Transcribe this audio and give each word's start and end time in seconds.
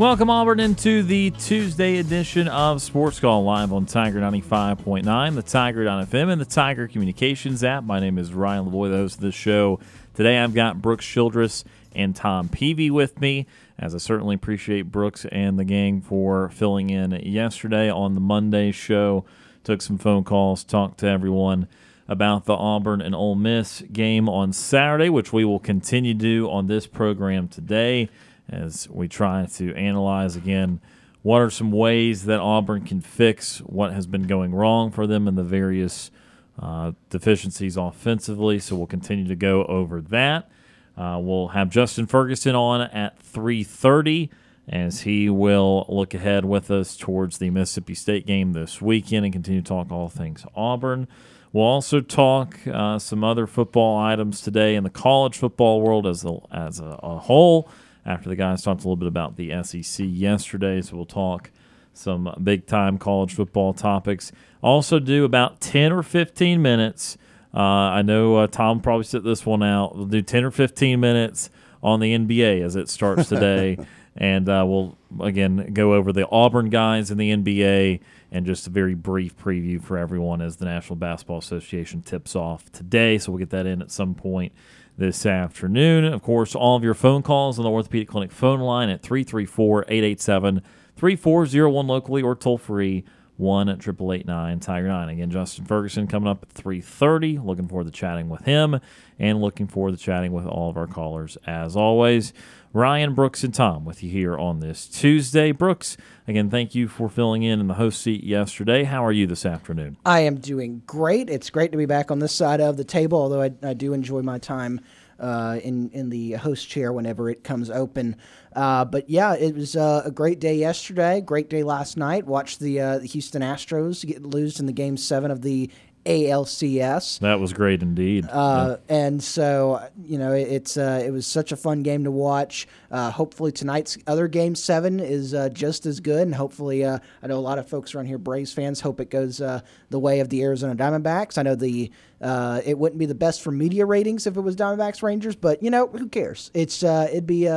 Welcome, 0.00 0.30
Auburn, 0.30 0.60
into 0.60 1.02
the 1.02 1.28
Tuesday 1.28 1.98
edition 1.98 2.48
of 2.48 2.80
Sports 2.80 3.20
Call 3.20 3.44
live 3.44 3.70
on 3.70 3.84
Tiger 3.84 4.18
95.9, 4.18 5.34
the 5.34 5.42
Tiger.fm, 5.42 6.32
and 6.32 6.40
the 6.40 6.46
Tiger 6.46 6.88
Communications 6.88 7.62
app. 7.62 7.84
My 7.84 8.00
name 8.00 8.16
is 8.16 8.32
Ryan 8.32 8.64
Lavoie, 8.64 8.90
the 8.90 8.96
host 8.96 9.16
of 9.16 9.20
this 9.20 9.34
show. 9.34 9.78
Today 10.14 10.38
I've 10.38 10.54
got 10.54 10.80
Brooks 10.80 11.04
Childress 11.04 11.64
and 11.94 12.16
Tom 12.16 12.48
Peavy 12.48 12.90
with 12.90 13.20
me, 13.20 13.46
as 13.78 13.94
I 13.94 13.98
certainly 13.98 14.36
appreciate 14.36 14.90
Brooks 14.90 15.26
and 15.26 15.58
the 15.58 15.66
gang 15.66 16.00
for 16.00 16.48
filling 16.48 16.88
in 16.88 17.10
yesterday 17.22 17.90
on 17.90 18.14
the 18.14 18.22
Monday 18.22 18.72
show. 18.72 19.26
Took 19.64 19.82
some 19.82 19.98
phone 19.98 20.24
calls, 20.24 20.64
talked 20.64 21.00
to 21.00 21.08
everyone 21.08 21.68
about 22.08 22.46
the 22.46 22.54
Auburn 22.54 23.02
and 23.02 23.14
Ole 23.14 23.34
Miss 23.34 23.82
game 23.92 24.30
on 24.30 24.54
Saturday, 24.54 25.10
which 25.10 25.30
we 25.30 25.44
will 25.44 25.60
continue 25.60 26.14
to 26.14 26.18
do 26.18 26.50
on 26.50 26.68
this 26.68 26.86
program 26.86 27.48
today 27.48 28.08
as 28.50 28.88
we 28.90 29.08
try 29.08 29.46
to 29.46 29.74
analyze 29.74 30.36
again 30.36 30.80
what 31.22 31.40
are 31.40 31.50
some 31.50 31.70
ways 31.70 32.24
that 32.24 32.40
Auburn 32.40 32.84
can 32.84 33.00
fix 33.00 33.58
what 33.58 33.92
has 33.92 34.06
been 34.06 34.22
going 34.22 34.54
wrong 34.54 34.90
for 34.90 35.06
them 35.06 35.28
and 35.28 35.36
the 35.36 35.44
various 35.44 36.10
uh, 36.58 36.92
deficiencies 37.10 37.76
offensively. 37.76 38.58
So 38.58 38.76
we'll 38.76 38.86
continue 38.86 39.26
to 39.28 39.36
go 39.36 39.64
over 39.64 40.00
that. 40.00 40.50
Uh, 40.96 41.18
we'll 41.20 41.48
have 41.48 41.70
Justin 41.70 42.06
Ferguson 42.06 42.54
on 42.54 42.82
at 42.82 43.18
3:30 43.22 44.30
as 44.68 45.00
he 45.02 45.28
will 45.28 45.84
look 45.88 46.14
ahead 46.14 46.44
with 46.44 46.70
us 46.70 46.96
towards 46.96 47.38
the 47.38 47.50
Mississippi 47.50 47.94
State 47.94 48.26
game 48.26 48.52
this 48.52 48.80
weekend 48.80 49.24
and 49.24 49.32
continue 49.32 49.62
to 49.62 49.68
talk 49.68 49.90
all 49.90 50.08
things 50.08 50.44
Auburn. 50.54 51.08
We'll 51.52 51.64
also 51.64 52.00
talk 52.00 52.58
uh, 52.66 53.00
some 53.00 53.24
other 53.24 53.46
football 53.46 53.98
items 53.98 54.40
today 54.40 54.76
in 54.76 54.84
the 54.84 54.90
college 54.90 55.36
football 55.36 55.80
world 55.80 56.06
as 56.06 56.24
a, 56.24 56.38
as 56.52 56.78
a, 56.78 56.98
a 57.02 57.18
whole 57.18 57.68
after 58.10 58.28
the 58.28 58.36
guys 58.36 58.62
talked 58.62 58.80
a 58.80 58.84
little 58.84 58.96
bit 58.96 59.08
about 59.08 59.36
the 59.36 59.50
SEC 59.62 60.04
yesterday. 60.08 60.82
So 60.82 60.96
we'll 60.96 61.06
talk 61.06 61.50
some 61.92 62.34
big 62.42 62.66
time 62.66 62.98
college 62.98 63.34
football 63.34 63.72
topics. 63.72 64.32
Also, 64.62 64.98
do 64.98 65.24
about 65.24 65.60
10 65.60 65.92
or 65.92 66.02
15 66.02 66.60
minutes. 66.60 67.16
Uh, 67.54 67.58
I 67.58 68.02
know 68.02 68.36
uh, 68.36 68.46
Tom 68.46 68.80
probably 68.80 69.04
set 69.04 69.24
this 69.24 69.46
one 69.46 69.62
out. 69.62 69.96
We'll 69.96 70.06
do 70.06 70.22
10 70.22 70.44
or 70.44 70.50
15 70.50 71.00
minutes 71.00 71.50
on 71.82 72.00
the 72.00 72.16
NBA 72.16 72.62
as 72.62 72.76
it 72.76 72.88
starts 72.88 73.28
today. 73.28 73.78
and 74.16 74.48
uh, 74.48 74.64
we'll, 74.66 74.98
again, 75.20 75.72
go 75.72 75.94
over 75.94 76.12
the 76.12 76.28
Auburn 76.28 76.68
guys 76.68 77.10
in 77.10 77.18
the 77.18 77.34
NBA 77.34 78.00
and 78.30 78.46
just 78.46 78.66
a 78.66 78.70
very 78.70 78.94
brief 78.94 79.36
preview 79.36 79.82
for 79.82 79.98
everyone 79.98 80.40
as 80.40 80.56
the 80.56 80.64
National 80.64 80.96
Basketball 80.96 81.38
Association 81.38 82.02
tips 82.02 82.36
off 82.36 82.70
today. 82.70 83.18
So 83.18 83.32
we'll 83.32 83.40
get 83.40 83.50
that 83.50 83.66
in 83.66 83.82
at 83.82 83.90
some 83.90 84.14
point 84.14 84.52
this 85.00 85.24
afternoon. 85.24 86.04
Of 86.04 86.22
course, 86.22 86.54
all 86.54 86.76
of 86.76 86.84
your 86.84 86.92
phone 86.92 87.22
calls 87.22 87.58
on 87.58 87.64
the 87.64 87.70
Orthopedic 87.70 88.06
Clinic 88.06 88.30
phone 88.30 88.60
line 88.60 88.90
at 88.90 89.00
334 89.00 89.86
887 89.88 90.60
3401 90.94 91.86
locally 91.86 92.20
or 92.20 92.36
toll 92.36 92.58
free 92.58 93.04
1 93.38 93.70
at 93.70 93.78
889 93.78 94.60
Tiger 94.60 94.88
9. 94.88 95.08
Again, 95.08 95.30
Justin 95.30 95.64
Ferguson 95.64 96.06
coming 96.06 96.28
up 96.28 96.42
at 96.42 96.50
3:30. 96.50 97.38
Looking 97.38 97.66
forward 97.66 97.86
to 97.86 97.90
chatting 97.90 98.28
with 98.28 98.44
him 98.44 98.78
and 99.18 99.40
looking 99.40 99.66
forward 99.66 99.92
to 99.92 99.96
chatting 99.96 100.32
with 100.32 100.44
all 100.44 100.68
of 100.68 100.76
our 100.76 100.86
callers 100.86 101.38
as 101.46 101.76
always. 101.76 102.34
Ryan 102.72 103.14
Brooks 103.14 103.42
and 103.42 103.52
Tom 103.52 103.84
with 103.84 104.00
you 104.00 104.10
here 104.10 104.38
on 104.38 104.60
this 104.60 104.86
Tuesday. 104.86 105.50
Brooks, 105.50 105.96
again, 106.28 106.50
thank 106.50 106.72
you 106.72 106.86
for 106.86 107.08
filling 107.08 107.42
in 107.42 107.58
in 107.58 107.66
the 107.66 107.74
host 107.74 108.00
seat 108.00 108.22
yesterday. 108.22 108.84
How 108.84 109.04
are 109.04 109.10
you 109.10 109.26
this 109.26 109.44
afternoon? 109.44 109.96
I 110.06 110.20
am 110.20 110.36
doing 110.36 110.82
great. 110.86 111.28
It's 111.28 111.50
great 111.50 111.72
to 111.72 111.78
be 111.78 111.86
back 111.86 112.12
on 112.12 112.20
this 112.20 112.32
side 112.32 112.60
of 112.60 112.76
the 112.76 112.84
table, 112.84 113.18
although 113.18 113.42
I, 113.42 113.50
I 113.64 113.74
do 113.74 113.92
enjoy 113.92 114.22
my 114.22 114.38
time 114.38 114.80
uh, 115.18 115.58
in 115.62 115.90
in 115.90 116.10
the 116.10 116.32
host 116.34 116.68
chair 116.68 116.92
whenever 116.92 117.28
it 117.28 117.42
comes 117.42 117.70
open. 117.70 118.14
Uh, 118.54 118.84
but 118.84 119.10
yeah, 119.10 119.34
it 119.34 119.54
was 119.54 119.74
uh, 119.74 120.02
a 120.04 120.10
great 120.12 120.38
day 120.38 120.54
yesterday. 120.54 121.20
Great 121.20 121.50
day 121.50 121.64
last 121.64 121.96
night. 121.96 122.24
Watched 122.24 122.60
the, 122.60 122.80
uh, 122.80 122.98
the 122.98 123.06
Houston 123.06 123.42
Astros 123.42 124.04
get 124.06 124.22
lose 124.22 124.60
in 124.60 124.66
the 124.66 124.72
game 124.72 124.96
seven 124.96 125.30
of 125.30 125.42
the 125.42 125.70
ALCS. 126.10 127.20
That 127.20 127.38
was 127.38 127.52
great 127.52 127.82
indeed. 127.82 128.26
Uh, 128.28 128.76
yeah. 128.88 128.96
And 128.96 129.22
so, 129.22 129.88
you 130.04 130.18
know, 130.18 130.32
it, 130.32 130.48
it's 130.48 130.76
uh, 130.76 131.02
it 131.04 131.10
was 131.10 131.26
such 131.26 131.52
a 131.52 131.56
fun 131.56 131.82
game 131.82 132.04
to 132.04 132.10
watch. 132.10 132.66
Uh, 132.90 133.10
hopefully, 133.10 133.52
tonight's 133.52 133.96
other 134.06 134.26
game 134.26 134.54
seven 134.54 134.98
is 134.98 135.34
uh, 135.34 135.48
just 135.50 135.86
as 135.86 136.00
good, 136.00 136.22
and 136.22 136.34
hopefully, 136.34 136.84
uh, 136.84 136.98
I 137.22 137.26
know 137.28 137.38
a 137.38 137.40
lot 137.40 137.58
of 137.58 137.68
folks 137.68 137.94
around 137.94 138.06
here, 138.06 138.18
Braves 138.18 138.52
fans, 138.52 138.80
hope 138.80 139.00
it 139.00 139.10
goes 139.10 139.40
uh, 139.40 139.60
the 139.90 139.98
way 139.98 140.20
of 140.20 140.28
the 140.28 140.42
Arizona 140.42 140.74
Diamondbacks. 140.74 141.38
I 141.38 141.42
know 141.42 141.54
the 141.54 141.90
it 142.22 142.76
wouldn't 142.76 142.98
be 142.98 143.06
the 143.06 143.14
best 143.14 143.42
for 143.42 143.50
media 143.50 143.86
ratings 143.86 144.26
if 144.26 144.36
it 144.36 144.40
was 144.40 144.56
Diamondbacks 144.56 145.02
Rangers, 145.02 145.36
but 145.36 145.62
you 145.62 145.70
know, 145.70 145.86
who 145.86 146.08
cares? 146.08 146.50
It's 146.54 146.82
it'd 146.82 147.26
be 147.26 147.48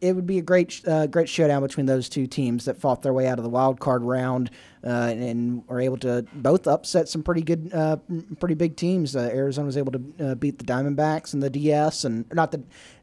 it 0.00 0.12
would 0.12 0.26
be 0.26 0.38
a 0.38 0.42
great 0.42 0.80
uh, 0.86 1.06
great 1.06 1.28
showdown 1.28 1.62
between 1.62 1.86
those 1.86 2.08
two 2.08 2.26
teams 2.26 2.64
that 2.66 2.76
fought 2.76 3.02
their 3.02 3.12
way 3.12 3.26
out 3.26 3.38
of 3.38 3.44
the 3.44 3.50
wild 3.50 3.80
card 3.80 4.02
round 4.02 4.50
uh, 4.84 5.08
and, 5.10 5.22
and, 5.22 5.68
were 5.68 5.80
able 5.80 5.96
to 5.96 6.24
both 6.32 6.68
upset 6.68 7.08
some 7.08 7.22
pretty 7.22 7.42
good, 7.42 7.70
uh, 7.74 7.96
pretty 8.38 8.54
big 8.54 8.76
teams. 8.76 9.16
Uh, 9.16 9.30
Arizona 9.32 9.66
was 9.66 9.76
able 9.76 9.92
to 9.92 10.12
uh, 10.20 10.34
beat 10.36 10.58
the 10.58 10.64
Diamondbacks 10.64 11.34
and 11.34 11.42
the 11.42 11.50
DS, 11.50 12.04
and 12.04 12.24
not 12.32 12.52
the 12.52 12.62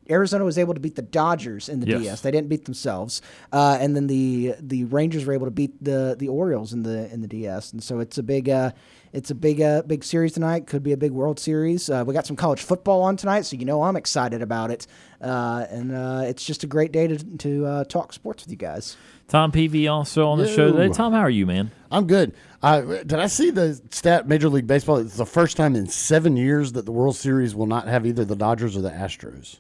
Arizona 0.09 0.45
was 0.45 0.57
able 0.57 0.73
to 0.73 0.79
beat 0.79 0.95
the 0.95 1.01
Dodgers 1.01 1.67
in 1.67 1.81
the 1.81 1.88
yes. 1.88 2.01
DS. 2.01 2.22
They 2.22 2.31
didn't 2.31 2.47
beat 2.47 2.66
themselves, 2.66 3.22
uh, 3.51 3.78
and 3.79 3.95
then 3.95 4.07
the 4.07 4.55
the 4.59 4.85
Rangers 4.85 5.25
were 5.25 5.34
able 5.34 5.47
to 5.47 5.51
beat 5.51 5.84
the 5.84 6.16
the 6.17 6.29
Orioles 6.29 6.72
in 6.72 6.84
the 6.84 7.11
in 7.11 7.22
the 7.22 7.28
DS. 7.28 7.73
And 7.73 7.84
so 7.84 8.00
it's 8.00 8.17
a 8.17 8.23
big 8.23 8.47
it's 9.15 9.31
a 9.31 9.35
big, 9.35 9.61
uh, 9.61 9.81
big 9.83 10.03
series 10.03 10.33
tonight. 10.33 10.67
Could 10.67 10.83
be 10.83 10.91
a 10.91 10.97
big 10.97 11.11
World 11.11 11.39
Series. 11.39 11.89
Uh, 11.89 12.03
we 12.05 12.13
got 12.13 12.27
some 12.27 12.35
college 12.35 12.61
football 12.61 13.01
on 13.01 13.15
tonight, 13.15 13.43
so 13.43 13.55
you 13.55 13.63
know 13.63 13.83
I'm 13.83 13.95
excited 13.95 14.41
about 14.41 14.71
it. 14.71 14.87
Uh, 15.21 15.65
and 15.69 15.95
uh, 15.95 16.23
it's 16.25 16.45
just 16.45 16.65
a 16.65 16.67
great 16.67 16.91
day 16.91 17.07
to, 17.07 17.17
to 17.37 17.65
uh, 17.65 17.83
talk 17.85 18.11
sports 18.11 18.43
with 18.43 18.51
you 18.51 18.57
guys. 18.57 18.97
Tom 19.29 19.53
Peavy 19.53 19.87
also 19.87 20.27
on 20.27 20.37
the 20.37 20.47
Yo. 20.47 20.55
show 20.55 20.71
today. 20.73 20.93
Tom, 20.93 21.13
how 21.13 21.21
are 21.21 21.29
you, 21.29 21.45
man? 21.45 21.71
I'm 21.89 22.07
good. 22.07 22.33
did 22.61 23.13
I 23.13 23.27
see 23.27 23.51
the 23.51 23.81
stat 23.89 24.27
Major 24.27 24.49
League 24.49 24.67
Baseball? 24.67 24.97
It's 24.97 25.15
the 25.15 25.25
first 25.25 25.55
time 25.55 25.75
in 25.75 25.87
seven 25.87 26.35
years 26.35 26.73
that 26.73 26.85
the 26.85 26.91
World 26.91 27.15
Series 27.15 27.55
will 27.55 27.67
not 27.67 27.87
have 27.87 28.05
either 28.05 28.25
the 28.25 28.35
Dodgers 28.35 28.75
or 28.75 28.81
the 28.81 28.91
Astros. 28.91 29.59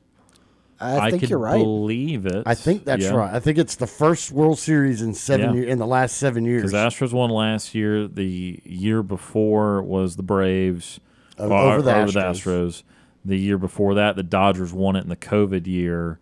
I, 0.79 1.09
think 1.11 1.29
you're 1.29 1.39
right. 1.39 1.57
Believe 1.57 2.25
it. 2.25 2.43
I 2.45 2.55
think 2.55 2.83
that's 2.83 3.03
yeah. 3.03 3.13
right. 3.13 3.33
I 3.33 3.39
think 3.39 3.57
it's 3.57 3.75
the 3.75 3.87
first 3.87 4.31
World 4.31 4.59
Series 4.59 5.01
in 5.01 5.13
seven 5.13 5.51
yeah. 5.51 5.61
years 5.61 5.71
in 5.71 5.79
the 5.79 5.87
last 5.87 6.17
seven 6.17 6.43
years. 6.45 6.71
Because 6.71 6.93
Astros 6.93 7.13
won 7.13 7.29
last 7.29 7.73
year. 7.73 8.07
The 8.07 8.61
year 8.65 9.01
before 9.01 9.81
was 9.81 10.15
the 10.15 10.23
Braves 10.23 10.99
uh, 11.39 11.43
over, 11.43 11.81
the, 11.81 11.95
over 11.95 12.11
the 12.11 12.19
Astros. 12.19 12.83
The 13.23 13.37
year 13.37 13.57
before 13.57 13.95
that, 13.95 14.15
the 14.15 14.23
Dodgers 14.23 14.71
won 14.73 14.95
it 14.95 15.03
in 15.03 15.09
the 15.09 15.15
COVID 15.15 15.65
year, 15.65 16.19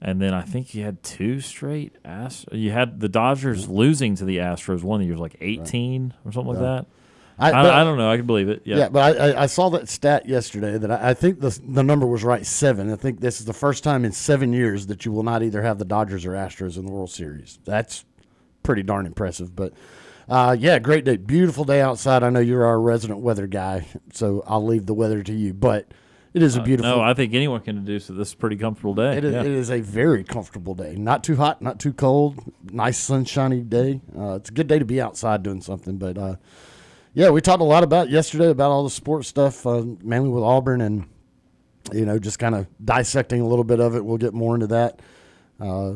and 0.00 0.20
then 0.20 0.34
I 0.34 0.42
think 0.42 0.74
you 0.74 0.82
had 0.82 1.02
two 1.02 1.40
straight. 1.40 1.94
Ast- 2.04 2.52
you 2.52 2.72
had 2.72 2.98
the 2.98 3.08
Dodgers 3.08 3.68
losing 3.68 4.16
to 4.16 4.24
the 4.24 4.38
Astros 4.38 4.82
one 4.82 5.00
of 5.00 5.06
the 5.06 5.06
years, 5.06 5.20
like 5.20 5.36
eighteen 5.40 6.14
right. 6.24 6.28
or 6.28 6.32
something 6.32 6.54
right. 6.54 6.60
like 6.60 6.86
that. 6.86 6.86
I, 7.40 7.50
but, 7.52 7.72
I, 7.72 7.84
don't 7.84 7.96
know. 7.96 8.10
I 8.10 8.18
can 8.18 8.26
believe 8.26 8.50
it. 8.50 8.62
Yeah, 8.64 8.76
yeah 8.76 8.88
but 8.90 9.18
I, 9.18 9.42
I, 9.42 9.46
saw 9.46 9.70
that 9.70 9.88
stat 9.88 10.28
yesterday 10.28 10.76
that 10.76 10.90
I, 10.90 11.10
I, 11.10 11.14
think 11.14 11.40
the 11.40 11.58
the 11.66 11.82
number 11.82 12.06
was 12.06 12.22
right 12.22 12.44
seven. 12.44 12.92
I 12.92 12.96
think 12.96 13.20
this 13.20 13.40
is 13.40 13.46
the 13.46 13.54
first 13.54 13.82
time 13.82 14.04
in 14.04 14.12
seven 14.12 14.52
years 14.52 14.88
that 14.88 15.06
you 15.06 15.12
will 15.12 15.22
not 15.22 15.42
either 15.42 15.62
have 15.62 15.78
the 15.78 15.86
Dodgers 15.86 16.26
or 16.26 16.32
Astros 16.32 16.76
in 16.76 16.84
the 16.84 16.92
World 16.92 17.10
Series. 17.10 17.58
That's 17.64 18.04
pretty 18.62 18.82
darn 18.82 19.06
impressive. 19.06 19.56
But 19.56 19.72
uh, 20.28 20.54
yeah, 20.58 20.78
great 20.78 21.04
day, 21.04 21.16
beautiful 21.16 21.64
day 21.64 21.80
outside. 21.80 22.22
I 22.22 22.28
know 22.30 22.40
you're 22.40 22.66
our 22.66 22.78
resident 22.78 23.20
weather 23.20 23.46
guy, 23.46 23.86
so 24.12 24.44
I'll 24.46 24.64
leave 24.64 24.84
the 24.84 24.94
weather 24.94 25.22
to 25.22 25.32
you. 25.32 25.54
But 25.54 25.90
it 26.32 26.42
is 26.42 26.56
a 26.56 26.60
uh, 26.60 26.64
beautiful. 26.64 26.92
Uh, 26.92 26.96
no, 26.96 27.02
I 27.02 27.14
think 27.14 27.34
anyone 27.34 27.60
can 27.62 27.84
do 27.84 27.98
so. 27.98 28.12
This 28.12 28.28
is 28.28 28.34
a 28.34 28.36
pretty 28.36 28.56
comfortable 28.56 28.94
day. 28.94 29.16
It 29.16 29.24
is, 29.24 29.32
yeah. 29.32 29.40
it 29.40 29.46
is 29.46 29.70
a 29.70 29.80
very 29.80 30.22
comfortable 30.24 30.74
day. 30.74 30.94
Not 30.94 31.24
too 31.24 31.36
hot, 31.36 31.60
not 31.60 31.80
too 31.80 31.92
cold. 31.92 32.52
Nice 32.70 32.98
sunshiny 32.98 33.62
day. 33.62 34.00
Uh, 34.16 34.34
it's 34.34 34.50
a 34.50 34.52
good 34.52 34.68
day 34.68 34.78
to 34.78 34.84
be 34.84 35.00
outside 35.00 35.42
doing 35.42 35.62
something. 35.62 35.96
But 35.96 36.16
uh, 36.16 36.36
Yeah, 37.12 37.30
we 37.30 37.40
talked 37.40 37.60
a 37.60 37.64
lot 37.64 37.82
about 37.82 38.08
yesterday 38.08 38.50
about 38.50 38.70
all 38.70 38.84
the 38.84 38.90
sports 38.90 39.28
stuff, 39.28 39.66
uh, 39.66 39.82
mainly 40.02 40.28
with 40.28 40.44
Auburn, 40.44 40.80
and 40.80 41.08
you 41.92 42.06
know, 42.06 42.18
just 42.20 42.38
kind 42.38 42.54
of 42.54 42.68
dissecting 42.84 43.40
a 43.40 43.46
little 43.46 43.64
bit 43.64 43.80
of 43.80 43.96
it. 43.96 44.04
We'll 44.04 44.16
get 44.18 44.32
more 44.32 44.54
into 44.54 44.68
that. 44.68 45.00
Uh, 45.60 45.94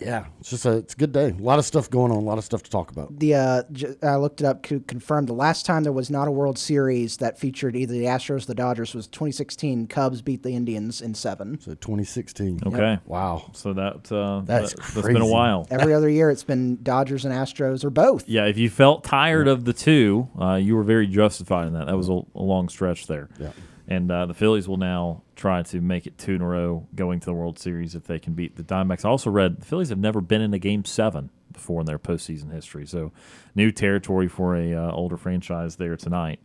yeah, 0.00 0.26
it's 0.40 0.50
just 0.50 0.64
a 0.64 0.72
it's 0.78 0.94
a 0.94 0.96
good 0.96 1.12
day. 1.12 1.30
A 1.30 1.42
lot 1.42 1.58
of 1.58 1.64
stuff 1.64 1.90
going 1.90 2.10
on. 2.10 2.18
A 2.18 2.20
lot 2.20 2.38
of 2.38 2.44
stuff 2.44 2.62
to 2.62 2.70
talk 2.70 2.90
about. 2.90 3.18
The 3.18 3.34
uh, 3.34 3.62
j- 3.72 3.94
I 4.02 4.16
looked 4.16 4.40
it 4.40 4.46
up 4.46 4.62
to 4.64 4.80
confirm 4.80 5.26
the 5.26 5.34
last 5.34 5.66
time 5.66 5.82
there 5.82 5.92
was 5.92 6.10
not 6.10 6.28
a 6.28 6.30
World 6.30 6.58
Series 6.58 7.18
that 7.18 7.38
featured 7.38 7.76
either 7.76 7.92
the 7.92 8.04
Astros 8.04 8.44
or 8.44 8.46
the 8.46 8.54
Dodgers 8.54 8.94
was 8.94 9.06
2016. 9.08 9.86
Cubs 9.88 10.22
beat 10.22 10.42
the 10.42 10.50
Indians 10.50 11.00
in 11.00 11.14
seven. 11.14 11.60
So 11.60 11.72
2016. 11.74 12.60
Okay. 12.66 12.98
Wow. 13.04 13.50
So 13.52 13.72
that 13.74 14.10
uh, 14.10 14.42
That's 14.44 14.74
that, 14.74 15.04
has 15.04 15.04
been 15.04 15.16
a 15.22 15.26
while. 15.26 15.66
Every 15.70 15.94
other 15.94 16.08
year, 16.08 16.30
it's 16.30 16.44
been 16.44 16.82
Dodgers 16.82 17.24
and 17.24 17.34
Astros 17.34 17.84
or 17.84 17.90
both. 17.90 18.28
Yeah, 18.28 18.46
if 18.46 18.56
you 18.56 18.70
felt 18.70 19.04
tired 19.04 19.48
of 19.48 19.64
the 19.64 19.72
two, 19.72 20.28
uh, 20.40 20.54
you 20.54 20.76
were 20.76 20.84
very 20.84 21.06
justified 21.06 21.66
in 21.66 21.74
that. 21.74 21.86
That 21.86 21.96
was 21.96 22.08
a, 22.08 22.22
a 22.34 22.42
long 22.42 22.68
stretch 22.68 23.06
there. 23.06 23.28
Yeah. 23.38 23.50
And 23.88 24.10
uh, 24.10 24.26
the 24.26 24.34
Phillies 24.34 24.68
will 24.68 24.76
now 24.76 25.24
try 25.40 25.62
to 25.62 25.80
make 25.80 26.06
it 26.06 26.18
two 26.18 26.34
in 26.34 26.42
a 26.42 26.46
row 26.46 26.86
going 26.94 27.18
to 27.18 27.26
the 27.26 27.32
World 27.32 27.58
Series 27.58 27.94
if 27.94 28.04
they 28.04 28.18
can 28.18 28.34
beat 28.34 28.56
the 28.56 28.62
Diamondbacks. 28.62 29.06
I 29.06 29.08
also 29.08 29.30
read 29.30 29.60
the 29.60 29.64
Phillies 29.64 29.88
have 29.88 29.98
never 29.98 30.20
been 30.20 30.42
in 30.42 30.52
a 30.52 30.58
game 30.58 30.84
seven 30.84 31.30
before 31.50 31.80
in 31.80 31.86
their 31.86 31.98
postseason 31.98 32.52
history. 32.52 32.86
So 32.86 33.10
new 33.54 33.72
territory 33.72 34.28
for 34.28 34.54
a 34.54 34.74
uh, 34.74 34.92
older 34.92 35.16
franchise 35.16 35.76
there 35.76 35.96
tonight. 35.96 36.40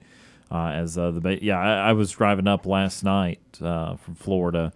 Uh, 0.49 0.69
as 0.69 0.97
uh, 0.97 1.11
the 1.11 1.43
yeah, 1.43 1.59
I, 1.59 1.89
I 1.89 1.93
was 1.93 2.11
driving 2.11 2.47
up 2.47 2.65
last 2.65 3.03
night 3.03 3.41
uh, 3.61 3.95
from 3.97 4.15
Florida 4.15 4.71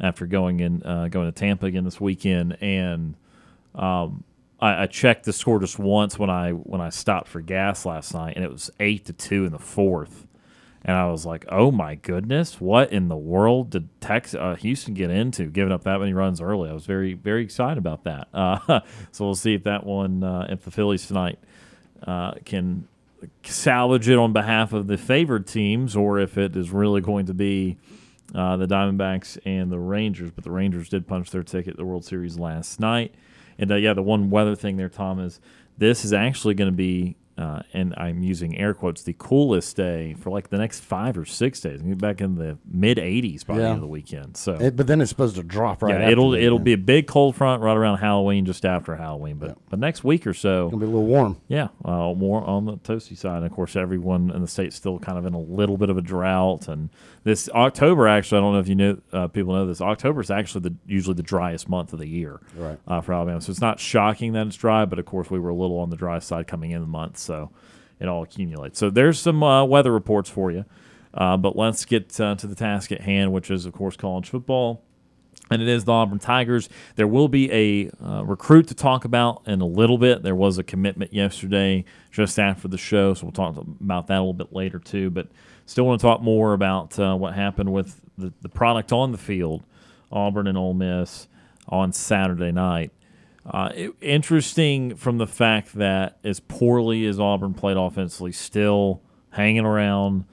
after 0.00 0.26
going 0.26 0.60
in 0.60 0.82
uh, 0.84 1.08
going 1.08 1.26
to 1.26 1.32
Tampa 1.32 1.66
again 1.66 1.84
this 1.84 2.00
weekend, 2.00 2.56
and 2.62 3.16
um, 3.74 4.22
I, 4.60 4.84
I 4.84 4.86
checked 4.86 5.24
the 5.24 5.32
score 5.32 5.58
just 5.58 5.78
once 5.78 6.18
when 6.18 6.30
I 6.30 6.52
when 6.52 6.80
I 6.80 6.90
stopped 6.90 7.28
for 7.28 7.40
gas 7.40 7.84
last 7.84 8.14
night, 8.14 8.36
and 8.36 8.44
it 8.44 8.50
was 8.50 8.70
eight 8.80 9.06
to 9.06 9.12
two 9.12 9.44
in 9.44 9.52
the 9.52 9.58
fourth. 9.58 10.27
And 10.84 10.96
I 10.96 11.06
was 11.10 11.26
like, 11.26 11.44
"Oh 11.48 11.70
my 11.70 11.96
goodness, 11.96 12.60
what 12.60 12.92
in 12.92 13.08
the 13.08 13.16
world 13.16 13.70
did 13.70 13.88
Tex 14.00 14.34
uh, 14.34 14.54
Houston 14.56 14.94
get 14.94 15.10
into, 15.10 15.46
giving 15.46 15.72
up 15.72 15.84
that 15.84 15.98
many 15.98 16.12
runs 16.12 16.40
early?" 16.40 16.70
I 16.70 16.72
was 16.72 16.86
very 16.86 17.14
very 17.14 17.42
excited 17.42 17.78
about 17.78 18.04
that. 18.04 18.28
Uh, 18.38 18.80
so 19.10 19.24
we'll 19.24 19.34
see 19.34 19.54
if 19.54 19.64
that 19.64 19.84
one, 19.84 20.22
uh, 20.22 20.46
if 20.48 20.64
the 20.64 20.70
Phillies 20.70 21.06
tonight 21.06 21.38
uh, 22.06 22.32
can 22.44 22.86
salvage 23.42 24.08
it 24.08 24.16
on 24.16 24.32
behalf 24.32 24.72
of 24.72 24.86
the 24.86 24.96
favored 24.96 25.46
teams, 25.46 25.96
or 25.96 26.18
if 26.18 26.38
it 26.38 26.56
is 26.56 26.70
really 26.70 27.00
going 27.00 27.26
to 27.26 27.34
be 27.34 27.76
uh, 28.34 28.56
the 28.56 28.66
Diamondbacks 28.66 29.38
and 29.44 29.70
the 29.70 29.78
Rangers. 29.78 30.30
But 30.30 30.44
the 30.44 30.50
Rangers 30.50 30.88
did 30.88 31.06
punch 31.06 31.30
their 31.30 31.42
ticket 31.42 31.74
to 31.74 31.76
the 31.76 31.84
World 31.84 32.04
Series 32.04 32.38
last 32.38 32.80
night. 32.80 33.14
And 33.58 33.72
uh, 33.72 33.76
yeah, 33.76 33.94
the 33.94 34.02
one 34.02 34.30
weather 34.30 34.54
thing 34.54 34.76
there, 34.76 34.88
Tom, 34.88 35.18
is 35.18 35.40
this 35.76 36.04
is 36.04 36.12
actually 36.12 36.54
going 36.54 36.70
to 36.70 36.76
be, 36.76 37.16
uh, 37.38 37.62
and 37.72 37.94
I'm 37.96 38.22
using 38.22 38.58
air 38.58 38.74
quotes, 38.74 39.02
the 39.02 39.14
coolest 39.16 39.76
day 39.76 40.14
for 40.14 40.30
like 40.30 40.50
the 40.50 40.58
next 40.58 40.80
five 40.80 41.16
or 41.16 41.24
six 41.24 41.60
days. 41.60 41.80
Get 41.80 41.98
back 41.98 42.20
in 42.20 42.34
the 42.34 42.58
mid 42.70 42.98
80s 42.98 43.46
by 43.46 43.56
the 43.56 43.62
end 43.64 43.74
of 43.76 43.80
the 43.80 43.86
weekend. 43.86 44.36
So 44.36 44.54
It, 44.54 44.74
but 44.76 44.86
then 44.88 45.00
it's 45.00 45.08
supposed 45.10 45.36
to 45.36 45.42
drop 45.44 45.82
right. 45.82 46.00
yeah, 46.00 46.10
it'll 46.10 46.34
it'll 46.34 46.58
be 46.58 46.72
a 46.72 46.78
big 46.78 47.06
cold 47.06 47.36
front 47.36 47.62
right 47.62 47.76
around 47.76 47.98
Halloween, 47.98 48.44
just 48.44 48.64
after 48.66 48.96
Halloween. 48.96 49.36
But 49.38 49.56
but 49.70 49.78
next 49.78 50.02
week 50.04 50.26
or 50.26 50.34
so, 50.34 50.66
It'll 50.66 50.78
be 50.80 50.84
a 50.84 50.88
little 50.88 51.06
warm. 51.06 51.36
yeah, 51.48 51.68
uh, 51.84 52.12
more 52.14 52.42
on 52.44 52.64
the 52.64 52.76
toasty 52.78 53.16
side. 53.16 53.36
And 53.38 53.46
of 53.46 53.52
course, 53.52 53.76
everyone 53.76 54.30
in 54.30 54.40
the 54.42 54.48
state's 54.48 54.76
still 54.76 54.98
kind 54.98 55.16
of 55.16 55.24
in 55.24 55.34
a 55.34 55.40
little 55.40 55.76
bit 55.76 55.90
of 55.90 55.96
a 55.96 56.02
drought. 56.02 56.66
And 56.68 56.90
this 57.24 57.48
October, 57.50 58.08
actually, 58.08 58.38
I 58.38 58.40
don't 58.40 58.52
know 58.54 58.60
if 58.60 58.68
you 58.68 58.74
know, 58.74 58.98
uh, 59.12 59.28
people 59.28 59.54
know 59.54 59.66
this. 59.66 59.80
October 59.80 60.20
is 60.20 60.30
actually 60.30 60.62
the 60.62 60.74
usually 60.86 61.14
the 61.14 61.22
driest 61.22 61.68
month 61.68 61.92
of 61.92 61.98
the 62.00 62.08
year 62.08 62.40
Right. 62.56 62.78
uh, 62.88 63.00
for 63.00 63.12
Alabama. 63.14 63.40
So 63.40 63.50
it's 63.50 63.60
not 63.60 63.78
shocking 63.78 64.32
that 64.32 64.46
it's 64.48 64.56
dry, 64.56 64.84
but 64.84 64.98
of 64.98 65.04
course, 65.06 65.30
we 65.30 65.38
were 65.38 65.50
a 65.50 65.54
little 65.54 65.78
on 65.78 65.90
the 65.90 65.96
dry 65.96 66.18
side 66.18 66.46
coming 66.48 66.72
in 66.72 66.80
the 66.80 66.86
month, 66.88 67.18
so 67.28 67.50
it 68.00 68.08
all 68.08 68.24
accumulates. 68.24 68.78
So 68.78 68.90
there's 68.90 69.20
some 69.20 69.42
uh, 69.42 69.64
weather 69.64 69.92
reports 69.92 70.28
for 70.28 70.50
you. 70.50 70.64
Uh, 71.14 71.36
but 71.36 71.56
let's 71.56 71.84
get 71.84 72.20
uh, 72.20 72.34
to 72.34 72.46
the 72.46 72.54
task 72.54 72.92
at 72.92 73.00
hand, 73.00 73.32
which 73.32 73.50
is, 73.50 73.64
of 73.64 73.72
course, 73.72 73.96
college 73.96 74.28
football 74.28 74.82
and 75.50 75.62
it 75.62 75.68
is 75.68 75.84
the 75.84 75.92
Auburn 75.92 76.18
Tigers. 76.18 76.68
There 76.96 77.06
will 77.06 77.28
be 77.28 77.50
a 77.52 77.90
uh, 78.04 78.24
recruit 78.24 78.68
to 78.68 78.74
talk 78.74 79.04
about 79.04 79.42
in 79.46 79.60
a 79.60 79.66
little 79.66 79.98
bit. 79.98 80.22
There 80.22 80.34
was 80.34 80.58
a 80.58 80.62
commitment 80.62 81.12
yesterday 81.12 81.84
just 82.10 82.38
after 82.38 82.68
the 82.68 82.78
show, 82.78 83.14
so 83.14 83.26
we'll 83.26 83.32
talk 83.32 83.56
about 83.56 84.06
that 84.08 84.16
a 84.16 84.20
little 84.20 84.32
bit 84.34 84.52
later 84.52 84.78
too. 84.78 85.10
But 85.10 85.28
still 85.66 85.86
want 85.86 86.00
to 86.00 86.06
talk 86.06 86.22
more 86.22 86.52
about 86.52 86.98
uh, 86.98 87.16
what 87.16 87.34
happened 87.34 87.72
with 87.72 88.00
the, 88.16 88.32
the 88.42 88.48
product 88.48 88.92
on 88.92 89.12
the 89.12 89.18
field, 89.18 89.64
Auburn 90.12 90.46
and 90.46 90.58
Ole 90.58 90.74
Miss 90.74 91.28
on 91.68 91.92
Saturday 91.92 92.52
night. 92.52 92.92
Uh, 93.50 93.72
interesting 94.00 94.94
from 94.94 95.18
the 95.18 95.26
fact 95.26 95.72
that 95.74 96.18
as 96.22 96.38
poorly 96.38 97.06
as 97.06 97.18
Auburn 97.18 97.54
played 97.54 97.76
offensively, 97.76 98.32
still 98.32 99.02
hanging 99.30 99.64
around, 99.64 100.24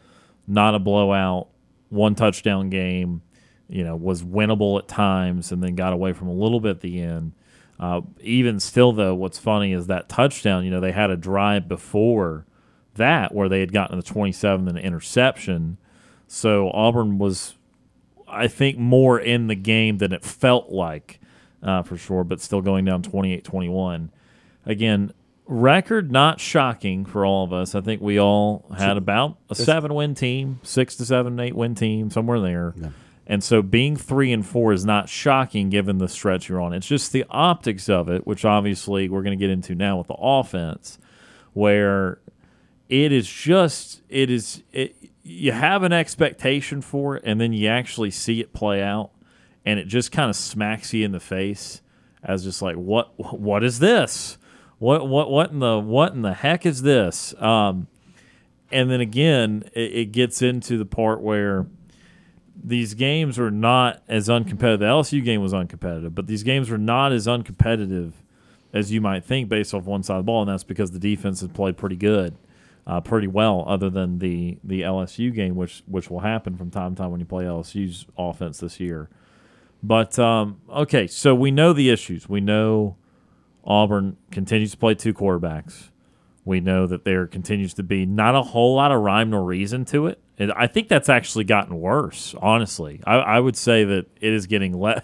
not 0.47 0.75
a 0.75 0.79
blowout, 0.79 1.47
one 1.89 2.13
touchdown 2.15 2.69
game 2.69 3.21
you 3.67 3.83
know, 3.83 3.95
was 3.95 4.23
winnable 4.23 4.77
at 4.77 4.87
times 4.87 5.51
and 5.51 5.63
then 5.63 5.75
got 5.75 5.93
away 5.93 6.13
from 6.13 6.27
a 6.27 6.33
little 6.33 6.59
bit 6.59 6.71
at 6.71 6.81
the 6.81 7.01
end. 7.01 7.33
Uh, 7.79 8.01
even 8.21 8.59
still, 8.59 8.91
though, 8.93 9.15
what's 9.15 9.39
funny 9.39 9.73
is 9.73 9.87
that 9.87 10.07
touchdown, 10.07 10.63
you 10.63 10.71
know, 10.71 10.79
they 10.79 10.91
had 10.91 11.09
a 11.09 11.17
drive 11.17 11.67
before 11.67 12.45
that 12.95 13.33
where 13.33 13.49
they 13.49 13.59
had 13.59 13.73
gotten 13.73 13.97
to 13.97 14.01
the 14.01 14.13
27 14.13 14.67
and 14.67 14.77
an 14.77 14.83
interception. 14.83 15.77
So 16.27 16.69
Auburn 16.71 17.17
was, 17.17 17.55
I 18.27 18.47
think, 18.47 18.77
more 18.77 19.19
in 19.19 19.47
the 19.47 19.55
game 19.55 19.97
than 19.97 20.13
it 20.13 20.23
felt 20.23 20.69
like 20.69 21.19
uh, 21.65 21.83
for 21.83 21.97
sure, 21.97 22.23
but 22.23 22.39
still 22.39 22.61
going 22.61 22.85
down 22.85 23.01
28 23.01 23.43
21. 23.43 24.11
Again, 24.65 25.11
record 25.47 26.11
not 26.11 26.39
shocking 26.39 27.05
for 27.05 27.25
all 27.25 27.43
of 27.43 27.51
us. 27.51 27.75
I 27.75 27.81
think 27.81 28.01
we 28.01 28.19
all 28.19 28.65
had 28.77 28.95
about 28.97 29.37
a 29.49 29.55
seven 29.55 29.93
win 29.93 30.15
team, 30.15 30.59
six 30.63 30.95
to 30.95 31.05
seven, 31.05 31.37
eight 31.39 31.55
win 31.55 31.75
team, 31.75 32.09
somewhere 32.09 32.39
there. 32.39 32.73
And 33.27 33.43
so 33.43 33.63
being 33.63 33.95
three 33.97 34.31
and 34.31 34.45
four 34.45 34.71
is 34.71 34.85
not 34.85 35.09
shocking 35.09 35.71
given 35.71 35.97
the 35.97 36.07
stretch 36.07 36.47
you're 36.47 36.61
on. 36.61 36.73
It's 36.73 36.87
just 36.87 37.11
the 37.11 37.25
optics 37.29 37.89
of 37.89 38.07
it, 38.07 38.27
which 38.27 38.45
obviously 38.45 39.09
we're 39.09 39.23
going 39.23 39.37
to 39.37 39.43
get 39.43 39.49
into 39.49 39.73
now 39.73 39.97
with 39.97 40.07
the 40.07 40.15
offense, 40.15 40.99
where 41.53 42.19
it 42.87 43.11
is 43.11 43.27
just 43.27 44.01
it 44.09 44.29
is 44.29 44.61
it, 44.71 44.95
you 45.23 45.51
have 45.51 45.81
an 45.81 45.91
expectation 45.91 46.81
for 46.81 47.17
it, 47.17 47.23
and 47.25 47.41
then 47.41 47.51
you 47.51 47.67
actually 47.67 48.11
see 48.11 48.41
it 48.41 48.53
play 48.53 48.83
out, 48.83 49.09
and 49.65 49.79
it 49.79 49.87
just 49.87 50.11
kind 50.11 50.29
of 50.29 50.35
smacks 50.35 50.93
you 50.93 51.03
in 51.03 51.11
the 51.11 51.19
face 51.19 51.81
as 52.23 52.43
just 52.43 52.61
like 52.61 52.75
what 52.75 53.11
what 53.37 53.63
is 53.63 53.79
this? 53.79 54.37
What 54.79 55.07
what 55.07 55.29
what 55.29 55.51
in 55.51 55.59
the 55.59 55.79
what 55.79 56.13
in 56.13 56.21
the 56.21 56.33
heck 56.33 56.65
is 56.65 56.81
this? 56.81 57.33
Um, 57.41 57.87
and 58.71 58.89
then 58.89 59.01
again, 59.01 59.63
it, 59.73 59.93
it 59.93 60.11
gets 60.11 60.41
into 60.41 60.77
the 60.77 60.85
part 60.85 61.21
where 61.21 61.67
these 62.61 62.93
games 62.93 63.37
are 63.37 63.51
not 63.51 64.01
as 64.07 64.27
uncompetitive. 64.27 64.79
The 64.79 64.85
LSU 64.85 65.23
game 65.23 65.41
was 65.41 65.53
uncompetitive, 65.53 66.15
but 66.15 66.27
these 66.27 66.43
games 66.43 66.69
were 66.69 66.77
not 66.77 67.11
as 67.11 67.27
uncompetitive 67.27 68.13
as 68.73 68.91
you 68.91 68.99
might 68.99 69.23
think 69.23 69.47
based 69.47 69.73
off 69.73 69.85
one 69.85 70.03
side 70.03 70.17
of 70.17 70.25
the 70.25 70.27
ball, 70.27 70.41
and 70.41 70.51
that's 70.51 70.63
because 70.63 70.91
the 70.91 70.99
defense 70.99 71.41
has 71.41 71.49
played 71.49 71.77
pretty 71.77 71.95
good, 71.95 72.35
uh, 72.85 72.99
pretty 72.99 73.27
well, 73.27 73.63
other 73.67 73.89
than 73.89 74.19
the 74.19 74.57
the 74.63 74.81
LSU 74.81 75.33
game, 75.33 75.55
which 75.55 75.83
which 75.85 76.09
will 76.09 76.19
happen 76.19 76.57
from 76.57 76.71
time 76.71 76.95
to 76.95 77.01
time 77.01 77.11
when 77.11 77.19
you 77.19 77.25
play 77.25 77.45
LSU's 77.45 78.05
offense 78.17 78.59
this 78.59 78.79
year. 78.79 79.09
But 79.83 80.17
um, 80.17 80.61
okay, 80.69 81.07
so 81.07 81.35
we 81.35 81.51
know 81.51 81.73
the 81.73 81.89
issues. 81.89 82.27
We 82.27 82.41
know 82.41 82.97
Auburn 83.63 84.17
continues 84.31 84.71
to 84.71 84.77
play 84.77 84.95
two 84.95 85.13
quarterbacks. 85.13 85.89
We 86.43 86.59
know 86.59 86.85
that 86.87 87.05
there 87.05 87.25
continues 87.25 87.73
to 87.75 87.83
be 87.83 88.05
not 88.05 88.35
a 88.35 88.41
whole 88.41 88.75
lot 88.75 88.91
of 88.91 89.01
rhyme 89.01 89.31
nor 89.31 89.43
reason 89.43 89.85
to 89.85 90.07
it. 90.07 90.19
And 90.37 90.51
I 90.53 90.67
think 90.67 90.89
that's 90.89 91.09
actually 91.09 91.45
gotten 91.45 91.79
worse, 91.79 92.35
honestly. 92.41 93.01
I, 93.05 93.15
I 93.15 93.39
would 93.39 93.55
say 93.55 93.83
that 93.83 94.07
it 94.21 94.33
is 94.33 94.45
getting 94.47 94.79
le- 94.79 95.03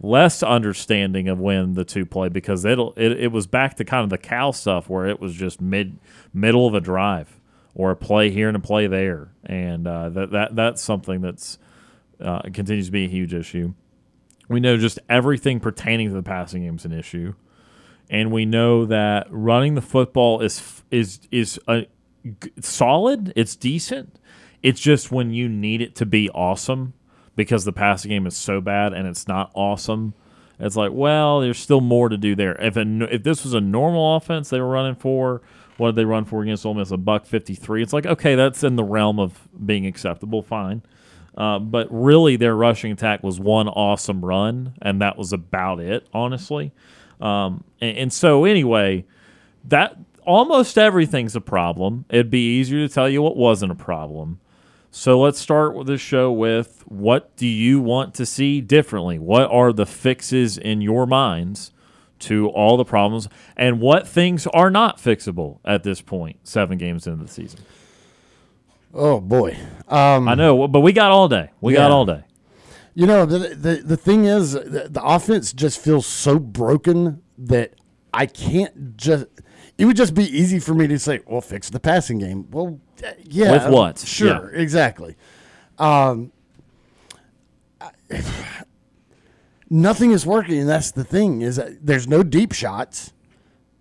less 0.00 0.42
understanding 0.42 1.28
of 1.28 1.40
when 1.40 1.74
the 1.74 1.84
two 1.84 2.06
play 2.06 2.28
because 2.28 2.64
it'll 2.64 2.92
it, 2.96 3.12
it 3.12 3.32
was 3.32 3.46
back 3.46 3.76
to 3.76 3.84
kind 3.84 4.04
of 4.04 4.10
the 4.10 4.18
Cal 4.18 4.52
stuff 4.52 4.88
where 4.88 5.06
it 5.06 5.20
was 5.20 5.34
just 5.34 5.60
mid 5.60 5.98
middle 6.32 6.66
of 6.66 6.74
a 6.74 6.80
drive 6.80 7.40
or 7.74 7.90
a 7.90 7.96
play 7.96 8.30
here 8.30 8.48
and 8.48 8.56
a 8.56 8.60
play 8.60 8.86
there, 8.86 9.32
and 9.44 9.86
uh, 9.86 10.08
that 10.10 10.30
that 10.30 10.56
that's 10.56 10.82
something 10.82 11.20
that's 11.20 11.58
uh, 12.20 12.42
continues 12.52 12.86
to 12.86 12.92
be 12.92 13.04
a 13.04 13.08
huge 13.08 13.34
issue. 13.34 13.74
We 14.48 14.60
know 14.60 14.76
just 14.76 14.98
everything 15.08 15.60
pertaining 15.60 16.08
to 16.08 16.14
the 16.14 16.22
passing 16.22 16.62
game 16.62 16.76
is 16.76 16.84
an 16.84 16.92
issue 16.92 17.34
and 18.08 18.30
we 18.30 18.44
know 18.44 18.84
that 18.86 19.26
running 19.30 19.74
the 19.74 19.82
football 19.82 20.40
is 20.40 20.82
is 20.90 21.20
is 21.30 21.58
a, 21.68 21.86
solid. 22.60 23.32
It's 23.36 23.56
decent. 23.56 24.18
It's 24.62 24.80
just 24.80 25.12
when 25.12 25.32
you 25.32 25.48
need 25.48 25.80
it 25.80 25.94
to 25.96 26.06
be 26.06 26.30
awesome 26.30 26.94
because 27.34 27.64
the 27.64 27.72
passing 27.72 28.10
game 28.10 28.26
is 28.26 28.36
so 28.36 28.60
bad 28.60 28.92
and 28.92 29.06
it's 29.06 29.28
not 29.28 29.50
awesome. 29.54 30.14
It's 30.58 30.76
like, 30.76 30.92
well, 30.92 31.40
there's 31.40 31.58
still 31.58 31.82
more 31.82 32.08
to 32.08 32.16
do 32.16 32.34
there. 32.34 32.60
If 32.60 32.76
a, 32.76 33.14
if 33.14 33.22
this 33.22 33.44
was 33.44 33.52
a 33.52 33.60
normal 33.60 34.16
offense 34.16 34.48
they 34.48 34.60
were 34.60 34.68
running 34.68 34.94
for, 34.94 35.42
what 35.76 35.88
did 35.88 35.96
they 35.96 36.04
run 36.06 36.24
for 36.24 36.42
against 36.42 36.64
Ole 36.64 36.74
Miss? 36.74 36.90
A 36.90 36.96
buck 36.96 37.26
fifty 37.26 37.54
three. 37.54 37.82
It's 37.82 37.92
like, 37.92 38.06
okay, 38.06 38.34
that's 38.34 38.64
in 38.64 38.76
the 38.76 38.84
realm 38.84 39.18
of 39.18 39.48
being 39.64 39.86
acceptable. 39.86 40.42
Fine. 40.42 40.82
Uh, 41.36 41.58
but 41.58 41.86
really, 41.90 42.36
their 42.36 42.56
rushing 42.56 42.92
attack 42.92 43.22
was 43.22 43.38
one 43.38 43.68
awesome 43.68 44.24
run, 44.24 44.74
and 44.80 45.02
that 45.02 45.18
was 45.18 45.32
about 45.32 45.80
it, 45.80 46.06
honestly. 46.14 46.72
Um, 47.20 47.62
and, 47.80 47.98
and 47.98 48.12
so, 48.12 48.44
anyway, 48.44 49.04
that 49.64 49.96
almost 50.24 50.78
everything's 50.78 51.36
a 51.36 51.40
problem. 51.40 52.06
It'd 52.08 52.30
be 52.30 52.58
easier 52.58 52.86
to 52.86 52.92
tell 52.92 53.08
you 53.08 53.22
what 53.22 53.36
wasn't 53.36 53.72
a 53.72 53.76
problem. 53.76 54.40
So 54.90 55.20
let's 55.20 55.38
start 55.38 55.74
with 55.74 55.88
the 55.88 55.98
show 55.98 56.32
with 56.32 56.82
what 56.86 57.36
do 57.36 57.46
you 57.46 57.80
want 57.80 58.14
to 58.14 58.24
see 58.24 58.62
differently? 58.62 59.18
What 59.18 59.50
are 59.50 59.72
the 59.72 59.84
fixes 59.84 60.56
in 60.56 60.80
your 60.80 61.06
minds 61.06 61.70
to 62.20 62.48
all 62.48 62.78
the 62.78 62.84
problems, 62.84 63.28
and 63.58 63.78
what 63.78 64.08
things 64.08 64.46
are 64.46 64.70
not 64.70 64.96
fixable 64.96 65.58
at 65.66 65.82
this 65.82 66.00
point, 66.00 66.38
seven 66.44 66.78
games 66.78 67.06
into 67.06 67.22
the 67.22 67.30
season? 67.30 67.60
Oh 68.98 69.20
boy, 69.20 69.58
um, 69.88 70.26
I 70.26 70.34
know, 70.34 70.66
but 70.68 70.80
we 70.80 70.92
got 70.92 71.10
all 71.10 71.28
day. 71.28 71.50
We 71.60 71.74
got 71.74 71.90
all 71.90 72.06
day. 72.06 72.24
You 72.94 73.06
know, 73.06 73.26
the, 73.26 73.54
the 73.54 73.82
the 73.84 73.96
thing 73.96 74.24
is, 74.24 74.52
the, 74.52 74.88
the 74.90 75.02
offense 75.04 75.52
just 75.52 75.78
feels 75.78 76.06
so 76.06 76.38
broken 76.38 77.22
that 77.36 77.74
I 78.14 78.24
can't 78.24 78.96
just. 78.96 79.26
It 79.76 79.84
would 79.84 79.96
just 79.98 80.14
be 80.14 80.24
easy 80.24 80.58
for 80.58 80.72
me 80.72 80.86
to 80.86 80.98
say, 80.98 81.20
"Well, 81.26 81.42
fix 81.42 81.68
the 81.68 81.78
passing 81.78 82.18
game." 82.18 82.50
Well, 82.50 82.80
uh, 83.04 83.10
yeah, 83.22 83.52
With 83.52 83.68
what? 83.70 83.98
Sure, 83.98 84.48
exactly. 84.54 85.16
Um, 85.78 86.32
I- 87.78 87.90
nothing 89.68 90.12
is 90.12 90.24
working, 90.24 90.60
and 90.60 90.68
that's 90.68 90.90
the 90.90 91.04
thing. 91.04 91.42
Is 91.42 91.56
that 91.56 91.84
there's 91.84 92.08
no 92.08 92.22
deep 92.22 92.52
shots. 92.52 93.12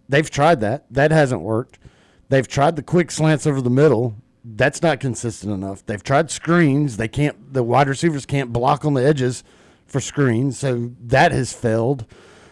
They've 0.09 0.29
tried 0.29 0.59
that. 0.59 0.85
That 0.91 1.11
hasn't 1.11 1.41
worked. 1.41 1.79
They've 2.27 2.47
tried 2.47 2.75
the 2.75 2.83
quick 2.83 3.11
slants 3.11 3.47
over 3.47 3.61
the 3.61 3.69
middle. 3.69 4.15
That's 4.47 4.83
not 4.83 4.99
consistent 4.99 5.51
enough. 5.51 5.83
They've 5.85 6.03
tried 6.03 6.29
screens. 6.29 6.97
They 6.97 7.07
can't. 7.07 7.53
The 7.53 7.63
wide 7.63 7.89
receivers 7.89 8.27
can't 8.27 8.53
block 8.53 8.85
on 8.85 8.93
the 8.93 9.03
edges 9.03 9.43
for 9.87 9.99
screens, 9.99 10.59
so 10.59 10.91
that 11.01 11.31
has 11.31 11.51
failed. 11.51 12.05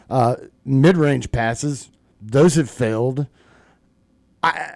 Uh, 0.09 0.35
mid-range 0.65 1.31
passes, 1.31 1.91
those 2.21 2.55
have 2.55 2.69
failed. 2.69 3.27
I, 4.41 4.71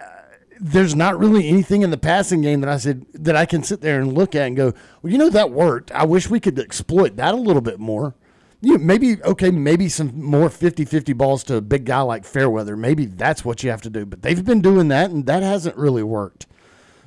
there's 0.60 0.96
not 0.96 1.20
really 1.20 1.48
anything 1.48 1.82
in 1.82 1.92
the 1.92 1.98
passing 1.98 2.42
game 2.42 2.62
that 2.62 2.70
I 2.70 2.78
said 2.78 3.06
that 3.14 3.36
I 3.36 3.46
can 3.46 3.64
sit 3.64 3.82
there 3.82 4.00
and 4.00 4.14
look 4.14 4.36
at 4.36 4.48
and 4.48 4.56
go, 4.56 4.74
well, 5.02 5.12
you 5.12 5.18
know 5.18 5.30
that 5.30 5.52
worked. 5.52 5.92
I 5.92 6.06
wish 6.06 6.30
we 6.30 6.40
could 6.40 6.58
exploit 6.60 7.16
that 7.18 7.34
a 7.34 7.38
little 7.38 7.62
bit 7.62 7.80
more. 7.80 8.16
You 8.62 8.74
know, 8.74 8.84
maybe 8.84 9.22
okay, 9.24 9.52
maybe 9.52 9.88
some 9.90 10.20
more 10.20 10.50
50-50 10.50 11.16
balls 11.16 11.44
to 11.46 11.56
a 11.56 11.62
big 11.62 11.86
guy 11.86 12.02
like 12.02 12.26
Fairweather. 12.26 12.76
Maybe 12.76 13.06
that's 13.06 13.46
what 13.46 13.64
you 13.64 13.70
have 13.70 13.82
to 13.84 13.90
do. 13.90 14.06
But 14.06 14.24
they've 14.24 14.44
been 14.44 14.62
doing 14.62 14.88
that, 14.88 15.12
and 15.12 15.26
that 15.28 15.44
hasn't 15.44 15.78
really 15.78 16.04
worked. 16.04 16.48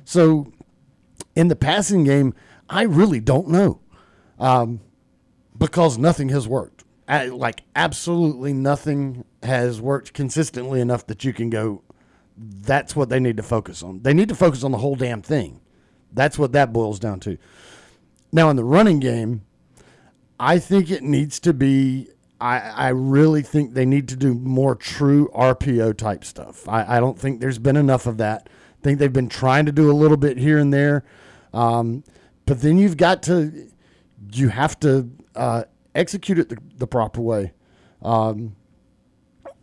So, 0.03 0.51
in 1.35 1.47
the 1.47 1.55
passing 1.55 2.03
game, 2.03 2.33
I 2.69 2.83
really 2.83 3.19
don't 3.19 3.47
know, 3.49 3.79
um, 4.39 4.81
because 5.57 5.97
nothing 5.97 6.29
has 6.29 6.47
worked. 6.47 6.83
I, 7.07 7.25
like 7.25 7.63
absolutely 7.75 8.53
nothing 8.53 9.25
has 9.43 9.81
worked 9.81 10.13
consistently 10.13 10.79
enough 10.79 11.05
that 11.07 11.25
you 11.25 11.33
can 11.33 11.49
go. 11.49 11.83
That's 12.37 12.95
what 12.95 13.09
they 13.09 13.19
need 13.19 13.35
to 13.37 13.43
focus 13.43 13.83
on. 13.83 14.01
They 14.01 14.13
need 14.13 14.29
to 14.29 14.35
focus 14.35 14.63
on 14.63 14.71
the 14.71 14.77
whole 14.77 14.95
damn 14.95 15.21
thing. 15.21 15.59
That's 16.13 16.39
what 16.39 16.53
that 16.53 16.71
boils 16.71 16.99
down 16.99 17.19
to. 17.21 17.37
Now, 18.31 18.49
in 18.49 18.55
the 18.55 18.63
running 18.63 18.99
game, 18.99 19.41
I 20.39 20.57
think 20.57 20.89
it 20.89 21.03
needs 21.03 21.39
to 21.41 21.53
be. 21.53 22.07
I, 22.39 22.59
I 22.59 22.87
really 22.89 23.43
think 23.43 23.73
they 23.73 23.85
need 23.85 24.07
to 24.07 24.15
do 24.15 24.33
more 24.33 24.73
true 24.75 25.29
RPO 25.35 25.97
type 25.97 26.23
stuff. 26.23 26.67
I, 26.67 26.97
I 26.97 26.99
don't 26.99 27.19
think 27.19 27.39
there's 27.39 27.59
been 27.59 27.77
enough 27.77 28.07
of 28.07 28.17
that. 28.17 28.49
I 28.81 28.83
think 28.83 28.99
they've 28.99 29.13
been 29.13 29.29
trying 29.29 29.67
to 29.67 29.71
do 29.71 29.91
a 29.91 29.93
little 29.93 30.17
bit 30.17 30.37
here 30.37 30.57
and 30.57 30.73
there, 30.73 31.03
um, 31.53 32.03
but 32.47 32.61
then 32.61 32.79
you've 32.79 32.97
got 32.97 33.21
to, 33.23 33.69
you 34.33 34.49
have 34.49 34.79
to 34.79 35.09
uh, 35.35 35.63
execute 35.93 36.39
it 36.39 36.49
the, 36.49 36.57
the 36.77 36.87
proper 36.87 37.21
way. 37.21 37.53
Um, 38.01 38.55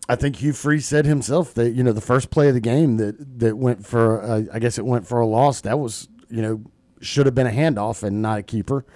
I 0.09 0.15
think 0.15 0.37
Hugh 0.37 0.53
Freeze 0.53 0.87
said 0.87 1.05
himself 1.05 1.53
that 1.55 1.71
you 1.73 1.83
know 1.83 1.93
the 1.93 2.01
first 2.01 2.31
play 2.31 2.49
of 2.49 2.55
the 2.55 2.61
game 2.61 2.97
that 2.97 3.41
that 3.41 3.59
went 3.59 3.85
for 3.85 4.23
uh, 4.23 4.43
I 4.53 4.59
guess 4.59 4.79
it 4.79 4.87
went 4.87 5.07
for 5.07 5.21
a 5.21 5.27
loss. 5.27 5.61
That 5.63 5.79
was 5.79 6.09
you 6.31 6.41
know 6.41 6.63
should 7.01 7.27
have 7.27 7.35
been 7.35 7.47
a 7.47 7.51
handoff 7.51 8.03
and 8.05 8.23
not 8.23 8.39
a 8.39 8.43
keeper. 8.43 8.87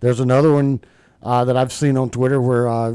There's 0.00 0.20
another 0.20 0.52
one 0.52 0.80
uh, 1.22 1.44
that 1.44 1.56
I've 1.56 1.72
seen 1.72 1.98
on 1.98 2.08
Twitter 2.10 2.40
where 2.40 2.66
uh, 2.68 2.94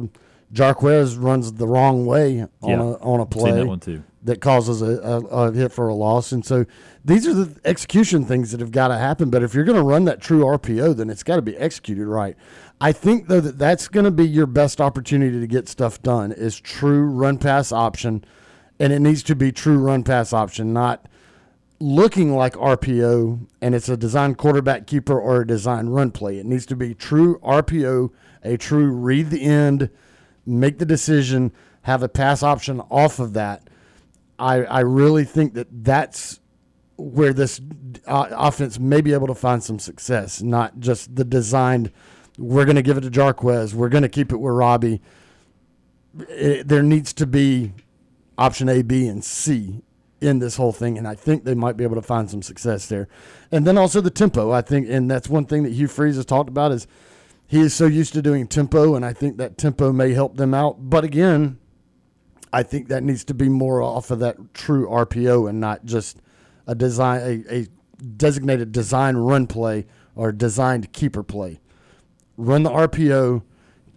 Jarquez 0.54 1.22
runs 1.22 1.54
the 1.54 1.68
wrong 1.68 2.06
way 2.08 2.42
on 2.62 2.70
Yeah. 2.70 2.80
a 2.80 2.92
on 3.02 3.20
a 3.20 3.26
play. 3.28 3.52
Seen 3.52 3.60
that 3.60 3.66
one 3.68 3.80
too. 3.82 4.04
That 4.24 4.42
causes 4.42 4.82
a, 4.82 5.00
a, 5.02 5.20
a 5.26 5.52
hit 5.54 5.72
for 5.72 5.88
a 5.88 5.96
loss. 5.96 6.32
And 6.32 6.46
so 6.46 6.66
these 7.06 7.26
are 7.28 7.34
the 7.34 7.60
execution 7.64 8.26
things 8.26 8.52
that 8.52 8.60
have 8.60 8.72
got 8.72 8.90
to 8.90 8.98
happen. 8.98 9.30
But 9.30 9.44
if 9.44 9.54
you're 9.54 9.64
going 9.64 9.78
to 9.78 9.84
run 9.84 10.06
that 10.06 10.22
true 10.22 10.44
RPO, 10.44 10.98
then 10.98 11.10
it's 11.10 11.24
got 11.24 11.38
to 11.38 11.42
be 11.42 11.56
executed 11.58 12.06
right. 12.06 12.36
I 12.82 12.92
think 12.92 13.28
though 13.28 13.42
that 13.42 13.58
that's 13.58 13.88
going 13.88 14.06
to 14.06 14.12
be 14.12 14.28
your 14.28 14.46
best 14.46 14.82
opportunity 14.82 15.40
to 15.40 15.48
get 15.48 15.70
stuff 15.70 16.02
done 16.02 16.32
is 16.32 16.60
true 16.60 17.06
run 17.06 17.38
pass 17.38 17.72
option, 17.72 18.24
and 18.80 18.94
it 18.94 19.00
needs 19.00 19.24
to 19.24 19.36
be 19.36 19.52
true 19.52 19.78
run 19.78 20.04
pass 20.04 20.34
option, 20.34 20.74
not 20.74 21.06
looking 21.80 22.36
like 22.36 22.54
RPO 22.56 23.48
and 23.62 23.74
it's 23.74 23.88
a 23.88 23.96
design 23.96 24.36
quarterback 24.36 24.86
keeper 24.86 25.20
or 25.20 25.42
a 25.42 25.48
design 25.48 25.88
run 25.88 26.12
play. 26.12 26.38
It 26.38 26.46
needs 26.46 26.66
to 26.68 26.76
be 26.76 26.94
true 26.94 27.40
RPO, 27.40 28.12
a 28.44 28.58
true 28.58 28.92
read 28.92 29.30
the 29.30 29.44
end, 29.44 29.90
make 30.46 30.80
the 30.80 30.86
decision, 30.86 31.54
have 31.84 32.04
a 32.04 32.10
pass 32.10 32.44
option 32.44 32.82
off 32.90 33.20
of 33.20 33.34
that. 33.34 33.69
I, 34.40 34.64
I 34.64 34.80
really 34.80 35.26
think 35.26 35.54
that 35.56 35.68
that's 35.84 36.40
where 36.96 37.34
this 37.34 37.62
uh, 38.08 38.28
offense 38.32 38.80
may 38.80 39.02
be 39.02 39.14
able 39.14 39.28
to 39.28 39.36
find 39.36 39.64
some 39.64 39.80
success, 39.80 40.42
not 40.42 40.80
just 40.80 41.16
the 41.16 41.24
designed, 41.24 41.92
we're 42.38 42.66
going 42.66 42.76
to 42.76 42.82
give 42.82 42.98
it 42.98 43.02
to 43.02 43.10
Jarquez, 43.10 43.74
we're 43.74 43.90
going 43.90 44.04
to 44.04 44.10
keep 44.10 44.32
it 44.32 44.38
with 44.38 44.54
Robbie. 44.54 45.02
It, 46.30 46.68
there 46.68 46.84
needs 46.84 47.14
to 47.14 47.28
be 47.28 47.74
option 48.38 48.70
A, 48.70 48.82
B, 48.82 49.08
and 49.08 49.24
C 49.24 49.82
in 50.22 50.40
this 50.40 50.58
whole 50.58 50.74
thing, 50.74 50.98
and 50.98 51.08
I 51.08 51.16
think 51.16 51.44
they 51.44 51.56
might 51.56 51.78
be 51.78 51.84
able 51.84 51.96
to 51.96 52.02
find 52.02 52.30
some 52.30 52.42
success 52.42 52.88
there. 52.88 53.08
And 53.52 53.66
then 53.66 53.78
also 53.78 54.02
the 54.02 54.10
tempo, 54.10 54.52
I 54.52 54.62
think, 54.62 54.90
and 54.90 55.10
that's 55.10 55.30
one 55.30 55.46
thing 55.46 55.64
that 55.64 55.74
Hugh 55.74 55.88
Freeze 55.88 56.16
has 56.16 56.26
talked 56.26 56.50
about 56.50 56.72
is 56.72 56.88
he 57.48 57.62
is 57.62 57.74
so 57.74 57.86
used 57.86 58.14
to 58.14 58.22
doing 58.22 58.48
tempo, 58.48 58.96
and 58.96 59.06
I 59.06 59.14
think 59.14 59.38
that 59.38 59.58
tempo 59.58 59.92
may 59.92 60.14
help 60.14 60.38
them 60.38 60.54
out. 60.54 60.90
But 60.90 61.04
again, 61.04 61.59
I 62.52 62.64
think 62.64 62.88
that 62.88 63.04
needs 63.04 63.24
to 63.26 63.34
be 63.34 63.50
more 63.50 63.82
off 63.82 64.12
of 64.12 64.20
that 64.20 64.54
true 64.54 64.88
RPO 64.88 65.50
and 65.50 65.60
not 65.60 65.86
just 65.86 66.18
a 66.66 66.76
design 66.76 67.46
a, 67.50 67.56
a 67.56 67.68
designated 68.18 68.72
design 68.72 69.18
run 69.18 69.48
play 69.48 69.86
or 70.16 70.32
designed 70.32 70.92
keeper 70.94 71.24
play. 71.24 71.60
Run 72.38 72.64
the 72.64 72.70
RPO, 72.70 73.44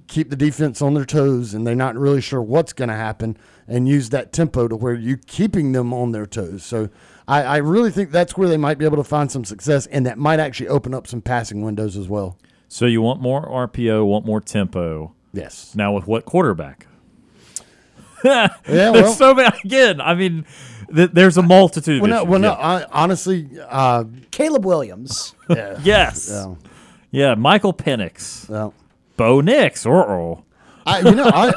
keep 0.09 0.30
the 0.30 0.37
defense 0.37 0.82
on 0.82 0.94
their 0.94 1.04
toes, 1.04 1.54
and 1.54 1.66
they're 1.66 1.75
not 1.75 1.97
really 1.97 2.21
sure 2.21 2.42
what's 2.42 2.73
going 2.73 2.88
to 2.88 2.97
happen, 2.97 3.37
and 3.66 3.88
use 3.88 4.11
that 4.11 4.32
tempo 4.32 4.68
to 4.68 4.76
where 4.76 4.94
you're 4.94 5.21
keeping 5.26 5.73
them 5.73 5.94
on 5.94 6.12
their 6.12 6.26
toes. 6.26 6.64
So 6.64 6.90
I, 7.28 7.42
I 7.42 7.56
really 7.59 7.90
think 7.90 8.11
that's 8.11 8.37
where 8.37 8.49
they 8.49 8.56
might 8.56 8.78
be 8.78 8.85
able 8.85 8.97
to 8.99 9.04
find 9.04 9.30
some 9.30 9.44
success, 9.44 9.87
and 9.87 10.04
that 10.06 10.18
might 10.18 10.40
actually 10.40 10.68
open 10.68 10.92
up 10.92 11.06
some 11.06 11.23
passing 11.23 11.62
windows 11.62 11.97
as 11.97 12.09
well. 12.09 12.37
So 12.68 12.87
you 12.87 13.02
want 13.02 13.21
more 13.21 13.49
RPO, 13.49 14.06
want 14.06 14.26
more 14.26 14.40
tempo. 14.40 15.14
Yes. 15.32 15.75
Now 15.75 15.92
with 15.92 16.06
what 16.06 16.25
quarterback? 16.25 16.87
Yeah. 18.25 18.49
There's 18.64 19.17
so 19.17 19.35
many. 19.35 19.57
Again, 19.64 20.00
I 20.00 20.14
mean, 20.14 20.45
th- 20.95 21.11
there's 21.12 21.37
a 21.37 21.43
multitude. 21.43 22.00
well, 22.00 22.11
no, 22.11 22.17
issues. 22.19 22.29
well, 22.29 22.41
no, 22.41 22.49
Yeah. 22.50 22.55
I, 22.59 22.87
honestly, 22.93 23.49
uh, 23.69 24.05
Caleb 24.31 24.64
Williams. 24.64 25.35
yeah. 25.50 25.79
Yes. 25.83 26.29
Yeah. 26.31 26.55
Yeah. 27.11 27.35
Michael 27.35 27.73
Penix, 27.75 28.49
yeah. 28.49 28.71
Bo 29.17 29.41
Nix, 29.41 29.85
or 29.87 30.43
I, 30.87 31.00
you 31.00 31.14
know, 31.14 31.31
I 31.33 31.52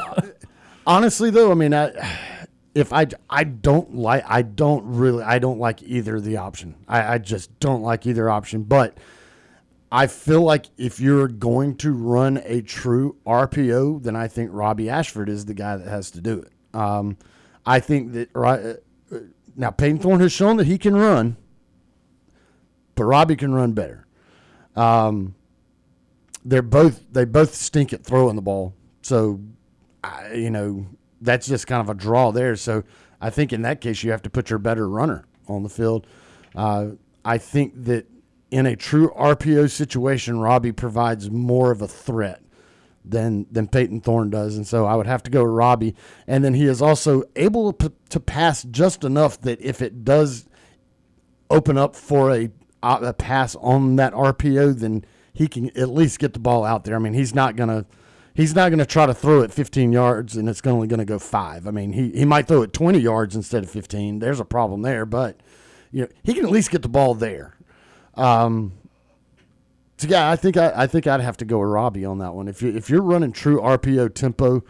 honestly 0.86 1.30
though, 1.30 1.50
I 1.50 1.54
mean, 1.54 1.74
I 1.74 1.92
if 2.74 2.92
I 2.92 3.06
I 3.30 3.44
don't 3.44 3.94
like, 3.94 4.24
I 4.28 4.42
don't 4.42 4.84
really, 4.84 5.24
I 5.24 5.38
don't 5.38 5.58
like 5.58 5.82
either 5.82 6.20
the 6.20 6.36
option. 6.36 6.74
I, 6.86 7.14
I 7.14 7.18
just 7.18 7.58
don't 7.58 7.82
like 7.82 8.06
either 8.06 8.28
option. 8.28 8.62
But 8.64 8.98
I 9.90 10.08
feel 10.08 10.42
like 10.42 10.66
if 10.76 11.00
you're 11.00 11.28
going 11.28 11.76
to 11.76 11.92
run 11.92 12.40
a 12.44 12.60
true 12.60 13.16
RPO, 13.26 14.02
then 14.02 14.14
I 14.14 14.28
think 14.28 14.50
Robbie 14.52 14.90
Ashford 14.90 15.28
is 15.28 15.46
the 15.46 15.54
guy 15.54 15.76
that 15.76 15.88
has 15.88 16.10
to 16.12 16.20
do 16.20 16.40
it. 16.40 16.52
Um, 16.76 17.16
I 17.64 17.80
think 17.80 18.12
that 18.12 18.28
right 18.34 18.76
uh, 19.10 19.18
now 19.56 19.70
Payton 19.70 19.98
Thorne 19.98 20.20
has 20.20 20.32
shown 20.32 20.56
that 20.58 20.66
he 20.66 20.78
can 20.78 20.94
run, 20.94 21.36
but 22.94 23.04
Robbie 23.04 23.36
can 23.36 23.54
run 23.54 23.72
better. 23.72 24.06
Um, 24.76 25.34
they're 26.44 26.62
both 26.62 27.04
they 27.10 27.24
both 27.24 27.54
stink 27.54 27.92
at 27.92 28.04
throwing 28.04 28.36
the 28.36 28.42
ball. 28.42 28.74
So, 29.02 29.40
I, 30.04 30.34
you 30.34 30.50
know, 30.50 30.86
that's 31.20 31.46
just 31.46 31.66
kind 31.66 31.80
of 31.80 31.88
a 31.88 31.94
draw 31.94 32.30
there. 32.30 32.56
So, 32.56 32.84
I 33.20 33.30
think 33.30 33.52
in 33.52 33.62
that 33.62 33.80
case 33.80 34.02
you 34.02 34.10
have 34.10 34.22
to 34.22 34.30
put 34.30 34.50
your 34.50 34.58
better 34.58 34.88
runner 34.88 35.24
on 35.48 35.62
the 35.62 35.68
field. 35.68 36.06
Uh, 36.54 36.90
I 37.24 37.38
think 37.38 37.84
that 37.84 38.06
in 38.50 38.66
a 38.66 38.76
true 38.76 39.12
RPO 39.16 39.70
situation, 39.70 40.38
Robbie 40.38 40.72
provides 40.72 41.30
more 41.30 41.70
of 41.72 41.82
a 41.82 41.88
threat 41.88 42.42
than 43.08 43.46
than 43.50 43.68
Payton 43.68 44.00
Thorne 44.00 44.30
does, 44.30 44.56
and 44.56 44.66
so 44.66 44.86
I 44.86 44.94
would 44.94 45.06
have 45.06 45.22
to 45.24 45.30
go 45.30 45.42
Robbie. 45.42 45.94
And 46.26 46.44
then 46.44 46.54
he 46.54 46.66
is 46.66 46.82
also 46.82 47.24
able 47.36 47.72
to, 47.74 47.92
to 48.10 48.20
pass 48.20 48.64
just 48.64 49.04
enough 49.04 49.40
that 49.42 49.60
if 49.60 49.80
it 49.80 50.04
does 50.04 50.46
open 51.50 51.78
up 51.78 51.96
for 51.96 52.32
a 52.32 52.50
a 52.82 53.12
pass 53.12 53.56
on 53.56 53.96
that 53.96 54.12
RPO, 54.12 54.78
then 54.78 55.04
he 55.32 55.48
can 55.48 55.76
at 55.76 55.88
least 55.88 56.18
get 56.18 56.32
the 56.32 56.38
ball 56.38 56.64
out 56.64 56.84
there. 56.84 56.96
I 56.96 56.98
mean, 56.98 57.14
he's 57.14 57.34
not 57.34 57.56
gonna 57.56 57.86
he's 58.34 58.54
not 58.54 58.70
to 58.78 58.86
try 58.86 59.06
to 59.06 59.14
throw 59.14 59.40
it 59.40 59.52
15 59.52 59.92
yards 59.92 60.36
and 60.36 60.48
it's 60.48 60.60
only 60.64 60.86
to 60.98 61.04
go 61.04 61.18
five. 61.18 61.66
I 61.66 61.70
mean, 61.70 61.92
he, 61.92 62.10
he 62.10 62.24
might 62.24 62.46
throw 62.46 62.62
it 62.62 62.72
20 62.72 62.98
yards 62.98 63.34
instead 63.34 63.64
of 63.64 63.70
15. 63.70 64.18
There's 64.18 64.40
a 64.40 64.44
problem 64.44 64.82
there, 64.82 65.06
but 65.06 65.40
you 65.90 66.02
know 66.02 66.08
he 66.22 66.34
can 66.34 66.44
at 66.44 66.50
least 66.50 66.70
get 66.70 66.82
the 66.82 66.88
ball 66.88 67.14
there. 67.14 67.56
Um, 68.14 68.72
so 69.98 70.08
yeah, 70.08 70.30
I 70.30 70.36
think 70.36 70.56
I, 70.56 70.72
I 70.74 70.86
think 70.86 71.06
I'd 71.06 71.20
have 71.20 71.36
to 71.38 71.44
go 71.44 71.58
with 71.58 71.68
Robbie 71.70 72.04
on 72.04 72.18
that 72.18 72.34
one. 72.34 72.48
If 72.48 72.62
you 72.62 72.74
if 72.74 72.90
you're 72.90 73.02
running 73.02 73.32
true 73.32 73.60
RPO 73.60 74.14
tempo, 74.14 74.62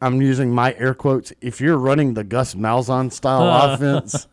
I'm 0.00 0.20
using 0.22 0.52
my 0.54 0.74
air 0.74 0.94
quotes. 0.94 1.32
If 1.40 1.60
you're 1.60 1.76
running 1.78 2.14
the 2.14 2.24
Gus 2.24 2.54
Malzahn 2.54 3.12
style 3.12 3.72
offense, 3.74 4.26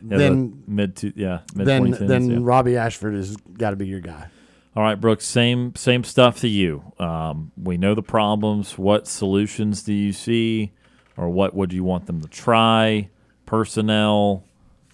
Yeah, 0.00 0.16
then 0.18 0.62
the 0.66 0.70
mid 0.72 0.96
to 0.96 1.12
yeah 1.16 1.40
mid 1.54 1.66
then 1.66 1.90
then 2.06 2.30
yeah. 2.30 2.38
Robbie 2.40 2.76
Ashford 2.76 3.14
has 3.14 3.36
got 3.36 3.70
to 3.70 3.76
be 3.76 3.86
your 3.86 4.00
guy. 4.00 4.28
All 4.76 4.82
right, 4.82 5.00
Brooks. 5.00 5.26
Same 5.26 5.74
same 5.74 6.04
stuff 6.04 6.40
to 6.40 6.48
you. 6.48 6.92
Um, 7.00 7.50
we 7.60 7.76
know 7.76 7.94
the 7.94 8.02
problems. 8.02 8.78
What 8.78 9.08
solutions 9.08 9.82
do 9.82 9.92
you 9.92 10.12
see, 10.12 10.72
or 11.16 11.28
what 11.28 11.54
would 11.54 11.72
you 11.72 11.82
want 11.82 12.06
them 12.06 12.20
to 12.20 12.28
try? 12.28 13.10
Personnel, 13.46 14.44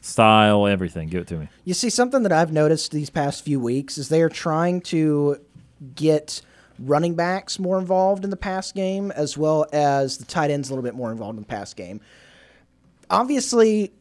style, 0.05 0.67
everything. 0.67 1.09
Give 1.09 1.23
it 1.23 1.29
to 1.29 1.37
me. 1.37 1.49
You 1.65 1.75
see, 1.75 1.91
something 1.91 2.23
that 2.25 2.33
I've 2.33 2.53
noticed 2.53 2.93
these 2.93 3.11
past 3.11 3.45
few 3.45 3.59
weeks 3.59 3.99
is 3.99 4.09
they 4.09 4.23
are 4.23 4.29
trying 4.29 4.81
to 4.83 5.41
get 5.95 6.43
running 6.79 7.15
backs 7.15 7.59
more 7.59 7.79
involved 7.79 8.25
in 8.25 8.31
the 8.31 8.37
pass 8.37 8.73
game, 8.73 9.11
as 9.13 9.39
well 9.39 9.67
as 9.73 10.19
the 10.19 10.25
tight 10.25 10.51
ends 10.51 10.69
a 10.69 10.73
little 10.73 10.83
bit 10.83 10.95
more 10.95 11.11
involved 11.11 11.39
in 11.39 11.43
the 11.43 11.49
pass 11.49 11.73
game. 11.75 12.01
Obviously, 13.11 13.93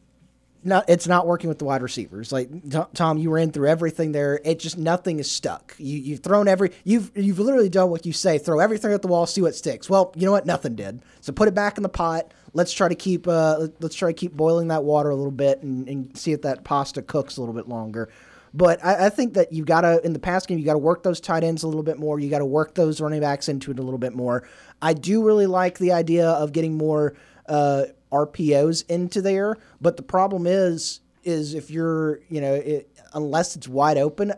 not 0.64 0.88
it's 0.88 1.06
not 1.06 1.26
working 1.26 1.48
with 1.48 1.58
the 1.58 1.64
wide 1.64 1.82
receivers. 1.82 2.32
Like 2.32 2.48
Tom, 2.94 3.18
you 3.18 3.30
ran 3.30 3.50
through 3.50 3.68
everything 3.68 4.12
there. 4.12 4.40
It 4.44 4.58
just 4.58 4.78
nothing 4.78 5.18
is 5.20 5.30
stuck. 5.30 5.74
You 5.78 5.98
you've 5.98 6.20
thrown 6.20 6.48
every 6.48 6.70
you've 6.84 7.10
you've 7.14 7.38
literally 7.38 7.68
done 7.68 7.90
what 7.90 8.06
you 8.06 8.12
say. 8.12 8.38
Throw 8.38 8.60
everything 8.60 8.92
at 8.92 9.02
the 9.02 9.08
wall, 9.08 9.26
see 9.26 9.42
what 9.42 9.54
sticks. 9.54 9.90
Well, 9.90 10.12
you 10.16 10.24
know 10.24 10.32
what? 10.32 10.46
Nothing 10.46 10.74
did. 10.74 11.02
So 11.20 11.32
put 11.32 11.48
it 11.48 11.54
back 11.54 11.76
in 11.76 11.82
the 11.82 11.88
pot. 11.88 12.32
Let's 12.54 12.72
try 12.72 12.88
to 12.88 12.94
keep 12.94 13.28
uh 13.28 13.68
let's 13.80 13.94
try 13.94 14.10
to 14.10 14.14
keep 14.14 14.32
boiling 14.32 14.68
that 14.68 14.84
water 14.84 15.10
a 15.10 15.14
little 15.14 15.32
bit 15.32 15.62
and, 15.62 15.88
and 15.88 16.16
see 16.16 16.32
if 16.32 16.42
that 16.42 16.64
pasta 16.64 17.02
cooks 17.02 17.36
a 17.36 17.40
little 17.40 17.54
bit 17.54 17.68
longer. 17.68 18.08
But 18.54 18.84
I, 18.84 19.06
I 19.06 19.08
think 19.10 19.34
that 19.34 19.52
you've 19.52 19.66
gotta 19.66 20.00
in 20.04 20.12
the 20.12 20.18
past 20.18 20.48
game 20.48 20.58
you 20.58 20.64
gotta 20.64 20.78
work 20.78 21.02
those 21.02 21.20
tight 21.20 21.44
ends 21.44 21.64
a 21.64 21.66
little 21.66 21.82
bit 21.82 21.98
more. 21.98 22.18
You 22.20 22.30
gotta 22.30 22.46
work 22.46 22.74
those 22.74 23.00
running 23.00 23.20
backs 23.20 23.48
into 23.48 23.70
it 23.70 23.78
a 23.78 23.82
little 23.82 23.98
bit 23.98 24.14
more. 24.14 24.48
I 24.80 24.94
do 24.94 25.24
really 25.24 25.46
like 25.46 25.78
the 25.78 25.92
idea 25.92 26.28
of 26.28 26.52
getting 26.52 26.78
more 26.78 27.16
uh, 27.48 27.84
RPOs 28.12 28.88
into 28.88 29.20
there, 29.20 29.56
but 29.80 29.96
the 29.96 30.02
problem 30.02 30.46
is 30.46 31.00
is 31.24 31.54
if 31.54 31.70
you're 31.70 32.20
you 32.28 32.40
know 32.40 32.54
it, 32.54 32.88
unless 33.12 33.56
it's 33.56 33.66
wide 33.66 33.98
open, 33.98 34.32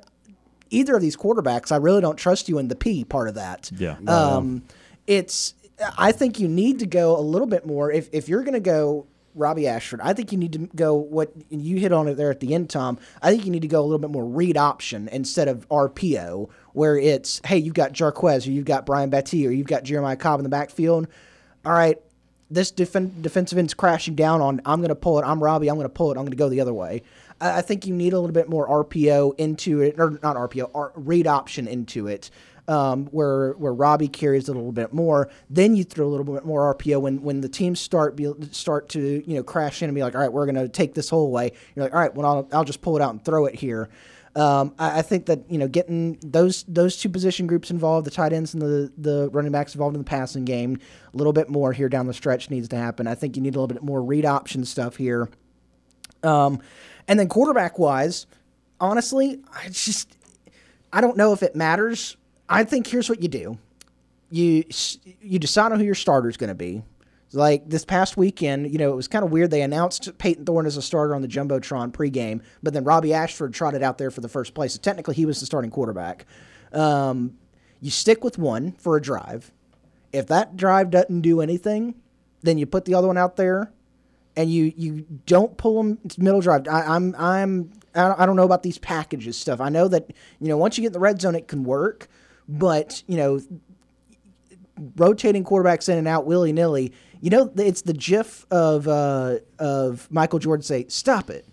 either 0.70 0.96
of 0.96 1.02
these 1.02 1.16
quarterbacks, 1.16 1.70
I 1.70 1.76
really 1.76 2.00
don't 2.00 2.16
trust 2.16 2.49
you 2.49 2.58
in 2.58 2.68
the 2.68 2.76
P 2.76 3.04
part 3.04 3.28
of 3.28 3.35
that. 3.35 3.70
Yeah. 3.76 3.96
Um, 4.06 4.62
it's 5.06 5.54
I 5.99 6.12
think 6.12 6.40
you 6.40 6.49
need 6.49 6.78
to 6.80 6.87
go 6.87 7.18
a 7.18 7.21
little 7.21 7.47
bit 7.47 7.66
more 7.66 7.90
if 7.90 8.09
if 8.12 8.28
you're 8.28 8.42
going 8.42 8.54
to 8.54 8.61
go 8.61 9.06
Robbie 9.35 9.68
Ashford. 9.68 10.00
I 10.00 10.14
think 10.14 10.33
you 10.33 10.38
need 10.38 10.52
to 10.54 10.59
go 10.75 10.95
what 10.95 11.30
you 11.50 11.78
hit 11.78 11.92
on 11.92 12.09
it 12.09 12.14
there 12.14 12.30
at 12.30 12.40
the 12.40 12.54
end, 12.54 12.71
Tom. 12.71 12.99
I 13.23 13.30
think 13.30 13.45
you 13.45 13.50
need 13.50 13.62
to 13.62 13.68
go 13.68 13.80
a 13.80 13.85
little 13.85 13.99
bit 13.99 14.11
more 14.11 14.25
read 14.25 14.56
option 14.56 15.09
instead 15.09 15.47
of 15.47 15.68
RPO, 15.68 16.49
where 16.73 16.97
it's 16.97 17.40
hey, 17.45 17.59
you've 17.59 17.75
got 17.75 17.92
Jarquez 17.92 18.47
or 18.47 18.50
you've 18.50 18.64
got 18.64 18.87
Brian 18.87 19.11
Battie 19.11 19.47
or 19.47 19.50
you've 19.50 19.66
got 19.66 19.85
Jeremiah 19.85 20.16
Cobb 20.16 20.40
in 20.40 20.45
the 20.45 20.50
backfield. 20.50 21.06
All 21.64 21.73
right, 21.73 22.00
this 22.50 22.73
defen- 22.73 23.23
defensive 23.23 23.59
end's 23.59 23.75
crashing 23.75 24.14
down 24.14 24.40
on. 24.40 24.62
I'm 24.64 24.80
going 24.80 24.88
to 24.88 24.95
pull 24.95 25.18
it. 25.18 25.25
I'm 25.25 25.42
Robbie. 25.42 25.68
I'm 25.68 25.76
going 25.76 25.85
to 25.85 25.92
pull 25.92 26.11
it. 26.11 26.16
I'm 26.16 26.23
going 26.23 26.30
to 26.30 26.37
go 26.37 26.49
the 26.49 26.61
other 26.61 26.75
way. 26.75 27.02
I, 27.38 27.61
think 27.61 27.87
you 27.87 27.95
need 27.95 28.14
a 28.14 28.18
little 28.18 28.33
bit 28.33 28.49
more 28.49 28.66
RPO 28.85 29.38
into 29.38 29.83
it, 29.83 29.97
or 29.99 30.18
not 30.23 30.37
RPO, 30.37 30.92
read 30.95 31.26
option 31.26 31.68
into 31.68 32.06
it. 32.06 32.30
Um, 32.68 33.06
where 33.06 33.52
where 33.52 33.73
Robbie 33.73 34.08
carries 34.08 34.49
a 34.49 34.52
little 34.52 34.73
bit 34.73 34.92
more, 34.92 35.30
then 35.49 35.76
you 35.76 35.85
throw 35.85 36.04
a 36.04 36.11
little 36.11 36.25
bit 36.25 36.44
more 36.44 36.75
RPO 36.75 37.00
when 37.00 37.23
when 37.23 37.40
the 37.40 37.49
teams 37.49 37.78
start 37.78 38.16
be, 38.16 38.32
start 38.50 38.88
to 38.90 39.23
you 39.25 39.37
know 39.37 39.44
crash 39.44 39.82
in 39.82 39.88
and 39.88 39.94
be 39.94 40.02
like, 40.02 40.16
all 40.16 40.20
right, 40.20 40.32
we're 40.32 40.46
going 40.46 40.56
to 40.56 40.68
take 40.68 40.94
this 40.94 41.08
whole 41.08 41.30
way. 41.30 41.52
You're 41.76 41.85
like, 41.85 41.94
all 41.94 42.00
right, 42.00 42.12
well 42.12 42.26
I'll, 42.26 42.49
I'll 42.52 42.64
just 42.64 42.82
pull 42.82 42.96
it 42.96 43.02
out 43.02 43.11
and 43.11 43.25
throw 43.25 43.46
it 43.46 43.54
here. 43.54 43.88
Um, 44.37 44.75
I, 44.78 44.99
I 44.99 45.02
think 45.02 45.26
that 45.26 45.50
you 45.50 45.56
know 45.56 45.66
getting 45.66 46.18
those 46.23 46.64
those 46.68 46.99
two 46.99 47.08
position 47.08 47.46
groups 47.46 47.71
involved, 47.71 48.06
the 48.06 48.10
tight 48.10 48.34
ends 48.34 48.52
and 48.52 48.60
the 48.60 48.93
the 48.99 49.30
running 49.30 49.50
backs 49.50 49.75
involved 49.75 49.97
in 49.97 50.00
the 50.00 50.08
passing 50.08 50.45
game, 50.45 50.78
a 51.14 51.17
little 51.17 51.32
bit 51.32 51.49
more 51.49 51.73
here 51.73 51.88
down 51.88 52.06
the 52.06 52.14
stretch 52.14 52.50
needs 52.50 52.69
to 52.69 52.76
happen. 52.76 53.06
I 53.06 53.14
think 53.14 53.36
you 53.36 53.43
need 53.43 53.54
a 53.54 53.58
little 53.58 53.75
bit 53.75 53.82
more 53.82 54.02
read 54.02 54.26
option 54.26 54.64
stuff 54.67 54.97
here. 54.97 55.30
Um, 56.23 56.60
and 57.08 57.19
then 57.19 57.28
quarterback 57.28 57.78
wise, 57.78 58.26
honestly, 58.78 59.40
I 59.54 59.69
just 59.71 60.19
I 60.93 61.00
don't 61.00 61.17
know 61.17 61.32
if 61.32 61.43
it 61.43 61.56
matters. 61.56 62.19
I 62.49 62.65
think 62.65 62.87
here's 62.87 63.09
what 63.09 63.23
you 63.23 63.28
do: 63.28 63.59
you 64.30 64.65
you 65.21 65.39
decide 65.39 65.73
on 65.73 65.78
who 65.78 65.85
your 65.85 65.95
starter 65.95 66.28
is 66.28 66.37
going 66.37 66.49
to 66.49 66.54
be. 66.54 66.82
Like 67.32 67.69
this 67.69 67.85
past 67.85 68.17
weekend, 68.17 68.71
you 68.73 68.78
know, 68.78 68.91
it 68.93 68.97
was 68.97 69.09
kind 69.09 69.25
of 69.25 69.32
weird. 69.32 69.50
They 69.50 69.61
announced 69.63 70.17
Payton 70.17 70.47
Thorne 70.47 70.65
as 70.65 70.76
a 70.76 70.82
starter 70.82 71.15
on 71.15 71.23
the 71.23 71.28
jumbotron 71.28 71.91
pregame, 71.93 72.41
but 72.63 72.73
then 72.73 72.85
Robbie 72.85 73.13
Ashford 73.13 73.52
trotted 73.52 73.82
out 73.82 73.99
there 73.99 74.13
for 74.13 74.21
the 74.21 74.28
first 74.28 74.54
place. 74.54 74.75
So 74.75 74.80
technically, 74.80 75.17
he 75.17 75.26
was 75.26 75.41
the 75.41 75.47
starting 75.47 75.71
quarterback. 75.71 76.25
Um, 76.73 77.37
you 77.80 77.91
stick 77.91 78.23
with 78.23 78.39
one 78.39 78.73
for 78.78 78.97
a 78.97 79.02
drive. 79.02 79.52
If 80.13 80.28
that 80.28 80.56
drive 80.56 80.91
doesn't 80.91 81.21
do 81.23 81.41
anything, 81.41 81.97
then 82.43 82.59
you 82.59 82.65
put 82.65 82.85
the 82.85 82.95
other 82.95 83.09
one 83.09 83.19
out 83.19 83.37
there, 83.37 83.73
and 84.37 84.50
you 84.50 84.73
you 84.76 85.04
don't 85.26 85.56
pull 85.59 85.82
them 85.82 85.99
middle 86.17 86.41
drive. 86.41 86.69
I, 86.69 86.82
I'm 86.82 87.15
I'm 87.19 87.73
I 87.95 88.09
don't- 88.09 88.21
I 88.21 88.25
don't 88.26 88.37
know 88.37 88.45
about 88.45 88.63
these 88.63 88.78
packages 88.78 89.37
stuff. 89.37 89.61
I 89.61 89.69
know 89.69 89.89
that 89.89 90.13
you 90.41 90.49
know 90.49 90.56
once 90.56 90.78
you 90.78 90.82
get 90.82 90.89
in 90.89 90.93
the 90.93 91.00
red 91.00 91.21
zone, 91.21 91.35
it 91.35 91.49
can 91.49 91.65
work, 91.65 92.09
but 92.49 93.02
you 93.06 93.17
know 93.17 93.41
rotating 94.97 95.45
quarterbacks 95.45 95.89
in 95.89 95.99
and 95.99 96.09
out 96.09 96.26
willy 96.26 96.52
nilly. 96.52 96.93
You 97.21 97.30
know, 97.30 97.52
it's 97.56 97.82
the 97.82 97.95
GIF 97.95 98.47
of 98.50 98.87
uh, 98.87 99.39
of 99.59 100.09
Michael 100.11 100.39
Jordan 100.39 100.63
say, 100.63 100.87
"Stop 100.89 101.30
it, 101.30 101.47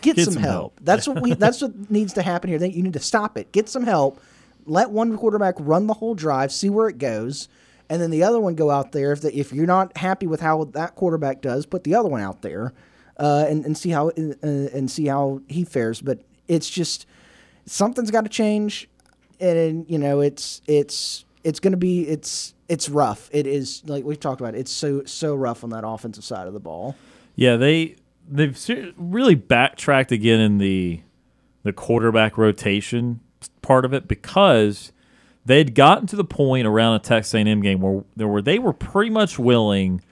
get, 0.00 0.16
Get 0.16 0.24
some, 0.24 0.34
some 0.34 0.42
help." 0.42 0.52
help. 0.52 0.80
That's 0.82 1.06
what 1.06 1.22
we. 1.22 1.34
That's 1.40 1.60
what 1.60 1.90
needs 1.90 2.14
to 2.14 2.22
happen 2.22 2.50
here. 2.50 2.62
You 2.64 2.82
need 2.82 2.94
to 2.94 3.00
stop 3.00 3.36
it, 3.36 3.52
get 3.52 3.68
some 3.68 3.84
help, 3.84 4.20
let 4.66 4.90
one 4.90 5.16
quarterback 5.16 5.54
run 5.58 5.86
the 5.86 5.94
whole 5.94 6.14
drive, 6.14 6.52
see 6.52 6.70
where 6.70 6.88
it 6.88 6.98
goes, 6.98 7.48
and 7.88 8.00
then 8.00 8.10
the 8.10 8.22
other 8.22 8.40
one 8.40 8.54
go 8.54 8.70
out 8.70 8.92
there. 8.92 9.12
If 9.12 9.20
the, 9.20 9.38
if 9.38 9.52
you're 9.52 9.66
not 9.66 9.96
happy 9.96 10.26
with 10.26 10.40
how 10.40 10.64
that 10.64 10.96
quarterback 10.96 11.42
does, 11.42 11.66
put 11.66 11.84
the 11.84 11.94
other 11.94 12.08
one 12.08 12.22
out 12.22 12.42
there, 12.42 12.72
uh, 13.18 13.46
and 13.48 13.64
and 13.64 13.76
see 13.76 13.90
how 13.90 14.08
uh, 14.08 14.12
and 14.42 14.90
see 14.90 15.06
how 15.06 15.42
he 15.48 15.64
fares. 15.64 16.00
But 16.00 16.22
it's 16.48 16.68
just 16.68 17.06
something's 17.66 18.10
got 18.10 18.22
to 18.22 18.30
change, 18.30 18.88
and 19.40 19.88
you 19.88 19.98
know 19.98 20.20
it's 20.20 20.62
it's 20.66 21.24
it's 21.44 21.60
going 21.60 21.72
to 21.72 21.78
be 21.78 22.06
it's 22.08 22.54
it's 22.68 22.88
rough. 22.88 23.28
It 23.32 23.46
is 23.46 23.82
like 23.86 24.04
we've 24.04 24.20
talked 24.20 24.40
about. 24.40 24.54
It's 24.54 24.70
so 24.70 25.04
so 25.04 25.34
rough 25.34 25.64
on 25.64 25.70
that 25.70 25.84
offensive 25.86 26.24
side 26.24 26.46
of 26.46 26.52
the 26.52 26.60
ball. 26.60 26.96
Yeah, 27.34 27.56
they 27.56 27.96
they've 28.28 28.92
really 28.96 29.34
backtracked 29.34 30.12
again 30.12 30.40
in 30.40 30.58
the 30.58 31.00
the 31.62 31.72
quarterback 31.72 32.38
rotation 32.38 33.20
part 33.62 33.84
of 33.84 33.92
it 33.92 34.06
because 34.08 34.92
they'd 35.44 35.74
gotten 35.74 36.06
to 36.06 36.16
the 36.16 36.24
point 36.24 36.66
around 36.66 36.94
a 36.94 36.98
Texas 36.98 37.34
A&M 37.34 37.60
game 37.60 37.80
where 37.80 38.04
there 38.16 38.28
were 38.28 38.42
they 38.42 38.58
were 38.58 38.72
pretty 38.72 39.10
much 39.10 39.38
willing 39.38 40.02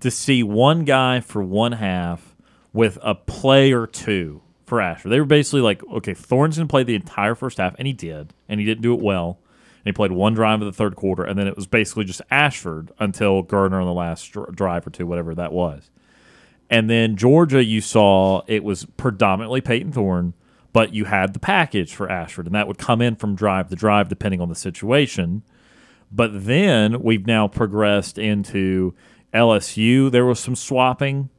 to 0.00 0.10
see 0.10 0.42
one 0.42 0.84
guy 0.84 1.20
for 1.20 1.42
one 1.42 1.72
half 1.72 2.34
with 2.72 2.98
a 3.02 3.14
play 3.14 3.72
or 3.72 3.86
two 3.86 4.42
for 4.66 4.80
Ashford. 4.80 5.10
They 5.10 5.20
were 5.20 5.26
basically 5.26 5.60
like, 5.60 5.82
okay, 5.84 6.12
Thorne's 6.14 6.56
going 6.56 6.68
to 6.68 6.70
play 6.70 6.82
the 6.82 6.94
entire 6.94 7.34
first 7.34 7.58
half, 7.58 7.74
and 7.78 7.86
he 7.86 7.92
did, 7.92 8.34
and 8.48 8.60
he 8.60 8.66
didn't 8.66 8.82
do 8.82 8.94
it 8.94 9.00
well. 9.00 9.38
And 9.78 9.86
he 9.86 9.92
played 9.92 10.12
one 10.12 10.34
drive 10.34 10.60
of 10.60 10.66
the 10.66 10.72
third 10.72 10.96
quarter, 10.96 11.22
and 11.22 11.38
then 11.38 11.46
it 11.46 11.56
was 11.56 11.66
basically 11.66 12.04
just 12.04 12.20
Ashford 12.30 12.90
until 12.98 13.44
Geriner 13.44 13.80
on 13.80 13.86
the 13.86 13.92
last 13.92 14.32
drive 14.52 14.86
or 14.86 14.90
two, 14.90 15.06
whatever 15.06 15.34
that 15.36 15.52
was. 15.52 15.90
And 16.68 16.90
then 16.90 17.16
Georgia, 17.16 17.62
you 17.62 17.80
saw 17.80 18.42
it 18.48 18.64
was 18.64 18.84
predominantly 18.96 19.60
Payton 19.60 19.92
Thorne, 19.92 20.34
but 20.72 20.92
you 20.92 21.04
had 21.04 21.32
the 21.32 21.38
package 21.38 21.94
for 21.94 22.10
Ashford, 22.10 22.46
and 22.46 22.54
that 22.54 22.66
would 22.66 22.78
come 22.78 23.00
in 23.00 23.14
from 23.16 23.36
drive 23.36 23.68
to 23.68 23.76
drive 23.76 24.08
depending 24.08 24.40
on 24.40 24.48
the 24.48 24.56
situation. 24.56 25.42
But 26.10 26.44
then 26.46 27.02
we've 27.02 27.26
now 27.26 27.46
progressed 27.48 28.18
into 28.18 28.94
LSU. 29.32 30.10
There 30.10 30.26
was 30.26 30.40
some 30.40 30.56
swapping. 30.56 31.30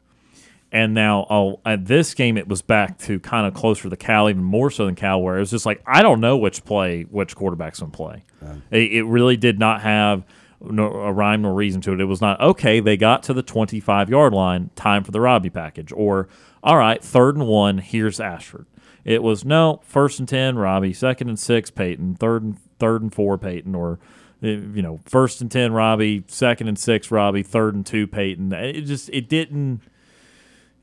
And 0.72 0.94
now 0.94 1.26
oh, 1.30 1.60
at 1.66 1.86
this 1.86 2.14
game, 2.14 2.38
it 2.38 2.48
was 2.48 2.62
back 2.62 2.98
to 3.00 3.20
kind 3.20 3.48
of 3.48 3.54
closer 3.54 3.90
to 3.90 3.96
Cal, 3.96 4.30
even 4.30 4.44
more 4.44 4.70
so 4.70 4.86
than 4.86 4.96
Cal, 4.96 5.22
where 5.22 5.38
it 5.38 5.40
was 5.40 5.52
just 5.52 5.66
like, 5.66 5.82
I 5.86 6.02
don't 6.02 6.20
know 6.20 6.38
which 6.38 6.66
play, 6.66 7.04
which 7.04 7.36
quarterback's 7.36 7.80
going 7.80 7.92
to 7.92 7.96
play. 7.96 8.24
It, 8.70 8.92
it 8.94 9.04
really 9.04 9.38
did 9.38 9.60
not 9.60 9.82
have 9.82 10.26
no, 10.60 10.92
a 10.92 11.14
rhyme 11.14 11.44
nor 11.44 11.54
reason 11.54 11.80
to 11.82 11.94
it. 11.94 12.02
It 12.02 12.06
was 12.06 12.20
not, 12.20 12.42
okay, 12.42 12.80
they 12.80 12.98
got 12.98 13.24
to 13.24 13.34
the 13.34 13.44
25 13.44 14.10
yard 14.10 14.34
line, 14.34 14.72
time 14.76 15.04
for 15.04 15.12
the 15.12 15.22
Robbie 15.22 15.50
package. 15.50 15.94
Or, 15.94 16.28
all 16.62 16.78
right, 16.78 17.02
third 17.02 17.36
and 17.36 17.48
one, 17.48 17.78
here's 17.78 18.20
Ashford. 18.20 18.66
It 19.06 19.24
was, 19.24 19.46
no, 19.46 19.80
first 19.84 20.20
and 20.20 20.28
10, 20.28 20.58
Robbie, 20.58 20.92
second 20.92 21.30
and 21.30 21.40
six, 21.40 21.72
Payton, 21.72 22.16
third 22.16 22.44
and, 22.44 22.58
third 22.78 23.02
and 23.02 23.14
four, 23.14 23.38
Payton, 23.38 23.74
or 23.74 24.00
uh, 24.44 24.48
you 24.48 24.82
know, 24.82 25.00
first 25.06 25.42
and 25.42 25.50
ten, 25.50 25.74
Robbie, 25.74 26.24
second 26.28 26.68
and 26.68 26.78
six, 26.78 27.10
Robbie, 27.10 27.44
third 27.44 27.74
and 27.74 27.86
two, 27.86 28.08
Payton. 28.08 28.54
It 28.54 28.82
just 28.82 29.10
it 29.10 29.28
didn't. 29.28 29.82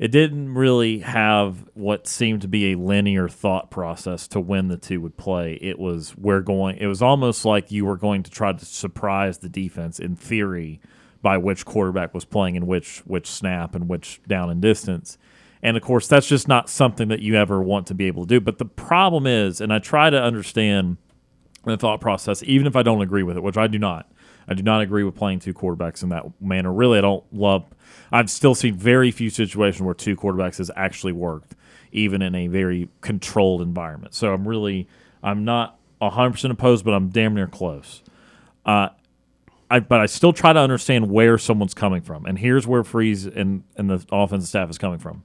It 0.04 0.10
didn't 0.10 0.52
really 0.52 0.98
have 0.98 1.64
what 1.72 2.06
seemed 2.06 2.42
to 2.42 2.46
be 2.46 2.72
a 2.72 2.74
linear 2.76 3.26
thought 3.26 3.70
process 3.70 4.28
to 4.28 4.38
when 4.38 4.68
the 4.68 4.76
two 4.76 5.00
would 5.00 5.16
play. 5.16 5.54
It 5.62 5.78
was 5.78 6.14
we're 6.14 6.42
going. 6.42 6.76
It 6.76 6.88
was 6.88 7.00
almost 7.00 7.46
like 7.46 7.72
you 7.72 7.86
were 7.86 7.96
going 7.96 8.22
to 8.24 8.30
try 8.30 8.52
to 8.52 8.64
surprise 8.66 9.38
the 9.38 9.48
defense 9.48 9.98
in 9.98 10.14
theory 10.14 10.78
by 11.22 11.38
which 11.38 11.64
quarterback 11.64 12.12
was 12.12 12.26
playing 12.26 12.54
in 12.54 12.66
which 12.66 12.98
which 13.06 13.26
snap 13.26 13.74
and 13.74 13.88
which 13.88 14.20
down 14.28 14.50
and 14.50 14.60
distance. 14.60 15.16
And 15.62 15.74
of 15.74 15.82
course, 15.82 16.06
that's 16.06 16.28
just 16.28 16.48
not 16.48 16.68
something 16.68 17.08
that 17.08 17.20
you 17.20 17.36
ever 17.36 17.62
want 17.62 17.86
to 17.86 17.94
be 17.94 18.06
able 18.06 18.26
to 18.26 18.28
do. 18.28 18.40
But 18.42 18.58
the 18.58 18.66
problem 18.66 19.26
is, 19.26 19.58
and 19.58 19.72
I 19.72 19.78
try 19.78 20.10
to 20.10 20.22
understand 20.22 20.98
the 21.64 21.78
thought 21.78 22.02
process, 22.02 22.42
even 22.42 22.66
if 22.66 22.76
I 22.76 22.82
don't 22.82 23.00
agree 23.00 23.22
with 23.22 23.38
it, 23.38 23.42
which 23.42 23.56
I 23.56 23.68
do 23.68 23.78
not. 23.78 24.12
I 24.48 24.54
do 24.54 24.62
not 24.62 24.80
agree 24.80 25.04
with 25.04 25.14
playing 25.14 25.40
two 25.40 25.54
quarterbacks 25.54 26.02
in 26.02 26.10
that 26.10 26.24
manner. 26.40 26.72
Really, 26.72 26.98
I 26.98 27.02
don't 27.02 27.24
love. 27.32 27.64
I've 28.12 28.30
still 28.30 28.54
seen 28.54 28.74
very 28.74 29.10
few 29.10 29.30
situations 29.30 29.82
where 29.82 29.94
two 29.94 30.16
quarterbacks 30.16 30.58
has 30.58 30.70
actually 30.76 31.12
worked, 31.12 31.54
even 31.92 32.22
in 32.22 32.34
a 32.34 32.46
very 32.48 32.88
controlled 33.00 33.62
environment. 33.62 34.14
So 34.14 34.32
I'm 34.32 34.46
really, 34.46 34.88
I'm 35.22 35.44
not 35.44 35.78
100% 36.00 36.50
opposed, 36.50 36.84
but 36.84 36.92
I'm 36.92 37.08
damn 37.08 37.34
near 37.34 37.46
close. 37.46 38.02
Uh, 38.64 38.90
I, 39.70 39.80
but 39.80 40.00
I 40.00 40.06
still 40.06 40.32
try 40.32 40.52
to 40.52 40.60
understand 40.60 41.10
where 41.10 41.38
someone's 41.38 41.74
coming 41.74 42.02
from. 42.02 42.26
And 42.26 42.38
here's 42.38 42.66
where 42.66 42.84
Freeze 42.84 43.26
and, 43.26 43.64
and 43.76 43.90
the 43.90 44.04
offensive 44.12 44.48
staff 44.48 44.70
is 44.70 44.78
coming 44.78 44.98
from. 44.98 45.24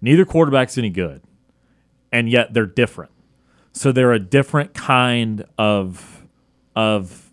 Neither 0.00 0.24
quarterback's 0.24 0.78
any 0.78 0.90
good, 0.90 1.22
and 2.12 2.28
yet 2.28 2.52
they're 2.54 2.66
different. 2.66 3.10
So 3.72 3.90
they're 3.90 4.12
a 4.12 4.20
different 4.20 4.74
kind 4.74 5.44
of 5.58 6.24
of. 6.76 7.23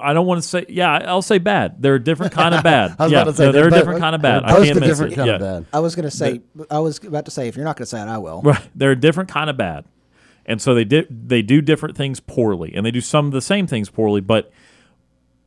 I 0.00 0.12
don't 0.12 0.26
want 0.26 0.42
to 0.42 0.48
say 0.48 0.66
yeah. 0.68 0.92
I'll 1.06 1.22
say 1.22 1.38
bad. 1.38 1.82
They're 1.82 1.96
a 1.96 2.02
different 2.02 2.32
kind 2.32 2.54
of 2.54 2.62
bad. 2.64 2.96
I 2.98 3.04
was 3.04 3.12
yeah, 3.12 3.22
about 3.22 3.30
to 3.30 3.36
say, 3.36 3.44
they're, 3.44 3.52
they're 3.52 3.68
a 3.68 3.70
different 3.70 3.96
both- 3.96 4.00
kind 4.00 4.14
of 4.14 4.22
bad. 4.22 4.44
I 4.44 4.64
can't 4.64 4.80
miss 4.80 4.88
different 4.88 5.12
it. 5.12 5.16
kind 5.16 5.28
yeah. 5.28 5.34
of 5.34 5.40
bad. 5.40 5.66
I 5.72 5.80
was 5.80 5.94
going 5.94 6.04
to 6.04 6.10
say, 6.10 6.40
I 6.70 6.78
was 6.78 7.02
about 7.04 7.24
to 7.26 7.30
say, 7.30 7.48
if 7.48 7.56
you're 7.56 7.64
not 7.64 7.76
going 7.76 7.84
to 7.84 7.90
say 7.90 8.00
it, 8.00 8.08
I 8.08 8.18
will. 8.18 8.42
Right. 8.42 8.68
They're 8.74 8.92
a 8.92 8.96
different 8.96 9.30
kind 9.30 9.50
of 9.50 9.56
bad. 9.56 9.84
And 10.46 10.60
so 10.60 10.74
they 10.74 10.84
di- 10.84 11.06
they 11.08 11.42
do 11.42 11.60
different 11.60 11.96
things 11.96 12.18
poorly 12.20 12.72
and 12.74 12.84
they 12.84 12.90
do 12.90 13.00
some 13.00 13.26
of 13.26 13.32
the 13.32 13.42
same 13.42 13.66
things 13.66 13.90
poorly, 13.90 14.20
but 14.20 14.52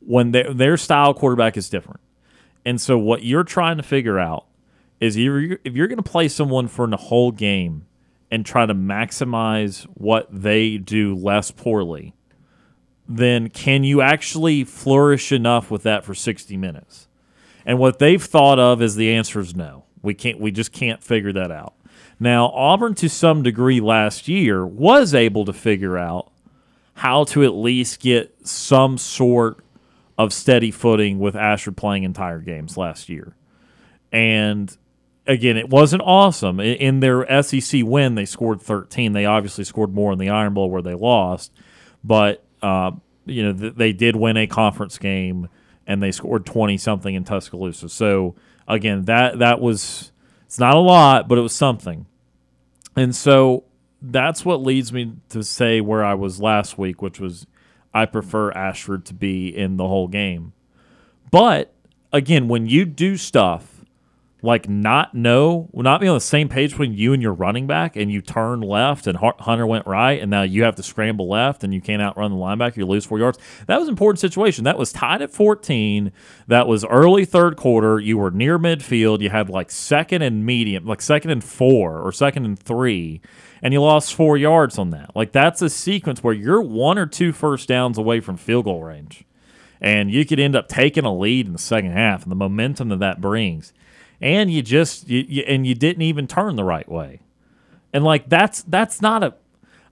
when 0.00 0.30
their 0.32 0.52
their 0.52 0.76
style 0.76 1.14
quarterback 1.14 1.56
is 1.56 1.68
different. 1.68 2.00
And 2.64 2.80
so 2.80 2.96
what 2.96 3.22
you're 3.22 3.44
trying 3.44 3.76
to 3.76 3.82
figure 3.82 4.18
out 4.18 4.46
is 5.00 5.16
you're, 5.16 5.58
if 5.64 5.74
you're 5.74 5.88
going 5.88 6.02
to 6.02 6.10
play 6.10 6.28
someone 6.28 6.68
for 6.68 6.86
the 6.86 6.96
whole 6.96 7.30
game 7.30 7.86
and 8.30 8.46
try 8.46 8.64
to 8.64 8.74
maximize 8.74 9.82
what 9.94 10.26
they 10.30 10.78
do 10.78 11.14
less 11.14 11.50
poorly, 11.50 12.14
then 13.08 13.50
can 13.50 13.84
you 13.84 14.00
actually 14.00 14.64
flourish 14.64 15.32
enough 15.32 15.70
with 15.70 15.82
that 15.82 16.04
for 16.04 16.14
60 16.14 16.56
minutes? 16.56 17.08
And 17.66 17.78
what 17.78 17.98
they've 17.98 18.22
thought 18.22 18.58
of 18.58 18.82
is 18.82 18.96
the 18.96 19.12
answer 19.12 19.40
is 19.40 19.54
no. 19.54 19.84
We 20.02 20.14
can't. 20.14 20.38
We 20.38 20.50
just 20.50 20.72
can't 20.72 21.02
figure 21.02 21.32
that 21.32 21.50
out. 21.50 21.74
Now 22.20 22.48
Auburn, 22.50 22.94
to 22.96 23.08
some 23.08 23.42
degree, 23.42 23.80
last 23.80 24.28
year 24.28 24.66
was 24.66 25.14
able 25.14 25.44
to 25.46 25.52
figure 25.52 25.96
out 25.96 26.30
how 26.94 27.24
to 27.24 27.42
at 27.42 27.54
least 27.54 28.00
get 28.00 28.46
some 28.46 28.98
sort 28.98 29.64
of 30.16 30.32
steady 30.32 30.70
footing 30.70 31.18
with 31.18 31.34
Ashford 31.34 31.76
playing 31.76 32.04
entire 32.04 32.38
games 32.38 32.76
last 32.76 33.08
year. 33.08 33.34
And 34.12 34.74
again, 35.26 35.56
it 35.56 35.68
wasn't 35.68 36.02
awesome. 36.04 36.60
In 36.60 37.00
their 37.00 37.42
SEC 37.42 37.82
win, 37.84 38.14
they 38.14 38.26
scored 38.26 38.60
13. 38.62 39.12
They 39.12 39.24
obviously 39.24 39.64
scored 39.64 39.92
more 39.92 40.12
in 40.12 40.18
the 40.18 40.28
Iron 40.28 40.54
Bowl 40.54 40.70
where 40.70 40.82
they 40.82 40.94
lost, 40.94 41.52
but 42.04 42.44
uh, 42.64 42.92
you 43.26 43.42
know 43.42 43.52
th- 43.52 43.74
they 43.74 43.92
did 43.92 44.16
win 44.16 44.36
a 44.36 44.46
conference 44.46 44.98
game 44.98 45.48
and 45.86 46.02
they 46.02 46.10
scored 46.10 46.46
20 46.46 46.78
something 46.78 47.14
in 47.14 47.24
Tuscaloosa. 47.24 47.88
So 47.88 48.34
again, 48.66 49.02
that 49.02 49.38
that 49.38 49.60
was 49.60 50.12
it's 50.46 50.58
not 50.58 50.74
a 50.74 50.80
lot, 50.80 51.28
but 51.28 51.36
it 51.36 51.42
was 51.42 51.54
something. 51.54 52.06
And 52.96 53.14
so 53.14 53.64
that's 54.00 54.44
what 54.44 54.62
leads 54.62 54.92
me 54.92 55.14
to 55.30 55.42
say 55.42 55.80
where 55.80 56.04
I 56.04 56.14
was 56.14 56.40
last 56.40 56.78
week, 56.78 57.02
which 57.02 57.20
was 57.20 57.46
I 57.92 58.06
prefer 58.06 58.50
Ashford 58.52 59.04
to 59.06 59.14
be 59.14 59.54
in 59.54 59.76
the 59.76 59.86
whole 59.86 60.08
game. 60.08 60.52
But 61.30 61.72
again, 62.12 62.48
when 62.48 62.66
you 62.66 62.84
do 62.84 63.16
stuff 63.16 63.73
like 64.44 64.68
not 64.68 65.14
know, 65.14 65.70
not 65.72 66.02
be 66.02 66.06
on 66.06 66.14
the 66.14 66.20
same 66.20 66.50
page 66.50 66.70
between 66.72 66.92
you 66.92 67.14
and 67.14 67.22
your 67.22 67.32
running 67.32 67.66
back, 67.66 67.96
and 67.96 68.12
you 68.12 68.20
turn 68.20 68.60
left 68.60 69.06
and 69.06 69.16
Hunter 69.16 69.66
went 69.66 69.86
right, 69.86 70.20
and 70.20 70.30
now 70.30 70.42
you 70.42 70.64
have 70.64 70.76
to 70.76 70.82
scramble 70.82 71.28
left 71.28 71.64
and 71.64 71.72
you 71.72 71.80
can't 71.80 72.02
outrun 72.02 72.30
the 72.30 72.36
linebacker, 72.36 72.76
you 72.76 72.86
lose 72.86 73.06
four 73.06 73.18
yards. 73.18 73.38
That 73.66 73.78
was 73.78 73.88
an 73.88 73.92
important 73.92 74.20
situation. 74.20 74.64
That 74.64 74.76
was 74.76 74.92
tied 74.92 75.22
at 75.22 75.32
14. 75.32 76.12
That 76.46 76.68
was 76.68 76.84
early 76.84 77.24
third 77.24 77.56
quarter. 77.56 77.98
You 77.98 78.18
were 78.18 78.30
near 78.30 78.58
midfield. 78.58 79.20
You 79.20 79.30
had 79.30 79.48
like 79.48 79.70
second 79.70 80.20
and 80.20 80.44
medium, 80.44 80.84
like 80.84 81.00
second 81.00 81.30
and 81.30 81.42
four 81.42 82.00
or 82.00 82.12
second 82.12 82.44
and 82.44 82.58
three, 82.58 83.22
and 83.62 83.72
you 83.72 83.80
lost 83.80 84.14
four 84.14 84.36
yards 84.36 84.78
on 84.78 84.90
that. 84.90 85.16
Like 85.16 85.32
that's 85.32 85.62
a 85.62 85.70
sequence 85.70 86.22
where 86.22 86.34
you're 86.34 86.60
one 86.60 86.98
or 86.98 87.06
two 87.06 87.32
first 87.32 87.66
downs 87.66 87.96
away 87.96 88.20
from 88.20 88.36
field 88.36 88.66
goal 88.66 88.84
range 88.84 89.24
and 89.80 90.10
you 90.10 90.24
could 90.24 90.40
end 90.40 90.56
up 90.56 90.68
taking 90.68 91.04
a 91.04 91.14
lead 91.14 91.46
in 91.46 91.52
the 91.52 91.58
second 91.58 91.90
half 91.92 92.22
and 92.22 92.30
the 92.30 92.36
momentum 92.36 92.88
that 92.88 93.00
that 93.00 93.20
brings 93.20 93.72
and 94.20 94.50
you 94.50 94.62
just 94.62 95.08
you, 95.08 95.24
you, 95.28 95.42
and 95.46 95.66
you 95.66 95.74
didn't 95.74 96.02
even 96.02 96.26
turn 96.26 96.56
the 96.56 96.64
right 96.64 96.88
way. 96.88 97.20
And 97.92 98.04
like 98.04 98.28
that's 98.28 98.62
that's 98.62 99.00
not 99.00 99.22
a 99.22 99.34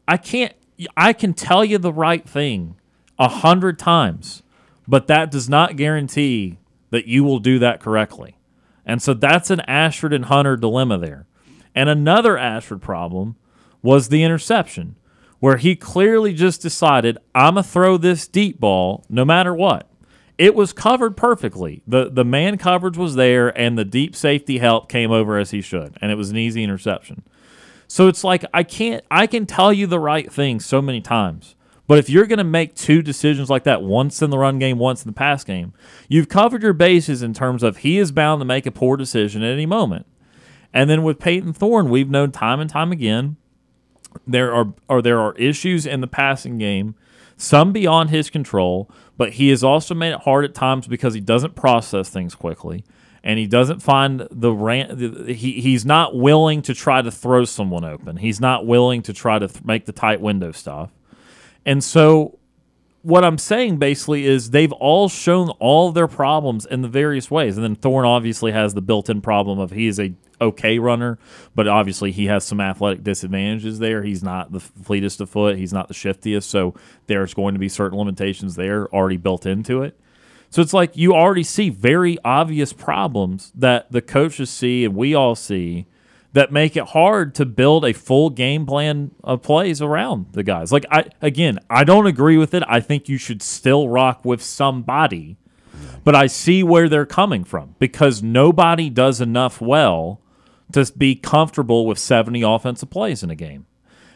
i 0.08 0.16
can't 0.16 0.54
i 0.96 1.12
can 1.12 1.32
tell 1.32 1.64
you 1.64 1.78
the 1.78 1.92
right 1.92 2.28
thing 2.28 2.74
a 3.18 3.28
hundred 3.28 3.78
times 3.78 4.42
but 4.88 5.06
that 5.06 5.30
does 5.30 5.48
not 5.48 5.76
guarantee 5.76 6.58
that 6.90 7.06
you 7.06 7.24
will 7.24 7.38
do 7.38 7.58
that 7.58 7.80
correctly. 7.80 8.36
And 8.84 9.00
so 9.00 9.14
that's 9.14 9.50
an 9.50 9.60
ashford 9.60 10.12
and 10.12 10.26
hunter 10.26 10.56
dilemma 10.56 10.98
there. 10.98 11.26
And 11.74 11.88
another 11.88 12.36
ashford 12.36 12.82
problem 12.82 13.36
was 13.82 14.08
the 14.08 14.22
interception 14.22 14.96
where 15.40 15.56
he 15.56 15.74
clearly 15.74 16.34
just 16.34 16.62
decided, 16.62 17.18
I'm 17.34 17.54
going 17.54 17.64
to 17.64 17.70
throw 17.70 17.96
this 17.96 18.28
deep 18.28 18.60
ball 18.60 19.04
no 19.08 19.24
matter 19.24 19.54
what. 19.54 19.88
It 20.38 20.54
was 20.54 20.72
covered 20.72 21.16
perfectly. 21.16 21.82
The 21.86 22.10
the 22.10 22.24
man 22.24 22.58
coverage 22.58 22.96
was 22.96 23.14
there 23.14 23.56
and 23.58 23.78
the 23.78 23.84
deep 23.84 24.16
safety 24.16 24.58
help 24.58 24.88
came 24.88 25.10
over 25.10 25.38
as 25.38 25.50
he 25.50 25.60
should 25.60 25.96
and 26.00 26.10
it 26.10 26.16
was 26.16 26.30
an 26.30 26.36
easy 26.36 26.62
interception. 26.64 27.22
So 27.86 28.08
it's 28.08 28.24
like 28.24 28.44
I 28.54 28.62
can't 28.62 29.04
I 29.10 29.26
can 29.26 29.46
tell 29.46 29.72
you 29.72 29.86
the 29.86 30.00
right 30.00 30.32
thing 30.32 30.60
so 30.60 30.80
many 30.80 31.00
times. 31.00 31.54
But 31.86 31.98
if 31.98 32.08
you're 32.08 32.26
going 32.26 32.38
to 32.38 32.44
make 32.44 32.74
two 32.74 33.02
decisions 33.02 33.50
like 33.50 33.64
that, 33.64 33.82
once 33.82 34.22
in 34.22 34.30
the 34.30 34.38
run 34.38 34.58
game, 34.58 34.78
once 34.78 35.02
in 35.02 35.08
the 35.08 35.14
pass 35.14 35.44
game, 35.44 35.74
you've 36.08 36.28
covered 36.28 36.62
your 36.62 36.72
bases 36.72 37.22
in 37.22 37.34
terms 37.34 37.62
of 37.62 37.78
he 37.78 37.98
is 37.98 38.12
bound 38.12 38.40
to 38.40 38.44
make 38.46 38.66
a 38.66 38.70
poor 38.70 38.96
decision 38.96 39.42
at 39.42 39.52
any 39.52 39.66
moment. 39.66 40.06
And 40.72 40.88
then 40.88 41.02
with 41.02 41.18
Payton 41.18 41.52
Thorne, 41.52 41.90
we've 41.90 42.08
known 42.08 42.30
time 42.30 42.60
and 42.60 42.70
time 42.70 42.92
again 42.92 43.36
there 44.26 44.52
are 44.52 44.72
or 44.88 45.02
there 45.02 45.20
are 45.20 45.34
issues 45.34 45.86
in 45.86 46.00
the 46.00 46.06
passing 46.06 46.58
game, 46.58 46.94
some 47.36 47.72
beyond 47.72 48.10
his 48.10 48.30
control, 48.30 48.90
but 49.22 49.34
he 49.34 49.50
has 49.50 49.62
also 49.62 49.94
made 49.94 50.10
it 50.10 50.18
hard 50.18 50.44
at 50.44 50.52
times 50.52 50.88
because 50.88 51.14
he 51.14 51.20
doesn't 51.20 51.54
process 51.54 52.08
things 52.08 52.34
quickly 52.34 52.82
and 53.22 53.38
he 53.38 53.46
doesn't 53.46 53.78
find 53.78 54.26
the 54.32 54.50
ran 54.52 54.98
he 55.28 55.60
he's 55.60 55.86
not 55.86 56.16
willing 56.16 56.60
to 56.60 56.74
try 56.74 57.00
to 57.00 57.08
throw 57.08 57.44
someone 57.44 57.84
open. 57.84 58.16
He's 58.16 58.40
not 58.40 58.66
willing 58.66 59.00
to 59.02 59.12
try 59.12 59.38
to 59.38 59.46
th- 59.46 59.64
make 59.64 59.86
the 59.86 59.92
tight 59.92 60.20
window 60.20 60.50
stuff. 60.50 60.90
And 61.64 61.84
so 61.84 62.40
what 63.02 63.24
I'm 63.24 63.38
saying 63.38 63.78
basically 63.78 64.26
is 64.26 64.50
they've 64.50 64.72
all 64.72 65.08
shown 65.08 65.50
all 65.58 65.92
their 65.92 66.06
problems 66.06 66.64
in 66.66 66.82
the 66.82 66.88
various 66.88 67.30
ways. 67.30 67.56
And 67.56 67.64
then 67.64 67.74
Thorne 67.74 68.06
obviously 68.06 68.52
has 68.52 68.74
the 68.74 68.80
built-in 68.80 69.20
problem 69.20 69.58
of 69.58 69.72
he 69.72 69.86
is 69.86 69.98
a 69.98 70.14
okay 70.40 70.78
runner, 70.78 71.18
but 71.54 71.68
obviously 71.68 72.12
he 72.12 72.26
has 72.26 72.44
some 72.44 72.60
athletic 72.60 73.02
disadvantages 73.02 73.78
there. 73.78 74.02
He's 74.02 74.22
not 74.22 74.52
the 74.52 74.60
fleetest 74.60 75.20
of 75.20 75.30
foot, 75.30 75.56
he's 75.56 75.72
not 75.72 75.88
the 75.88 75.94
shiftiest, 75.94 76.48
so 76.50 76.74
there's 77.06 77.34
going 77.34 77.54
to 77.54 77.60
be 77.60 77.68
certain 77.68 77.98
limitations 77.98 78.56
there 78.56 78.92
already 78.94 79.16
built 79.16 79.46
into 79.46 79.82
it. 79.82 79.98
So 80.50 80.60
it's 80.60 80.74
like 80.74 80.96
you 80.96 81.14
already 81.14 81.44
see 81.44 81.70
very 81.70 82.18
obvious 82.24 82.72
problems 82.72 83.52
that 83.54 83.90
the 83.90 84.02
coaches 84.02 84.50
see 84.50 84.84
and 84.84 84.94
we 84.94 85.14
all 85.14 85.34
see 85.34 85.86
that 86.32 86.52
make 86.52 86.76
it 86.76 86.88
hard 86.88 87.34
to 87.34 87.44
build 87.44 87.84
a 87.84 87.92
full 87.92 88.30
game 88.30 88.66
plan 88.66 89.10
of 89.22 89.42
plays 89.42 89.82
around 89.82 90.26
the 90.32 90.42
guys. 90.42 90.72
Like 90.72 90.86
I 90.90 91.06
again, 91.20 91.58
I 91.68 91.84
don't 91.84 92.06
agree 92.06 92.36
with 92.36 92.54
it. 92.54 92.62
I 92.66 92.80
think 92.80 93.08
you 93.08 93.18
should 93.18 93.42
still 93.42 93.88
rock 93.88 94.24
with 94.24 94.42
somebody. 94.42 95.36
But 96.04 96.16
I 96.16 96.26
see 96.26 96.64
where 96.64 96.88
they're 96.88 97.06
coming 97.06 97.44
from 97.44 97.76
because 97.78 98.22
nobody 98.22 98.90
does 98.90 99.20
enough 99.20 99.60
well 99.60 100.20
to 100.72 100.90
be 100.96 101.14
comfortable 101.14 101.86
with 101.86 101.98
70 101.98 102.42
offensive 102.42 102.90
plays 102.90 103.22
in 103.22 103.30
a 103.30 103.36
game. 103.36 103.66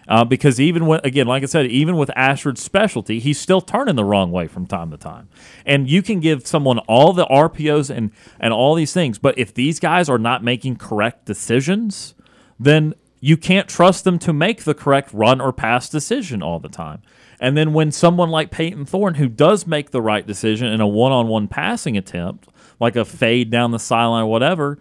Uh, 0.09 0.25
because 0.25 0.61
even 0.61 0.87
when, 0.87 1.01
again, 1.03 1.27
like 1.27 1.43
I 1.43 1.47
said, 1.47 1.67
even 1.67 1.97
with 1.97 2.11
Ashford's 2.17 2.63
specialty, 2.63 3.19
he's 3.19 3.41
still 3.41 3.61
turning 3.61 3.97
the 3.97 4.05
wrong 4.05 4.31
way 4.31 4.47
from 4.47 4.67
time 4.67 4.91
to 4.93 4.97
time. 4.97 5.29
And 5.65 5.91
you 5.91 6.03
can 6.03 6.21
give 6.21 6.47
someone 6.47 6.79
all 6.81 7.13
the 7.13 7.27
RPOs 7.27 7.95
and, 7.95 8.13
and 8.39 8.53
all 8.53 8.75
these 8.75 8.93
things, 8.93 9.19
but 9.19 9.37
if 9.39 9.53
these 9.53 9.81
guys 9.81 10.09
are 10.09 10.19
not 10.19 10.45
making 10.45 10.77
correct 10.77 11.25
decisions, 11.25 12.15
then 12.59 12.95
you 13.21 13.37
can't 13.37 13.69
trust 13.69 14.05
them 14.05 14.19
to 14.21 14.33
make 14.33 14.65
the 14.65 14.75
correct 14.75 15.13
run 15.13 15.41
or 15.41 15.53
pass 15.53 15.89
decision 15.89 16.43
all 16.43 16.61
the 16.61 16.69
time. 16.69 17.03
And 17.41 17.57
then 17.57 17.73
when 17.73 17.91
someone 17.91 18.31
like 18.31 18.51
Payton 18.51 18.87
Thorne, 18.87 19.15
who 19.15 19.29
does 19.29 19.67
make 19.67 19.91
the 19.91 20.01
right 20.01 20.27
decision 20.27 20.69
in 20.69 20.81
a 20.81 20.87
one 20.87 21.13
on 21.13 21.27
one 21.29 21.49
passing 21.49 21.97
attempt, 21.97 22.49
like 22.79 22.97
a 22.97 23.05
fade 23.05 23.51
down 23.51 23.73
the 23.73 23.79
sideline 23.79 24.25
or 24.25 24.31
whatever, 24.31 24.79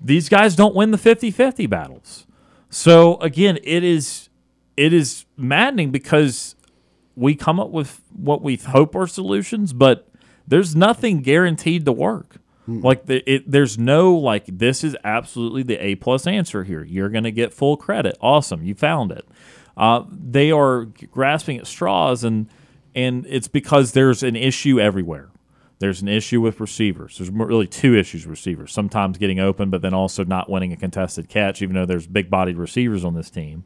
these 0.00 0.28
guys 0.28 0.56
don't 0.56 0.74
win 0.74 0.90
the 0.90 0.98
50-50 0.98 1.68
battles. 1.70 2.26
So 2.68 3.16
again, 3.18 3.58
it 3.62 3.84
is 3.84 4.25
it 4.76 4.92
is 4.92 5.24
maddening 5.36 5.90
because 5.90 6.54
we 7.14 7.34
come 7.34 7.58
up 7.58 7.70
with 7.70 8.02
what 8.12 8.42
we 8.42 8.56
hope 8.56 8.94
are 8.94 9.06
solutions, 9.06 9.72
but 9.72 10.08
there's 10.46 10.76
nothing 10.76 11.22
guaranteed 11.22 11.84
to 11.86 11.92
work. 11.92 12.36
Like 12.82 13.06
the, 13.06 13.22
it, 13.32 13.50
there's 13.50 13.78
no 13.78 14.14
like 14.16 14.46
this 14.46 14.82
is 14.82 14.96
absolutely 15.04 15.62
the 15.62 15.76
A 15.76 15.94
plus 15.94 16.26
answer 16.26 16.64
here. 16.64 16.82
You're 16.82 17.08
going 17.08 17.24
to 17.24 17.30
get 17.30 17.54
full 17.54 17.76
credit. 17.76 18.16
Awesome, 18.20 18.64
you 18.64 18.74
found 18.74 19.12
it. 19.12 19.26
Uh, 19.76 20.02
they 20.10 20.50
are 20.50 20.86
grasping 20.86 21.58
at 21.58 21.66
straws, 21.68 22.24
and 22.24 22.48
and 22.94 23.24
it's 23.28 23.46
because 23.46 23.92
there's 23.92 24.24
an 24.24 24.34
issue 24.34 24.80
everywhere. 24.80 25.28
There's 25.78 26.02
an 26.02 26.08
issue 26.08 26.40
with 26.40 26.58
receivers. 26.58 27.18
There's 27.18 27.30
really 27.30 27.66
two 27.66 27.94
issues 27.94 28.26
with 28.26 28.30
receivers. 28.30 28.72
Sometimes 28.72 29.18
getting 29.18 29.38
open, 29.38 29.70
but 29.70 29.82
then 29.82 29.94
also 29.94 30.24
not 30.24 30.50
winning 30.50 30.72
a 30.72 30.76
contested 30.76 31.28
catch, 31.28 31.62
even 31.62 31.76
though 31.76 31.86
there's 31.86 32.06
big 32.06 32.30
bodied 32.30 32.56
receivers 32.56 33.04
on 33.04 33.14
this 33.14 33.30
team. 33.30 33.64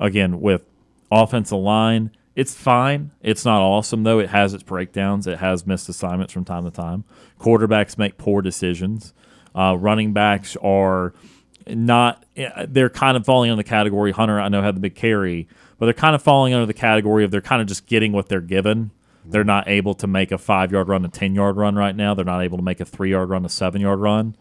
Again, 0.00 0.40
with 0.40 0.64
offensive 1.12 1.58
line, 1.58 2.10
it's 2.34 2.54
fine. 2.54 3.10
It's 3.20 3.44
not 3.44 3.60
awesome 3.60 4.02
though. 4.02 4.18
It 4.18 4.30
has 4.30 4.54
its 4.54 4.62
breakdowns. 4.62 5.26
It 5.26 5.38
has 5.38 5.66
missed 5.66 5.88
assignments 5.88 6.32
from 6.32 6.44
time 6.44 6.64
to 6.64 6.70
time. 6.70 7.04
Quarterbacks 7.38 7.98
make 7.98 8.18
poor 8.18 8.40
decisions. 8.42 9.12
Uh, 9.54 9.76
running 9.78 10.12
backs 10.12 10.56
are 10.62 11.12
not. 11.66 12.24
They're 12.68 12.88
kind 12.88 13.16
of 13.16 13.26
falling 13.26 13.50
under 13.50 13.62
the 13.62 13.68
category. 13.68 14.12
Hunter, 14.12 14.40
I 14.40 14.48
know, 14.48 14.62
had 14.62 14.76
the 14.76 14.80
big 14.80 14.94
carry, 14.94 15.48
but 15.78 15.86
they're 15.86 15.92
kind 15.92 16.14
of 16.14 16.22
falling 16.22 16.54
under 16.54 16.66
the 16.66 16.74
category 16.74 17.24
of 17.24 17.30
they're 17.30 17.40
kind 17.40 17.60
of 17.60 17.68
just 17.68 17.86
getting 17.86 18.12
what 18.12 18.28
they're 18.28 18.40
given. 18.40 18.92
They're 19.24 19.44
not 19.44 19.68
able 19.68 19.94
to 19.94 20.06
make 20.06 20.32
a 20.32 20.38
five 20.38 20.72
yard 20.72 20.88
run, 20.88 21.04
a 21.04 21.08
ten 21.08 21.34
yard 21.34 21.56
run 21.56 21.74
right 21.74 21.94
now. 21.94 22.14
They're 22.14 22.24
not 22.24 22.42
able 22.42 22.56
to 22.58 22.64
make 22.64 22.80
a 22.80 22.84
three 22.84 23.10
yard 23.10 23.28
run, 23.28 23.44
a 23.44 23.50
seven 23.50 23.80
yard 23.80 23.98
run, 23.98 24.34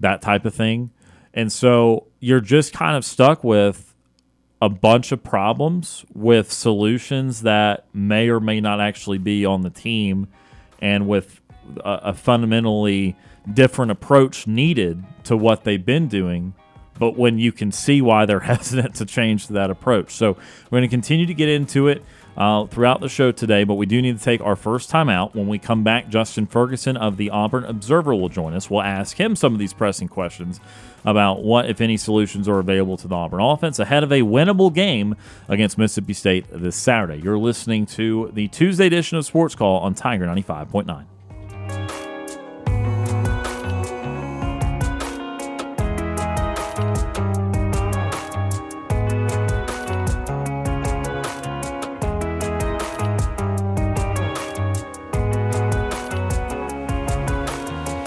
that 0.00 0.22
type 0.22 0.44
of 0.44 0.54
thing. 0.54 0.90
And 1.32 1.52
so 1.52 2.08
you're 2.20 2.40
just 2.40 2.72
kind 2.72 2.96
of 2.96 3.04
stuck 3.04 3.44
with 3.44 3.93
a 4.64 4.68
bunch 4.70 5.12
of 5.12 5.22
problems 5.22 6.06
with 6.14 6.50
solutions 6.50 7.42
that 7.42 7.84
may 7.92 8.30
or 8.30 8.40
may 8.40 8.62
not 8.62 8.80
actually 8.80 9.18
be 9.18 9.44
on 9.44 9.60
the 9.60 9.68
team 9.68 10.26
and 10.80 11.06
with 11.06 11.42
a, 11.84 12.00
a 12.04 12.14
fundamentally 12.14 13.14
different 13.52 13.90
approach 13.90 14.46
needed 14.46 15.04
to 15.22 15.36
what 15.36 15.64
they've 15.64 15.84
been 15.84 16.08
doing 16.08 16.54
but 16.98 17.16
when 17.18 17.38
you 17.38 17.52
can 17.52 17.72
see 17.72 18.00
why 18.00 18.24
they're 18.24 18.40
hesitant 18.54 18.94
to 18.94 19.04
change 19.04 19.48
that 19.48 19.68
approach. 19.68 20.12
So 20.12 20.32
we're 20.70 20.78
going 20.78 20.82
to 20.82 20.88
continue 20.88 21.26
to 21.26 21.34
get 21.34 21.48
into 21.48 21.88
it 21.88 22.04
uh, 22.36 22.66
throughout 22.66 23.00
the 23.00 23.08
show 23.08 23.32
today, 23.32 23.64
but 23.64 23.74
we 23.74 23.84
do 23.84 24.00
need 24.00 24.16
to 24.16 24.24
take 24.24 24.40
our 24.40 24.54
first 24.56 24.90
time 24.90 25.08
out. 25.08 25.34
When 25.34 25.48
we 25.48 25.58
come 25.58 25.82
back, 25.82 26.08
Justin 26.08 26.46
Ferguson 26.46 26.96
of 26.96 27.16
the 27.16 27.30
Auburn 27.30 27.64
Observer 27.64 28.14
will 28.14 28.28
join 28.28 28.54
us. 28.54 28.70
We'll 28.70 28.82
ask 28.82 29.18
him 29.18 29.34
some 29.34 29.52
of 29.52 29.58
these 29.58 29.72
pressing 29.72 30.06
questions 30.06 30.60
about 31.04 31.42
what, 31.42 31.68
if 31.68 31.80
any, 31.80 31.96
solutions 31.96 32.48
are 32.48 32.58
available 32.58 32.96
to 32.96 33.08
the 33.08 33.14
Auburn 33.14 33.40
offense 33.40 33.78
ahead 33.78 34.02
of 34.02 34.12
a 34.12 34.20
winnable 34.20 34.72
game 34.72 35.16
against 35.48 35.78
Mississippi 35.78 36.12
State 36.12 36.46
this 36.50 36.76
Saturday. 36.76 37.20
You're 37.22 37.38
listening 37.38 37.86
to 37.86 38.30
the 38.32 38.48
Tuesday 38.48 38.86
edition 38.86 39.18
of 39.18 39.24
Sports 39.24 39.54
Call 39.54 39.80
on 39.80 39.94
Tiger 39.94 40.26
95.9. 40.26 42.03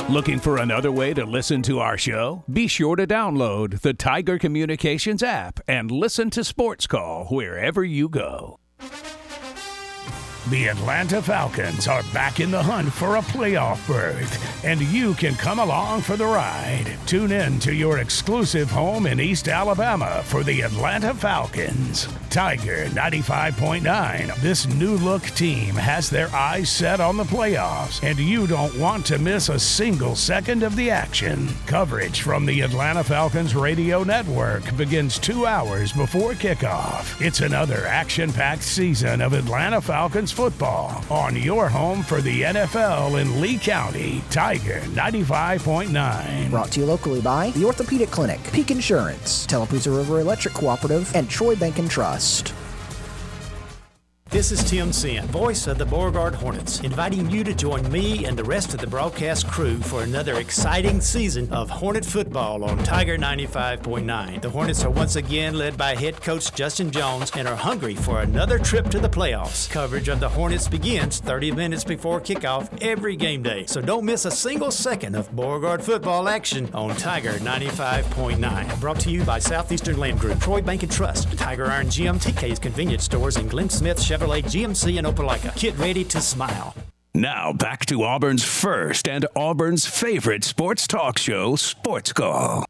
Looking 0.09 0.39
for 0.39 0.59
another 0.59 0.89
way 0.89 1.13
to 1.15 1.25
listen 1.25 1.61
to 1.63 1.79
our 1.79 1.97
show? 1.97 2.45
Be 2.49 2.67
sure 2.67 2.95
to 2.95 3.05
download 3.05 3.81
the 3.81 3.93
Tiger 3.93 4.39
Communications 4.39 5.21
app 5.21 5.59
and 5.67 5.91
listen 5.91 6.29
to 6.29 6.45
Sports 6.45 6.87
Call 6.87 7.25
wherever 7.25 7.83
you 7.83 8.07
go. 8.07 8.57
The 10.49 10.67
Atlanta 10.67 11.21
Falcons 11.21 11.89
are 11.89 12.03
back 12.13 12.39
in 12.39 12.51
the 12.51 12.63
hunt 12.63 12.93
for 12.93 13.17
a 13.17 13.21
playoff 13.21 13.85
berth, 13.85 14.63
and 14.63 14.79
you 14.79 15.13
can 15.15 15.35
come 15.35 15.59
along 15.59 16.03
for 16.03 16.15
the 16.15 16.25
ride. 16.25 16.97
Tune 17.05 17.33
in 17.33 17.59
to 17.59 17.73
your 17.73 17.97
exclusive 17.97 18.71
home 18.71 19.07
in 19.07 19.19
East 19.19 19.49
Alabama 19.49 20.21
for 20.23 20.43
the 20.43 20.61
Atlanta 20.61 21.13
Falcons. 21.13 22.07
Tiger 22.29 22.85
95.9. 22.89 24.35
This 24.41 24.67
new 24.67 24.95
look 24.97 25.23
team 25.23 25.75
has 25.75 26.09
their 26.09 26.29
eyes 26.33 26.69
set 26.69 27.01
on 27.01 27.17
the 27.17 27.23
playoffs, 27.23 28.01
and 28.03 28.17
you 28.17 28.47
don't 28.47 28.77
want 28.77 29.05
to 29.07 29.17
miss 29.17 29.49
a 29.49 29.59
single 29.59 30.15
second 30.15 30.63
of 30.63 30.77
the 30.77 30.89
action. 30.89 31.49
Coverage 31.65 32.21
from 32.21 32.45
the 32.45 32.61
Atlanta 32.61 33.03
Falcons 33.03 33.55
radio 33.55 34.03
network 34.03 34.75
begins 34.77 35.19
two 35.19 35.45
hours 35.45 35.91
before 35.91 36.33
kickoff. 36.33 37.19
It's 37.19 37.41
another 37.41 37.85
action 37.85 38.31
packed 38.31 38.63
season 38.63 39.19
of 39.19 39.33
Atlanta 39.33 39.81
Falcons 39.81 40.31
football 40.37 41.03
on 41.09 41.35
your 41.35 41.67
home 41.67 42.03
for 42.03 42.21
the 42.21 42.43
NFL 42.43 43.19
in 43.19 43.41
Lee 43.41 43.57
County. 43.57 44.21
Tiger 44.29 44.81
95.9. 44.93 46.51
Brought 46.51 46.71
to 46.73 46.81
you 46.81 46.85
locally 46.85 47.21
by 47.21 47.49
the 47.51 47.65
Orthopedic 47.65 48.11
Clinic, 48.11 48.39
Peak 48.53 48.69
Insurance, 48.69 49.47
Tallapoosa 49.47 49.89
River 49.89 50.19
Electric 50.19 50.53
Cooperative, 50.53 51.11
and 51.15 51.27
Troy 51.27 51.55
Bank 51.55 51.79
and 51.79 51.89
Trust. 51.89 52.53
This 54.29 54.51
is 54.51 54.61
Tim 54.61 54.91
Sin, 54.91 55.25
voice 55.27 55.67
of 55.67 55.77
the 55.77 55.85
Beauregard 55.85 56.35
Hornets, 56.35 56.81
inviting 56.81 57.31
you 57.31 57.45
to 57.45 57.55
join 57.55 57.89
me 57.89 58.25
and 58.25 58.37
the 58.37 58.43
rest 58.43 58.73
of 58.73 58.81
the 58.81 58.85
broadcast 58.85 59.47
crew 59.47 59.77
for 59.77 60.03
another 60.03 60.37
exciting 60.39 60.99
season 60.99 61.51
of 61.53 61.69
Hornet 61.69 62.03
football 62.03 62.65
on 62.65 62.77
Tiger 62.79 63.17
95.9. 63.17 64.41
The 64.41 64.49
Hornets 64.49 64.83
are 64.83 64.89
once 64.89 65.15
again 65.15 65.57
led 65.57 65.77
by 65.77 65.95
head 65.95 66.21
coach 66.21 66.53
Justin 66.53 66.91
Jones 66.91 67.31
and 67.37 67.47
are 67.47 67.55
hungry 67.55 67.95
for 67.95 68.19
another 68.19 68.59
trip 68.59 68.89
to 68.89 68.99
the 68.99 69.07
playoffs. 69.07 69.69
Coverage 69.69 70.09
of 70.09 70.19
the 70.19 70.27
Hornets 70.27 70.67
begins 70.67 71.21
30 71.21 71.53
minutes 71.53 71.85
before 71.85 72.19
kickoff 72.19 72.69
every 72.81 73.15
game 73.15 73.41
day, 73.41 73.65
so 73.65 73.79
don't 73.79 74.03
miss 74.03 74.25
a 74.25 74.31
single 74.31 74.71
second 74.71 75.15
of 75.15 75.33
Beauregard 75.37 75.81
football 75.81 76.27
action 76.27 76.69
on 76.73 76.93
Tiger 76.97 77.33
95.9. 77.39 78.81
Brought 78.81 78.99
to 78.99 79.09
you 79.09 79.23
by 79.23 79.39
Southeastern 79.39 79.97
Land 79.97 80.19
Group, 80.19 80.41
Troy 80.41 80.61
Bank 80.61 80.83
and 80.83 80.91
Trust, 80.91 81.31
Tiger 81.37 81.67
Iron 81.67 81.89
Gym, 81.89 82.19
TK's 82.19 82.59
convenience 82.59 83.05
stores, 83.05 83.37
and 83.37 83.49
Glenn 83.49 83.69
Smith 83.69 83.97
GMC 84.25 84.97
and 84.97 85.07
Opelika. 85.07 85.57
Get 85.59 85.77
ready 85.77 86.03
to 86.05 86.19
smile. 86.21 86.75
Now 87.13 87.51
back 87.51 87.85
to 87.87 88.03
Auburn's 88.03 88.43
first 88.43 89.07
and 89.07 89.25
Auburn's 89.35 89.87
favorite 89.87 90.43
sports 90.43 90.85
talk 90.85 91.17
show, 91.17 91.55
Sports 91.55 92.13
Call. 92.13 92.65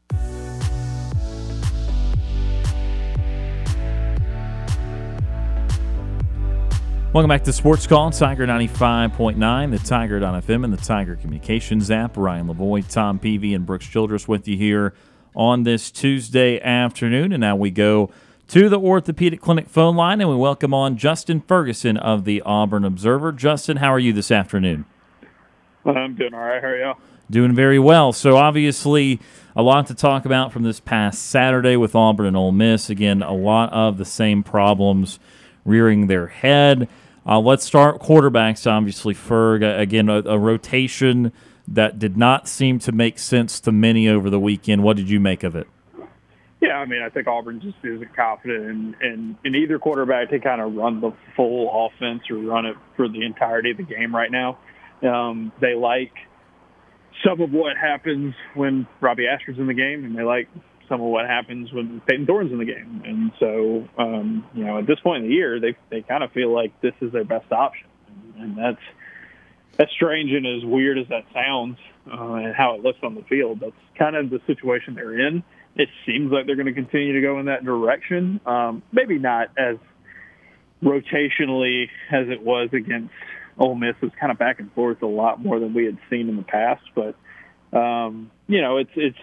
Welcome 7.14 7.30
back 7.30 7.44
to 7.44 7.52
Sports 7.52 7.86
Call 7.86 8.02
on 8.02 8.12
Tiger 8.12 8.46
95.9, 8.46 9.70
the 9.70 9.78
Tiger.fm, 9.78 10.64
and 10.64 10.72
the 10.72 10.76
Tiger 10.76 11.16
Communications 11.16 11.90
app. 11.90 12.16
Ryan 12.16 12.48
Lavoie, 12.48 12.86
Tom 12.86 13.18
Peavy, 13.18 13.54
and 13.54 13.64
Brooks 13.64 13.86
Childress 13.86 14.28
with 14.28 14.46
you 14.46 14.56
here 14.56 14.94
on 15.34 15.62
this 15.62 15.90
Tuesday 15.90 16.60
afternoon. 16.60 17.32
And 17.32 17.40
now 17.40 17.56
we 17.56 17.70
go 17.70 18.10
to 18.48 18.70
the 18.70 18.80
Orthopedic 18.80 19.42
Clinic 19.42 19.68
phone 19.68 19.94
line, 19.94 20.22
and 20.22 20.30
we 20.30 20.34
welcome 20.36 20.72
on 20.72 20.96
Justin 20.96 21.42
Ferguson 21.42 21.98
of 21.98 22.24
the 22.24 22.40
Auburn 22.46 22.82
Observer. 22.82 23.30
Justin, 23.30 23.76
how 23.76 23.92
are 23.92 23.98
you 23.98 24.14
this 24.14 24.30
afternoon? 24.30 24.86
I'm 25.84 26.14
doing 26.14 26.32
all 26.32 26.40
right. 26.40 26.62
How 26.62 26.68
are 26.68 26.78
y'all? 26.78 26.98
Doing 27.30 27.54
very 27.54 27.78
well. 27.78 28.14
So, 28.14 28.38
obviously, 28.38 29.20
a 29.54 29.62
lot 29.62 29.86
to 29.88 29.94
talk 29.94 30.24
about 30.24 30.50
from 30.50 30.62
this 30.62 30.80
past 30.80 31.26
Saturday 31.26 31.76
with 31.76 31.94
Auburn 31.94 32.24
and 32.24 32.36
Ole 32.38 32.52
Miss. 32.52 32.88
Again, 32.88 33.22
a 33.22 33.34
lot 33.34 33.70
of 33.70 33.98
the 33.98 34.06
same 34.06 34.42
problems 34.42 35.18
rearing 35.66 36.06
their 36.06 36.28
head. 36.28 36.88
Uh, 37.26 37.38
let's 37.40 37.66
start 37.66 38.00
quarterbacks, 38.00 38.70
obviously. 38.70 39.14
Ferg, 39.14 39.78
again, 39.78 40.08
a, 40.08 40.22
a 40.22 40.38
rotation 40.38 41.32
that 41.66 41.98
did 41.98 42.16
not 42.16 42.48
seem 42.48 42.78
to 42.78 42.92
make 42.92 43.18
sense 43.18 43.60
to 43.60 43.72
many 43.72 44.08
over 44.08 44.30
the 44.30 44.40
weekend. 44.40 44.82
What 44.82 44.96
did 44.96 45.10
you 45.10 45.20
make 45.20 45.44
of 45.44 45.54
it? 45.54 45.66
Yeah, 46.60 46.74
I 46.74 46.86
mean, 46.86 47.02
I 47.02 47.08
think 47.08 47.28
Auburn 47.28 47.60
just 47.60 47.76
isn't 47.84 48.16
confident 48.16 48.64
in, 48.64 48.96
in, 49.00 49.38
in 49.44 49.54
either 49.54 49.78
quarterback 49.78 50.30
to 50.30 50.40
kind 50.40 50.60
of 50.60 50.74
run 50.74 51.00
the 51.00 51.12
full 51.36 51.86
offense 51.86 52.22
or 52.30 52.36
run 52.38 52.66
it 52.66 52.76
for 52.96 53.08
the 53.08 53.24
entirety 53.24 53.70
of 53.70 53.76
the 53.76 53.84
game 53.84 54.14
right 54.14 54.30
now. 54.30 54.58
Um, 55.02 55.52
they 55.60 55.74
like 55.74 56.12
some 57.24 57.40
of 57.40 57.52
what 57.52 57.76
happens 57.76 58.34
when 58.54 58.86
Robbie 59.00 59.26
Ashford's 59.28 59.58
in 59.58 59.68
the 59.68 59.74
game, 59.74 60.04
and 60.04 60.16
they 60.16 60.22
like 60.22 60.48
some 60.88 61.00
of 61.00 61.06
what 61.06 61.26
happens 61.26 61.72
when 61.72 62.00
Payton 62.08 62.26
Thorne's 62.26 62.50
in 62.50 62.58
the 62.58 62.64
game. 62.64 63.02
And 63.04 63.32
so, 63.38 63.88
um, 64.02 64.44
you 64.54 64.64
know, 64.64 64.78
at 64.78 64.86
this 64.86 64.98
point 65.00 65.22
in 65.22 65.30
the 65.30 65.34
year, 65.34 65.60
they 65.60 65.76
they 65.90 66.02
kind 66.02 66.24
of 66.24 66.32
feel 66.32 66.52
like 66.52 66.80
this 66.80 66.94
is 67.00 67.12
their 67.12 67.24
best 67.24 67.52
option, 67.52 67.88
and 68.38 68.56
that's 68.56 68.82
that's 69.76 69.92
strange 69.92 70.32
and 70.32 70.46
as 70.46 70.64
weird 70.64 70.98
as 70.98 71.06
that 71.08 71.24
sounds, 71.32 71.78
uh, 72.10 72.34
and 72.34 72.54
how 72.54 72.74
it 72.74 72.82
looks 72.82 72.98
on 73.02 73.14
the 73.14 73.22
field. 73.22 73.60
That's 73.60 73.72
kind 73.98 74.16
of 74.16 74.30
the 74.30 74.40
situation 74.46 74.94
they're 74.94 75.26
in. 75.26 75.44
It 75.78 75.88
seems 76.04 76.32
like 76.32 76.46
they're 76.46 76.56
going 76.56 76.66
to 76.66 76.72
continue 76.72 77.14
to 77.14 77.20
go 77.20 77.38
in 77.38 77.46
that 77.46 77.64
direction. 77.64 78.40
Um, 78.44 78.82
maybe 78.92 79.18
not 79.18 79.48
as 79.56 79.76
rotationally 80.82 81.84
as 82.12 82.28
it 82.28 82.42
was 82.42 82.70
against 82.72 83.12
Ole 83.58 83.76
Miss. 83.76 83.94
It 84.02 84.06
was 84.06 84.12
kind 84.20 84.32
of 84.32 84.38
back 84.38 84.60
and 84.60 84.72
forth 84.72 85.02
a 85.02 85.06
lot 85.06 85.42
more 85.42 85.60
than 85.60 85.74
we 85.74 85.84
had 85.84 85.98
seen 86.10 86.28
in 86.28 86.36
the 86.36 86.42
past, 86.42 86.82
but 86.94 87.14
um, 87.76 88.30
you 88.46 88.62
know, 88.62 88.78
it's 88.78 88.90
it's 88.96 89.18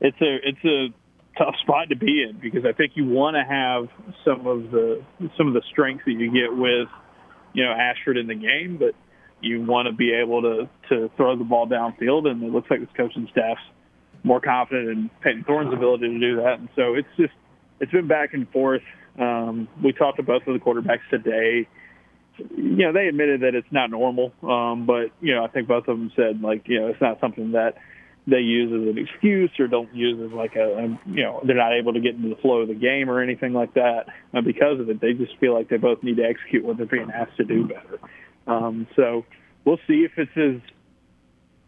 it's 0.00 0.20
a 0.20 0.36
it's 0.42 0.64
a 0.64 0.88
tough 1.38 1.54
spot 1.62 1.88
to 1.90 1.96
be 1.96 2.22
in 2.28 2.38
because 2.40 2.64
I 2.64 2.72
think 2.72 2.92
you 2.94 3.06
want 3.06 3.36
to 3.36 3.44
have 3.44 3.88
some 4.24 4.46
of 4.46 4.70
the 4.70 5.02
some 5.36 5.48
of 5.48 5.54
the 5.54 5.62
strengths 5.70 6.04
that 6.06 6.12
you 6.12 6.32
get 6.32 6.56
with 6.56 6.88
you 7.52 7.64
know 7.64 7.72
Ashford 7.72 8.16
in 8.16 8.26
the 8.26 8.34
game, 8.34 8.78
but 8.78 8.94
you 9.40 9.62
want 9.62 9.86
to 9.86 9.94
be 9.94 10.12
able 10.12 10.42
to 10.42 10.68
to 10.88 11.10
throw 11.16 11.36
the 11.36 11.44
ball 11.44 11.66
downfield, 11.66 12.26
and 12.26 12.42
it 12.42 12.50
looks 12.50 12.70
like 12.70 12.80
this 12.80 12.88
coaching 12.96 13.28
staff's 13.30 13.60
more 14.26 14.40
confident 14.40 14.88
in 14.88 15.10
Payton 15.22 15.44
Thorne's 15.44 15.72
ability 15.72 16.08
to 16.08 16.18
do 16.18 16.36
that, 16.42 16.58
and 16.58 16.68
so 16.74 16.94
it's 16.94 17.08
just 17.16 17.32
it's 17.80 17.92
been 17.92 18.08
back 18.08 18.34
and 18.34 18.48
forth. 18.50 18.82
Um, 19.18 19.68
we 19.82 19.92
talked 19.92 20.16
to 20.18 20.22
both 20.22 20.42
of 20.46 20.52
the 20.52 20.60
quarterbacks 20.60 21.08
today. 21.10 21.68
You 22.38 22.84
know, 22.84 22.92
they 22.92 23.06
admitted 23.06 23.42
that 23.42 23.54
it's 23.54 23.70
not 23.70 23.90
normal, 23.90 24.32
um, 24.42 24.84
but 24.84 25.12
you 25.20 25.34
know, 25.34 25.44
I 25.44 25.48
think 25.48 25.68
both 25.68 25.88
of 25.88 25.96
them 25.96 26.12
said 26.16 26.42
like, 26.42 26.64
you 26.66 26.80
know, 26.80 26.88
it's 26.88 27.00
not 27.00 27.20
something 27.20 27.52
that 27.52 27.76
they 28.26 28.40
use 28.40 28.72
as 28.72 28.94
an 28.94 28.98
excuse 28.98 29.50
or 29.60 29.68
don't 29.68 29.94
use 29.94 30.20
as 30.20 30.32
like 30.36 30.56
a, 30.56 30.76
a 30.76 30.82
you 31.06 31.22
know, 31.22 31.40
they're 31.46 31.56
not 31.56 31.72
able 31.72 31.92
to 31.92 32.00
get 32.00 32.16
into 32.16 32.28
the 32.28 32.36
flow 32.36 32.62
of 32.62 32.68
the 32.68 32.74
game 32.74 33.08
or 33.08 33.22
anything 33.22 33.52
like 33.52 33.72
that 33.74 34.06
because 34.44 34.80
of 34.80 34.90
it. 34.90 35.00
They 35.00 35.12
just 35.12 35.38
feel 35.38 35.54
like 35.54 35.68
they 35.68 35.76
both 35.76 36.02
need 36.02 36.16
to 36.16 36.24
execute 36.24 36.64
what 36.64 36.76
they're 36.76 36.86
being 36.86 37.10
asked 37.14 37.36
to 37.36 37.44
do 37.44 37.68
better. 37.68 38.00
Um, 38.48 38.88
so 38.96 39.24
we'll 39.64 39.78
see 39.86 40.04
if 40.04 40.12
it's 40.16 40.36
as 40.36 40.60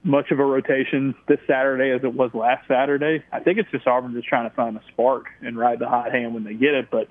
much 0.05 0.31
of 0.31 0.39
a 0.39 0.45
rotation 0.45 1.15
this 1.27 1.39
Saturday 1.47 1.91
as 1.91 2.03
it 2.05 2.15
was 2.15 2.31
last 2.33 2.67
Saturday. 2.69 3.23
I 3.33 3.41
think 3.41 3.59
it's 3.59 3.71
just 3.71 3.87
Auburn 3.87 4.15
just 4.15 4.29
trying 4.29 4.49
to 4.49 4.55
find 4.55 4.77
a 4.77 4.83
spark 4.93 5.27
and 5.41 5.59
ride 5.59 5.79
the 5.79 5.89
hot 5.89 6.13
hand 6.13 6.35
when 6.35 6.45
they 6.45 6.55
get 6.55 6.75
it, 6.75 6.89
but 6.91 7.09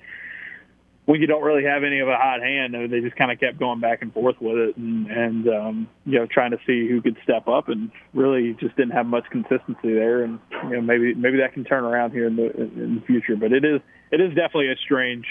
when 1.08 1.22
you 1.22 1.28
don't 1.28 1.42
really 1.42 1.64
have 1.64 1.86
any 1.86 2.00
of 2.00 2.10
a 2.10 2.18
hot 2.18 2.42
hand, 2.42 2.76
they 2.92 3.00
just 3.00 3.16
kind 3.16 3.32
of 3.32 3.40
kept 3.40 3.58
going 3.58 3.80
back 3.80 4.02
and 4.02 4.14
forth 4.14 4.36
with 4.42 4.58
it, 4.58 4.76
and, 4.76 5.08
and 5.08 5.48
um, 5.48 5.90
you 6.06 6.20
know, 6.20 6.28
trying 6.30 6.52
to 6.52 6.58
see 6.68 6.86
who 6.86 7.02
could 7.02 7.16
step 7.24 7.48
up, 7.48 7.70
and 7.70 7.90
really 8.14 8.58
just 8.60 8.76
didn't 8.76 8.92
have 8.92 9.06
much 9.06 9.24
consistency 9.32 9.94
there. 9.94 10.24
And 10.24 10.38
you 10.66 10.72
know, 10.72 10.82
maybe 10.82 11.14
maybe 11.14 11.38
that 11.38 11.54
can 11.54 11.64
turn 11.64 11.86
around 11.86 12.12
here 12.12 12.28
in 12.28 12.36
the 12.36 12.52
in 12.52 12.96
the 12.96 13.02
future. 13.08 13.38
But 13.38 13.54
it 13.54 13.64
is 13.64 13.80
it 14.12 14.20
is 14.20 14.36
definitely 14.36 14.70
a 14.70 14.76
strange, 14.84 15.26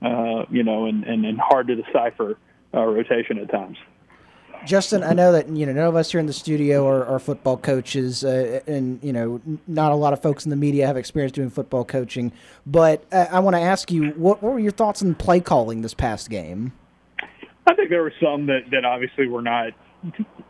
uh, 0.00 0.46
you 0.48 0.62
know, 0.62 0.86
and, 0.86 1.02
and 1.02 1.26
and 1.26 1.40
hard 1.40 1.66
to 1.66 1.74
decipher 1.74 2.38
uh, 2.72 2.84
rotation 2.84 3.38
at 3.38 3.50
times. 3.50 3.78
Justin, 4.66 5.04
I 5.04 5.12
know 5.12 5.32
that 5.32 5.48
you 5.48 5.64
know 5.64 5.72
none 5.72 5.86
of 5.86 5.94
us 5.94 6.10
here 6.10 6.18
in 6.18 6.26
the 6.26 6.32
studio 6.32 6.86
are, 6.86 7.06
are 7.06 7.18
football 7.20 7.56
coaches, 7.56 8.24
uh, 8.24 8.60
and 8.66 8.98
you 9.02 9.12
know 9.12 9.40
not 9.66 9.92
a 9.92 9.94
lot 9.94 10.12
of 10.12 10.20
folks 10.20 10.44
in 10.44 10.50
the 10.50 10.56
media 10.56 10.86
have 10.86 10.96
experience 10.96 11.32
doing 11.32 11.50
football 11.50 11.84
coaching. 11.84 12.32
But 12.66 13.04
uh, 13.12 13.26
I 13.30 13.38
want 13.38 13.54
to 13.54 13.62
ask 13.62 13.92
you, 13.92 14.10
what, 14.10 14.42
what, 14.42 14.52
were 14.52 14.58
your 14.58 14.72
thoughts 14.72 15.02
on 15.02 15.14
play 15.14 15.40
calling 15.40 15.82
this 15.82 15.94
past 15.94 16.28
game? 16.28 16.72
I 17.66 17.74
think 17.74 17.90
there 17.90 18.02
were 18.02 18.12
some 18.20 18.46
that, 18.46 18.70
that 18.72 18.84
obviously 18.84 19.28
were 19.28 19.42
not, 19.42 19.72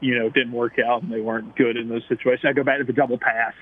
you 0.01 0.19
know, 0.19 0.31
didn't 0.31 0.53
work 0.53 0.79
out, 0.79 1.03
and 1.03 1.13
they 1.13 1.21
weren't 1.21 1.55
good 1.55 1.77
in 1.77 1.89
those 1.89 2.03
situations. 2.09 2.45
I 2.49 2.53
go 2.55 2.65
back 2.65 2.79
to 2.79 2.85
the 2.85 2.93
double 2.93 3.19
pass. 3.19 3.53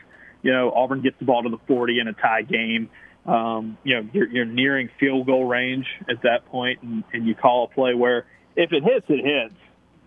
You 0.43 0.53
know, 0.53 0.71
Auburn 0.71 1.03
gets 1.03 1.19
the 1.19 1.25
ball 1.25 1.43
to 1.43 1.49
the 1.49 1.59
40 1.67 1.99
in 1.99 2.09
a 2.09 2.13
tie 2.13 2.43
game. 2.43 2.91
Um, 3.27 3.77
you 3.83 3.97
know, 3.97 4.09
you're, 4.13 4.29
you're 4.29 4.45
nearing 4.45 4.91
field 5.01 5.27
goal 5.27 5.47
range 5.47 5.87
at 6.09 6.23
that 6.23 6.47
point, 6.47 6.83
and, 6.83 7.03
and 7.13 7.27
you 7.27 7.35
call 7.35 7.65
a 7.65 7.75
play 7.75 7.95
where 7.95 8.27
if 8.55 8.73
it 8.73 8.85
hits, 8.85 9.07
it 9.09 9.25
hits 9.25 9.55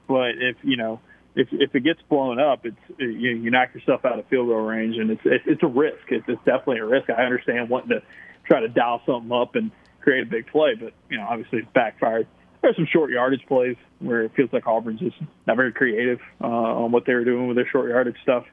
but 0.08 0.32
if 0.38 0.58
you 0.64 0.78
know 0.78 1.00
if 1.38 1.48
if 1.52 1.76
it 1.76 1.84
gets 1.84 2.00
blown 2.10 2.40
up, 2.40 2.66
it's 2.66 2.78
you, 2.98 3.30
you 3.30 3.52
knock 3.52 3.74
yourself 3.74 4.04
out 4.04 4.18
of 4.18 4.28
field 4.28 4.48
goal 4.48 4.58
range, 4.58 4.96
and 4.98 5.12
it's 5.12 5.22
it's 5.24 5.64
a 5.64 5.68
risk. 5.68 6.10
It's, 6.10 6.26
it's 6.28 6.44
definitely 6.46 6.80
a 6.80 6.86
risk. 6.86 7.10
I 7.10 7.24
understand 7.24 7.70
wanting 7.70 7.90
to 7.90 8.02
try 8.46 8.62
to 8.62 8.68
dial 8.68 9.02
something 9.06 9.32
up 9.32 9.56
and 9.56 9.72
create 10.02 10.24
a 10.24 10.30
big 10.30 10.48
play, 10.48 10.72
but 10.80 10.94
you 11.10 11.18
know 11.18 11.28
obviously 11.30 11.60
it's 11.60 11.68
backfired. 11.74 12.28
There's 12.62 12.76
some 12.76 12.88
short 12.92 13.12
yardage 13.12 13.46
plays 13.48 13.76
where 14.00 14.24
it 14.24 14.32
feels 14.36 14.52
like 14.52 14.66
Auburn's 14.66 15.00
just 15.00 15.16
not 15.46 15.58
very 15.58 15.72
creative 15.72 16.20
uh, 16.42 16.48
on 16.48 16.92
what 16.92 17.06
they 17.06 17.14
were 17.14 17.24
doing 17.24 17.48
with 17.48 17.56
their 17.56 17.68
short 17.72 17.90
yardage 17.90 18.18
stuff. 18.24 18.46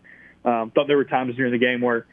Um, 0.45 0.71
thought 0.75 0.87
there 0.87 0.99
were 0.99 1.07
times 1.07 1.35
during 1.37 1.53
the 1.53 1.59
game 1.59 1.81
where 1.81 2.07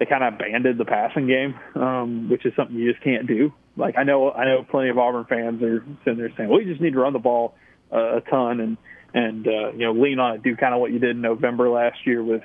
they 0.00 0.06
kind 0.06 0.24
of 0.24 0.34
abandoned 0.34 0.78
the 0.80 0.84
passing 0.84 1.28
game, 1.28 1.54
um, 1.80 2.28
which 2.28 2.44
is 2.44 2.52
something 2.56 2.76
you 2.76 2.92
just 2.92 3.02
can't 3.02 3.28
do. 3.28 3.52
Like 3.76 3.96
I 3.96 4.02
know 4.02 4.32
I 4.32 4.44
know 4.44 4.66
plenty 4.68 4.88
of 4.88 4.98
Auburn 4.98 5.26
fans 5.28 5.62
are 5.62 5.84
sitting 6.04 6.18
there 6.18 6.32
saying, 6.36 6.48
"Well, 6.48 6.60
you 6.60 6.68
just 6.68 6.80
need 6.80 6.94
to 6.94 7.00
run 7.00 7.12
the 7.12 7.20
ball." 7.20 7.54
A 7.90 8.20
ton 8.28 8.60
and 8.60 8.76
and 9.14 9.46
uh, 9.46 9.72
you 9.72 9.86
know 9.86 9.92
lean 9.92 10.18
on 10.18 10.34
it, 10.34 10.42
do 10.42 10.56
kind 10.56 10.74
of 10.74 10.80
what 10.80 10.92
you 10.92 10.98
did 10.98 11.10
in 11.10 11.22
November 11.22 11.68
last 11.68 11.98
year 12.04 12.22
with 12.22 12.42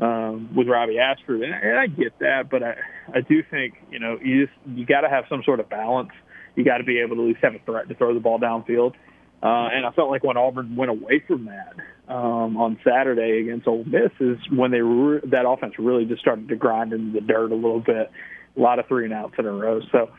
um, 0.00 0.54
with 0.54 0.68
Robbie 0.68 0.98
Ashford, 0.98 1.42
and, 1.42 1.54
and 1.54 1.78
I 1.78 1.86
get 1.86 2.18
that, 2.20 2.50
but 2.50 2.62
I 2.62 2.76
I 3.14 3.20
do 3.20 3.42
think 3.50 3.74
you 3.90 3.98
know 3.98 4.18
you 4.22 4.46
just 4.46 4.58
you 4.66 4.86
got 4.86 5.02
to 5.02 5.08
have 5.08 5.24
some 5.28 5.42
sort 5.44 5.60
of 5.60 5.68
balance. 5.68 6.10
You 6.56 6.64
got 6.64 6.78
to 6.78 6.84
be 6.84 7.00
able 7.00 7.16
to 7.16 7.22
at 7.22 7.28
least 7.28 7.40
have 7.42 7.54
a 7.54 7.58
threat 7.60 7.88
to 7.88 7.94
throw 7.94 8.14
the 8.14 8.20
ball 8.20 8.38
downfield. 8.38 8.94
Uh, 9.42 9.68
and 9.72 9.84
I 9.84 9.90
felt 9.90 10.08
like 10.08 10.24
when 10.24 10.38
Auburn 10.38 10.74
went 10.74 10.90
away 10.90 11.22
from 11.26 11.46
that 11.46 11.74
um, 12.08 12.56
on 12.56 12.78
Saturday 12.82 13.40
against 13.40 13.66
Ole 13.66 13.84
Miss 13.84 14.10
is 14.18 14.38
when 14.50 14.70
they 14.70 14.80
re- 14.80 15.20
that 15.24 15.46
offense 15.46 15.74
really 15.78 16.06
just 16.06 16.22
started 16.22 16.48
to 16.48 16.56
grind 16.56 16.94
into 16.94 17.12
the 17.12 17.20
dirt 17.20 17.52
a 17.52 17.54
little 17.54 17.80
bit. 17.80 18.10
A 18.56 18.60
lot 18.60 18.78
of 18.78 18.86
three 18.86 19.04
and 19.04 19.12
outs 19.12 19.34
in 19.38 19.44
a 19.44 19.52
row. 19.52 19.80
So 19.92 20.10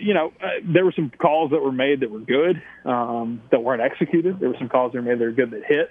you 0.00 0.14
know, 0.14 0.32
uh, 0.40 0.62
there 0.64 0.84
were 0.84 0.92
some 0.94 1.10
calls 1.18 1.50
that 1.50 1.60
were 1.60 1.72
made 1.72 2.00
that 2.00 2.10
were 2.10 2.20
good 2.20 2.62
um, 2.84 3.42
that 3.50 3.62
weren't 3.62 3.82
executed. 3.82 4.38
There 4.40 4.48
were 4.48 4.56
some 4.58 4.68
calls 4.68 4.92
that 4.92 4.98
were 4.98 5.04
made 5.04 5.18
that 5.18 5.24
were 5.24 5.32
good 5.32 5.50
that 5.50 5.64
hit. 5.66 5.90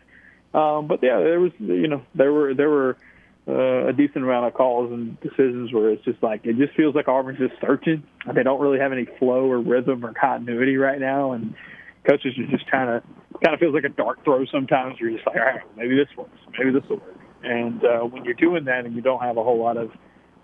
Um, 0.54 0.88
but 0.88 1.00
yeah, 1.04 1.20
there 1.20 1.40
was, 1.40 1.52
you 1.60 1.88
know, 1.88 2.02
there 2.16 2.32
were 2.32 2.54
there 2.54 2.70
were 2.70 2.98
uh, 3.48 3.90
a 3.90 3.94
decent 3.94 4.24
amount 4.24 4.48
of 4.48 4.54
calls 4.54 4.92
and 4.92 5.20
decisions 5.20 5.74
where 5.74 5.92
it's 5.92 6.04
just 6.06 6.24
like 6.24 6.46
it 6.46 6.58
just 6.58 6.74
feels 6.76 6.96
like 6.96 7.08
Auburn's 7.08 7.40
just 7.40 7.60
searching. 7.60 8.04
They 8.34 8.44
don't 8.44 8.62
really 8.62 8.80
have 8.80 8.94
any 8.94 9.06
flow 9.20 9.52
or 9.52 9.60
rhythm 9.60 10.06
or 10.06 10.14
continuity 10.14 10.78
right 10.78 11.00
now, 11.00 11.34
and 11.34 11.54
coaches 12.08 12.34
are 12.40 12.50
just 12.50 12.68
trying 12.68 12.88
to 12.88 13.06
kind 13.44 13.54
of 13.54 13.60
feels 13.60 13.74
like 13.74 13.84
a 13.84 13.90
dart 13.90 14.20
throw 14.24 14.46
sometimes. 14.46 14.96
You're 15.00 15.12
just 15.12 15.28
like, 15.28 15.36
all 15.36 15.46
right, 15.46 15.62
maybe 15.76 15.96
this 15.96 16.08
works, 16.18 16.38
maybe 16.58 16.72
this 16.72 16.88
will 16.90 16.98
work. 16.98 17.18
And 17.44 17.84
uh, 17.84 18.00
when 18.00 18.24
you're 18.24 18.34
doing 18.34 18.66
that 18.66 18.86
and 18.86 18.96
you 18.96 19.02
don't 19.02 19.22
have 19.22 19.38
a 19.38 19.44
whole 19.44 19.60
lot 19.60 19.78
of 19.78 19.92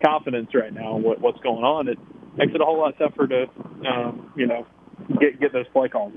confidence 0.03 0.49
right 0.53 0.73
now 0.73 0.97
in 0.97 1.03
what, 1.03 1.21
what's 1.21 1.39
going 1.39 1.63
on, 1.63 1.87
it 1.87 1.97
makes 2.35 2.53
it 2.53 2.61
a 2.61 2.65
whole 2.65 2.79
lot 2.79 2.97
tougher 2.97 3.27
to, 3.27 3.49
um, 3.87 4.31
you 4.35 4.45
know, 4.45 4.65
get 5.19 5.39
get 5.39 5.53
those 5.53 5.67
play 5.69 5.89
calls. 5.89 6.13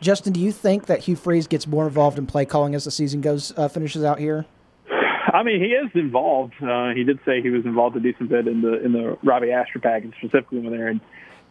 Justin, 0.00 0.32
do 0.32 0.40
you 0.40 0.52
think 0.52 0.86
that 0.86 1.00
Hugh 1.00 1.16
Freeze 1.16 1.46
gets 1.46 1.66
more 1.66 1.86
involved 1.86 2.18
in 2.18 2.26
play 2.26 2.44
calling 2.44 2.74
as 2.74 2.84
the 2.84 2.90
season 2.90 3.20
goes 3.20 3.52
uh, 3.56 3.68
finishes 3.68 4.04
out 4.04 4.18
here? 4.18 4.46
I 5.32 5.42
mean, 5.42 5.60
he 5.60 5.68
is 5.68 5.90
involved. 5.94 6.54
Uh, 6.62 6.90
he 6.94 7.02
did 7.02 7.18
say 7.26 7.42
he 7.42 7.50
was 7.50 7.64
involved 7.64 7.96
a 7.96 8.00
decent 8.00 8.28
bit 8.28 8.46
in 8.46 8.60
the 8.60 8.84
in 8.84 8.92
the 8.92 9.18
Robbie 9.22 9.50
Ashford 9.50 9.82
package, 9.82 10.12
specifically 10.18 10.60
when 10.60 10.72
they're 10.72 10.88
in 10.88 11.00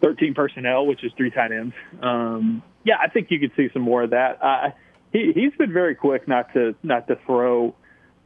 13 0.02 0.34
personnel, 0.34 0.86
which 0.86 1.04
is 1.04 1.12
three 1.18 1.32
tight 1.32 1.52
ends. 1.52 1.74
Um, 2.02 2.64
yeah, 2.86 2.96
I 3.02 3.10
think 3.10 3.28
you 3.30 3.40
could 3.40 3.52
see 3.58 3.70
some 3.74 3.82
more 3.82 4.04
of 4.04 4.12
that. 4.12 4.40
Uh, 4.42 4.70
he 5.12 5.32
he's 5.34 5.54
been 5.58 5.74
very 5.74 5.96
quick 5.96 6.28
not 6.28 6.54
to 6.54 6.76
not 6.84 7.08
to 7.08 7.18
throw 7.26 7.76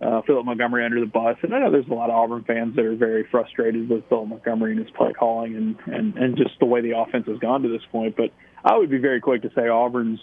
uh, 0.01 0.21
Philip 0.27 0.45
Montgomery 0.45 0.85
under 0.85 0.99
the 0.99 1.07
bus. 1.07 1.37
And 1.41 1.53
I 1.53 1.59
know 1.59 1.71
there's 1.71 1.87
a 1.87 1.93
lot 1.93 2.09
of 2.09 2.15
Auburn 2.15 2.43
fans 2.43 2.75
that 2.75 2.85
are 2.85 2.95
very 2.95 3.25
frustrated 3.29 3.89
with 3.89 4.07
Philip 4.09 4.27
Montgomery 4.27 4.71
and 4.71 4.81
his 4.81 4.91
play 4.95 5.13
calling 5.13 5.55
and, 5.55 5.75
and, 5.87 6.17
and 6.17 6.37
just 6.37 6.59
the 6.59 6.65
way 6.65 6.81
the 6.81 6.97
offense 6.97 7.27
has 7.27 7.39
gone 7.39 7.63
to 7.63 7.69
this 7.69 7.81
point. 7.91 8.15
But 8.15 8.31
I 8.63 8.77
would 8.77 8.89
be 8.89 8.99
very 8.99 9.21
quick 9.21 9.41
to 9.41 9.49
say 9.55 9.67
Auburn's, 9.67 10.19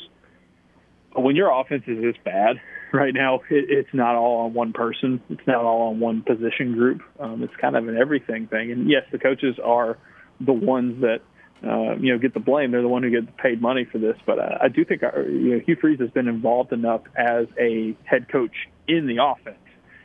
when 1.17 1.37
your 1.37 1.51
offense 1.51 1.85
is 1.87 2.01
this 2.01 2.17
bad 2.25 2.61
right 2.93 3.15
now, 3.15 3.37
it, 3.51 3.67
it's 3.69 3.93
not 3.93 4.15
all 4.15 4.47
on 4.47 4.55
one 4.55 4.73
person. 4.73 5.21
It's 5.29 5.47
not 5.47 5.65
all 5.65 5.89
on 5.89 5.99
one 5.99 6.23
position 6.23 6.75
group. 6.75 7.03
Um, 7.19 7.43
it's 7.43 7.55
kind 7.61 7.77
of 7.77 7.89
an 7.89 7.97
everything 7.97 8.47
thing. 8.47 8.71
And 8.71 8.89
yes, 8.89 9.03
the 9.11 9.19
coaches 9.19 9.57
are 9.63 9.99
the 10.41 10.53
ones 10.53 11.01
that 11.01 11.21
uh, 11.65 11.97
you 11.97 12.13
know, 12.13 12.19
get 12.19 12.35
the 12.35 12.41
blame. 12.41 12.73
They're 12.73 12.83
the 12.83 12.89
one 12.89 13.03
who 13.03 13.11
get 13.11 13.37
paid 13.39 13.61
money 13.63 13.87
for 13.91 13.97
this. 13.99 14.17
But 14.27 14.39
uh, 14.39 14.59
I 14.61 14.69
do 14.69 14.85
think 14.85 15.03
our, 15.03 15.23
you 15.23 15.55
know, 15.55 15.61
Hugh 15.65 15.77
Freeze 15.81 15.99
has 16.01 16.11
been 16.11 16.29
involved 16.29 16.73
enough 16.73 17.01
as 17.17 17.47
a 17.59 17.97
head 18.05 18.29
coach 18.31 18.53
in 18.87 19.07
the 19.07 19.23
offense 19.23 19.57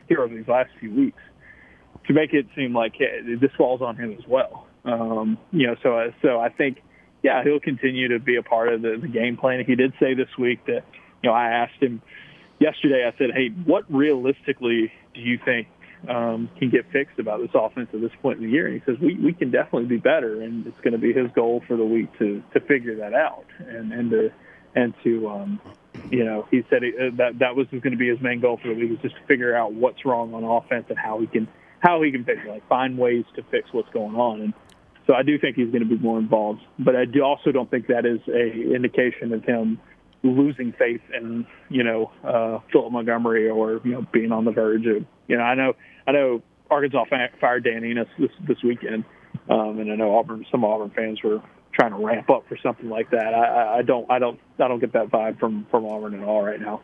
here 0.10 0.22
over 0.22 0.36
these 0.36 0.48
last 0.48 0.72
few 0.80 0.94
weeks 0.94 1.22
to 2.08 2.14
make 2.14 2.34
it 2.34 2.48
seem 2.56 2.74
like 2.74 2.96
hey, 2.98 3.36
this 3.40 3.52
falls 3.58 3.82
on 3.82 3.96
him 3.96 4.16
as 4.20 4.28
well. 4.28 4.68
Um, 4.84 5.38
you 5.52 5.68
know, 5.68 5.76
so 5.82 5.98
uh, 5.98 6.12
so 6.22 6.40
I 6.40 6.50
think 6.50 6.82
yeah, 7.24 7.44
he'll 7.44 7.60
continue 7.60 8.10
to 8.10 8.20
be 8.20 8.36
a 8.36 8.44
part 8.44 8.74
of 8.74 8.82
the, 8.82 8.98
the 9.02 9.08
game 9.08 9.38
plan. 9.38 9.64
He 9.66 9.76
did 9.76 9.94
say 10.00 10.14
this 10.14 10.30
week 10.38 10.66
that 10.66 10.84
you 11.22 11.30
know 11.30 11.34
I 11.34 11.50
asked 11.50 11.82
him 11.82 12.02
yesterday. 12.60 13.06
I 13.06 13.18
said, 13.18 13.30
hey, 13.34 13.50
what 13.66 13.84
realistically 13.90 14.92
do 15.14 15.22
you 15.22 15.40
think 15.44 15.68
um, 16.08 16.50
can 16.58 16.70
get 16.70 16.90
fixed 16.92 17.20
about 17.20 17.42
this 17.42 17.52
offense 17.54 17.90
at 17.94 18.02
this 18.02 18.12
point 18.22 18.40
in 18.40 18.46
the 18.46 18.52
year? 18.52 18.68
And 18.68 18.82
he 18.82 18.82
says 18.86 19.00
we 19.02 19.16
we 19.16 19.34
can 19.34 19.52
definitely 19.52 19.88
be 19.88 19.98
better, 19.98 20.42
and 20.42 20.66
it's 20.66 20.80
going 20.82 20.94
to 20.94 21.00
be 21.00 21.14
his 21.14 21.30
goal 21.36 21.62
for 21.68 21.76
the 21.76 21.86
week 21.86 22.08
to 22.20 22.42
to 22.54 22.60
figure 22.62 22.96
that 22.98 23.14
out 23.14 23.46
and 23.60 23.92
and 23.92 24.10
to 24.12 24.32
and 24.76 24.94
to 25.04 25.30
um, 25.30 25.62
you 26.12 26.24
know, 26.24 26.48
he 26.50 26.64
said 26.70 26.84
he, 26.84 26.90
uh, 26.90 27.16
that 27.18 27.40
that 27.40 27.56
was 27.56 27.68
going 27.72 27.92
to 27.92 27.98
be 27.98 28.10
his 28.10 28.22
main 28.22 28.40
goal 28.40 28.60
for 28.62 28.70
the 28.70 28.74
week 28.74 28.90
was 28.92 29.00
just 29.02 29.16
to 29.16 29.26
figure 29.28 29.56
out 29.56 29.74
what's 29.74 30.06
wrong 30.06 30.34
on 30.34 30.44
offense 30.44 30.86
and 30.90 30.98
how 30.98 31.20
he 31.20 31.28
can 31.28 31.48
how 31.80 32.02
he 32.02 32.12
can 32.12 32.24
fix 32.26 32.40
it, 32.46 32.50
like 32.50 32.68
find 32.68 32.98
ways 32.98 33.26
to 33.36 33.44
fix 33.52 33.72
what's 33.72 33.90
going 33.90 34.16
on. 34.16 34.42
And 34.42 34.54
so 35.08 35.14
I 35.14 35.24
do 35.24 35.40
think 35.40 35.56
he's 35.56 35.70
going 35.70 35.88
to 35.88 35.90
be 35.90 35.98
more 35.98 36.20
involved, 36.20 36.62
but 36.78 36.96
I 36.96 37.06
do 37.06 37.24
also 37.24 37.52
don't 37.52 37.70
think 37.70 37.88
that 37.88 38.06
is 38.06 38.20
a 38.28 38.76
indication 38.76 39.34
of 39.34 39.44
him 39.44 39.80
losing 40.24 40.74
faith 40.74 41.02
in 41.14 41.48
you 41.70 41.84
know 41.84 42.12
uh, 42.24 42.60
Philip 42.72 42.92
Montgomery 42.92 43.50
or 43.50 43.82
you 43.84 43.92
know 43.92 44.06
being 44.12 44.32
on 44.32 44.46
the 44.46 44.52
verge 44.52 44.86
of 44.86 45.06
you 45.28 45.38
know 45.38 45.44
I 45.44 45.56
know 45.56 45.74
I 46.08 46.12
know 46.12 46.42
Arkansas 46.70 47.06
fired 47.40 47.64
Dan 47.64 47.84
Enos 47.84 48.08
this 48.18 48.32
this 48.48 48.58
weekend, 48.64 49.06
um, 49.50 49.80
and 49.80 49.92
I 49.92 49.96
know 49.96 50.18
Auburn 50.18 50.46
some 50.52 50.64
Auburn 50.64 50.92
fans 50.92 51.22
were 51.24 51.42
trying 51.72 51.92
to 51.92 51.98
ramp 51.98 52.30
up 52.30 52.48
for 52.48 52.58
something 52.58 52.90
like 52.90 53.10
that. 53.12 53.34
I, 53.34 53.80
I 53.80 53.82
don't 53.82 54.10
I 54.10 54.20
don't 54.20 54.40
I 54.60 54.68
don't 54.68 54.80
get 54.80 54.94
that 54.94 55.10
vibe 55.10 55.40
from 55.40 55.66
from 55.72 55.86
Auburn 55.86 56.20
at 56.22 56.28
all 56.28 56.44
right 56.44 56.60
now. 56.60 56.82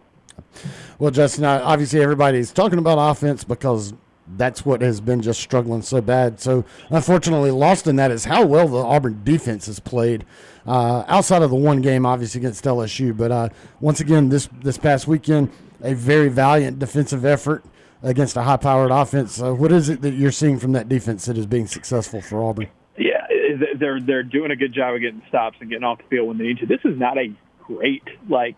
Well, 0.99 1.11
Justin, 1.11 1.45
obviously 1.45 2.01
everybody's 2.01 2.51
talking 2.51 2.79
about 2.79 2.97
offense 2.97 3.43
because 3.43 3.93
that's 4.37 4.65
what 4.65 4.81
has 4.81 5.01
been 5.01 5.21
just 5.21 5.39
struggling 5.39 5.81
so 5.81 6.01
bad. 6.01 6.39
So 6.39 6.65
unfortunately, 6.89 7.51
lost 7.51 7.87
in 7.87 7.95
that 7.97 8.11
is 8.11 8.25
how 8.25 8.45
well 8.45 8.67
the 8.67 8.77
Auburn 8.77 9.21
defense 9.23 9.67
has 9.67 9.79
played. 9.79 10.25
Uh, 10.65 11.03
outside 11.07 11.43
of 11.43 11.51
the 11.51 11.55
one 11.55 11.81
game, 11.81 12.05
obviously 12.05 12.39
against 12.39 12.63
LSU, 12.63 13.15
but 13.15 13.31
uh, 13.31 13.49
once 13.79 13.99
again 13.99 14.29
this 14.29 14.49
this 14.61 14.77
past 14.77 15.07
weekend, 15.07 15.51
a 15.81 15.93
very 15.93 16.29
valiant 16.29 16.79
defensive 16.79 17.23
effort 17.23 17.63
against 18.01 18.35
a 18.37 18.43
high-powered 18.43 18.91
offense. 18.91 19.39
What 19.39 19.71
is 19.71 19.89
it 19.89 20.01
that 20.01 20.13
you're 20.13 20.31
seeing 20.31 20.59
from 20.59 20.73
that 20.73 20.87
defense 20.87 21.25
that 21.25 21.37
is 21.37 21.45
being 21.45 21.67
successful 21.67 22.21
for 22.21 22.43
Auburn? 22.43 22.67
They're 23.79 23.99
they're 24.01 24.23
doing 24.23 24.51
a 24.51 24.55
good 24.55 24.73
job 24.73 24.95
of 24.95 25.01
getting 25.01 25.21
stops 25.29 25.57
and 25.59 25.69
getting 25.69 25.83
off 25.83 25.99
the 25.99 26.05
field 26.09 26.27
when 26.27 26.37
they 26.37 26.45
need 26.45 26.59
to. 26.59 26.65
This 26.65 26.81
is 26.85 26.97
not 26.97 27.17
a 27.17 27.33
great 27.65 28.03
like 28.29 28.57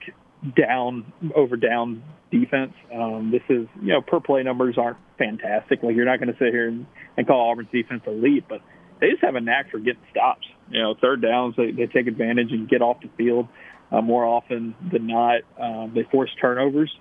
down 0.56 1.12
over 1.36 1.56
down 1.56 2.04
defense. 2.32 2.74
Um, 2.94 3.32
this 3.32 3.44
is 3.50 3.68
you 3.82 3.94
know 3.94 4.02
per 4.02 4.20
play 4.20 4.44
numbers 4.44 4.78
aren't 4.78 4.98
fantastic. 5.18 5.84
Like 5.84 5.96
you're 5.96 6.06
not 6.06 6.20
going 6.20 6.32
to 6.32 6.38
sit 6.38 6.54
here 6.54 6.68
and, 6.68 6.86
and 7.18 7.28
call 7.28 7.52
Auburn's 7.52 7.70
defense 7.72 8.04
elite, 8.06 8.46
but 8.48 8.62
they 9.00 9.10
just 9.12 9.24
have 9.24 9.36
a 9.36 9.42
knack 9.42 9.72
for 9.72 9.80
getting 9.80 10.02
stops. 10.12 10.46
You 10.70 10.82
know, 10.82 10.96
third 11.00 11.22
downs 11.22 11.56
they, 11.58 11.72
they 11.72 11.88
take 11.88 12.08
advantage 12.08 12.52
and 12.52 12.70
get 12.70 12.82
off 12.82 12.98
the 13.02 13.10
field 13.18 13.48
uh, 13.92 14.02
more 14.02 14.26
often 14.26 14.76
than 14.92 15.08
not. 15.08 15.42
Um, 15.60 15.94
they 15.94 16.04
force 16.04 16.30
turnovers. 16.40 16.94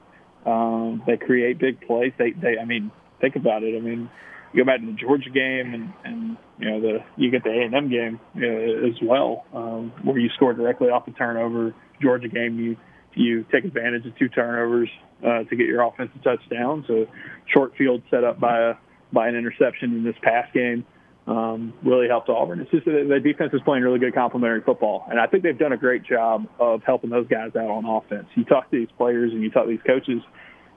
Um, 0.45 1.03
they 1.07 1.17
create 1.17 1.59
big 1.59 1.81
plays. 1.81 2.13
They 2.19 2.31
they 2.31 2.59
I 2.61 2.65
mean 2.65 2.91
think 3.21 3.37
about 3.37 3.63
it. 3.63 3.77
I 3.77 3.81
mean 3.81 4.11
you 4.57 4.65
go 4.65 4.67
back 4.67 4.81
to 4.81 4.87
the 4.87 4.93
Georgia 4.93 5.31
game 5.31 5.75
and 5.75 5.93
and 6.05 6.37
you 6.59 6.71
know 6.71 6.81
the 6.81 6.99
you 7.17 7.31
get 7.31 7.45
the 7.45 7.51
A 7.51 7.65
and 7.65 7.75
M 7.75 7.91
game 7.91 8.19
you 8.35 8.41
know, 8.41 8.89
as 8.89 8.95
well 9.03 9.45
um, 9.53 9.93
where 10.03 10.19
you 10.19 10.31
score 10.35 10.55
directly 10.55 10.89
off 10.89 11.05
the 11.05 11.13
turnover. 11.13 11.75
Georgia 12.01 12.29
game 12.29 12.59
you 12.59 12.77
you 13.15 13.45
take 13.53 13.65
advantage 13.65 14.07
of 14.07 14.17
two 14.19 14.29
turnovers 14.29 14.89
uh, 15.23 15.45
to 15.45 15.57
get 15.57 15.67
your 15.67 15.83
offensive 15.83 16.23
touchdown. 16.23 16.85
So 16.87 17.07
short 17.53 17.77
field 17.77 18.03
set 18.11 18.25
up 18.25 18.41
by 18.41 18.71
a 18.71 18.75
by 19.13 19.29
an 19.29 19.37
interception 19.37 19.93
in 19.93 20.05
this 20.05 20.17
past 20.23 20.53
game 20.53 20.85
um, 21.27 21.75
really 21.85 22.09
helped 22.09 22.29
Auburn. 22.29 22.61
It's 22.61 22.71
just 22.71 22.85
that 22.87 23.07
the 23.09 23.21
defense 23.21 23.53
is 23.53 23.61
playing 23.65 23.83
really 23.83 23.99
good 23.99 24.15
complementary 24.15 24.63
football, 24.63 25.07
and 25.11 25.21
I 25.21 25.27
think 25.27 25.43
they've 25.43 25.59
done 25.59 25.73
a 25.73 25.77
great 25.77 26.05
job 26.05 26.47
of 26.59 26.83
helping 26.85 27.11
those 27.11 27.27
guys 27.29 27.51
out 27.57 27.69
on 27.69 27.85
offense. 27.85 28.27
You 28.35 28.45
talk 28.45 28.71
to 28.71 28.79
these 28.79 28.89
players 28.97 29.33
and 29.33 29.43
you 29.43 29.51
talk 29.51 29.65
to 29.65 29.71
these 29.71 29.87
coaches, 29.87 30.23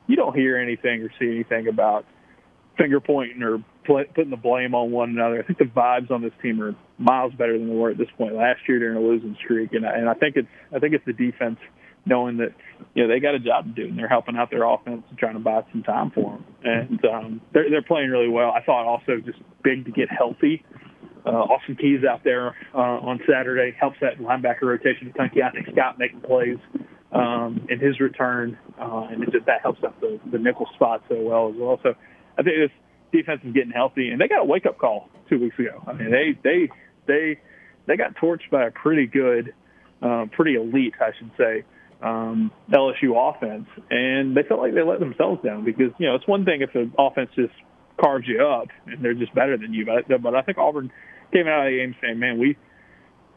you 0.07 0.15
don't 0.15 0.35
hear 0.35 0.57
anything 0.57 1.01
or 1.01 1.09
see 1.19 1.29
anything 1.29 1.67
about 1.67 2.05
finger 2.79 2.99
pointing 2.99 3.43
or 3.43 3.63
putting 3.85 4.29
the 4.29 4.37
blame 4.37 4.73
on 4.73 4.91
one 4.91 5.09
another. 5.09 5.39
I 5.39 5.45
think 5.45 5.59
the 5.59 5.65
vibes 5.65 6.11
on 6.11 6.21
this 6.21 6.31
team 6.41 6.61
are 6.61 6.75
miles 6.97 7.33
better 7.33 7.57
than 7.57 7.67
they 7.67 7.75
were 7.75 7.91
at 7.91 7.97
this 7.97 8.09
point 8.17 8.35
last 8.35 8.61
year 8.67 8.79
during 8.79 8.97
a 8.97 9.01
losing 9.01 9.35
streak, 9.43 9.73
and 9.73 9.85
I, 9.85 9.97
and 9.97 10.09
I 10.09 10.13
think 10.13 10.35
it's 10.35 10.47
I 10.73 10.79
think 10.79 10.93
it's 10.93 11.05
the 11.05 11.13
defense 11.13 11.57
knowing 12.05 12.37
that 12.37 12.53
you 12.93 13.03
know 13.03 13.13
they 13.13 13.19
got 13.19 13.35
a 13.35 13.39
job 13.39 13.65
to 13.65 13.71
do 13.71 13.89
and 13.89 13.97
they're 13.97 14.07
helping 14.07 14.37
out 14.37 14.49
their 14.49 14.63
offense 14.63 15.03
and 15.09 15.17
trying 15.17 15.33
to 15.33 15.39
buy 15.39 15.61
some 15.71 15.83
time 15.83 16.11
for 16.11 16.31
them. 16.31 16.45
And 16.63 17.05
um, 17.05 17.41
they're 17.53 17.69
they're 17.69 17.83
playing 17.83 18.09
really 18.09 18.29
well. 18.29 18.51
I 18.51 18.61
thought 18.63 18.85
also 18.85 19.17
just 19.23 19.39
big 19.63 19.85
to 19.85 19.91
get 19.91 20.09
healthy. 20.09 20.63
Uh, 21.25 21.31
Austin 21.31 21.75
Keys 21.75 22.01
out 22.09 22.23
there 22.23 22.55
uh, 22.73 22.77
on 22.77 23.19
Saturday 23.29 23.75
helps 23.77 23.97
that 24.01 24.19
linebacker 24.19 24.63
rotation. 24.63 25.13
Keionte, 25.17 25.43
I 25.43 25.51
think 25.51 25.67
Scott 25.73 25.99
making 25.99 26.21
plays 26.21 26.57
um, 27.11 27.67
in 27.69 27.79
his 27.79 27.99
return, 27.99 28.57
uh, 28.79 29.07
and 29.11 29.23
it 29.23 29.31
just 29.31 29.45
that 29.45 29.61
helps 29.61 29.83
out 29.83 29.99
the, 29.99 30.19
the 30.31 30.37
nickel 30.37 30.67
spot 30.75 31.03
so 31.09 31.19
well 31.19 31.49
as 31.49 31.55
well. 31.57 31.79
So 31.83 31.93
I 32.39 32.43
think 32.43 32.55
this 32.57 32.71
defense 33.11 33.41
is 33.43 33.53
getting 33.53 33.71
healthy, 33.71 34.09
and 34.09 34.21
they 34.21 34.27
got 34.27 34.41
a 34.41 34.45
wake 34.45 34.65
up 34.65 34.77
call 34.77 35.09
two 35.29 35.39
weeks 35.39 35.59
ago. 35.59 35.83
I 35.85 35.93
mean, 35.93 36.09
they 36.09 36.39
they 36.41 36.69
they 37.05 37.39
they 37.85 37.97
got 37.97 38.15
torched 38.15 38.49
by 38.49 38.67
a 38.67 38.71
pretty 38.71 39.07
good, 39.07 39.53
uh, 40.01 40.25
pretty 40.31 40.55
elite, 40.55 40.93
I 41.01 41.11
should 41.17 41.31
say, 41.37 41.63
um, 42.01 42.51
LSU 42.71 43.11
offense, 43.17 43.67
and 43.89 44.37
they 44.37 44.43
felt 44.43 44.61
like 44.61 44.73
they 44.73 44.83
let 44.83 44.99
themselves 44.99 45.43
down 45.43 45.65
because 45.65 45.91
you 45.99 46.07
know 46.07 46.15
it's 46.15 46.27
one 46.27 46.45
thing 46.45 46.61
if 46.61 46.71
the 46.71 46.89
offense 46.97 47.29
just 47.35 47.53
carves 47.99 48.25
you 48.25 48.45
up 48.45 48.69
and 48.85 49.03
they're 49.03 49.13
just 49.13 49.35
better 49.35 49.57
than 49.57 49.73
you, 49.73 49.85
but 49.85 50.21
but 50.21 50.35
I 50.35 50.41
think 50.41 50.57
Auburn 50.57 50.91
came 51.33 51.47
out 51.47 51.67
of 51.67 51.71
the 51.71 51.77
game 51.77 51.95
saying, 52.01 52.19
man, 52.19 52.39
we 52.39 52.57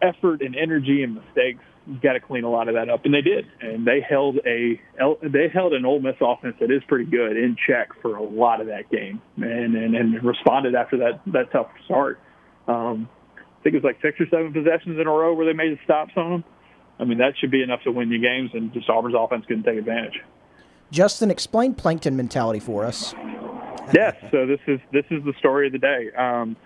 effort 0.00 0.42
and 0.42 0.55
energy 0.57 1.03
and 1.03 1.14
mistakes 1.14 1.64
got 2.03 2.12
to 2.12 2.20
clean 2.20 2.45
a 2.45 2.51
lot 2.51 2.68
of 2.68 2.74
that 2.74 2.89
up, 2.89 3.05
and 3.05 3.14
they 3.14 3.22
did. 3.22 3.47
And 3.61 3.87
they 3.87 4.01
held 4.01 4.39
a 4.47 4.80
they 5.22 5.49
held 5.53 5.72
an 5.72 5.85
Ole 5.85 6.01
Miss 6.01 6.16
offense 6.20 6.57
that 6.61 6.70
is 6.70 6.83
pretty 6.89 7.11
good 7.11 7.37
in 7.37 7.57
check 7.66 7.91
for 8.01 8.16
a 8.16 8.22
lot 8.22 8.61
of 8.61 8.68
that 8.68 8.91
game, 8.91 9.20
and 9.37 9.74
and, 9.74 9.95
and 9.95 10.22
responded 10.22 10.74
after 10.74 10.97
that 10.99 11.20
that 11.26 11.51
tough 11.53 11.68
start. 11.85 12.20
Um, 12.68 13.09
I 13.37 13.62
think 13.62 13.74
it 13.74 13.83
was 13.83 13.85
like 13.85 14.01
six 14.03 14.20
or 14.20 14.26
seven 14.30 14.53
possessions 14.53 14.99
in 15.01 15.07
a 15.07 15.11
row 15.11 15.35
where 15.35 15.47
they 15.47 15.53
made 15.53 15.72
the 15.72 15.80
stops 15.85 16.12
on 16.16 16.30
them. 16.30 16.45
I 16.99 17.05
mean, 17.05 17.18
that 17.18 17.35
should 17.39 17.51
be 17.51 17.62
enough 17.62 17.83
to 17.85 17.93
win 17.93 18.11
you 18.11 18.20
games, 18.20 18.51
and 18.55 18.72
just 18.72 18.89
Auburn's 18.89 19.14
offense 19.18 19.45
couldn't 19.47 19.64
take 19.64 19.78
advantage. 19.78 20.20
Justin, 20.91 21.30
explain 21.30 21.74
plankton 21.74 22.16
mentality 22.16 22.61
for 22.61 22.85
us. 22.85 23.14
yes, 23.93 24.14
so 24.30 24.47
this 24.47 24.61
is 24.66 24.78
this 24.93 25.05
is 25.11 25.24
the 25.24 25.33
story 25.39 25.66
of 25.66 25.72
the 25.72 25.78
day. 25.78 26.11
Um, 26.16 26.57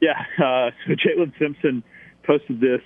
yeah, 0.00 0.24
uh, 0.38 0.70
so 0.86 0.94
Jaylin 0.94 1.32
Simpson 1.38 1.82
posted 2.24 2.60
this 2.60 2.80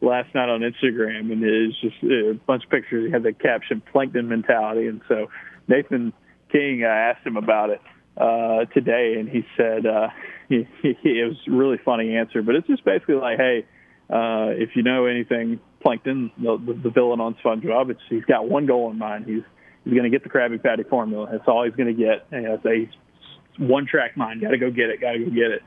last 0.00 0.34
night 0.34 0.48
on 0.48 0.60
Instagram, 0.60 1.32
and 1.32 1.42
it 1.42 1.66
was 1.66 1.80
just 1.80 2.02
a 2.02 2.34
bunch 2.46 2.64
of 2.64 2.70
pictures. 2.70 3.06
He 3.06 3.12
had 3.12 3.22
the 3.22 3.32
caption 3.32 3.82
"Plankton 3.92 4.28
mentality," 4.28 4.86
and 4.86 5.00
so 5.08 5.28
Nathan 5.68 6.12
King 6.50 6.82
uh, 6.84 6.88
asked 6.88 7.26
him 7.26 7.36
about 7.36 7.70
it 7.70 7.80
uh, 8.16 8.64
today, 8.72 9.16
and 9.18 9.28
he 9.28 9.44
said 9.56 9.86
uh, 9.86 10.08
he, 10.48 10.66
he, 10.82 10.88
it 11.04 11.28
was 11.28 11.36
a 11.48 11.50
really 11.50 11.78
funny 11.84 12.16
answer, 12.16 12.42
but 12.42 12.54
it's 12.54 12.66
just 12.66 12.84
basically 12.84 13.16
like, 13.16 13.38
hey, 13.38 13.66
uh, 14.08 14.54
if 14.54 14.70
you 14.76 14.82
know 14.82 15.06
anything, 15.06 15.60
Plankton, 15.82 16.30
the, 16.38 16.78
the, 16.82 16.90
villain 16.90 17.20
on 17.20 17.34
SpongeBob, 17.44 17.90
it's 17.90 18.00
he's 18.08 18.24
got 18.24 18.48
one 18.48 18.66
goal 18.66 18.90
in 18.90 18.98
mind. 18.98 19.26
He's 19.26 19.42
he's 19.84 19.94
going 19.94 20.04
to 20.04 20.10
get 20.10 20.22
the 20.22 20.30
Krabby 20.30 20.62
Patty 20.62 20.84
formula. 20.84 21.28
That's 21.30 21.46
all 21.48 21.64
he's 21.64 21.74
going 21.74 21.94
to 21.94 22.00
get. 22.00 22.26
And 22.30 22.46
it's 22.46 22.64
a 22.64 23.62
one 23.62 23.86
track 23.86 24.16
mind. 24.16 24.42
Got 24.42 24.50
to 24.50 24.58
go 24.58 24.70
get 24.70 24.90
it. 24.90 25.00
Got 25.00 25.12
to 25.12 25.18
go 25.18 25.30
get 25.30 25.50
it. 25.50 25.62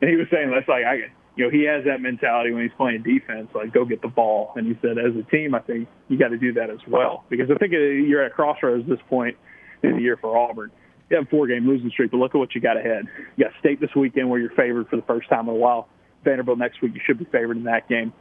And 0.00 0.10
he 0.10 0.16
was 0.16 0.26
saying 0.30 0.50
that's 0.50 0.68
like 0.68 0.84
I 0.84 1.10
you 1.36 1.44
know, 1.44 1.50
he 1.50 1.64
has 1.64 1.84
that 1.86 2.00
mentality 2.00 2.52
when 2.52 2.62
he's 2.62 2.76
playing 2.76 3.02
defense, 3.02 3.48
like 3.54 3.72
go 3.72 3.84
get 3.84 4.02
the 4.02 4.08
ball. 4.08 4.52
And 4.56 4.66
he 4.66 4.78
said, 4.82 4.98
as 4.98 5.16
a 5.16 5.28
team, 5.30 5.54
I 5.54 5.60
think 5.60 5.88
you 6.08 6.18
got 6.18 6.28
to 6.28 6.38
do 6.38 6.52
that 6.54 6.68
as 6.68 6.80
well 6.86 7.24
because 7.30 7.50
I 7.50 7.58
think 7.58 7.72
you're 7.72 8.22
at 8.22 8.32
a 8.32 8.34
crossroads 8.34 8.84
at 8.84 8.88
this 8.88 9.04
point 9.08 9.36
in 9.82 9.96
the 9.96 10.02
year 10.02 10.18
for 10.20 10.36
Auburn. 10.36 10.70
You 11.10 11.16
have 11.16 11.26
a 11.26 11.30
four-game 11.30 11.66
losing 11.66 11.90
streak, 11.90 12.10
but 12.10 12.18
look 12.18 12.34
at 12.34 12.38
what 12.38 12.54
you 12.54 12.60
got 12.60 12.76
ahead. 12.76 13.04
You 13.36 13.44
got 13.44 13.52
State 13.60 13.80
this 13.80 13.90
weekend 13.94 14.30
where 14.30 14.40
you're 14.40 14.54
favored 14.54 14.88
for 14.88 14.96
the 14.96 15.02
first 15.02 15.28
time 15.28 15.48
in 15.48 15.54
a 15.54 15.58
while. 15.58 15.88
Vanderbilt 16.24 16.58
next 16.58 16.80
week, 16.80 16.92
you 16.94 17.00
should 17.06 17.18
be 17.18 17.26
favored 17.26 17.56
in 17.56 17.64
that 17.64 17.88
game. 17.88 18.12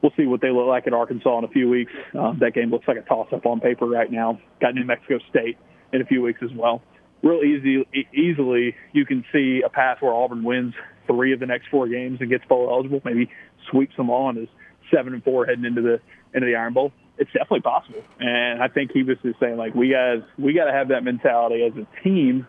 We'll 0.00 0.12
see 0.16 0.26
what 0.26 0.40
they 0.40 0.50
look 0.50 0.66
like 0.66 0.86
at 0.86 0.92
Arkansas 0.92 1.38
in 1.38 1.44
a 1.44 1.48
few 1.48 1.68
weeks. 1.68 1.92
Um, 2.18 2.38
that 2.40 2.54
game 2.54 2.70
looks 2.70 2.88
like 2.88 2.96
a 2.96 3.02
toss-up 3.02 3.46
on 3.46 3.60
paper 3.60 3.86
right 3.86 4.10
now. 4.10 4.40
Got 4.60 4.74
New 4.74 4.84
Mexico 4.84 5.18
State 5.30 5.56
in 5.92 6.00
a 6.00 6.04
few 6.04 6.22
weeks 6.22 6.40
as 6.42 6.50
well. 6.56 6.82
Real 7.22 7.42
easy, 7.44 7.86
easily, 8.12 8.74
you 8.92 9.06
can 9.06 9.24
see 9.32 9.62
a 9.64 9.68
path 9.68 9.98
where 10.00 10.12
Auburn 10.12 10.42
wins 10.42 10.74
three 11.06 11.32
of 11.32 11.40
the 11.40 11.46
next 11.46 11.68
four 11.70 11.88
games 11.88 12.18
and 12.20 12.30
gets 12.30 12.44
bowl 12.46 12.68
eligible, 12.70 13.00
maybe 13.04 13.30
sweeps 13.70 13.96
them 13.96 14.10
all 14.10 14.28
and 14.28 14.38
is 14.38 14.48
seven 14.94 15.14
and 15.14 15.24
four 15.24 15.46
heading 15.46 15.64
into 15.64 15.82
the 15.82 16.00
into 16.34 16.46
the 16.46 16.56
Iron 16.56 16.72
Bowl. 16.72 16.92
It's 17.18 17.30
definitely 17.32 17.60
possible, 17.60 18.02
and 18.18 18.62
I 18.62 18.68
think 18.68 18.90
he 18.92 19.02
was 19.02 19.16
just 19.22 19.38
saying 19.38 19.56
like 19.56 19.74
we 19.74 19.90
guys 19.90 20.22
we 20.38 20.52
got 20.54 20.64
to 20.64 20.72
have 20.72 20.88
that 20.88 21.04
mentality 21.04 21.62
as 21.64 21.72
a 21.76 21.86
team 22.02 22.46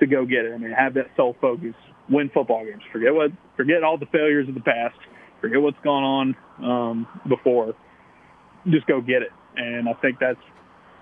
to 0.00 0.06
go 0.06 0.26
get 0.26 0.44
it. 0.44 0.52
I 0.52 0.58
mean, 0.58 0.72
have 0.72 0.94
that 0.94 1.06
sole 1.16 1.36
focus, 1.40 1.74
win 2.08 2.30
football 2.34 2.64
games. 2.64 2.82
Forget 2.92 3.14
what 3.14 3.30
forget 3.56 3.84
all 3.84 3.98
the 3.98 4.06
failures 4.06 4.48
of 4.48 4.54
the 4.54 4.60
past. 4.60 4.96
Forget 5.40 5.60
what's 5.62 5.78
gone 5.82 6.02
on 6.02 6.36
um, 6.62 7.08
before. 7.28 7.74
Just 8.68 8.86
go 8.86 9.00
get 9.00 9.22
it, 9.22 9.32
and 9.56 9.88
I 9.88 9.94
think 9.94 10.18
that's 10.20 10.40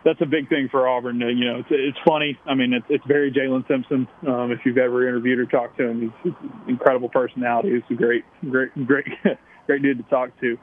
that's 0.09 0.22
a 0.22 0.26
big 0.26 0.48
thing 0.48 0.68
for 0.70 0.88
Auburn. 0.88 1.20
You 1.20 1.44
know, 1.44 1.59
it's, 1.59 1.68
it's 1.70 1.98
funny. 2.06 2.38
I 2.46 2.54
mean, 2.54 2.72
it's, 2.72 2.86
it's 2.88 3.04
very 3.06 3.30
Jaylin 3.30 3.68
Simpson. 3.68 4.09
Um, 4.26 4.52
if 4.52 4.61
you've 4.64 4.78
ever 4.78 5.06
interviewed 5.06 5.38
or 5.38 5.44
talked 5.44 5.76
to 5.78 5.86
him, 5.86 6.00
he's, 6.00 6.11
he's 6.24 6.32
an 6.42 6.70
incredible 6.70 7.11
personality. 7.11 7.74
He's 7.74 7.96
a 7.96 8.00
great, 8.00 8.24
great, 8.48 8.70
great, 8.86 9.04
great 9.66 9.82
dude 9.82 9.98
to 9.98 10.04
talk 10.04 10.30
to. 10.40 10.56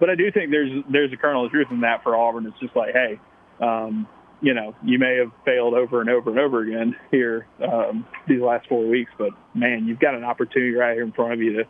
But 0.00 0.08
I 0.08 0.14
do 0.14 0.30
think 0.32 0.50
there's 0.50 0.82
there's 0.90 1.12
a 1.12 1.16
kernel 1.16 1.44
of 1.44 1.50
truth 1.50 1.68
in 1.70 1.80
that 1.82 2.02
for 2.02 2.16
Auburn. 2.16 2.46
It's 2.46 2.58
just 2.58 2.74
like, 2.74 2.94
hey, 2.94 3.20
um, 3.60 4.08
you 4.40 4.54
know, 4.54 4.74
you 4.82 4.98
may 4.98 5.18
have 5.18 5.32
failed 5.44 5.74
over 5.74 6.00
and 6.00 6.08
over 6.08 6.30
and 6.30 6.38
over 6.38 6.62
again 6.62 6.96
here 7.10 7.46
um, 7.62 8.06
these 8.26 8.40
last 8.40 8.66
four 8.68 8.86
weeks, 8.86 9.10
but 9.18 9.30
man, 9.54 9.86
you've 9.86 10.00
got 10.00 10.14
an 10.14 10.24
opportunity 10.24 10.72
right 10.72 10.94
here 10.94 11.04
in 11.04 11.12
front 11.12 11.32
of 11.32 11.40
you 11.40 11.52
to 11.52 11.64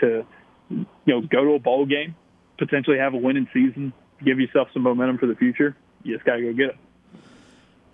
to 0.00 0.26
you 0.70 0.86
know 1.06 1.20
go 1.20 1.44
to 1.44 1.52
a 1.52 1.58
bowl 1.58 1.84
game, 1.84 2.14
potentially 2.58 2.98
have 2.98 3.12
a 3.12 3.18
winning 3.18 3.48
season, 3.52 3.92
give 4.24 4.40
yourself 4.40 4.68
some 4.72 4.82
momentum 4.82 5.18
for 5.18 5.26
the 5.26 5.36
future 5.36 5.76
you 6.02 6.14
just 6.14 6.24
got 6.24 6.36
to 6.36 6.42
go 6.42 6.52
get 6.52 6.70
it. 6.70 6.76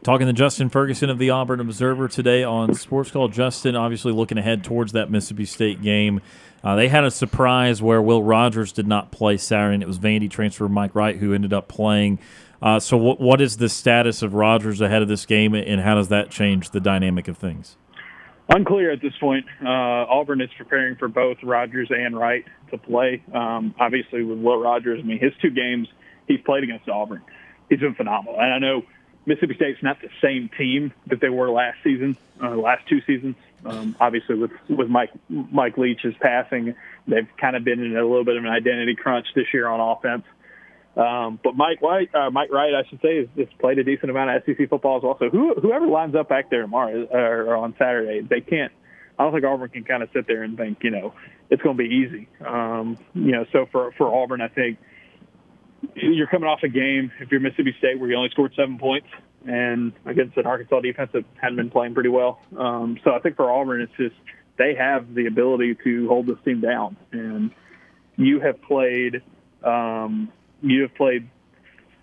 Talking 0.03 0.29
to 0.29 0.33
Justin 0.33 0.69
Ferguson 0.69 1.11
of 1.11 1.19
the 1.19 1.31
Auburn 1.31 1.59
Observer 1.59 2.07
today 2.07 2.45
on 2.45 2.75
Sports 2.75 3.11
Call. 3.11 3.27
Justin, 3.27 3.75
obviously 3.75 4.13
looking 4.13 4.39
ahead 4.39 4.63
towards 4.63 4.93
that 4.93 5.11
Mississippi 5.11 5.47
State 5.47 5.83
game. 5.83 6.21
Uh, 6.63 6.77
they 6.77 6.89
had 6.89 7.03
a 7.03 7.11
surprise 7.11 7.83
where 7.83 8.01
Will 8.01 8.23
Rogers 8.23 8.71
did 8.71 8.87
not 8.87 9.11
play 9.11 9.37
Saturday, 9.37 9.75
and 9.75 9.83
it 9.83 9.87
was 9.87 9.99
Vandy 9.99 10.31
transfer 10.31 10.69
Mike 10.69 10.95
Wright 10.95 11.17
who 11.17 11.33
ended 11.33 11.53
up 11.53 11.67
playing. 11.67 12.21
Uh, 12.63 12.79
so, 12.79 12.97
what, 12.97 13.21
what 13.21 13.41
is 13.41 13.57
the 13.57 13.69
status 13.69 14.23
of 14.23 14.35
Rogers 14.35 14.81
ahead 14.81 15.03
of 15.03 15.09
this 15.09 15.27
game, 15.27 15.55
and 15.55 15.81
how 15.81 15.97
does 15.97 16.09
that 16.09 16.31
change 16.31 16.71
the 16.71 16.81
dynamic 16.81 17.27
of 17.27 17.37
things? 17.37 17.77
Unclear 18.49 18.93
at 18.93 19.03
this 19.03 19.13
point. 19.19 19.45
Uh, 19.61 19.69
Auburn 19.69 20.41
is 20.41 20.51
preparing 20.57 20.95
for 20.97 21.09
both 21.09 21.39
Rogers 21.43 21.89
and 21.91 22.17
Wright 22.17 22.45
to 22.71 22.79
play. 22.79 23.25
Um, 23.35 23.75
obviously, 23.81 24.23
with 24.23 24.39
Will 24.39 24.59
Rogers, 24.59 25.01
I 25.03 25.07
mean, 25.07 25.19
his 25.19 25.33
two 25.43 25.51
games 25.51 25.89
he's 26.29 26.41
played 26.43 26.63
against 26.63 26.89
Auburn 26.89 27.23
he's 27.69 27.81
been 27.81 27.95
phenomenal. 27.95 28.41
And 28.41 28.53
I 28.53 28.59
know 28.59 28.83
Mississippi 29.27 29.55
State's 29.57 29.83
not 29.83 30.01
the 30.01 30.09
same 30.23 30.49
team 30.57 30.93
that 31.09 31.21
they 31.21 31.29
were 31.29 31.51
last 31.51 31.79
season, 31.83 32.17
uh, 32.43 32.51
last 32.51 32.87
two 32.89 33.01
seasons. 33.03 33.37
Um, 33.65 33.97
obviously, 33.99 34.37
with 34.37 34.53
with 34.69 34.89
Mike 34.89 35.11
Mike 35.29 35.77
Leach's 35.77 36.15
passing, 36.21 36.75
they've 37.09 37.29
kind 37.37 37.57
of 37.57 37.65
been 37.65 37.81
in 37.81 37.97
a 37.97 38.03
little 38.03 38.25
bit 38.25 38.37
of 38.37 38.45
an 38.45 38.51
identity 38.51 38.95
crunch 38.95 39.27
this 39.35 39.47
year 39.53 39.67
on 39.67 39.81
offense. 39.81 40.25
Um, 40.97 41.39
but 41.43 41.57
Mike 41.57 41.83
White, 41.83 42.15
uh, 42.15 42.31
Mike 42.31 42.51
Wright, 42.51 42.73
I 42.75 42.89
should 42.89 43.01
say, 43.03 43.19
has, 43.19 43.27
has 43.37 43.49
played 43.59 43.79
a 43.79 43.85
decent 43.85 44.11
amount 44.11 44.31
of 44.31 44.43
SEC 44.47 44.69
football 44.71 44.97
as 44.97 45.03
well. 45.03 45.17
So 45.19 45.29
who, 45.29 45.55
whoever 45.55 45.87
lines 45.87 46.15
up 46.15 46.29
back 46.29 46.49
there 46.49 46.63
tomorrow 46.63 47.07
or 47.11 47.57
on 47.57 47.75
Saturday, 47.79 48.21
they 48.23 48.41
can't. 48.41 48.73
I 49.19 49.25
don't 49.25 49.33
think 49.33 49.45
Auburn 49.45 49.69
can 49.71 49.85
kind 49.85 50.03
of 50.03 50.11
sit 50.13 50.27
there 50.27 50.43
and 50.43 50.57
think, 50.57 50.83
you 50.83 50.91
know, 50.91 51.15
it's 51.51 51.63
going 51.63 51.77
to 51.77 51.83
be 51.83 51.95
easy. 51.95 52.29
Um, 52.45 52.99
you 53.15 53.33
know, 53.33 53.47
so 53.53 53.67
for 53.71 53.93
for 53.93 54.15
Auburn, 54.15 54.41
I 54.41 54.49
think 54.49 54.79
you're 55.95 56.27
coming 56.27 56.49
off 56.49 56.61
a 56.63 56.69
game 56.69 57.13
if 57.21 57.31
you're 57.31 57.41
Mississippi 57.41 57.75
State 57.79 57.99
where 57.99 58.11
you 58.11 58.17
only 58.17 58.31
scored 58.31 58.53
seven 58.57 58.79
points 58.79 59.09
and 59.47 59.93
against 60.05 60.37
an 60.37 60.47
Arkansas 60.47 60.81
defense 60.81 61.11
that 61.13 61.25
hadn't 61.41 61.57
been 61.57 61.71
playing 61.71 61.95
pretty 61.95 62.09
well. 62.09 62.41
Um, 62.57 62.99
so 63.05 63.13
I 63.13 63.21
think 63.21 63.37
for 63.37 63.51
Auburn, 63.51 63.81
it's 63.81 63.93
just 63.97 64.17
they 64.59 64.75
have 64.75 65.15
the 65.15 65.27
ability 65.27 65.77
to 65.85 66.09
hold 66.09 66.27
this 66.27 66.39
team 66.45 66.61
down. 66.61 66.97
And 67.13 67.51
you 68.17 68.41
have 68.41 68.61
played, 68.63 69.23
um, 69.63 70.33
you 70.63 70.83
have 70.83 70.95
played 70.95 71.29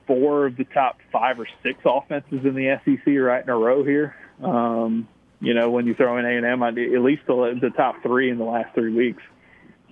four 0.07 0.45
of 0.45 0.57
the 0.57 0.65
top 0.65 0.97
five 1.11 1.39
or 1.39 1.47
six 1.63 1.79
offenses 1.86 2.39
in 2.43 2.55
the 2.55 2.79
SEC 2.86 3.13
right 3.17 3.43
in 3.43 3.49
a 3.49 3.57
row 3.57 3.84
here. 3.84 4.15
Um, 4.41 5.07
you 5.39 5.53
know, 5.53 5.71
when 5.71 5.88
you 5.88 5.93
throw 5.93 6.17
in 6.17 6.25
A 6.25 6.29
and 6.29 6.45
M, 6.45 6.63
at 6.63 6.75
least 6.75 7.23
the, 7.27 7.57
the 7.61 7.69
top 7.71 8.01
three 8.01 8.29
in 8.29 8.38
the 8.38 8.45
last 8.45 8.73
three 8.73 8.93
weeks. 8.93 9.21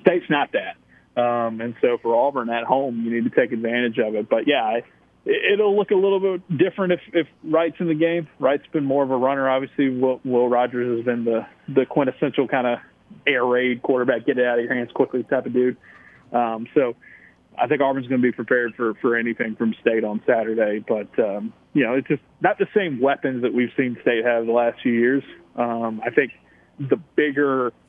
State's 0.01 0.29
not 0.29 0.53
that. 0.53 0.77
Um, 1.18 1.59
and 1.59 1.76
so 1.82 1.97
for 2.01 2.16
Auburn 2.16 2.49
at 2.49 2.64
home, 2.64 3.03
you 3.03 3.14
need 3.14 3.30
to 3.30 3.36
take 3.36 3.51
advantage 3.51 3.97
of 3.97 4.16
it. 4.16 4.30
But 4.30 4.47
yeah, 4.47 4.64
I, 4.64 4.84
it'll 5.26 5.76
look 5.76 5.91
a 5.91 5.95
little 5.95 6.20
bit 6.22 6.57
different 6.57 6.93
if, 6.93 7.01
if 7.12 7.28
Wright's 7.43 7.76
in 7.80 7.88
the 7.88 7.95
game. 7.95 8.30
Wright's 8.39 8.66
been 8.68 8.86
more 8.86 9.03
of 9.03 9.12
a 9.12 9.18
runner. 9.18 9.49
Obviously, 9.49 9.89
Will, 9.89 10.22
Will 10.24 10.47
Rogers 10.47 10.97
has 10.97 11.05
been 11.05 11.26
the, 11.26 11.45
the 11.68 11.86
quintessential 11.86 12.47
kind 12.47 12.66
of 12.66 12.80
air 13.28 13.43
raid 13.43 13.82
quarterback, 13.82 14.26
get 14.26 14.38
it 14.38 14.45
out 14.45 14.57
of 14.57 14.64
your 14.64 14.74
hands 14.74 14.89
quickly 14.93 15.24
type 15.24 15.45
of 15.45 15.51
dude. 15.51 15.76
Um, 16.32 16.68
so 16.74 16.95
I 17.57 17.68
think 17.68 17.82
Auburn's 17.82 18.07
going 18.07 18.22
to 18.22 18.26
be 18.26 18.32
prepared 18.32 18.74
for, 18.76 18.93
for 19.01 19.18
anything 19.18 19.57
from 19.57 19.76
State 19.82 20.05
on 20.05 20.22
Saturday. 20.26 20.80
But, 20.80 21.20
um, 21.20 21.51
you 21.74 21.84
know, 21.84 21.95
it's 21.95 22.07
just 22.07 22.24
not 22.39 22.57
the 22.57 22.68
same 22.74 23.01
weapons 23.01 23.41
that 23.41 23.53
we've 23.53 23.74
seen 23.76 23.97
State 24.01 24.24
have 24.24 24.45
the 24.45 24.53
last 24.53 24.82
few 24.82 24.93
years. 24.93 25.24
Um, 25.57 26.01
I 26.05 26.09
think 26.09 26.32
the 26.80 26.95
bigger– 27.18 27.74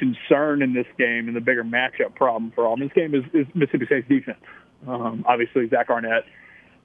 concern 0.00 0.62
in 0.62 0.72
this 0.72 0.86
game 0.98 1.28
and 1.28 1.36
the 1.36 1.40
bigger 1.40 1.62
matchup 1.62 2.14
problem 2.14 2.50
for 2.54 2.66
Auburn 2.66 2.88
this 2.88 2.92
game 2.94 3.14
is, 3.14 3.22
is 3.34 3.46
Mississippi 3.54 3.84
State's 3.86 4.08
defense. 4.08 4.40
Um, 4.88 5.24
obviously, 5.28 5.68
Zach 5.68 5.90
Arnett, 5.90 6.24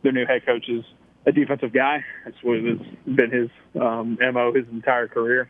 their 0.04 0.12
new 0.12 0.26
head 0.26 0.46
coach, 0.46 0.68
is 0.68 0.84
a 1.26 1.32
defensive 1.32 1.74
guy. 1.74 2.04
That's 2.26 2.36
what 2.44 2.58
has 2.58 2.78
been 3.06 3.32
his 3.32 3.50
um, 3.82 4.18
mo 4.20 4.54
his 4.54 4.66
entire 4.72 5.08
career. 5.08 5.50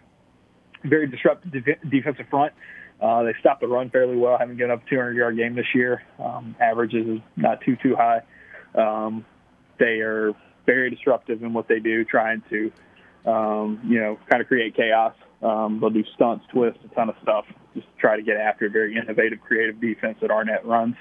Very 0.84 1.07
disruptive 1.07 1.51
de- 1.51 1.89
defensive 1.89 2.28
front. 2.30 2.53
Uh, 3.01 3.24
they 3.24 3.34
stopped 3.39 3.61
the 3.61 3.68
run 3.68 3.89
fairly 3.89 4.16
well. 4.16 4.38
Haven't 4.38 4.57
given 4.57 4.72
up 4.72 4.86
a 4.86 4.89
200 4.89 5.16
yard 5.16 5.36
game 5.36 5.55
this 5.55 5.66
year. 5.74 6.03
Um, 6.24 6.55
averages 6.59 7.07
is 7.07 7.20
not 7.36 7.61
too 7.61 7.76
too 7.82 7.95
high. 7.95 8.22
Um, 8.76 9.26
they 9.80 10.01
are 10.01 10.34
very 10.66 10.91
disruptive 10.91 11.41
in 11.41 11.51
what 11.53 11.68
they 11.68 11.80
do, 11.80 12.05
trying 12.05 12.43
to 12.51 12.72
um, 13.26 13.82
you 13.88 13.99
know 13.99 14.20
kind 14.30 14.41
of 14.41 14.47
create 14.47 14.76
chaos. 14.76 15.16
Um, 15.42 15.80
they'll 15.80 15.90
do 15.90 16.04
stunts, 16.16 16.46
twists, 16.52 16.80
a 16.86 16.96
ton 16.96 17.10
of 17.10 17.16
stuff, 17.22 17.46
just 17.74 17.88
try 18.00 18.16
to 18.16 18.24
get 18.24 18.38
after 18.38 18.66
a 18.66 18.70
very 18.70 18.98
innovative, 18.98 19.42
creative 19.42 19.80
defense 19.80 20.18
that 20.22 20.32
Arnett 20.32 20.66
runs. 20.66 20.96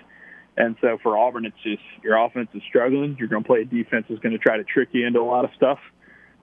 And 0.57 0.77
so 0.81 0.99
for 1.03 1.19
Auburn, 1.19 1.47
it's 1.47 1.57
just 1.63 1.83
your 2.03 2.17
offense 2.17 2.49
is 2.55 2.63
struggling. 2.69 3.17
You're 3.19 3.29
going 3.29 3.43
to 3.43 3.47
play 3.47 3.63
a 3.63 3.65
defense 3.65 4.07
that's 4.09 4.21
going 4.21 4.33
to 4.33 4.39
try 4.39 4.57
to 4.57 4.65
trick 4.65 4.91
you 4.93 5.07
into 5.07 5.21
a 5.21 5.23
lot 5.23 5.45
of 5.45 5.51
stuff. 5.57 5.79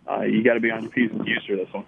Uh, 0.09 0.21
you 0.21 0.43
got 0.43 0.55
to 0.55 0.59
be 0.59 0.71
on 0.71 0.83
your 0.83 0.91
P's 0.91 1.11
and 1.11 1.25
Q's 1.25 1.43
for 1.47 1.55
this 1.55 1.71
one. 1.71 1.85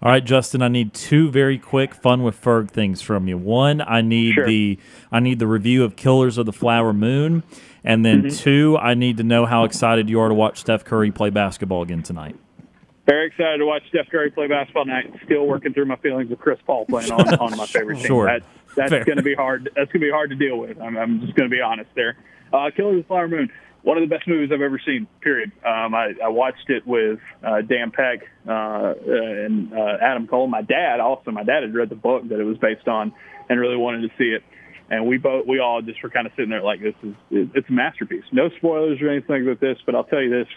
All 0.00 0.12
right, 0.12 0.24
Justin. 0.24 0.62
I 0.62 0.68
need 0.68 0.94
two 0.94 1.28
very 1.28 1.58
quick 1.58 1.92
fun 1.92 2.22
with 2.22 2.40
Ferg 2.40 2.70
things 2.70 3.02
from 3.02 3.26
you. 3.26 3.36
One, 3.36 3.80
I 3.80 4.00
need 4.00 4.34
sure. 4.34 4.46
the 4.46 4.78
I 5.10 5.18
need 5.18 5.40
the 5.40 5.48
review 5.48 5.82
of 5.82 5.96
Killers 5.96 6.38
of 6.38 6.46
the 6.46 6.52
Flower 6.52 6.92
Moon, 6.92 7.42
and 7.82 8.04
then 8.04 8.22
mm-hmm. 8.22 8.36
two, 8.36 8.78
I 8.80 8.94
need 8.94 9.16
to 9.16 9.24
know 9.24 9.44
how 9.44 9.64
excited 9.64 10.08
you 10.08 10.20
are 10.20 10.28
to 10.28 10.34
watch 10.34 10.60
Steph 10.60 10.84
Curry 10.84 11.10
play 11.10 11.30
basketball 11.30 11.82
again 11.82 12.04
tonight. 12.04 12.36
Very 13.08 13.28
excited 13.28 13.56
to 13.56 13.64
watch 13.64 13.82
Steph 13.88 14.10
Curry 14.10 14.30
play 14.30 14.48
basketball 14.48 14.84
tonight. 14.84 15.10
Still 15.24 15.46
working 15.46 15.72
through 15.72 15.86
my 15.86 15.96
feelings 15.96 16.30
of 16.30 16.38
Chris 16.38 16.58
Paul 16.66 16.84
playing 16.84 17.10
on, 17.10 17.34
on 17.36 17.56
my 17.56 17.64
favorite 17.64 17.96
team. 17.96 18.04
Sure. 18.04 18.26
That, 18.26 18.42
that's 18.76 18.90
going 19.06 19.16
to 19.16 19.22
be 19.22 19.34
hard. 19.34 19.70
That's 19.74 19.90
going 19.90 20.02
to 20.02 20.06
be 20.06 20.10
hard 20.10 20.28
to 20.28 20.36
deal 20.36 20.58
with. 20.58 20.78
I'm, 20.78 20.94
I'm 20.98 21.20
just 21.22 21.34
going 21.34 21.48
to 21.48 21.56
be 21.56 21.62
honest 21.62 21.88
there. 21.94 22.18
Uh, 22.52 22.68
Killers 22.76 22.98
of 22.98 23.04
the 23.04 23.08
Flower 23.08 23.26
Moon, 23.26 23.50
one 23.80 23.96
of 23.96 24.06
the 24.06 24.14
best 24.14 24.28
movies 24.28 24.50
I've 24.52 24.60
ever 24.60 24.78
seen. 24.84 25.06
Period. 25.22 25.52
Um, 25.64 25.94
I, 25.94 26.12
I 26.22 26.28
watched 26.28 26.68
it 26.68 26.86
with 26.86 27.18
uh, 27.42 27.62
Dan 27.62 27.92
Peck 27.92 28.28
uh, 28.46 28.92
and 29.06 29.72
uh, 29.72 29.96
Adam 30.02 30.26
Cole. 30.26 30.46
My 30.46 30.60
dad 30.60 31.00
also. 31.00 31.30
My 31.30 31.44
dad 31.44 31.62
had 31.62 31.72
read 31.72 31.88
the 31.88 31.96
book 31.96 32.28
that 32.28 32.38
it 32.38 32.44
was 32.44 32.58
based 32.58 32.88
on, 32.88 33.14
and 33.48 33.58
really 33.58 33.78
wanted 33.78 34.02
to 34.02 34.14
see 34.18 34.34
it. 34.34 34.42
And 34.90 35.06
we 35.06 35.16
both, 35.16 35.46
we 35.46 35.60
all 35.60 35.80
just 35.80 36.02
were 36.02 36.10
kind 36.10 36.26
of 36.26 36.34
sitting 36.36 36.50
there 36.50 36.62
like, 36.62 36.82
this 36.82 36.94
is, 37.02 37.14
it's 37.30 37.68
a 37.70 37.72
masterpiece. 37.72 38.24
No 38.32 38.50
spoilers 38.58 39.00
or 39.00 39.08
anything 39.08 39.46
like 39.46 39.60
this, 39.60 39.78
but 39.86 39.94
I'll 39.94 40.04
tell 40.04 40.20
you 40.20 40.30
this 40.30 40.48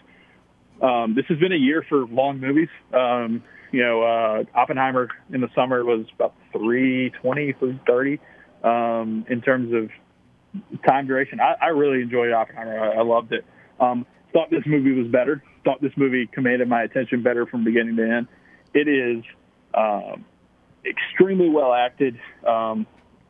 um, 0.81 1.15
this 1.15 1.25
has 1.29 1.37
been 1.37 1.51
a 1.51 1.57
year 1.57 1.85
for 1.87 2.05
long 2.07 2.39
movies. 2.39 2.69
Um, 2.93 3.43
you 3.71 3.83
know, 3.83 4.01
uh, 4.01 4.43
Oppenheimer 4.57 5.09
in 5.31 5.41
the 5.41 5.49
summer 5.55 5.83
was 5.83 6.05
about 6.15 6.33
320, 6.51 7.53
330 7.53 8.19
um, 8.63 9.25
in 9.29 9.41
terms 9.41 9.73
of 9.73 9.89
time 10.85 11.07
duration. 11.07 11.39
I, 11.39 11.55
I 11.65 11.67
really 11.67 12.01
enjoyed 12.01 12.31
Oppenheimer. 12.31 12.79
I, 12.79 12.99
I 12.99 13.03
loved 13.03 13.31
it. 13.31 13.45
Um, 13.79 14.05
thought 14.33 14.49
this 14.49 14.63
movie 14.65 14.91
was 14.91 15.07
better. 15.07 15.43
Thought 15.63 15.81
this 15.81 15.93
movie 15.95 16.27
commanded 16.27 16.67
my 16.67 16.83
attention 16.83 17.23
better 17.23 17.45
from 17.45 17.63
beginning 17.63 17.95
to 17.97 18.03
end. 18.03 18.27
It 18.73 18.87
is 18.87 19.23
um, 19.73 20.25
extremely 20.85 21.49
well 21.49 21.73
acted, 21.73 22.19
um, 22.47 22.87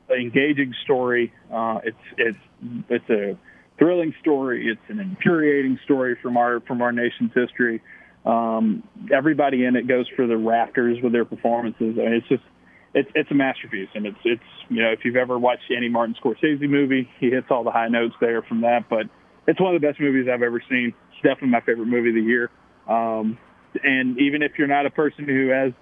engaging 0.10 0.74
story. 0.84 1.34
Uh, 1.54 1.80
it's 1.84 1.98
it's 2.18 2.38
it's 2.90 3.10
a 3.10 3.38
thrilling 3.82 4.14
story. 4.22 4.68
It's 4.68 4.90
an 4.90 5.00
infuriating 5.00 5.80
story 5.84 6.16
from 6.22 6.38
our 6.38 6.60
from 6.62 6.82
our 6.84 6.92
nation's 6.92 7.32
history. 7.34 7.82
Um, 8.26 8.84
everybody 9.12 9.66
in 9.66 9.76
it 9.76 9.88
goes 9.88 10.06
for 10.16 10.28
the 10.28 10.38
rafters 10.38 11.00
with 11.02 11.14
their 11.14 11.26
performances. 11.26 11.98
I 11.98 12.04
mean, 12.04 12.14
it's 12.14 12.28
just 12.28 12.44
it's 12.94 13.10
it's 13.16 13.32
a 13.32 13.34
masterpiece, 13.34 13.90
and 13.96 14.06
it's 14.06 14.20
it's 14.24 14.44
you 14.70 14.84
know 14.84 14.92
if 14.92 15.00
you've 15.04 15.16
ever 15.16 15.40
watched 15.40 15.74
any 15.76 15.90
Martin 15.90 16.16
Scorsese 16.24 16.70
movie, 16.70 17.10
he 17.20 17.32
hits 17.32 17.48
all 17.50 17.64
the 17.64 17.72
high 17.72 17.88
notes 17.88 18.14
there 18.22 18.44
from 18.44 18.62
that. 18.62 18.86
But 18.88 19.10
it's 19.48 19.60
one 19.60 19.74
of 19.74 19.82
the 19.82 19.88
best 19.88 20.00
movies 20.00 20.28
I've 20.32 20.44
ever 20.44 20.62
seen. 20.70 20.94
It's 21.10 21.22
definitely 21.24 21.50
my 21.50 21.62
favorite 21.62 21.88
movie 21.88 22.10
of 22.10 22.16
the 22.16 22.22
year. 22.22 22.52
Um, 22.88 23.40
and 23.84 24.20
even 24.20 24.44
if 24.44 24.52
you're 24.60 24.68
not 24.68 24.86
a 24.86 24.92
person 24.92 25.26
who 25.26 25.50
has 25.50 25.74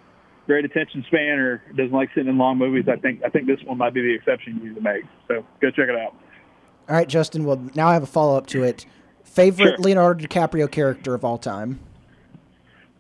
great 0.48 0.64
attention 0.64 1.04
span 1.08 1.38
or 1.38 1.62
doesn't 1.76 1.92
like 1.92 2.10
sitting 2.16 2.30
in 2.30 2.38
long 2.38 2.58
movies, 2.58 2.86
I 2.88 2.96
think 2.96 3.24
I 3.26 3.30
think 3.30 3.46
this 3.46 3.60
one 3.66 3.78
might 3.78 3.94
be 3.94 4.02
the 4.02 4.16
exception 4.16 4.62
you 4.64 4.70
need 4.70 4.76
to 4.76 4.82
make. 4.82 5.04
So 5.28 5.44
go 5.60 5.70
check 5.72 5.90
it 5.90 6.00
out. 6.00 6.16
All 6.90 6.96
right, 6.96 7.08
Justin. 7.08 7.46
Well, 7.46 7.62
now 7.76 7.88
I 7.88 7.94
have 7.94 8.02
a 8.02 8.08
follow 8.08 8.36
up 8.36 8.48
to 8.48 8.64
it. 8.64 8.88
Favorite 9.24 9.76
sure. 9.76 9.78
Leonardo 9.78 10.26
DiCaprio 10.26 10.70
character 10.70 11.14
of 11.14 11.24
all 11.24 11.38
time? 11.38 11.80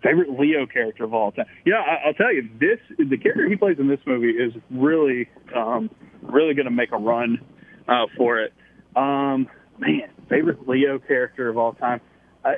Favorite 0.03 0.39
Leo 0.39 0.67
character 0.67 1.03
of 1.03 1.13
all 1.13 1.31
time? 1.31 1.47
Yeah, 1.65 1.77
I, 1.77 2.07
will 2.07 2.13
tell 2.13 2.31
you 2.31 2.47
this: 2.59 2.79
the 2.97 3.17
character 3.17 3.49
he 3.49 3.55
plays 3.55 3.77
in 3.79 3.87
this 3.87 3.99
movie 4.05 4.29
is 4.29 4.53
really, 4.69 5.27
um, 5.55 5.89
really 6.21 6.53
going 6.53 6.65
to 6.65 6.71
make 6.71 6.91
a 6.91 6.97
run 6.97 7.39
uh, 7.87 8.05
for 8.15 8.39
it. 8.39 8.53
Um, 8.95 9.47
man, 9.79 10.09
favorite 10.29 10.67
Leo 10.67 10.99
character 10.99 11.49
of 11.49 11.57
all 11.57 11.73
time. 11.73 11.99
I, 12.45 12.55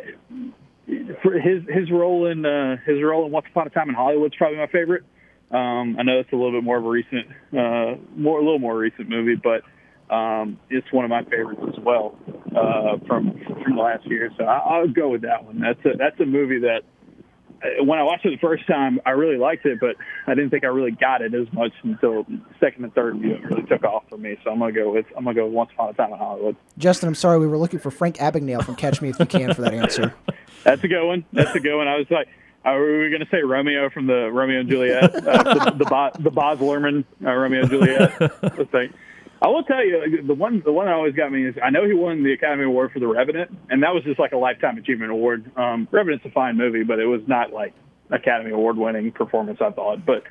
for 1.23 1.39
his 1.39 1.63
his 1.69 1.89
role 1.89 2.25
in 2.29 2.45
uh, 2.45 2.75
his 2.86 3.01
role 3.01 3.25
in 3.25 3.32
Once 3.32 3.45
Upon 3.49 3.67
a 3.67 3.69
Time 3.69 3.88
in 3.88 3.95
Hollywood 3.95 4.34
is 4.34 4.38
probably 4.38 4.57
my 4.57 4.67
favorite. 4.67 5.03
Um, 5.49 5.95
I 5.97 6.03
know 6.03 6.19
it's 6.19 6.32
a 6.32 6.36
little 6.36 6.51
bit 6.51 6.63
more 6.63 6.77
of 6.77 6.86
a 6.86 6.89
recent, 6.89 7.27
uh, 7.53 7.95
more 8.15 8.39
a 8.39 8.43
little 8.43 8.59
more 8.59 8.77
recent 8.77 9.09
movie, 9.09 9.36
but 9.36 9.63
um, 10.12 10.59
it's 10.70 10.91
one 10.91 11.05
of 11.05 11.09
my 11.09 11.24
favorites 11.24 11.62
as 11.68 11.80
well 11.84 12.16
uh, 12.55 12.97
from 13.07 13.39
from 13.64 13.78
last 13.78 14.05
year. 14.05 14.30
So 14.38 14.43
I, 14.43 14.80
will 14.80 14.89
go 14.89 15.09
with 15.09 15.22
that 15.22 15.45
one. 15.45 15.59
That's 15.59 15.80
a 15.86 15.97
that's 15.97 16.20
a 16.20 16.26
movie 16.26 16.59
that 16.59 16.82
uh, 17.64 17.84
when 17.84 17.97
I 17.97 18.03
watched 18.03 18.26
it 18.26 18.32
the 18.32 18.38
first 18.45 18.68
time, 18.68 18.99
I 19.05 19.12
really 19.12 19.38
liked 19.38 19.66
it, 19.66 19.80
but 19.80 19.95
I 20.28 20.36
didn't 20.36 20.49
think 20.49 20.66
I 20.66 20.68
really 20.68 20.91
got 20.91 21.22
it 21.22 21.34
as 21.34 21.51
much 21.53 21.72
until 21.84 22.26
second 22.59 22.84
and 22.84 22.93
third 22.93 23.20
view. 23.20 23.36
It 23.36 23.43
really 23.43 23.64
took 23.64 23.86
off 23.86 24.03
for 24.09 24.18
me. 24.18 24.38
So 24.43 24.51
I'm 24.51 24.59
gonna 24.59 24.74
go 24.74 24.91
with 24.91 25.05
I'm 25.16 25.24
gonna 25.24 25.36
go 25.36 25.45
with 25.45 25.53
Once 25.53 25.72
Upon 25.74 25.89
a 25.89 25.93
Time 25.93 26.12
in 26.12 26.18
Hollywood. 26.18 26.57
Justin, 26.78 27.07
I'm 27.07 27.16
sorry, 27.16 27.39
we 27.39 27.47
were 27.47 27.57
looking 27.57 27.80
for 27.80 27.89
Frank 27.89 28.18
Abagnale 28.18 28.66
from 28.66 28.76
Catch 28.76 29.01
Me 29.01 29.09
If 29.09 29.20
You 29.20 29.26
Can 29.26 29.53
for 29.53 29.62
that 29.62 29.74
answer. 29.74 30.14
That's 30.64 30.84
a 30.84 30.88
good 30.89 31.07
one. 31.07 31.26
That's 31.32 31.55
a 31.55 31.59
good 31.59 31.78
one. 31.78 31.88
I 31.88 31.97
was 31.97 32.07
like. 32.12 32.28
Are 32.64 32.80
we 32.80 33.09
going 33.09 33.22
to 33.22 33.28
say 33.32 33.41
Romeo 33.41 33.89
from 33.89 34.05
the 34.05 34.30
Romeo 34.32 34.59
and 34.59 34.70
Juliet, 34.70 35.16
uh, 35.16 35.72
the, 35.72 35.72
the, 35.80 35.86
Bo- 35.86 36.12
the 36.20 36.30
Baz 36.30 36.59
Luhrmann 36.59 37.05
uh, 37.26 37.32
Romeo 37.32 37.62
and 37.62 37.70
Juliet 37.72 38.70
thing? 38.72 38.93
I 39.41 39.47
will 39.47 39.63
tell 39.63 39.83
you 39.83 40.21
the 40.25 40.35
one 40.35 40.61
the 40.63 40.71
one 40.71 40.85
that 40.85 40.93
always 40.93 41.15
got 41.15 41.31
me 41.31 41.47
is 41.47 41.55
I 41.63 41.71
know 41.71 41.85
he 41.85 41.93
won 41.93 42.23
the 42.23 42.33
Academy 42.33 42.63
Award 42.63 42.91
for 42.91 42.99
The 42.99 43.07
Revenant, 43.07 43.49
and 43.69 43.81
that 43.81 43.93
was 43.93 44.03
just 44.03 44.19
like 44.19 44.33
a 44.33 44.37
lifetime 44.37 44.77
achievement 44.77 45.11
award. 45.11 45.51
Um, 45.57 45.87
Revenant's 45.91 46.25
a 46.25 46.29
fine 46.29 46.57
movie, 46.57 46.83
but 46.83 46.99
it 46.99 47.07
was 47.07 47.21
not 47.27 47.51
like 47.51 47.73
Academy 48.11 48.51
Award 48.51 48.77
winning 48.77 49.11
performance. 49.11 49.59
I 49.59 49.71
thought, 49.71 50.05
but 50.05 50.23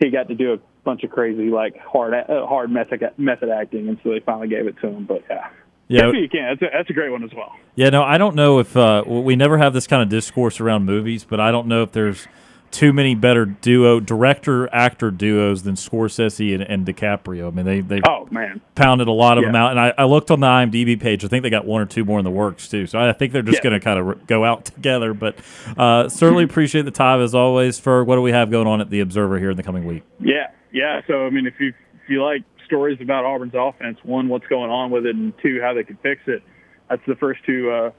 he 0.00 0.10
got 0.10 0.28
to 0.28 0.34
do 0.34 0.52
a 0.52 0.58
bunch 0.84 1.02
of 1.02 1.10
crazy 1.10 1.48
like 1.48 1.78
hard 1.78 2.12
uh, 2.12 2.46
hard 2.46 2.70
method 2.70 3.02
method 3.16 3.48
acting, 3.48 3.88
and 3.88 3.98
so 4.02 4.10
they 4.10 4.20
finally 4.20 4.48
gave 4.48 4.66
it 4.66 4.76
to 4.82 4.88
him. 4.88 5.06
But 5.06 5.24
yeah. 5.30 5.48
Yeah. 5.88 6.10
You 6.12 6.28
can, 6.28 6.56
that's 6.58 6.62
a, 6.62 6.76
that's 6.76 6.90
a 6.90 6.92
great 6.94 7.10
one 7.10 7.22
as 7.22 7.34
well. 7.36 7.54
Yeah, 7.74 7.90
no, 7.90 8.02
I 8.02 8.16
don't 8.16 8.34
know 8.34 8.60
if 8.60 8.74
uh, 8.76 9.02
we 9.06 9.36
never 9.36 9.58
have 9.58 9.74
this 9.74 9.86
kind 9.86 10.02
of 10.02 10.08
discourse 10.08 10.58
around 10.58 10.86
movies, 10.86 11.24
but 11.24 11.38
I 11.38 11.50
don't 11.50 11.66
know 11.66 11.82
if 11.82 11.92
there's 11.92 12.28
too 12.72 12.92
many 12.92 13.14
better 13.14 13.44
duo 13.44 14.00
director 14.00 14.68
actor 14.74 15.10
duos 15.10 15.62
than 15.62 15.74
Scorsese 15.76 16.54
and, 16.54 16.62
and 16.62 16.84
DiCaprio. 16.86 17.48
I 17.48 17.50
mean, 17.50 17.64
they 17.66 17.80
they 17.80 18.00
Oh 18.08 18.26
man, 18.30 18.60
pounded 18.74 19.06
a 19.08 19.12
lot 19.12 19.38
of 19.38 19.44
them 19.44 19.54
out, 19.54 19.70
and 19.70 19.78
I, 19.78 19.92
I 19.96 20.04
looked 20.04 20.30
on 20.30 20.40
the 20.40 20.46
IMDb 20.46 20.98
page. 21.00 21.24
I 21.24 21.28
think 21.28 21.42
they 21.42 21.50
got 21.50 21.64
one 21.66 21.80
or 21.82 21.86
two 21.86 22.04
more 22.04 22.18
in 22.18 22.24
the 22.24 22.30
works 22.30 22.66
too. 22.68 22.86
So 22.86 22.98
I 22.98 23.12
think 23.12 23.32
they're 23.32 23.42
just 23.42 23.58
Yeah. 23.58 23.70
going 23.70 23.80
to 23.80 23.84
kind 23.84 23.98
of 24.00 24.26
go 24.26 24.44
out 24.44 24.64
together. 24.74 25.14
But 25.14 25.36
uh, 25.76 26.08
certainly 26.08 26.44
appreciate 26.44 26.82
the 26.82 26.90
time 26.90 27.20
as 27.20 27.34
always. 27.34 27.78
For 27.78 28.02
what 28.04 28.16
do 28.16 28.22
we 28.22 28.32
have 28.32 28.50
going 28.50 28.66
on 28.66 28.80
at 28.80 28.90
the 28.90 29.00
Observer 29.00 29.38
here 29.38 29.50
in 29.50 29.56
the 29.56 29.62
coming 29.62 29.84
week? 29.84 30.02
yeah, 30.18 30.50
yeah. 30.72 31.02
So 31.06 31.26
I 31.26 31.30
mean, 31.30 31.46
if 31.46 31.54
you 31.60 31.68
if 32.02 32.08
you 32.10 32.24
like 32.24 32.42
stories 32.66 32.98
about 33.02 33.24
Auburn's 33.24 33.54
offense, 33.54 33.98
one, 34.02 34.28
what's 34.28 34.46
going 34.46 34.70
on 34.70 34.90
with 34.90 35.04
it, 35.06 35.14
and 35.14 35.32
two, 35.42 35.60
how 35.62 35.74
they 35.74 35.84
can 35.84 35.98
fix 36.02 36.22
it. 36.26 36.42
That's 36.88 37.02
the 37.06 37.16
first 37.16 37.44
two 37.44 37.70
uh, 37.70 37.90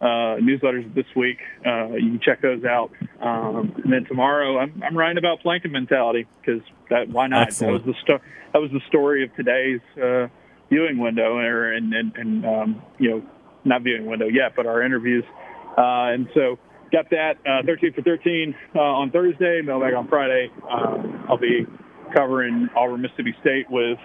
uh, 0.00 0.38
newsletters 0.40 0.92
this 0.94 1.06
week. 1.16 1.38
Uh, 1.66 1.88
you 1.90 2.10
can 2.10 2.20
check 2.24 2.42
those 2.42 2.64
out. 2.64 2.90
Um, 3.20 3.72
and 3.82 3.92
then 3.92 4.04
tomorrow, 4.06 4.58
I'm, 4.58 4.82
I'm 4.84 4.96
writing 4.96 5.18
about 5.18 5.40
plankton 5.40 5.72
mentality 5.72 6.26
because 6.40 6.62
that 6.90 7.08
why 7.08 7.26
not? 7.26 7.48
Excellent. 7.48 7.84
That 7.84 7.86
was 7.86 7.96
the 7.96 8.00
sto- 8.02 8.24
that 8.52 8.58
was 8.60 8.70
the 8.70 8.80
story 8.88 9.24
of 9.24 9.34
today's 9.34 9.80
uh, 10.02 10.28
viewing 10.70 10.98
window, 10.98 11.36
or 11.36 11.72
and 11.72 11.92
and, 11.92 12.16
and 12.16 12.46
um, 12.46 12.82
you 12.98 13.10
know, 13.10 13.22
not 13.64 13.82
viewing 13.82 14.06
window 14.06 14.26
yet, 14.26 14.52
but 14.56 14.66
our 14.66 14.82
interviews. 14.82 15.24
Uh, 15.76 16.14
and 16.14 16.28
so 16.34 16.58
got 16.90 17.10
that 17.10 17.34
uh, 17.46 17.64
13 17.66 17.92
for 17.92 18.02
13 18.02 18.54
uh, 18.74 18.78
on 18.78 19.10
Thursday, 19.10 19.60
mailbag 19.62 19.94
on 19.94 20.08
Friday. 20.08 20.50
I'll 21.28 21.38
be 21.38 21.66
covering 22.14 22.68
Auburn, 22.74 23.02
Mississippi 23.02 23.34
State 23.40 23.70
with 23.70 23.98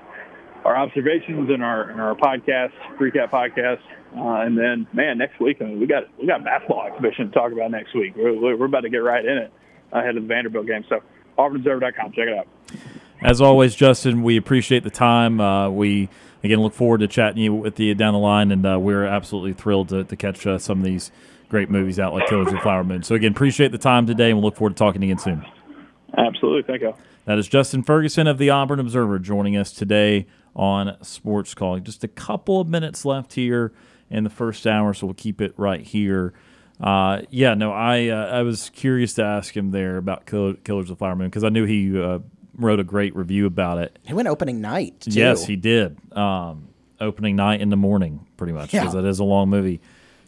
our 0.66 0.76
observations 0.76 1.50
and 1.50 1.64
our 1.64 1.89
in 1.91 2.00
our 2.00 2.16
podcast, 2.16 2.74
recap 3.00 3.30
podcast, 3.30 3.82
uh, 4.16 4.41
and 4.41 4.57
then 4.57 4.88
man, 4.93 5.18
next 5.18 5.39
week 5.39 5.57
I 5.61 5.66
mean, 5.66 5.80
we 5.80 5.88
got 5.88 6.03
we 6.20 6.28
got 6.28 6.43
basketball 6.43 6.86
exhibition 6.86 7.28
to 7.28 7.34
talk 7.34 7.51
about 7.51 7.72
next 7.72 7.95
week. 7.95 8.14
We're, 8.16 8.57
we're 8.57 8.66
about 8.66 8.82
to 8.82 8.89
get 8.89 8.97
right 8.97 9.26
in 9.26 9.38
it 9.38 9.53
ahead 9.91 10.16
of 10.16 10.24
the 10.24 10.28
Vanderbilt 10.28 10.68
game. 10.68 10.86
So 10.89 11.01
AuburnObserver.com, 11.38 12.11
check 12.11 12.28
it 12.28 12.38
out. 12.38 12.47
As 13.22 13.41
always, 13.41 13.74
Justin, 13.76 14.24
we 14.24 14.38
appreciate 14.38 14.84
the 14.84 14.89
time. 14.89 15.39
Uh, 15.39 15.70
we 15.70 16.09
again 16.43 16.59
look 16.59 16.74
forward 16.74 16.99
to 16.99 17.07
chatting 17.07 17.41
you 17.41 17.53
with 17.53 17.80
you 17.80 17.95
down 17.95 18.14
the 18.14 18.20
line, 18.20 18.51
and 18.51 18.66
uh, 18.66 18.78
we're 18.80 19.05
absolutely 19.05 19.53
thrilled 19.53 19.89
to, 19.89 20.03
to 20.03 20.16
catch 20.16 20.45
uh, 20.45 20.57
some 20.57 20.80
of 20.80 20.84
these 20.84 21.11
great 21.49 21.70
movies 21.70 21.99
out 21.99 22.14
like 22.14 22.28
Killers 22.28 22.47
of 22.47 22.53
the 22.53 22.59
Flower 22.59 22.84
Moon. 22.84 23.03
So 23.03 23.16
again, 23.16 23.32
appreciate 23.32 23.72
the 23.72 23.78
time 23.78 24.05
today, 24.05 24.30
and 24.30 24.38
we'll 24.38 24.45
look 24.45 24.57
forward 24.57 24.76
to 24.76 24.80
talking 24.80 25.03
again 25.03 25.20
soon. 25.20 25.45
Absolutely, 26.18 26.64
thank 26.64 26.82
you. 26.82 26.93
That 27.26 27.38
is 27.38 27.47
Justin 27.47 27.84
Ferguson 27.84 28.28
of 28.28 28.38
the 28.38 28.49
Auburn 28.49 28.80
Observer 28.80 29.18
joining 29.18 29.55
us 29.55 29.72
today 29.72 30.28
on 30.55 30.97
Sports 31.01 31.53
Call. 31.53 31.80
Just 31.80 32.03
a 32.03 32.07
couple 32.07 32.59
of 32.59 32.68
minutes 32.68 33.05
left 33.05 33.34
here 33.34 33.72
in 34.14 34.24
the 34.24 34.30
first 34.30 34.66
hour, 34.68 34.93
so 34.93 35.07
we'll 35.07 35.14
keep 35.16 35.41
it 35.41 35.53
right 35.57 35.82
here. 35.82 36.34
Uh, 36.80 37.22
yeah, 37.30 37.53
no, 37.53 37.72
I 37.72 38.07
uh, 38.09 38.28
I 38.28 38.41
was 38.43 38.70
curious 38.70 39.14
to 39.16 39.24
ask 39.24 39.55
him 39.55 39.72
there 39.72 39.97
about 39.97 40.26
Kill- 40.26 40.55
Killers 40.55 40.84
of 40.89 40.89
the 40.89 40.95
Flower 40.97 41.16
Moon 41.16 41.28
because 41.28 41.43
I 41.43 41.49
knew 41.49 41.66
he 41.66 41.99
uh, 41.99 42.20
wrote 42.57 42.80
a 42.80 42.84
great 42.84 43.16
review 43.16 43.45
about 43.45 43.78
it. 43.78 43.97
He 44.05 44.14
went 44.14 44.28
opening 44.28 44.61
night. 44.61 45.01
Too. 45.01 45.11
Yes, 45.11 45.45
he 45.45 45.55
did. 45.55 45.97
Um, 46.18 46.70
opening 46.99 47.36
night 47.36 47.61
in 47.61 47.70
the 47.70 47.78
morning, 47.78 48.26
pretty 48.38 48.53
much, 48.53 48.72
because 48.72 48.93
Yeah. 48.93 48.99
it 49.01 49.05
is 49.05 49.20
a 49.20 49.24
long 49.24 49.49
movie. 49.49 49.82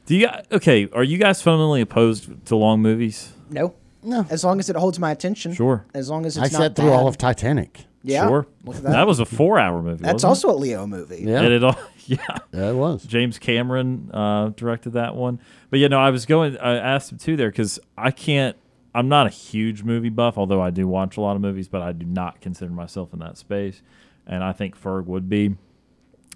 Do 0.06 0.16
you 0.16 0.30
okay? 0.52 0.88
Are 0.94 1.04
you 1.04 1.18
guys 1.18 1.42
fundamentally 1.42 1.82
opposed 1.82 2.46
to 2.48 2.56
long 2.56 2.82
movies? 2.82 3.34
No. 3.50 3.74
No. 4.04 4.26
As 4.30 4.44
long 4.44 4.60
as 4.60 4.70
it 4.70 4.76
holds 4.76 5.00
my 5.00 5.12
attention. 5.12 5.54
Sure. 5.54 5.84
As 5.96 6.10
long 6.12 6.28
as 6.28 6.38
I 6.38 6.44
it's 6.46 6.54
not 6.54 6.60
sat 6.60 6.76
through 6.76 6.92
all 6.92 7.08
of 7.08 7.18
Titanic. 7.18 7.86
Yeah. 8.04 8.28
Sure. 8.28 8.46
That. 8.66 8.84
that. 8.84 9.08
was 9.08 9.20
a 9.20 9.26
four-hour 9.26 9.82
movie. 9.82 10.04
That's 10.04 10.24
wasn't 10.24 10.30
also 10.30 10.52
a 10.52 10.58
Leo 10.58 10.86
movie. 10.86 11.24
Yeah, 11.26 11.42
And 11.42 11.52
it 11.52 11.64
all, 11.64 11.76
yeah. 12.10 12.18
yeah, 12.52 12.70
it 12.70 12.76
was. 12.76 13.04
James 13.06 13.40
Cameron 13.40 14.12
uh, 14.14 14.50
directed 14.50 14.94
that 14.94 15.16
one. 15.16 15.40
But 15.70 15.80
you 15.80 15.90
know, 15.90 16.00
I 16.00 16.10
was 16.12 16.26
going. 16.26 16.58
I 16.58 16.76
asked 16.76 17.12
him 17.12 17.18
too 17.18 17.36
there 17.36 17.50
because 17.50 17.80
I 17.98 18.12
can't. 18.12 18.56
I'm 18.94 19.10
not 19.10 19.28
a 19.28 19.30
huge 19.30 19.84
movie 19.84 20.10
buff, 20.10 20.38
although 20.38 20.62
I 20.62 20.70
do 20.70 20.88
watch 20.88 21.18
a 21.18 21.22
lot 21.22 21.36
of 21.36 21.42
movies. 21.42 21.68
But 21.68 21.82
I 21.82 21.92
do 21.92 22.06
not 22.06 22.42
consider 22.42 22.72
myself 22.72 23.14
in 23.14 23.20
that 23.20 23.38
space, 23.38 23.82
and 24.28 24.44
I 24.44 24.54
think 24.54 24.80
Ferg 24.80 25.06
would 25.06 25.30
be. 25.30 25.56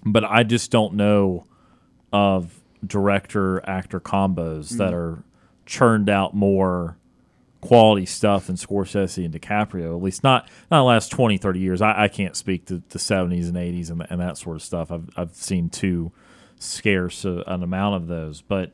But 0.04 0.24
I 0.24 0.42
just 0.42 0.70
don't 0.70 0.94
know 0.94 1.46
of 2.12 2.60
director 2.84 3.66
actor 3.68 4.00
combos 4.00 4.70
that 4.78 4.94
are 4.94 5.22
churned 5.66 6.08
out 6.08 6.34
more 6.34 6.96
quality 7.60 8.06
stuff 8.06 8.46
than 8.46 8.56
Scorsese 8.56 9.24
and 9.24 9.34
DiCaprio. 9.34 9.96
At 9.96 10.02
least 10.02 10.22
not 10.22 10.48
not 10.70 10.80
the 10.80 10.84
last 10.84 11.10
20, 11.10 11.36
30 11.38 11.60
years. 11.60 11.82
I, 11.82 12.04
I 12.04 12.08
can't 12.08 12.36
speak 12.36 12.66
to 12.66 12.82
the 12.88 12.98
70s 12.98 13.48
and 13.48 13.56
80s 13.56 13.90
and, 13.90 14.06
and 14.08 14.20
that 14.20 14.38
sort 14.38 14.56
of 14.56 14.62
stuff. 14.62 14.90
I've, 14.90 15.10
I've 15.16 15.34
seen 15.34 15.68
too 15.68 16.12
scarce 16.58 17.24
a, 17.24 17.42
an 17.46 17.62
amount 17.62 17.96
of 17.96 18.08
those. 18.08 18.42
But 18.42 18.72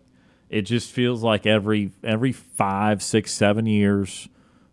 it 0.49 0.63
just 0.63 0.93
feels 0.93 1.23
like 1.23 1.47
every 1.47 1.93
every 2.05 2.33
five, 2.33 3.03
six, 3.03 3.33
seven 3.33 3.67
years 3.67 4.29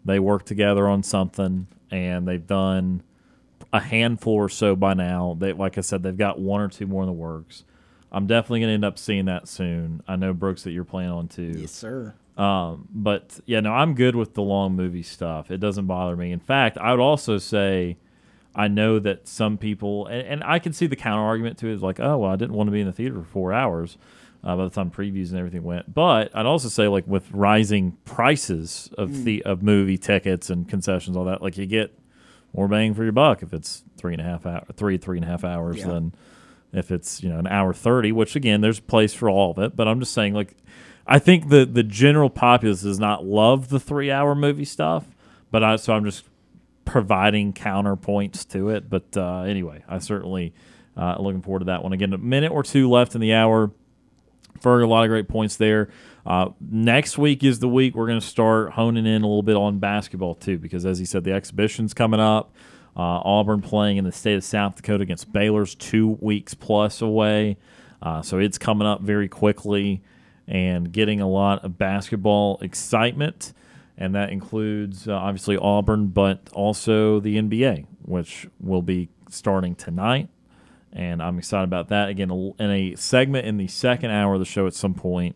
they 0.05 0.19
work 0.19 0.45
together 0.45 0.87
on 0.87 1.01
something 1.01 1.67
and 1.89 2.27
they've 2.27 2.45
done 2.45 3.01
a 3.71 3.79
handful 3.79 4.33
or 4.33 4.49
so 4.49 4.75
by 4.75 4.93
now. 4.93 5.35
They 5.39 5.53
like 5.53 5.77
I 5.77 5.81
said, 5.81 6.03
they've 6.03 6.15
got 6.15 6.39
one 6.39 6.61
or 6.61 6.67
two 6.67 6.87
more 6.87 7.03
in 7.03 7.07
the 7.07 7.13
works. 7.13 7.63
I'm 8.11 8.27
definitely 8.27 8.59
going 8.59 8.69
to 8.69 8.73
end 8.75 8.85
up 8.85 8.99
seeing 8.99 9.25
that 9.25 9.47
soon. 9.47 10.03
I 10.07 10.15
know 10.15 10.33
Brooks 10.33 10.63
that 10.63 10.71
you're 10.71 10.83
planning 10.83 11.11
on 11.11 11.27
too. 11.27 11.55
Yes, 11.57 11.71
sir. 11.71 12.13
Um, 12.37 12.87
but 12.91 13.39
yeah, 13.45 13.59
no, 13.59 13.73
I'm 13.73 13.93
good 13.93 14.15
with 14.15 14.33
the 14.33 14.41
long 14.41 14.75
movie 14.75 15.03
stuff. 15.03 15.51
It 15.51 15.59
doesn't 15.59 15.85
bother 15.85 16.15
me. 16.15 16.31
In 16.31 16.39
fact, 16.39 16.77
I 16.77 16.91
would 16.91 16.99
also 16.99 17.37
say 17.37 17.97
I 18.55 18.67
know 18.67 18.99
that 18.99 19.27
some 19.27 19.57
people, 19.57 20.07
and, 20.07 20.27
and 20.27 20.43
I 20.43 20.59
can 20.59 20.73
see 20.73 20.87
the 20.87 20.95
counter 20.95 21.23
argument 21.23 21.57
to 21.59 21.67
it 21.67 21.73
is 21.73 21.81
like, 21.83 21.99
oh, 21.99 22.17
well, 22.19 22.31
I 22.31 22.35
didn't 22.35 22.53
want 22.55 22.67
to 22.67 22.71
be 22.71 22.81
in 22.81 22.87
the 22.87 22.93
theater 22.93 23.15
for 23.19 23.23
four 23.25 23.53
hours 23.53 23.97
uh, 24.43 24.55
by 24.55 24.63
the 24.63 24.69
time 24.69 24.89
previews 24.91 25.29
and 25.29 25.37
everything 25.37 25.63
went. 25.63 25.93
But 25.93 26.35
I'd 26.35 26.45
also 26.45 26.69
say, 26.69 26.87
like, 26.87 27.07
with 27.07 27.31
rising 27.31 27.97
prices 28.05 28.89
of 28.97 29.23
the 29.25 29.43
of 29.43 29.61
movie 29.63 29.97
tickets 29.97 30.49
and 30.49 30.67
concessions, 30.67 31.15
all 31.17 31.25
that, 31.25 31.41
like, 31.41 31.57
you 31.57 31.65
get 31.67 31.97
more 32.53 32.67
bang 32.67 32.93
for 32.93 33.03
your 33.03 33.11
buck 33.11 33.41
if 33.41 33.53
it's 33.53 33.83
three 33.97 34.13
and 34.13 34.21
a 34.21 34.25
half 34.25 34.45
hour, 34.45 34.63
three 34.75 34.97
three 34.97 35.17
and 35.17 35.25
a 35.25 35.27
half 35.27 35.43
hours 35.43 35.77
Yeah. 35.77 35.87
than 35.87 36.13
if 36.71 36.91
it's 36.91 37.21
you 37.23 37.29
know 37.29 37.37
an 37.39 37.45
hour 37.47 37.71
30 37.73 38.11
which 38.11 38.35
again 38.35 38.61
there's 38.61 38.79
a 38.79 38.81
place 38.83 39.13
for 39.13 39.29
all 39.29 39.51
of 39.51 39.59
it 39.59 39.75
but 39.75 39.87
i'm 39.87 39.99
just 39.99 40.11
saying 40.11 40.33
like 40.33 40.55
i 41.07 41.19
think 41.19 41.49
the 41.49 41.65
the 41.65 41.83
general 41.83 42.29
populace 42.29 42.81
does 42.81 42.99
not 42.99 43.25
love 43.25 43.69
the 43.69 43.79
three 43.79 44.11
hour 44.11 44.35
movie 44.35 44.65
stuff 44.65 45.05
but 45.51 45.63
i 45.63 45.75
so 45.75 45.93
i'm 45.93 46.05
just 46.05 46.25
providing 46.85 47.53
counterpoints 47.53 48.47
to 48.49 48.69
it. 48.69 48.89
But 48.89 49.15
uh, 49.15 49.41
anyway 49.41 49.83
i 49.87 49.99
certainly 49.99 50.53
uh, 50.95 51.15
looking 51.19 51.41
forward 51.41 51.59
to 51.59 51.65
that 51.65 51.83
one. 51.83 51.93
Again 51.93 52.13
a 52.13 52.17
minute 52.17 52.51
or 52.51 52.63
two 52.63 52.89
left 52.89 53.15
in 53.15 53.21
the 53.21 53.33
hour. 53.33 53.71
Ferg, 54.61 54.83
a 54.83 54.87
lot 54.87 55.03
of 55.03 55.09
great 55.09 55.27
points 55.27 55.57
there. 55.57 55.89
Uh, 56.25 56.49
next 56.61 57.17
week 57.17 57.43
is 57.43 57.59
the 57.59 57.67
week 57.67 57.95
we're 57.95 58.07
going 58.07 58.19
to 58.19 58.25
start 58.25 58.73
honing 58.73 59.05
in 59.05 59.23
a 59.23 59.27
little 59.27 59.43
bit 59.43 59.55
on 59.55 59.79
basketball 59.79 60.35
too, 60.35 60.57
because 60.57 60.85
as 60.85 60.99
he 60.99 61.05
said, 61.05 61.23
the 61.23 61.33
exhibition's 61.33 61.93
coming 61.93 62.19
up. 62.19 62.53
Uh, 62.95 63.19
Auburn 63.25 63.61
playing 63.61 63.97
in 63.97 64.05
the 64.05 64.11
state 64.11 64.35
of 64.35 64.43
South 64.43 64.75
Dakota 64.75 65.01
against 65.01 65.33
Baylor's 65.33 65.73
two 65.73 66.17
weeks 66.21 66.53
plus 66.53 67.01
away, 67.01 67.57
uh, 68.03 68.21
so 68.21 68.37
it's 68.37 68.59
coming 68.59 68.87
up 68.87 69.01
very 69.01 69.27
quickly 69.27 70.01
and 70.47 70.91
getting 70.91 71.21
a 71.21 71.27
lot 71.27 71.63
of 71.63 71.77
basketball 71.77 72.57
excitement, 72.61 73.53
and 73.97 74.13
that 74.15 74.29
includes 74.29 75.07
uh, 75.07 75.13
obviously 75.13 75.57
Auburn, 75.57 76.07
but 76.07 76.49
also 76.53 77.19
the 77.19 77.37
NBA, 77.37 77.85
which 78.01 78.47
will 78.59 78.81
be 78.81 79.09
starting 79.29 79.75
tonight 79.75 80.29
and 80.93 81.21
I'm 81.21 81.39
excited 81.39 81.63
about 81.63 81.89
that. 81.89 82.09
Again, 82.09 82.53
in 82.59 82.71
a 82.71 82.95
segment 82.95 83.47
in 83.47 83.57
the 83.57 83.67
second 83.67 84.11
hour 84.11 84.35
of 84.35 84.39
the 84.39 84.45
show 84.45 84.67
at 84.67 84.73
some 84.73 84.93
point, 84.93 85.35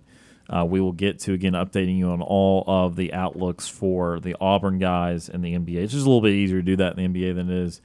uh, 0.50 0.64
we 0.64 0.80
will 0.80 0.94
get 0.94 1.20
to 1.20 1.34
again 1.34 1.54
updating 1.54 1.98
you 1.98 2.10
on 2.10 2.22
all 2.22 2.64
of 2.68 2.96
the 2.96 3.14
outlooks 3.14 3.68
for 3.68 4.20
the 4.20 4.36
Auburn 4.40 4.78
guys 4.78 5.28
and 5.28 5.44
the 5.44 5.54
NBA. 5.54 5.78
It's 5.78 5.94
just 5.94 6.06
a 6.06 6.10
little 6.10 6.22
bit 6.22 6.34
easier 6.34 6.60
to 6.60 6.64
do 6.64 6.76
that 6.78 6.98
in 6.98 7.12
the 7.12 7.20
NBA 7.20 7.36
than 7.36 7.50
it 7.50 7.58
is 7.58 7.82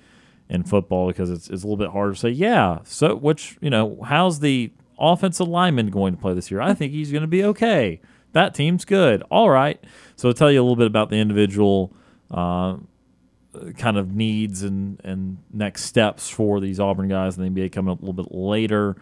in 0.49 0.63
football 0.63 1.09
because 1.09 1.31
it's, 1.31 1.49
it's 1.49 1.65
a 1.65 1.67
little 1.67 1.79
bit 1.79 1.91
harder 1.91 2.13
to 2.13 2.19
say, 2.19 2.29
yeah, 2.29 2.81
so 2.85 3.17
which, 3.17 3.57
you 3.61 3.71
know, 3.71 3.99
how's 4.05 4.41
the 4.41 4.71
offensive 4.99 5.49
lineman 5.49 5.91
going 5.91 6.15
to 6.15 6.21
play 6.21 6.35
this 6.35 6.51
year? 6.51 6.61
I 6.61 6.75
think 6.75 6.93
he's 6.93 7.11
going 7.11 7.23
to 7.23 7.29
be 7.29 7.45
okay. 7.45 8.01
That 8.33 8.55
team's 8.55 8.85
good. 8.85 9.23
All 9.31 9.51
right. 9.51 9.83
So 10.17 10.29
I'll 10.29 10.35
tell 10.35 10.51
you 10.51 10.61
a 10.61 10.63
little 10.63 10.77
bit 10.77 10.87
about 10.87 11.11
the 11.11 11.17
individual 11.17 11.93
uh, 12.31 12.77
kind 13.77 13.99
of 13.99 14.15
needs 14.15 14.63
and, 14.63 15.01
and 15.05 15.39
next 15.53 15.85
steps 15.85 16.29
for 16.29 16.61
these 16.61 16.81
Auburn 16.81 17.09
guys 17.09 17.37
in 17.37 17.55
the 17.55 17.61
NBA 17.61 17.73
coming 17.73 17.93
up 17.93 17.99
a 17.99 18.07
little 18.07 18.25
bit 18.25 18.35
later. 18.35 18.97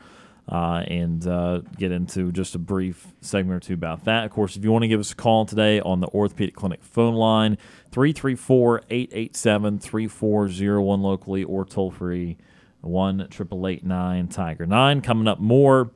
Uh, 0.49 0.83
and 0.89 1.29
uh, 1.29 1.61
get 1.79 1.93
into 1.93 2.33
just 2.33 2.57
a 2.57 2.59
brief 2.59 3.07
segment 3.21 3.57
or 3.57 3.65
two 3.65 3.75
about 3.75 4.05
that. 4.05 4.25
Of 4.25 4.33
course, 4.33 4.57
if 4.57 4.65
you 4.65 4.73
want 4.73 4.83
to 4.83 4.89
give 4.89 4.99
us 4.99 5.13
a 5.13 5.15
call 5.15 5.47
today 5.47 5.79
on 5.79 6.01
the 6.01 6.09
Orthopedic 6.09 6.57
Clinic 6.57 6.83
phone 6.83 7.15
line, 7.15 7.57
334 7.93 8.83
887 8.91 9.79
3401 9.79 11.03
locally 11.03 11.45
or 11.45 11.65
toll 11.65 11.93
free 11.93 12.37
1 12.83 13.29
Tiger 13.29 14.67
9. 14.67 15.01
Coming 15.01 15.29
up 15.29 15.39
more 15.39 15.91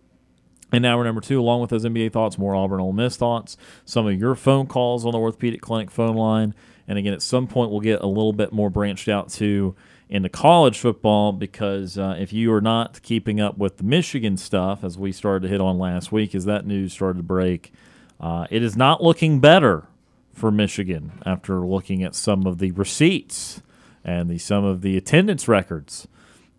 in 0.73 0.85
hour 0.85 1.05
number 1.05 1.21
two, 1.21 1.41
along 1.41 1.61
with 1.61 1.71
those 1.71 1.85
NBA 1.85 2.13
thoughts, 2.13 2.37
more 2.37 2.55
Auburn 2.55 2.81
Ole 2.81 2.93
Miss 2.93 3.17
thoughts, 3.17 3.57
some 3.85 4.07
of 4.07 4.19
your 4.19 4.35
phone 4.35 4.67
calls 4.67 5.07
on 5.07 5.13
the 5.13 5.19
Orthopedic 5.19 5.61
Clinic 5.61 5.91
phone 5.91 6.17
line. 6.17 6.55
And 6.89 6.99
again, 6.99 7.15
at 7.15 7.23
some 7.23 7.47
point, 7.47 7.71
we'll 7.71 7.81
get 7.81 8.03
a 8.03 8.07
little 8.07 8.33
bit 8.33 8.53
more 8.53 8.71
branched 8.71 9.09
out 9.09 9.31
to 9.33 9.75
into 10.09 10.29
college 10.29 10.79
football 10.79 11.33
because 11.33 11.97
uh, 11.97 12.15
if 12.19 12.33
you 12.33 12.53
are 12.53 12.61
not 12.61 13.01
keeping 13.03 13.41
up 13.41 13.57
with 13.57 13.79
the 13.79 13.85
Michigan 13.85 14.37
stuff, 14.37 14.85
as 14.85 14.99
we 14.99 15.13
started 15.13 15.43
to 15.43 15.49
hit 15.49 15.61
on 15.61 15.79
last 15.79 16.13
week, 16.13 16.35
as 16.35 16.45
that 16.45 16.67
news 16.67 16.93
started 16.93 17.19
to 17.19 17.23
break, 17.23 17.73
uh, 18.21 18.47
it 18.51 18.63
is 18.63 18.77
not 18.77 19.03
looking 19.03 19.41
better 19.41 19.87
for 20.33 20.51
Michigan 20.51 21.13
after 21.25 21.61
looking 21.61 22.03
at 22.03 22.15
some 22.15 22.47
of 22.47 22.59
the 22.59 22.73
receipts 22.73 23.63
and 24.05 24.29
the 24.29 24.39
some 24.39 24.65
of 24.65 24.83
the 24.83 24.97
attendance 24.97 25.49
records 25.49 26.07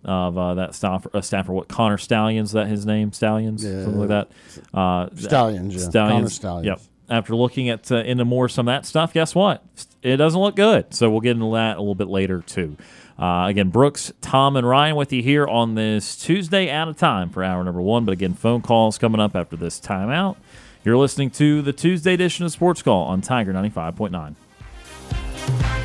of 0.06 0.38
uh, 0.38 0.54
that 0.56 0.76
Stafford, 0.76 1.16
uh, 1.16 1.22
Stafford, 1.22 1.56
what 1.56 1.68
Connor 1.68 1.98
Stalions, 1.98 2.52
that 2.54 2.68
his 2.68 2.86
name, 2.86 3.12
Stalions, 3.12 3.64
Yeah. 3.64 3.84
something 3.84 4.00
like 4.00 4.10
that. 4.10 4.30
Uh, 4.74 5.10
Stalions, 5.18 5.74
yeah. 5.74 5.80
Connor 5.80 5.90
Stalions. 5.90 6.34
Stalions. 6.34 6.66
Yep. 6.66 6.82
After 7.08 7.36
looking 7.36 7.70
at 7.70 7.92
uh, 7.92 7.98
into 7.98 8.26
more 8.26 8.50
some 8.50 8.68
of 8.68 8.74
that 8.74 8.86
stuff, 8.86 9.14
guess 9.14 9.36
what? 9.36 9.64
It 10.02 10.18
doesn't 10.18 10.40
look 10.40 10.56
good. 10.56 10.94
So 10.94 11.10
we'll 11.12 11.20
get 11.22 11.32
into 11.32 11.54
that 11.54 11.78
a 11.78 11.80
little 11.80 11.96
bit 11.96 12.08
later 12.08 12.42
too. 12.42 12.78
Uh, 13.18 13.46
again, 13.48 13.70
Brooks, 13.70 14.12
Tom, 14.22 14.56
and 14.58 14.68
Ryan 14.68 14.96
with 14.96 15.14
you 15.14 15.24
here 15.24 15.48
on 15.48 15.76
this 15.76 16.18
Tuesday 16.18 16.70
out 16.70 16.88
of 16.90 16.98
time 16.98 17.30
for 17.30 17.44
hour 17.44 17.64
number 17.64 17.82
one. 17.82 18.06
But 18.06 18.12
again, 18.14 18.34
phone 18.34 18.62
calls 18.62 18.98
coming 18.98 19.22
up 19.22 19.36
after 19.36 19.56
this 19.56 19.80
timeout. 19.80 20.36
You're 20.84 20.98
listening 20.98 21.30
to 21.32 21.62
the 21.62 21.74
Tuesday 21.74 22.14
edition 22.14 22.46
of 22.46 22.52
Sports 22.52 22.82
Call 22.82 23.04
on 23.06 23.22
Tiger 23.22 23.54
95.9. 23.54 25.85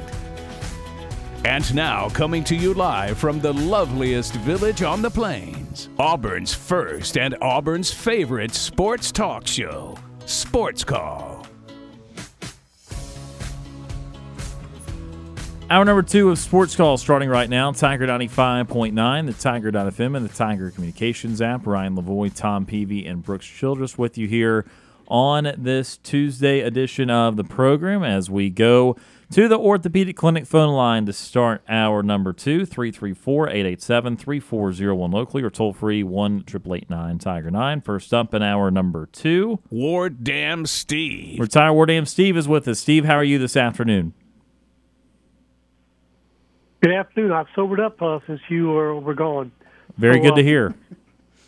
And 1.43 1.73
now, 1.73 2.07
coming 2.09 2.43
to 2.43 2.55
you 2.55 2.75
live 2.75 3.17
from 3.17 3.39
the 3.39 3.51
loveliest 3.51 4.35
village 4.35 4.83
on 4.83 5.01
the 5.01 5.09
plains, 5.09 5.89
Auburn's 5.97 6.53
first 6.53 7.17
and 7.17 7.35
Auburn's 7.41 7.91
favorite 7.91 8.53
sports 8.53 9.11
talk 9.11 9.47
show, 9.47 9.97
Sports 10.27 10.83
Call. 10.83 11.47
Hour 15.71 15.83
number 15.83 16.03
two 16.03 16.29
of 16.29 16.37
Sports 16.37 16.75
Call 16.75 16.97
starting 16.97 17.29
right 17.29 17.49
now. 17.49 17.71
Tiger 17.71 18.05
95.9, 18.05 19.25
the 19.25 19.33
Tiger.fm, 19.33 20.15
and 20.15 20.23
the 20.23 20.33
Tiger 20.33 20.69
Communications 20.69 21.41
app. 21.41 21.65
Ryan 21.65 21.95
Lavoie, 21.95 22.35
Tom 22.35 22.67
Peavy, 22.67 23.07
and 23.07 23.23
Brooks 23.23 23.47
Childress 23.47 23.97
with 23.97 24.15
you 24.15 24.27
here 24.27 24.65
on 25.07 25.53
this 25.57 25.97
Tuesday 25.97 26.59
edition 26.59 27.09
of 27.09 27.35
the 27.35 27.43
program 27.43 28.03
as 28.03 28.29
we 28.29 28.49
go 28.51 28.95
to 29.31 29.47
the 29.47 29.57
Orthopedic 29.57 30.17
Clinic 30.17 30.45
phone 30.45 30.73
line 30.73 31.05
to 31.05 31.13
start 31.13 31.63
hour 31.69 32.03
number 32.03 32.33
two, 32.33 32.65
334 32.65 33.47
887 33.47 34.17
3401 34.17 35.11
locally 35.11 35.41
or 35.41 35.49
toll 35.49 35.71
free 35.71 36.03
1 36.03 36.43
889 36.47 37.17
Tiger 37.17 37.49
9. 37.49 37.81
First 37.81 38.13
up 38.13 38.33
in 38.33 38.43
hour 38.43 38.69
number 38.69 39.05
two, 39.05 39.59
Ward 39.69 40.23
Dam 40.23 40.65
Steve. 40.65 41.39
Retire 41.39 41.71
War 41.71 41.85
Dam 41.85 42.05
Steve 42.05 42.35
is 42.35 42.47
with 42.47 42.67
us. 42.67 42.81
Steve, 42.81 43.05
how 43.05 43.15
are 43.15 43.23
you 43.23 43.39
this 43.39 43.55
afternoon? 43.55 44.13
Good 46.81 46.91
afternoon. 46.91 47.31
I've 47.31 47.47
sobered 47.55 47.79
up 47.79 48.01
uh, 48.01 48.19
since 48.27 48.41
you 48.49 48.67
were, 48.67 48.99
were 48.99 49.13
gone. 49.13 49.53
Very 49.97 50.17
So, 50.17 50.23
good 50.23 50.33
uh, 50.33 50.35
to 50.35 50.43
hear. 50.43 50.75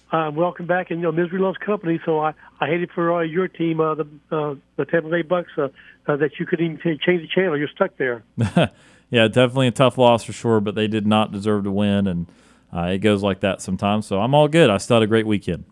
Uh, 0.09 0.29
welcome 0.31 0.67
back, 0.67 0.91
and 0.91 0.99
you 0.99 1.03
know 1.05 1.11
misery 1.11 1.39
loves 1.39 1.57
company. 1.57 1.99
So 2.05 2.19
I, 2.19 2.33
I 2.61 2.67
hated 2.67 2.91
for 2.91 3.11
uh, 3.11 3.21
your 3.21 3.47
team, 3.47 3.81
uh, 3.81 3.95
the 3.95 4.07
uh, 4.31 4.55
the 4.75 4.85
Tampa 4.85 5.09
Bay 5.09 5.23
Bucks, 5.23 5.49
uh, 6.07 6.15
that 6.17 6.39
you 6.39 6.45
couldn't 6.45 6.65
even 6.65 6.77
ch- 6.77 7.01
change 7.01 7.21
the 7.21 7.27
channel. 7.27 7.57
You're 7.57 7.67
stuck 7.69 7.97
there. 7.97 8.23
yeah, 9.09 9.27
definitely 9.27 9.67
a 9.67 9.71
tough 9.71 9.97
loss 9.97 10.23
for 10.23 10.33
sure, 10.33 10.59
but 10.59 10.75
they 10.75 10.87
did 10.87 11.05
not 11.07 11.31
deserve 11.31 11.63
to 11.65 11.71
win, 11.71 12.07
and 12.07 12.27
uh, 12.75 12.87
it 12.87 12.99
goes 12.99 13.21
like 13.23 13.39
that 13.41 13.61
sometimes. 13.61 14.05
So 14.07 14.19
I'm 14.19 14.33
all 14.33 14.47
good. 14.47 14.69
I 14.69 14.77
still 14.77 14.97
had 14.97 15.03
a 15.03 15.07
great 15.07 15.27
weekend. 15.27 15.65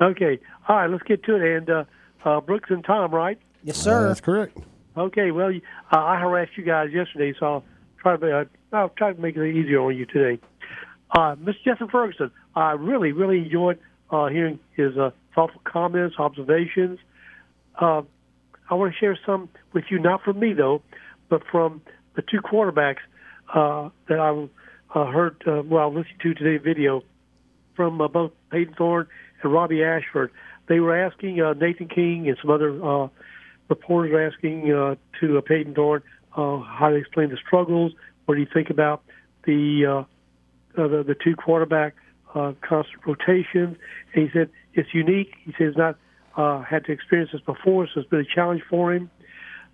Okay. 0.00 0.38
All 0.68 0.76
right. 0.76 0.86
Let's 0.90 1.02
get 1.02 1.24
to 1.24 1.34
it. 1.36 1.56
And 1.56 1.70
uh, 1.70 1.84
uh, 2.24 2.40
Brooks 2.40 2.70
and 2.70 2.84
Tom, 2.84 3.12
right? 3.12 3.38
Yes, 3.64 3.78
Uh, 3.80 3.82
sir. 3.82 4.08
that's 4.08 4.20
correct. 4.20 4.56
Okay. 4.96 5.30
Well, 5.32 5.50
uh, 5.92 5.96
I 5.96 6.18
harassed 6.20 6.52
you 6.56 6.62
guys 6.64 6.90
yesterday, 6.92 7.34
so 7.38 7.46
I'll 7.46 7.64
try 8.00 8.16
to 8.16 8.38
uh, 8.40 8.44
I'll 8.72 8.90
try 8.90 9.12
to 9.12 9.20
make 9.20 9.36
it 9.36 9.44
easier 9.50 9.80
on 9.80 9.96
you 9.96 10.06
today. 10.06 10.40
Uh, 11.10 11.34
Mr. 11.36 11.56
Justin 11.64 11.88
Ferguson, 11.88 12.30
I 12.54 12.72
really, 12.72 13.12
really 13.12 13.38
enjoyed 13.38 13.78
uh, 14.10 14.26
hearing 14.28 14.60
his 14.76 14.96
uh, 14.96 15.10
thoughtful 15.34 15.60
comments, 15.64 16.16
observations. 16.18 16.98
Uh, 17.80 18.02
I 18.70 18.74
want 18.74 18.92
to 18.92 18.98
share 18.98 19.18
some 19.24 19.48
with 19.72 19.84
you, 19.90 19.98
not 19.98 20.22
from 20.22 20.38
me 20.38 20.52
though, 20.52 20.82
but 21.28 21.42
from 21.50 21.82
the 22.16 22.22
two 22.22 22.40
quarterbacks 22.40 22.98
uh, 23.54 23.90
that 24.08 24.18
I 24.18 24.98
uh, 24.98 25.06
heard. 25.06 25.42
Uh, 25.46 25.62
well, 25.62 25.88
listened 25.88 26.20
to 26.22 26.34
today's 26.34 26.60
video 26.62 27.02
from 27.74 28.00
uh, 28.00 28.08
both 28.08 28.32
Payton 28.50 28.74
Thorne 28.74 29.06
and 29.42 29.52
Robbie 29.52 29.82
Ashford. 29.82 30.30
They 30.68 30.80
were 30.80 30.96
asking 30.96 31.40
uh, 31.40 31.54
Nathan 31.54 31.88
King 31.88 32.28
and 32.28 32.36
some 32.42 32.50
other 32.50 32.70
uh, 32.84 33.08
reporters 33.68 34.12
were 34.12 34.26
asking 34.26 34.72
uh, 34.72 34.96
to 35.20 35.38
uh, 35.38 35.40
Payton 35.40 35.74
Thorne 35.74 36.02
uh, 36.36 36.58
how 36.60 36.88
to 36.90 36.96
explain 36.96 37.30
the 37.30 37.38
struggles. 37.44 37.92
What 38.26 38.34
do 38.34 38.40
you 38.40 38.48
think 38.52 38.70
about 38.70 39.02
the 39.44 39.86
uh, 39.86 40.80
uh, 40.80 40.88
the, 40.88 41.02
the 41.02 41.14
two 41.14 41.34
quarterback 41.36 41.94
uh, 42.34 42.52
constant 42.60 43.06
rotations? 43.06 43.76
And 44.14 44.24
he 44.24 44.28
said 44.32 44.50
it's 44.74 44.92
unique. 44.92 45.32
He 45.44 45.54
he's 45.56 45.76
not 45.76 45.96
uh, 46.36 46.62
had 46.62 46.84
to 46.86 46.92
experience 46.92 47.30
this 47.32 47.40
before, 47.42 47.86
so 47.86 48.00
it's 48.00 48.08
been 48.08 48.20
a 48.20 48.34
challenge 48.34 48.62
for 48.68 48.92
him. 48.92 49.10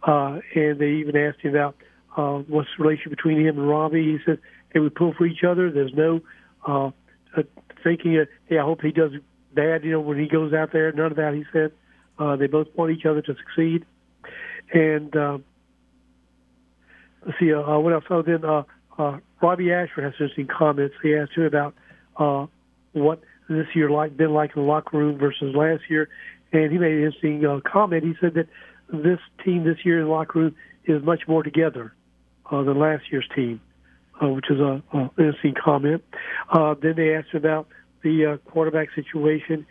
Uh, 0.03 0.41
and 0.55 0.79
they 0.79 0.91
even 0.91 1.17
asked 1.17 1.41
him 1.41 1.55
about 1.55 1.77
uh, 2.17 2.39
what's 2.47 2.69
the 2.77 2.85
relation 2.85 3.11
between 3.11 3.41
him 3.41 3.59
and 3.59 3.69
Robbie. 3.69 4.03
He 4.03 4.19
said 4.25 4.39
they 4.73 4.81
would 4.81 4.95
pull 4.95 5.15
for 5.15 5.27
each 5.27 5.45
other. 5.45 5.71
There's 5.71 5.95
no 5.95 6.21
uh, 6.67 6.91
uh, 7.37 7.43
thinking, 7.83 8.19
uh, 8.19 8.25
hey, 8.47 8.59
I 8.59 8.63
hope 8.63 8.83
he 8.83 8.93
does 8.93 9.13
bad, 9.55 9.85
you 9.85 9.93
know, 9.93 10.01
when 10.01 10.19
he 10.19 10.29
goes 10.29 10.53
out 10.53 10.73
there. 10.73 10.93
None 10.93 11.13
of 11.13 11.17
that, 11.17 11.35
he 11.35 11.45
said. 11.53 11.73
Uh, 12.19 12.37
they 12.37 12.47
both 12.47 12.69
want 12.75 12.93
each 12.93 13.07
other 13.07 13.23
to 13.23 13.35
succeed. 13.35 13.85
And 14.73 15.15
uh, 15.17 15.39
let's 17.27 17.39
see, 17.39 17.53
uh, 17.53 17.79
what 17.79 17.93
else? 17.93 18.05
Oh, 18.11 18.23
then 18.23 18.45
uh, 18.45 18.65
uh, 18.99 19.19
Robbie 19.43 19.73
Ashford 19.73 20.05
has 20.05 20.13
interesting 20.15 20.47
comments. 20.47 20.95
He 21.03 21.15
asked 21.15 21.33
him 21.33 21.45
about 21.45 21.75
uh, 22.17 22.47
what 22.93 23.21
this 23.49 23.67
year 23.75 23.91
like 23.91 24.17
been 24.17 24.33
like 24.33 24.57
in 24.57 24.63
the 24.63 24.69
locker 24.69 24.97
room 24.97 25.19
versus 25.19 25.55
last 25.55 25.83
year, 25.89 26.09
and 26.55 26.73
he 26.73 26.79
made 26.79 26.93
an 26.93 27.05
interesting 27.05 27.45
uh, 27.45 27.61
comment. 27.61 28.05
He 28.05 28.15
said 28.21 28.35
that 28.35 28.47
this 28.93 29.19
team 29.45 29.65
this 29.65 29.85
year 29.85 30.01
in 30.01 30.07
the 30.07 30.11
locker 30.11 30.39
room 30.39 30.57
is 30.85 31.03
much 31.03 31.27
more 31.27 31.43
together 31.43 31.93
uh, 32.51 32.63
than 32.63 32.79
last 32.79 33.05
year's 33.11 33.29
team, 33.35 33.61
uh, 34.23 34.29
which 34.29 34.51
is 34.51 34.61
a, 34.61 34.83
a 34.93 35.11
interesting 35.19 35.55
comment. 35.63 36.05
Uh, 36.51 36.75
then 36.81 36.95
they 36.97 37.15
asked 37.15 37.35
about 37.35 37.67
the 38.03 38.27
uh, 38.27 38.51
quarterback 38.51 38.89
situation, 38.95 39.67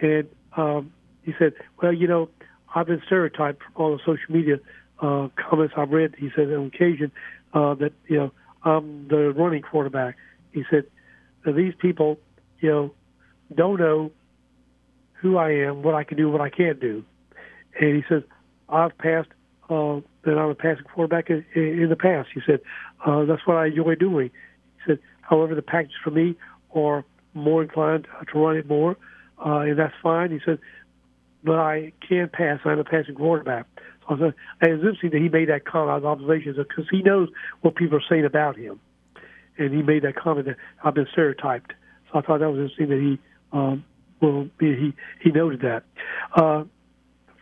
and 0.00 0.28
um, 0.56 0.92
he 1.22 1.34
said, 1.38 1.54
"Well, 1.82 1.92
you 1.92 2.06
know, 2.06 2.28
I've 2.74 2.86
been 2.86 3.02
stereotyped 3.06 3.62
from 3.62 3.72
all 3.74 3.96
the 3.96 4.02
social 4.06 4.32
media 4.32 4.58
uh, 5.00 5.28
comments 5.36 5.74
I've 5.76 5.90
read." 5.90 6.14
He 6.16 6.30
said 6.36 6.52
on 6.52 6.66
occasion 6.66 7.10
uh, 7.52 7.74
that 7.74 7.92
you 8.06 8.18
know 8.18 8.32
I'm 8.62 9.08
the 9.08 9.32
running 9.32 9.62
quarterback. 9.62 10.16
He 10.52 10.64
said 10.70 10.84
these 11.44 11.74
people, 11.80 12.18
you 12.60 12.68
know, 12.68 12.94
don't 13.54 13.80
know 13.80 14.12
who 15.20 15.36
I 15.36 15.50
am, 15.50 15.82
what 15.82 15.94
I 15.94 16.04
can 16.04 16.16
do, 16.16 16.30
what 16.30 16.40
I 16.40 16.50
can't 16.50 16.80
do. 16.80 17.04
And 17.80 17.96
he 17.96 18.02
says, 18.08 18.22
I've 18.68 18.96
passed, 18.98 19.28
uh, 19.70 20.00
that 20.24 20.38
I'm 20.38 20.50
a 20.50 20.54
passing 20.54 20.84
quarterback 20.84 21.30
in, 21.30 21.44
in 21.54 21.88
the 21.88 21.96
past. 21.96 22.28
He 22.34 22.40
said, 22.46 22.60
uh, 23.04 23.24
that's 23.24 23.46
what 23.46 23.56
I 23.56 23.66
enjoy 23.66 23.94
doing. 23.94 24.30
He 24.76 24.92
said, 24.92 24.98
however, 25.20 25.54
the 25.54 25.62
package 25.62 25.92
for 26.02 26.10
me 26.10 26.36
are 26.74 27.04
more 27.34 27.62
inclined 27.62 28.06
to 28.32 28.38
run 28.38 28.56
it 28.56 28.68
more, 28.68 28.96
uh, 29.44 29.60
and 29.60 29.78
that's 29.78 29.94
fine. 30.02 30.30
He 30.30 30.40
said, 30.44 30.58
but 31.44 31.58
I 31.58 31.92
can 32.06 32.28
pass. 32.32 32.60
I'm 32.64 32.78
a 32.78 32.84
passing 32.84 33.14
quarterback. 33.14 33.66
So 34.08 34.14
I 34.14 34.18
said, 34.18 34.34
and 34.60 34.72
it's 34.72 34.80
interesting 34.80 35.10
that 35.10 35.20
he 35.20 35.28
made 35.28 35.48
that 35.48 35.64
comment, 35.64 36.04
observations, 36.04 36.56
because 36.56 36.86
he 36.90 37.02
knows 37.02 37.28
what 37.60 37.76
people 37.76 37.98
are 37.98 38.08
saying 38.08 38.24
about 38.24 38.56
him. 38.56 38.80
And 39.56 39.74
he 39.74 39.82
made 39.82 40.02
that 40.02 40.16
comment 40.16 40.46
that 40.46 40.56
I've 40.82 40.94
been 40.94 41.06
stereotyped. 41.12 41.72
So 42.10 42.18
I 42.18 42.22
thought 42.22 42.40
that 42.40 42.50
was 42.50 42.58
interesting 42.58 42.88
that 42.88 43.00
he 43.00 43.18
um, 43.52 43.84
well, 44.20 44.48
he 44.60 44.92
he 45.22 45.30
noted 45.30 45.60
that. 45.60 45.84
Uh, 46.34 46.64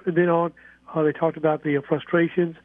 and 0.04 0.16
then 0.16 0.28
on, 0.28 0.52
uh, 0.94 1.02
they 1.02 1.12
talked 1.12 1.36
about 1.36 1.62
the 1.64 1.76
uh, 1.76 1.80
frustrations, 1.86 2.56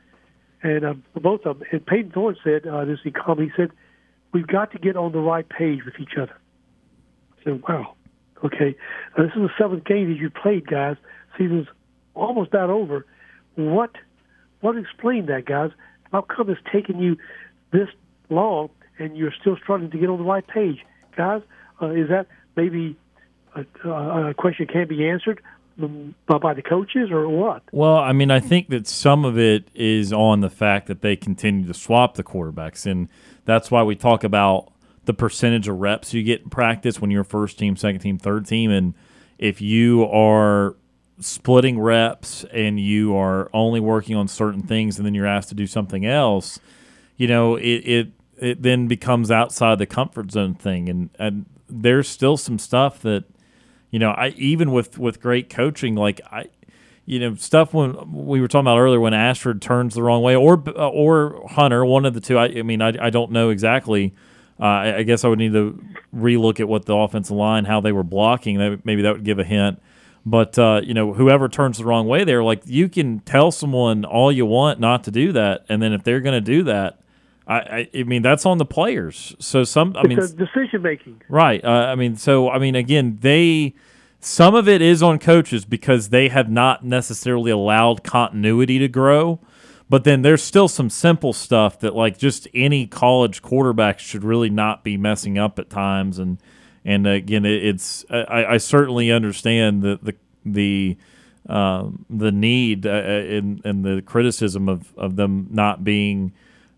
and 0.61 0.85
uh, 0.85 0.93
both 1.19 1.45
of 1.45 1.59
them. 1.59 1.67
And 1.71 1.85
Payton 1.85 2.11
Thorne 2.11 2.37
said 2.43 2.67
uh, 2.67 2.85
this 2.85 2.99
comment. 3.13 3.51
He 3.55 3.61
said, 3.61 3.71
"We've 4.33 4.47
got 4.47 4.71
to 4.71 4.79
get 4.79 4.95
on 4.95 5.11
the 5.11 5.19
right 5.19 5.47
page 5.47 5.79
with 5.85 5.95
each 5.99 6.17
other." 6.17 6.35
I 7.39 7.43
said, 7.43 7.63
"Wow, 7.67 7.95
okay, 8.43 8.75
now, 9.17 9.23
this 9.23 9.33
is 9.35 9.41
the 9.41 9.49
seventh 9.57 9.85
game 9.85 10.09
that 10.09 10.19
you 10.19 10.29
played, 10.29 10.67
guys. 10.67 10.97
Season's 11.37 11.67
almost 12.13 12.49
about 12.49 12.69
over. 12.69 13.05
What 13.55 13.91
what 14.61 14.77
explained 14.77 15.27
that, 15.29 15.45
guys? 15.45 15.71
How 16.11 16.21
come 16.21 16.49
it's 16.49 16.61
taken 16.71 16.99
you 16.99 17.17
this 17.71 17.87
long 18.29 18.69
and 18.99 19.17
you're 19.17 19.33
still 19.39 19.57
struggling 19.61 19.91
to 19.91 19.97
get 19.97 20.09
on 20.09 20.19
the 20.19 20.23
right 20.25 20.45
page, 20.45 20.79
guys? 21.17 21.41
Uh, 21.81 21.89
is 21.89 22.09
that 22.09 22.27
maybe 22.55 22.97
a, 23.55 23.89
a 24.29 24.33
question 24.33 24.67
can't 24.67 24.89
be 24.89 25.07
answered 25.07 25.41
by 25.77 26.53
the 26.53 26.61
coaches 26.61 27.09
or 27.11 27.27
what? 27.27 27.63
Well, 27.71 27.97
I 27.97 28.13
mean, 28.13 28.31
I 28.31 28.39
think 28.39 28.69
that 28.69 28.87
some 28.87 29.25
of 29.25 29.37
it 29.37 29.69
is 29.73 30.13
on 30.13 30.41
the 30.41 30.49
fact 30.49 30.87
that 30.87 31.01
they 31.01 31.15
continue 31.15 31.65
to 31.67 31.73
swap 31.73 32.15
the 32.15 32.23
quarterbacks, 32.23 32.85
and 32.85 33.09
that's 33.45 33.71
why 33.71 33.83
we 33.83 33.95
talk 33.95 34.23
about 34.23 34.71
the 35.05 35.13
percentage 35.13 35.67
of 35.67 35.79
reps 35.79 36.13
you 36.13 36.23
get 36.23 36.41
in 36.41 36.49
practice 36.49 37.01
when 37.01 37.09
you're 37.09 37.23
first 37.23 37.57
team, 37.57 37.75
second 37.75 38.01
team, 38.01 38.17
third 38.17 38.45
team, 38.45 38.69
and 38.71 38.93
if 39.39 39.61
you 39.61 40.05
are 40.05 40.75
splitting 41.19 41.79
reps 41.79 42.43
and 42.53 42.79
you 42.79 43.15
are 43.15 43.49
only 43.53 43.79
working 43.79 44.15
on 44.15 44.27
certain 44.27 44.61
things, 44.61 44.97
and 44.97 45.05
then 45.05 45.13
you're 45.13 45.25
asked 45.25 45.49
to 45.49 45.55
do 45.55 45.67
something 45.67 46.05
else, 46.05 46.59
you 47.17 47.27
know, 47.27 47.55
it 47.55 47.63
it, 47.63 48.11
it 48.37 48.61
then 48.61 48.87
becomes 48.87 49.31
outside 49.31 49.79
the 49.79 49.85
comfort 49.85 50.31
zone 50.31 50.53
thing, 50.53 50.89
and 50.89 51.09
and 51.17 51.45
there's 51.67 52.07
still 52.07 52.37
some 52.37 52.59
stuff 52.59 52.99
that 52.99 53.23
you 53.91 53.99
know, 53.99 54.11
I 54.11 54.29
even 54.29 54.71
with 54.71 54.97
with 54.97 55.21
great 55.21 55.49
coaching, 55.49 55.95
like 55.95 56.21
I, 56.31 56.47
you 57.05 57.19
know, 57.19 57.35
stuff 57.35 57.73
when 57.73 58.11
we 58.11 58.39
were 58.39 58.47
talking 58.47 58.63
about 58.63 58.79
earlier 58.79 58.99
when 58.99 59.13
Ashford 59.13 59.61
turns 59.61 59.93
the 59.95 60.01
wrong 60.01 60.23
way, 60.23 60.35
or 60.35 60.63
or 60.77 61.45
Hunter, 61.49 61.85
one 61.85 62.05
of 62.05 62.13
the 62.13 62.21
two. 62.21 62.37
I, 62.37 62.45
I 62.45 62.61
mean, 62.63 62.81
I, 62.81 62.93
I 62.99 63.09
don't 63.09 63.31
know 63.31 63.49
exactly. 63.49 64.15
Uh, 64.59 64.63
I, 64.63 64.97
I, 64.97 65.03
guess 65.03 65.25
I 65.25 65.27
would 65.27 65.39
need 65.39 65.53
to 65.53 65.83
relook 66.15 66.59
at 66.59 66.67
what 66.67 66.85
the 66.85 66.95
offensive 66.95 67.35
line, 67.35 67.65
how 67.65 67.81
they 67.81 67.91
were 67.91 68.03
blocking. 68.03 68.59
That 68.59 68.85
maybe 68.85 69.01
that 69.01 69.13
would 69.13 69.23
give 69.23 69.39
a 69.39 69.43
hint. 69.43 69.81
But 70.25 70.57
uh, 70.57 70.81
you 70.83 70.93
know, 70.93 71.13
whoever 71.13 71.49
turns 71.49 71.79
the 71.79 71.85
wrong 71.85 72.07
way, 72.07 72.23
there, 72.23 72.43
like 72.43 72.61
you 72.65 72.87
can 72.87 73.19
tell 73.19 73.51
someone 73.51 74.05
all 74.05 74.31
you 74.31 74.45
want 74.45 74.79
not 74.79 75.03
to 75.05 75.11
do 75.11 75.33
that, 75.33 75.65
and 75.67 75.81
then 75.81 75.91
if 75.91 76.03
they're 76.03 76.21
going 76.21 76.35
to 76.35 76.41
do 76.41 76.63
that, 76.63 77.00
I, 77.51 77.89
I, 77.93 78.03
mean 78.03 78.21
that's 78.21 78.45
on 78.45 78.57
the 78.57 78.65
players. 78.65 79.35
So 79.39 79.63
some, 79.63 79.95
I 79.95 80.01
it's 80.01 80.07
mean, 80.07 80.17
decision 80.17 80.81
making. 80.81 81.21
Right. 81.27 81.63
Uh, 81.63 81.67
I 81.67 81.95
mean, 81.95 82.15
so 82.15 82.49
I 82.49 82.59
mean, 82.59 82.75
again, 82.75 83.17
they 83.21 83.73
some 84.19 84.53
of 84.55 84.69
it 84.69 84.81
is 84.81 85.01
on 85.01 85.19
coaches 85.19 85.65
because 85.65 86.09
they 86.09 86.29
have 86.29 86.49
not 86.49 86.85
necessarily 86.85 87.51
allowed 87.51 88.03
continuity 88.03 88.79
to 88.79 88.87
grow. 88.87 89.39
But 89.89 90.05
then 90.05 90.21
there's 90.21 90.41
still 90.41 90.69
some 90.69 90.89
simple 90.89 91.33
stuff 91.33 91.79
that 91.81 91.93
like 91.93 92.17
just 92.17 92.47
any 92.53 92.87
college 92.87 93.41
quarterback 93.41 93.99
should 93.99 94.23
really 94.23 94.49
not 94.49 94.85
be 94.85 94.95
messing 94.95 95.37
up 95.37 95.59
at 95.59 95.69
times. 95.69 96.17
And 96.17 96.37
and 96.85 97.05
again, 97.05 97.45
it, 97.45 97.65
it's 97.65 98.05
I, 98.09 98.45
I 98.45 98.57
certainly 98.57 99.11
understand 99.11 99.81
the 99.81 99.99
the 100.01 100.15
the 100.45 100.97
um, 101.49 102.05
the 102.09 102.31
need 102.31 102.85
uh, 102.85 102.91
and 102.91 103.61
and 103.65 103.83
the 103.83 104.01
criticism 104.01 104.69
of 104.69 104.93
of 104.95 105.17
them 105.17 105.47
not 105.51 105.83
being 105.83 106.31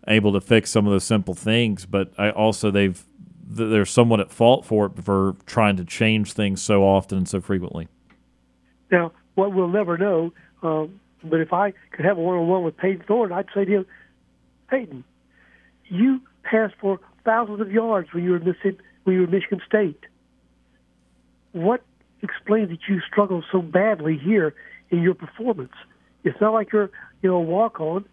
able 0.07 0.33
to 0.33 0.41
fix 0.41 0.71
some 0.71 0.85
of 0.85 0.91
those 0.91 1.03
simple 1.03 1.33
things. 1.33 1.85
But 1.85 2.13
I 2.17 2.29
also 2.29 2.71
they've 2.71 3.03
they're 3.45 3.85
somewhat 3.85 4.19
at 4.19 4.31
fault 4.31 4.65
for 4.65 4.87
it 4.87 5.03
for 5.03 5.35
trying 5.45 5.77
to 5.77 5.85
change 5.85 6.33
things 6.33 6.61
so 6.61 6.83
often 6.83 7.19
and 7.19 7.29
so 7.29 7.39
frequently. 7.41 7.87
Now, 8.91 9.11
what 9.35 9.53
we'll 9.53 9.67
never 9.67 9.97
know, 9.97 10.33
um, 10.61 10.99
but 11.23 11.39
if 11.39 11.53
I 11.53 11.73
could 11.91 12.05
have 12.05 12.17
a 12.17 12.21
one-on-one 12.21 12.63
with 12.63 12.77
Payton 12.77 13.05
Thorne, 13.07 13.31
I'd 13.31 13.47
say 13.53 13.65
to 13.65 13.71
him, 13.71 13.85
Payton, 14.69 15.03
you 15.85 16.21
passed 16.43 16.75
for 16.79 16.99
thousands 17.25 17.61
of 17.61 17.71
yards 17.71 18.13
when 18.13 18.23
you 18.23 18.31
were 18.31 18.39
Mississippi, 18.39 18.79
when 19.03 19.15
you 19.15 19.21
were 19.21 19.27
Michigan 19.27 19.61
State. 19.65 20.03
What 21.51 21.83
explains 22.21 22.69
that 22.69 22.79
you 22.87 23.01
struggle 23.01 23.43
so 23.51 23.61
badly 23.61 24.17
here 24.17 24.55
in 24.89 25.01
your 25.01 25.13
performance? 25.13 25.73
It's 26.23 26.39
not 26.41 26.53
like 26.53 26.71
you're, 26.71 26.89
you 27.21 27.29
know, 27.29 27.35
a 27.35 27.41
walk-on 27.41 28.05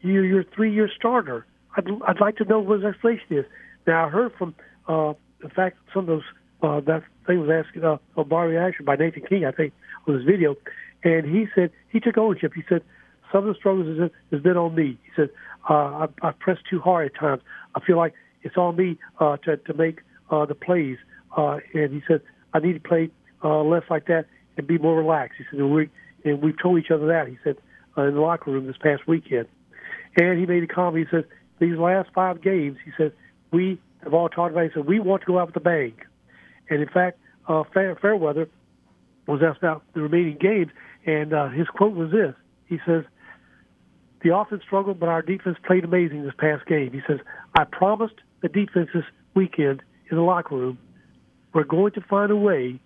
you're 0.00 0.24
your 0.24 0.44
three-year 0.44 0.88
starter. 0.94 1.46
I'd, 1.76 1.86
I'd 2.06 2.20
like 2.20 2.36
to 2.36 2.44
know 2.44 2.60
what 2.60 2.80
his 2.80 2.84
explanation 2.86 3.38
is. 3.38 3.44
Now, 3.86 4.06
I 4.06 4.08
heard 4.08 4.32
from, 4.38 4.54
uh, 4.88 5.14
in 5.42 5.50
fact, 5.50 5.78
some 5.92 6.00
of 6.00 6.06
those 6.06 6.22
uh, 6.62 6.80
that 6.80 7.02
thing 7.26 7.40
was 7.40 7.50
asked 7.50 7.76
uh, 7.82 7.98
of 8.16 8.30
Robbie 8.30 8.56
Ashford 8.56 8.86
by 8.86 8.96
Nathan 8.96 9.22
King, 9.28 9.44
I 9.44 9.52
think, 9.52 9.72
on 10.06 10.14
his 10.14 10.24
video, 10.24 10.56
and 11.04 11.26
he 11.26 11.46
said 11.54 11.70
he 11.90 12.00
took 12.00 12.16
ownership. 12.16 12.52
He 12.54 12.62
said 12.68 12.82
some 13.32 13.46
of 13.46 13.54
the 13.54 13.58
struggles 13.58 13.98
has, 13.98 14.10
has 14.32 14.40
been 14.40 14.56
on 14.56 14.74
me. 14.74 14.98
He 15.04 15.10
said 15.14 15.30
uh, 15.68 15.74
I, 15.74 16.06
I 16.22 16.32
pressed 16.32 16.62
too 16.68 16.80
hard 16.80 17.10
at 17.12 17.18
times. 17.18 17.42
I 17.74 17.80
feel 17.80 17.96
like 17.96 18.14
it's 18.42 18.56
on 18.56 18.76
me 18.76 18.98
uh, 19.20 19.36
to 19.38 19.56
to 19.56 19.74
make 19.74 20.00
uh, 20.30 20.46
the 20.46 20.54
plays, 20.54 20.98
uh, 21.36 21.58
and 21.74 21.92
he 21.92 22.02
said 22.08 22.22
I 22.54 22.60
need 22.60 22.72
to 22.74 22.88
play 22.88 23.10
uh, 23.44 23.62
less 23.62 23.84
like 23.90 24.06
that 24.06 24.26
and 24.56 24.66
be 24.66 24.78
more 24.78 24.96
relaxed. 24.96 25.36
He 25.38 25.44
said 25.50 25.60
and 25.60 25.72
we 25.72 25.90
and 26.24 26.42
we've 26.42 26.58
told 26.60 26.78
each 26.78 26.90
other 26.90 27.06
that. 27.08 27.28
He 27.28 27.36
said 27.44 27.56
uh, 27.98 28.02
in 28.02 28.14
the 28.14 28.20
locker 28.20 28.50
room 28.50 28.66
this 28.66 28.76
past 28.78 29.06
weekend. 29.06 29.46
And 30.16 30.38
he 30.38 30.46
made 30.46 30.62
a 30.62 30.66
comment. 30.66 31.08
He 31.08 31.16
said, 31.16 31.26
these 31.58 31.76
last 31.76 32.10
five 32.14 32.42
games, 32.42 32.78
he 32.84 32.90
said, 32.96 33.12
we 33.52 33.80
have 34.02 34.14
all 34.14 34.28
talked 34.28 34.52
about. 34.52 34.64
He 34.64 34.70
said, 34.74 34.86
we 34.86 35.00
want 35.00 35.22
to 35.22 35.26
go 35.26 35.38
out 35.38 35.48
with 35.48 35.56
a 35.56 35.60
bang. 35.60 35.94
And 36.68 36.82
in 36.82 36.88
fact, 36.88 37.18
uh, 37.48 37.64
Fair, 37.72 37.96
Fairweather 37.96 38.48
was 39.26 39.40
asked 39.42 39.58
about 39.58 39.82
the 39.94 40.00
remaining 40.00 40.36
games, 40.38 40.70
and 41.04 41.32
uh, 41.32 41.48
his 41.48 41.66
quote 41.68 41.94
was 41.94 42.10
this. 42.10 42.34
He 42.66 42.78
says, 42.86 43.04
the 44.22 44.36
offense 44.36 44.62
struggled, 44.64 44.98
but 44.98 45.08
our 45.08 45.22
defense 45.22 45.56
played 45.64 45.84
amazing 45.84 46.24
this 46.24 46.34
past 46.38 46.66
game. 46.66 46.92
He 46.92 47.00
says, 47.06 47.20
I 47.54 47.64
promised 47.64 48.16
the 48.42 48.48
defense 48.48 48.88
this 48.94 49.04
weekend 49.34 49.82
in 50.10 50.16
the 50.16 50.22
locker 50.22 50.56
room, 50.56 50.78
we're 51.52 51.64
going 51.64 51.92
to 51.92 52.00
find 52.00 52.30
a 52.30 52.36
way 52.36 52.80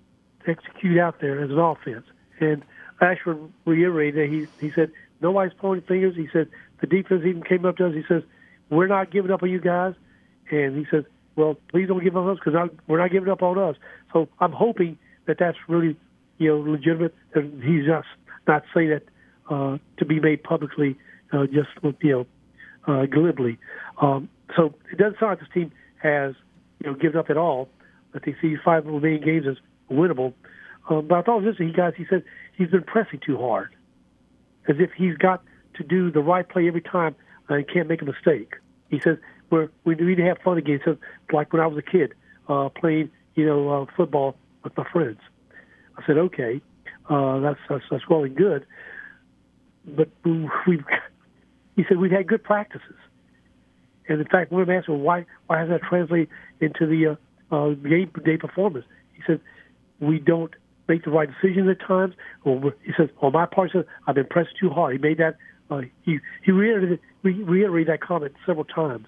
to 0.44 0.50
execute 0.50 0.98
out 0.98 1.20
there 1.20 1.42
as 1.42 1.50
an 1.50 1.58
offense. 1.58 2.04
And 2.40 2.62
Ashford 3.00 3.38
reiterated 3.64 4.16
that 4.16 4.28
he, 4.32 4.66
he 4.66 4.72
said, 4.74 4.92
nobody's 5.20 5.52
pointing 5.58 5.86
fingers. 5.86 6.16
He 6.16 6.28
said, 6.32 6.48
the 6.80 6.86
defense 6.86 7.22
even 7.26 7.42
came 7.42 7.64
up 7.64 7.76
to 7.78 7.86
us. 7.86 7.94
He 7.94 8.02
says, 8.08 8.22
"We're 8.70 8.86
not 8.86 9.10
giving 9.10 9.30
up 9.30 9.42
on 9.42 9.50
you 9.50 9.60
guys," 9.60 9.94
and 10.50 10.76
he 10.76 10.86
says, 10.90 11.04
"Well, 11.36 11.56
please 11.70 11.88
don't 11.88 12.02
give 12.02 12.16
up 12.16 12.24
on 12.24 12.30
us 12.30 12.38
because 12.44 12.70
we're 12.86 12.98
not 12.98 13.10
giving 13.10 13.28
up 13.28 13.42
on 13.42 13.58
us." 13.58 13.76
So 14.12 14.28
I'm 14.40 14.52
hoping 14.52 14.98
that 15.26 15.38
that's 15.38 15.58
really, 15.68 15.96
you 16.38 16.48
know, 16.48 16.58
legitimate. 16.58 17.14
And 17.34 17.62
he's 17.62 17.86
just 17.86 18.08
not 18.46 18.64
saying 18.74 18.90
that 18.90 19.02
uh, 19.50 19.78
to 19.98 20.04
be 20.04 20.20
made 20.20 20.42
publicly, 20.42 20.96
uh, 21.32 21.46
just 21.46 21.68
you 22.00 22.10
know, 22.10 22.26
uh, 22.86 23.06
glibly. 23.06 23.58
Um, 24.00 24.28
so 24.56 24.74
it 24.90 24.98
doesn't 24.98 25.18
sound 25.18 25.32
like 25.32 25.40
this 25.40 25.48
team 25.52 25.72
has, 26.02 26.34
you 26.82 26.90
know, 26.90 26.96
given 26.96 27.18
up 27.18 27.30
at 27.30 27.36
all. 27.36 27.68
That 28.12 28.24
they 28.24 28.34
see 28.42 28.56
five 28.64 28.86
remaining 28.86 29.22
games 29.22 29.46
as 29.46 29.56
winnable. 29.90 30.34
Um, 30.88 31.06
but 31.06 31.18
I 31.18 31.22
thought 31.22 31.44
this, 31.44 31.56
he 31.58 31.70
guys, 31.72 31.92
he 31.96 32.04
said 32.10 32.24
he's 32.56 32.70
been 32.70 32.82
pressing 32.82 33.20
too 33.24 33.38
hard, 33.38 33.74
as 34.68 34.76
if 34.80 34.90
he's 34.96 35.16
got 35.16 35.44
to 35.74 35.84
do 35.84 36.10
the 36.10 36.20
right 36.20 36.48
play 36.48 36.66
every 36.68 36.82
time 36.82 37.14
and 37.48 37.68
can't 37.68 37.88
make 37.88 38.02
a 38.02 38.04
mistake. 38.04 38.54
He 38.88 39.00
says 39.00 39.18
we're, 39.50 39.68
we 39.84 39.94
need 39.94 40.16
to 40.16 40.24
have 40.24 40.38
fun 40.38 40.58
again. 40.58 40.78
He 40.78 40.90
says 40.90 40.98
like 41.32 41.52
when 41.52 41.60
I 41.60 41.66
was 41.66 41.78
a 41.78 41.82
kid 41.82 42.14
uh, 42.48 42.68
playing, 42.68 43.10
you 43.34 43.46
know, 43.46 43.68
uh, 43.68 43.86
football 43.96 44.36
with 44.64 44.76
my 44.76 44.84
friends. 44.92 45.18
I 45.96 46.06
said, 46.06 46.18
okay, 46.18 46.60
uh, 47.08 47.40
that's, 47.40 47.58
that's 47.68 47.84
that's 47.90 48.08
well 48.08 48.24
and 48.24 48.34
good, 48.34 48.66
but 49.86 50.08
we've. 50.24 50.84
He 51.76 51.84
said 51.88 51.98
we've 51.98 52.10
had 52.10 52.26
good 52.26 52.44
practices, 52.44 52.96
and 54.08 54.20
in 54.20 54.26
fact, 54.26 54.52
when 54.52 54.62
I'm 54.62 54.70
asked, 54.70 54.88
well, 54.88 54.98
why 54.98 55.24
why 55.46 55.60
has 55.60 55.68
that 55.68 55.82
translated 55.82 56.28
into 56.60 56.86
the 56.86 57.16
uh, 57.52 57.54
uh, 57.54 57.70
game 57.74 58.10
day 58.24 58.36
performance? 58.36 58.84
He 59.14 59.22
said 59.26 59.40
we 59.98 60.18
don't 60.18 60.54
make 60.88 61.04
the 61.04 61.10
right 61.10 61.28
decisions 61.40 61.68
at 61.68 61.80
times. 61.86 62.14
He 62.44 62.92
says, 62.96 63.08
on 63.22 63.32
my 63.32 63.46
part, 63.46 63.70
he 63.70 63.78
says, 63.78 63.86
I've 64.06 64.16
been 64.16 64.26
pressed 64.26 64.50
too 64.58 64.70
hard. 64.70 64.92
He 64.92 64.98
made 64.98 65.18
that 65.18 65.36
uh, 65.70 65.82
he 66.02 66.18
he 66.44 66.52
reiterated, 66.52 67.00
reiterated 67.22 67.88
that 67.88 68.00
comment 68.00 68.34
several 68.44 68.64
times. 68.64 69.06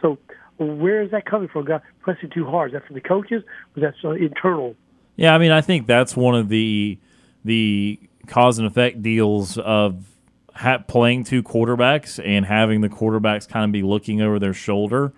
So 0.00 0.18
where 0.58 1.02
is 1.02 1.10
that 1.10 1.24
coming 1.26 1.48
from? 1.48 1.64
Got 1.64 1.82
pressing 2.00 2.30
too 2.30 2.46
hard? 2.46 2.70
Is 2.70 2.74
that 2.74 2.86
from 2.86 2.94
the 2.94 3.00
coaches? 3.00 3.42
Was 3.74 3.82
that 3.82 3.94
uh, 4.04 4.12
internal? 4.12 4.76
Yeah, 5.16 5.34
I 5.34 5.38
mean, 5.38 5.52
I 5.52 5.60
think 5.60 5.86
that's 5.86 6.16
one 6.16 6.34
of 6.34 6.48
the 6.48 6.98
the 7.44 8.00
cause 8.26 8.58
and 8.58 8.66
effect 8.66 9.02
deals 9.02 9.58
of 9.58 10.04
ha- 10.54 10.78
playing 10.78 11.24
two 11.24 11.42
quarterbacks 11.42 12.24
and 12.24 12.46
having 12.46 12.80
the 12.80 12.88
quarterbacks 12.88 13.48
kind 13.48 13.64
of 13.64 13.72
be 13.72 13.82
looking 13.82 14.20
over 14.20 14.38
their 14.38 14.54
shoulder 14.54 15.12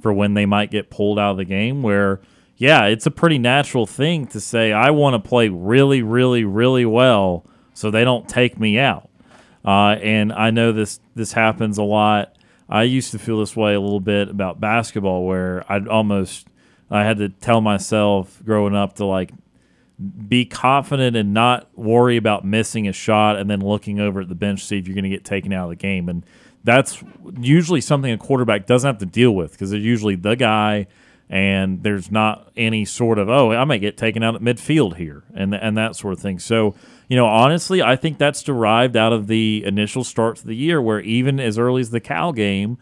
for 0.00 0.12
when 0.12 0.34
they 0.34 0.46
might 0.46 0.70
get 0.70 0.90
pulled 0.90 1.18
out 1.18 1.32
of 1.32 1.36
the 1.36 1.44
game. 1.44 1.82
Where, 1.82 2.20
yeah, 2.56 2.86
it's 2.86 3.06
a 3.06 3.10
pretty 3.10 3.38
natural 3.38 3.86
thing 3.86 4.26
to 4.28 4.40
say, 4.40 4.72
I 4.72 4.90
want 4.90 5.22
to 5.22 5.28
play 5.28 5.48
really, 5.48 6.02
really, 6.02 6.44
really 6.44 6.86
well 6.86 7.44
so 7.74 7.90
they 7.90 8.04
don't 8.04 8.28
take 8.28 8.58
me 8.58 8.78
out. 8.78 9.08
Uh, 9.64 9.96
and 10.02 10.32
I 10.32 10.50
know 10.50 10.72
this 10.72 11.00
this 11.14 11.32
happens 11.32 11.78
a 11.78 11.82
lot. 11.82 12.36
I 12.68 12.84
used 12.84 13.12
to 13.12 13.18
feel 13.18 13.38
this 13.38 13.54
way 13.54 13.74
a 13.74 13.80
little 13.80 14.00
bit 14.00 14.28
about 14.28 14.60
basketball, 14.60 15.24
where 15.24 15.64
I'd 15.70 15.88
almost 15.88 16.46
I 16.90 17.04
had 17.04 17.18
to 17.18 17.28
tell 17.28 17.60
myself 17.60 18.42
growing 18.44 18.74
up 18.74 18.94
to 18.96 19.04
like 19.04 19.30
be 20.28 20.44
confident 20.44 21.16
and 21.16 21.32
not 21.32 21.68
worry 21.78 22.16
about 22.16 22.44
missing 22.44 22.88
a 22.88 22.92
shot 22.92 23.36
and 23.36 23.48
then 23.48 23.60
looking 23.60 24.00
over 24.00 24.20
at 24.20 24.28
the 24.28 24.34
bench 24.34 24.60
to 24.60 24.66
see 24.66 24.78
if 24.78 24.88
you're 24.88 24.94
going 24.94 25.04
to 25.04 25.10
get 25.10 25.24
taken 25.24 25.52
out 25.52 25.64
of 25.64 25.70
the 25.70 25.76
game. 25.76 26.08
And 26.08 26.24
that's 26.64 27.02
usually 27.38 27.80
something 27.80 28.12
a 28.12 28.18
quarterback 28.18 28.66
doesn't 28.66 28.86
have 28.86 28.98
to 28.98 29.06
deal 29.06 29.32
with 29.32 29.52
because 29.52 29.70
they're 29.70 29.80
usually 29.80 30.16
the 30.16 30.34
guy 30.34 30.86
and 31.32 31.82
there's 31.82 32.10
not 32.10 32.52
any 32.58 32.84
sort 32.84 33.18
of 33.18 33.30
oh 33.30 33.52
I 33.52 33.64
may 33.64 33.78
get 33.78 33.96
taken 33.96 34.22
out 34.22 34.34
at 34.34 34.42
midfield 34.42 34.96
here 34.96 35.24
and 35.34 35.54
and 35.54 35.76
that 35.78 35.96
sort 35.96 36.12
of 36.12 36.20
thing. 36.20 36.38
So 36.38 36.74
you 37.08 37.16
know 37.16 37.26
honestly 37.26 37.82
I 37.82 37.96
think 37.96 38.18
that's 38.18 38.42
derived 38.42 38.96
out 38.96 39.14
of 39.14 39.28
the 39.28 39.64
initial 39.66 40.04
starts 40.04 40.42
of 40.42 40.46
the 40.46 40.54
year 40.54 40.80
where 40.80 41.00
even 41.00 41.40
as 41.40 41.58
early 41.58 41.80
as 41.80 41.90
the 41.90 42.00
Cal 42.00 42.32
game, 42.32 42.76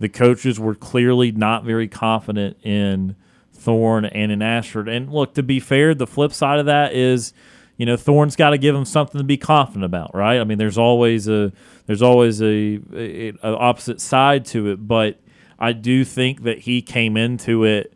the 0.00 0.08
coaches 0.08 0.58
were 0.58 0.74
clearly 0.74 1.30
not 1.30 1.64
very 1.64 1.86
confident 1.86 2.56
in 2.64 3.14
Thorne 3.52 4.04
and 4.06 4.32
in 4.32 4.42
Ashford. 4.42 4.88
And 4.88 5.12
look, 5.12 5.34
to 5.34 5.42
be 5.44 5.60
fair, 5.60 5.94
the 5.94 6.08
flip 6.08 6.32
side 6.32 6.58
of 6.58 6.66
that 6.66 6.94
is, 6.94 7.32
you 7.76 7.86
know, 7.86 7.96
Thorne's 7.96 8.34
got 8.34 8.50
to 8.50 8.58
give 8.58 8.74
him 8.74 8.84
something 8.84 9.18
to 9.20 9.24
be 9.24 9.36
confident 9.36 9.84
about, 9.84 10.12
right? 10.12 10.40
I 10.40 10.44
mean, 10.44 10.58
there's 10.58 10.76
always 10.76 11.28
a 11.28 11.52
there's 11.86 12.02
always 12.02 12.42
a, 12.42 12.80
a, 12.92 13.32
a 13.44 13.56
opposite 13.56 14.00
side 14.00 14.44
to 14.46 14.72
it, 14.72 14.88
but 14.88 15.20
I 15.62 15.72
do 15.72 16.04
think 16.04 16.42
that 16.42 16.58
he 16.58 16.82
came 16.82 17.16
into 17.16 17.64
it 17.64 17.94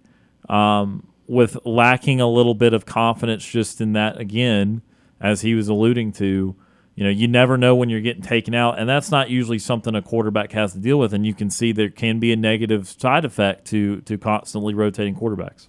um, 0.49 1.09
with 1.27 1.59
lacking 1.67 2.21
a 2.21 2.29
little 2.29 2.55
bit 2.55 2.73
of 2.73 2.87
confidence, 2.87 3.45
just 3.45 3.81
in 3.81 3.93
that 3.95 4.19
again, 4.19 4.83
as 5.21 5.41
he 5.41 5.55
was 5.55 5.69
alluding 5.69 6.13
to 6.13 6.55
you 6.97 7.05
know, 7.05 7.11
you 7.11 7.29
never 7.29 7.59
know 7.59 7.75
when 7.75 7.91
you're 7.91 8.01
getting 8.01 8.23
taken 8.23 8.55
out, 8.55 8.79
and 8.79 8.89
that's 8.89 9.11
not 9.11 9.29
usually 9.29 9.59
something 9.59 9.95
a 9.95 10.01
quarterback 10.01 10.53
has 10.53 10.73
to 10.73 10.79
deal 10.79 10.99
with. 10.99 11.13
And 11.13 11.27
you 11.27 11.35
can 11.35 11.51
see 11.51 11.71
there 11.71 11.91
can 11.91 12.19
be 12.19 12.33
a 12.33 12.37
negative 12.37 12.89
side 12.89 13.27
effect 13.27 13.67
to 13.67 14.01
to 14.03 14.17
constantly 14.17 14.73
rotating 14.73 15.15
quarterbacks. 15.15 15.69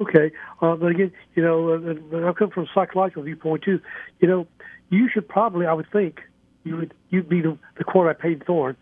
Okay, 0.00 0.32
uh, 0.60 0.74
but 0.74 0.86
again, 0.86 1.12
you 1.36 1.42
know, 1.44 1.74
uh, 1.74 2.28
I 2.28 2.32
come 2.32 2.50
from 2.50 2.64
a 2.64 2.66
psychological 2.74 3.22
viewpoint 3.22 3.62
too. 3.62 3.80
You 4.18 4.26
know, 4.26 4.48
you 4.90 5.08
should 5.08 5.28
probably, 5.28 5.66
I 5.66 5.72
would 5.72 5.88
think, 5.92 6.20
you 6.64 6.78
would 6.78 6.94
you'd 7.10 7.28
be 7.28 7.40
the, 7.40 7.56
the 7.78 7.84
quarterback 7.84 8.20
Payton 8.20 8.42
Thorne 8.44 8.76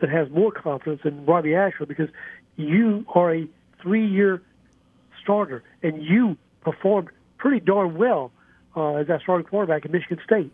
that 0.00 0.10
has 0.10 0.28
more 0.30 0.52
confidence 0.52 1.02
than 1.02 1.24
Robbie 1.24 1.54
Ashford 1.54 1.88
because 1.88 2.08
you 2.56 3.04
are 3.14 3.34
a 3.34 3.48
three-year 3.82 4.42
starter 5.22 5.62
and 5.82 6.02
you 6.02 6.36
performed 6.62 7.08
pretty 7.38 7.60
darn 7.60 7.96
well 7.96 8.32
uh, 8.76 8.94
as 8.94 9.06
that 9.08 9.22
starting 9.22 9.46
quarterback 9.46 9.84
at 9.84 9.90
Michigan 9.90 10.18
State. 10.24 10.52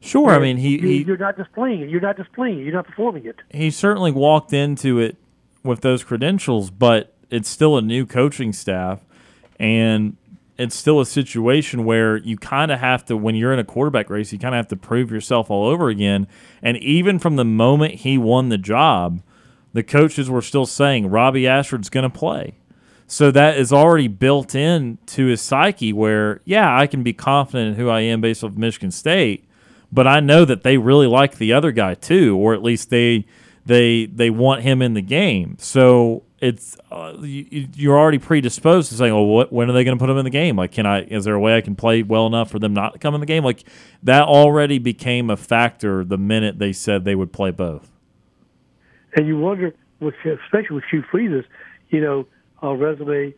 Sure, 0.00 0.30
I 0.30 0.40
mean 0.40 0.56
he, 0.56 0.78
he 0.78 1.04
you're 1.04 1.16
not 1.16 1.36
displaying 1.36 1.80
it. 1.82 1.88
You're 1.88 2.00
not 2.00 2.16
displaying 2.16 2.58
it. 2.58 2.64
You're 2.64 2.74
not 2.74 2.86
performing 2.86 3.24
it. 3.24 3.36
He 3.50 3.70
certainly 3.70 4.10
walked 4.10 4.52
into 4.52 4.98
it 4.98 5.16
with 5.62 5.80
those 5.80 6.02
credentials, 6.02 6.70
but 6.70 7.14
it's 7.30 7.48
still 7.48 7.78
a 7.78 7.82
new 7.82 8.04
coaching 8.04 8.52
staff, 8.52 9.04
and 9.60 10.16
it's 10.62 10.76
still 10.76 11.00
a 11.00 11.06
situation 11.06 11.84
where 11.84 12.16
you 12.18 12.36
kind 12.36 12.70
of 12.70 12.78
have 12.78 13.04
to 13.06 13.16
when 13.16 13.34
you're 13.34 13.52
in 13.52 13.58
a 13.58 13.64
quarterback 13.64 14.08
race, 14.08 14.32
you 14.32 14.38
kind 14.38 14.54
of 14.54 14.58
have 14.58 14.68
to 14.68 14.76
prove 14.76 15.10
yourself 15.10 15.50
all 15.50 15.66
over 15.66 15.88
again. 15.88 16.28
And 16.62 16.76
even 16.78 17.18
from 17.18 17.36
the 17.36 17.44
moment 17.44 17.96
he 17.96 18.16
won 18.16 18.48
the 18.48 18.58
job, 18.58 19.22
the 19.72 19.82
coaches 19.82 20.30
were 20.30 20.42
still 20.42 20.66
saying 20.66 21.10
Robbie 21.10 21.48
Ashford's 21.48 21.90
going 21.90 22.10
to 22.10 22.18
play. 22.18 22.54
So 23.06 23.30
that 23.32 23.58
is 23.58 23.72
already 23.72 24.08
built 24.08 24.54
in 24.54 24.98
to 25.06 25.26
his 25.26 25.42
psyche 25.42 25.92
where, 25.92 26.40
yeah, 26.44 26.78
I 26.78 26.86
can 26.86 27.02
be 27.02 27.12
confident 27.12 27.70
in 27.70 27.74
who 27.74 27.90
I 27.90 28.00
am 28.00 28.20
based 28.20 28.42
off 28.42 28.52
Michigan 28.52 28.90
State, 28.90 29.46
but 29.90 30.06
I 30.06 30.20
know 30.20 30.44
that 30.44 30.62
they 30.62 30.78
really 30.78 31.06
like 31.06 31.36
the 31.36 31.52
other 31.52 31.72
guy 31.72 31.94
too, 31.94 32.36
or 32.36 32.54
at 32.54 32.62
least 32.62 32.88
they 32.88 33.26
they 33.66 34.06
they 34.06 34.30
want 34.30 34.62
him 34.62 34.80
in 34.80 34.94
the 34.94 35.02
game. 35.02 35.56
So 35.58 36.22
it's 36.42 36.76
uh, 36.90 37.14
you, 37.20 37.92
are 37.92 37.96
already 37.96 38.18
predisposed 38.18 38.88
to 38.90 38.96
saying, 38.96 39.12
"Oh, 39.12 39.22
what? 39.22 39.52
When 39.52 39.70
are 39.70 39.72
they 39.72 39.84
going 39.84 39.96
to 39.96 40.02
put 40.02 40.10
him 40.10 40.18
in 40.18 40.24
the 40.24 40.30
game? 40.30 40.56
Like, 40.56 40.72
can 40.72 40.86
I? 40.86 41.02
Is 41.02 41.24
there 41.24 41.34
a 41.34 41.40
way 41.40 41.56
I 41.56 41.60
can 41.60 41.76
play 41.76 42.02
well 42.02 42.26
enough 42.26 42.50
for 42.50 42.58
them 42.58 42.74
not 42.74 42.94
to 42.94 42.98
come 42.98 43.14
in 43.14 43.20
the 43.20 43.26
game? 43.26 43.44
Like, 43.44 43.62
that 44.02 44.24
already 44.24 44.80
became 44.80 45.30
a 45.30 45.36
factor 45.36 46.04
the 46.04 46.18
minute 46.18 46.58
they 46.58 46.72
said 46.72 47.04
they 47.04 47.14
would 47.14 47.32
play 47.32 47.52
both. 47.52 47.92
And 49.14 49.28
you 49.28 49.38
wonder, 49.38 49.72
especially 50.00 50.74
with 50.74 50.84
Hugh 50.90 51.04
Freeze's, 51.08 51.44
you 51.90 52.00
know, 52.00 52.26
uh, 52.60 52.72
resume, 52.72 53.34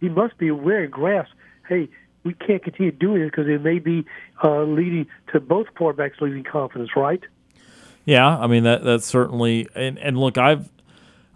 he 0.00 0.08
must 0.08 0.38
be 0.38 0.48
aware 0.48 0.82
and 0.82 0.90
grasp. 0.90 1.32
Hey, 1.68 1.90
we 2.24 2.32
can't 2.32 2.64
continue 2.64 2.90
doing 2.90 3.20
this 3.20 3.30
because 3.30 3.48
it 3.48 3.60
may 3.60 3.80
be 3.80 4.06
uh, 4.42 4.62
leading 4.62 5.08
to 5.34 5.40
both 5.40 5.66
quarterbacks 5.78 6.22
losing 6.22 6.42
confidence, 6.42 6.90
right? 6.96 7.22
Yeah, 8.06 8.38
I 8.38 8.46
mean 8.46 8.62
that 8.62 8.82
that's 8.82 9.04
certainly 9.04 9.68
and, 9.74 9.98
and 9.98 10.16
look, 10.16 10.38
I've 10.38 10.70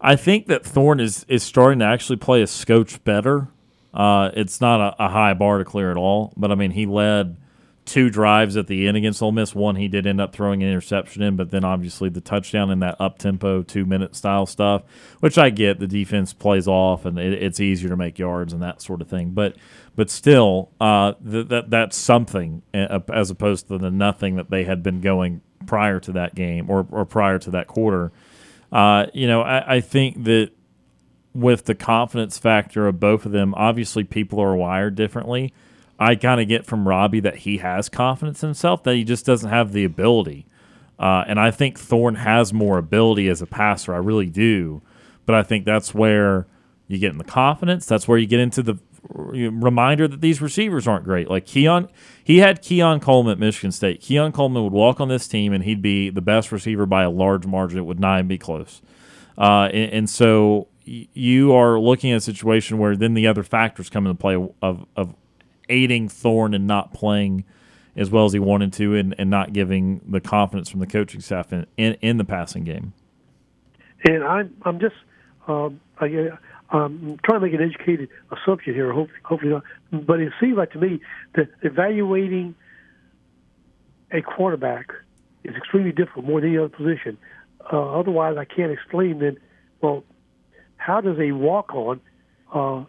I 0.01 0.17
think 0.17 0.47
that 0.47 0.65
Thorne 0.65 1.01
is 1.01 1.25
is 1.29 1.43
starting 1.43 1.81
to 1.81 1.85
actually 1.85 2.17
play 2.17 2.43
a 2.43 2.47
scotch 2.47 3.03
better. 3.05 3.49
Uh, 3.93 4.31
it's 4.35 4.61
not 4.61 4.81
a, 4.81 5.05
a, 5.05 5.09
high 5.09 5.35
bar 5.35 5.59
to 5.59 5.65
clear 5.65 5.91
at 5.91 5.97
all, 5.97 6.33
but 6.37 6.53
I 6.53 6.55
mean 6.55 6.71
he 6.71 6.87
led 6.87 7.37
two 7.85 8.09
drives 8.09 8.57
at 8.57 8.69
the 8.69 8.87
end 8.87 8.97
against 8.97 9.21
Ole 9.21 9.33
Miss. 9.33 9.53
One 9.55 9.77
he 9.77 9.89
did 9.89 10.07
end 10.07 10.21
up 10.21 10.33
throwing 10.33 10.63
an 10.63 10.69
interception 10.69 11.23
in, 11.23 11.37
but 11.37 11.51
then 11.51 11.65
obviously 11.65 12.09
the 12.09 12.21
touchdown 12.21 12.71
in 12.71 12.79
that 12.81 13.01
up 13.01 13.19
tempo 13.19 13.63
two 13.63 13.85
minute 13.85 14.15
style 14.15 14.47
stuff, 14.47 14.83
which 15.19 15.37
I 15.37 15.51
get. 15.51 15.81
The 15.81 15.89
defense 15.89 16.33
plays 16.33 16.69
off 16.69 17.05
and 17.05 17.19
it, 17.19 17.43
it's 17.43 17.61
easier 17.61 17.91
to 17.91 17.97
make 17.97 18.19
yards 18.19 18.53
and 18.53 18.63
that 18.63 18.81
sort 18.81 19.03
of 19.03 19.09
thing. 19.09 19.31
But 19.31 19.57
but 19.97 20.09
still, 20.09 20.71
uh, 20.81 21.15
th- 21.29 21.49
that 21.49 21.71
that's 21.71 21.97
something 21.97 22.63
uh, 22.73 23.01
as 23.13 23.31
opposed 23.31 23.69
to 23.69 23.77
the 23.77 23.91
nothing 23.91 24.37
that 24.37 24.51
they 24.51 24.65
had 24.65 24.83
been 24.83 25.01
going 25.01 25.43
prior 25.67 26.01
to 26.01 26.13
that 26.13 26.35
game 26.35 26.71
or 26.71 26.87
or 26.91 27.05
prior 27.05 27.39
to 27.41 27.51
that 27.51 27.67
quarter. 27.67 28.13
Uh, 28.73 29.07
you 29.13 29.27
know, 29.27 29.43
I, 29.43 29.77
I 29.77 29.81
think 29.81 30.25
that 30.25 30.51
with 31.35 31.65
the 31.65 31.75
confidence 31.75 32.39
factor 32.39 32.87
of 32.87 33.01
both 33.01 33.27
of 33.27 33.33
them, 33.33 33.55
obviously 33.55 34.05
people 34.05 34.41
are 34.41 34.55
wired 34.57 34.95
differently. 34.95 35.53
I 35.99 36.15
kind 36.15 36.41
of 36.41 36.49
get 36.49 36.65
from 36.65 36.89
Robbie 36.89 37.21
that 37.21 37.39
he 37.39 37.59
has 37.59 37.89
confidence 37.89 38.43
in 38.43 38.49
himself, 38.49 38.83
that 38.85 38.95
he 38.95 39.05
just 39.05 39.27
doesn't 39.27 39.51
have 39.51 39.73
the 39.73 39.85
ability. 39.85 40.47
Uh, 40.99 41.25
and 41.27 41.39
I 41.39 41.51
think 41.51 41.79
Thorne 41.79 42.17
has 42.17 42.53
more 42.53 42.79
ability 42.79 43.29
as 43.29 43.43
a 43.43 43.47
passer. 43.47 43.95
I 43.95 43.99
really 43.99 44.29
do. 44.29 44.83
But 45.27 45.35
I 45.35 45.43
think 45.43 45.65
that's 45.65 45.95
where 45.95 46.47
you 46.89 46.99
get 46.99 47.13
in 47.13 47.19
the 47.19 47.25
confidence. 47.25 47.87
That's 47.87 48.09
where 48.09 48.19
you 48.19 48.27
get 48.27 48.41
into 48.41 48.63
the 48.63 48.79
reminder 49.13 50.07
that 50.09 50.21
these 50.21 50.41
receivers 50.41 50.87
aren't 50.87 51.05
great. 51.05 51.29
Like 51.29 51.47
Keon, 51.47 51.89
he 52.23 52.39
had 52.39 52.63
Keon 52.63 53.01
Coleman 53.01 53.33
at 53.33 53.39
Michigan 53.39 53.73
State. 53.73 54.01
Keon 54.01 54.33
Coleman 54.33 54.63
would 54.63 54.73
walk 54.73 55.01
on 55.01 55.09
this 55.09 55.27
team 55.27 55.53
and 55.53 55.65
he'd 55.65 55.83
be 55.83 56.11
the 56.11 56.21
best 56.21 56.53
receiver 56.53 56.87
by 56.87 57.03
a 57.03 57.11
large 57.11 57.47
margin. 57.47 57.79
It 57.79 57.87
would 57.87 58.01
not 58.01 58.19
even 58.19 58.29
be 58.29 58.39
close. 58.39 58.83
Uh, 59.37 59.69
and, 59.73 59.93
and, 59.93 60.11
so 60.11 60.69
you 60.85 61.55
are 61.55 61.79
looking 61.79 62.13
at 62.13 62.19
a 62.19 62.21
situation 62.21 62.79
where 62.79 62.95
then 62.95 63.15
the 63.15 63.27
other 63.27 63.43
factors 63.43 63.89
come 63.89 64.07
into 64.07 64.19
play 64.19 64.35
of, 64.61 64.87
of 64.97 65.15
aiding 65.69 66.09
Thorne 66.09 66.53
and 66.53 66.67
not 66.67 66.93
playing 66.93 67.45
as 67.97 68.11
well 68.11 68.25
as 68.25 68.33
he 68.33 68.39
wanted 68.39 68.73
to 68.75 68.95
and, 68.97 69.15
and 69.19 69.31
not 69.31 69.53
giving 69.53 70.01
the 70.07 70.21
confidence 70.21 70.69
from 70.69 70.81
the 70.81 70.87
coaching 70.87 71.21
staff 71.21 71.53
in, 71.53 71.67
in, 71.77 71.95
in 72.03 72.17
the 72.19 72.25
passing 72.25 72.65
game. 72.65 72.93
And 74.05 74.25
I'm 74.25 74.57
I'm 74.63 74.81
just 74.81 74.95
um, 75.47 75.81
I, 75.99 76.07
I'm 76.73 77.19
trying 77.25 77.41
to 77.41 77.47
make 77.47 77.55
an 77.55 77.63
educated 77.63 78.09
assumption 78.31 78.75
here. 78.75 78.93
Hope, 78.93 79.09
hopefully 79.25 79.53
not, 79.53 79.65
but 79.91 80.21
it 80.21 80.33
seems 80.41 80.57
like 80.57 80.73
to 80.73 80.79
me 80.79 81.01
that 81.35 81.49
evaluating 81.63 82.55
a 84.13 84.23
quarterback 84.23 84.93
is 85.45 85.55
extremely 85.57 85.93
difficult, 85.93 86.25
more 86.25 86.41
than 86.41 86.51
any 86.51 86.59
other 86.59 86.69
position. 86.69 87.19
Uh, 87.73 87.99
otherwise, 87.99 88.37
I 88.39 88.45
can't 88.45 88.73
explain 88.73 89.19
then. 89.19 89.37
Well, 89.81 90.05
how 90.77 91.01
does 91.01 91.19
a 91.19 91.33
walk-on 91.33 92.01
uh, 92.55 92.85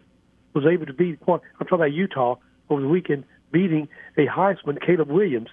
was 0.54 0.64
able 0.70 0.86
to 0.86 0.92
beat? 0.92 1.18
I'm 1.26 1.40
talking 1.60 1.68
about 1.72 1.92
Utah 1.92 2.36
over 2.70 2.80
the 2.80 2.88
weekend 2.88 3.24
beating 3.50 3.88
a 4.16 4.26
Heisman, 4.26 4.80
Caleb 4.84 5.10
Williams, 5.10 5.48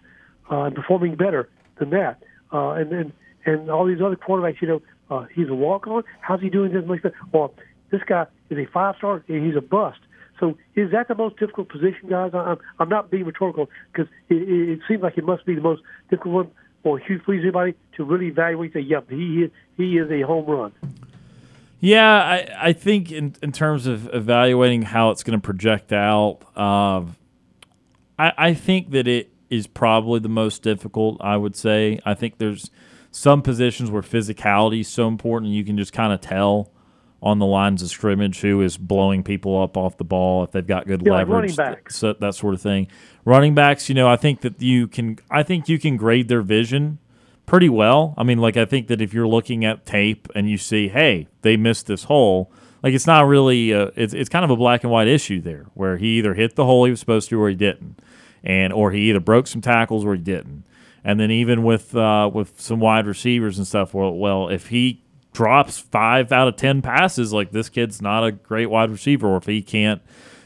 uh, 0.51 0.63
and 0.63 0.75
performing 0.75 1.15
better 1.15 1.49
than 1.79 1.89
that. 1.91 2.23
Uh, 2.51 2.71
and 2.71 2.91
then 2.91 3.13
and 3.45 3.69
all 3.69 3.85
these 3.85 4.01
other 4.01 4.15
quarterbacks, 4.15 4.61
you 4.61 4.67
know, 4.67 4.81
uh, 5.09 5.25
he's 5.33 5.49
a 5.49 5.55
walk 5.55 5.87
on. 5.87 6.03
How's 6.21 6.41
he 6.41 6.49
doing 6.49 6.73
this? 6.73 6.85
much 6.85 7.01
that? 7.03 7.13
Well, 7.31 7.53
this 7.91 8.01
guy 8.05 8.25
is 8.49 8.57
a 8.57 8.65
five 8.71 8.95
star 8.97 9.23
and 9.27 9.45
he's 9.45 9.55
a 9.55 9.61
bust. 9.61 9.99
So 10.39 10.57
is 10.75 10.91
that 10.91 11.07
the 11.07 11.15
most 11.15 11.37
difficult 11.37 11.69
position, 11.69 12.09
guys? 12.09 12.31
I'm 12.33 12.57
I'm 12.79 12.89
not 12.89 13.11
being 13.11 13.25
rhetorical 13.25 13.69
because 13.91 14.11
it, 14.29 14.35
it 14.35 14.79
seems 14.87 15.01
like 15.01 15.17
it 15.17 15.25
must 15.25 15.45
be 15.45 15.55
the 15.55 15.61
most 15.61 15.81
difficult 16.09 16.33
one 16.33 16.51
for 16.83 16.97
Hugh 16.97 17.19
Freeze 17.25 17.41
anybody 17.43 17.73
to 17.97 18.03
really 18.03 18.27
evaluate. 18.27 18.73
Say, 18.73 18.79
yep, 18.79 19.09
he 19.09 19.43
is 19.43 19.51
he 19.75 19.97
is 19.97 20.09
a 20.09 20.21
home 20.21 20.45
run. 20.45 20.71
Yeah, 21.81 22.13
I, 22.13 22.67
I 22.69 22.73
think 22.73 23.09
in, 23.09 23.35
in 23.41 23.53
terms 23.53 23.87
of 23.87 24.13
evaluating 24.13 24.81
how 24.81 25.11
it's 25.11 25.23
going 25.23 25.39
to 25.39 25.43
project 25.43 25.93
out, 25.93 26.39
uh, 26.55 27.05
I, 28.17 28.33
I 28.37 28.53
think 28.53 28.91
that 28.91 29.07
it 29.07 29.31
is 29.49 29.65
probably 29.65 30.19
the 30.19 30.29
most 30.29 30.61
difficult, 30.61 31.17
I 31.21 31.37
would 31.37 31.55
say. 31.55 32.01
I 32.05 32.15
think 32.15 32.37
there's 32.37 32.69
some 33.11 33.41
positions 33.41 33.89
where 33.89 34.01
physicality 34.01 34.81
is 34.81 34.89
so 34.89 35.07
important, 35.07 35.53
you 35.53 35.63
can 35.63 35.77
just 35.77 35.93
kind 35.93 36.11
of 36.11 36.19
tell 36.19 36.69
on 37.21 37.39
the 37.39 37.45
lines 37.45 37.81
of 37.81 37.89
scrimmage 37.89 38.39
who 38.41 38.61
is 38.61 38.77
blowing 38.77 39.23
people 39.23 39.61
up 39.61 39.75
off 39.75 39.97
the 39.97 40.03
ball 40.03 40.43
if 40.43 40.51
they've 40.51 40.65
got 40.65 40.87
good 40.87 41.01
Yeah, 41.05 41.13
like 41.13 41.27
leverage, 41.27 41.57
running 41.57 41.75
backs. 41.75 41.97
so, 41.97 42.13
that 42.13 42.33
sort 42.35 42.53
of 42.53 42.61
thing. 42.61 42.87
Running 43.25 43.53
backs, 43.53 43.89
you 43.89 43.95
know, 43.95 44.07
I 44.07 44.15
think 44.15 44.41
that 44.41 44.61
you 44.61 44.87
can, 44.87 45.19
I 45.29 45.43
think 45.43 45.67
you 45.67 45.77
can 45.79 45.97
grade 45.97 46.29
their 46.29 46.41
vision 46.41 46.99
pretty 47.45 47.67
well. 47.69 48.13
I 48.17 48.23
mean, 48.23 48.37
like 48.37 48.55
I 48.57 48.65
think 48.65 48.87
that 48.87 49.01
if 49.01 49.13
you're 49.13 49.27
looking 49.27 49.65
at 49.65 49.85
tape 49.85 50.27
and 50.33 50.49
you 50.49 50.57
see, 50.57 50.87
hey, 50.87 51.27
they 51.41 51.57
missed 51.57 51.87
this 51.87 52.05
hole, 52.05 52.51
like 52.81 52.93
it's 52.93 53.07
not 53.07 53.27
really, 53.27 53.71
a, 53.71 53.91
it's 53.97 54.13
it's 54.13 54.29
kind 54.29 54.45
of 54.45 54.51
a 54.51 54.55
black 54.55 54.83
and 54.83 54.91
white 54.91 55.07
issue 55.09 55.41
there, 55.41 55.65
where 55.73 55.97
he 55.97 56.17
either 56.19 56.33
hit 56.35 56.55
the 56.55 56.63
hole 56.63 56.85
he 56.85 56.91
was 56.91 56.99
supposed 57.01 57.27
to 57.29 57.41
or 57.41 57.49
he 57.49 57.55
didn't, 57.55 57.99
and 58.43 58.71
or 58.71 58.91
he 58.91 59.09
either 59.09 59.19
broke 59.19 59.47
some 59.47 59.59
tackles 59.61 60.05
or 60.05 60.15
he 60.15 60.21
didn't. 60.21 60.63
And 61.03 61.19
then 61.19 61.31
even 61.31 61.63
with 61.63 61.93
uh, 61.95 62.29
with 62.33 62.61
some 62.61 62.79
wide 62.79 63.05
receivers 63.05 63.57
and 63.57 63.67
stuff, 63.67 63.93
well, 63.93 64.13
well, 64.13 64.47
if 64.47 64.67
he 64.67 65.03
drops 65.39 65.79
five 65.79 66.33
out 66.33 66.49
of 66.49 66.57
ten 66.57 66.81
passes, 66.81 67.31
like 67.31 67.51
this 67.51 67.69
kid's 67.69 68.01
not 68.01 68.25
a 68.25 68.31
great 68.33 68.65
wide 68.65 68.91
receiver, 68.91 69.25
or 69.25 69.37
if 69.37 69.45
he 69.45 69.61
can't 69.61 70.01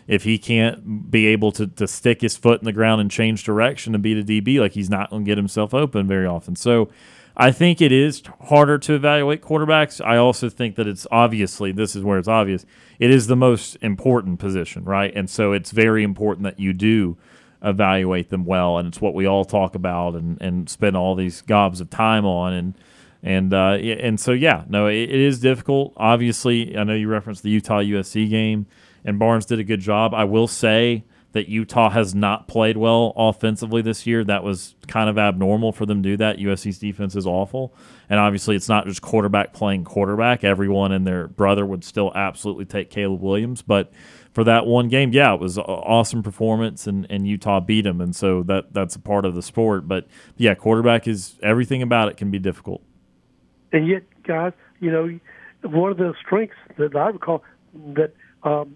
if 0.08 0.24
he 0.24 0.38
can't 0.38 1.10
be 1.10 1.26
able 1.26 1.52
to, 1.52 1.66
to 1.66 1.88
stick 1.88 2.22
his 2.22 2.38
foot 2.38 2.62
in 2.62 2.66
the 2.66 2.72
ground 2.72 3.02
and 3.02 3.10
change 3.10 3.44
direction 3.44 3.96
and 3.96 4.04
beat 4.04 4.20
a 4.20 4.24
DB, 4.24 4.60
like 4.60 4.74
he's 4.74 4.92
not 4.92 5.10
going 5.10 5.26
to 5.26 5.28
get 5.28 5.36
himself 5.36 5.74
open 5.74 6.08
very 6.08 6.28
often. 6.28 6.56
So 6.56 6.90
I 7.36 7.52
think 7.52 7.82
it 7.82 7.92
is 7.92 8.22
harder 8.42 8.78
to 8.78 8.94
evaluate 8.94 9.42
quarterbacks. 9.42 10.06
I 10.06 10.18
also 10.18 10.48
think 10.48 10.76
that 10.76 10.88
it's 10.88 11.08
obviously, 11.10 11.72
this 11.72 11.96
is 11.96 12.04
where 12.04 12.20
it's 12.20 12.28
obvious, 12.28 12.64
it 13.00 13.10
is 13.10 13.26
the 13.26 13.36
most 13.36 13.78
important 13.82 14.40
position, 14.40 14.84
right? 14.84 15.12
And 15.16 15.28
so 15.28 15.54
it's 15.54 15.72
very 15.72 16.04
important 16.04 16.44
that 16.44 16.60
you 16.60 16.72
do 16.72 17.18
evaluate 17.64 18.30
them 18.30 18.46
well. 18.46 18.78
And 18.78 18.90
it's 18.90 19.02
what 19.02 19.16
we 19.16 19.26
all 19.26 19.46
talk 19.46 19.74
about 19.74 20.14
and, 20.14 20.40
and 20.40 20.70
spend 20.70 20.96
all 20.96 21.16
these 21.16 21.42
gobs 21.42 21.82
of 21.82 21.90
time 21.90 22.26
on. 22.26 22.54
And, 22.54 22.76
and 23.24 23.54
uh, 23.54 23.78
and 23.80 24.20
so 24.20 24.34
yeah, 24.34 24.66
no, 24.68 24.88
it, 24.88 24.96
it 24.96 25.10
is 25.12 25.40
difficult. 25.40 25.94
Obviously, 25.96 26.78
I 26.78 26.84
know 26.84 26.94
you 26.94 27.08
referenced 27.08 27.42
the 27.42 27.50
Utah 27.50 27.80
USC 27.80 28.30
game, 28.30 28.68
and 29.06 29.18
Barnes 29.18 29.46
did 29.46 29.60
a 29.60 29.64
good 29.64 29.80
job. 29.80 30.14
I 30.14 30.26
will 30.26 30.48
say 30.48 31.06
that 31.32 31.48
Utah 31.48 31.90
has 31.90 32.14
not 32.14 32.48
played 32.48 32.78
well 32.78 33.14
offensively 33.16 33.82
this 33.82 34.06
year. 34.06 34.24
That 34.24 34.44
was 34.44 34.76
kind 34.88 35.10
of 35.10 35.18
abnormal 35.18 35.72
for 35.72 35.86
them 35.86 36.04
to 36.04 36.10
do 36.10 36.18
that. 36.18 36.38
USC's 36.38 36.78
defense 36.78 37.16
is 37.16 37.26
awful, 37.26 37.74
and 38.10 38.20
obviously 38.20 38.58
it's 38.58 38.68
not 38.68 38.86
just 38.88 39.02
quarterback 39.02 39.54
playing 39.54 39.86
quarterback. 39.86 40.44
Everyone 40.44 40.92
and 40.92 41.08
their 41.08 41.30
brother 41.30 41.66
would 41.66 41.86
still 41.86 42.12
absolutely 42.14 42.66
take 42.66 42.90
Caleb 42.90 43.22
Williams, 43.22 43.62
but 43.62 43.94
for 44.34 44.44
that 44.44 44.66
one 44.66 44.90
game, 44.90 45.14
yeah, 45.14 45.34
it 45.34 45.40
was 45.40 45.58
an 45.58 45.64
awesome 45.64 46.24
performance, 46.24 46.88
and, 46.88 47.08
and 47.10 47.26
Utah 47.26 47.62
beat 47.62 47.82
them, 47.82 48.02
and 48.02 48.14
so 48.14 48.44
that 48.44 48.74
that's 48.74 48.96
a 48.98 49.00
part 49.00 49.24
of 49.24 49.34
the 49.34 49.42
sport. 49.42 49.88
But 49.88 50.08
yeah, 50.36 50.56
quarterback 50.56 51.08
is 51.08 51.40
everything 51.42 51.82
about 51.82 52.10
it 52.10 52.18
can 52.18 52.30
be 52.30 52.40
difficult. 52.40 52.84
And 53.74 53.88
yet, 53.88 54.04
guys, 54.26 54.54
you 54.80 54.92
know, 54.92 55.20
one 55.64 55.92
of 55.92 55.98
the 55.98 56.14
strengths 56.26 56.56
that 56.78 56.96
I 56.96 57.08
recall 57.08 57.44
that 57.96 58.14
um, 58.44 58.76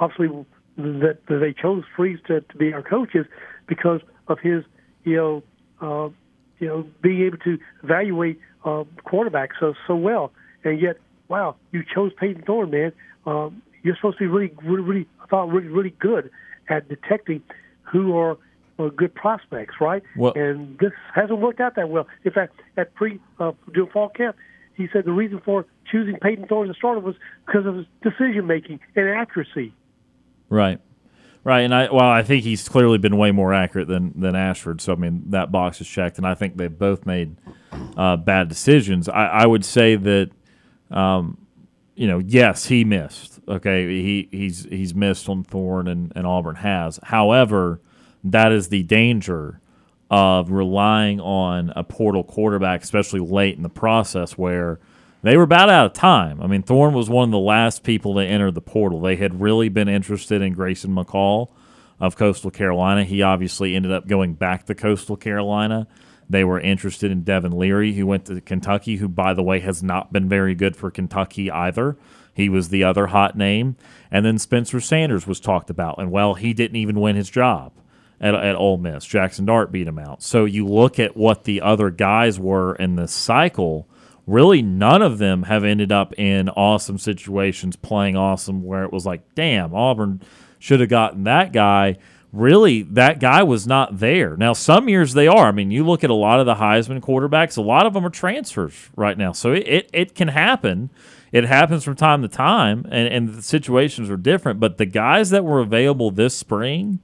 obviously 0.00 0.28
that, 0.76 1.18
that 1.28 1.38
they 1.38 1.52
chose 1.52 1.84
Freeze 1.94 2.18
to, 2.26 2.40
to 2.40 2.56
be 2.56 2.72
our 2.72 2.82
coach 2.82 3.10
is 3.14 3.26
because 3.68 4.00
of 4.28 4.38
his, 4.40 4.64
you 5.04 5.16
know, 5.16 5.42
uh, 5.80 6.08
you 6.58 6.68
know, 6.68 6.86
being 7.02 7.22
able 7.22 7.38
to 7.38 7.58
evaluate 7.82 8.38
uh, 8.64 8.84
quarterbacks 9.06 9.54
so 9.60 9.74
so 9.86 9.96
well. 9.96 10.32
And 10.64 10.80
yet, 10.80 10.96
wow, 11.28 11.56
you 11.72 11.82
chose 11.94 12.12
Payton 12.18 12.42
Thorne, 12.42 12.70
man. 12.70 12.92
Um, 13.26 13.62
you're 13.82 13.96
supposed 13.96 14.18
to 14.18 14.24
be 14.24 14.28
really, 14.28 14.52
really, 14.62 14.82
really, 14.82 15.08
I 15.22 15.26
thought 15.26 15.50
really, 15.50 15.68
really 15.68 15.94
good 15.98 16.30
at 16.68 16.88
detecting 16.88 17.42
who 17.82 18.16
are 18.16 18.38
uh, 18.82 18.88
good 18.88 19.14
prospects, 19.14 19.74
right? 19.80 20.02
Well- 20.16 20.32
and 20.34 20.78
this 20.78 20.92
hasn't 21.14 21.38
worked 21.38 21.60
out 21.60 21.76
that 21.76 21.88
well. 21.88 22.06
In 22.24 22.32
fact, 22.32 22.60
at 22.76 22.94
pre 22.94 23.20
uh, 23.38 23.52
during 23.72 23.90
fall 23.90 24.08
camp, 24.08 24.36
he 24.74 24.88
said 24.92 25.04
the 25.04 25.12
reason 25.12 25.40
for 25.44 25.66
choosing 25.90 26.16
Payton 26.16 26.46
Thorne 26.46 26.70
as 26.70 26.76
a 26.76 26.78
starter 26.78 27.00
was 27.00 27.14
because 27.46 27.66
of 27.66 27.76
his 27.76 27.86
decision 28.02 28.46
making 28.46 28.80
and 28.96 29.08
accuracy. 29.08 29.74
Right. 30.48 30.80
Right, 31.44 31.62
and 31.62 31.74
I 31.74 31.90
well, 31.90 32.08
I 32.08 32.22
think 32.22 32.44
he's 32.44 32.68
clearly 32.68 32.98
been 32.98 33.16
way 33.16 33.32
more 33.32 33.52
accurate 33.52 33.88
than 33.88 34.12
than 34.14 34.36
Ashford. 34.36 34.80
So 34.80 34.92
I 34.92 34.96
mean, 34.96 35.24
that 35.30 35.50
box 35.50 35.80
is 35.80 35.88
checked, 35.88 36.16
and 36.16 36.24
I 36.24 36.34
think 36.34 36.56
they've 36.56 36.78
both 36.78 37.04
made 37.04 37.34
uh, 37.96 38.16
bad 38.16 38.48
decisions. 38.48 39.08
I, 39.08 39.26
I 39.26 39.46
would 39.46 39.64
say 39.64 39.96
that, 39.96 40.30
um, 40.92 41.44
you 41.96 42.06
know, 42.06 42.18
yes, 42.18 42.66
he 42.66 42.84
missed. 42.84 43.40
Okay, 43.48 43.88
he 43.88 44.28
he's 44.30 44.66
he's 44.66 44.94
missed 44.94 45.28
on 45.28 45.42
Thorne, 45.42 45.88
and, 45.88 46.12
and 46.14 46.28
Auburn 46.28 46.56
has. 46.56 47.00
However, 47.02 47.80
that 48.24 48.52
is 48.52 48.68
the 48.68 48.82
danger 48.82 49.60
of 50.10 50.50
relying 50.50 51.20
on 51.20 51.72
a 51.74 51.82
portal 51.82 52.22
quarterback, 52.22 52.82
especially 52.82 53.20
late 53.20 53.56
in 53.56 53.62
the 53.62 53.68
process, 53.68 54.36
where 54.36 54.78
they 55.22 55.36
were 55.36 55.44
about 55.44 55.70
out 55.70 55.86
of 55.86 55.92
time. 55.94 56.42
I 56.42 56.46
mean, 56.46 56.62
Thorne 56.62 56.92
was 56.92 57.08
one 57.08 57.24
of 57.24 57.30
the 57.30 57.38
last 57.38 57.82
people 57.82 58.14
to 58.14 58.20
enter 58.20 58.50
the 58.50 58.60
portal. 58.60 59.00
They 59.00 59.16
had 59.16 59.40
really 59.40 59.68
been 59.68 59.88
interested 59.88 60.42
in 60.42 60.52
Grayson 60.52 60.94
McCall 60.94 61.50
of 61.98 62.16
Coastal 62.16 62.50
Carolina. 62.50 63.04
He 63.04 63.22
obviously 63.22 63.74
ended 63.74 63.92
up 63.92 64.06
going 64.06 64.34
back 64.34 64.66
to 64.66 64.74
Coastal 64.74 65.16
Carolina. 65.16 65.86
They 66.28 66.44
were 66.44 66.60
interested 66.60 67.10
in 67.10 67.22
Devin 67.22 67.52
Leary, 67.52 67.94
who 67.94 68.06
went 68.06 68.26
to 68.26 68.40
Kentucky, 68.40 68.96
who, 68.96 69.08
by 69.08 69.34
the 69.34 69.42
way, 69.42 69.60
has 69.60 69.82
not 69.82 70.12
been 70.12 70.28
very 70.28 70.54
good 70.54 70.76
for 70.76 70.90
Kentucky 70.90 71.50
either. 71.50 71.96
He 72.34 72.48
was 72.48 72.68
the 72.68 72.84
other 72.84 73.08
hot 73.08 73.36
name. 73.36 73.76
And 74.10 74.26
then 74.26 74.38
Spencer 74.38 74.80
Sanders 74.80 75.26
was 75.26 75.40
talked 75.40 75.70
about. 75.70 75.98
And, 75.98 76.10
well, 76.10 76.34
he 76.34 76.52
didn't 76.52 76.76
even 76.76 77.00
win 77.00 77.16
his 77.16 77.30
job 77.30 77.72
at, 78.22 78.34
at 78.34 78.56
Ole 78.56 78.78
Miss. 78.78 79.04
Jackson 79.04 79.44
Dart 79.44 79.70
beat 79.70 79.86
him 79.86 79.98
out. 79.98 80.22
So 80.22 80.46
you 80.46 80.66
look 80.66 80.98
at 80.98 81.16
what 81.16 81.44
the 81.44 81.60
other 81.60 81.90
guys 81.90 82.38
were 82.40 82.74
in 82.76 82.96
this 82.96 83.12
cycle– 83.12 83.88
really 84.26 84.62
none 84.62 85.02
of 85.02 85.18
them 85.18 85.44
have 85.44 85.64
ended 85.64 85.92
up 85.92 86.16
in 86.18 86.48
awesome 86.50 86.98
situations 86.98 87.76
playing 87.76 88.16
awesome 88.16 88.62
where 88.62 88.84
it 88.84 88.92
was 88.92 89.06
like, 89.06 89.34
damn, 89.34 89.74
Auburn 89.74 90.20
should 90.58 90.80
have 90.80 90.88
gotten 90.88 91.24
that 91.24 91.52
guy. 91.52 91.96
Really, 92.32 92.82
that 92.82 93.20
guy 93.20 93.42
was 93.42 93.66
not 93.66 93.98
there. 93.98 94.36
Now, 94.36 94.54
some 94.54 94.88
years 94.88 95.12
they 95.12 95.28
are. 95.28 95.48
I 95.48 95.52
mean, 95.52 95.70
you 95.70 95.84
look 95.84 96.02
at 96.02 96.08
a 96.08 96.14
lot 96.14 96.40
of 96.40 96.46
the 96.46 96.54
Heisman 96.54 97.00
quarterbacks, 97.00 97.58
a 97.58 97.62
lot 97.62 97.84
of 97.84 97.92
them 97.92 98.06
are 98.06 98.10
transfers 98.10 98.90
right 98.96 99.18
now. 99.18 99.32
So 99.32 99.52
it, 99.52 99.68
it, 99.68 99.90
it 99.92 100.14
can 100.14 100.28
happen. 100.28 100.88
It 101.30 101.44
happens 101.44 101.84
from 101.84 101.96
time 101.96 102.22
to 102.22 102.28
time, 102.28 102.86
and, 102.90 103.08
and 103.08 103.28
the 103.34 103.42
situations 103.42 104.08
are 104.08 104.16
different. 104.16 104.60
But 104.60 104.78
the 104.78 104.86
guys 104.86 105.28
that 105.30 105.44
were 105.44 105.60
available 105.60 106.10
this 106.10 106.34
spring, 106.34 107.00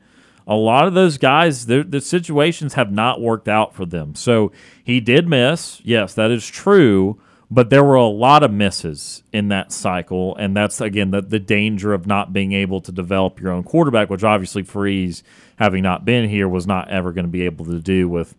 a 0.49 0.57
lot 0.57 0.87
of 0.87 0.95
those 0.95 1.19
guys, 1.19 1.67
the 1.67 2.01
situations 2.01 2.75
have 2.75 2.91
not 2.91 3.21
worked 3.21 3.49
out 3.49 3.75
for 3.75 3.85
them. 3.85 4.15
So 4.15 4.51
he 4.83 4.99
did 4.99 5.29
miss. 5.29 5.83
Yes, 5.85 6.15
that 6.15 6.31
is 6.31 6.49
true. 6.49 7.21
But 7.51 7.71
there 7.71 7.85
were 7.85 7.95
a 7.95 8.07
lot 8.07 8.43
of 8.43 8.53
misses 8.53 9.23
in 9.33 9.49
that 9.49 9.73
cycle. 9.73 10.37
And 10.37 10.57
that's, 10.57 10.81
again, 10.81 11.11
the, 11.13 11.23
the 11.23 11.39
danger 11.39 11.95
of 11.95 12.07
not 12.07 12.33
being 12.33 12.53
able 12.53 12.81
to 12.83 12.93
develop 12.93 13.41
your 13.41 13.53
own 13.53 13.63
quarterback, 13.63 14.11
which 14.11 14.25
obviously 14.25 14.63
Freeze, 14.63 15.23
having 15.57 15.83
not 15.83 16.05
been 16.05 16.29
here, 16.29 16.49
was 16.49 16.67
not 16.67 16.89
ever 16.89 17.13
going 17.13 17.25
to 17.25 17.31
be 17.31 17.43
able 17.43 17.65
to 17.67 17.81
do 17.81 18.09
with. 18.09 18.35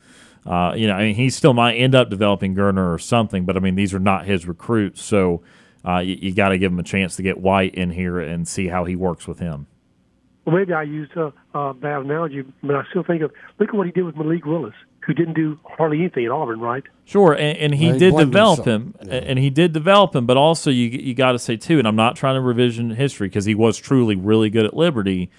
Uh, 0.45 0.73
you 0.75 0.87
know, 0.87 0.93
I 0.93 1.07
mean, 1.07 1.15
he 1.15 1.29
still 1.29 1.53
might 1.53 1.75
end 1.75 1.95
up 1.95 2.09
developing 2.09 2.55
Geriner 2.55 2.93
or 2.93 2.99
something, 2.99 3.45
but 3.45 3.57
I 3.57 3.59
mean, 3.59 3.75
these 3.75 3.93
are 3.93 3.99
not 3.99 4.25
his 4.25 4.47
recruits. 4.47 5.01
So 5.01 5.41
uh, 5.83 5.99
you, 5.99 6.17
you 6.19 6.33
got 6.33 6.49
to 6.49 6.57
give 6.57 6.71
him 6.71 6.79
a 6.79 6.83
chance 6.83 7.15
to 7.15 7.23
get 7.23 7.39
White 7.39 7.75
in 7.75 7.91
here 7.91 8.19
and 8.19 8.47
see 8.47 8.67
how 8.67 8.85
he 8.85 8.95
works 8.95 9.27
with 9.27 9.39
him. 9.39 9.67
Well, 10.45 10.55
maybe 10.55 10.73
I 10.73 10.83
used 10.83 11.11
a, 11.15 11.33
a 11.53 11.73
bad 11.73 12.01
analogy, 12.01 12.43
but 12.63 12.75
I 12.75 12.83
still 12.89 13.03
think 13.03 13.21
of 13.21 13.31
look 13.59 13.69
at 13.69 13.75
what 13.75 13.85
he 13.85 13.91
did 13.91 14.03
with 14.03 14.15
Malik 14.15 14.45
Willis, 14.45 14.73
who 15.05 15.13
didn't 15.13 15.35
do 15.35 15.59
hardly 15.63 15.99
anything 15.99 16.25
at 16.25 16.31
Auburn, 16.31 16.59
right? 16.59 16.83
Sure, 17.05 17.33
and, 17.33 17.57
and 17.57 17.75
he 17.75 17.85
Well, 17.85 17.93
he 17.93 17.99
did 17.99 18.17
develop 18.17 18.65
himself. 18.65 19.01
him, 19.01 19.11
and 19.11 19.39
he 19.39 19.49
did 19.49 19.73
develop 19.73 20.15
him. 20.15 20.25
But 20.25 20.37
also, 20.37 20.71
you 20.71 20.87
you 20.87 21.13
got 21.13 21.33
to 21.33 21.39
say 21.39 21.57
too, 21.57 21.77
and 21.77 21.87
I'm 21.87 21.95
not 21.95 22.15
trying 22.15 22.35
to 22.35 22.41
revision 22.41 22.91
history 22.91 23.27
because 23.27 23.45
he 23.45 23.55
was 23.55 23.77
truly 23.77 24.15
really 24.15 24.49
good 24.49 24.65
at 24.65 24.73
Liberty, 24.73 25.29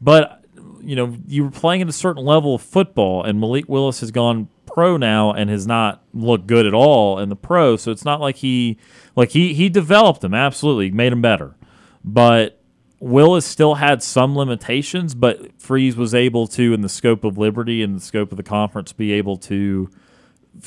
but 0.00 0.44
you 0.80 0.94
know 0.94 1.16
you 1.26 1.44
were 1.44 1.50
playing 1.50 1.82
at 1.82 1.88
a 1.88 1.92
certain 1.92 2.24
level 2.24 2.54
of 2.54 2.62
football, 2.62 3.24
and 3.24 3.40
Malik 3.40 3.68
Willis 3.68 4.00
has 4.00 4.10
gone 4.10 4.48
pro 4.66 4.96
now 4.96 5.32
and 5.32 5.50
has 5.50 5.66
not 5.66 6.02
looked 6.14 6.46
good 6.46 6.64
at 6.64 6.74
all 6.74 7.18
in 7.18 7.28
the 7.28 7.36
pro. 7.36 7.76
So 7.76 7.90
it's 7.90 8.04
not 8.04 8.20
like 8.20 8.36
he 8.36 8.78
like 9.16 9.30
he 9.30 9.54
he 9.54 9.68
developed 9.68 10.22
him 10.22 10.34
absolutely, 10.34 10.90
made 10.90 11.12
him 11.12 11.22
better, 11.22 11.56
but 12.04 12.59
Willis 13.00 13.46
still 13.46 13.76
had 13.76 14.02
some 14.02 14.36
limitations, 14.36 15.14
but 15.14 15.58
Freeze 15.58 15.96
was 15.96 16.14
able 16.14 16.46
to, 16.48 16.74
in 16.74 16.82
the 16.82 16.88
scope 16.88 17.24
of 17.24 17.38
Liberty 17.38 17.82
and 17.82 17.96
the 17.96 18.00
scope 18.00 18.30
of 18.30 18.36
the 18.36 18.42
conference, 18.42 18.92
be 18.92 19.12
able 19.12 19.38
to 19.38 19.90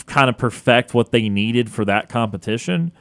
kind 0.07 0.29
of 0.29 0.37
perfect 0.37 0.95
what 0.95 1.11
they 1.11 1.29
needed 1.29 1.69
for 1.69 1.85
that 1.85 2.09
competition. 2.09 2.91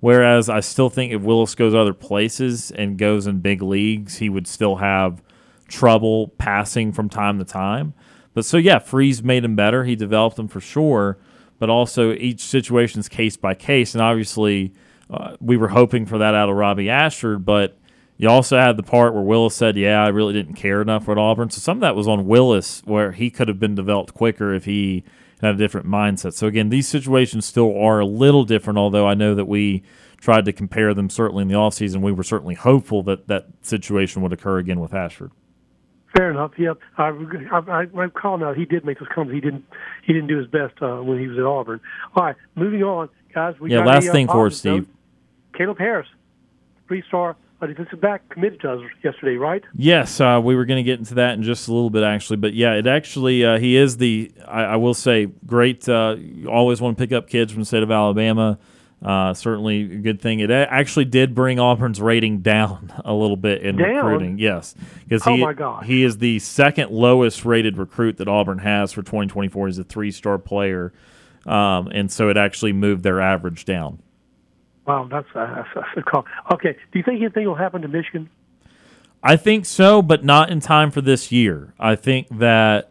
Whereas 0.00 0.48
I 0.48 0.60
still 0.60 0.88
think 0.88 1.12
if 1.12 1.20
Willis 1.20 1.54
goes 1.54 1.74
other 1.74 1.92
places 1.92 2.70
and 2.70 2.96
goes 2.96 3.26
in 3.26 3.40
big 3.40 3.60
leagues, 3.60 4.16
he 4.18 4.30
would 4.30 4.46
still 4.46 4.76
have 4.76 5.22
trouble 5.66 6.28
passing 6.38 6.92
from 6.92 7.10
time 7.10 7.38
to 7.38 7.44
time. 7.44 7.92
But 8.32 8.46
so 8.46 8.56
yeah, 8.56 8.78
Freeze 8.78 9.22
made 9.22 9.44
him 9.44 9.56
better. 9.56 9.84
He 9.84 9.96
developed 9.96 10.38
him 10.38 10.48
for 10.48 10.60
sure, 10.60 11.18
but 11.58 11.68
also 11.68 12.12
each 12.12 12.40
situation's 12.40 13.08
case 13.08 13.36
by 13.36 13.54
case, 13.54 13.94
and 13.94 14.00
obviously 14.00 14.72
uh, 15.10 15.36
we 15.40 15.56
were 15.56 15.68
hoping 15.68 16.06
for 16.06 16.18
that 16.18 16.34
out 16.34 16.48
of 16.48 16.56
Robbie 16.56 16.88
Ashford, 16.88 17.44
but 17.44 17.76
you 18.18 18.28
also 18.28 18.58
had 18.58 18.76
the 18.76 18.82
part 18.82 19.14
where 19.14 19.22
Willis 19.22 19.54
said, 19.54 19.76
"Yeah, 19.76 20.04
I 20.04 20.08
really 20.08 20.34
didn't 20.34 20.54
care 20.54 20.82
enough 20.82 21.08
at 21.08 21.16
Auburn." 21.16 21.50
So 21.50 21.60
some 21.60 21.78
of 21.78 21.80
that 21.80 21.96
was 21.96 22.06
on 22.06 22.26
Willis, 22.26 22.82
where 22.84 23.12
he 23.12 23.30
could 23.30 23.48
have 23.48 23.58
been 23.58 23.74
developed 23.74 24.12
quicker 24.12 24.52
if 24.52 24.66
he 24.66 25.04
had 25.40 25.54
a 25.54 25.58
different 25.58 25.86
mindset. 25.86 26.34
So 26.34 26.48
again, 26.48 26.68
these 26.68 26.88
situations 26.88 27.46
still 27.46 27.78
are 27.80 28.00
a 28.00 28.06
little 28.06 28.44
different. 28.44 28.76
Although 28.78 29.06
I 29.06 29.14
know 29.14 29.34
that 29.34 29.46
we 29.46 29.84
tried 30.20 30.44
to 30.44 30.52
compare 30.52 30.94
them 30.94 31.08
certainly 31.08 31.42
in 31.42 31.48
the 31.48 31.54
offseason. 31.54 32.00
We 32.02 32.12
were 32.12 32.24
certainly 32.24 32.54
hopeful 32.54 33.02
that 33.04 33.28
that 33.28 33.46
situation 33.62 34.20
would 34.22 34.32
occur 34.32 34.58
again 34.58 34.80
with 34.80 34.92
Ashford. 34.92 35.30
Fair 36.16 36.30
enough. 36.30 36.52
Yep. 36.58 36.78
I, 36.96 37.08
I, 37.52 37.58
I 37.58 37.80
recall 37.92 38.38
now 38.38 38.52
he 38.52 38.64
did 38.64 38.84
make 38.84 38.98
those 38.98 39.08
comments. 39.14 39.34
He 39.34 39.40
didn't. 39.40 39.64
He 40.04 40.12
didn't 40.12 40.28
do 40.28 40.38
his 40.38 40.48
best 40.48 40.74
uh, 40.82 40.96
when 40.96 41.20
he 41.20 41.28
was 41.28 41.38
at 41.38 41.44
Auburn. 41.44 41.80
All 42.16 42.24
right, 42.24 42.36
moving 42.56 42.82
on, 42.82 43.10
guys. 43.32 43.54
We 43.60 43.70
yeah. 43.70 43.78
got 43.78 43.86
last 43.86 44.06
a, 44.06 44.10
uh, 44.10 44.12
thing 44.12 44.26
for 44.26 44.46
us, 44.46 44.56
Steve. 44.56 44.88
Caleb 45.54 45.78
Harris, 45.78 46.08
three-star 46.86 47.36
uh, 47.60 47.66
defensive 47.66 48.00
back, 48.00 48.28
committed 48.28 48.60
to 48.60 48.72
us 48.72 48.80
yesterday, 49.02 49.36
right? 49.36 49.64
Yes, 49.74 50.20
uh, 50.20 50.40
we 50.42 50.54
were 50.54 50.64
going 50.64 50.76
to 50.76 50.82
get 50.84 50.98
into 50.98 51.14
that 51.14 51.34
in 51.34 51.42
just 51.42 51.68
a 51.68 51.72
little 51.72 51.90
bit, 51.90 52.04
actually. 52.04 52.36
But 52.36 52.54
yeah, 52.54 52.74
it 52.74 52.86
actually 52.86 53.44
uh, 53.44 53.58
he 53.58 53.76
is 53.76 53.96
the 53.96 54.30
I, 54.46 54.62
I 54.62 54.76
will 54.76 54.94
say 54.94 55.26
great. 55.46 55.88
Uh, 55.88 56.16
you 56.18 56.48
always 56.48 56.80
want 56.80 56.96
to 56.96 57.02
pick 57.02 57.12
up 57.12 57.28
kids 57.28 57.52
from 57.52 57.62
the 57.62 57.66
state 57.66 57.82
of 57.82 57.90
Alabama. 57.90 58.58
Uh, 59.00 59.32
certainly 59.32 59.82
a 59.82 59.98
good 59.98 60.20
thing. 60.20 60.40
It 60.40 60.50
actually 60.50 61.04
did 61.04 61.32
bring 61.32 61.60
Auburn's 61.60 62.00
rating 62.00 62.40
down 62.40 62.92
a 63.04 63.12
little 63.12 63.36
bit 63.36 63.62
in 63.62 63.76
down? 63.76 63.88
recruiting. 63.88 64.38
Yes, 64.38 64.74
because 65.04 65.26
oh 65.26 65.34
he 65.34 65.44
my 65.44 65.82
he 65.84 66.04
is 66.04 66.18
the 66.18 66.38
second 66.40 66.90
lowest 66.90 67.44
rated 67.44 67.76
recruit 67.76 68.16
that 68.18 68.28
Auburn 68.28 68.58
has 68.58 68.92
for 68.92 69.02
2024. 69.02 69.66
He's 69.68 69.78
a 69.78 69.84
three 69.84 70.10
star 70.10 70.38
player, 70.38 70.92
um, 71.46 71.88
and 71.88 72.10
so 72.10 72.28
it 72.28 72.36
actually 72.36 72.72
moved 72.72 73.02
their 73.02 73.20
average 73.20 73.64
down. 73.64 74.00
Wow, 74.88 75.06
that's 75.10 75.28
a, 75.34 75.66
that's, 75.74 75.86
a 75.98 76.02
call. 76.02 76.24
Okay, 76.50 76.74
do 76.92 76.98
you 76.98 77.04
think 77.04 77.20
anything 77.20 77.46
will 77.46 77.54
happen 77.54 77.82
to 77.82 77.88
Michigan? 77.88 78.30
I 79.22 79.36
think 79.36 79.66
so, 79.66 80.00
but 80.00 80.24
not 80.24 80.48
in 80.48 80.60
time 80.60 80.90
for 80.90 81.02
this 81.02 81.30
year. 81.30 81.74
I 81.78 81.94
think 81.94 82.26
that 82.38 82.90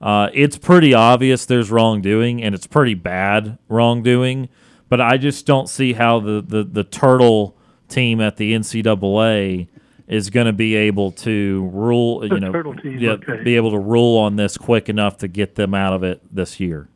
uh, 0.00 0.28
it's 0.34 0.58
pretty 0.58 0.92
obvious 0.92 1.46
there's 1.46 1.70
wrongdoing, 1.70 2.42
and 2.42 2.52
it's 2.52 2.66
pretty 2.66 2.94
bad 2.94 3.58
wrongdoing. 3.68 4.48
But 4.88 5.00
I 5.00 5.18
just 5.18 5.46
don't 5.46 5.68
see 5.68 5.92
how 5.92 6.18
the, 6.18 6.42
the, 6.44 6.64
the 6.64 6.82
turtle 6.82 7.56
team 7.88 8.20
at 8.20 8.38
the 8.38 8.52
NCAA 8.52 9.68
is 10.08 10.30
going 10.30 10.46
to 10.46 10.52
be 10.52 10.74
able 10.74 11.12
to 11.12 11.70
rule. 11.72 12.20
The 12.20 12.26
you 12.26 12.40
know, 12.40 12.72
team, 12.72 12.98
yeah, 12.98 13.10
okay. 13.10 13.44
be 13.44 13.54
able 13.54 13.70
to 13.70 13.78
rule 13.78 14.18
on 14.18 14.34
this 14.34 14.58
quick 14.58 14.88
enough 14.88 15.18
to 15.18 15.28
get 15.28 15.54
them 15.54 15.74
out 15.74 15.92
of 15.92 16.02
it 16.02 16.22
this 16.34 16.58
year. 16.58 16.88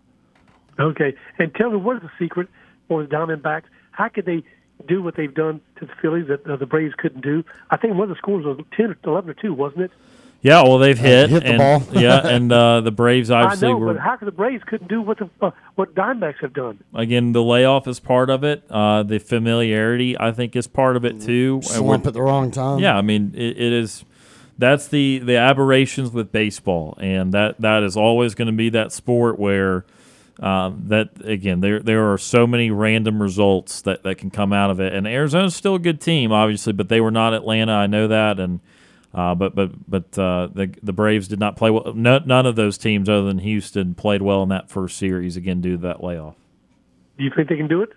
Okay, 0.80 1.14
and 1.38 1.54
tell 1.54 1.70
me 1.70 1.76
what 1.76 1.98
is 1.98 2.02
the 2.02 2.10
secret 2.18 2.48
for 2.88 3.04
the 3.04 3.08
Diamondbacks? 3.08 3.64
How 4.00 4.08
could 4.08 4.24
they 4.24 4.42
do 4.88 5.02
what 5.02 5.14
they've 5.14 5.34
done 5.34 5.60
to 5.78 5.84
the 5.84 5.92
Phillies 6.00 6.28
that 6.28 6.46
uh, 6.46 6.56
the 6.56 6.64
Braves 6.64 6.94
couldn't 6.96 7.20
do? 7.20 7.44
I 7.70 7.76
think 7.76 7.94
one 7.94 8.04
of 8.04 8.08
the 8.08 8.14
scores 8.16 8.46
was 8.46 8.58
10 8.74 8.86
or 8.86 8.96
11 9.04 9.30
or 9.30 9.34
2, 9.34 9.52
wasn't 9.52 9.82
it? 9.82 9.90
Yeah, 10.40 10.62
well, 10.62 10.78
they've 10.78 10.96
hit, 10.96 11.28
hit 11.28 11.42
the 11.42 11.50
and, 11.50 11.58
ball. 11.58 11.82
yeah, 12.00 12.26
and 12.26 12.50
uh, 12.50 12.80
the 12.80 12.90
Braves 12.90 13.30
I 13.30 13.42
obviously 13.42 13.68
know, 13.68 13.76
were 13.76 13.92
but 13.92 14.00
how 14.00 14.16
could 14.16 14.26
the 14.26 14.32
Braves 14.32 14.64
couldn't 14.66 14.88
do 14.88 15.02
what 15.02 15.18
the 15.18 15.28
uh, 15.42 15.50
what 15.74 15.94
Diamondbacks 15.94 16.40
have 16.40 16.54
done? 16.54 16.82
again 16.94 17.32
the 17.32 17.42
layoff 17.42 17.86
is 17.86 18.00
part 18.00 18.30
of 18.30 18.42
it. 18.42 18.64
Uh, 18.70 19.02
the 19.02 19.18
familiarity, 19.18 20.18
I 20.18 20.32
think, 20.32 20.56
is 20.56 20.66
part 20.66 20.96
of 20.96 21.04
it 21.04 21.20
too. 21.20 21.60
And 21.74 21.82
we're- 21.82 21.88
Slump 21.90 22.06
at 22.06 22.14
the 22.14 22.22
wrong 22.22 22.50
time. 22.50 22.78
Yeah, 22.78 22.96
I 22.96 23.02
mean 23.02 23.34
it, 23.34 23.58
it 23.58 23.72
is. 23.74 24.06
That's 24.56 24.88
the 24.88 25.18
the 25.18 25.36
aberrations 25.36 26.10
with 26.10 26.32
baseball, 26.32 26.96
and 26.98 27.34
that 27.34 27.60
that 27.60 27.82
is 27.82 27.94
always 27.94 28.34
going 28.34 28.46
to 28.46 28.56
be 28.56 28.70
that 28.70 28.92
sport 28.92 29.38
where 29.38 29.84
um, 30.40 30.84
that 30.86 31.10
again 31.22 31.60
there 31.60 31.80
there 31.80 32.12
are 32.12 32.18
so 32.18 32.46
many 32.46 32.70
random 32.70 33.20
results 33.20 33.82
that, 33.82 34.02
that 34.04 34.16
can 34.16 34.30
come 34.30 34.52
out 34.52 34.70
of 34.70 34.80
it. 34.80 34.94
And 34.94 35.06
Arizona's 35.06 35.54
still 35.54 35.74
a 35.74 35.78
good 35.78 36.00
team, 36.00 36.32
obviously, 36.32 36.72
but 36.72 36.88
they 36.88 37.00
were 37.00 37.10
not 37.10 37.34
Atlanta. 37.34 37.72
I 37.72 37.86
know 37.86 38.08
that, 38.08 38.40
and 38.40 38.60
uh, 39.12 39.34
but 39.34 39.54
but 39.54 39.72
but 39.88 40.18
uh, 40.18 40.48
the 40.52 40.74
the 40.82 40.92
Braves 40.92 41.28
did 41.28 41.38
not 41.38 41.56
play 41.56 41.70
well. 41.70 41.92
No, 41.94 42.18
none 42.24 42.46
of 42.46 42.56
those 42.56 42.78
teams 42.78 43.08
other 43.08 43.24
than 43.24 43.38
Houston 43.38 43.94
played 43.94 44.22
well 44.22 44.42
in 44.42 44.48
that 44.48 44.70
first 44.70 44.96
series 44.96 45.36
again 45.36 45.60
due 45.60 45.72
to 45.72 45.82
that 45.82 46.02
layoff. 46.02 46.36
Do 47.18 47.24
you 47.24 47.30
think 47.36 47.48
they 47.48 47.56
can 47.56 47.68
do 47.68 47.82
it? 47.82 47.90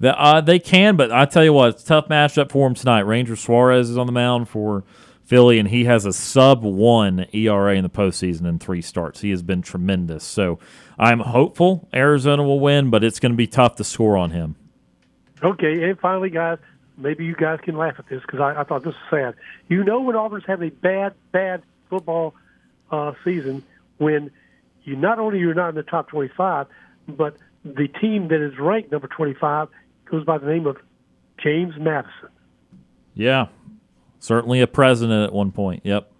The, 0.00 0.20
uh, 0.20 0.40
they 0.40 0.58
can, 0.58 0.96
but 0.96 1.12
I 1.12 1.24
tell 1.24 1.44
you 1.44 1.52
what, 1.52 1.70
it's 1.70 1.84
a 1.84 1.86
tough 1.86 2.08
matchup 2.08 2.50
for 2.50 2.68
them 2.68 2.74
tonight. 2.74 3.00
Ranger 3.00 3.36
Suarez 3.36 3.88
is 3.88 3.96
on 3.96 4.06
the 4.06 4.12
mound 4.12 4.48
for 4.48 4.84
Philly, 5.24 5.58
and 5.58 5.68
he 5.68 5.84
has 5.84 6.04
a 6.04 6.12
sub 6.12 6.62
one 6.62 7.26
ERA 7.32 7.74
in 7.74 7.82
the 7.82 7.88
postseason 7.88 8.46
in 8.46 8.58
three 8.58 8.82
starts. 8.82 9.20
He 9.20 9.30
has 9.30 9.42
been 9.42 9.62
tremendous. 9.62 10.24
So 10.24 10.58
I'm 10.98 11.20
hopeful 11.20 11.88
Arizona 11.92 12.42
will 12.42 12.60
win, 12.60 12.90
but 12.90 13.02
it's 13.02 13.18
going 13.18 13.32
to 13.32 13.36
be 13.36 13.46
tough 13.46 13.76
to 13.76 13.84
score 13.84 14.16
on 14.16 14.30
him. 14.30 14.56
Okay, 15.42 15.82
and 15.84 15.98
finally, 15.98 16.30
guys, 16.30 16.58
maybe 16.96 17.24
you 17.24 17.34
guys 17.34 17.58
can 17.62 17.76
laugh 17.76 17.94
at 17.98 18.08
this 18.08 18.22
because 18.22 18.40
I, 18.40 18.60
I 18.60 18.64
thought 18.64 18.84
this 18.84 18.94
was 18.94 19.10
sad. 19.10 19.34
You 19.68 19.84
know 19.84 20.00
when 20.00 20.16
Auburn's 20.16 20.44
having 20.46 20.68
a 20.68 20.72
bad, 20.72 21.14
bad 21.32 21.62
football 21.90 22.34
uh, 22.90 23.12
season 23.24 23.62
when 23.98 24.30
you 24.84 24.96
not 24.96 25.18
only 25.18 25.38
you're 25.38 25.54
not 25.54 25.70
in 25.70 25.74
the 25.74 25.82
top 25.82 26.08
25, 26.08 26.66
but 27.08 27.36
the 27.64 27.88
team 27.88 28.28
that 28.28 28.40
is 28.40 28.58
ranked 28.58 28.92
number 28.92 29.08
25 29.08 29.68
goes 30.10 30.24
by 30.24 30.38
the 30.38 30.46
name 30.46 30.66
of 30.66 30.76
James 31.42 31.74
Madison. 31.78 32.28
Yeah, 33.14 33.46
certainly 34.18 34.60
a 34.60 34.66
president 34.66 35.24
at 35.24 35.32
one 35.32 35.52
point. 35.52 35.82
Yep. 35.84 36.10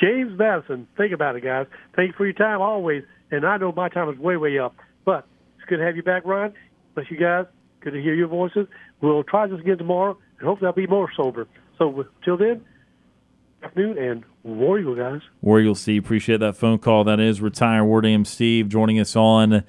James 0.00 0.38
Madison, 0.38 0.86
think 0.96 1.12
about 1.12 1.36
it, 1.36 1.42
guys. 1.42 1.66
Thank 1.94 2.08
you 2.08 2.14
for 2.16 2.24
your 2.24 2.34
time 2.34 2.60
always. 2.60 3.04
And 3.30 3.46
I 3.46 3.56
know 3.56 3.72
my 3.72 3.88
time 3.88 4.08
is 4.08 4.18
way, 4.18 4.36
way 4.36 4.58
up. 4.58 4.74
But 5.04 5.26
it's 5.56 5.68
good 5.68 5.78
to 5.78 5.84
have 5.84 5.96
you 5.96 6.02
back, 6.02 6.24
Ron. 6.24 6.52
Bless 6.94 7.10
you 7.10 7.16
guys. 7.16 7.46
Good 7.80 7.92
to 7.92 8.02
hear 8.02 8.14
your 8.14 8.28
voices. 8.28 8.66
We'll 9.00 9.24
try 9.24 9.46
this 9.46 9.60
again 9.60 9.78
tomorrow, 9.78 10.18
and 10.38 10.46
hopefully 10.46 10.66
I'll 10.66 10.74
be 10.74 10.86
more 10.86 11.10
sober. 11.16 11.46
So 11.78 12.04
till 12.22 12.36
then, 12.36 12.62
afternoon 13.62 13.96
and 13.96 14.24
War 14.42 14.78
Eagle, 14.78 14.96
guys. 14.96 15.20
War 15.40 15.60
Eagle 15.60 15.74
Steve, 15.74 16.04
appreciate 16.04 16.40
that 16.40 16.56
phone 16.56 16.78
call. 16.78 17.04
That 17.04 17.20
is 17.20 17.40
retired 17.40 17.84
War 17.84 18.02
Dam 18.02 18.24
Steve 18.24 18.68
joining 18.68 19.00
us 19.00 19.16
on 19.16 19.64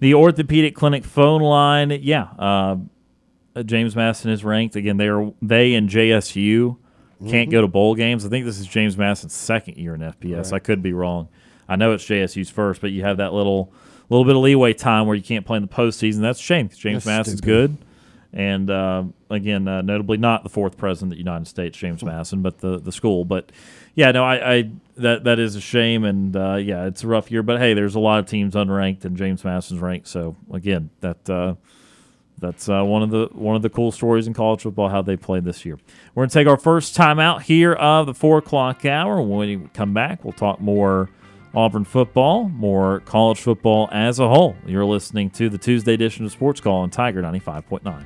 the 0.00 0.14
Orthopedic 0.14 0.74
Clinic 0.74 1.04
phone 1.04 1.40
line. 1.40 1.90
Yeah, 2.02 2.28
uh, 2.38 2.76
James 3.64 3.96
Madison 3.96 4.30
is 4.30 4.44
ranked 4.44 4.76
again. 4.76 4.98
They 4.98 5.08
are 5.08 5.32
they 5.40 5.74
and 5.74 5.88
JSU 5.88 6.76
can't 7.26 7.50
go 7.50 7.62
to 7.62 7.68
bowl 7.68 7.94
games. 7.94 8.26
I 8.26 8.28
think 8.28 8.44
this 8.44 8.60
is 8.60 8.66
James 8.66 8.98
Madison's 8.98 9.32
second 9.32 9.78
year 9.78 9.94
in 9.94 10.02
FBS. 10.02 10.52
I 10.52 10.58
could 10.58 10.82
be 10.82 10.92
wrong. 10.92 11.28
I 11.68 11.76
know 11.76 11.92
it's 11.92 12.04
JSU's 12.04 12.50
first, 12.50 12.80
but 12.80 12.90
you 12.90 13.02
have 13.02 13.18
that 13.18 13.32
little 13.32 13.72
little 14.08 14.24
bit 14.24 14.36
of 14.36 14.42
leeway 14.42 14.72
time 14.72 15.06
where 15.06 15.16
you 15.16 15.22
can't 15.22 15.44
play 15.44 15.56
in 15.56 15.62
the 15.62 15.68
postseason. 15.68 16.20
That's 16.20 16.38
a 16.38 16.42
shame 16.42 16.68
James 16.68 17.04
That's 17.04 17.06
Madison's 17.06 17.38
stupid. 17.38 17.78
good. 17.78 17.86
And 18.32 18.70
uh, 18.70 19.04
again, 19.30 19.66
uh, 19.66 19.80
notably 19.80 20.18
not 20.18 20.42
the 20.42 20.50
fourth 20.50 20.76
president 20.76 21.12
of 21.12 21.16
the 21.16 21.20
United 21.20 21.46
States, 21.46 21.78
James 21.78 22.04
Madison, 22.04 22.42
but 22.42 22.58
the, 22.58 22.78
the 22.78 22.92
school. 22.92 23.24
But 23.24 23.50
yeah, 23.94 24.12
no, 24.12 24.24
I, 24.24 24.54
I 24.54 24.70
that 24.98 25.24
that 25.24 25.38
is 25.38 25.56
a 25.56 25.60
shame, 25.60 26.04
and 26.04 26.36
uh, 26.36 26.56
yeah, 26.56 26.84
it's 26.84 27.02
a 27.02 27.06
rough 27.06 27.30
year. 27.30 27.42
But 27.42 27.60
hey, 27.60 27.72
there's 27.72 27.94
a 27.94 28.00
lot 28.00 28.18
of 28.18 28.26
teams 28.26 28.54
unranked, 28.54 29.06
and 29.06 29.16
James 29.16 29.42
Madison's 29.42 29.80
ranked. 29.80 30.08
So 30.08 30.36
again, 30.52 30.90
that 31.00 31.30
uh, 31.30 31.54
that's 32.38 32.68
uh, 32.68 32.82
one 32.82 33.02
of 33.02 33.10
the 33.10 33.28
one 33.32 33.56
of 33.56 33.62
the 33.62 33.70
cool 33.70 33.90
stories 33.90 34.26
in 34.26 34.34
college 34.34 34.62
football 34.62 34.90
how 34.90 35.00
they 35.00 35.16
played 35.16 35.44
this 35.44 35.64
year. 35.64 35.78
We're 36.14 36.24
gonna 36.24 36.30
take 36.30 36.46
our 36.46 36.58
first 36.58 36.94
time 36.94 37.18
out 37.18 37.42
here 37.42 37.72
of 37.72 38.04
the 38.04 38.14
four 38.14 38.36
o'clock 38.38 38.84
hour. 38.84 39.20
When 39.22 39.38
we 39.38 39.68
come 39.72 39.94
back, 39.94 40.24
we'll 40.24 40.34
talk 40.34 40.60
more 40.60 41.08
Auburn 41.56 41.84
football, 41.84 42.50
more 42.50 43.00
college 43.00 43.40
football 43.40 43.88
as 43.90 44.18
a 44.18 44.28
whole. 44.28 44.54
You're 44.66 44.84
listening 44.84 45.30
to 45.30 45.48
the 45.48 45.56
Tuesday 45.56 45.94
edition 45.94 46.26
of 46.26 46.32
Sports 46.32 46.60
Call 46.60 46.82
on 46.82 46.90
Tiger 46.90 47.22
95.9. 47.22 48.04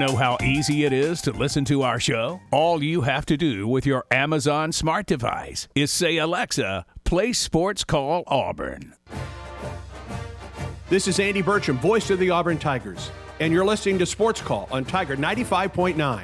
know 0.00 0.16
how 0.16 0.38
easy 0.42 0.84
it 0.84 0.94
is 0.94 1.20
to 1.20 1.30
listen 1.30 1.64
to 1.66 1.82
our 1.82 2.00
show? 2.00 2.40
All 2.50 2.82
you 2.82 3.02
have 3.02 3.26
to 3.26 3.36
do 3.36 3.68
with 3.68 3.84
your 3.84 4.06
Amazon 4.10 4.72
smart 4.72 5.04
device 5.04 5.68
is 5.74 5.92
say, 5.92 6.16
Alexa, 6.16 6.86
play 7.04 7.34
Sports 7.34 7.84
Call 7.84 8.24
Auburn. 8.26 8.94
This 10.88 11.06
is 11.06 11.20
Andy 11.20 11.42
Burcham, 11.42 11.78
voice 11.78 12.08
of 12.08 12.18
the 12.18 12.30
Auburn 12.30 12.58
Tigers, 12.58 13.10
and 13.40 13.52
you're 13.52 13.64
listening 13.64 13.98
to 13.98 14.06
Sports 14.06 14.40
Call 14.40 14.68
on 14.72 14.86
Tiger 14.86 15.16
95.9. 15.18 16.22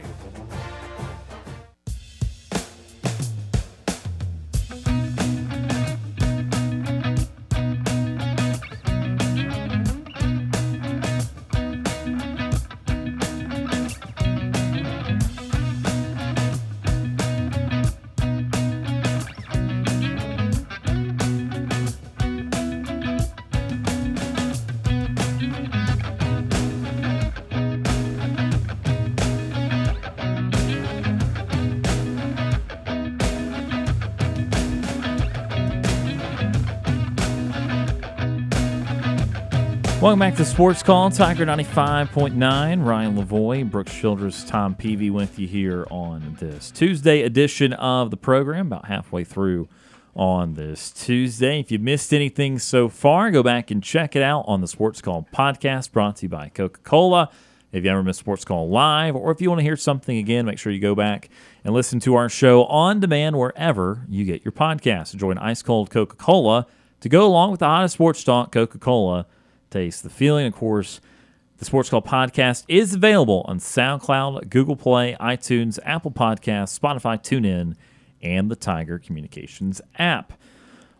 Welcome 40.06 40.20
back 40.20 40.36
to 40.36 40.44
Sports 40.44 40.84
Call, 40.84 41.10
Tiger 41.10 41.44
95.9. 41.44 42.86
Ryan 42.86 43.16
Lavoie, 43.16 43.68
Brooks 43.68 43.92
Childress, 43.92 44.44
Tom 44.44 44.76
Peavy 44.76 45.10
with 45.10 45.36
you 45.36 45.48
here 45.48 45.84
on 45.90 46.36
this 46.38 46.70
Tuesday 46.70 47.22
edition 47.22 47.72
of 47.72 48.12
the 48.12 48.16
program, 48.16 48.68
about 48.68 48.84
halfway 48.84 49.24
through 49.24 49.68
on 50.14 50.54
this 50.54 50.92
Tuesday. 50.92 51.58
If 51.58 51.72
you 51.72 51.80
missed 51.80 52.14
anything 52.14 52.60
so 52.60 52.88
far, 52.88 53.32
go 53.32 53.42
back 53.42 53.72
and 53.72 53.82
check 53.82 54.14
it 54.14 54.22
out 54.22 54.44
on 54.46 54.60
the 54.60 54.68
Sports 54.68 55.02
Call 55.02 55.26
podcast 55.34 55.90
brought 55.90 56.14
to 56.18 56.26
you 56.26 56.28
by 56.28 56.50
Coca 56.50 56.78
Cola. 56.84 57.28
If 57.72 57.82
you 57.82 57.90
ever 57.90 58.04
missed 58.04 58.20
Sports 58.20 58.44
Call 58.44 58.68
Live, 58.68 59.16
or 59.16 59.32
if 59.32 59.40
you 59.40 59.48
want 59.50 59.58
to 59.58 59.64
hear 59.64 59.76
something 59.76 60.16
again, 60.16 60.46
make 60.46 60.60
sure 60.60 60.70
you 60.70 60.78
go 60.78 60.94
back 60.94 61.28
and 61.64 61.74
listen 61.74 61.98
to 61.98 62.14
our 62.14 62.28
show 62.28 62.64
on 62.66 63.00
demand 63.00 63.36
wherever 63.36 64.06
you 64.08 64.24
get 64.24 64.44
your 64.44 64.52
podcasts. 64.52 65.14
Enjoy 65.14 65.32
an 65.32 65.38
ice 65.38 65.62
cold 65.62 65.90
Coca 65.90 66.14
Cola 66.14 66.68
to 67.00 67.08
go 67.08 67.26
along 67.26 67.50
with 67.50 67.58
the 67.58 67.66
hottest 67.66 67.94
sports 67.94 68.22
talk, 68.22 68.52
Coca 68.52 68.78
Cola 68.78 69.26
the 69.76 70.10
feeling. 70.10 70.46
Of 70.46 70.54
course, 70.54 71.00
the 71.58 71.64
Sports 71.64 71.90
Call 71.90 72.02
podcast 72.02 72.64
is 72.66 72.94
available 72.94 73.44
on 73.46 73.58
SoundCloud, 73.58 74.48
Google 74.48 74.76
Play, 74.76 75.16
iTunes, 75.20 75.78
Apple 75.84 76.10
Podcasts, 76.10 76.78
Spotify, 76.78 77.20
TuneIn, 77.20 77.76
and 78.22 78.50
the 78.50 78.56
Tiger 78.56 78.98
Communications 78.98 79.80
app. 79.98 80.32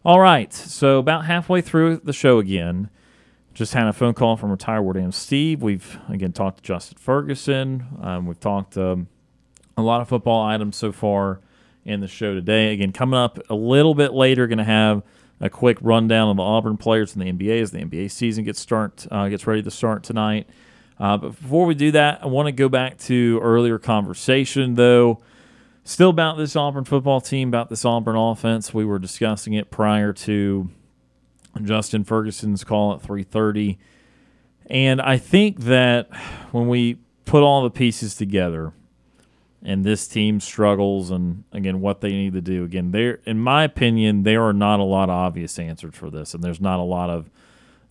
All 0.04 0.20
right, 0.20 0.52
so 0.52 0.98
about 0.98 1.24
halfway 1.24 1.60
through 1.60 1.98
the 2.04 2.12
show 2.12 2.38
again. 2.38 2.90
Just 3.54 3.72
had 3.72 3.86
a 3.86 3.92
phone 3.94 4.12
call 4.12 4.36
from 4.36 4.50
retired 4.50 4.82
War 4.82 4.92
Dam 4.92 5.10
Steve. 5.10 5.62
We've 5.62 5.98
again 6.10 6.32
talked 6.32 6.58
to 6.58 6.62
Justin 6.62 6.98
Ferguson. 6.98 7.86
Um, 8.02 8.26
we've 8.26 8.38
talked 8.38 8.76
um, 8.76 9.08
a 9.76 9.82
lot 9.82 10.02
of 10.02 10.08
football 10.08 10.44
items 10.44 10.76
so 10.76 10.92
far 10.92 11.40
in 11.84 12.00
the 12.00 12.08
show 12.08 12.34
today. 12.34 12.74
Again, 12.74 12.92
coming 12.92 13.18
up 13.18 13.38
a 13.48 13.54
little 13.54 13.94
bit 13.94 14.12
later, 14.12 14.46
going 14.46 14.58
to 14.58 14.64
have 14.64 15.02
a 15.40 15.50
quick 15.50 15.78
rundown 15.80 16.30
of 16.30 16.36
the 16.36 16.42
Auburn 16.42 16.76
players 16.76 17.14
in 17.14 17.20
the 17.20 17.32
NBA 17.32 17.60
as 17.60 17.70
the 17.70 17.78
NBA 17.78 18.10
season 18.10 18.44
gets 18.44 18.60
start 18.60 19.06
uh, 19.10 19.28
gets 19.28 19.46
ready 19.46 19.62
to 19.62 19.70
start 19.70 20.02
tonight. 20.02 20.48
Uh, 20.98 21.16
but 21.16 21.40
before 21.40 21.66
we 21.66 21.74
do 21.74 21.90
that, 21.90 22.22
I 22.22 22.26
want 22.26 22.46
to 22.46 22.52
go 22.52 22.68
back 22.68 22.98
to 23.00 23.38
earlier 23.42 23.78
conversation 23.78 24.74
though, 24.74 25.20
still 25.84 26.10
about 26.10 26.38
this 26.38 26.56
Auburn 26.56 26.84
football 26.84 27.20
team, 27.20 27.48
about 27.48 27.68
this 27.68 27.84
Auburn 27.84 28.16
offense. 28.16 28.72
We 28.72 28.84
were 28.84 28.98
discussing 28.98 29.52
it 29.52 29.70
prior 29.70 30.12
to 30.12 30.70
Justin 31.62 32.04
Ferguson's 32.04 32.64
call 32.64 32.94
at 32.94 33.02
three 33.02 33.24
thirty, 33.24 33.78
and 34.66 35.00
I 35.00 35.18
think 35.18 35.60
that 35.60 36.08
when 36.52 36.68
we 36.68 36.98
put 37.26 37.42
all 37.42 37.62
the 37.62 37.70
pieces 37.70 38.14
together 38.14 38.72
and 39.66 39.82
this 39.82 40.06
team 40.06 40.38
struggles 40.38 41.10
and 41.10 41.42
again 41.52 41.80
what 41.80 42.00
they 42.00 42.10
need 42.10 42.32
to 42.32 42.40
do. 42.40 42.64
Again 42.64 42.92
there 42.92 43.18
in 43.26 43.38
my 43.40 43.64
opinion 43.64 44.22
there 44.22 44.42
are 44.44 44.52
not 44.52 44.80
a 44.80 44.84
lot 44.84 45.10
of 45.10 45.16
obvious 45.16 45.58
answers 45.58 45.94
for 45.94 46.08
this 46.08 46.32
and 46.32 46.42
there's 46.42 46.60
not 46.60 46.78
a 46.78 46.84
lot 46.84 47.10
of 47.10 47.30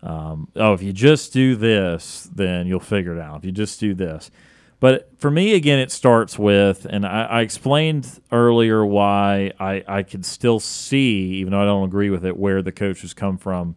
um, 0.02 0.48
oh 0.56 0.74
if 0.74 0.82
you 0.82 0.94
just 0.94 1.34
do 1.34 1.56
this 1.56 2.30
then 2.34 2.66
you'll 2.66 2.80
figure 2.80 3.14
it 3.14 3.22
out. 3.22 3.40
If 3.40 3.46
you 3.46 3.52
just 3.52 3.80
do 3.80 3.94
this. 3.94 4.32
But 4.80 5.10
for 5.20 5.30
me 5.30 5.54
again 5.54 5.80
it 5.80 5.92
starts 5.92 6.40
with 6.40 6.86
and 6.90 7.06
i, 7.06 7.24
I 7.26 7.42
explained 7.42 8.22
earlier 8.32 8.86
why 8.86 9.52
I, 9.60 9.84
I 9.88 10.04
could 10.04 10.26
still 10.26 10.60
see 10.60 11.36
even 11.36 11.52
though 11.52 11.62
i 11.62 11.66
don't 11.66 11.86
agree 11.86 12.10
with 12.10 12.26
it 12.26 12.38
where 12.38 12.62
the 12.62 12.72
coaches 12.72 13.14
come 13.14 13.38
from 13.38 13.76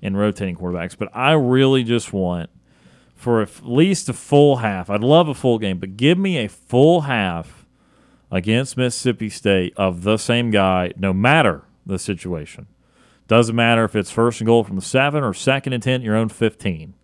in 0.00 0.16
rotating 0.16 0.56
quarterbacks 0.56 0.96
but 0.96 1.14
i 1.14 1.32
really 1.32 1.82
just 1.82 2.12
want 2.12 2.48
for 3.26 3.42
at 3.42 3.66
least 3.66 4.08
a 4.08 4.12
full 4.12 4.58
half. 4.58 4.88
I'd 4.88 5.02
love 5.02 5.26
a 5.28 5.34
full 5.34 5.58
game, 5.58 5.80
but 5.80 5.96
give 5.96 6.16
me 6.16 6.36
a 6.38 6.48
full 6.48 7.00
half 7.00 7.66
against 8.30 8.76
Mississippi 8.76 9.28
State 9.28 9.74
of 9.76 10.04
the 10.04 10.16
same 10.16 10.52
guy, 10.52 10.92
no 10.96 11.12
matter 11.12 11.64
the 11.84 11.98
situation. 11.98 12.68
Doesn't 13.26 13.56
matter 13.56 13.82
if 13.82 13.96
it's 13.96 14.12
first 14.12 14.40
and 14.40 14.46
goal 14.46 14.62
from 14.62 14.76
the 14.76 14.80
seven 14.80 15.24
or 15.24 15.34
second 15.34 15.72
and 15.72 15.82
ten, 15.82 16.02
your 16.02 16.14
own 16.14 16.28
fifteen. 16.28 16.94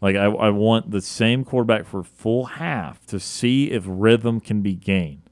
Like 0.00 0.16
I, 0.16 0.24
I 0.24 0.50
want 0.50 0.90
the 0.90 1.00
same 1.00 1.44
quarterback 1.44 1.86
for 1.86 2.02
full 2.02 2.46
half 2.46 3.06
to 3.06 3.20
see 3.20 3.70
if 3.70 3.84
rhythm 3.86 4.40
can 4.40 4.60
be 4.60 4.74
gained, 4.74 5.22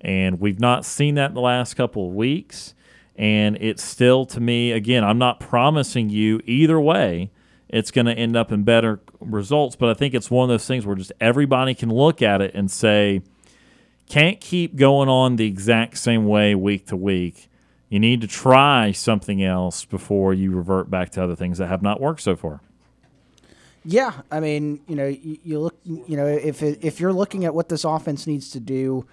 and 0.00 0.38
we've 0.38 0.60
not 0.60 0.84
seen 0.84 1.16
that 1.16 1.30
in 1.30 1.34
the 1.34 1.40
last 1.40 1.74
couple 1.74 2.06
of 2.06 2.14
weeks. 2.14 2.74
And 3.16 3.58
it's 3.60 3.82
still 3.82 4.24
to 4.26 4.38
me 4.38 4.70
again. 4.70 5.02
I'm 5.02 5.18
not 5.18 5.40
promising 5.40 6.10
you 6.10 6.40
either 6.44 6.78
way 6.78 7.32
it's 7.68 7.90
going 7.90 8.06
to 8.06 8.12
end 8.12 8.36
up 8.36 8.52
in 8.52 8.62
better 8.62 9.00
results. 9.20 9.76
But 9.76 9.90
I 9.90 9.94
think 9.94 10.14
it's 10.14 10.30
one 10.30 10.44
of 10.44 10.48
those 10.48 10.66
things 10.66 10.86
where 10.86 10.96
just 10.96 11.12
everybody 11.20 11.74
can 11.74 11.90
look 11.90 12.22
at 12.22 12.40
it 12.40 12.54
and 12.54 12.70
say, 12.70 13.22
can't 14.08 14.40
keep 14.40 14.76
going 14.76 15.08
on 15.08 15.36
the 15.36 15.46
exact 15.46 15.98
same 15.98 16.26
way 16.26 16.54
week 16.54 16.86
to 16.86 16.96
week. 16.96 17.48
You 17.88 18.00
need 18.00 18.20
to 18.20 18.26
try 18.26 18.92
something 18.92 19.42
else 19.42 19.84
before 19.84 20.34
you 20.34 20.50
revert 20.50 20.90
back 20.90 21.10
to 21.12 21.24
other 21.24 21.36
things 21.36 21.58
that 21.58 21.68
have 21.68 21.82
not 21.82 22.00
worked 22.00 22.20
so 22.20 22.36
far. 22.36 22.60
Yeah, 23.84 24.12
I 24.30 24.40
mean, 24.40 24.80
you 24.86 24.96
know, 24.96 25.06
you, 25.06 25.38
you 25.42 25.60
look, 25.60 25.78
you 25.84 26.16
know, 26.16 26.26
if 26.26 26.62
if 26.62 27.00
you're 27.00 27.12
looking 27.12 27.46
at 27.46 27.54
what 27.54 27.70
this 27.70 27.84
offense 27.84 28.26
needs 28.26 28.50
to 28.50 28.60
do, 28.60 29.06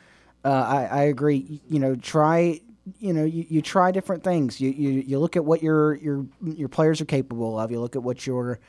uh, 0.43 0.49
I, 0.49 0.85
I 0.85 1.01
agree. 1.03 1.61
You 1.69 1.79
know, 1.79 1.95
try 1.95 2.59
you 2.99 3.13
know 3.13 3.23
you, 3.23 3.45
you 3.49 3.61
try 3.61 3.91
different 3.91 4.23
things. 4.23 4.61
You, 4.61 4.69
you 4.69 4.89
you 5.01 5.19
look 5.19 5.35
at 5.35 5.45
what 5.45 5.63
your 5.63 5.95
your 5.95 6.25
your 6.41 6.69
players 6.69 7.01
are 7.01 7.05
capable 7.05 7.59
of. 7.59 7.71
You 7.71 7.79
look 7.79 7.95
at 7.95 8.03
what 8.03 8.25
your 8.27 8.59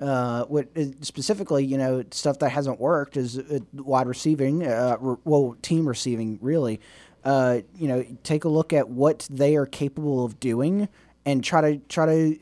uh, 0.00 0.44
what 0.44 0.68
uh, 0.76 0.84
specifically 1.00 1.64
you 1.64 1.78
know 1.78 2.04
stuff 2.10 2.38
that 2.40 2.50
hasn't 2.50 2.80
worked 2.80 3.16
is 3.16 3.38
uh, 3.38 3.58
wide 3.74 4.06
receiving 4.06 4.66
uh, 4.66 4.96
well 5.24 5.56
team 5.62 5.86
receiving 5.86 6.38
really. 6.40 6.80
Uh, 7.24 7.60
you 7.76 7.88
know 7.88 8.04
take 8.22 8.44
a 8.44 8.48
look 8.48 8.72
at 8.72 8.88
what 8.88 9.26
they 9.30 9.56
are 9.56 9.66
capable 9.66 10.24
of 10.24 10.38
doing 10.38 10.88
and 11.24 11.42
try 11.42 11.60
to 11.60 11.78
try 11.88 12.06
to 12.06 12.38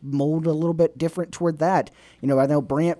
mold 0.00 0.46
a 0.46 0.52
little 0.52 0.74
bit 0.74 0.96
different 0.96 1.30
toward 1.32 1.58
that. 1.58 1.90
You 2.20 2.28
know 2.28 2.38
I 2.38 2.46
know 2.46 2.62
Brant 2.62 2.98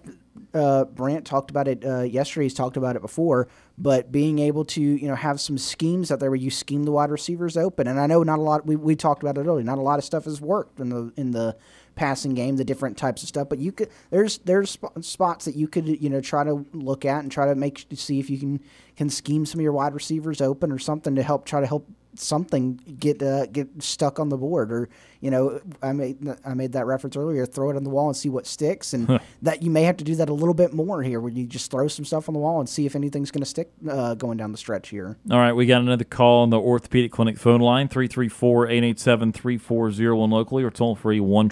uh, 0.55 0.85
Brant 0.85 1.27
talked 1.27 1.51
about 1.51 1.69
it 1.69 1.85
uh, 1.85 2.03
yesterday. 2.03 2.45
He's 2.45 2.55
talked 2.55 2.77
about 2.77 2.97
it 2.97 3.03
before, 3.03 3.49
but 3.81 4.11
being 4.11 4.41
able 4.41 4.65
to 4.65 4.81
you 4.81 5.07
know 5.07 5.15
have 5.15 5.41
some 5.41 5.57
schemes 5.57 6.11
out 6.11 6.19
there 6.19 6.31
where 6.31 6.37
you 6.37 6.51
scheme 6.51 6.85
the 6.85 6.91
wide 6.91 7.11
receivers 7.11 7.57
open. 7.57 7.87
And 7.87 8.01
I 8.01 8.07
know 8.07 8.23
not 8.25 8.39
a 8.39 8.43
lot. 8.43 8.67
We, 8.67 8.77
we 8.77 8.97
talked 8.97 9.23
about 9.23 9.39
it 9.39 9.47
earlier. 9.47 9.65
Not 9.65 9.79
a 9.79 9.83
lot 9.83 9.99
of 9.99 10.05
stuff 10.05 10.25
has 10.25 10.41
worked 10.41 10.81
in 10.81 10.89
the 10.89 11.13
in 11.17 11.31
the 11.31 11.57
passing 11.95 12.35
game, 12.35 12.57
the 12.57 12.65
different 12.65 12.97
types 12.97 13.23
of 13.23 13.29
stuff. 13.29 13.49
But 13.49 13.61
you 13.61 13.71
could 13.71 13.89
there's 14.11 14.39
there's 14.39 14.77
spots 15.01 15.45
that 15.45 15.55
you 15.55 15.69
could 15.69 15.87
you 15.87 16.11
know 16.11 16.21
try 16.21 16.43
to 16.43 16.67
look 16.73 17.05
at 17.05 17.23
and 17.23 17.31
try 17.31 17.47
to 17.47 17.55
make 17.55 17.87
see 17.95 18.19
if 18.19 18.29
you 18.29 18.39
can 18.39 18.61
can 18.97 19.09
scheme 19.09 19.47
some 19.47 19.61
of 19.61 19.63
your 19.63 19.73
wide 19.73 19.95
receivers 19.95 20.41
open 20.41 20.73
or 20.73 20.79
something 20.79 21.15
to 21.15 21.23
help 21.23 21.45
try 21.45 21.61
to 21.61 21.67
help 21.67 21.89
something 22.15 22.81
get 22.99 23.23
uh, 23.23 23.47
get 23.47 23.83
stuck 23.83 24.19
on 24.19 24.29
the 24.29 24.37
board 24.37 24.71
or 24.73 24.89
you 25.21 25.31
know 25.31 25.61
I 25.83 25.93
made 25.93 26.19
I 26.45 26.55
made 26.55 26.73
that 26.73 26.87
reference 26.87 27.17
earlier 27.17 27.47
throw 27.47 27.71
it 27.71 27.77
on 27.77 27.85
the 27.85 27.91
wall 27.91 28.09
and 28.09 28.17
see 28.17 28.29
what 28.29 28.47
sticks. 28.47 28.93
And 28.93 29.21
that 29.43 29.63
you 29.63 29.71
may 29.71 29.85
have 29.85 29.97
to 29.99 30.05
do 30.05 30.17
that 30.17 30.29
a 30.29 30.35
little 30.35 30.55
bit 30.55 30.73
more 30.73 31.03
here 31.03 31.21
where 31.21 31.33
you 31.33 31.47
just 31.47 31.71
throw 31.71 31.87
some 31.89 32.05
stuff 32.05 32.29
on 32.29 32.35
the 32.35 32.41
wall 32.41 32.61
and 32.61 32.69
see 32.69 32.87
if 32.87 32.95
anything's 32.95 33.31
going 33.31 33.43
to 33.43 33.49
stick 33.49 33.71
uh, 33.89 34.15
going 34.15 34.37
down 34.39 34.53
the 34.53 34.59
stretch 34.59 34.89
here. 34.89 35.17
All 35.31 35.39
right 35.39 35.53
we 35.53 35.67
got 35.67 35.81
another 35.81 36.05
call 36.05 36.43
on 36.43 36.51
the 36.51 36.59
orthopedic 36.59 37.13
clinic 37.13 37.39
phone 37.39 37.61
line 37.61 37.89
334-887-3401 37.89 40.31
locally 40.31 40.65
or 40.65 40.71
toll 40.71 40.97
free 40.97 41.21
1 41.21 41.49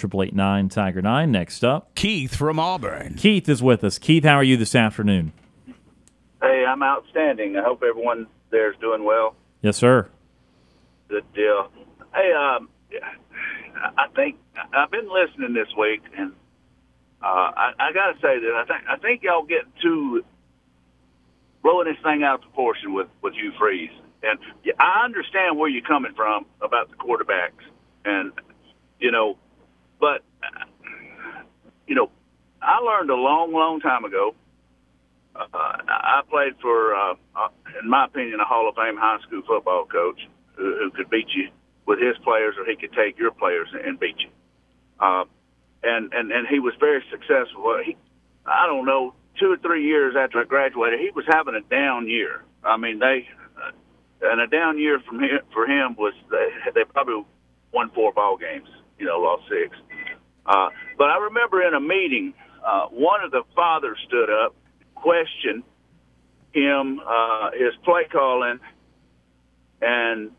tiger 0.68 1.02
9 1.02 1.30
next 1.30 1.64
up. 1.64 1.94
Keith 1.94 2.34
from 2.34 2.58
Auburn. 2.58 3.14
Keith 3.14 3.48
is 3.48 3.62
with 3.62 3.84
us. 3.84 3.98
Keith 3.98 4.24
how 4.24 4.34
are 4.34 4.44
you 4.44 4.56
this 4.56 4.74
afternoon? 4.74 5.32
Hey, 6.42 6.64
I'm 6.66 6.82
outstanding. 6.82 7.56
I 7.56 7.62
hope 7.62 7.82
everyone 7.82 8.26
there 8.50 8.70
is 8.70 8.76
doing 8.80 9.04
well. 9.04 9.34
Yes, 9.62 9.76
sir. 9.76 10.08
Good 11.08 11.24
deal. 11.34 11.70
Hey, 12.14 12.32
um, 12.32 12.68
I 13.96 14.06
think 14.14 14.36
I've 14.74 14.90
been 14.90 15.08
listening 15.12 15.54
this 15.54 15.68
week, 15.78 16.02
and 16.16 16.32
uh, 17.22 17.26
I, 17.54 17.72
I 17.78 17.92
got 17.92 18.12
to 18.12 18.14
say 18.20 18.40
that 18.40 18.54
I 18.56 18.64
think 18.66 18.88
I 18.88 18.96
think 18.96 19.22
y'all 19.22 19.44
get 19.44 19.64
too 19.82 20.24
blowing 21.62 21.86
this 21.86 22.02
thing 22.02 22.22
out 22.24 22.36
of 22.36 22.40
proportion 22.42 22.94
with 22.94 23.08
with 23.22 23.34
Hugh 23.34 23.52
Freeze. 23.58 23.90
And 24.22 24.38
I 24.80 25.04
understand 25.04 25.58
where 25.58 25.68
you're 25.68 25.86
coming 25.86 26.12
from 26.16 26.46
about 26.60 26.90
the 26.90 26.96
quarterbacks, 26.96 27.62
and 28.04 28.32
you 28.98 29.12
know, 29.12 29.38
but 30.00 30.22
you 31.86 31.94
know, 31.94 32.10
I 32.60 32.78
learned 32.78 33.10
a 33.10 33.14
long, 33.14 33.52
long 33.52 33.80
time 33.80 34.04
ago. 34.04 34.34
Uh, 35.36 35.46
I 35.52 36.22
played 36.30 36.54
for, 36.62 36.94
uh, 36.94 37.14
uh, 37.36 37.48
in 37.82 37.90
my 37.90 38.06
opinion, 38.06 38.40
a 38.40 38.44
Hall 38.44 38.68
of 38.68 38.74
Fame 38.74 38.96
high 38.96 39.18
school 39.26 39.42
football 39.46 39.84
coach 39.84 40.18
who, 40.56 40.76
who 40.78 40.90
could 40.90 41.10
beat 41.10 41.28
you 41.34 41.48
with 41.86 42.00
his 42.00 42.16
players, 42.24 42.54
or 42.58 42.64
he 42.64 42.76
could 42.76 42.92
take 42.92 43.18
your 43.18 43.30
players 43.30 43.68
and 43.72 43.98
beat 43.98 44.16
you. 44.18 44.30
Uh, 44.98 45.24
and 45.82 46.12
and 46.12 46.32
and 46.32 46.48
he 46.48 46.58
was 46.58 46.74
very 46.80 47.02
successful. 47.10 47.78
He, 47.84 47.96
I 48.46 48.66
don't 48.66 48.86
know, 48.86 49.14
two 49.38 49.52
or 49.52 49.56
three 49.58 49.84
years 49.84 50.14
after 50.18 50.40
I 50.40 50.44
graduated, 50.44 51.00
he 51.00 51.10
was 51.14 51.24
having 51.30 51.54
a 51.54 51.60
down 51.60 52.08
year. 52.08 52.44
I 52.64 52.76
mean, 52.76 52.98
they 52.98 53.28
uh, 53.56 53.72
and 54.22 54.40
a 54.40 54.46
down 54.46 54.78
year 54.78 55.00
from 55.06 55.20
him 55.20 55.40
for 55.52 55.66
him 55.66 55.94
was 55.98 56.14
they, 56.30 56.48
they 56.74 56.84
probably 56.84 57.24
won 57.72 57.90
four 57.94 58.12
ball 58.12 58.36
games, 58.36 58.68
you 58.98 59.06
know, 59.06 59.18
lost 59.20 59.44
six. 59.48 59.76
Uh, 60.46 60.68
but 60.96 61.10
I 61.10 61.18
remember 61.18 61.62
in 61.62 61.74
a 61.74 61.80
meeting, 61.80 62.34
uh, 62.64 62.86
one 62.86 63.22
of 63.22 63.30
the 63.30 63.42
fathers 63.54 63.98
stood 64.06 64.30
up, 64.30 64.54
questioned 64.94 65.62
him, 66.52 67.00
uh, 67.00 67.50
his 67.52 67.74
play 67.84 68.04
calling, 68.10 68.58
and 69.82 70.30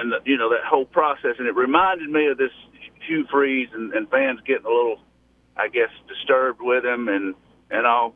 and 0.00 0.14
you 0.24 0.36
know 0.36 0.50
that 0.50 0.64
whole 0.64 0.86
process, 0.86 1.36
and 1.38 1.48
it 1.48 1.54
reminded 1.54 2.08
me 2.08 2.26
of 2.26 2.38
this 2.38 2.52
Hugh 3.06 3.26
Freeze 3.30 3.68
and, 3.72 3.92
and 3.92 4.08
fans 4.10 4.40
getting 4.46 4.66
a 4.66 4.68
little 4.68 4.98
I 5.58 5.68
guess, 5.68 5.90
disturbed 6.06 6.60
with 6.62 6.84
him 6.84 7.08
and 7.08 7.34
and 7.70 7.86
all. 7.86 8.14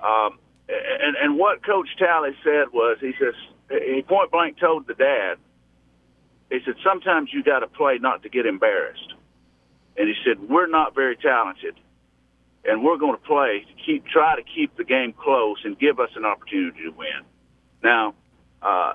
Um, 0.00 0.38
and 0.68 1.16
and 1.22 1.38
what 1.38 1.64
Coach 1.64 1.88
Talley 1.98 2.30
said 2.42 2.72
was, 2.72 2.98
he 3.00 3.12
says 3.18 3.34
he 3.70 4.02
point 4.02 4.30
blank 4.32 4.58
told 4.58 4.86
the 4.88 4.94
dad, 4.94 5.36
he 6.50 6.58
said 6.64 6.74
sometimes 6.84 7.30
you 7.32 7.44
got 7.44 7.60
to 7.60 7.68
play 7.68 7.98
not 8.00 8.24
to 8.24 8.28
get 8.28 8.44
embarrassed. 8.44 9.14
And 9.96 10.08
he 10.08 10.14
said 10.24 10.48
we're 10.48 10.66
not 10.66 10.94
very 10.94 11.16
talented, 11.16 11.74
and 12.64 12.82
we're 12.82 12.98
going 12.98 13.16
to 13.16 13.22
play 13.22 13.64
to 13.66 13.84
keep 13.86 14.04
try 14.06 14.34
to 14.34 14.42
keep 14.42 14.76
the 14.76 14.84
game 14.84 15.12
close 15.12 15.58
and 15.64 15.78
give 15.78 16.00
us 16.00 16.10
an 16.16 16.24
opportunity 16.24 16.82
to 16.84 16.90
win. 16.90 17.22
Now, 17.82 18.14
uh, 18.62 18.94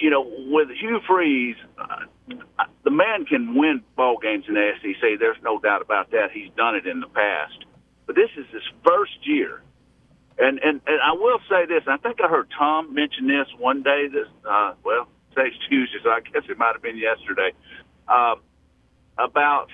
you 0.00 0.10
know, 0.10 0.24
with 0.48 0.68
Hugh 0.80 1.00
Freeze, 1.06 1.56
uh, 1.78 2.64
the 2.84 2.90
man 2.90 3.24
can 3.24 3.54
win 3.54 3.82
ball 3.96 4.18
games 4.18 4.44
in 4.48 4.54
the 4.54 4.70
SEC. 4.80 5.18
There's 5.18 5.36
no 5.42 5.58
doubt 5.58 5.82
about 5.82 6.10
that. 6.10 6.30
He's 6.32 6.50
done 6.56 6.76
it 6.76 6.86
in 6.86 7.00
the 7.00 7.08
past, 7.08 7.64
but 8.06 8.16
this 8.16 8.30
is 8.36 8.46
his 8.52 8.62
first 8.84 9.26
year. 9.26 9.62
And 10.38 10.58
and 10.60 10.80
and 10.86 11.00
I 11.02 11.12
will 11.12 11.38
say 11.48 11.66
this. 11.66 11.82
I 11.86 11.98
think 11.98 12.20
I 12.24 12.28
heard 12.28 12.48
Tom 12.56 12.94
mention 12.94 13.26
this 13.26 13.46
one 13.58 13.82
day. 13.82 14.08
This 14.08 14.28
uh, 14.48 14.74
well, 14.84 15.06
say 15.34 15.50
Tuesday, 15.68 15.98
so 16.02 16.10
I 16.10 16.20
guess 16.20 16.42
it 16.48 16.58
might 16.58 16.72
have 16.72 16.82
been 16.82 16.96
yesterday. 16.96 17.52
Uh, 18.08 18.36
about 19.18 19.68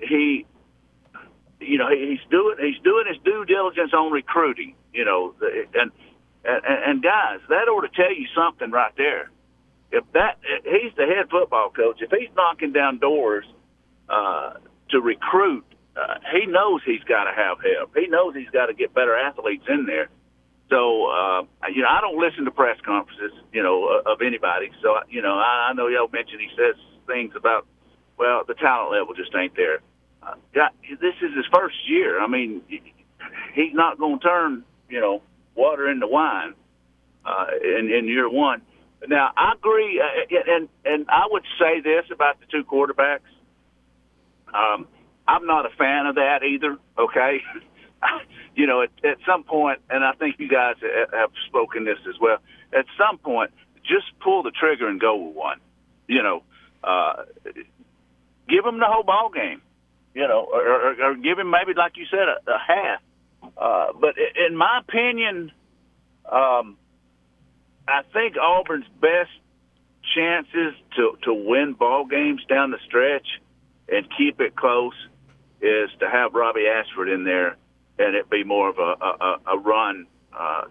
he, 0.00 0.46
you 1.60 1.78
know, 1.78 1.88
he's 1.90 2.20
doing 2.30 2.56
he's 2.60 2.82
doing 2.82 3.04
his 3.08 3.18
due 3.24 3.44
diligence 3.44 3.92
on 3.92 4.10
recruiting. 4.10 4.74
You 4.92 5.04
know, 5.04 5.34
and 5.74 5.92
and, 6.46 6.90
and 6.90 7.02
guys, 7.02 7.40
that 7.48 7.68
ought 7.68 7.82
to 7.82 7.94
tell 7.94 8.12
you 8.12 8.26
something 8.34 8.70
right 8.70 8.92
there. 8.96 9.30
If 9.90 10.04
that 10.14 10.38
he's 10.64 10.92
the 10.96 11.06
head 11.06 11.30
football 11.30 11.70
coach, 11.70 11.98
if 12.00 12.10
he's 12.10 12.28
knocking 12.36 12.72
down 12.72 12.98
doors 12.98 13.44
uh, 14.08 14.54
to 14.90 15.00
recruit, 15.00 15.64
uh, 15.96 16.18
he 16.32 16.46
knows 16.46 16.80
he's 16.84 17.02
got 17.04 17.24
to 17.24 17.32
have 17.32 17.58
help. 17.62 17.96
He 17.96 18.06
knows 18.08 18.34
he's 18.34 18.50
got 18.50 18.66
to 18.66 18.74
get 18.74 18.94
better 18.94 19.16
athletes 19.16 19.64
in 19.68 19.86
there. 19.86 20.08
So 20.70 21.06
uh, 21.06 21.42
you 21.72 21.82
know, 21.82 21.88
I 21.88 22.00
don't 22.00 22.18
listen 22.18 22.44
to 22.44 22.50
press 22.50 22.78
conferences, 22.84 23.32
you 23.52 23.62
know, 23.62 24.02
of 24.04 24.22
anybody. 24.22 24.70
So 24.82 24.96
you 25.08 25.22
know, 25.22 25.34
I, 25.34 25.70
I 25.70 25.72
know 25.72 25.88
y'all 25.88 26.10
mentioned 26.12 26.40
he 26.40 26.50
says 26.56 26.74
things 27.06 27.32
about, 27.36 27.66
well, 28.18 28.42
the 28.46 28.54
talent 28.54 28.92
level 28.92 29.14
just 29.14 29.34
ain't 29.34 29.54
there. 29.54 29.78
Uh, 30.22 30.34
this 30.54 31.14
is 31.22 31.34
his 31.36 31.46
first 31.54 31.76
year. 31.88 32.20
I 32.20 32.26
mean, 32.26 32.62
he's 33.54 33.74
not 33.74 33.98
going 33.98 34.18
to 34.18 34.24
turn, 34.24 34.64
you 34.88 35.00
know, 35.00 35.22
water 35.56 35.90
into 35.90 36.06
wine 36.06 36.54
uh, 37.24 37.46
in, 37.62 37.90
in 37.90 38.06
year 38.06 38.28
one. 38.28 38.62
Now, 39.08 39.30
I 39.36 39.52
agree, 39.52 40.00
uh, 40.00 40.52
and 40.52 40.68
and 40.84 41.06
I 41.08 41.26
would 41.30 41.44
say 41.58 41.80
this 41.80 42.04
about 42.10 42.40
the 42.40 42.46
two 42.46 42.64
quarterbacks. 42.64 43.20
Um, 44.52 44.88
I'm 45.28 45.46
not 45.46 45.66
a 45.66 45.70
fan 45.76 46.06
of 46.06 46.14
that 46.14 46.42
either. 46.42 46.78
Okay, 46.98 47.42
you 48.56 48.66
know, 48.66 48.82
at, 48.82 48.90
at 49.04 49.18
some 49.26 49.44
point, 49.44 49.80
and 49.90 50.02
I 50.02 50.12
think 50.12 50.36
you 50.38 50.48
guys 50.48 50.76
have 51.12 51.30
spoken 51.46 51.84
this 51.84 51.98
as 52.08 52.14
well. 52.20 52.38
At 52.72 52.86
some 52.98 53.18
point, 53.18 53.52
just 53.82 54.06
pull 54.20 54.42
the 54.42 54.50
trigger 54.50 54.88
and 54.88 55.00
go 55.00 55.16
with 55.16 55.36
one. 55.36 55.60
You 56.08 56.22
know, 56.22 56.42
uh, 56.82 57.24
give 58.48 58.64
him 58.64 58.78
the 58.78 58.86
whole 58.86 59.04
ball 59.04 59.30
game. 59.30 59.60
You 60.14 60.26
know, 60.26 60.48
or, 60.50 60.66
or, 60.66 61.10
or 61.10 61.14
give 61.16 61.38
him 61.38 61.50
maybe, 61.50 61.74
like 61.76 61.98
you 61.98 62.06
said, 62.10 62.26
a, 62.26 62.50
a 62.50 62.58
half. 62.58 63.00
Uh, 63.56 63.86
but 63.98 64.14
in 64.48 64.56
my 64.56 64.80
opinion, 64.80 65.50
um, 66.30 66.76
I 67.88 68.02
think 68.12 68.36
Auburn's 68.36 68.86
best 69.00 69.30
chances 70.14 70.74
to 70.96 71.16
to 71.22 71.34
win 71.34 71.74
ball 71.78 72.06
games 72.06 72.42
down 72.48 72.70
the 72.70 72.78
stretch 72.86 73.26
and 73.88 74.06
keep 74.16 74.40
it 74.40 74.54
close 74.56 74.94
is 75.60 75.90
to 76.00 76.08
have 76.08 76.34
Robbie 76.34 76.66
Ashford 76.66 77.08
in 77.08 77.24
there 77.24 77.56
and 77.98 78.14
it 78.14 78.28
be 78.30 78.44
more 78.44 78.68
of 78.68 78.78
a 78.78 79.04
a, 79.04 79.54
a 79.54 79.58
run 79.58 80.06
uh, 80.32 80.64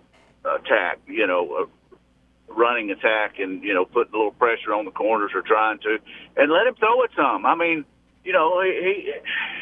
attack, 0.46 1.00
you 1.08 1.26
know, 1.28 1.68
a 1.68 2.54
running 2.54 2.92
attack, 2.92 3.40
and 3.40 3.64
you 3.64 3.74
know, 3.74 3.86
putting 3.86 4.14
a 4.14 4.18
little 4.18 4.32
pressure 4.32 4.74
on 4.74 4.86
the 4.86 4.92
corners 4.92 5.32
or 5.34 5.42
trying 5.42 5.80
to, 5.80 5.98
and 6.38 6.52
let 6.52 6.68
him 6.68 6.76
throw 6.76 7.04
it 7.04 7.12
some. 7.16 7.46
I 7.46 7.56
mean, 7.56 7.86
you 8.24 8.34
know, 8.34 8.62
he 8.62 9.14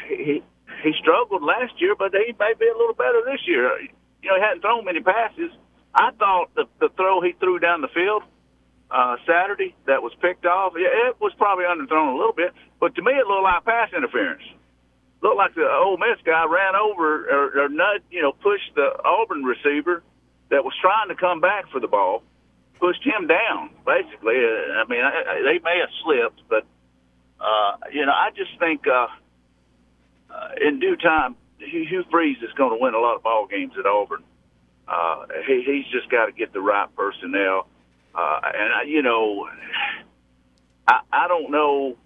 he 0.08 0.42
he 0.84 0.92
struggled 1.00 1.42
last 1.42 1.80
year, 1.80 1.96
but 1.98 2.12
he 2.12 2.36
may 2.38 2.52
be 2.60 2.68
a 2.68 2.76
little 2.76 2.94
better 2.94 3.24
this 3.24 3.40
year. 3.48 3.72
You 4.22 4.28
know, 4.28 4.36
he 4.36 4.42
hadn't 4.42 4.60
thrown 4.60 4.84
many 4.84 5.00
passes. 5.00 5.50
I 5.94 6.10
thought 6.12 6.54
the 6.54 6.64
the 6.78 6.90
throw 6.96 7.20
he 7.20 7.32
threw 7.40 7.58
down 7.58 7.80
the 7.80 7.88
field 7.88 8.22
uh, 8.90 9.16
Saturday 9.26 9.74
that 9.86 10.02
was 10.02 10.12
picked 10.20 10.46
off, 10.46 10.74
yeah, 10.76 11.08
it 11.08 11.16
was 11.20 11.32
probably 11.38 11.64
underthrown 11.64 12.14
a 12.14 12.16
little 12.16 12.36
bit, 12.36 12.52
but 12.78 12.94
to 12.94 13.02
me 13.02 13.12
it 13.12 13.26
looked 13.26 13.42
like 13.42 13.64
pass 13.64 13.90
interference 13.96 14.44
looked 15.24 15.38
like 15.38 15.54
the 15.54 15.64
Ole 15.64 15.96
Miss 15.96 16.20
guy 16.24 16.44
ran 16.44 16.76
over 16.76 17.24
or, 17.24 17.64
or 17.64 17.68
nut, 17.70 18.04
you 18.10 18.20
know, 18.20 18.32
pushed 18.32 18.74
the 18.76 18.92
Auburn 19.04 19.42
receiver 19.42 20.04
that 20.50 20.62
was 20.62 20.74
trying 20.80 21.08
to 21.08 21.16
come 21.16 21.40
back 21.40 21.64
for 21.72 21.80
the 21.80 21.88
ball, 21.88 22.22
pushed 22.78 23.02
him 23.02 23.26
down. 23.26 23.70
Basically, 23.86 24.36
uh, 24.36 24.76
I 24.76 24.84
mean, 24.86 25.00
I, 25.00 25.24
I, 25.24 25.34
they 25.42 25.58
may 25.64 25.80
have 25.80 25.88
slipped, 26.04 26.42
but 26.48 26.66
uh, 27.40 27.76
you 27.90 28.04
know, 28.04 28.12
I 28.12 28.30
just 28.36 28.52
think 28.60 28.86
uh, 28.86 29.08
uh, 30.34 30.48
in 30.60 30.80
due 30.80 30.96
time, 30.96 31.36
Hugh 31.58 32.04
Freeze 32.10 32.38
is 32.42 32.52
going 32.52 32.76
to 32.76 32.82
win 32.82 32.94
a 32.94 32.98
lot 32.98 33.16
of 33.16 33.22
ball 33.22 33.46
games 33.46 33.72
at 33.78 33.86
Auburn. 33.86 34.22
Uh, 34.88 35.26
he, 35.46 35.62
he's 35.64 35.86
just 35.92 36.10
got 36.10 36.26
to 36.26 36.32
get 36.32 36.52
the 36.52 36.60
right 36.60 36.88
personnel, 36.94 37.68
uh, 38.14 38.40
and 38.44 38.72
I, 38.72 38.82
you 38.82 39.02
know, 39.02 39.48
I, 40.86 41.00
I 41.12 41.28
don't 41.28 41.50
know 41.50 41.96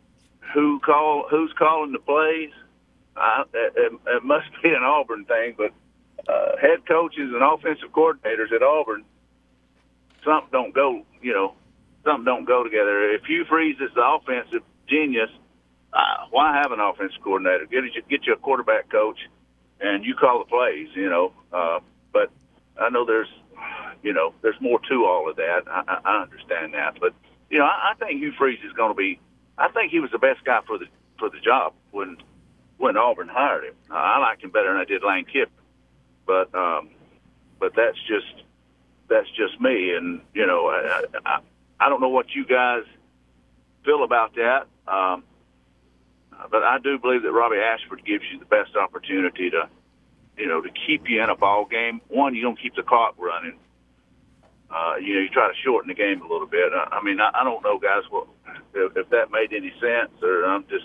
who 0.54 0.78
call 0.80 1.26
who's 1.28 1.52
calling 1.58 1.92
the 1.92 1.98
plays. 1.98 2.52
I, 3.16 3.42
it, 3.52 3.92
it 4.06 4.24
must 4.24 4.46
be 4.62 4.68
an 4.68 4.82
Auburn 4.84 5.24
thing, 5.24 5.54
but 5.56 5.72
uh, 6.32 6.56
head 6.60 6.86
coaches 6.86 7.32
and 7.32 7.42
offensive 7.42 7.90
coordinators 7.90 8.52
at 8.54 8.62
Auburn, 8.62 9.04
something 10.24 10.50
don't 10.52 10.74
go. 10.74 11.02
You 11.20 11.32
know, 11.32 11.54
something 12.04 12.24
don't 12.24 12.44
go 12.44 12.62
together. 12.62 13.10
If 13.10 13.24
Hugh 13.24 13.44
Freeze 13.48 13.76
is 13.80 13.90
the 13.94 14.04
offensive 14.04 14.62
genius, 14.88 15.30
uh, 15.92 16.26
why 16.30 16.56
have 16.56 16.72
an 16.72 16.80
offensive 16.80 17.20
coordinator? 17.22 17.66
Get 17.66 17.84
you 17.84 18.02
get 18.08 18.26
you 18.26 18.34
a 18.34 18.36
quarterback 18.36 18.90
coach, 18.90 19.18
and 19.80 20.04
you 20.04 20.14
call 20.14 20.38
the 20.40 20.44
plays. 20.44 20.88
You 20.94 21.08
know, 21.08 21.32
uh, 21.52 21.80
but 22.12 22.30
I 22.78 22.90
know 22.90 23.04
there's, 23.04 23.28
you 24.02 24.12
know, 24.12 24.34
there's 24.42 24.60
more 24.60 24.80
to 24.88 25.04
all 25.04 25.28
of 25.28 25.36
that. 25.36 25.62
I, 25.66 26.00
I 26.04 26.22
understand 26.22 26.74
that, 26.74 26.98
but 27.00 27.14
you 27.50 27.58
know, 27.58 27.64
I, 27.64 27.92
I 27.92 27.94
think 27.94 28.20
Hugh 28.20 28.32
Freeze 28.38 28.60
is 28.64 28.72
going 28.72 28.90
to 28.90 28.96
be. 28.96 29.18
I 29.56 29.68
think 29.68 29.90
he 29.90 30.00
was 30.00 30.10
the 30.10 30.18
best 30.18 30.44
guy 30.44 30.60
for 30.66 30.78
the 30.78 30.86
for 31.18 31.30
the 31.30 31.40
job 31.40 31.72
when 31.90 32.16
when 32.76 32.96
Auburn 32.96 33.28
hired 33.28 33.64
him. 33.64 33.74
I 33.90 34.18
liked 34.18 34.42
him 34.42 34.50
better 34.50 34.68
than 34.72 34.76
I 34.76 34.84
did 34.84 35.02
Lane 35.02 35.24
Kiffin, 35.24 35.48
but 36.26 36.54
um, 36.54 36.90
but 37.58 37.74
that's 37.74 37.98
just 38.06 38.44
that's 39.08 39.28
just 39.30 39.60
me, 39.60 39.94
and 39.94 40.20
you 40.34 40.46
know 40.46 40.68
I, 40.68 41.04
I 41.24 41.40
I 41.80 41.88
don't 41.88 42.00
know 42.00 42.08
what 42.08 42.34
you 42.34 42.44
guys 42.44 42.84
feel 43.84 44.04
about 44.04 44.34
that, 44.34 44.66
um, 44.86 45.24
but 46.50 46.62
I 46.62 46.78
do 46.78 46.98
believe 46.98 47.22
that 47.22 47.32
Robbie 47.32 47.56
Ashford 47.56 48.04
gives 48.04 48.24
you 48.32 48.38
the 48.38 48.46
best 48.46 48.76
opportunity 48.76 49.50
to 49.50 49.68
you 50.36 50.46
know 50.46 50.60
to 50.60 50.70
keep 50.86 51.08
you 51.08 51.22
in 51.22 51.30
a 51.30 51.36
ball 51.36 51.64
game. 51.64 52.00
One, 52.08 52.34
you 52.34 52.42
don't 52.42 52.60
keep 52.60 52.74
the 52.74 52.82
clock 52.82 53.14
running. 53.18 53.58
Uh, 54.70 54.96
you 55.00 55.14
know, 55.14 55.20
you 55.20 55.28
try 55.30 55.48
to 55.48 55.54
shorten 55.64 55.88
the 55.88 55.94
game 55.94 56.20
a 56.20 56.28
little 56.28 56.46
bit. 56.46 56.72
I, 56.74 56.98
I 56.98 57.02
mean, 57.02 57.20
I, 57.20 57.30
I 57.32 57.42
don't 57.42 57.64
know, 57.64 57.78
guys, 57.78 58.02
what 58.10 58.26
if, 58.74 58.96
if 58.96 59.08
that 59.10 59.30
made 59.30 59.52
any 59.54 59.72
sense, 59.80 60.10
or 60.22 60.44
I'm 60.44 60.64
just 60.68 60.84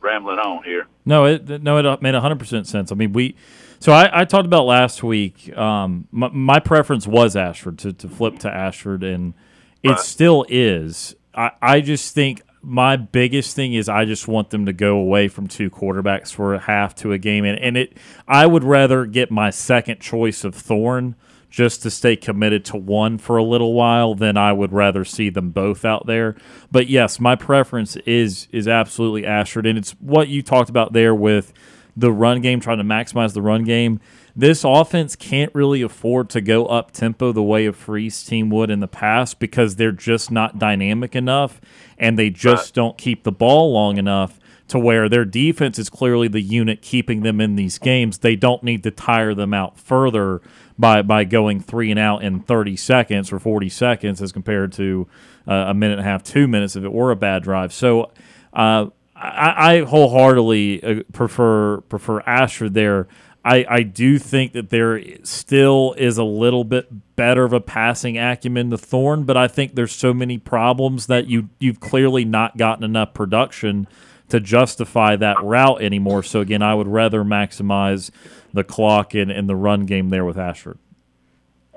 rambling 0.00 0.38
on 0.38 0.62
here. 0.64 0.86
No, 1.04 1.24
it 1.24 1.62
no, 1.62 1.78
it 1.78 2.02
made 2.02 2.14
hundred 2.14 2.38
percent 2.38 2.66
sense. 2.66 2.92
I 2.92 2.94
mean, 2.94 3.12
we. 3.12 3.36
So 3.80 3.92
I, 3.92 4.20
I 4.20 4.24
talked 4.24 4.46
about 4.46 4.64
last 4.64 5.02
week. 5.02 5.54
Um, 5.56 6.08
my, 6.10 6.28
my, 6.28 6.58
preference 6.58 7.06
was 7.06 7.36
Ashford 7.36 7.78
to, 7.80 7.92
to 7.92 8.08
flip 8.08 8.38
to 8.38 8.50
Ashford, 8.50 9.02
and 9.04 9.34
it 9.82 9.90
right. 9.90 9.98
still 9.98 10.46
is. 10.48 11.14
I, 11.34 11.50
I 11.60 11.80
just 11.80 12.14
think 12.14 12.42
my 12.64 12.96
biggest 12.96 13.54
thing 13.54 13.74
is 13.74 13.88
I 13.88 14.04
just 14.04 14.26
want 14.26 14.50
them 14.50 14.66
to 14.66 14.72
go 14.72 14.96
away 14.96 15.28
from 15.28 15.46
two 15.46 15.70
quarterbacks 15.70 16.32
for 16.32 16.54
a 16.54 16.58
half 16.58 16.94
to 16.96 17.12
a 17.12 17.18
game, 17.18 17.44
and, 17.44 17.58
and 17.58 17.76
it. 17.76 17.96
I 18.26 18.46
would 18.46 18.64
rather 18.64 19.06
get 19.06 19.30
my 19.30 19.50
second 19.50 20.00
choice 20.00 20.44
of 20.44 20.54
Thorne 20.54 21.14
just 21.50 21.82
to 21.82 21.90
stay 21.90 22.16
committed 22.16 22.64
to 22.64 22.76
one 22.76 23.16
for 23.16 23.36
a 23.36 23.42
little 23.44 23.74
while, 23.74 24.14
than 24.14 24.36
I 24.36 24.52
would 24.52 24.72
rather 24.72 25.04
see 25.04 25.30
them 25.30 25.50
both 25.50 25.84
out 25.84 26.06
there. 26.06 26.36
But 26.72 26.88
yes, 26.88 27.20
my 27.20 27.36
preference 27.36 27.96
is 28.06 28.48
is 28.50 28.66
absolutely 28.66 29.24
Ashford, 29.24 29.66
and 29.66 29.78
it's 29.78 29.92
what 30.00 30.28
you 30.28 30.42
talked 30.42 30.70
about 30.70 30.92
there 30.92 31.14
with 31.14 31.52
the 31.96 32.10
run 32.10 32.40
game, 32.40 32.58
trying 32.60 32.78
to 32.78 32.84
maximize 32.84 33.34
the 33.34 33.42
run 33.42 33.62
game. 33.64 34.00
This 34.36 34.64
offense 34.64 35.14
can't 35.14 35.54
really 35.54 35.80
afford 35.80 36.28
to 36.30 36.40
go 36.40 36.66
up 36.66 36.90
tempo 36.90 37.30
the 37.30 37.42
way 37.42 37.66
a 37.66 37.72
Freeze 37.72 38.24
team 38.24 38.50
would 38.50 38.68
in 38.68 38.80
the 38.80 38.88
past 38.88 39.38
because 39.38 39.76
they're 39.76 39.92
just 39.92 40.30
not 40.30 40.58
dynamic 40.58 41.14
enough 41.14 41.60
and 41.98 42.18
they 42.18 42.30
just 42.30 42.74
don't 42.74 42.98
keep 42.98 43.22
the 43.22 43.30
ball 43.30 43.72
long 43.72 43.96
enough 43.96 44.40
to 44.66 44.78
where 44.78 45.08
their 45.08 45.24
defense 45.24 45.78
is 45.78 45.88
clearly 45.88 46.26
the 46.26 46.40
unit 46.40 46.82
keeping 46.82 47.22
them 47.22 47.40
in 47.40 47.54
these 47.54 47.78
games. 47.78 48.18
They 48.18 48.34
don't 48.34 48.62
need 48.62 48.82
to 48.84 48.90
tire 48.90 49.34
them 49.34 49.54
out 49.54 49.78
further 49.78 50.40
by 50.76 51.02
by 51.02 51.24
going 51.24 51.60
three 51.60 51.90
and 51.90 52.00
out 52.00 52.24
in 52.24 52.40
30 52.40 52.76
seconds 52.76 53.32
or 53.32 53.38
40 53.38 53.68
seconds 53.68 54.20
as 54.20 54.32
compared 54.32 54.72
to 54.72 55.06
uh, 55.46 55.66
a 55.68 55.74
minute 55.74 55.98
and 55.98 56.06
a 56.06 56.10
half, 56.10 56.24
two 56.24 56.48
minutes 56.48 56.74
if 56.74 56.82
it 56.82 56.92
were 56.92 57.10
a 57.10 57.16
bad 57.16 57.42
drive. 57.42 57.72
So 57.72 58.10
uh, 58.52 58.86
I, 59.14 59.74
I 59.74 59.84
wholeheartedly 59.84 60.82
uh, 60.82 61.02
prefer 61.12 61.82
prefer 61.82 62.20
Ashford 62.20 62.74
there. 62.74 63.06
I, 63.44 63.66
I 63.68 63.82
do 63.82 64.18
think 64.18 64.52
that 64.54 64.70
there 64.70 65.02
still 65.22 65.94
is 65.98 66.16
a 66.16 66.24
little 66.24 66.64
bit 66.64 67.14
better 67.14 67.44
of 67.44 67.52
a 67.52 67.60
passing 67.60 68.16
acumen 68.16 68.70
to 68.70 68.78
Thorne, 68.78 69.24
but 69.24 69.36
I 69.36 69.48
think 69.48 69.74
there's 69.74 69.92
so 69.92 70.14
many 70.14 70.38
problems 70.38 71.06
that 71.08 71.26
you 71.26 71.50
you've 71.58 71.80
clearly 71.80 72.24
not 72.24 72.56
gotten 72.56 72.84
enough 72.84 73.12
production 73.12 73.86
to 74.30 74.40
justify 74.40 75.16
that 75.16 75.42
route 75.42 75.82
anymore. 75.82 76.22
So 76.22 76.40
again, 76.40 76.62
I 76.62 76.74
would 76.74 76.88
rather 76.88 77.22
maximize 77.22 78.10
the 78.54 78.64
clock 78.64 79.14
and, 79.14 79.30
and 79.30 79.48
the 79.48 79.56
run 79.56 79.84
game 79.84 80.08
there 80.08 80.24
with 80.24 80.38
Ashford. 80.38 80.78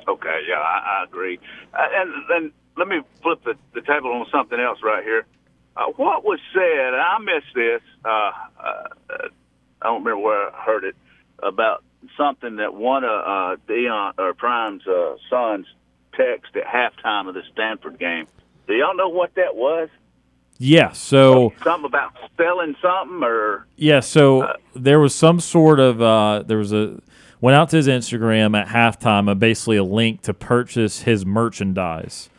Okay, 0.08 0.40
yeah, 0.48 0.56
I, 0.56 1.02
I 1.02 1.04
agree. 1.04 1.38
Uh, 1.74 1.88
and 1.94 2.14
then 2.30 2.52
let 2.78 2.88
me 2.88 3.02
flip 3.22 3.44
the, 3.44 3.56
the 3.74 3.82
table 3.82 4.14
on 4.14 4.26
something 4.32 4.60
else 4.60 4.80
right 4.82 5.04
here. 5.04 5.26
Uh, 5.76 5.88
what 5.98 6.24
was 6.24 6.40
said, 6.54 6.94
I 6.94 7.18
missed 7.20 7.54
this, 7.54 7.82
uh, 8.06 8.10
uh, 8.10 8.88
I 9.10 9.84
don't 9.84 10.04
remember 10.04 10.20
where 10.20 10.56
I 10.56 10.64
heard 10.64 10.86
it, 10.86 10.96
about 11.42 11.84
something 12.18 12.58
that 12.58 12.74
one 12.74 13.04
of 13.04 13.10
uh, 13.10 13.56
Deion 13.68 14.14
or 14.18 14.34
Prime's 14.34 14.86
uh, 14.88 15.16
sons 15.30 15.66
text 16.14 16.56
at 16.56 16.66
halftime 16.66 17.28
of 17.28 17.36
the 17.36 17.44
Stanford 17.54 18.00
game. 18.00 18.28
Do 18.68 18.74
y'all 18.74 18.96
know 18.96 19.10
what 19.10 19.36
that 19.36 19.56
was? 19.56 19.90
Yeah, 20.60 20.92
so 20.92 21.54
something 21.64 21.86
about 21.86 22.14
spelling 22.34 22.76
something 22.82 23.24
or 23.24 23.68
yeah, 23.76 24.00
so 24.00 24.54
there 24.76 25.00
was 25.00 25.14
some 25.14 25.40
sort 25.40 25.80
of 25.80 26.02
uh, 26.02 26.44
there 26.48 26.58
was 26.58 26.74
a 26.74 27.00
went 27.42 27.56
out 27.56 27.70
to 27.70 27.78
his 27.78 27.88
Instagram 27.88 28.60
at 28.60 28.68
halftime, 28.68 29.30
uh, 29.30 29.36
basically 29.36 29.78
a 29.78 29.84
link 29.84 30.24
to 30.24 30.34
purchase 30.34 31.04
his 31.04 31.28
merchandise 31.28 32.30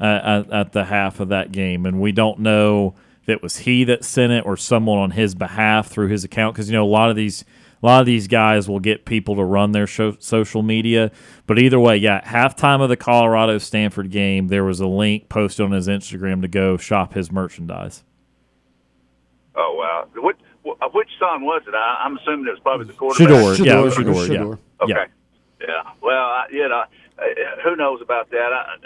uh, 0.00 0.04
at, 0.04 0.50
at 0.50 0.72
the 0.72 0.86
half 0.86 1.20
of 1.20 1.28
that 1.28 1.52
game, 1.52 1.84
and 1.84 2.00
we 2.00 2.12
don't 2.12 2.38
know 2.38 2.94
if 3.22 3.28
it 3.28 3.42
was 3.42 3.58
he 3.58 3.84
that 3.84 4.04
sent 4.04 4.32
it 4.32 4.46
or 4.46 4.56
someone 4.56 4.98
on 4.98 5.10
his 5.10 5.34
behalf 5.34 5.88
through 5.88 6.08
his 6.08 6.24
account 6.24 6.54
because 6.54 6.70
you 6.70 6.76
know 6.76 6.84
a 6.84 6.88
lot 6.88 7.10
of 7.10 7.16
these 7.16 7.44
a 7.82 7.86
lot 7.86 8.00
of 8.00 8.06
these 8.06 8.26
guys 8.26 8.68
will 8.68 8.80
get 8.80 9.04
people 9.04 9.36
to 9.36 9.44
run 9.44 9.72
their 9.72 9.86
show, 9.86 10.16
social 10.18 10.62
media. 10.62 11.10
But 11.46 11.58
either 11.58 11.78
way, 11.78 11.96
yeah, 11.96 12.22
halftime 12.22 12.82
of 12.82 12.88
the 12.88 12.96
Colorado 12.96 13.58
Stanford 13.58 14.10
game, 14.10 14.48
there 14.48 14.64
was 14.64 14.80
a 14.80 14.86
link 14.86 15.28
posted 15.28 15.66
on 15.66 15.72
his 15.72 15.88
Instagram 15.88 16.42
to 16.42 16.48
go 16.48 16.76
shop 16.76 17.14
his 17.14 17.30
merchandise. 17.30 18.02
Oh 19.54 19.74
wow! 19.78 20.08
Which 20.22 20.36
which 20.64 21.08
son 21.18 21.44
was 21.44 21.62
it? 21.66 21.74
I, 21.74 22.02
I'm 22.04 22.18
assuming 22.18 22.46
it 22.46 22.50
was 22.50 22.60
probably 22.60 22.86
the 22.86 22.92
quarterback. 22.92 23.28
Shedeur, 23.28 23.64
yeah, 23.64 23.78
it 23.78 23.82
was 23.82 23.96
Shedeur, 23.96 24.28
yeah. 24.28 24.84
Okay. 24.84 24.92
Yeah. 25.60 25.66
Yeah. 25.68 25.90
Well, 26.02 26.24
I, 26.24 26.46
you 26.50 26.68
know, 26.68 26.84
uh, 27.18 27.22
who 27.64 27.76
knows 27.76 28.00
about 28.02 28.30
that? 28.30 28.52
I, 28.52 28.76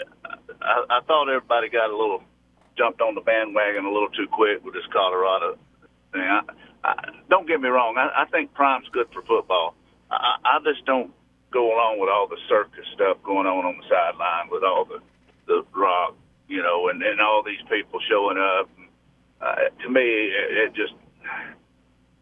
I 0.61 0.85
I 0.89 1.01
thought 1.01 1.27
everybody 1.27 1.69
got 1.69 1.89
a 1.89 1.97
little 1.97 2.23
jumped 2.77 3.01
on 3.01 3.15
the 3.15 3.21
bandwagon 3.21 3.85
a 3.85 3.91
little 3.91 4.09
too 4.09 4.27
quick 4.31 4.63
with 4.63 4.73
this 4.73 4.85
Colorado 4.93 5.57
thing. 6.13 6.21
I, 6.21 6.41
I, 6.83 6.93
don't 7.29 7.47
get 7.47 7.61
me 7.61 7.69
wrong. 7.69 7.95
I, 7.97 8.23
I 8.23 8.25
think 8.31 8.53
Prime's 8.53 8.87
good 8.93 9.07
for 9.13 9.21
football. 9.23 9.75
I, 10.11 10.37
I 10.45 10.59
just 10.63 10.85
don't 10.85 11.11
go 11.51 11.73
along 11.75 11.99
with 11.99 12.09
all 12.09 12.27
the 12.27 12.37
circus 12.49 12.85
stuff 12.95 13.17
going 13.23 13.47
on 13.47 13.65
on 13.65 13.77
the 13.77 13.87
sideline 13.89 14.49
with 14.51 14.63
all 14.63 14.85
the 14.85 14.99
the 15.47 15.63
rock, 15.75 16.15
you 16.47 16.61
know, 16.61 16.89
and 16.89 17.01
and 17.03 17.21
all 17.21 17.43
these 17.43 17.61
people 17.69 17.99
showing 18.09 18.37
up. 18.37 18.69
Uh, 19.41 19.55
to 19.83 19.89
me, 19.89 20.01
it, 20.01 20.69
it 20.69 20.73
just 20.75 20.93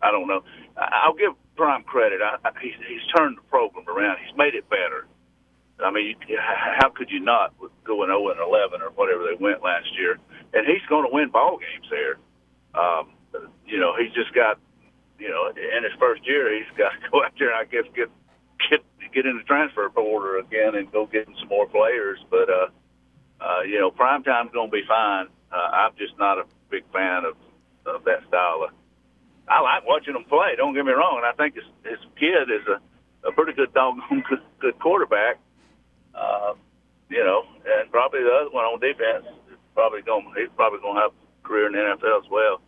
I 0.01 0.11
don't 0.11 0.27
know. 0.27 0.43
I- 0.77 1.03
I'll 1.05 1.13
give 1.15 1.33
Prime 1.55 1.83
credit. 1.83 2.21
I, 2.21 2.37
I, 2.47 2.51
he's, 2.61 2.75
he's 2.87 3.05
turned 3.17 3.37
the 3.37 3.41
program 3.49 3.87
around. 3.89 4.17
He's 4.25 4.35
made 4.37 4.55
it 4.55 4.69
better. 4.69 5.07
I 5.83 5.91
mean, 5.91 6.15
you, 6.27 6.37
how 6.39 6.89
could 6.89 7.09
you 7.11 7.19
not 7.19 7.53
with 7.59 7.71
going 7.85 8.09
0 8.09 8.29
and 8.31 8.39
11 8.39 8.81
or 8.81 8.91
whatever 8.91 9.23
they 9.25 9.35
went 9.43 9.63
last 9.63 9.87
year? 9.97 10.19
And 10.53 10.67
he's 10.67 10.85
going 10.89 11.05
to 11.07 11.13
win 11.13 11.29
ball 11.31 11.57
games 11.59 11.87
there. 11.91 12.17
Um, 12.75 13.11
you 13.69 13.79
know, 13.79 13.93
he's 13.95 14.11
just 14.13 14.33
got, 14.33 14.57
you 15.19 15.29
know, 15.29 15.49
in 15.49 15.83
his 15.83 15.93
first 15.99 16.25
year, 16.25 16.53
he's 16.53 16.69
got 16.77 16.91
to 16.91 17.09
go 17.09 17.23
out 17.23 17.31
there 17.37 17.53
and 17.53 17.59
I 17.59 17.65
guess 17.69 17.85
get 17.95 18.09
get 18.69 18.81
get 19.13 19.25
in 19.25 19.37
the 19.37 19.43
transfer 19.43 19.89
portal 19.89 20.39
again 20.39 20.75
and 20.75 20.91
go 20.91 21.05
get 21.05 21.27
some 21.39 21.47
more 21.47 21.67
players. 21.67 22.19
But 22.29 22.49
uh, 22.49 22.67
uh, 23.39 23.61
you 23.61 23.79
know, 23.79 23.91
prime 23.91 24.23
time's 24.23 24.51
to 24.51 24.67
be 24.71 24.83
fine. 24.87 25.27
Uh, 25.51 25.55
I'm 25.55 25.91
just 25.97 26.17
not 26.19 26.37
a 26.37 26.45
big 26.69 26.83
fan 26.93 27.25
of, 27.25 27.35
of 27.85 28.03
that 28.05 28.21
style 28.27 28.65
of 28.67 28.73
I 29.49 29.61
like 29.61 29.85
watching 29.87 30.15
him 30.15 30.25
play. 30.25 30.53
Don't 30.55 30.75
get 30.75 30.85
me 30.85 30.91
wrong. 30.91 31.17
And 31.17 31.25
I 31.25 31.33
think 31.33 31.55
his, 31.55 31.65
his 31.83 31.99
kid 32.19 32.53
is 32.53 32.61
a, 32.69 33.27
a 33.27 33.31
pretty 33.31 33.53
good 33.53 33.73
doggone 33.73 34.23
good, 34.29 34.41
good 34.59 34.79
quarterback. 34.79 35.39
Uh, 36.13 36.53
you 37.09 37.23
know, 37.23 37.43
and 37.65 37.89
probably 37.91 38.21
the 38.21 38.29
other 38.29 38.51
one 38.51 38.65
on 38.65 38.79
defense 38.79 39.25
is 39.49 39.57
probably 39.73 40.01
going. 40.03 40.25
He's 40.37 40.53
probably 40.55 40.79
going 40.79 40.95
to 40.95 41.01
have 41.01 41.11
a 41.11 41.47
career 41.47 41.65
in 41.65 41.73
the 41.73 41.79
NFL 41.79 42.23
as 42.23 42.29
well. 42.29 42.61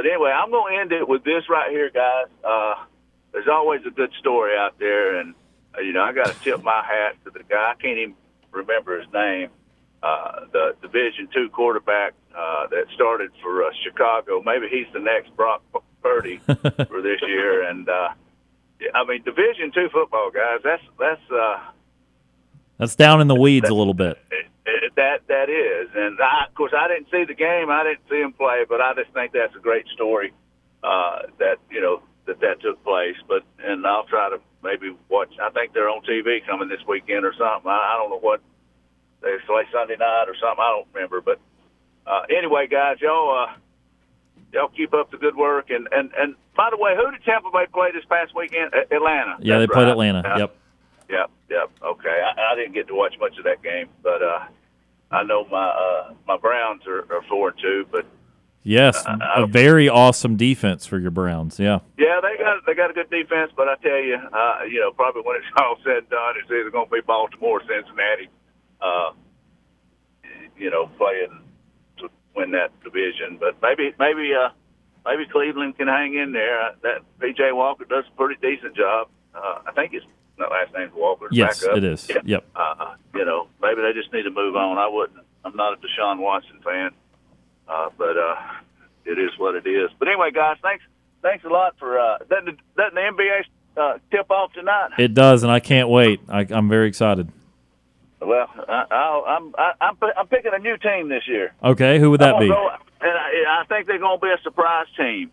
But 0.00 0.08
anyway, 0.08 0.30
I'm 0.30 0.50
going 0.50 0.72
to 0.72 0.80
end 0.80 0.92
it 0.92 1.06
with 1.06 1.24
this 1.24 1.46
right 1.50 1.70
here, 1.70 1.90
guys. 1.90 2.24
Uh, 2.42 2.86
there's 3.32 3.48
always 3.48 3.82
a 3.86 3.90
good 3.90 4.10
story 4.18 4.56
out 4.56 4.78
there, 4.78 5.20
and 5.20 5.34
uh, 5.76 5.82
you 5.82 5.92
know, 5.92 6.00
I 6.00 6.14
got 6.14 6.28
to 6.28 6.40
tip 6.40 6.62
my 6.62 6.82
hat 6.82 7.22
to 7.24 7.30
the 7.30 7.42
guy. 7.44 7.72
I 7.72 7.74
can't 7.74 7.98
even 7.98 8.14
remember 8.50 8.98
his 8.98 9.12
name. 9.12 9.50
Uh, 10.02 10.46
the 10.54 10.74
Division 10.80 11.28
two 11.34 11.50
quarterback 11.50 12.14
uh, 12.34 12.68
that 12.68 12.86
started 12.94 13.30
for 13.42 13.62
uh, 13.62 13.72
Chicago. 13.84 14.42
Maybe 14.42 14.68
he's 14.70 14.90
the 14.94 15.00
next 15.00 15.36
Brock 15.36 15.62
Purdy 16.02 16.38
for 16.46 17.02
this 17.02 17.20
year. 17.20 17.68
And 17.68 17.86
uh, 17.86 18.08
I 18.94 19.04
mean, 19.04 19.22
Division 19.22 19.70
two 19.70 19.90
football 19.92 20.30
guys. 20.30 20.60
That's 20.64 20.82
that's 20.98 21.30
uh, 21.30 21.60
That's 22.80 22.96
down 22.96 23.20
in 23.20 23.28
the 23.28 23.34
weeds 23.34 23.68
a 23.68 23.74
little 23.74 23.92
bit. 23.92 24.16
it, 24.30 24.46
it, 24.64 24.92
that 24.96 25.20
that 25.28 25.50
is. 25.50 25.90
And 25.94 26.18
I, 26.18 26.46
of 26.48 26.54
course, 26.54 26.72
I 26.74 26.88
didn't 26.88 27.08
see 27.10 27.24
the 27.28 27.34
game. 27.34 27.68
I 27.68 27.84
didn't 27.84 28.08
see 28.08 28.20
him 28.20 28.32
play, 28.32 28.64
but 28.66 28.80
I 28.80 28.94
just 28.94 29.12
think 29.12 29.32
that's 29.32 29.54
a 29.54 29.60
great 29.60 29.86
story 29.92 30.32
uh, 30.82 31.28
that 31.38 31.58
you 31.70 31.82
know 31.82 32.00
that 32.24 32.40
that 32.40 32.62
took 32.62 32.82
place. 32.82 33.16
But 33.28 33.42
and 33.62 33.86
I'll 33.86 34.06
try 34.06 34.30
to 34.30 34.40
maybe 34.64 34.96
watch. 35.10 35.28
I 35.42 35.50
think 35.50 35.74
they're 35.74 35.90
on 35.90 36.00
TV 36.08 36.40
coming 36.46 36.70
this 36.70 36.80
weekend 36.88 37.26
or 37.26 37.34
something. 37.36 37.70
I, 37.70 37.94
I 37.94 37.96
don't 38.00 38.08
know 38.08 38.18
what 38.18 38.40
they 39.20 39.36
play 39.46 39.64
Sunday 39.70 39.96
night 39.96 40.24
or 40.28 40.34
something. 40.40 40.64
I 40.64 40.72
don't 40.72 40.88
remember, 40.94 41.20
but 41.20 41.38
uh, 42.06 42.22
anyway, 42.34 42.66
guys, 42.66 42.96
y'all 43.02 43.44
uh, 43.44 43.52
y'all 44.54 44.68
keep 44.68 44.94
up 44.94 45.10
the 45.10 45.18
good 45.18 45.36
work. 45.36 45.68
And 45.68 45.86
and 45.92 46.12
and 46.16 46.34
by 46.56 46.70
the 46.70 46.78
way, 46.78 46.96
who 46.96 47.10
did 47.10 47.22
Tampa 47.24 47.50
Bay 47.52 47.66
play 47.70 47.92
this 47.92 48.04
past 48.08 48.34
weekend? 48.34 48.72
Atlanta. 48.90 49.36
Yeah, 49.40 49.58
they 49.58 49.66
That's 49.66 49.72
played. 49.72 49.88
Atlanta. 49.88 50.22
Yeah. 50.24 50.38
Yep. 50.38 50.56
Yep, 51.10 51.30
yep. 51.50 51.70
Okay, 51.82 52.22
I, 52.24 52.52
I 52.52 52.54
didn't 52.54 52.74
get 52.74 52.86
to 52.88 52.94
watch 52.94 53.14
much 53.18 53.36
of 53.38 53.44
that 53.44 53.62
game, 53.62 53.88
but 54.02 54.22
uh, 54.22 54.44
I 55.10 55.22
know 55.24 55.44
my 55.50 55.68
uh, 55.68 56.14
my 56.26 56.36
Browns 56.36 56.86
are, 56.86 57.00
are 57.12 57.22
four 57.28 57.48
and 57.50 57.58
two. 57.58 57.86
But 57.90 58.06
Yes, 58.62 59.02
a 59.06 59.46
very 59.46 59.88
awesome 59.88 60.36
defense 60.36 60.84
for 60.84 60.98
your 60.98 61.10
Browns. 61.10 61.58
Yeah. 61.58 61.78
yeah, 61.96 62.20
they 62.20 62.36
got 62.36 62.66
they 62.66 62.74
got 62.74 62.90
a 62.90 62.92
good 62.92 63.08
defense. 63.08 63.52
But 63.56 63.68
I 63.68 63.76
tell 63.76 63.96
you, 64.02 64.16
uh, 64.16 64.58
you 64.70 64.80
know, 64.80 64.92
probably 64.92 65.22
when 65.22 65.36
it's 65.36 65.46
all 65.58 65.76
said 65.82 65.98
and 65.98 66.10
done, 66.10 66.34
it's 66.40 66.50
either 66.50 66.70
going 66.70 66.86
to 66.86 66.92
be 66.92 67.00
Baltimore 67.00 67.60
or 67.60 67.62
Cincinnati. 67.62 68.28
Uh, 68.80 69.12
you 70.58 70.70
know, 70.70 70.90
playing 70.98 71.40
to 71.98 72.10
win 72.36 72.50
that 72.50 72.70
division. 72.84 73.38
But 73.40 73.56
maybe 73.62 73.94
maybe 73.98 74.32
uh, 74.34 74.50
maybe 75.06 75.24
Cleveland 75.32 75.78
can 75.78 75.88
hang 75.88 76.14
in 76.14 76.32
there. 76.32 76.60
Uh, 76.60 76.72
That 76.82 77.02
PJ 77.18 77.56
Walker 77.56 77.86
does 77.86 78.04
a 78.12 78.16
pretty 78.16 78.38
decent 78.42 78.76
job. 78.76 79.08
Uh, 79.34 79.60
I 79.66 79.72
think 79.72 79.92
his 79.92 80.02
that 80.40 80.50
last 80.50 80.72
name's 80.74 80.92
Walker. 80.94 81.28
Yes, 81.30 81.62
it 81.62 81.84
is. 81.84 82.08
Yeah. 82.08 82.16
Yep. 82.24 82.44
Uh, 82.54 82.94
you 83.14 83.24
know, 83.24 83.48
maybe 83.62 83.80
they 83.82 83.92
just 83.92 84.12
need 84.12 84.22
to 84.24 84.30
move 84.30 84.56
on. 84.56 84.78
I 84.78 84.88
wouldn't. 84.88 85.20
I'm 85.44 85.56
not 85.56 85.74
a 85.74 85.76
Deshaun 85.76 86.18
Watson 86.18 86.60
fan, 86.64 86.90
uh, 87.68 87.88
but 87.96 88.16
uh, 88.16 88.34
it 89.04 89.18
is 89.18 89.30
what 89.38 89.54
it 89.54 89.66
is. 89.66 89.90
But 89.98 90.08
anyway, 90.08 90.30
guys, 90.32 90.56
thanks 90.62 90.84
thanks 91.22 91.44
a 91.44 91.48
lot 91.48 91.76
for 91.78 91.98
uh, 91.98 92.18
doesn't 92.28 92.44
the, 92.46 92.52
doesn't 92.76 92.94
the 92.94 93.00
NBA 93.00 93.40
uh, 93.76 93.98
tip 94.10 94.30
off 94.30 94.52
tonight? 94.52 94.90
It 94.98 95.14
does, 95.14 95.42
and 95.42 95.50
I 95.52 95.60
can't 95.60 95.88
wait. 95.88 96.20
I, 96.28 96.46
I'm 96.50 96.68
very 96.68 96.88
excited. 96.88 97.30
Well, 98.20 98.48
I, 98.68 98.84
I'll, 98.90 99.24
I'm 99.26 99.54
I, 99.56 99.72
I'm 99.80 99.96
pi- 99.96 100.12
I'm 100.16 100.26
picking 100.26 100.52
a 100.54 100.58
new 100.58 100.76
team 100.76 101.08
this 101.08 101.26
year. 101.26 101.54
Okay, 101.64 101.98
who 101.98 102.10
would 102.10 102.20
that 102.20 102.38
be? 102.38 102.48
go- 102.48 102.70
and 103.00 103.10
I, 103.10 103.62
I 103.62 103.64
think 103.66 103.86
they're 103.86 103.98
going 103.98 104.18
to 104.18 104.22
be 104.26 104.30
a 104.30 104.42
surprise 104.42 104.86
team. 104.96 105.30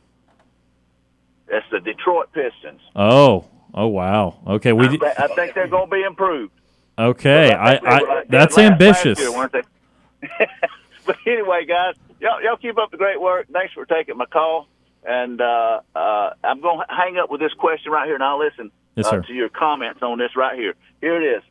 That's 1.50 1.66
the 1.72 1.80
Detroit 1.80 2.32
Pistons. 2.34 2.82
Oh, 2.96 3.46
oh 3.74 3.88
wow. 3.88 4.40
Okay, 4.48 4.74
we. 4.74 4.86
I, 4.86 4.90
thi- 4.90 5.06
I 5.18 5.28
think 5.36 5.54
they're 5.54 5.68
going 5.68 5.90
to 5.90 5.96
be 5.96 6.04
improved. 6.04 6.54
Okay, 7.00 7.54
I, 7.54 7.74
were 7.76 7.88
I 8.12 8.24
that's 8.28 8.58
ambitious. 8.58 9.20
year, 9.20 9.32
weren't 9.32 9.52
they? 9.52 9.62
but 11.06 11.16
anyway, 11.28 11.66
guys, 11.68 11.94
y'all, 12.20 12.42
y'all 12.44 12.58
keep 12.58 12.78
up 12.78 12.92
the 12.92 12.98
great 12.98 13.22
work. 13.22 13.48
Thanks 13.54 13.74
for 13.74 13.86
taking 13.86 14.18
my 14.18 14.26
call. 14.26 14.68
And 15.06 15.40
uh, 15.40 15.82
uh, 15.96 16.32
I'm 16.44 16.60
going 16.60 16.80
to 16.80 16.86
hang 16.94 17.18
up 17.18 17.30
with 17.30 17.40
this 17.40 17.54
question 17.54 17.92
right 17.92 18.06
here, 18.06 18.16
and 18.16 18.24
I'll 18.24 18.40
listen 18.40 18.72
Yes, 18.96 19.06
uh, 19.08 19.22
to 19.22 19.34
your 19.34 19.48
comments 19.50 20.02
on 20.02 20.18
this 20.18 20.36
right 20.36 20.58
here. 20.58 20.74
Here 21.02 21.22
it 21.22 21.38
is. 21.38 21.44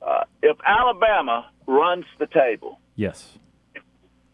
Uh, 0.00 0.24
if 0.42 0.56
Alabama 0.66 1.50
runs 1.66 2.06
the 2.18 2.26
table, 2.26 2.80
Yes. 2.96 3.36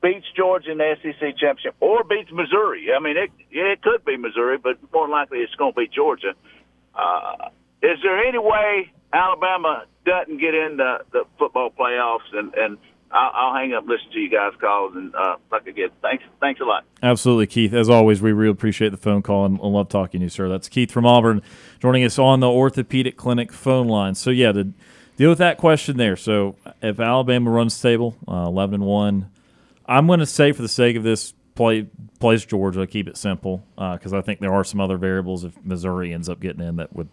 beats 0.02 0.26
Georgia 0.36 0.70
in 0.70 0.78
the 0.78 0.94
SEC 1.02 1.36
championship, 1.36 1.74
or 1.80 2.04
beats 2.04 2.30
Missouri. 2.32 2.88
I 2.96 3.00
mean, 3.00 3.16
it 3.16 3.30
it 3.50 3.82
could 3.82 4.04
be 4.04 4.16
Missouri, 4.16 4.56
but 4.58 4.78
more 4.92 5.08
likely 5.08 5.38
it's 5.38 5.54
going 5.56 5.72
to 5.72 5.76
be 5.80 5.88
Georgia. 5.88 6.34
Uh, 6.94 7.48
is 7.82 7.98
there 8.02 8.18
any 8.18 8.38
way 8.38 8.92
Alabama 9.12 9.84
doesn't 10.04 10.38
get 10.38 10.54
in 10.54 10.76
the, 10.76 10.98
the 11.12 11.24
football 11.38 11.70
playoffs? 11.70 12.32
And 12.32 12.54
and 12.54 12.78
I'll, 13.14 13.30
I'll 13.32 13.54
hang 13.54 13.72
up, 13.74 13.86
listen 13.86 14.10
to 14.12 14.18
you 14.18 14.28
guys' 14.28 14.52
calls, 14.60 14.96
and 14.96 15.14
uh, 15.14 15.36
like 15.52 15.66
again, 15.66 15.90
thanks, 16.02 16.24
thanks 16.40 16.60
a 16.60 16.64
lot. 16.64 16.84
Absolutely, 17.02 17.46
Keith. 17.46 17.72
As 17.72 17.88
always, 17.88 18.20
we 18.20 18.32
really 18.32 18.50
appreciate 18.50 18.90
the 18.90 18.96
phone 18.96 19.22
call 19.22 19.44
and 19.44 19.58
love 19.58 19.88
talking 19.88 20.20
to 20.20 20.24
you, 20.24 20.30
sir. 20.30 20.48
That's 20.48 20.68
Keith 20.68 20.90
from 20.90 21.06
Auburn 21.06 21.40
joining 21.78 22.02
us 22.04 22.18
on 22.18 22.40
the 22.40 22.48
Orthopedic 22.48 23.16
Clinic 23.16 23.52
phone 23.52 23.86
line. 23.86 24.16
So, 24.16 24.30
yeah, 24.30 24.50
to 24.52 24.72
deal 25.16 25.28
with 25.28 25.38
that 25.38 25.58
question 25.58 25.96
there. 25.96 26.16
So, 26.16 26.56
if 26.82 26.98
Alabama 26.98 27.50
runs 27.50 27.74
stable, 27.74 28.16
uh, 28.26 28.46
11 28.48 28.74
and 28.74 28.84
1, 28.84 29.30
I'm 29.86 30.06
going 30.08 30.20
to 30.20 30.26
say, 30.26 30.50
for 30.50 30.62
the 30.62 30.68
sake 30.68 30.96
of 30.96 31.04
this, 31.04 31.34
play 31.54 31.88
plays 32.20 32.44
Georgia, 32.44 32.86
keep 32.86 33.08
it 33.08 33.16
simple, 33.16 33.64
because 33.76 34.12
uh, 34.12 34.18
I 34.18 34.22
think 34.22 34.40
there 34.40 34.52
are 34.52 34.64
some 34.64 34.80
other 34.80 34.96
variables 34.96 35.44
if 35.44 35.62
Missouri 35.64 36.12
ends 36.12 36.28
up 36.28 36.40
getting 36.40 36.66
in 36.66 36.76
that 36.76 36.94
would 36.94 37.08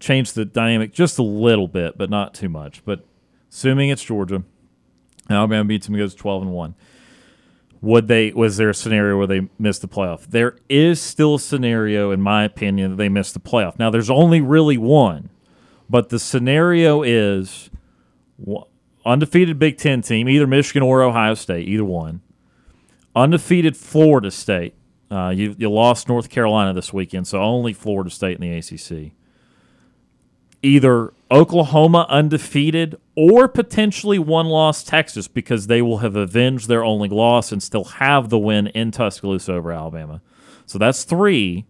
change 0.00 0.32
the 0.32 0.44
dynamic 0.44 0.92
just 0.92 1.18
a 1.18 1.22
little 1.22 1.68
bit, 1.68 1.96
but 1.96 2.10
not 2.10 2.34
too 2.34 2.48
much. 2.48 2.84
But 2.84 3.04
assuming 3.50 3.90
it's 3.90 4.02
Georgia, 4.02 4.42
Alabama 5.30 5.64
beats 5.64 5.86
them, 5.86 5.96
goes 5.96 6.14
12 6.14 6.42
and 6.42 6.52
1 6.52 6.74
would 7.80 8.06
they 8.06 8.30
was 8.30 8.58
there 8.58 8.70
a 8.70 8.74
scenario 8.74 9.18
where 9.18 9.26
they 9.26 9.48
missed 9.58 9.82
the 9.82 9.88
playoff? 9.88 10.26
There 10.26 10.56
is 10.68 11.00
still 11.00 11.34
a 11.34 11.40
scenario 11.40 12.12
in 12.12 12.20
my 12.20 12.44
opinion 12.44 12.92
that 12.92 12.96
they 12.96 13.08
missed 13.08 13.34
the 13.34 13.40
playoff. 13.40 13.76
Now 13.76 13.90
there's 13.90 14.08
only 14.08 14.40
really 14.40 14.78
one 14.78 15.30
but 15.92 16.08
the 16.08 16.18
scenario 16.18 17.02
is 17.02 17.70
undefeated 19.04 19.58
big 19.58 19.76
ten 19.76 20.00
team 20.00 20.28
either 20.28 20.46
michigan 20.46 20.82
or 20.82 21.02
ohio 21.02 21.34
state 21.34 21.68
either 21.68 21.84
one 21.84 22.22
undefeated 23.14 23.76
florida 23.76 24.30
state 24.30 24.74
uh, 25.10 25.28
you, 25.28 25.54
you 25.58 25.70
lost 25.70 26.08
north 26.08 26.28
carolina 26.30 26.72
this 26.72 26.92
weekend 26.92 27.26
so 27.26 27.40
only 27.40 27.72
florida 27.72 28.10
state 28.10 28.38
in 28.38 28.40
the 28.40 28.56
acc 28.56 29.12
either 30.62 31.12
Oklahoma 31.30 32.06
undefeated 32.08 32.96
or 33.16 33.48
potentially 33.48 34.18
one 34.18 34.46
loss 34.46 34.84
Texas 34.84 35.28
because 35.28 35.66
they 35.66 35.82
will 35.82 35.98
have 35.98 36.16
avenged 36.16 36.68
their 36.68 36.84
only 36.84 37.08
loss 37.08 37.52
and 37.52 37.62
still 37.62 37.84
have 37.84 38.28
the 38.28 38.38
win 38.38 38.68
in 38.68 38.90
Tuscaloosa 38.90 39.54
over 39.54 39.72
Alabama. 39.72 40.22
So 40.66 40.78
that's 40.78 41.04
three. 41.04 41.66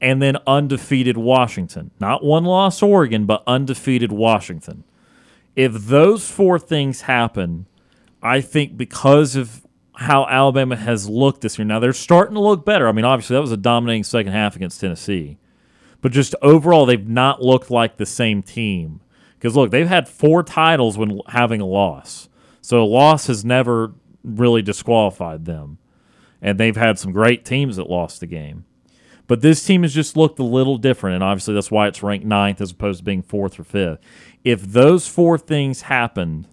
And 0.00 0.22
then 0.22 0.36
undefeated 0.46 1.16
Washington. 1.16 1.90
Not 1.98 2.22
one 2.22 2.44
loss 2.44 2.82
Oregon, 2.82 3.26
but 3.26 3.42
undefeated 3.48 4.12
Washington. 4.12 4.84
If 5.56 5.72
those 5.72 6.30
four 6.30 6.58
things 6.60 7.02
happen, 7.02 7.66
I 8.22 8.40
think 8.40 8.76
because 8.76 9.34
of 9.34 9.66
how 9.98 10.26
Alabama 10.26 10.76
has 10.76 11.08
looked 11.08 11.40
this 11.40 11.58
year, 11.58 11.64
now 11.66 11.80
they're 11.80 11.92
starting 11.92 12.34
to 12.34 12.40
look 12.40 12.64
better. 12.64 12.88
I 12.88 12.92
mean, 12.92 13.04
obviously, 13.04 13.34
that 13.34 13.40
was 13.40 13.52
a 13.52 13.56
dominating 13.56 14.04
second 14.04 14.32
half 14.32 14.56
against 14.56 14.80
Tennessee 14.80 15.38
but 16.00 16.12
just 16.12 16.34
overall, 16.42 16.86
they've 16.86 17.08
not 17.08 17.42
looked 17.42 17.70
like 17.70 17.96
the 17.96 18.06
same 18.06 18.42
team. 18.42 19.00
Because 19.34 19.56
look, 19.56 19.70
they've 19.70 19.88
had 19.88 20.08
four 20.08 20.42
titles 20.42 20.98
when 20.98 21.20
having 21.28 21.60
a 21.60 21.66
loss, 21.66 22.28
so 22.60 22.82
a 22.82 22.84
loss 22.84 23.28
has 23.28 23.44
never 23.44 23.94
really 24.24 24.62
disqualified 24.62 25.44
them, 25.44 25.78
and 26.42 26.58
they've 26.58 26.76
had 26.76 26.98
some 26.98 27.12
great 27.12 27.44
teams 27.44 27.76
that 27.76 27.88
lost 27.88 28.18
the 28.18 28.26
game. 28.26 28.64
But 29.28 29.40
this 29.40 29.64
team 29.64 29.82
has 29.82 29.94
just 29.94 30.16
looked 30.16 30.40
a 30.40 30.44
little 30.44 30.76
different, 30.76 31.16
and 31.16 31.24
obviously 31.24 31.54
that's 31.54 31.70
why 31.70 31.86
it's 31.86 32.02
ranked 32.02 32.26
ninth 32.26 32.60
as 32.60 32.72
opposed 32.72 32.98
to 32.98 33.04
being 33.04 33.22
fourth 33.22 33.60
or 33.60 33.64
fifth. 33.64 34.00
If 34.42 34.62
those 34.62 35.06
four 35.06 35.38
things 35.38 35.82
happened, 35.82 36.48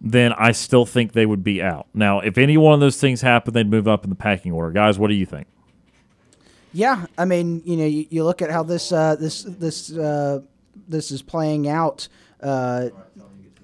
then 0.00 0.32
I 0.32 0.52
still 0.52 0.86
think 0.86 1.12
they 1.12 1.26
would 1.26 1.44
be 1.44 1.62
out. 1.62 1.86
Now, 1.92 2.20
if 2.20 2.38
any 2.38 2.56
one 2.56 2.74
of 2.74 2.80
those 2.80 2.98
things 2.98 3.20
happened, 3.20 3.54
they'd 3.54 3.70
move 3.70 3.86
up 3.86 4.04
in 4.04 4.10
the 4.10 4.16
packing 4.16 4.52
order. 4.52 4.70
Guys, 4.70 4.98
what 4.98 5.08
do 5.08 5.14
you 5.14 5.26
think? 5.26 5.46
Yeah, 6.72 7.06
I 7.18 7.24
mean, 7.24 7.62
you 7.64 7.76
know, 7.76 7.84
you, 7.84 8.06
you 8.10 8.24
look 8.24 8.42
at 8.42 8.50
how 8.50 8.62
this 8.62 8.92
uh, 8.92 9.16
this 9.16 9.42
this 9.42 9.92
uh, 9.92 10.40
this 10.88 11.10
is 11.10 11.20
playing 11.20 11.68
out. 11.68 12.08
Uh, 12.40 12.88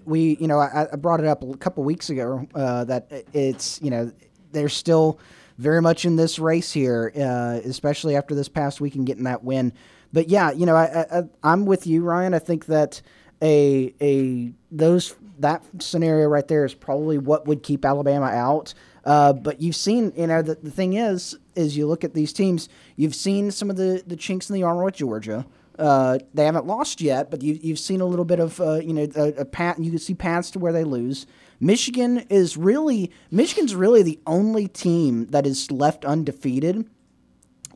we, 0.04 0.36
you 0.40 0.46
know, 0.46 0.58
I, 0.58 0.86
I, 0.92 0.96
brought 0.96 1.20
it 1.20 1.26
up 1.26 1.42
a 1.42 1.56
couple 1.56 1.82
weeks 1.82 2.10
ago 2.10 2.46
uh, 2.54 2.84
that 2.84 3.10
it's, 3.32 3.80
you 3.82 3.90
know, 3.90 4.12
they're 4.52 4.68
still 4.68 5.18
very 5.58 5.82
much 5.82 6.04
in 6.04 6.16
this 6.16 6.38
race 6.38 6.72
here, 6.72 7.12
uh, 7.16 7.60
especially 7.64 8.14
after 8.14 8.34
this 8.34 8.48
past 8.48 8.80
week 8.80 8.94
and 8.94 9.06
getting 9.06 9.24
that 9.24 9.42
win. 9.42 9.72
But 10.12 10.28
yeah, 10.28 10.52
you 10.52 10.64
know, 10.64 10.76
I, 10.76 11.06
I 11.10 11.22
I'm 11.42 11.66
with 11.66 11.86
you, 11.86 12.02
Ryan. 12.02 12.34
I 12.34 12.38
think 12.38 12.66
that 12.66 13.02
a 13.42 13.94
a 14.00 14.52
those 14.70 15.14
that 15.38 15.62
scenario 15.78 16.28
right 16.28 16.48
there 16.48 16.64
is 16.64 16.74
probably 16.74 17.18
what 17.18 17.46
would 17.46 17.62
keep 17.62 17.84
Alabama 17.84 18.26
out. 18.26 18.74
Uh, 19.04 19.32
but 19.32 19.60
you've 19.60 19.76
seen, 19.76 20.12
you 20.16 20.26
know, 20.26 20.42
the, 20.42 20.56
the 20.56 20.70
thing 20.70 20.94
is, 20.94 21.38
is 21.54 21.76
you 21.76 21.86
look 21.86 22.02
at 22.02 22.14
these 22.14 22.32
teams, 22.32 22.68
you've 22.96 23.14
seen 23.14 23.50
some 23.50 23.70
of 23.70 23.76
the, 23.76 24.02
the 24.06 24.16
chinks 24.16 24.50
in 24.50 24.54
the 24.54 24.64
armor 24.64 24.82
with 24.82 24.96
Georgia. 24.96 25.46
Uh, 25.78 26.18
they 26.34 26.44
haven't 26.44 26.66
lost 26.66 27.00
yet, 27.00 27.30
but 27.30 27.42
you, 27.42 27.58
you've 27.62 27.78
seen 27.78 28.00
a 28.00 28.04
little 28.04 28.24
bit 28.24 28.40
of, 28.40 28.60
uh, 28.60 28.74
you 28.76 28.92
know, 28.92 29.06
a, 29.14 29.28
a 29.40 29.44
pat. 29.44 29.78
You 29.78 29.90
can 29.90 29.98
see 29.98 30.14
paths 30.14 30.50
to 30.52 30.58
where 30.58 30.72
they 30.72 30.84
lose. 30.84 31.26
Michigan 31.60 32.18
is 32.28 32.56
really 32.56 33.12
Michigan's 33.30 33.74
really 33.74 34.02
the 34.02 34.18
only 34.26 34.68
team 34.68 35.26
that 35.26 35.46
is 35.46 35.70
left 35.70 36.04
undefeated 36.04 36.88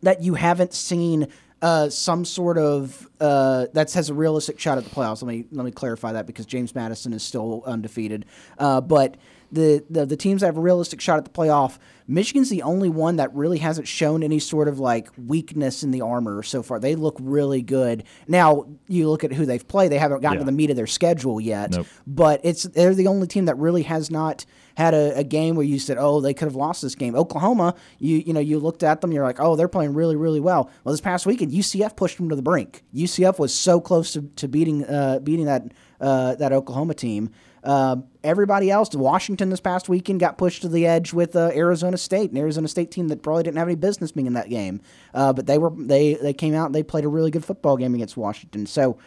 that 0.02 0.22
you 0.22 0.34
haven't 0.34 0.74
seen 0.74 1.28
uh, 1.62 1.88
some 1.88 2.24
sort 2.24 2.58
of 2.58 3.08
uh, 3.20 3.66
that 3.74 3.92
has 3.92 4.08
a 4.08 4.14
realistic 4.14 4.58
shot 4.58 4.78
at 4.78 4.84
the 4.84 4.90
playoffs. 4.90 5.22
Let 5.22 5.28
me 5.28 5.44
let 5.52 5.64
me 5.64 5.70
clarify 5.70 6.12
that 6.12 6.26
because 6.26 6.46
James 6.46 6.74
Madison 6.74 7.12
is 7.12 7.22
still 7.22 7.62
undefeated, 7.66 8.24
uh, 8.58 8.80
but 8.80 9.16
the, 9.52 9.84
the 9.90 10.06
the 10.06 10.16
teams 10.16 10.40
that 10.40 10.46
have 10.46 10.56
a 10.56 10.60
realistic 10.60 11.00
shot 11.00 11.18
at 11.18 11.24
the 11.24 11.30
playoff, 11.30 11.78
Michigan's 12.06 12.50
the 12.50 12.62
only 12.62 12.88
one 12.88 13.16
that 13.16 13.34
really 13.34 13.58
hasn't 13.58 13.88
shown 13.88 14.22
any 14.22 14.38
sort 14.38 14.68
of 14.68 14.78
like 14.78 15.08
weakness 15.18 15.82
in 15.82 15.90
the 15.90 16.00
armor 16.00 16.42
so 16.42 16.62
far. 16.62 16.78
They 16.78 16.94
look 16.94 17.16
really 17.20 17.62
good. 17.62 18.04
Now 18.28 18.66
you 18.88 19.08
look 19.10 19.24
at 19.24 19.32
who 19.32 19.44
they've 19.44 19.66
played; 19.66 19.90
they 19.90 19.98
haven't 19.98 20.22
gotten 20.22 20.38
yeah. 20.38 20.44
to 20.44 20.46
the 20.46 20.52
meat 20.52 20.70
of 20.70 20.76
their 20.76 20.86
schedule 20.86 21.40
yet. 21.40 21.72
Nope. 21.72 21.86
But 22.06 22.40
it's 22.44 22.62
they're 22.62 22.94
the 22.94 23.08
only 23.08 23.26
team 23.26 23.46
that 23.46 23.58
really 23.58 23.82
has 23.82 24.10
not 24.10 24.46
had 24.80 24.94
a, 24.94 25.18
a, 25.18 25.24
game 25.24 25.54
where 25.54 25.66
you 25.66 25.78
said, 25.78 25.96
"Oh, 25.98 26.20
they 26.20 26.34
could 26.34 26.46
have 26.46 26.56
lost 26.56 26.82
this 26.82 26.94
game." 26.94 27.14
Oklahoma, 27.14 27.74
you 27.98 28.18
you 28.18 28.32
know, 28.32 28.40
you 28.40 28.58
looked 28.58 28.82
at 28.82 29.00
them, 29.00 29.12
you're 29.12 29.24
like, 29.24 29.38
"Oh, 29.38 29.54
they're 29.56 29.68
playing 29.68 29.94
really, 29.94 30.16
really 30.16 30.40
well." 30.40 30.70
Well, 30.84 30.92
this 30.92 31.00
past 31.00 31.26
weekend, 31.26 31.52
UCF 31.52 31.96
pushed 31.96 32.16
them 32.16 32.28
to 32.30 32.36
the 32.36 32.42
brink. 32.42 32.82
UCF 32.94 33.38
was 33.38 33.54
so 33.54 33.80
close 33.80 34.12
to, 34.14 34.22
to 34.36 34.48
beating 34.48 34.84
uh, 34.86 35.20
beating 35.20 35.46
that 35.46 35.72
uh, 36.00 36.34
that 36.36 36.52
Oklahoma 36.52 36.94
team. 36.94 37.30
Uh, 37.62 37.96
everybody 38.24 38.70
else, 38.70 38.94
Washington 38.94 39.50
this 39.50 39.60
past 39.60 39.88
weekend 39.88 40.18
got 40.18 40.38
pushed 40.38 40.62
to 40.62 40.68
the 40.68 40.86
edge 40.86 41.12
with 41.12 41.36
uh, 41.36 41.50
Arizona 41.54 41.98
State, 41.98 42.30
an 42.30 42.38
Arizona 42.38 42.68
State 42.68 42.90
team 42.90 43.08
that 43.08 43.22
probably 43.22 43.42
didn't 43.42 43.58
have 43.58 43.68
any 43.68 43.74
business 43.74 44.12
being 44.12 44.26
in 44.26 44.32
that 44.32 44.48
game. 44.48 44.80
Uh, 45.12 45.32
but 45.32 45.46
they 45.46 45.58
were 45.58 45.70
they 45.76 46.14
they 46.14 46.32
came 46.32 46.54
out 46.54 46.66
and 46.66 46.74
they 46.74 46.82
played 46.82 47.04
a 47.04 47.08
really 47.08 47.30
good 47.30 47.44
football 47.44 47.76
game 47.76 47.94
against 47.94 48.16
Washington. 48.16 48.66
So 48.66 48.98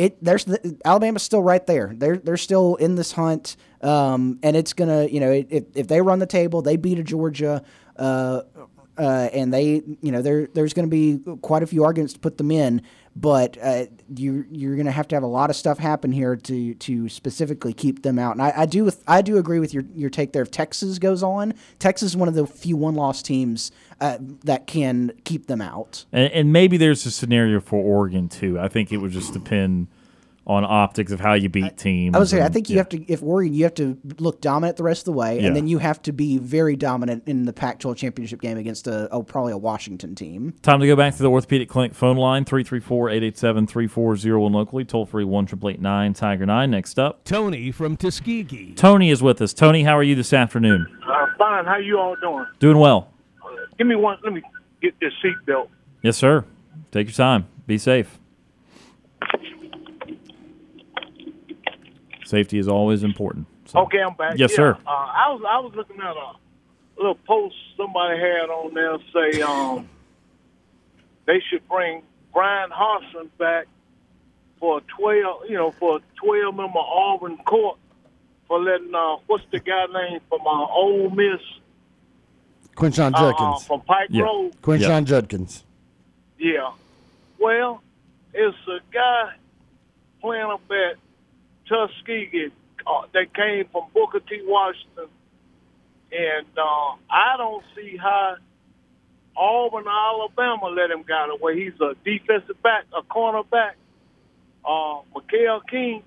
it 0.00 0.24
there's 0.24 0.44
the, 0.46 0.78
Alabama's 0.82 1.22
still 1.22 1.42
right 1.42 1.64
there. 1.66 1.92
They're 1.94 2.16
they're 2.16 2.38
still 2.38 2.76
in 2.76 2.94
this 2.94 3.12
hunt, 3.12 3.56
um, 3.82 4.38
and 4.42 4.56
it's 4.56 4.72
gonna 4.72 5.04
you 5.04 5.20
know 5.20 5.30
if 5.30 5.64
if 5.74 5.88
they 5.88 6.00
run 6.00 6.20
the 6.20 6.26
table, 6.26 6.62
they 6.62 6.76
beat 6.76 6.98
a 6.98 7.04
Georgia. 7.04 7.62
Uh, 7.96 8.42
uh, 8.98 9.30
and 9.32 9.52
they, 9.52 9.82
you 10.02 10.12
know, 10.12 10.20
there 10.20 10.46
there's 10.52 10.74
going 10.74 10.86
to 10.86 10.90
be 10.90 11.18
quite 11.40 11.62
a 11.62 11.66
few 11.66 11.84
arguments 11.84 12.12
to 12.12 12.18
put 12.18 12.36
them 12.36 12.50
in 12.50 12.82
but 13.16 13.58
uh, 13.60 13.86
you 14.14 14.44
you're 14.50 14.76
going 14.76 14.86
to 14.86 14.92
have 14.92 15.08
to 15.08 15.16
have 15.16 15.22
a 15.22 15.28
lot 15.28 15.50
of 15.50 15.56
stuff 15.56 15.78
happen 15.78 16.12
here 16.12 16.36
to 16.36 16.74
to 16.74 17.08
specifically 17.08 17.72
keep 17.72 18.02
them 18.02 18.18
out. 18.18 18.32
And 18.32 18.42
I, 18.42 18.52
I 18.58 18.66
do 18.66 18.90
I 19.06 19.22
do 19.22 19.38
agree 19.38 19.58
with 19.58 19.74
your 19.74 19.84
your 19.94 20.10
take 20.10 20.32
there. 20.32 20.42
If 20.42 20.50
Texas 20.50 20.98
goes 20.98 21.22
on, 21.22 21.54
Texas 21.78 22.10
is 22.10 22.16
one 22.16 22.28
of 22.28 22.34
the 22.34 22.46
few 22.46 22.76
one 22.76 22.94
loss 22.94 23.22
teams 23.22 23.72
uh, 24.00 24.18
that 24.44 24.66
can 24.66 25.12
keep 25.24 25.46
them 25.46 25.60
out. 25.60 26.06
And, 26.12 26.32
and 26.32 26.52
maybe 26.52 26.76
there's 26.76 27.06
a 27.06 27.10
scenario 27.10 27.60
for 27.60 27.82
Oregon 27.82 28.28
too. 28.28 28.58
I 28.58 28.68
think 28.68 28.92
it 28.92 28.98
would 28.98 29.12
just 29.12 29.32
depend 29.32 29.88
on 30.46 30.64
optics 30.64 31.12
of 31.12 31.20
how 31.20 31.34
you 31.34 31.48
beat 31.48 31.76
teams. 31.76 32.16
I 32.16 32.18
would 32.18 32.28
say 32.28 32.42
I 32.42 32.48
think 32.48 32.68
you 32.68 32.74
yeah. 32.76 32.80
have 32.80 32.88
to 32.88 33.12
if 33.12 33.22
Oregon 33.22 33.54
you 33.54 33.62
have 33.64 33.74
to 33.74 33.96
look 34.18 34.40
dominant 34.40 34.78
the 34.78 34.82
rest 34.82 35.02
of 35.02 35.04
the 35.04 35.12
way, 35.12 35.38
yeah. 35.38 35.46
and 35.46 35.54
then 35.54 35.68
you 35.68 35.78
have 35.78 36.02
to 36.02 36.12
be 36.12 36.38
very 36.38 36.74
dominant 36.76 37.22
in 37.26 37.44
the 37.44 37.52
Pac-12 37.52 37.96
championship 37.96 38.40
game 38.40 38.58
against 38.58 38.88
a 38.88 39.08
oh, 39.12 39.22
probably 39.22 39.52
a 39.52 39.58
Washington 39.58 40.16
team. 40.16 40.54
Time 40.62 40.80
to 40.80 40.86
go 40.86 40.96
back 40.96 41.14
to 41.16 41.22
the 41.22 41.30
orthopedic 41.30 41.68
clinic 41.68 41.94
phone 41.94 42.16
line 42.16 42.46
334-887-3401 42.46 44.52
locally 44.52 44.84
toll 44.84 45.06
free 45.06 45.24
one 45.24 45.46
triple 45.46 45.70
eight 45.70 45.80
nine 45.80 46.14
Tiger 46.14 46.46
nine. 46.46 46.70
Next 46.70 46.98
up, 46.98 47.22
Tony 47.24 47.70
from 47.70 47.96
Tuskegee. 47.96 48.74
Tony 48.74 49.10
is 49.10 49.22
with 49.22 49.40
us. 49.40 49.54
Tony, 49.54 49.84
how 49.84 49.96
are 49.96 50.02
you 50.02 50.16
this 50.16 50.32
afternoon? 50.32 50.88
Uh, 51.06 51.26
fine. 51.38 51.64
How 51.64 51.72
are 51.72 51.80
you 51.80 51.98
all 51.98 52.16
doing? 52.16 52.46
Doing 52.58 52.78
well. 52.78 53.12
Give 53.80 53.86
me 53.86 53.96
one. 53.96 54.18
Let 54.22 54.34
me 54.34 54.42
get 54.82 54.92
this 55.00 55.10
seat 55.22 55.36
belt. 55.46 55.70
Yes, 56.02 56.18
sir. 56.18 56.44
Take 56.90 57.06
your 57.06 57.14
time. 57.14 57.46
Be 57.66 57.78
safe. 57.78 58.18
Safety 62.26 62.58
is 62.58 62.68
always 62.68 63.02
important. 63.02 63.46
So. 63.64 63.80
Okay, 63.80 64.02
I'm 64.02 64.14
back. 64.16 64.34
Yes, 64.36 64.50
yeah. 64.50 64.56
sir. 64.56 64.78
Uh, 64.86 64.90
I 64.90 65.32
was 65.32 65.42
I 65.48 65.58
was 65.60 65.72
looking 65.74 65.96
at 65.96 66.14
a 66.14 66.32
little 66.98 67.14
post 67.26 67.54
somebody 67.78 68.20
had 68.20 68.50
on 68.50 68.74
there 68.74 68.98
say 69.14 69.40
um, 69.40 69.88
they 71.24 71.40
should 71.48 71.66
bring 71.66 72.02
Bryan 72.34 72.68
Harsin 72.68 73.30
back 73.38 73.66
for 74.58 74.76
a 74.76 74.80
twelve, 74.94 75.48
you 75.48 75.56
know, 75.56 75.70
for 75.70 75.96
a 75.96 76.00
twelve 76.22 76.54
member 76.54 76.80
Auburn 76.80 77.38
court 77.38 77.78
for 78.46 78.60
letting 78.60 78.94
uh, 78.94 79.16
what's 79.26 79.44
the 79.50 79.58
guy 79.58 79.86
name 79.86 80.20
from 80.28 80.42
uh, 80.46 80.66
Ole 80.66 81.08
Miss? 81.08 81.40
Quinshon 82.76 83.12
uh, 83.14 83.18
Judkins 83.18 83.62
uh, 83.62 83.66
from 83.66 83.80
Pike 83.82 84.08
yeah. 84.10 84.22
Road. 84.22 84.62
Quinshon 84.62 84.80
yeah. 84.80 85.00
Judkins. 85.00 85.64
Yeah. 86.38 86.72
Well, 87.38 87.82
it's 88.32 88.56
a 88.68 88.78
guy 88.92 89.32
playing 90.20 90.44
up 90.44 90.62
at 90.70 90.96
Tuskegee 91.68 92.50
uh, 92.86 93.02
that 93.12 93.34
came 93.34 93.66
from 93.72 93.84
Booker 93.94 94.20
T. 94.20 94.42
Washington, 94.44 95.08
and 96.12 96.46
uh, 96.56 96.96
I 97.10 97.36
don't 97.36 97.64
see 97.74 97.96
how 97.96 98.36
Auburn, 99.36 99.84
Alabama 99.86 100.66
let 100.66 100.90
him 100.90 101.02
get 101.02 101.30
away. 101.30 101.56
He's 101.58 101.80
a 101.80 101.94
defensive 102.04 102.62
back, 102.62 102.84
a 102.96 103.02
cornerback. 103.02 103.72
Uh, 104.64 105.00
Mikael 105.14 105.60
King, 105.60 106.02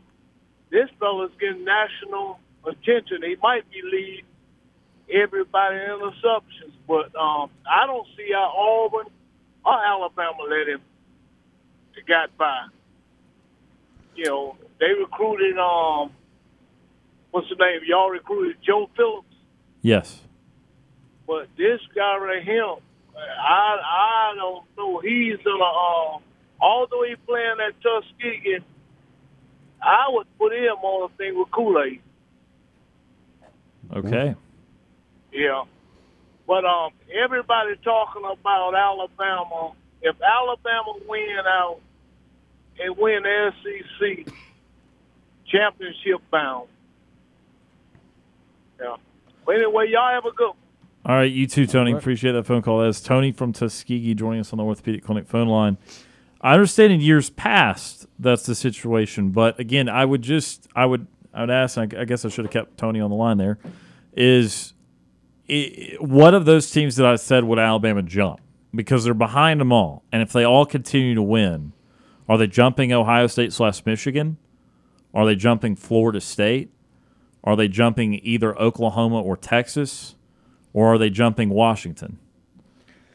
this 0.70 0.90
fella's 1.00 1.32
getting 1.40 1.66
national 1.66 2.40
attention. 2.66 3.24
He 3.24 3.36
might 3.42 3.70
be 3.72 3.82
leading 3.84 4.26
everybody 5.14 5.76
in 5.78 5.82
interceptions, 5.82 6.74
but 6.88 7.16
um, 7.16 7.50
I 7.70 7.86
don't 7.86 8.08
see 8.18 8.30
how 8.34 8.52
Auburn 8.56 9.08
or 9.66 9.86
Alabama 9.86 10.44
let 10.50 10.68
him 10.68 10.82
got 12.08 12.36
by. 12.38 12.66
You 14.16 14.26
know, 14.26 14.58
they 14.80 14.94
recruited 15.00 15.58
um, 15.58 16.12
what's 17.32 17.50
the 17.50 17.56
name? 17.56 17.82
Y'all 17.86 18.10
recruited 18.10 18.58
Joe 18.66 18.90
Phillips. 18.96 19.28
Yes. 19.82 20.22
But 21.28 21.48
this 21.58 21.80
guy 21.96 22.18
right 22.18 22.44
here, 22.44 22.76
I 23.16 23.78
I 23.82 24.34
don't 24.36 24.66
know. 24.78 25.00
He's 25.00 25.38
gonna 25.44 25.64
um, 25.64 26.22
although 26.60 27.04
he's 27.08 27.18
playing 27.26 27.58
at 27.66 27.82
Tuskegee, 27.82 28.60
I 29.82 30.06
would 30.10 30.28
put 30.38 30.54
him 30.54 30.76
on 30.82 31.10
a 31.12 31.18
thing 31.18 31.38
with 31.38 31.52
Kool 31.52 31.82
Aid. 31.82 32.02
Okay. 33.96 34.36
Yeah. 35.34 35.64
But 36.48 36.66
um, 36.66 36.92
everybody 37.24 37.76
talking 37.84 38.24
about 38.24 38.76
Alabama. 38.76 39.72
If 40.02 40.16
Alabama 40.22 41.00
win 41.08 41.38
out 41.48 41.80
and 42.80 42.98
win 42.98 43.24
the 43.24 43.52
SEC 43.64 44.34
championship 45.48 46.22
bound. 46.32 46.68
Yeah. 48.80 48.96
But 49.46 49.56
anyway, 49.56 49.90
y'all 49.90 50.14
have 50.14 50.26
a 50.26 50.36
good 50.36 50.48
one. 50.48 50.58
All 51.06 51.16
right, 51.16 51.32
you 51.32 51.48
too, 51.48 51.68
Tony. 51.68 51.92
Appreciate 51.92 52.32
that 52.32 52.46
phone 52.46 52.62
call. 52.62 52.80
That's 52.80 53.02
Tony 53.02 53.34
from 53.34 53.52
Tuskegee 53.52 54.14
joining 54.14 54.40
us 54.40 54.54
on 54.54 54.58
the 54.58 54.64
Orthopedic 54.64 55.04
Clinic 55.04 55.28
phone 55.28 55.50
line. 55.50 55.78
I 56.40 56.54
understand 56.54 56.94
in 56.94 57.02
years 57.02 57.30
past 57.30 58.06
that's 58.20 58.46
the 58.46 58.56
situation, 58.56 59.32
but 59.32 59.60
again, 59.60 59.90
I 59.90 60.06
would 60.06 60.22
just, 60.22 60.68
I 60.76 60.86
would, 60.86 61.08
I 61.34 61.42
would 61.42 61.50
ask. 61.50 61.78
I 61.78 61.86
guess 61.86 62.24
I 62.24 62.30
should 62.30 62.46
have 62.46 62.54
kept 62.54 62.78
Tony 62.78 63.02
on 63.02 63.10
the 63.10 63.16
line. 63.18 63.38
There 63.38 63.58
is, 64.14 64.73
it, 65.48 66.02
what 66.02 66.34
of 66.34 66.46
those 66.46 66.72
teams 66.72 66.96
that 66.96 67.06
I 67.06 67.16
said 67.16 67.44
would 67.44 67.60
Alabama 67.60 68.02
jump 68.02 68.40
because 68.74 69.04
they're 69.04 69.14
behind 69.14 69.60
them 69.60 69.72
all, 69.72 70.04
and 70.12 70.22
if 70.22 70.32
they 70.32 70.44
all 70.44 70.66
continue 70.66 71.16
to 71.16 71.22
win, 71.22 71.74
are 72.28 72.38
they 72.38 72.48
jumping 72.48 72.92
Ohio 72.92 73.28
State 73.28 73.54
slash 73.54 73.86
Michigan? 73.86 74.38
Are 75.14 75.26
they 75.26 75.36
jumping 75.36 75.76
Florida 75.76 76.20
State? 76.22 76.72
Are 77.44 77.56
they 77.56 77.68
jumping 77.68 78.20
either 78.24 78.58
Oklahoma 78.58 79.22
or 79.22 79.38
Texas? 79.38 80.16
Or 80.74 80.94
are 80.94 80.98
they 80.98 81.12
jumping 81.12 81.50
Washington? 81.50 82.18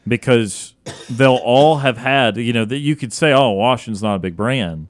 Because 0.07 0.75
they'll 1.09 1.35
all 1.35 1.79
have 1.79 1.97
had, 1.97 2.37
you 2.37 2.53
know, 2.53 2.63
that 2.65 2.77
you 2.77 2.95
could 2.95 3.11
say, 3.11 3.33
oh, 3.33 3.49
Washington's 3.51 4.01
not 4.01 4.15
a 4.15 4.19
big 4.19 4.37
brand, 4.37 4.87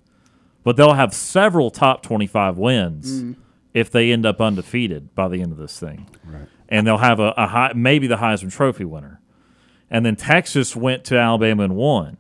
but 0.64 0.78
they'll 0.78 0.94
have 0.94 1.14
several 1.14 1.72
top 1.72 2.04
25 2.04 2.58
wins 2.58 3.24
Mm. 3.24 3.36
If 3.74 3.92
they 3.92 4.12
end 4.12 4.26
up 4.26 4.42
undefeated 4.42 5.14
by 5.16 5.28
the 5.28 5.42
end 5.42 5.52
of 5.52 5.58
this 5.58 5.80
thing. 5.80 6.10
Right. 6.26 6.48
And 6.68 6.86
they'll 6.86 6.98
have 6.98 7.20
a, 7.20 7.34
a 7.38 7.48
high, 7.48 7.74
maybe 7.76 8.08
the 8.08 8.18
Heisman 8.18 8.52
Trophy 8.52 8.86
winner. 8.86 9.22
And 9.90 10.06
then 10.06 10.16
Texas 10.16 10.76
went 10.76 11.04
to 11.06 11.18
Alabama 11.18 11.64
and 11.64 11.76
won. 11.76 12.18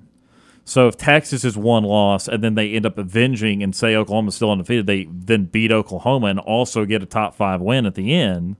So 0.66 0.88
if 0.88 0.98
Texas 0.98 1.44
is 1.44 1.58
one 1.58 1.84
loss 1.84 2.28
and 2.28 2.44
then 2.44 2.56
they 2.56 2.74
end 2.74 2.86
up 2.86 2.98
avenging 2.98 3.64
and 3.64 3.76
say 3.76 3.96
Oklahoma's 3.96 4.36
still 4.36 4.52
undefeated, 4.52 4.86
they 4.86 5.08
then 5.10 5.46
beat 5.46 5.72
Oklahoma 5.72 6.28
and 6.28 6.40
also 6.40 6.86
get 6.86 7.02
a 7.02 7.08
top 7.08 7.36
five 7.36 7.62
win 7.62 7.86
at 7.86 7.96
the 7.96 8.14
end. 8.14 8.56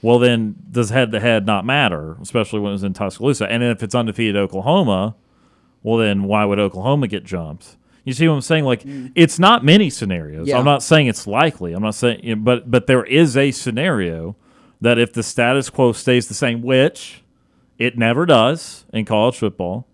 Well, 0.00 0.18
then 0.18 0.56
does 0.70 0.90
head 0.90 1.12
to 1.12 1.20
head 1.20 1.44
not 1.44 1.66
matter, 1.66 2.16
especially 2.22 2.60
when 2.60 2.70
it 2.70 2.74
was 2.74 2.84
in 2.84 2.94
Tuscaloosa? 2.94 3.50
And 3.50 3.62
if 3.62 3.82
it's 3.82 3.94
undefeated 3.94 4.36
Oklahoma, 4.36 5.16
well, 5.82 5.98
then 5.98 6.24
why 6.24 6.44
would 6.44 6.58
Oklahoma 6.58 7.08
get 7.08 7.24
jumped? 7.24 7.76
You 8.08 8.14
see 8.14 8.26
what 8.26 8.36
I'm 8.36 8.40
saying? 8.40 8.64
Like 8.64 8.84
mm. 8.84 9.12
it's 9.14 9.38
not 9.38 9.62
many 9.62 9.90
scenarios. 9.90 10.48
Yeah. 10.48 10.58
I'm 10.58 10.64
not 10.64 10.82
saying 10.82 11.08
it's 11.08 11.26
likely. 11.26 11.74
I'm 11.74 11.82
not 11.82 11.94
saying, 11.94 12.42
but 12.42 12.70
but 12.70 12.86
there 12.86 13.04
is 13.04 13.36
a 13.36 13.50
scenario 13.50 14.34
that 14.80 14.98
if 14.98 15.12
the 15.12 15.22
status 15.22 15.68
quo 15.68 15.92
stays 15.92 16.26
the 16.26 16.32
same, 16.32 16.62
which 16.62 17.22
it 17.76 17.98
never 17.98 18.24
does 18.24 18.86
in 18.94 19.04
college 19.04 19.36
football. 19.36 19.86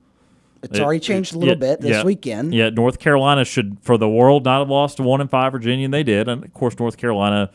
It's 0.63 0.79
It- 0.79 0.83
already 0.83 1.01
changed 1.01 1.35
a 1.35 1.39
little 1.39 1.57
bit 1.57 1.81
this 1.81 1.91
yeah, 1.91 2.05
weekend. 2.05 2.55
Yeah, 2.55 2.71
North 2.71 3.01
Carolina 3.01 3.45
should, 3.45 3.79
for 3.83 3.99
the 3.99 4.09
world, 4.09 4.45
not 4.45 4.61
have 4.61 4.71
lost 4.71 4.99
to 4.99 5.03
one 5.03 5.21
and 5.21 5.29
five 5.29 5.51
Virginia, 5.51 5.87
and 5.87 5.93
they 5.93 6.05
did. 6.05 6.29
And 6.29 6.45
of 6.45 6.55
course, 6.55 6.79
North 6.79 6.97
Carolina 6.97 7.51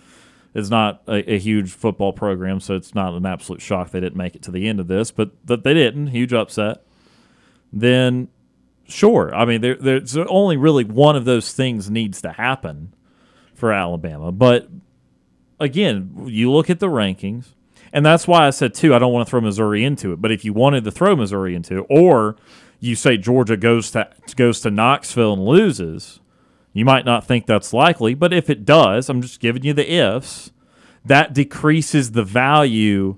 is 0.54 0.70
not 0.70 1.04
a, 1.08 1.36
a 1.36 1.40
huge 1.40 1.72
football 1.72 2.12
program, 2.12 2.60
so 2.60 2.76
it's 2.76 2.94
not 2.94 3.14
an 3.14 3.26
absolute 3.26 3.62
shock 3.62 3.92
they 3.92 4.02
didn't 4.02 4.18
make 4.18 4.36
it 4.36 4.42
to 4.42 4.52
the 4.52 4.68
end 4.68 4.82
of 4.82 4.90
this. 4.90 5.10
But 5.10 5.32
that 5.46 5.64
they 5.64 5.74
didn't, 5.74 6.08
huge 6.08 6.34
upset. 6.34 6.84
Then, 7.72 8.28
sure, 8.90 9.34
I 9.34 9.46
mean, 9.46 9.62
there, 9.62 9.76
there's 9.76 10.18
only 10.18 10.58
really 10.58 10.84
one 10.84 11.16
of 11.16 11.26
those 11.26 11.54
things 11.54 11.90
needs 11.90 12.22
to 12.22 12.32
happen 12.34 12.94
for 13.54 13.72
Alabama. 13.72 14.32
But 14.32 14.68
again, 15.60 16.26
you 16.26 16.52
look 16.52 16.70
at 16.70 16.80
the 16.80 16.88
rankings, 16.88 17.50
and 17.94 18.06
that's 18.06 18.28
why 18.28 18.48
I 18.48 18.50
said 18.50 18.74
too. 18.74 18.94
I 18.94 19.00
don't 19.00 19.14
want 19.14 19.28
to 19.28 19.30
throw 19.30 19.42
Missouri 19.42 19.84
into 19.84 20.12
it, 20.14 20.22
but 20.22 20.32
if 20.32 20.46
you 20.46 20.54
wanted 20.54 20.84
to 20.86 20.92
throw 20.92 21.16
Missouri 21.16 21.56
into 21.56 21.80
it, 21.80 21.86
or 21.90 22.36
you 22.80 22.96
say 22.96 23.18
Georgia 23.18 23.58
goes 23.58 23.92
to 23.92 24.10
goes 24.36 24.62
to 24.62 24.72
Knoxville 24.72 25.34
and 25.34 25.46
loses, 25.46 26.20
you 26.74 26.86
might 26.86 27.06
not 27.06 27.26
think 27.26 27.46
that's 27.46 27.74
likely. 27.74 28.14
But 28.14 28.34
if 28.34 28.50
it 28.50 28.66
does, 28.66 29.10
I'm 29.10 29.22
just 29.22 29.40
giving 29.40 29.64
you 29.64 29.74
the 29.74 29.92
ifs. 29.92 30.52
That 31.06 31.34
decreases 31.34 32.12
the 32.12 32.24
value 32.24 33.18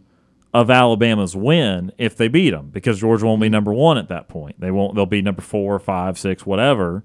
of 0.54 0.70
Alabama's 0.70 1.36
win 1.36 1.92
if 1.98 2.16
they 2.16 2.28
beat 2.28 2.52
them 2.52 2.70
because 2.70 3.00
Georgia 3.00 3.26
won't 3.26 3.42
be 3.42 3.50
number 3.50 3.74
one 3.74 3.98
at 3.98 4.10
that 4.10 4.28
point. 4.28 4.60
They 4.60 4.72
won't. 4.72 4.96
They'll 4.96 5.06
be 5.06 5.22
number 5.22 5.42
four, 5.42 5.80
five, 5.80 6.18
six, 6.18 6.46
whatever. 6.46 7.04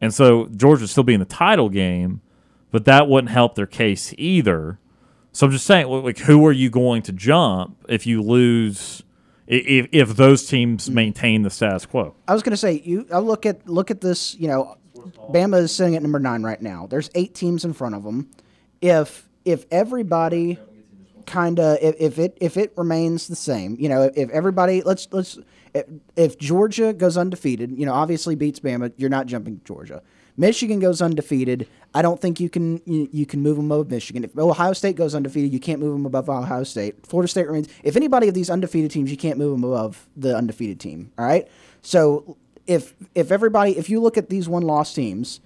And 0.00 0.12
so 0.12 0.46
Georgia 0.46 0.86
still 0.88 1.04
be 1.04 1.14
in 1.14 1.20
the 1.20 1.26
title 1.26 1.68
game, 1.68 2.20
but 2.70 2.84
that 2.84 3.08
wouldn't 3.08 3.30
help 3.30 3.54
their 3.54 3.66
case 3.66 4.14
either. 4.18 4.78
So 5.32 5.46
I'm 5.46 5.52
just 5.52 5.64
saying, 5.64 5.86
like, 5.86 6.18
who 6.18 6.44
are 6.46 6.52
you 6.52 6.68
going 6.68 7.02
to 7.02 7.12
jump 7.12 7.84
if 7.88 8.06
you 8.06 8.20
lose? 8.20 9.02
If 9.46 9.88
if 9.92 10.16
those 10.16 10.46
teams 10.46 10.90
maintain 10.90 11.42
the 11.42 11.50
status 11.50 11.86
quo, 11.86 12.14
I 12.28 12.34
was 12.34 12.42
going 12.42 12.52
to 12.52 12.56
say 12.56 12.80
you. 12.84 13.06
I 13.12 13.18
look 13.18 13.46
at 13.46 13.68
look 13.68 13.90
at 13.90 14.00
this. 14.00 14.34
You 14.34 14.48
know, 14.48 14.76
Bama 15.30 15.60
is 15.60 15.74
sitting 15.74 15.96
at 15.96 16.02
number 16.02 16.18
nine 16.18 16.42
right 16.42 16.60
now. 16.60 16.86
There's 16.88 17.10
eight 17.14 17.34
teams 17.34 17.64
in 17.64 17.72
front 17.72 17.94
of 17.94 18.04
them. 18.04 18.30
If 18.80 19.28
if 19.44 19.66
everybody 19.70 20.58
kind 21.26 21.58
of 21.58 21.78
if, 21.80 21.96
if 21.98 22.18
it 22.18 22.38
if 22.40 22.56
it 22.56 22.72
remains 22.76 23.28
the 23.28 23.36
same, 23.36 23.76
you 23.78 23.88
know, 23.88 24.02
if, 24.02 24.16
if 24.16 24.30
everybody 24.30 24.82
let's 24.82 25.08
let's 25.10 25.38
if, 25.74 25.86
if 26.16 26.38
Georgia 26.38 26.92
goes 26.92 27.16
undefeated, 27.16 27.72
you 27.78 27.86
know, 27.86 27.92
obviously 27.92 28.34
beats 28.34 28.60
Bama, 28.60 28.92
you're 28.96 29.10
not 29.10 29.26
jumping 29.26 29.60
Georgia. 29.64 30.02
Michigan 30.36 30.80
goes 30.80 31.02
undefeated. 31.02 31.68
I 31.94 32.00
don't 32.00 32.20
think 32.20 32.40
you 32.40 32.48
can 32.48 32.80
you, 32.86 33.08
you 33.12 33.26
can 33.26 33.40
move 33.42 33.56
them 33.56 33.70
above 33.70 33.90
Michigan. 33.90 34.24
If 34.24 34.36
Ohio 34.36 34.72
State 34.72 34.96
goes 34.96 35.14
undefeated, 35.14 35.52
you 35.52 35.60
can't 35.60 35.80
move 35.80 35.92
them 35.92 36.06
above 36.06 36.28
Ohio 36.28 36.64
State. 36.64 37.06
Florida 37.06 37.28
State 37.28 37.46
remains. 37.46 37.68
If 37.82 37.96
anybody 37.96 38.28
of 38.28 38.34
these 38.34 38.48
undefeated 38.48 38.90
teams, 38.90 39.10
you 39.10 39.16
can't 39.16 39.38
move 39.38 39.52
them 39.52 39.64
above 39.64 40.08
the 40.16 40.36
undefeated 40.36 40.80
team. 40.80 41.12
All 41.18 41.26
right. 41.26 41.48
So 41.82 42.36
if 42.66 42.94
if 43.14 43.30
everybody, 43.30 43.76
if 43.76 43.90
you 43.90 44.00
look 44.00 44.16
at 44.16 44.30
these 44.30 44.48
one 44.48 44.62
loss 44.62 44.94
teams, 44.94 45.40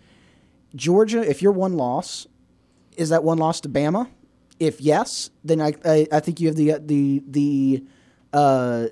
Georgia, 0.75 1.29
if 1.29 1.43
you're 1.43 1.53
one 1.53 1.75
loss, 1.75 2.27
is 2.97 3.09
that 3.09 3.25
one 3.25 3.39
loss 3.39 3.61
to 3.63 3.69
Bama? 3.69 4.09
If 4.59 4.81
yes, 4.81 5.31
then 5.45 5.61
I 5.61 5.75
I, 5.85 6.07
I 6.13 6.21
think 6.21 6.41
you 6.41 6.49
have 6.49 6.57
the 6.57 6.79
the 6.79 7.23
the 7.27 7.85
uh, 8.33 8.87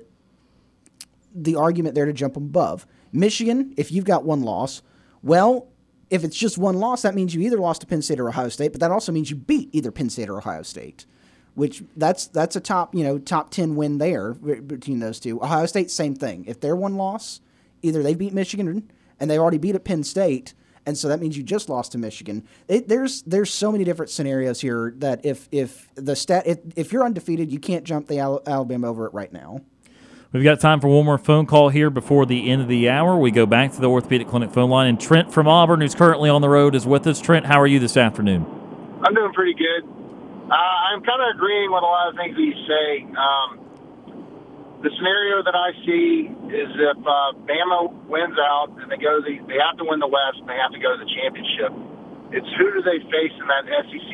the 1.33 1.55
argument 1.55 1.95
there 1.95 2.05
to 2.05 2.13
jump 2.13 2.37
above. 2.37 2.85
Michigan, 3.11 3.73
if 3.77 3.91
you've 3.91 4.05
got 4.05 4.25
one 4.25 4.41
loss, 4.41 4.81
well, 5.21 5.67
if 6.09 6.23
it's 6.23 6.37
just 6.37 6.57
one 6.57 6.75
loss, 6.75 7.01
that 7.01 7.15
means 7.15 7.33
you 7.33 7.41
either 7.41 7.57
lost 7.57 7.81
to 7.81 7.87
Penn 7.87 8.01
State 8.01 8.19
or 8.19 8.29
Ohio 8.29 8.49
State, 8.49 8.71
but 8.71 8.81
that 8.81 8.91
also 8.91 9.11
means 9.11 9.29
you 9.29 9.35
beat 9.35 9.69
either 9.71 9.91
Penn 9.91 10.09
State 10.09 10.29
or 10.29 10.37
Ohio 10.37 10.61
State, 10.61 11.05
which 11.55 11.83
that's 11.95 12.27
that's 12.27 12.55
a 12.55 12.59
top 12.59 12.93
you 12.93 13.03
know 13.03 13.17
top 13.17 13.51
ten 13.51 13.75
win 13.75 13.97
there 13.97 14.33
between 14.33 14.99
those 14.99 15.19
two. 15.19 15.41
Ohio 15.41 15.65
State, 15.65 15.89
same 15.89 16.15
thing. 16.15 16.45
If 16.45 16.59
they're 16.59 16.75
one 16.75 16.95
loss, 16.95 17.41
either 17.81 18.03
they 18.03 18.15
beat 18.15 18.33
Michigan 18.33 18.89
and 19.19 19.29
they 19.31 19.39
already 19.39 19.57
beat 19.57 19.75
at 19.75 19.83
Penn 19.83 20.03
State, 20.03 20.53
and 20.85 20.97
so 20.97 21.07
that 21.07 21.19
means 21.19 21.37
you 21.37 21.43
just 21.43 21.69
lost 21.69 21.91
to 21.93 21.97
Michigan. 21.97 22.43
It, 22.67 22.87
there's 22.87 23.21
there's 23.23 23.53
so 23.53 23.71
many 23.71 23.83
different 23.83 24.09
scenarios 24.11 24.61
here 24.61 24.93
that 24.97 25.25
if 25.25 25.47
if 25.51 25.89
the 25.95 26.15
stat 26.15 26.45
if, 26.45 26.59
if 26.75 26.91
you're 26.93 27.03
undefeated, 27.03 27.51
you 27.51 27.59
can't 27.59 27.83
jump 27.83 28.07
the 28.07 28.19
Al- 28.19 28.41
Alabama 28.45 28.87
over 28.87 29.05
it 29.05 29.13
right 29.13 29.31
now. 29.31 29.61
we've 30.31 30.43
got 30.43 30.59
time 30.59 30.79
for 30.79 30.87
one 30.87 31.05
more 31.05 31.17
phone 31.17 31.45
call 31.45 31.69
here 31.69 31.89
before 31.89 32.25
the 32.25 32.49
end 32.49 32.61
of 32.61 32.67
the 32.67 32.89
hour. 32.89 33.17
We 33.17 33.31
go 33.31 33.45
back 33.45 33.73
to 33.73 33.81
the 33.81 33.89
orthopedic 33.89 34.27
clinic 34.27 34.51
phone 34.51 34.69
line, 34.69 34.87
and 34.87 34.99
Trent 34.99 35.33
from 35.33 35.47
Auburn, 35.47 35.81
who's 35.81 35.95
currently 35.95 36.29
on 36.29 36.41
the 36.41 36.49
road, 36.49 36.75
is 36.75 36.85
with 36.85 37.07
us. 37.07 37.19
Trent, 37.19 37.45
how 37.45 37.59
are 37.59 37.67
you 37.67 37.79
this 37.79 37.97
afternoon? 37.97 38.45
I'm 39.03 39.13
doing 39.13 39.33
pretty 39.33 39.53
good. 39.53 39.83
Uh, 40.49 40.53
I'm 40.53 41.01
kind 41.01 41.21
of 41.21 41.35
agreeing 41.35 41.71
with 41.71 41.81
a 41.81 41.85
lot 41.85 42.09
of 42.09 42.15
things 42.15 42.37
he's 42.37 42.53
saying. 42.67 43.15
Um, 43.17 43.59
the 44.85 44.93
scenario 45.01 45.41
that 45.41 45.57
I 45.57 45.73
see 45.81 46.29
is 46.29 46.69
if 46.77 46.99
uh, 47.01 47.33
Bama 47.49 47.89
wins 48.05 48.37
out 48.37 48.69
and 48.77 48.85
they 48.85 49.01
go, 49.01 49.17
the, 49.17 49.41
they 49.49 49.57
have 49.57 49.81
to 49.81 49.85
win 49.89 49.97
the 49.97 50.05
West 50.05 50.45
and 50.45 50.47
they 50.47 50.61
have 50.61 50.69
to 50.77 50.81
go 50.81 50.93
to 50.93 51.01
the 51.01 51.09
championship. 51.09 51.73
It's 52.29 52.45
who 52.61 52.69
do 52.69 52.85
they 52.85 53.01
face 53.09 53.33
in 53.33 53.49
that 53.49 53.65
SEC 53.65 54.11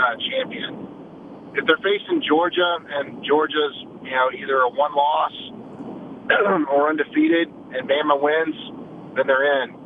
uh, 0.00 0.16
champion. 0.32 1.52
If 1.52 1.68
they're 1.68 1.84
facing 1.84 2.24
Georgia 2.24 2.80
and 2.88 3.20
Georgia's, 3.20 3.76
you 4.00 4.16
know, 4.16 4.32
either 4.32 4.64
a 4.64 4.72
one 4.72 4.96
loss 4.96 5.36
or 6.72 6.88
undefeated, 6.88 7.52
and 7.76 7.84
Bama 7.84 8.16
wins, 8.16 8.56
then 9.12 9.28
they're 9.28 9.44
in. 9.60 9.76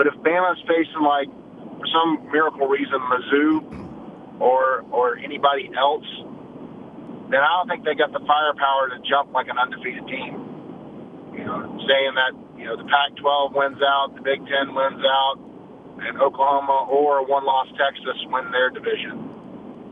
But 0.00 0.08
if 0.08 0.16
Bama's 0.24 0.64
facing 0.64 1.04
like 1.04 1.28
for 1.76 1.86
some 1.92 2.24
miracle 2.32 2.72
reason 2.72 2.96
Mizzou 2.96 4.40
or 4.40 4.80
or 4.88 5.20
anybody 5.20 5.68
else, 5.76 6.08
then 7.30 7.40
I 7.40 7.48
don't 7.56 7.68
think 7.70 7.84
they 7.86 7.94
got 7.94 8.12
the 8.12 8.22
firepower 8.26 8.90
to 8.90 8.98
jump 9.06 9.32
like 9.32 9.46
an 9.46 9.58
undefeated 9.58 10.06
team. 10.06 10.34
You 11.32 11.46
know, 11.46 11.62
saying 11.86 12.14
that 12.18 12.34
you 12.58 12.66
know 12.66 12.76
the 12.76 12.84
Pac-12 12.84 13.54
wins 13.54 13.78
out, 13.80 14.14
the 14.14 14.22
Big 14.22 14.42
Ten 14.50 14.74
wins 14.74 15.00
out, 15.00 15.38
and 16.02 16.20
Oklahoma 16.20 16.90
or 16.90 17.24
one-loss 17.24 17.68
Texas 17.78 18.18
win 18.28 18.50
their 18.50 18.68
division. 18.70 19.30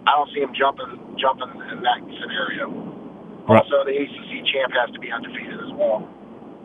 I 0.07 0.19
don't 0.19 0.31
see 0.35 0.41
them 0.41 0.53
jumping 0.59 1.17
jumping 1.17 1.55
in 1.71 1.83
that 1.83 2.01
scenario. 2.21 2.69
Right. 3.49 3.63
Also, 3.63 3.87
the 3.87 3.95
ACC 3.97 4.45
champ 4.53 4.73
has 4.75 4.93
to 4.93 5.01
be 5.01 5.11
undefeated 5.11 5.63
as 5.63 5.73
well. 5.73 6.09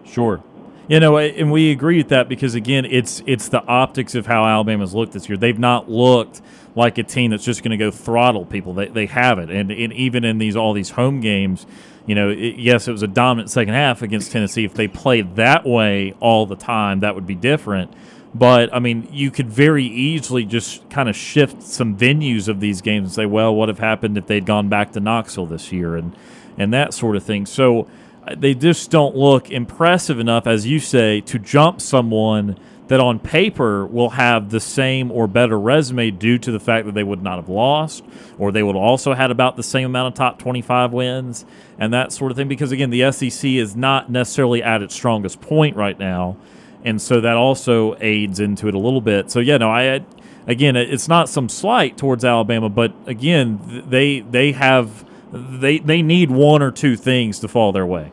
Sure. 0.04 0.44
You 0.88 1.00
know, 1.00 1.18
and 1.18 1.50
we 1.52 1.72
agree 1.72 1.98
with 1.98 2.10
that 2.10 2.28
because 2.28 2.56
again, 2.56 2.84
it's 2.86 3.24
it's 3.26 3.48
the 3.48 3.64
optics 3.64 4.16
of 4.16 4.26
how 4.26 4.46
Alabama's 4.46 4.94
looked 4.94 5.14
this 5.14 5.30
year. 5.30 5.38
They've 5.38 5.58
not 5.58 5.90
looked 5.90 6.42
like 6.76 6.98
a 6.98 7.04
team 7.04 7.32
that's 7.32 7.46
just 7.46 7.64
going 7.64 7.72
to 7.72 7.78
go 7.78 7.90
throttle 7.90 8.46
people. 8.46 8.74
They, 8.74 8.88
they 8.88 9.06
haven't, 9.06 9.50
and, 9.50 9.72
and 9.72 9.94
even 9.94 10.26
in 10.26 10.40
these 10.40 10.58
all 10.58 10.74
these 10.74 10.92
home 10.92 11.22
games, 11.22 11.66
you 12.06 12.16
know, 12.16 12.30
it, 12.30 12.58
yes, 12.58 12.90
it 12.90 12.92
was 12.92 13.02
a 13.02 13.08
dominant 13.08 13.50
second 13.50 13.74
half 13.74 14.02
against 14.02 14.34
Tennessee. 14.34 14.66
If 14.66 14.74
they 14.74 14.90
played 14.90 15.38
that 15.38 15.66
way 15.66 16.16
all 16.20 16.46
the 16.46 16.58
time, 16.58 17.00
that 17.00 17.16
would 17.16 17.26
be 17.26 17.36
different. 17.36 17.94
But 18.36 18.74
I 18.74 18.80
mean, 18.80 19.08
you 19.10 19.32
could 19.32 19.50
very 19.50 19.86
easily 19.86 20.44
just 20.44 20.90
kind 20.90 21.08
of 21.08 21.16
shift 21.16 21.64
some 21.64 21.96
venues 21.96 22.50
of 22.50 22.60
these 22.60 22.82
games 22.82 23.06
and 23.06 23.14
say, 23.14 23.26
well, 23.26 23.56
what 23.56 23.70
have 23.70 23.80
happened 23.80 24.18
if 24.18 24.28
they'd 24.28 24.46
gone 24.46 24.68
back 24.68 24.92
to 24.94 25.00
Knoxville 25.00 25.46
this 25.46 25.72
year 25.72 25.96
and 25.96 26.14
and 26.58 26.74
that 26.74 26.94
sort 26.94 27.16
of 27.16 27.24
thing. 27.24 27.46
So 27.46 27.88
they 28.38 28.54
just 28.54 28.90
don't 28.90 29.16
look 29.16 29.50
impressive 29.52 30.20
enough, 30.20 30.48
as 30.48 30.66
you 30.66 30.80
say, 30.80 31.22
to 31.22 31.40
jump 31.40 31.82
someone 31.82 32.58
that 32.88 33.00
on 33.00 33.18
paper 33.18 33.86
will 33.86 34.12
have 34.12 34.50
the 34.50 34.60
same 34.60 35.10
or 35.12 35.28
better 35.28 35.60
resume 35.60 36.12
due 36.12 36.38
to 36.38 36.52
the 36.52 36.60
fact 36.60 36.86
that 36.86 36.94
they 36.94 37.04
would 37.04 37.24
not 37.24 37.38
have 37.38 37.50
lost, 37.50 38.04
or 38.38 38.52
they 38.52 38.64
would 38.64 38.76
also 38.76 39.14
had 39.14 39.32
about 39.32 39.56
the 39.56 39.64
same 39.64 39.86
amount 39.86 40.14
of 40.14 40.18
top 40.18 40.38
25 40.38 40.92
wins 40.92 41.46
and 41.80 41.94
that 41.94 42.12
sort 42.12 42.32
of 42.32 42.38
thing. 42.38 42.48
Because 42.48 42.72
again, 42.72 42.90
the 42.90 43.12
SEC 43.12 43.50
is 43.52 43.76
not 43.76 44.12
necessarily 44.12 44.62
at 44.62 44.82
its 44.82 44.94
strongest 44.94 45.40
point 45.42 45.76
right 45.76 45.98
now, 45.98 46.38
and 46.84 47.02
so 47.02 47.22
that 47.22 47.36
also 47.36 47.96
aids 48.02 48.40
into 48.40 48.68
it 48.68 48.76
a 48.76 48.80
little 48.80 49.02
bit. 49.02 49.32
So 49.32 49.40
yeah, 49.40 49.58
no, 49.58 49.70
I 49.72 50.04
again, 50.46 50.76
it's 50.76 51.08
not 51.08 51.30
some 51.30 51.48
slight 51.50 51.98
towards 51.98 52.26
Alabama, 52.26 52.70
but 52.70 52.94
again, 53.06 53.86
they 53.88 54.20
they 54.20 54.52
have 54.52 55.06
they 55.34 55.80
they 55.80 56.02
need 56.02 56.30
one 56.32 56.62
or 56.62 56.72
two 56.72 56.96
things 56.96 57.40
to 57.40 57.48
fall 57.48 57.72
their 57.72 57.86
way. 57.86 58.12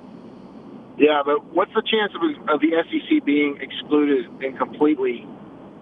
Yeah, 0.99 1.23
but 1.25 1.45
what's 1.55 1.73
the 1.75 1.83
chance 1.83 2.13
of, 2.15 2.49
of 2.55 2.61
the 2.61 2.73
SEC 2.91 3.25
being 3.25 3.59
excluded 3.61 4.27
and 4.43 4.57
completely 4.59 5.27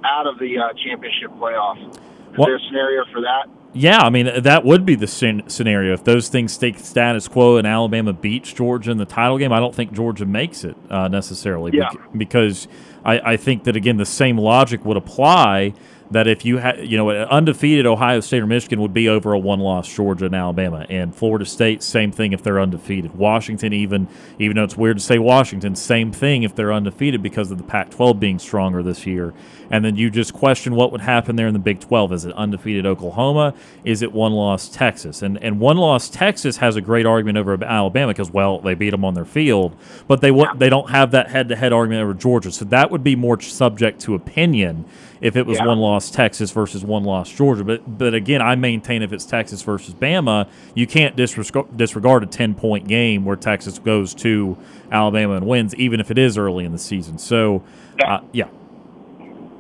out 0.05 0.27
of 0.29 0.39
the 0.39 0.59
uh, 0.59 0.73
championship 0.85 1.31
playoff? 1.33 1.77
Is 1.91 1.99
Well- 2.39 2.47
there 2.47 2.57
a 2.57 2.61
scenario 2.69 3.05
for 3.13 3.21
that? 3.23 3.47
Yeah, 3.75 3.99
I 3.99 4.09
mean 4.09 4.43
that 4.43 4.65
would 4.65 4.87
be 4.87 4.95
the 4.95 5.07
scenario 5.07 5.93
if 5.93 6.03
those 6.03 6.29
things 6.31 6.53
stay 6.55 6.73
status 6.73 7.29
quo 7.29 7.59
and 7.59 7.67
Alabama 7.67 8.15
beats 8.15 8.51
Georgia 8.53 8.91
in 8.91 8.97
the 8.97 9.05
title 9.05 9.37
game. 9.37 9.53
I 9.53 9.61
don't 9.61 9.75
think 9.75 9.93
Georgia 9.93 10.25
makes 10.25 10.65
it 10.65 10.75
uh, 10.89 11.09
necessarily 11.09 11.73
Yeah. 11.75 11.91
because 12.17 12.67
I, 13.05 13.33
I 13.33 13.37
think 13.37 13.65
that 13.65 13.77
again 13.77 13.99
the 13.99 14.07
same 14.07 14.39
logic 14.39 14.87
would 14.87 14.97
apply 14.97 15.75
that 16.11 16.27
if 16.27 16.45
you 16.45 16.59
had 16.59 16.87
you 16.89 16.97
know 16.97 17.11
undefeated 17.11 17.87
Ohio 17.87 18.21
State 18.21 18.43
or 18.43 18.47
Michigan 18.47 18.81
would 18.81 18.95
be 18.95 19.09
over 19.09 19.33
a 19.33 19.39
one 19.39 19.61
loss 19.61 19.93
Georgia 19.93 20.27
and 20.27 20.35
Alabama 20.35 20.87
and 20.89 21.15
Florida 21.15 21.45
State 21.45 21.83
same 21.83 22.11
thing 22.13 22.33
if 22.33 22.43
they're 22.43 22.61
undefeated. 22.61 23.15
Washington 23.15 23.73
even 23.73 24.09
even 24.39 24.57
though 24.57 24.65
it's 24.65 24.77
weird 24.77 24.99
to 24.99 25.03
say 25.03 25.19
Washington 25.19 25.75
same 25.75 26.13
thing 26.13 26.43
if 26.43 26.55
they're 26.55 26.73
undefeated 26.73 27.23
because 27.23 27.51
of 27.51 27.59
the 27.59 27.65
Pac-12 27.65 28.19
being 28.19 28.39
stronger 28.39 28.83
this 28.83 29.07
year. 29.07 29.35
And 29.71 29.85
then 29.85 29.97
you 29.97 30.09
just 30.09 30.33
question 30.33 30.75
what 30.75 30.93
would 30.93 31.03
happen 31.03 31.37
there 31.37 31.47
in 31.47 31.53
the 31.53 31.59
Big 31.59 31.81
12. 31.81 32.13
Is 32.15 32.25
it 32.25 32.33
undefeated 32.35 32.87
Oklahoma? 32.87 33.55
Is 33.85 34.01
it 34.01 34.13
one 34.13 34.33
loss 34.33 34.69
Texas? 34.69 35.21
And 35.21 35.43
and 35.43 35.61
one 35.61 35.77
loss 35.77 36.09
Texas 36.09 36.57
has 36.59 36.77
a 36.77 36.81
great 36.81 37.05
argument 37.05 37.37
over 37.37 37.63
Alabama 37.63 38.13
because 38.13 38.31
well 38.31 38.61
they 38.61 38.75
beat 38.75 38.91
them 38.91 39.05
on 39.05 39.15
their 39.15 39.27
field, 39.27 39.77
but 40.07 40.23
they 40.23 40.33
they 40.57 40.71
don't 40.71 40.91
have 40.91 41.11
that 41.11 41.31
head 41.31 41.49
to 41.51 41.57
head 41.57 41.73
argument 41.73 42.03
over 42.03 42.15
Georgia. 42.15 42.51
So 42.51 42.65
that 42.67 42.91
would 42.91 43.05
be 43.05 43.15
more 43.15 43.39
subject 43.41 44.01
to 44.03 44.15
opinion 44.15 44.87
if 45.21 45.37
it 45.37 45.47
was 45.47 45.59
Yeah. 45.59 45.67
one 45.67 45.79
loss 45.79 46.11
Texas 46.11 46.51
versus 46.51 46.85
one 46.85 47.05
loss 47.05 47.31
Georgia. 47.31 47.65
But 47.65 47.99
but 47.99 48.15
again, 48.15 48.41
I 48.43 48.55
maintain 48.55 49.03
if 49.03 49.13
it's 49.13 49.25
Texas 49.25 49.63
versus 49.63 49.95
Bama, 49.95 50.47
you 50.75 50.87
can't 50.87 51.17
disregard, 51.17 51.77
disregard 51.77 52.23
a 52.23 52.27
ten 52.27 52.55
point 52.55 52.87
game 52.89 53.25
where 53.25 53.37
Texas 53.37 53.79
goes 53.79 54.15
to 54.17 54.57
Alabama 54.93 55.35
and 55.35 55.47
wins, 55.47 55.75
even 55.77 56.01
if 56.01 56.11
it 56.11 56.19
is 56.19 56.39
early 56.39 56.65
in 56.65 56.73
the 56.73 56.79
season. 56.79 57.19
So 57.19 57.63
uh, 58.07 58.21
yeah, 58.33 58.47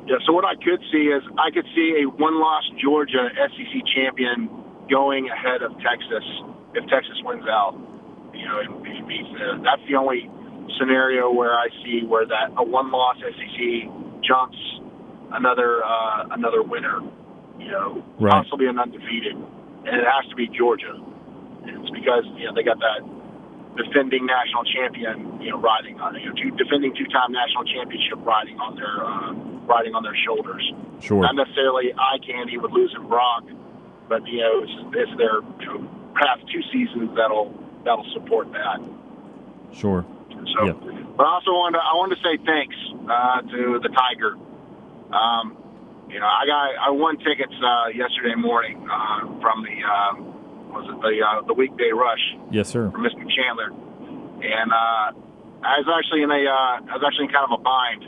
Yeah. 0.06 0.16
So 0.26 0.32
what 0.32 0.44
I 0.44 0.54
could 0.54 0.80
see 0.92 1.08
is 1.08 1.22
I 1.38 1.50
could 1.50 1.66
see 1.74 2.02
a 2.02 2.08
one-loss 2.08 2.64
Georgia 2.82 3.28
SEC 3.34 3.82
champion 3.94 4.48
going 4.90 5.28
ahead 5.28 5.62
of 5.62 5.72
Texas 5.80 6.24
if 6.74 6.86
Texas 6.88 7.16
wins 7.24 7.44
out. 7.46 7.74
You 8.32 8.46
know, 8.46 8.60
and, 8.60 8.82
beats 9.08 9.28
that's 9.64 9.82
the 9.88 9.96
only 9.96 10.30
scenario 10.78 11.32
where 11.32 11.54
I 11.54 11.68
see 11.84 12.02
where 12.06 12.26
that 12.26 12.52
a 12.56 12.62
one-loss 12.62 13.16
SEC 13.18 13.88
jumps 14.22 14.56
another 15.32 15.84
uh, 15.84 16.28
another 16.30 16.62
winner. 16.62 17.00
You 17.58 17.70
know, 17.72 18.04
Right. 18.20 18.30
possibly 18.30 18.66
an 18.66 18.78
undefeated, 18.78 19.34
and 19.34 19.94
it 19.98 20.06
has 20.06 20.30
to 20.30 20.36
be 20.36 20.46
Georgia. 20.46 20.94
It's 21.66 21.90
because 21.90 22.24
you 22.38 22.46
know 22.46 22.54
they 22.54 22.62
got 22.62 22.78
that 22.78 23.02
defending 23.76 24.26
national 24.26 24.62
champion, 24.64 25.40
you 25.42 25.50
know, 25.50 25.58
riding 25.58 25.98
on 26.00 26.14
you 26.14 26.26
know, 26.30 26.34
two, 26.34 26.50
defending 26.56 26.94
two-time 26.94 27.30
national 27.30 27.64
championship 27.66 28.18
riding 28.26 28.58
on 28.58 28.74
their 28.74 28.94
uh, 29.02 29.34
riding 29.66 29.94
on 29.94 30.02
their 30.02 30.16
shoulders. 30.26 30.62
sure. 31.00 31.22
Not 31.22 31.34
necessarily 31.34 31.92
eye 31.94 32.18
candy 32.24 32.58
with 32.58 32.70
losing 32.72 33.06
Brock, 33.06 33.44
but 34.08 34.26
you 34.26 34.38
know, 34.38 34.62
it's, 34.62 34.74
it's 34.94 35.14
their 35.18 35.42
you 35.62 35.66
know, 35.66 35.78
past 36.14 36.46
two 36.50 36.62
seasons 36.72 37.10
that'll 37.18 37.54
that'll 37.84 38.06
support 38.14 38.50
that. 38.54 38.78
Sure. 39.74 40.06
So, 40.54 40.72
but 41.18 41.26
I 41.26 41.34
also 41.34 41.50
wanted 41.50 41.78
to, 41.78 41.82
I 41.82 41.92
wanted 41.98 42.16
to 42.16 42.22
say 42.22 42.34
thanks 42.46 42.78
uh, 43.10 43.42
to 43.50 43.78
the 43.82 43.90
Tiger. 43.90 44.38
Um, 45.12 45.56
you 46.10 46.20
know, 46.20 46.26
I 46.26 46.44
got 46.46 46.88
I 46.88 46.90
won 46.90 47.18
tickets 47.18 47.52
uh, 47.60 47.88
yesterday 47.92 48.34
morning 48.36 48.80
uh, 48.88 49.20
from 49.40 49.62
the 49.64 49.76
uh, 49.84 50.12
was 50.72 50.84
it 50.88 50.98
the 51.00 51.14
uh, 51.20 51.46
the 51.46 51.54
weekday 51.54 51.92
rush 51.92 52.20
Yes, 52.50 52.68
sir. 52.68 52.90
from 52.90 53.02
Mr. 53.04 53.24
Chandler, 53.28 53.72
and 54.40 54.72
uh, 54.72 55.12
I 55.64 55.80
was 55.80 55.88
actually 55.88 56.22
in 56.24 56.30
a 56.30 56.42
uh, 56.48 56.92
I 56.92 56.92
was 56.96 57.04
actually 57.04 57.28
in 57.28 57.32
kind 57.32 57.44
of 57.48 57.60
a 57.60 57.62
bind. 57.62 58.04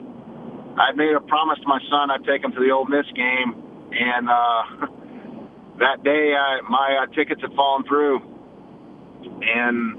I 0.81 0.93
made 0.93 1.13
a 1.13 1.21
promise 1.21 1.59
to 1.61 1.69
my 1.69 1.81
son 1.91 2.11
I'd 2.11 2.25
take 2.25 2.45
him 2.45 2.53
to 2.53 2.61
the 2.61 2.71
Ole 2.73 2.87
Miss 2.89 3.05
game, 3.13 3.53
and 3.93 4.29
uh, 4.29 4.63
that 5.85 6.01
day 6.05 6.33
uh, 6.33 6.65
my 6.69 7.05
uh, 7.05 7.13
tickets 7.13 7.41
had 7.43 7.53
fallen 7.53 7.85
through, 7.85 8.21
and 9.45 9.97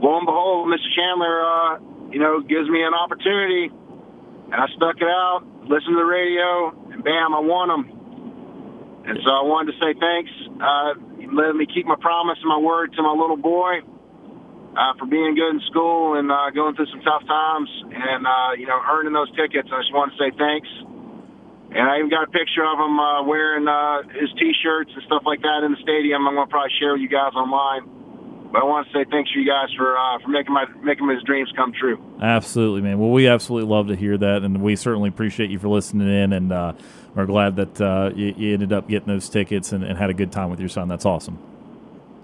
lo 0.00 0.16
and 0.20 0.26
behold, 0.28 0.68
Mr. 0.68 0.88
Chandler, 0.92 1.40
uh, 1.40 1.78
you 2.12 2.20
know, 2.20 2.40
gives 2.40 2.68
me 2.68 2.82
an 2.84 2.92
opportunity, 2.92 3.72
and 4.52 4.56
I 4.60 4.66
stuck 4.76 4.96
it 5.00 5.08
out, 5.08 5.44
listened 5.68 5.96
to 5.96 6.00
the 6.00 6.08
radio, 6.08 6.72
and 6.92 7.04
bam, 7.04 7.34
I 7.34 7.40
won 7.40 7.68
them. 7.68 7.84
And 9.04 9.18
so 9.20 9.30
I 9.30 9.44
wanted 9.44 9.72
to 9.72 9.76
say 9.80 9.92
thanks, 9.96 10.32
uh, 10.60 10.96
letting 11.28 11.60
me 11.60 11.66
keep 11.68 11.84
my 11.84 11.96
promise 12.00 12.40
and 12.40 12.48
my 12.48 12.60
word 12.60 12.92
to 12.96 13.02
my 13.04 13.12
little 13.12 13.36
boy 13.36 13.84
uh, 14.74 14.92
for 14.98 15.06
being 15.06 15.36
good 15.36 15.54
in 15.54 15.60
school 15.70 16.18
and 16.18 16.30
uh, 16.30 16.50
going 16.50 16.74
through 16.74 16.88
some 16.90 17.04
tough 17.04 17.22
times, 17.28 17.68
and 17.92 18.26
uh, 18.26 18.52
you 18.58 18.66
know, 18.66 18.80
earning 18.90 19.12
those 19.12 19.30
tickets. 19.36 19.68
I 19.70 19.80
just 19.80 19.92
want 19.92 20.12
to 20.12 20.16
say 20.18 20.32
thanks. 20.34 20.68
And 21.74 21.82
I 21.90 21.98
even 21.98 22.08
got 22.08 22.22
a 22.22 22.30
picture 22.30 22.62
of 22.62 22.78
him 22.78 22.94
uh, 23.02 23.26
wearing 23.26 23.66
uh, 23.66 24.06
his 24.14 24.30
T-shirts 24.38 24.94
and 24.94 25.02
stuff 25.10 25.26
like 25.26 25.42
that 25.42 25.66
in 25.66 25.74
the 25.74 25.80
stadium. 25.82 26.22
I'm 26.22 26.38
gonna 26.38 26.46
probably 26.46 26.70
share 26.78 26.94
with 26.94 27.02
you 27.02 27.10
guys 27.10 27.34
online. 27.34 28.03
But 28.54 28.62
I 28.62 28.66
want 28.66 28.86
to 28.86 28.92
say 28.92 29.04
thanks 29.10 29.32
to 29.32 29.40
you 29.40 29.50
guys 29.50 29.68
for 29.76 29.98
uh, 29.98 30.20
for 30.20 30.28
making 30.28 30.54
my 30.54 30.64
making 30.80 31.08
his 31.08 31.24
dreams 31.24 31.50
come 31.56 31.72
true. 31.72 32.00
Absolutely, 32.22 32.82
man. 32.82 33.00
Well, 33.00 33.10
we 33.10 33.26
absolutely 33.26 33.68
love 33.68 33.88
to 33.88 33.96
hear 33.96 34.16
that, 34.16 34.44
and 34.44 34.62
we 34.62 34.76
certainly 34.76 35.08
appreciate 35.08 35.50
you 35.50 35.58
for 35.58 35.66
listening 35.66 36.06
in, 36.06 36.32
and 36.32 36.52
uh, 36.52 36.74
we're 37.16 37.26
glad 37.26 37.56
that 37.56 37.80
uh, 37.80 38.12
you, 38.14 38.32
you 38.36 38.54
ended 38.54 38.72
up 38.72 38.88
getting 38.88 39.08
those 39.08 39.28
tickets 39.28 39.72
and, 39.72 39.82
and 39.82 39.98
had 39.98 40.08
a 40.08 40.14
good 40.14 40.30
time 40.30 40.50
with 40.50 40.60
your 40.60 40.68
son. 40.68 40.86
That's 40.86 41.04
awesome. 41.04 41.36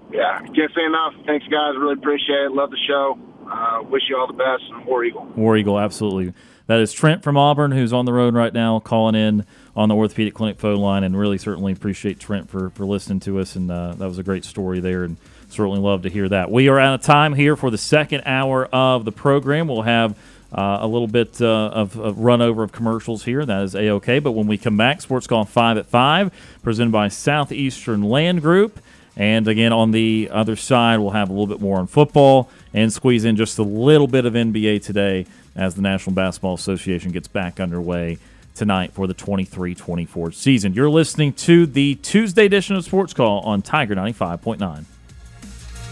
Yeah, 0.09 0.39
can't 0.39 0.71
say 0.73 0.85
enough. 0.85 1.15
Thanks, 1.25 1.45
guys. 1.47 1.73
Really 1.77 1.95
appreciate 1.95 2.45
it. 2.45 2.53
Love 2.53 2.71
the 2.71 2.79
show. 2.87 3.19
Uh, 3.51 3.81
wish 3.89 4.03
you 4.07 4.17
all 4.17 4.27
the 4.27 4.31
best, 4.31 4.63
and 4.69 4.85
War 4.85 5.03
Eagle. 5.03 5.25
War 5.35 5.57
Eagle, 5.57 5.77
absolutely. 5.77 6.33
That 6.67 6.79
is 6.79 6.93
Trent 6.93 7.23
from 7.23 7.35
Auburn, 7.35 7.73
who's 7.73 7.91
on 7.91 8.05
the 8.05 8.13
road 8.13 8.35
right 8.35 8.53
now, 8.53 8.79
calling 8.79 9.15
in 9.15 9.45
on 9.75 9.89
the 9.89 9.95
Orthopedic 9.95 10.33
Clinic 10.33 10.59
phone 10.59 10.77
line, 10.77 11.03
and 11.03 11.19
really 11.19 11.37
certainly 11.37 11.73
appreciate 11.73 12.21
Trent 12.21 12.49
for, 12.49 12.69
for 12.69 12.85
listening 12.85 13.19
to 13.21 13.39
us, 13.39 13.57
and 13.57 13.69
uh, 13.69 13.95
that 13.95 14.07
was 14.07 14.17
a 14.17 14.23
great 14.23 14.45
story 14.45 14.79
there, 14.79 15.03
and 15.03 15.17
certainly 15.51 15.79
love 15.79 16.03
to 16.03 16.09
hear 16.09 16.29
that. 16.29 16.51
We 16.51 16.67
are 16.67 16.79
out 16.79 16.95
of 16.95 17.01
time 17.01 17.33
here 17.33 17.55
for 17.55 17.69
the 17.69 17.77
second 17.77 18.23
hour 18.25 18.65
of 18.65 19.05
the 19.05 19.11
program. 19.11 19.67
We'll 19.67 19.83
have 19.83 20.17
uh, 20.51 20.79
a 20.81 20.87
little 20.87 21.07
bit 21.07 21.41
uh, 21.41 21.45
of, 21.45 21.97
of 21.97 22.19
run 22.19 22.41
over 22.41 22.63
of 22.63 22.71
commercials 22.71 23.23
here. 23.23 23.45
That 23.45 23.63
is 23.63 23.75
a 23.75 23.89
okay. 23.91 24.19
But 24.19 24.31
when 24.31 24.47
we 24.47 24.57
come 24.57 24.77
back, 24.77 25.01
Sports 25.01 25.27
Call 25.27 25.45
five 25.45 25.77
at 25.77 25.85
five, 25.85 26.31
presented 26.63 26.91
by 26.91 27.07
Southeastern 27.07 28.03
Land 28.03 28.41
Group. 28.41 28.79
And 29.17 29.47
again, 29.47 29.73
on 29.73 29.91
the 29.91 30.29
other 30.31 30.55
side, 30.55 30.99
we'll 30.99 31.11
have 31.11 31.29
a 31.29 31.33
little 31.33 31.47
bit 31.47 31.61
more 31.61 31.79
on 31.79 31.87
football 31.87 32.49
and 32.73 32.91
squeeze 32.91 33.25
in 33.25 33.35
just 33.35 33.59
a 33.59 33.63
little 33.63 34.07
bit 34.07 34.25
of 34.25 34.33
NBA 34.33 34.83
today 34.83 35.25
as 35.55 35.75
the 35.75 35.81
National 35.81 36.15
Basketball 36.15 36.53
Association 36.53 37.11
gets 37.11 37.27
back 37.27 37.59
underway 37.59 38.17
tonight 38.55 38.93
for 38.93 39.07
the 39.07 39.13
23 39.13 39.75
24 39.75 40.31
season. 40.31 40.73
You're 40.73 40.89
listening 40.89 41.33
to 41.33 41.65
the 41.65 41.95
Tuesday 41.95 42.45
edition 42.45 42.75
of 42.75 42.85
Sports 42.85 43.13
Call 43.13 43.41
on 43.41 43.61
Tiger 43.61 43.95
95.9. 43.95 44.85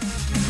Bye. 0.00 0.49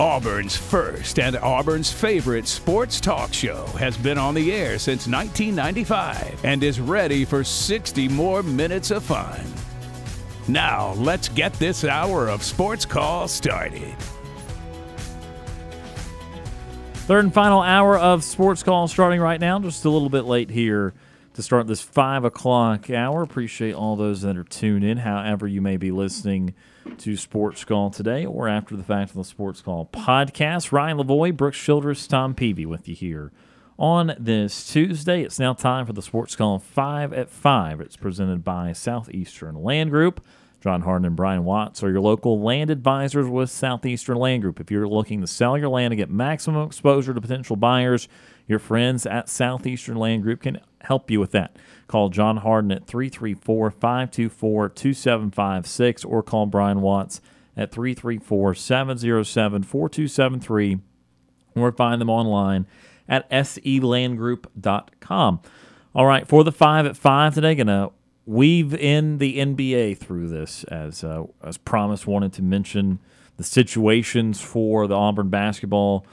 Auburn's 0.00 0.56
first 0.56 1.18
and 1.18 1.36
Auburn's 1.36 1.92
favorite 1.92 2.48
sports 2.48 3.02
talk 3.02 3.34
show 3.34 3.66
has 3.78 3.98
been 3.98 4.16
on 4.16 4.32
the 4.32 4.50
air 4.50 4.78
since 4.78 5.06
1995 5.06 6.42
and 6.42 6.64
is 6.64 6.80
ready 6.80 7.26
for 7.26 7.44
60 7.44 8.08
more 8.08 8.42
minutes 8.42 8.90
of 8.90 9.02
fun. 9.02 9.44
Now, 10.48 10.94
let's 10.94 11.28
get 11.28 11.52
this 11.52 11.84
hour 11.84 12.30
of 12.30 12.42
sports 12.42 12.86
call 12.86 13.28
started. 13.28 13.94
Third 17.04 17.24
and 17.24 17.34
final 17.34 17.60
hour 17.60 17.98
of 17.98 18.24
sports 18.24 18.62
call 18.62 18.88
starting 18.88 19.20
right 19.20 19.38
now. 19.38 19.58
Just 19.58 19.84
a 19.84 19.90
little 19.90 20.08
bit 20.08 20.24
late 20.24 20.48
here 20.48 20.94
to 21.34 21.42
start 21.42 21.66
this 21.66 21.80
five 21.80 22.24
o'clock 22.24 22.90
hour. 22.90 23.22
Appreciate 23.22 23.74
all 23.74 23.96
those 23.96 24.22
that 24.22 24.36
are 24.36 24.44
tuned 24.44 24.84
in, 24.84 24.98
however, 24.98 25.46
you 25.46 25.60
may 25.60 25.76
be 25.76 25.90
listening 25.90 26.54
to 26.98 27.16
Sports 27.16 27.64
Call 27.64 27.90
today 27.90 28.26
or 28.26 28.48
after 28.48 28.76
the 28.76 28.82
fact 28.82 29.10
of 29.10 29.16
the 29.16 29.24
Sports 29.24 29.60
Call 29.60 29.86
podcast. 29.86 30.72
Ryan 30.72 30.98
Lavoie, 30.98 31.36
Brooks 31.36 31.58
Childress, 31.58 32.06
Tom 32.06 32.34
Peavy 32.34 32.66
with 32.66 32.88
you 32.88 32.94
here 32.94 33.32
on 33.78 34.14
this 34.18 34.70
Tuesday. 34.70 35.22
It's 35.22 35.38
now 35.38 35.54
time 35.54 35.86
for 35.86 35.92
the 35.92 36.02
Sports 36.02 36.36
Call 36.36 36.58
5 36.58 37.12
at 37.12 37.30
5. 37.30 37.80
It's 37.80 37.96
presented 37.96 38.44
by 38.44 38.72
Southeastern 38.72 39.54
Land 39.62 39.90
Group. 39.90 40.20
John 40.60 40.82
Harden 40.82 41.06
and 41.06 41.16
Brian 41.16 41.44
Watts 41.44 41.82
are 41.82 41.90
your 41.90 42.02
local 42.02 42.38
land 42.42 42.68
advisors 42.68 43.26
with 43.26 43.48
Southeastern 43.48 44.18
Land 44.18 44.42
Group. 44.42 44.60
If 44.60 44.70
you're 44.70 44.86
looking 44.86 45.22
to 45.22 45.26
sell 45.26 45.56
your 45.56 45.70
land 45.70 45.94
and 45.94 45.98
get 45.98 46.10
maximum 46.10 46.66
exposure 46.66 47.14
to 47.14 47.20
potential 47.20 47.56
buyers, 47.56 48.08
your 48.46 48.58
friends 48.58 49.06
at 49.06 49.30
Southeastern 49.30 49.96
Land 49.96 50.22
Group 50.22 50.42
can 50.42 50.60
help 50.82 51.10
you 51.10 51.18
with 51.20 51.32
that. 51.32 51.56
Call 51.88 52.08
John 52.08 52.38
Harden 52.38 52.72
at 52.72 52.86
334 52.86 53.70
524 53.70 54.68
2756 54.68 56.04
or 56.04 56.22
call 56.22 56.46
Brian 56.46 56.80
Watts 56.80 57.20
at 57.56 57.72
334 57.72 58.54
707 58.54 59.62
4273 59.64 60.78
or 61.56 61.72
find 61.72 62.00
them 62.00 62.10
online 62.10 62.66
at 63.08 63.28
selandgroup.com. 63.30 65.40
All 65.92 66.06
right, 66.06 66.28
for 66.28 66.44
the 66.44 66.52
five 66.52 66.86
at 66.86 66.96
five 66.96 67.34
today, 67.34 67.56
gonna 67.56 67.90
weave 68.24 68.72
in 68.72 69.18
the 69.18 69.38
NBA 69.38 69.98
through 69.98 70.28
this 70.28 70.62
as 70.64 71.02
uh, 71.02 71.24
as 71.42 71.58
promised. 71.58 72.06
Wanted 72.06 72.32
to 72.34 72.42
mention 72.42 73.00
the 73.36 73.42
situations 73.42 74.40
for 74.40 74.86
the 74.86 74.94
Auburn 74.94 75.30
basketball 75.30 76.06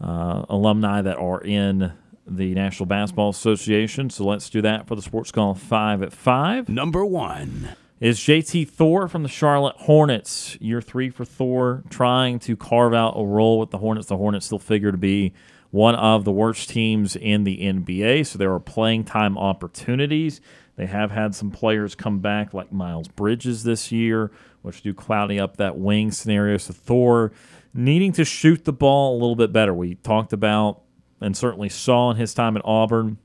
uh, 0.00 0.44
alumni 0.50 1.00
that 1.00 1.16
are 1.16 1.40
in 1.40 1.94
the 2.26 2.54
National 2.54 2.86
Basketball 2.86 3.30
Association. 3.30 4.10
So 4.10 4.24
let's 4.24 4.48
do 4.50 4.62
that 4.62 4.86
for 4.86 4.94
the 4.94 5.02
Sports 5.02 5.32
Call 5.32 5.54
5 5.54 6.02
at 6.02 6.12
5. 6.12 6.68
Number 6.68 7.04
one 7.04 7.70
is 8.00 8.18
JT 8.18 8.68
Thor 8.68 9.06
from 9.08 9.22
the 9.22 9.28
Charlotte 9.28 9.76
Hornets. 9.76 10.56
Year 10.60 10.80
three 10.80 11.08
for 11.08 11.24
Thor, 11.24 11.84
trying 11.88 12.38
to 12.40 12.56
carve 12.56 12.94
out 12.94 13.14
a 13.16 13.24
role 13.24 13.58
with 13.60 13.70
the 13.70 13.78
Hornets. 13.78 14.08
The 14.08 14.16
Hornets 14.16 14.46
still 14.46 14.58
figure 14.58 14.90
to 14.90 14.98
be 14.98 15.32
one 15.70 15.94
of 15.94 16.24
the 16.24 16.32
worst 16.32 16.68
teams 16.68 17.16
in 17.16 17.44
the 17.44 17.58
NBA, 17.58 18.26
so 18.26 18.38
there 18.38 18.52
are 18.52 18.60
playing 18.60 19.04
time 19.04 19.38
opportunities. 19.38 20.40
They 20.76 20.86
have 20.86 21.10
had 21.10 21.34
some 21.34 21.50
players 21.50 21.94
come 21.94 22.18
back, 22.18 22.52
like 22.52 22.72
Miles 22.72 23.08
Bridges 23.08 23.62
this 23.62 23.92
year, 23.92 24.32
which 24.62 24.82
do 24.82 24.92
cloudy 24.92 25.38
up 25.38 25.56
that 25.58 25.78
wing 25.78 26.10
scenario. 26.10 26.56
So 26.58 26.72
Thor 26.72 27.32
needing 27.72 28.12
to 28.12 28.24
shoot 28.24 28.64
the 28.64 28.72
ball 28.72 29.12
a 29.12 29.18
little 29.18 29.36
bit 29.36 29.52
better. 29.52 29.72
We 29.72 29.94
talked 29.94 30.32
about 30.32 30.82
and 31.22 31.36
certainly 31.36 31.68
saw 31.68 32.10
in 32.10 32.16
his 32.16 32.34
time 32.34 32.56
at 32.56 32.62
Auburn 32.64 33.18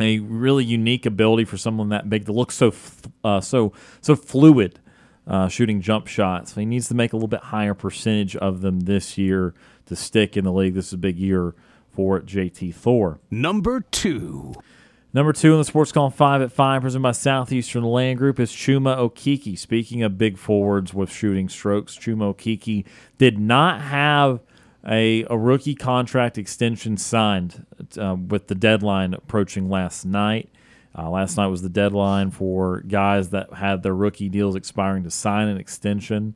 a 0.00 0.18
really 0.18 0.64
unique 0.64 1.06
ability 1.06 1.44
for 1.44 1.56
someone 1.56 1.88
that 1.90 2.10
big 2.10 2.26
to 2.26 2.32
look 2.32 2.50
so 2.50 2.72
uh, 3.22 3.40
so 3.40 3.72
so 4.00 4.16
fluid 4.16 4.80
uh, 5.26 5.48
shooting 5.48 5.80
jump 5.80 6.06
shots. 6.06 6.54
He 6.54 6.64
needs 6.64 6.88
to 6.88 6.94
make 6.94 7.12
a 7.12 7.16
little 7.16 7.28
bit 7.28 7.40
higher 7.40 7.74
percentage 7.74 8.36
of 8.36 8.60
them 8.60 8.80
this 8.80 9.16
year 9.16 9.54
to 9.86 9.96
stick 9.96 10.36
in 10.36 10.44
the 10.44 10.52
league. 10.52 10.74
This 10.74 10.88
is 10.88 10.92
a 10.94 10.98
big 10.98 11.18
year 11.18 11.54
for 11.90 12.20
JT 12.20 12.74
Thor. 12.74 13.20
Number 13.30 13.80
two. 13.80 14.54
Number 15.12 15.32
two 15.32 15.52
in 15.52 15.58
the 15.58 15.64
Sports 15.64 15.92
Call 15.92 16.10
5 16.10 16.42
at 16.42 16.50
5, 16.50 16.82
presented 16.82 17.02
by 17.04 17.12
Southeastern 17.12 17.84
Land 17.84 18.18
Group, 18.18 18.40
is 18.40 18.50
Chuma 18.50 18.98
Okeke. 18.98 19.56
Speaking 19.56 20.02
of 20.02 20.18
big 20.18 20.36
forwards 20.36 20.92
with 20.92 21.08
shooting 21.08 21.48
strokes, 21.48 21.96
Chuma 21.96 22.34
Okeke 22.34 22.84
did 23.16 23.38
not 23.38 23.80
have– 23.80 24.40
a, 24.86 25.24
a 25.30 25.36
rookie 25.36 25.74
contract 25.74 26.36
extension 26.38 26.96
signed 26.96 27.66
uh, 27.98 28.16
with 28.16 28.48
the 28.48 28.54
deadline 28.54 29.14
approaching 29.14 29.68
last 29.68 30.04
night. 30.04 30.50
Uh, 30.96 31.10
last 31.10 31.36
night 31.36 31.48
was 31.48 31.62
the 31.62 31.68
deadline 31.68 32.30
for 32.30 32.80
guys 32.82 33.30
that 33.30 33.52
had 33.54 33.82
their 33.82 33.94
rookie 33.94 34.28
deals 34.28 34.54
expiring 34.54 35.02
to 35.02 35.10
sign 35.10 35.48
an 35.48 35.56
extension. 35.56 36.34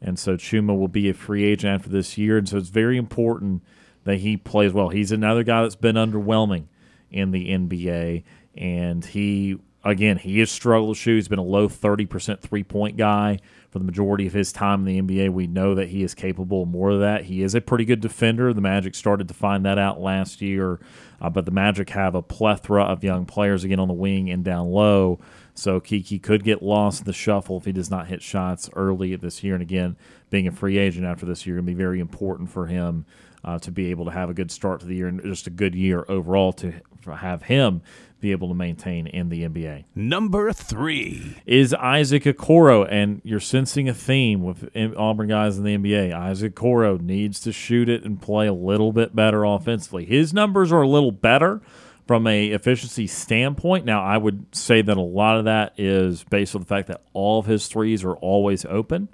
And 0.00 0.18
so 0.18 0.36
Chuma 0.36 0.76
will 0.76 0.88
be 0.88 1.08
a 1.08 1.14
free 1.14 1.44
agent 1.44 1.74
after 1.74 1.90
this 1.90 2.16
year. 2.16 2.38
And 2.38 2.48
so 2.48 2.56
it's 2.56 2.70
very 2.70 2.96
important 2.96 3.62
that 4.04 4.16
he 4.16 4.36
plays 4.36 4.72
well. 4.72 4.88
He's 4.88 5.12
another 5.12 5.44
guy 5.44 5.62
that's 5.62 5.76
been 5.76 5.96
underwhelming 5.96 6.64
in 7.10 7.30
the 7.30 7.50
NBA. 7.50 8.24
And 8.56 9.04
he, 9.04 9.58
again, 9.84 10.16
he 10.16 10.40
has 10.40 10.50
struggled 10.50 10.96
shoot. 10.96 11.16
He's 11.16 11.28
been 11.28 11.38
a 11.38 11.42
low 11.42 11.68
30% 11.68 12.40
three 12.40 12.64
point 12.64 12.96
guy 12.96 13.38
for 13.70 13.78
the 13.78 13.84
majority 13.84 14.26
of 14.26 14.32
his 14.32 14.52
time 14.52 14.86
in 14.86 15.06
the 15.06 15.14
NBA. 15.14 15.32
We 15.32 15.46
know 15.46 15.74
that 15.76 15.88
he 15.88 16.02
is 16.02 16.14
capable 16.14 16.64
of 16.64 16.68
more 16.68 16.90
of 16.90 17.00
that. 17.00 17.24
He 17.24 17.42
is 17.42 17.54
a 17.54 17.60
pretty 17.60 17.84
good 17.84 18.00
defender. 18.00 18.52
The 18.52 18.60
Magic 18.60 18.94
started 18.94 19.28
to 19.28 19.34
find 19.34 19.64
that 19.64 19.78
out 19.78 20.00
last 20.00 20.42
year, 20.42 20.80
uh, 21.20 21.30
but 21.30 21.44
the 21.44 21.52
Magic 21.52 21.90
have 21.90 22.14
a 22.14 22.22
plethora 22.22 22.82
of 22.82 23.04
young 23.04 23.26
players 23.26 23.62
again 23.62 23.78
on 23.78 23.88
the 23.88 23.94
wing 23.94 24.28
and 24.28 24.44
down 24.44 24.70
low. 24.70 25.20
So 25.54 25.78
Kiki 25.78 26.18
could 26.18 26.42
get 26.42 26.62
lost 26.62 27.00
in 27.00 27.04
the 27.04 27.12
shuffle 27.12 27.58
if 27.58 27.64
he 27.64 27.72
does 27.72 27.90
not 27.90 28.08
hit 28.08 28.22
shots 28.22 28.68
early 28.74 29.14
this 29.16 29.44
year. 29.44 29.54
And 29.54 29.62
again, 29.62 29.96
being 30.30 30.48
a 30.48 30.52
free 30.52 30.78
agent 30.78 31.06
after 31.06 31.26
this 31.26 31.46
year 31.46 31.56
going 31.56 31.66
to 31.66 31.72
be 31.72 31.74
very 31.74 32.00
important 32.00 32.50
for 32.50 32.66
him 32.66 33.04
uh, 33.44 33.58
to 33.60 33.70
be 33.70 33.90
able 33.90 34.04
to 34.04 34.10
have 34.10 34.30
a 34.30 34.34
good 34.34 34.50
start 34.50 34.80
to 34.80 34.86
the 34.86 34.96
year 34.96 35.08
and 35.08 35.22
just 35.22 35.46
a 35.46 35.50
good 35.50 35.74
year 35.74 36.04
overall 36.08 36.52
to 36.54 36.80
have 37.06 37.44
him 37.44 37.82
be 38.20 38.32
able 38.32 38.48
to 38.48 38.54
maintain 38.54 39.06
in 39.06 39.28
the 39.28 39.42
NBA. 39.42 39.84
Number 39.94 40.52
three 40.52 41.36
is 41.46 41.74
Isaac 41.74 42.24
Okoro, 42.24 42.86
and 42.90 43.20
you're 43.24 43.40
sensing 43.40 43.88
a 43.88 43.94
theme 43.94 44.42
with 44.42 44.68
Auburn 44.96 45.28
guys 45.28 45.58
in 45.58 45.64
the 45.64 45.76
NBA. 45.76 46.12
Isaac 46.12 46.54
Okoro 46.54 47.00
needs 47.00 47.40
to 47.40 47.52
shoot 47.52 47.88
it 47.88 48.04
and 48.04 48.20
play 48.20 48.46
a 48.46 48.52
little 48.52 48.92
bit 48.92 49.14
better 49.14 49.44
offensively. 49.44 50.04
His 50.04 50.32
numbers 50.32 50.72
are 50.72 50.82
a 50.82 50.88
little 50.88 51.12
better 51.12 51.60
from 52.06 52.26
a 52.26 52.48
efficiency 52.48 53.06
standpoint. 53.06 53.84
Now, 53.84 54.02
I 54.02 54.16
would 54.16 54.54
say 54.54 54.82
that 54.82 54.96
a 54.96 55.00
lot 55.00 55.38
of 55.38 55.44
that 55.44 55.74
is 55.78 56.24
based 56.24 56.54
on 56.54 56.62
the 56.62 56.66
fact 56.66 56.88
that 56.88 57.02
all 57.12 57.38
of 57.38 57.46
his 57.46 57.68
threes 57.68 58.04
are 58.04 58.16
always 58.16 58.64
open, 58.64 59.08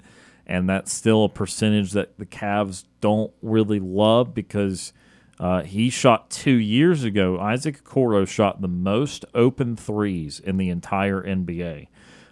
and 0.45 0.69
that's 0.69 0.93
still 0.93 1.23
a 1.23 1.29
percentage 1.29 1.91
that 1.91 2.17
the 2.17 2.25
Cavs 2.25 2.85
don't 3.01 3.31
really 3.41 3.79
love 3.79 4.33
because– 4.33 4.93
uh, 5.39 5.63
he 5.63 5.89
shot 5.89 6.29
two 6.29 6.55
years 6.55 7.03
ago. 7.03 7.39
Isaac 7.39 7.83
Okoro 7.83 8.27
shot 8.27 8.61
the 8.61 8.67
most 8.67 9.25
open 9.35 9.75
threes 9.75 10.39
in 10.39 10.57
the 10.57 10.69
entire 10.69 11.21
NBA. 11.21 11.87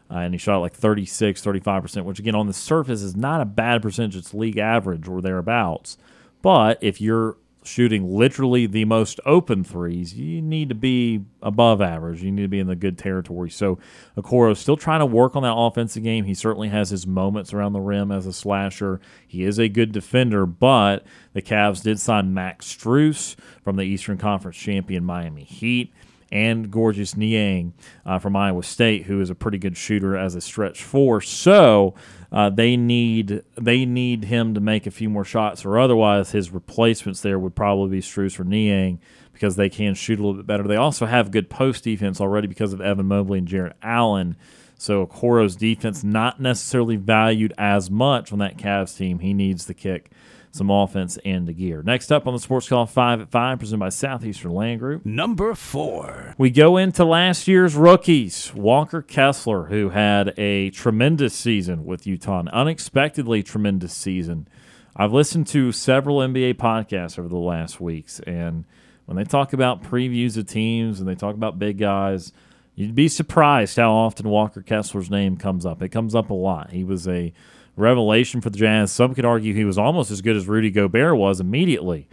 Uh, 0.09 0.17
and 0.17 0.33
he 0.33 0.37
shot 0.37 0.59
like 0.59 0.73
36, 0.73 1.41
35%, 1.41 2.03
which 2.03 2.19
again 2.19 2.35
on 2.35 2.47
the 2.47 2.53
surface 2.53 3.01
is 3.01 3.15
not 3.15 3.41
a 3.41 3.45
bad 3.45 3.81
percentage. 3.81 4.15
It's 4.15 4.33
league 4.33 4.57
average 4.57 5.07
or 5.07 5.21
thereabouts. 5.21 5.97
But 6.41 6.77
if 6.81 7.01
you're 7.01 7.37
shooting 7.67 8.07
literally 8.07 8.65
the 8.65 8.85
most 8.85 9.19
open 9.25 9.63
threes, 9.63 10.13
you 10.13 10.41
need 10.41 10.69
to 10.69 10.75
be 10.75 11.25
above 11.41 11.81
average. 11.81 12.23
You 12.23 12.31
need 12.31 12.43
to 12.43 12.47
be 12.47 12.59
in 12.59 12.67
the 12.67 12.75
good 12.75 12.97
territory. 12.97 13.49
So 13.49 13.79
Okoro's 14.17 14.59
still 14.59 14.77
trying 14.77 14.99
to 14.99 15.05
work 15.05 15.35
on 15.35 15.43
that 15.43 15.55
offensive 15.55 16.03
game. 16.03 16.25
He 16.25 16.33
certainly 16.33 16.69
has 16.69 16.89
his 16.89 17.05
moments 17.05 17.53
around 17.53 17.73
the 17.73 17.79
rim 17.79 18.11
as 18.11 18.25
a 18.25 18.33
slasher. 18.33 18.99
He 19.27 19.43
is 19.43 19.59
a 19.59 19.69
good 19.69 19.91
defender, 19.91 20.45
but 20.45 21.05
the 21.33 21.41
Cavs 21.41 21.83
did 21.83 21.99
sign 21.99 22.33
Max 22.33 22.73
Strus 22.73 23.35
from 23.63 23.75
the 23.75 23.83
Eastern 23.83 24.17
Conference 24.17 24.57
champion 24.57 25.03
Miami 25.03 25.43
Heat 25.43 25.93
and 26.31 26.73
Georges 26.73 27.15
Niang 27.15 27.73
uh, 28.05 28.19
from 28.19 28.35
Iowa 28.35 28.63
State, 28.63 29.03
who 29.03 29.21
is 29.21 29.29
a 29.29 29.35
pretty 29.35 29.57
good 29.57 29.77
shooter 29.77 30.17
as 30.17 30.35
a 30.35 30.41
stretch 30.41 30.83
four. 30.83 31.21
So 31.21 31.93
uh, 32.31 32.49
they 32.49 32.75
need 32.75 33.43
they 33.55 33.85
need 33.85 34.25
him 34.25 34.53
to 34.53 34.59
make 34.59 34.85
a 34.87 34.91
few 34.91 35.09
more 35.09 35.25
shots, 35.25 35.65
or 35.65 35.79
otherwise 35.79 36.31
his 36.31 36.51
replacements 36.51 37.21
there 37.21 37.39
would 37.39 37.55
probably 37.55 37.97
be 37.97 38.01
Strus 38.01 38.39
or 38.39 38.43
Niang 38.43 38.99
because 39.33 39.55
they 39.55 39.69
can 39.69 39.93
shoot 39.93 40.19
a 40.19 40.21
little 40.21 40.35
bit 40.35 40.47
better. 40.47 40.63
They 40.63 40.75
also 40.77 41.05
have 41.05 41.31
good 41.31 41.49
post 41.49 41.83
defense 41.83 42.21
already 42.21 42.47
because 42.47 42.73
of 42.73 42.81
Evan 42.81 43.07
Mobley 43.07 43.39
and 43.39 43.47
Jarrett 43.47 43.75
Allen. 43.81 44.37
So 44.77 45.05
Okoro's 45.05 45.55
defense 45.55 46.03
not 46.03 46.39
necessarily 46.39 46.95
valued 46.95 47.53
as 47.57 47.89
much 47.89 48.31
on 48.33 48.39
that 48.39 48.57
Cavs 48.57 48.97
team. 48.97 49.19
He 49.19 49.33
needs 49.33 49.65
the 49.65 49.73
kick 49.73 50.11
some 50.55 50.71
offense 50.71 51.17
and 51.25 51.47
the 51.47 51.53
gear. 51.53 51.83
Next 51.83 52.11
up 52.11 52.25
on 52.25 52.33
the 52.33 52.39
Sports 52.39 52.69
Call 52.69 52.85
5 52.85 53.21
at 53.21 53.29
5, 53.29 53.59
presented 53.59 53.79
by 53.79 53.89
Southeastern 53.89 54.51
Land 54.51 54.79
Group. 54.79 55.05
Number 55.05 55.53
four. 55.53 56.33
We 56.37 56.49
go 56.49 56.77
into 56.77 57.03
last 57.03 57.45
year's 57.47 57.75
rookies. 57.75 58.53
Walker 58.55 59.01
Kessler, 59.01 59.65
who 59.65 59.89
had 59.89 60.33
a 60.37 60.69
tremendous 60.69 61.33
season 61.33 61.83
with 61.83 62.07
Utah, 62.07 62.39
an 62.39 62.47
unexpectedly 62.47 63.43
tremendous 63.43 63.93
season. 63.93 64.47
I've 64.95 65.11
listened 65.11 65.47
to 65.47 65.73
several 65.73 66.19
NBA 66.19 66.53
podcasts 66.53 67.19
over 67.19 67.27
the 67.27 67.35
last 67.35 67.81
weeks, 67.81 68.21
and 68.21 68.63
when 69.07 69.17
they 69.17 69.25
talk 69.25 69.51
about 69.51 69.83
previews 69.83 70.37
of 70.37 70.47
teams 70.47 71.01
and 71.01 71.09
they 71.09 71.15
talk 71.15 71.35
about 71.35 71.59
big 71.59 71.77
guys, 71.77 72.31
you'd 72.75 72.95
be 72.95 73.09
surprised 73.09 73.75
how 73.75 73.91
often 73.91 74.29
Walker 74.29 74.61
Kessler's 74.61 75.11
name 75.11 75.35
comes 75.35 75.65
up. 75.65 75.81
It 75.81 75.89
comes 75.89 76.15
up 76.15 76.29
a 76.29 76.33
lot. 76.33 76.71
He 76.71 76.85
was 76.85 77.09
a 77.09 77.33
revelation 77.75 78.41
for 78.41 78.49
the 78.49 78.57
Jazz. 78.57 78.91
Some 78.91 79.13
could 79.15 79.25
argue 79.25 79.53
he 79.53 79.65
was 79.65 79.77
almost 79.77 80.11
as 80.11 80.21
good 80.21 80.35
as 80.35 80.47
Rudy 80.47 80.71
Gobert 80.71 81.17
was 81.17 81.39
immediately. 81.39 82.07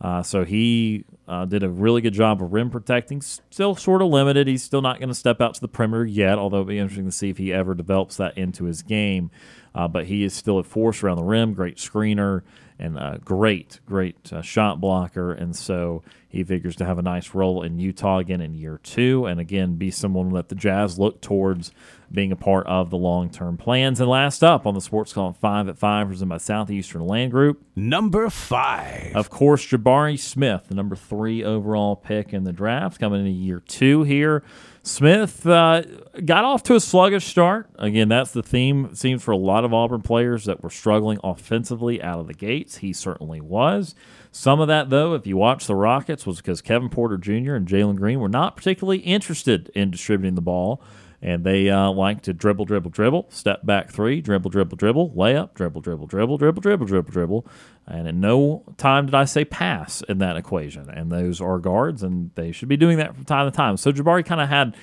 Uh, 0.00 0.22
so 0.22 0.44
he 0.44 1.04
uh, 1.26 1.44
did 1.44 1.62
a 1.62 1.68
really 1.68 2.00
good 2.00 2.14
job 2.14 2.40
of 2.40 2.52
rim 2.52 2.70
protecting. 2.70 3.20
Still 3.20 3.74
sort 3.74 4.00
of 4.00 4.08
limited. 4.08 4.46
He's 4.46 4.62
still 4.62 4.82
not 4.82 4.98
going 4.98 5.08
to 5.08 5.14
step 5.14 5.40
out 5.40 5.54
to 5.54 5.60
the 5.60 5.68
perimeter 5.68 6.06
yet, 6.06 6.38
although 6.38 6.58
it'll 6.58 6.68
be 6.68 6.78
interesting 6.78 7.06
to 7.06 7.12
see 7.12 7.30
if 7.30 7.38
he 7.38 7.52
ever 7.52 7.74
develops 7.74 8.16
that 8.16 8.38
into 8.38 8.64
his 8.64 8.82
game. 8.82 9.30
Uh, 9.74 9.88
but 9.88 10.06
he 10.06 10.22
is 10.22 10.34
still 10.34 10.58
a 10.58 10.62
force 10.62 11.02
around 11.02 11.16
the 11.16 11.24
rim, 11.24 11.52
great 11.52 11.76
screener, 11.76 12.42
and 12.78 12.96
a 12.96 13.20
great, 13.24 13.80
great 13.86 14.32
uh, 14.32 14.42
shot 14.42 14.80
blocker. 14.80 15.32
And 15.32 15.56
so 15.56 16.02
he 16.28 16.44
figures 16.44 16.76
to 16.76 16.84
have 16.84 16.98
a 16.98 17.02
nice 17.02 17.34
role 17.34 17.62
in 17.62 17.78
Utah 17.78 18.18
again 18.18 18.40
in 18.40 18.54
year 18.54 18.78
two, 18.82 19.26
and 19.26 19.40
again 19.40 19.76
be 19.76 19.90
someone 19.90 20.30
that 20.34 20.48
the 20.48 20.54
Jazz 20.54 20.98
look 20.98 21.20
towards 21.20 21.72
being 22.12 22.32
a 22.32 22.36
part 22.36 22.66
of 22.66 22.90
the 22.90 22.96
long 22.96 23.30
term 23.30 23.56
plans. 23.56 24.00
And 24.00 24.08
last 24.08 24.44
up 24.44 24.66
on 24.66 24.74
the 24.74 24.80
Sports 24.80 25.12
Column 25.12 25.34
5 25.34 25.68
at 25.68 25.78
5, 25.78 26.08
presented 26.08 26.28
by 26.28 26.38
Southeastern 26.38 27.06
Land 27.06 27.32
Group. 27.32 27.62
Number 27.74 28.30
five. 28.30 29.16
Of 29.16 29.30
course, 29.30 29.66
Jabari 29.66 30.18
Smith, 30.18 30.66
the 30.68 30.74
number 30.74 30.96
three 30.96 31.42
overall 31.42 31.96
pick 31.96 32.32
in 32.32 32.44
the 32.44 32.52
draft, 32.52 33.00
coming 33.00 33.20
into 33.20 33.32
year 33.32 33.60
two 33.66 34.02
here. 34.02 34.42
Smith 34.88 35.46
uh, 35.46 35.82
got 36.24 36.44
off 36.44 36.62
to 36.64 36.74
a 36.74 36.80
sluggish 36.80 37.26
start. 37.26 37.68
Again, 37.78 38.08
that's 38.08 38.30
the 38.30 38.42
theme, 38.42 38.94
seems, 38.94 39.22
for 39.22 39.32
a 39.32 39.36
lot 39.36 39.64
of 39.64 39.74
Auburn 39.74 40.00
players 40.00 40.46
that 40.46 40.62
were 40.62 40.70
struggling 40.70 41.18
offensively 41.22 42.02
out 42.02 42.20
of 42.20 42.26
the 42.26 42.34
gates. 42.34 42.78
He 42.78 42.94
certainly 42.94 43.40
was. 43.40 43.94
Some 44.32 44.60
of 44.60 44.68
that, 44.68 44.88
though, 44.88 45.14
if 45.14 45.26
you 45.26 45.36
watch 45.36 45.66
the 45.66 45.74
Rockets, 45.74 46.26
was 46.26 46.38
because 46.38 46.62
Kevin 46.62 46.88
Porter 46.88 47.18
Jr. 47.18 47.54
and 47.54 47.68
Jalen 47.68 47.96
Green 47.96 48.18
were 48.18 48.30
not 48.30 48.56
particularly 48.56 49.00
interested 49.00 49.70
in 49.74 49.90
distributing 49.90 50.34
the 50.34 50.40
ball 50.40 50.82
and 51.20 51.42
they 51.44 51.68
uh, 51.68 51.90
like 51.90 52.22
to 52.22 52.32
dribble, 52.32 52.64
dribble, 52.64 52.90
dribble, 52.90 53.26
step 53.30 53.66
back 53.66 53.90
three, 53.90 54.20
dribble, 54.20 54.50
dribble, 54.50 54.76
dribble, 54.76 55.10
layup, 55.10 55.52
dribble, 55.54 55.80
dribble, 55.80 56.06
dribble, 56.06 56.38
dribble, 56.38 56.60
dribble, 56.60 56.86
dribble, 56.86 57.10
dribble. 57.10 57.46
And 57.86 58.06
in 58.06 58.20
no 58.20 58.64
time 58.76 59.06
did 59.06 59.14
I 59.14 59.24
say 59.24 59.44
pass 59.44 60.02
in 60.02 60.18
that 60.18 60.36
equation. 60.36 60.88
And 60.88 61.10
those 61.10 61.40
are 61.40 61.58
guards, 61.58 62.04
and 62.04 62.30
they 62.36 62.52
should 62.52 62.68
be 62.68 62.76
doing 62.76 62.98
that 62.98 63.16
from 63.16 63.24
time 63.24 63.50
to 63.50 63.56
time. 63.56 63.76
So 63.76 63.90
Jabari 63.92 64.24
kind 64.24 64.40
of 64.40 64.48
had 64.48 64.76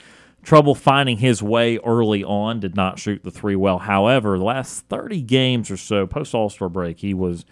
trouble 0.44 0.76
finding 0.76 1.18
his 1.18 1.42
way 1.42 1.78
early 1.78 2.24
on, 2.24 2.60
did 2.60 2.76
not 2.76 3.00
shoot 3.00 3.24
the 3.24 3.32
three 3.32 3.56
well. 3.56 3.80
However, 3.80 4.38
the 4.38 4.44
last 4.44 4.86
30 4.90 5.22
games 5.22 5.72
or 5.72 5.78
so, 5.78 6.06
post 6.06 6.36
All 6.36 6.50
Star 6.50 6.70
break, 6.70 7.00
he 7.00 7.14
was. 7.14 7.46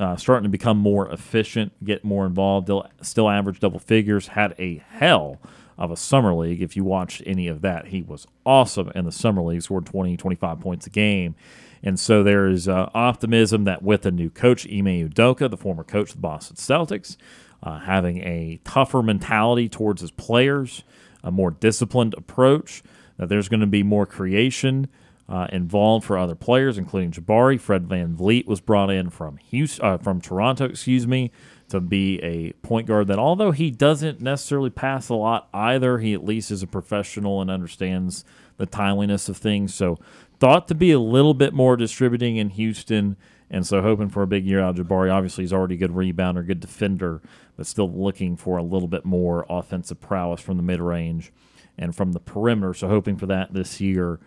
Uh, 0.00 0.14
starting 0.14 0.44
to 0.44 0.48
become 0.48 0.78
more 0.78 1.10
efficient, 1.10 1.72
get 1.84 2.04
more 2.04 2.24
involved, 2.24 2.70
still 3.02 3.28
average 3.28 3.58
double 3.58 3.80
figures, 3.80 4.28
had 4.28 4.54
a 4.56 4.80
hell 4.90 5.40
of 5.78 5.90
a 5.90 5.96
summer 5.96 6.34
league. 6.34 6.60
If 6.60 6.76
you 6.76 6.84
watched 6.84 7.22
any 7.24 7.46
of 7.48 7.60
that, 7.62 7.88
he 7.88 8.02
was 8.02 8.26
awesome 8.44 8.90
in 8.94 9.04
the 9.04 9.12
summer 9.12 9.42
league, 9.42 9.62
scored 9.62 9.86
20, 9.86 10.16
25 10.16 10.60
points 10.60 10.86
a 10.86 10.90
game. 10.90 11.34
And 11.82 11.98
so 11.98 12.22
there 12.22 12.48
is 12.48 12.68
uh, 12.68 12.90
optimism 12.92 13.64
that 13.64 13.82
with 13.82 14.04
a 14.04 14.10
new 14.10 14.30
coach, 14.30 14.66
Ime 14.66 15.08
Udoka, 15.08 15.48
the 15.48 15.56
former 15.56 15.84
coach 15.84 16.10
of 16.10 16.16
the 16.16 16.22
Boston 16.22 16.56
Celtics, 16.56 17.16
uh, 17.62 17.78
having 17.80 18.18
a 18.18 18.60
tougher 18.64 19.02
mentality 19.02 19.68
towards 19.68 20.00
his 20.00 20.10
players, 20.10 20.82
a 21.22 21.30
more 21.30 21.52
disciplined 21.52 22.14
approach, 22.14 22.82
that 23.16 23.28
there's 23.28 23.48
going 23.48 23.60
to 23.60 23.66
be 23.66 23.82
more 23.82 24.06
creation 24.06 24.88
uh, 25.28 25.46
involved 25.52 26.06
for 26.06 26.16
other 26.16 26.34
players, 26.34 26.78
including 26.78 27.10
Jabari. 27.12 27.60
Fred 27.60 27.86
Van 27.86 28.16
VanVleet 28.16 28.46
was 28.46 28.60
brought 28.60 28.90
in 28.90 29.10
from 29.10 29.36
Houston, 29.36 29.84
uh, 29.84 29.98
from 29.98 30.20
Toronto, 30.20 30.64
excuse 30.64 31.06
me, 31.06 31.30
to 31.68 31.80
be 31.80 32.20
a 32.22 32.52
point 32.66 32.86
guard 32.86 33.08
that 33.08 33.18
although 33.18 33.50
he 33.50 33.70
doesn't 33.70 34.20
necessarily 34.20 34.70
pass 34.70 35.08
a 35.08 35.14
lot 35.14 35.48
either, 35.52 35.98
he 35.98 36.14
at 36.14 36.24
least 36.24 36.50
is 36.50 36.62
a 36.62 36.66
professional 36.66 37.40
and 37.40 37.50
understands 37.50 38.24
the 38.56 38.66
timeliness 38.66 39.28
of 39.28 39.36
things. 39.36 39.74
So 39.74 39.98
thought 40.38 40.68
to 40.68 40.74
be 40.74 40.92
a 40.92 40.98
little 40.98 41.34
bit 41.34 41.52
more 41.52 41.76
distributing 41.76 42.36
in 42.36 42.50
Houston. 42.50 43.16
And 43.50 43.66
so 43.66 43.82
hoping 43.82 44.08
for 44.08 44.22
a 44.22 44.26
big 44.26 44.44
year 44.44 44.60
out 44.60 44.78
of 44.78 44.86
Jabari. 44.86 45.12
Obviously, 45.12 45.44
he's 45.44 45.52
already 45.52 45.74
a 45.74 45.78
good 45.78 45.92
rebounder, 45.92 46.46
good 46.46 46.60
defender, 46.60 47.20
but 47.56 47.66
still 47.66 47.90
looking 47.90 48.36
for 48.36 48.56
a 48.56 48.62
little 48.62 48.88
bit 48.88 49.04
more 49.04 49.46
offensive 49.48 50.00
prowess 50.00 50.40
from 50.40 50.56
the 50.56 50.62
mid 50.62 50.80
range 50.80 51.32
and 51.78 51.94
from 51.94 52.12
the 52.12 52.20
perimeter. 52.20 52.74
So 52.74 52.88
hoping 52.88 53.16
for 53.16 53.26
that 53.26 53.52
this 53.52 53.80
year 53.80 54.20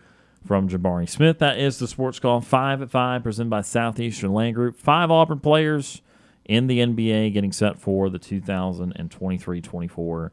from 0.46 0.70
Jabari 0.70 1.08
Smith. 1.08 1.40
That 1.40 1.60
is 1.60 1.78
the 1.78 1.88
sports 1.88 2.20
call 2.20 2.42
five 2.42 2.82
at 2.82 2.90
five, 2.90 3.24
presented 3.24 3.50
by 3.50 3.62
Southeastern 3.62 4.34
Land 4.34 4.56
Group. 4.56 4.78
Five 4.78 5.12
Auburn 5.12 5.40
players 5.40 6.02
in 6.52 6.68
the 6.68 6.80
NBA 6.80 7.32
getting 7.32 7.54
set 7.54 7.80
for 7.80 8.10
the 8.10 8.20
2023 8.20 9.62
24 9.62 10.32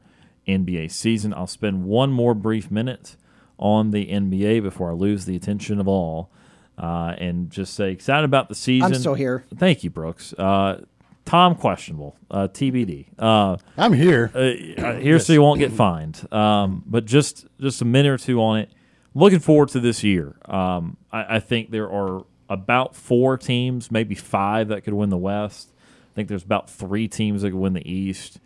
NBA 0.49 0.91
season. 0.91 1.33
I'll 1.33 1.47
spend 1.47 1.85
one 1.85 2.11
more 2.11 2.35
brief 2.35 2.73
minute 2.73 3.15
on 3.57 3.93
the 3.93 4.07
NBA 4.07 4.63
before 4.63 4.91
I 4.91 4.95
lose 4.95 5.27
the 5.27 5.37
attention 5.37 5.79
of 5.79 5.87
all. 5.87 6.33
Uh, 6.77 7.15
and 7.19 7.51
just 7.51 7.75
say 7.75 7.93
excited 7.93 8.25
about 8.25 8.49
the 8.49 8.57
season. 8.57 8.93
I'm 8.93 8.99
still 8.99 9.15
here. 9.15 9.45
Thank 9.57 9.85
you, 9.85 9.91
Brooks. 9.91 10.33
Uh, 10.33 10.83
Tom 11.25 11.55
questionable. 11.55 12.17
Uh, 12.29 12.49
TBD. 12.49 13.07
Uh, 13.17 13.57
I'm 13.77 13.93
here. 13.93 14.33
Uh, 14.35 14.95
here 14.95 15.21
so 15.21 15.33
you 15.33 15.43
won't 15.43 15.61
get 15.61 15.71
fined. 15.71 16.27
Um, 16.33 16.83
but 16.85 17.05
just 17.05 17.47
just 17.61 17.81
a 17.81 17.85
minute 17.85 18.11
or 18.11 18.19
two 18.19 18.43
on 18.43 18.59
it. 18.59 18.73
Looking 19.15 19.39
forward 19.39 19.69
to 19.71 19.81
this 19.81 20.03
year. 20.03 20.37
Um, 20.47 20.97
I, 21.13 21.37
I, 21.37 21.41
think 21.41 21.71
there 21.71 21.91
are 21.91 22.25
about 22.49 22.95
four 22.95 23.37
teams, 23.37 23.91
maybe 23.91 24.15
five, 24.15 24.69
that 24.69 24.83
could 24.83 24.95
win 24.95 25.11
the 25.11 25.17
West 25.17 25.73
think 26.19 26.29
there's 26.29 26.43
about 26.43 26.69
three 26.69 27.07
teams 27.07 27.43
that 27.43 27.51
could 27.51 27.61
win 27.61 27.75
the 27.75 27.89
East. 27.89 28.41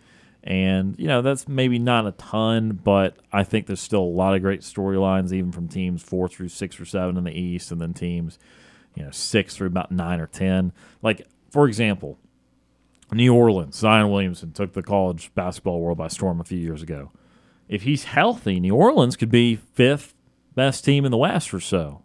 And, 0.44 0.94
you 0.99 1.07
know, 1.07 1.23
that's 1.23 1.49
maybe 1.49 1.78
not 1.78 2.07
a 2.07 2.12
ton, 2.12 2.73
but 2.85 3.16
I 3.32 3.44
think 3.44 3.66
there's 3.66 3.81
still 3.81 4.03
a 4.03 4.05
lot 4.05 4.35
of 4.35 4.43
great 4.43 4.61
storylines, 4.61 5.32
even 5.32 5.53
from 5.53 5.69
teams 5.69 6.03
four 6.03 6.28
through 6.28 6.49
six 6.49 6.78
or 6.78 6.85
seven 6.85 7.16
in 7.16 7.24
the 7.24 7.32
East, 7.32 7.73
and 7.73 7.81
then 7.81 7.94
teams, 7.94 8.39
you 8.94 9.05
know, 9.05 9.11
six 9.11 9.57
through 9.57 9.69
about 9.69 9.90
nine 9.90 10.20
or 10.20 10.27
10. 10.27 10.73
Like, 11.01 11.27
for 11.51 11.66
example, 11.66 12.19
New 13.11 13.32
Orleans, 13.32 13.77
Zion 13.77 14.11
Williamson 14.11 14.53
took 14.53 14.74
the 14.74 14.82
college 14.82 15.32
basketball 15.35 15.81
world 15.81 15.97
by 15.97 16.09
storm 16.09 16.40
a 16.40 16.44
few 16.44 16.59
years 16.59 16.82
ago. 16.82 17.11
If 17.69 17.85
he's 17.85 18.05
healthy, 18.05 18.61
New 18.61 18.74
Orleans 18.74 19.16
could 19.16 19.31
be 19.31 19.57
fifth 19.57 20.15
best 20.55 20.85
team 20.85 21.07
in 21.07 21.11
the 21.11 21.16
West 21.16 21.55
or 21.55 21.61
so. 21.61 22.03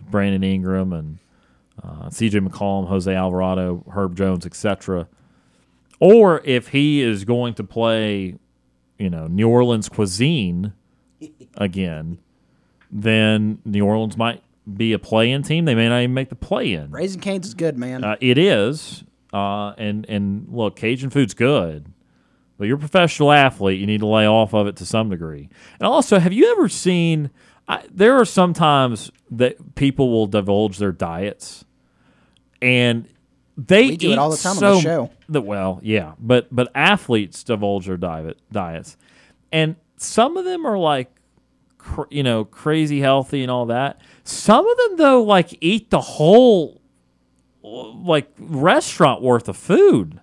Brandon 0.00 0.44
Ingram 0.44 0.92
and 0.92 1.18
uh, 1.82 2.10
C.J. 2.10 2.40
McCollum, 2.40 2.88
Jose 2.88 3.12
Alvarado, 3.12 3.84
Herb 3.92 4.16
Jones, 4.16 4.46
etc. 4.46 5.08
Or 6.00 6.40
if 6.44 6.68
he 6.68 7.02
is 7.02 7.24
going 7.24 7.54
to 7.54 7.64
play, 7.64 8.36
you 8.98 9.10
know, 9.10 9.26
New 9.26 9.48
Orleans 9.48 9.88
cuisine 9.88 10.72
again, 11.56 12.18
then 12.90 13.58
New 13.64 13.84
Orleans 13.84 14.16
might 14.16 14.42
be 14.72 14.92
a 14.92 14.98
play-in 14.98 15.42
team. 15.42 15.64
They 15.64 15.74
may 15.74 15.88
not 15.88 15.98
even 16.00 16.14
make 16.14 16.28
the 16.28 16.36
play-in. 16.36 16.90
Raising 16.90 17.20
Cane's 17.20 17.48
is 17.48 17.54
good, 17.54 17.76
man. 17.76 18.04
Uh, 18.04 18.16
it 18.20 18.38
is, 18.38 19.04
uh, 19.32 19.74
and 19.76 20.06
and 20.08 20.46
look, 20.50 20.76
Cajun 20.76 21.10
food's 21.10 21.34
good, 21.34 21.92
but 22.56 22.66
you're 22.66 22.76
a 22.76 22.80
professional 22.80 23.32
athlete. 23.32 23.80
You 23.80 23.86
need 23.86 24.00
to 24.00 24.06
lay 24.06 24.26
off 24.26 24.54
of 24.54 24.66
it 24.66 24.76
to 24.76 24.86
some 24.86 25.10
degree. 25.10 25.48
And 25.80 25.86
also, 25.86 26.18
have 26.18 26.32
you 26.32 26.50
ever 26.52 26.68
seen? 26.68 27.30
I, 27.68 27.82
there 27.90 28.14
are 28.20 28.24
sometimes 28.24 29.10
that 29.30 29.74
people 29.74 30.10
will 30.10 30.26
divulge 30.26 30.78
their 30.78 30.92
diets, 30.92 31.64
and 32.60 33.08
they 33.56 33.88
We 33.90 33.96
do 33.96 34.08
it 34.10 34.12
eat 34.14 34.18
all 34.18 34.30
the 34.30 34.36
time 34.36 34.56
on 34.56 34.74
the 34.76 34.80
show. 34.80 35.10
the- 35.28 35.40
well, 35.40 35.80
yeah, 35.82 36.12
but 36.18 36.54
but 36.54 36.70
athletes 36.74 37.42
divulge 37.44 37.86
their 37.86 37.96
diet 37.96 38.38
diets, 38.52 38.96
and 39.52 39.76
some 39.96 40.36
of 40.36 40.44
them 40.44 40.66
are 40.66 40.76
like, 40.78 41.10
cr- 41.78 42.02
you 42.10 42.22
know, 42.22 42.44
crazy 42.44 43.00
healthy 43.00 43.42
and 43.42 43.50
all 43.50 43.66
that. 43.66 44.00
Some 44.24 44.66
of 44.68 44.76
them 44.76 44.96
though, 44.96 45.22
like 45.22 45.56
eat 45.60 45.90
the 45.90 46.00
whole 46.00 46.80
like 47.62 48.30
restaurant 48.38 49.22
worth 49.22 49.48
of 49.48 49.56
food. 49.56 50.20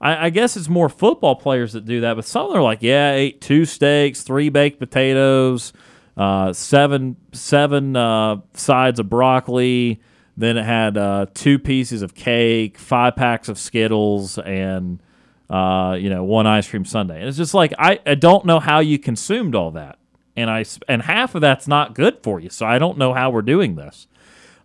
I, 0.00 0.26
I 0.26 0.30
guess 0.30 0.56
it's 0.56 0.68
more 0.68 0.88
football 0.88 1.34
players 1.36 1.72
that 1.74 1.84
do 1.84 2.00
that, 2.02 2.14
but 2.14 2.24
some 2.24 2.50
are 2.52 2.62
like, 2.62 2.78
yeah, 2.82 3.10
I 3.10 3.14
ate 3.14 3.40
two 3.40 3.64
steaks, 3.64 4.22
three 4.22 4.48
baked 4.48 4.78
potatoes, 4.78 5.72
uh, 6.18 6.52
seven 6.52 7.16
seven 7.32 7.96
uh, 7.96 8.40
sides 8.52 8.98
of 8.98 9.08
broccoli. 9.08 10.00
Then 10.36 10.56
it 10.56 10.64
had 10.64 10.96
uh, 10.96 11.26
two 11.32 11.58
pieces 11.58 12.02
of 12.02 12.14
cake, 12.14 12.76
five 12.76 13.16
packs 13.16 13.48
of 13.48 13.58
Skittles, 13.58 14.38
and 14.38 15.00
uh, 15.48 15.96
you 15.98 16.10
know 16.10 16.24
one 16.24 16.46
ice 16.46 16.68
cream 16.68 16.84
sundae. 16.84 17.20
And 17.20 17.28
it's 17.28 17.36
just 17.36 17.54
like 17.54 17.72
I, 17.78 18.00
I 18.04 18.16
don't 18.16 18.44
know 18.44 18.58
how 18.58 18.80
you 18.80 18.98
consumed 18.98 19.54
all 19.54 19.70
that, 19.72 19.98
and 20.36 20.50
I 20.50 20.64
and 20.88 21.02
half 21.02 21.36
of 21.36 21.40
that's 21.40 21.68
not 21.68 21.94
good 21.94 22.18
for 22.22 22.40
you. 22.40 22.50
So 22.50 22.66
I 22.66 22.78
don't 22.78 22.98
know 22.98 23.14
how 23.14 23.30
we're 23.30 23.42
doing 23.42 23.76
this, 23.76 24.08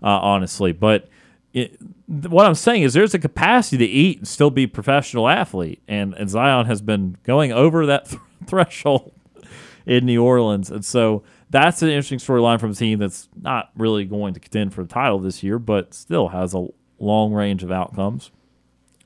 uh, 0.02 0.08
honestly. 0.08 0.72
But 0.72 1.08
it, 1.54 1.78
what 2.08 2.48
I'm 2.48 2.56
saying 2.56 2.82
is 2.82 2.94
there's 2.94 3.14
a 3.14 3.20
capacity 3.20 3.78
to 3.78 3.86
eat 3.86 4.18
and 4.18 4.28
still 4.28 4.50
be 4.50 4.66
professional 4.66 5.30
athlete, 5.30 5.84
and, 5.88 6.16
and 6.16 6.30
Zion 6.30 6.66
has 6.66 6.82
been 6.82 7.18
going 7.24 7.52
over 7.52 7.86
that 7.86 8.10
th- 8.10 8.22
threshold 8.48 9.12
in 9.86 10.06
New 10.06 10.24
Orleans, 10.24 10.72
and 10.72 10.84
so 10.84 11.24
that's 11.54 11.84
an 11.84 11.90
interesting 11.90 12.18
storyline 12.18 12.60
from 12.60 12.72
a 12.72 12.74
team 12.74 12.98
that's 12.98 13.30
not 13.40 13.70
really 13.78 14.06
going 14.06 14.34
to 14.34 14.40
contend 14.40 14.74
for 14.74 14.82
the 14.82 14.90
title 14.90 15.20
this 15.20 15.44
year, 15.44 15.60
but 15.60 15.94
still 15.94 16.30
has 16.30 16.56
a 16.56 16.66
long 16.98 17.32
range 17.32 17.62
of 17.62 17.72
outcomes. 17.72 18.32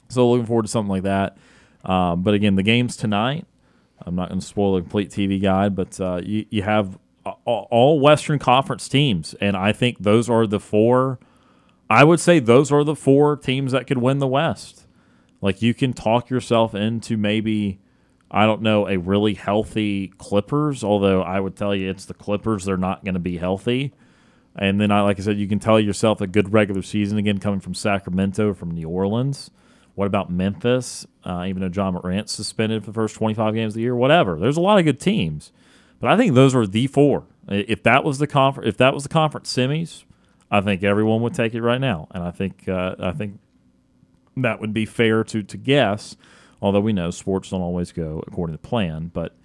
So 0.08 0.30
looking 0.30 0.46
forward 0.46 0.64
to 0.64 0.70
something 0.70 0.90
like 0.90 1.04
that. 1.04 1.38
Um, 1.84 2.24
but 2.24 2.34
again, 2.34 2.56
the 2.56 2.64
game's 2.64 2.96
tonight. 2.96 3.46
I'm 4.00 4.16
not 4.16 4.30
going 4.30 4.40
to 4.40 4.46
spoil 4.46 4.76
the 4.76 4.82
complete 4.82 5.10
TV 5.10 5.42
guide, 5.42 5.76
but 5.76 6.00
uh, 6.00 6.22
you, 6.24 6.46
you 6.50 6.64
have 6.64 6.98
all 7.44 7.68
all 7.70 8.00
Western 8.00 8.40
Conference 8.40 8.88
teams, 8.88 9.36
and 9.42 9.58
I 9.58 9.74
think 9.74 10.00
those 10.00 10.30
are 10.30 10.48
the 10.48 10.62
four. 10.62 11.20
I 11.90 12.06
would 12.06 12.22
say 12.22 12.40
those 12.40 12.72
are 12.72 12.86
the 12.86 12.96
four 12.96 13.36
teams 13.36 13.74
that 13.74 13.88
could 13.88 13.98
win 13.98 14.20
the 14.20 14.28
West. 14.28 14.88
Like 15.42 15.62
you 15.62 15.74
can 15.74 15.92
talk 15.92 16.30
yourself 16.30 16.74
into 16.74 17.18
maybe, 17.18 17.80
I 18.30 18.46
don't 18.46 18.62
know, 18.62 18.88
a 18.88 18.98
really 18.98 19.34
healthy 19.34 20.10
Clippers. 20.18 20.84
Although 20.84 21.22
I 21.22 21.40
would 21.40 21.56
tell 21.56 21.74
you 21.76 21.90
it's 21.90 22.06
the 22.06 22.14
Clippers; 22.14 22.66
they're 22.66 22.78
not 22.78 23.04
going 23.04 23.14
to 23.14 23.20
be 23.20 23.38
healthy. 23.38 23.94
And 24.56 24.82
then, 24.82 24.92
I 24.92 25.02
like 25.02 25.20
I 25.20 25.24
said, 25.24 25.38
you 25.38 25.48
can 25.48 25.60
tell 25.60 25.80
yourself 25.80 26.20
a 26.20 26.28
good 26.28 26.52
regular 26.52 26.82
season 26.82 27.18
again 27.18 27.38
coming 27.38 27.60
from 27.60 27.76
Sacramento, 27.76 28.54
from 28.54 28.72
New 28.72 28.90
Orleans. 28.90 29.52
What 29.94 30.08
about 30.08 30.32
Memphis? 30.32 31.06
Uh, 31.24 31.46
even 31.48 31.62
though 31.62 31.70
Ja 31.74 31.92
Morant's 31.92 32.32
suspended 32.32 32.84
for 32.84 32.92
the 32.92 32.96
first 32.96 33.16
25 33.16 33.54
games 33.54 33.74
of 33.74 33.76
the 33.76 33.82
year, 33.82 33.96
whatever. 33.96 34.40
There's 34.40 34.58
a 34.58 34.62
lot 34.62 34.80
of 34.80 34.86
good 34.86 35.00
teams, 35.00 35.52
but 36.00 36.10
I 36.10 36.18
think 36.18 36.34
those 36.34 36.56
are 36.56 36.68
the 36.68 36.88
four. 36.88 37.26
If 37.48 37.84
that 37.84 38.04
was 38.04 38.20
the 38.20 38.28
conference, 38.28 38.68
if 38.68 38.78
that 38.78 38.94
was 38.94 39.04
the 39.04 39.10
conference 39.10 39.54
semis, 39.54 40.04
I 40.50 40.62
think 40.62 40.84
everyone 40.84 41.22
would 41.22 41.34
take 41.34 41.54
it 41.54 41.62
right 41.62 41.82
now, 41.82 42.08
and 42.12 42.24
I 42.24 42.32
think 42.32 42.68
uh, 42.68 42.96
I 43.00 43.12
think 43.12 43.40
that 44.38 44.60
would 44.60 44.74
be 44.74 44.86
fair 44.86 45.24
to 45.26 45.44
to 45.44 45.58
guess. 45.58 46.16
Although 46.62 46.82
we 46.82 46.94
know 46.94 47.12
sports 47.12 47.50
don't 47.50 47.62
always 47.62 47.92
go 47.92 48.24
according 48.28 48.56
to 48.56 48.60
plan, 48.60 49.12
but 49.14 49.36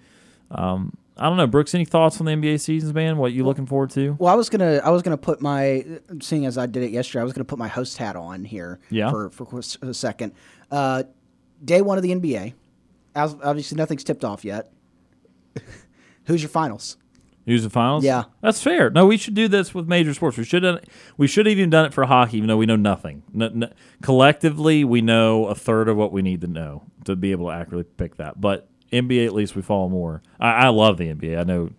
um, 0.51 0.97
I 1.17 1.27
don't 1.29 1.37
know, 1.37 1.47
Brooks. 1.47 1.75
Any 1.75 1.85
thoughts 1.85 2.19
on 2.19 2.25
the 2.25 2.31
NBA 2.31 2.59
seasons, 2.59 2.93
man? 2.93 3.17
What 3.17 3.33
you 3.33 3.43
looking 3.45 3.65
forward 3.67 3.91
to? 3.91 4.15
Well, 4.19 4.31
I 4.31 4.35
was 4.35 4.49
gonna, 4.49 4.81
I 4.83 4.89
was 4.89 5.01
gonna 5.03 5.17
put 5.17 5.41
my, 5.41 5.85
seeing 6.21 6.45
as 6.45 6.57
I 6.57 6.65
did 6.65 6.83
it 6.83 6.91
yesterday, 6.91 7.21
I 7.21 7.23
was 7.23 7.33
gonna 7.33 7.45
put 7.45 7.59
my 7.59 7.67
host 7.67 7.97
hat 7.97 8.15
on 8.15 8.45
here. 8.45 8.79
Yeah. 8.89 9.11
For 9.11 9.29
for 9.29 9.59
a 9.81 9.93
second, 9.93 10.33
uh, 10.71 11.03
day 11.63 11.81
one 11.81 11.97
of 11.97 12.03
the 12.03 12.11
NBA. 12.15 12.53
As- 13.15 13.35
Obviously, 13.43 13.77
nothing's 13.77 14.03
tipped 14.03 14.25
off 14.25 14.43
yet. 14.43 14.71
Who's 16.25 16.41
your 16.41 16.49
finals? 16.49 16.97
Use 17.45 17.63
the 17.63 17.69
finals. 17.69 18.03
Yeah. 18.05 18.23
that's 18.41 18.61
fair. 18.63 18.89
No, 18.89 19.05
we 19.05 19.17
should 19.17 19.33
do 19.33 19.47
this 19.49 19.73
with 19.73 19.87
major 19.87 20.13
sports. 20.13 20.37
We 20.37 20.45
should 20.45 20.87
we 21.17 21.27
should 21.27 21.45
have 21.45 21.57
even 21.57 21.69
done 21.69 21.85
it 21.85 21.93
for 21.93 22.05
hockey, 22.05 22.37
even 22.37 22.47
though 22.47 22.55
we 22.57 22.65
know 22.65 22.77
nothing. 22.77 23.21
Collectively, 24.01 24.83
we 24.83 25.01
know 25.01 25.47
a 25.47 25.55
third 25.55 25.87
of 25.87 25.97
what 25.97 26.11
we 26.11 26.21
need 26.21 26.41
to 26.41 26.47
know 26.47 26.83
to 27.05 27.15
be 27.15 27.31
able 27.31 27.47
to 27.47 27.51
accurately 27.53 27.83
pick 27.97 28.17
that. 28.17 28.39
But 28.39 28.67
NBA, 28.91 29.25
at 29.25 29.33
least 29.33 29.55
we 29.55 29.61
follow 29.61 29.89
more. 29.89 30.21
I, 30.39 30.51
I 30.51 30.67
love 30.69 30.97
the 30.97 31.13
NBA. 31.13 31.39
I 31.39 31.43
know. 31.43 31.69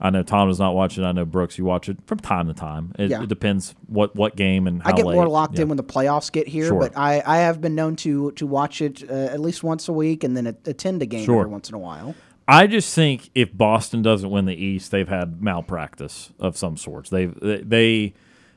I 0.00 0.10
know 0.10 0.22
Tom 0.22 0.48
does 0.48 0.58
not 0.58 0.74
watch 0.74 0.98
it. 0.98 1.04
I 1.04 1.12
know 1.12 1.24
Brooks, 1.24 1.56
you 1.56 1.64
watch 1.64 1.88
it 1.88 1.96
from 2.06 2.18
time 2.18 2.48
to 2.48 2.52
time. 2.54 2.92
It, 2.98 3.10
Yeah. 3.10 3.22
it 3.22 3.28
depends 3.28 3.74
what 3.86 4.14
what 4.16 4.34
game 4.36 4.66
and 4.66 4.82
how 4.82 4.90
I 4.90 4.92
get 4.92 5.06
late. 5.06 5.14
more 5.14 5.28
locked 5.28 5.54
Yeah. 5.56 5.62
in 5.62 5.68
when 5.68 5.76
the 5.76 5.84
playoffs 5.84 6.30
get 6.32 6.48
here, 6.48 6.66
Sure. 6.66 6.80
but 6.80 6.96
I, 6.98 7.22
I 7.24 7.38
have 7.38 7.60
been 7.60 7.74
known 7.74 7.96
to 7.96 8.32
to 8.32 8.46
watch 8.46 8.82
it 8.82 9.08
uh, 9.08 9.12
at 9.14 9.40
least 9.40 9.62
once 9.62 9.88
a 9.88 9.92
week 9.92 10.24
and 10.24 10.36
then 10.36 10.46
attend 10.48 11.00
a 11.00 11.06
game 11.06 11.24
Sure. 11.24 11.40
every 11.42 11.52
once 11.52 11.68
in 11.68 11.74
a 11.76 11.78
while. 11.78 12.14
I 12.46 12.66
just 12.66 12.94
think 12.94 13.30
if 13.34 13.56
Boston 13.56 14.02
doesn't 14.02 14.28
win 14.30 14.44
the 14.44 14.54
East, 14.54 14.90
they've 14.90 15.08
had 15.08 15.42
malpractice 15.42 16.32
of 16.38 16.56
some 16.56 16.76
sorts. 16.76 17.08
They've 17.08 17.34
they 17.40 18.14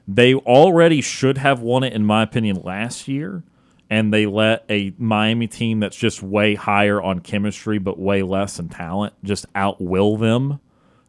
they 0.08 0.34
already 0.36 1.02
should 1.02 1.38
have 1.38 1.62
won 1.62 1.84
it, 1.84 1.94
in 1.94 2.06
my 2.06 2.24
opinion, 2.24 2.62
last 2.64 3.08
year, 3.08 3.44
and 3.90 4.14
they 4.14 4.26
let 4.26 4.66
a 4.70 4.94
Miami 4.98 5.48
team 5.48 5.80
that's 5.80 5.96
just 5.96 6.22
way 6.22 6.56
higher 6.56 7.02
on 7.02 7.20
chemistry 7.20 7.78
but 7.78 7.98
way 7.98 8.24
less 8.24 8.60
in 8.60 8.70
talent 8.70 9.14
just 9.24 9.52
outwill 9.54 10.20
them 10.20 10.60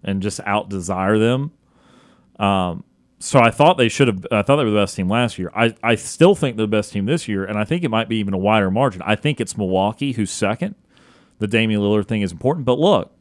and 0.05 0.23
just 0.23 0.41
out 0.47 0.69
desire 0.69 1.19
them. 1.19 1.51
Um, 2.39 2.85
so 3.19 3.41
I 3.41 3.51
thought 3.51 3.79
they 3.79 3.89
should 3.89 4.07
have. 4.07 4.27
I 4.31 4.43
thought 4.43 4.57
they 4.57 4.65
were 4.65 4.71
the 4.71 4.77
best 4.77 4.95
team 4.95 5.09
last 5.09 5.39
year. 5.39 5.51
I, 5.55 5.75
I 5.83 5.97
still 5.97 6.37
think 6.37 6.57
they're 6.57 6.67
the 6.67 6.71
best 6.71 6.93
team 6.93 7.07
this 7.07 7.27
year, 7.27 7.45
and 7.45 7.59
I 7.59 7.65
think 7.65 7.83
it 7.83 7.89
might 7.89 8.09
be 8.09 8.17
even 8.19 8.35
a 8.35 8.39
wider 8.39 8.71
margin. 8.71 9.03
I 9.05 9.17
think 9.17 9.41
it's 9.41 9.57
Milwaukee 9.57 10.13
who's 10.13 10.31
second. 10.31 10.77
The 11.39 11.47
Damian 11.47 11.81
Lillard 11.81 12.07
thing 12.07 12.23
is 12.23 12.33
important, 12.33 12.67
but 12.67 12.79
look, 12.79 13.13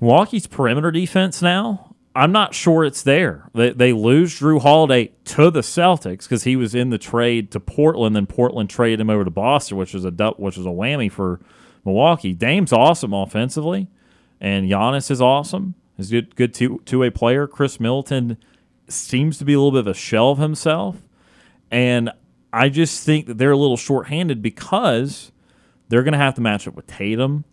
Milwaukee's 0.00 0.46
perimeter 0.46 0.90
defense 0.90 1.40
now. 1.40 1.94
I'm 2.14 2.32
not 2.32 2.54
sure 2.54 2.84
it's 2.84 3.02
there. 3.02 3.48
They, 3.54 3.70
they 3.70 3.92
lose 3.92 4.38
Jrue 4.38 4.60
Holiday 4.60 5.12
to 5.26 5.50
the 5.50 5.60
Celtics 5.60 6.24
because 6.24 6.44
he 6.44 6.56
was 6.56 6.74
in 6.74 6.90
the 6.90 6.98
trade 6.98 7.50
to 7.52 7.60
Portland. 7.60 8.14
Then 8.14 8.26
Portland 8.26 8.68
traded 8.68 9.00
him 9.00 9.08
over 9.08 9.24
to 9.24 9.30
Boston, 9.30 9.78
which 9.78 9.94
was 9.94 10.04
a 10.04 10.10
which 10.10 10.56
was 10.56 10.66
a 10.66 10.70
whammy 10.70 11.10
for 11.10 11.40
Milwaukee. 11.84 12.34
Dame's 12.34 12.72
awesome 12.72 13.14
offensively, 13.14 13.88
and 14.40 14.68
Giannis 14.68 15.10
is 15.10 15.22
awesome. 15.22 15.74
He's 15.96 16.12
a 16.12 16.16
good 16.16 16.36
good 16.36 16.54
two 16.54 16.82
two 16.84 16.98
way 16.98 17.08
player. 17.08 17.46
Khris 17.46 17.80
Middleton 17.80 18.36
seems 18.88 19.38
to 19.38 19.44
be 19.46 19.54
a 19.54 19.58
little 19.58 19.72
bit 19.72 19.80
of 19.80 19.86
a 19.86 19.94
shell 19.94 20.32
of 20.32 20.38
himself, 20.38 20.96
and 21.70 22.10
I 22.52 22.68
just 22.68 23.06
think 23.06 23.26
that 23.26 23.38
they're 23.38 23.52
a 23.52 23.56
little 23.56 23.78
shorthanded 23.78 24.42
because 24.42 25.31
they're 25.92 26.02
going 26.02 26.12
to 26.12 26.18
have 26.18 26.32
to 26.36 26.40
match 26.40 26.66
up 26.66 26.74
with 26.74 26.86
Tatum 26.86 27.44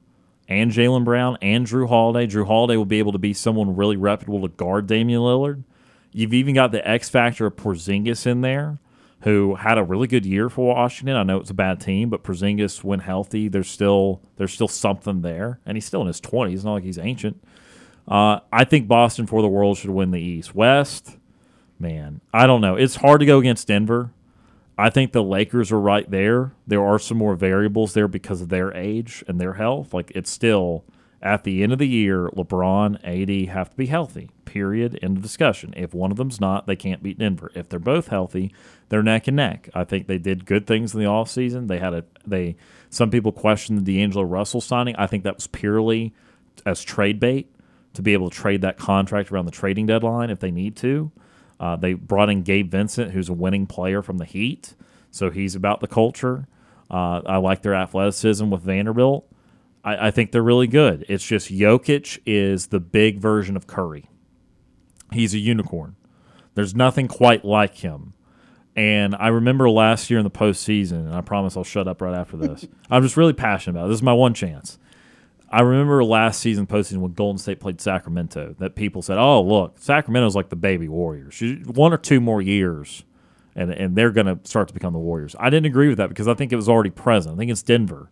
and 0.48 0.72
Jaylen 0.72 1.04
Brown 1.04 1.38
and 1.42 1.68
Jrue 1.68 1.90
Holiday. 1.90 2.26
Jrue 2.26 2.48
Holiday 2.48 2.78
will 2.78 2.86
be 2.86 3.00
able 3.00 3.12
to 3.12 3.18
be 3.18 3.34
someone 3.34 3.76
really 3.76 3.98
reputable 3.98 4.42
to 4.44 4.48
guard 4.48 4.88
Damian 4.88 5.20
Lillard. 5.20 5.66
You've 6.14 6.34
even 6.34 6.56
got 6.56 6.72
the 6.72 6.88
X 6.90 7.10
factor 7.10 7.48
of 7.48 7.58
Porzingis 7.58 8.26
in 8.26 8.40
there, 8.40 8.80
who 9.24 9.56
had 9.56 9.78
a 9.78 9.84
really 9.84 10.08
good 10.08 10.26
year 10.26 10.48
for 10.48 10.74
Washington. 10.74 11.18
I 11.18 11.24
know 11.24 11.42
it's 11.42 11.50
a 11.50 11.54
bad 11.54 11.82
team, 11.82 12.10
but 12.10 12.24
Porzingis, 12.24 12.82
when 12.82 13.02
healthy, 13.02 13.50
there's 13.50 13.70
still 13.70 14.22
there's 14.38 14.54
still 14.54 14.70
something 14.70 15.22
there, 15.22 15.60
and 15.66 15.76
he's 15.76 15.84
still 15.84 16.00
in 16.00 16.08
his 16.08 16.22
twenties. 16.22 16.60
It's 16.60 16.64
Not 16.64 16.76
like 16.76 16.84
he's 16.86 16.98
ancient. 16.98 17.44
Uh, 18.08 18.40
I 18.54 18.64
think 18.64 18.88
Boston 18.88 19.28
for 19.28 19.42
the 19.42 19.50
world 19.50 19.78
should 19.78 19.90
win 19.90 20.12
the 20.12 20.22
East. 20.22 20.56
West, 20.56 21.18
man, 21.78 22.22
I 22.34 22.48
don't 22.48 22.62
know. 22.62 22.78
It's 22.78 22.96
hard 22.96 23.20
to 23.20 23.26
go 23.26 23.40
against 23.40 23.68
Denver. 23.68 24.14
I 24.80 24.90
think 24.90 25.12
the 25.12 25.24
Lakers 25.24 25.74
are 25.74 25.80
right 25.80 26.10
there. 26.10 26.54
There 26.66 26.84
are 26.84 26.98
some 26.98 27.18
more 27.18 27.36
variables 27.36 27.94
there 27.94 28.08
because 28.08 28.40
of 28.40 28.48
their 28.48 28.74
age 28.74 29.26
and 29.28 29.40
their 29.40 29.56
health. 29.56 29.94
Like 29.94 30.10
it's 30.16 30.32
still 30.32 30.86
at 31.22 31.44
the 31.44 31.64
end 31.64 31.74
of 31.74 31.80
the 31.80 31.88
year, 31.88 32.30
LeBron, 32.30 32.96
AD 33.04 33.50
have 33.50 33.72
to 33.72 33.76
be 33.76 33.88
healthy. 33.88 34.30
Period. 34.46 34.98
End 35.02 35.18
of 35.18 35.24
discussion. 35.24 35.74
If 35.76 35.94
one 35.94 36.12
of 36.12 36.18
them's 36.18 36.40
not, 36.40 36.66
they 36.66 36.78
can't 36.78 37.04
beat 37.04 37.20
Denver. 37.20 37.52
If 37.56 37.68
they're 37.68 37.78
both 37.78 38.08
healthy, 38.08 38.54
they're 38.88 39.04
neck 39.04 39.28
and 39.28 39.36
neck. 39.36 39.70
I 39.74 39.84
think 39.84 40.08
they 40.08 40.18
did 40.18 40.46
good 40.46 40.66
things 40.66 40.94
in 40.94 41.02
the 41.02 41.08
offseason. 41.08 41.68
They 41.68 41.80
had 41.80 41.94
a 41.94 42.06
they 42.26 42.56
some 42.90 43.12
people 43.12 43.34
questioned 43.34 43.86
the 43.86 43.98
D'Angelo 43.98 44.24
Russell 44.24 44.62
signing. 44.62 44.96
I 44.96 45.08
think 45.08 45.26
that 45.26 45.36
was 45.36 45.48
purely 45.48 46.14
as 46.66 46.82
trade 46.84 47.20
bait 47.20 47.54
to 47.96 48.02
be 48.02 48.14
able 48.14 48.30
to 48.30 48.36
trade 48.38 48.62
that 48.62 48.78
contract 48.78 49.30
around 49.30 49.44
the 49.44 49.52
trading 49.52 49.88
deadline 49.88 50.30
if 50.30 50.40
they 50.40 50.52
need 50.52 50.78
to. 50.78 51.12
Uh, 51.60 51.76
they 51.76 51.94
brought 51.94 52.30
in 52.30 52.44
Gabe 52.44 52.72
Vincent, 52.72 53.12
who's 53.12 53.30
a 53.30 53.34
winning 53.34 53.68
player 53.68 54.02
from 54.02 54.18
the 54.18 54.26
Heat, 54.26 54.76
so 55.12 55.30
he's 55.30 55.56
about 55.56 55.82
the 55.82 55.88
culture. 55.88 56.48
Uh, 56.90 57.22
I 57.26 57.38
like 57.38 57.62
their 57.62 57.76
athleticism 57.76 58.50
with 58.50 58.62
Vanderbilt. 58.62 59.30
I, 59.84 60.08
I 60.08 60.12
think 60.12 60.32
they're 60.32 60.42
really 60.42 60.68
good. 60.68 61.06
It's 61.10 61.26
just 61.26 61.52
Jokic 61.52 62.20
is 62.26 62.68
the 62.68 62.80
big 62.80 63.20
version 63.20 63.56
of 63.56 63.68
Curry. 63.68 64.10
He's 65.12 65.34
a 65.34 65.40
unicorn. 65.40 65.96
There's 66.56 66.76
nothing 66.76 67.08
quite 67.08 67.46
like 67.46 67.78
him. 67.78 68.14
And 68.76 69.16
I 69.16 69.28
remember 69.28 69.70
last 69.70 70.10
year 70.10 70.20
in 70.20 70.24
the 70.24 70.32
postseason, 70.32 71.08
and 71.08 71.16
I 71.16 71.22
promise 71.22 71.58
I'll 71.58 71.64
shut 71.64 71.88
up 71.88 72.02
right 72.02 72.16
after 72.16 72.38
this. 72.38 72.66
I'm 72.90 73.04
just 73.04 73.18
really 73.18 73.34
passionate 73.34 73.78
about 73.78 73.86
it. 73.86 73.90
This 73.90 73.98
is 73.98 74.04
my 74.04 74.14
one 74.14 74.34
chance. 74.34 74.78
I 75.52 75.62
remember 75.62 76.04
last 76.04 76.40
season 76.40 76.68
posting 76.68 77.02
when 77.02 77.14
Golden 77.14 77.40
State 77.40 77.60
played 77.60 77.82
Sacramento 77.82 78.56
that 78.60 78.76
people 78.76 79.02
said, 79.02 79.18
"Oh, 79.18 79.42
look, 79.42 79.80
Sacramento's 79.80 80.36
like 80.36 80.50
the 80.50 80.56
baby 80.56 80.88
Warriors. 80.88 81.42
One 81.66 81.92
or 81.92 81.98
two 81.98 82.20
more 82.20 82.42
years, 82.42 83.04
and 83.56 83.72
and 83.72 83.96
they're 83.96 84.12
going 84.12 84.28
to 84.28 84.40
start 84.44 84.68
to 84.68 84.74
become 84.74 84.94
the 84.94 85.00
Warriors." 85.00 85.36
I 85.40 85.50
didn't 85.50 85.66
agree 85.66 85.90
with 85.90 85.98
that 85.98 86.10
because 86.10 86.28
I 86.28 86.34
think 86.36 86.52
it 86.52 86.56
was 86.56 86.70
already 86.70 86.92
present. 86.92 87.36
I 87.36 87.38
think 87.38 87.52
it's 87.52 87.64
Denver. 87.64 88.10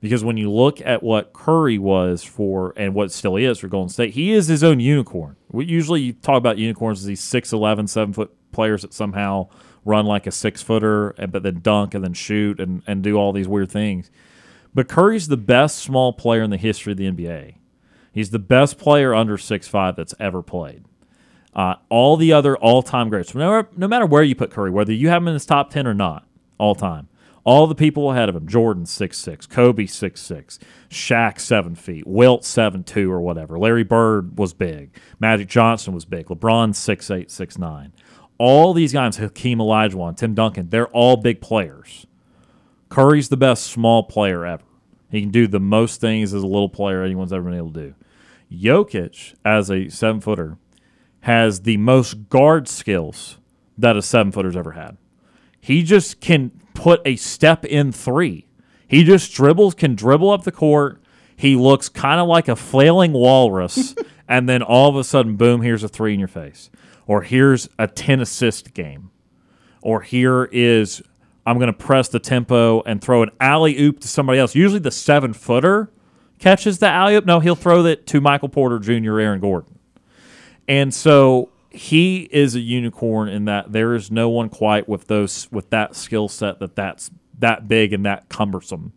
Because 0.00 0.22
when 0.22 0.36
you 0.36 0.50
look 0.50 0.82
at 0.82 1.02
what 1.02 1.32
Curry 1.32 1.78
was 1.78 2.22
for 2.22 2.74
and 2.76 2.94
what 2.94 3.10
still 3.10 3.36
is 3.36 3.60
for 3.60 3.68
Golden 3.68 3.88
State, 3.88 4.12
he 4.12 4.32
is 4.32 4.48
his 4.48 4.62
own 4.62 4.78
unicorn. 4.78 5.36
We 5.50 5.64
usually 5.64 6.02
you 6.02 6.12
talk 6.12 6.36
about 6.36 6.58
unicorns 6.58 6.98
as 6.98 7.06
these 7.06 7.22
6'11", 7.22 7.88
7 7.88 8.12
foot 8.12 8.30
players 8.52 8.82
that 8.82 8.92
somehow 8.92 9.48
run 9.84 10.04
like 10.04 10.26
a 10.26 10.30
six 10.30 10.60
footer, 10.62 11.14
but 11.30 11.42
then 11.42 11.60
dunk 11.60 11.94
and 11.94 12.04
then 12.04 12.12
shoot 12.12 12.60
and, 12.60 12.82
and 12.86 13.02
do 13.02 13.16
all 13.16 13.32
these 13.32 13.48
weird 13.48 13.70
things. 13.70 14.10
But 14.74 14.88
Curry's 14.88 15.28
the 15.28 15.36
best 15.36 15.78
small 15.78 16.12
player 16.12 16.42
in 16.42 16.50
the 16.50 16.56
history 16.56 16.92
of 16.92 16.98
the 16.98 17.10
NBA. 17.10 17.54
He's 18.12 18.30
the 18.30 18.38
best 18.38 18.78
player 18.78 19.14
under 19.14 19.38
six 19.38 19.68
five 19.68 19.96
that's 19.96 20.14
ever 20.18 20.42
played. 20.42 20.84
Uh, 21.54 21.74
all 21.88 22.16
the 22.16 22.32
other 22.32 22.56
all 22.56 22.82
time 22.82 23.08
greats, 23.08 23.34
no, 23.34 23.48
matter- 23.48 23.68
no 23.76 23.86
matter 23.86 24.06
where 24.06 24.22
you 24.22 24.34
put 24.34 24.50
Curry, 24.50 24.70
whether 24.70 24.92
you 24.92 25.08
have 25.08 25.22
him 25.22 25.28
in 25.28 25.34
his 25.34 25.46
top 25.46 25.70
10 25.70 25.86
or 25.86 25.94
not, 25.94 26.26
all 26.58 26.74
time, 26.74 27.08
all 27.44 27.66
the 27.68 27.74
people 27.76 28.10
ahead 28.10 28.28
of 28.28 28.34
him 28.34 28.48
Jordan, 28.48 28.84
6'6, 28.84 29.48
Kobe, 29.48 29.84
6'6, 29.84 30.58
Shaq, 30.90 31.38
7 31.38 31.74
feet, 31.76 32.06
Wilt, 32.06 32.42
7'2 32.42 33.08
or 33.08 33.20
whatever. 33.20 33.58
Larry 33.58 33.84
Bird 33.84 34.36
was 34.36 34.52
big. 34.52 34.90
Magic 35.20 35.46
Johnson 35.48 35.94
was 35.94 36.04
big. 36.04 36.26
LeBron, 36.26 36.70
6'8, 36.70 37.26
6'9. 37.28 37.92
All 38.38 38.72
these 38.72 38.92
guys, 38.92 39.16
Hakeem 39.18 39.58
Olajuwon, 39.58 40.16
Tim 40.16 40.34
Duncan, 40.34 40.70
they're 40.70 40.88
all 40.88 41.16
big 41.16 41.40
players. 41.40 42.06
Curry's 42.94 43.28
the 43.28 43.36
best 43.36 43.64
small 43.64 44.04
player 44.04 44.46
ever. 44.46 44.62
He 45.10 45.20
can 45.20 45.30
do 45.30 45.48
the 45.48 45.58
most 45.58 46.00
things 46.00 46.32
as 46.32 46.44
a 46.44 46.46
little 46.46 46.68
player 46.68 47.02
anyone's 47.02 47.32
ever 47.32 47.42
been 47.50 47.58
able 47.58 47.72
to 47.72 47.80
do. 47.88 47.94
Jokic, 48.52 49.34
as 49.44 49.68
a 49.68 49.88
seven 49.88 50.20
footer, 50.20 50.58
has 51.22 51.62
the 51.62 51.76
most 51.78 52.28
guard 52.28 52.68
skills 52.68 53.38
that 53.76 53.96
a 53.96 54.02
seven 54.02 54.30
footer's 54.30 54.56
ever 54.56 54.72
had. 54.72 54.96
He 55.60 55.82
just 55.82 56.20
can 56.20 56.52
put 56.72 57.00
a 57.04 57.16
step 57.16 57.64
in 57.64 57.90
three. 57.90 58.46
He 58.86 59.02
just 59.02 59.34
dribbles, 59.34 59.74
can 59.74 59.96
dribble 59.96 60.30
up 60.30 60.44
the 60.44 60.52
court. 60.52 61.02
He 61.34 61.56
looks 61.56 61.88
kind 61.88 62.20
of 62.20 62.28
like 62.28 62.46
a 62.46 62.54
flailing 62.54 63.12
walrus, 63.12 63.96
and 64.28 64.48
then 64.48 64.62
all 64.62 64.88
of 64.88 64.94
a 64.94 65.02
sudden, 65.02 65.34
boom, 65.34 65.62
here's 65.62 65.82
a 65.82 65.88
three 65.88 66.14
in 66.14 66.20
your 66.20 66.28
face. 66.28 66.70
Or 67.08 67.22
here's 67.22 67.68
a 67.76 67.88
10 67.88 68.20
assist 68.20 68.72
game. 68.72 69.10
Or 69.82 70.02
here 70.02 70.44
is, 70.44 71.02
I'm 71.46 71.58
going 71.58 71.72
to 71.72 71.72
press 71.72 72.08
the 72.08 72.18
tempo 72.18 72.82
and 72.82 73.02
throw 73.02 73.22
an 73.22 73.30
alley 73.40 73.78
oop 73.78 74.00
to 74.00 74.08
somebody 74.08 74.38
else. 74.38 74.54
Usually 74.54 74.80
the 74.80 74.90
seven 74.90 75.32
footer 75.32 75.90
catches 76.38 76.78
the 76.78 76.88
alley 76.88 77.16
oop. 77.16 77.26
No, 77.26 77.40
he'll 77.40 77.54
throw 77.54 77.82
that 77.82 78.06
to 78.08 78.20
Michael 78.20 78.48
Porter 78.48 78.78
Jr., 78.78 79.20
Aaron 79.20 79.40
Gordon. 79.40 79.78
And 80.66 80.94
so 80.94 81.50
he 81.70 82.28
is 82.30 82.54
a 82.54 82.60
unicorn 82.60 83.28
in 83.28 83.44
that 83.46 83.72
there 83.72 83.94
is 83.94 84.10
no 84.10 84.28
one 84.28 84.48
quite 84.48 84.88
with 84.88 85.08
those 85.08 85.50
with 85.50 85.70
that 85.70 85.96
skill 85.96 86.28
set 86.28 86.60
that 86.60 86.76
that's 86.76 87.10
that 87.38 87.68
big 87.68 87.92
and 87.92 88.06
that 88.06 88.28
cumbersome. 88.28 88.92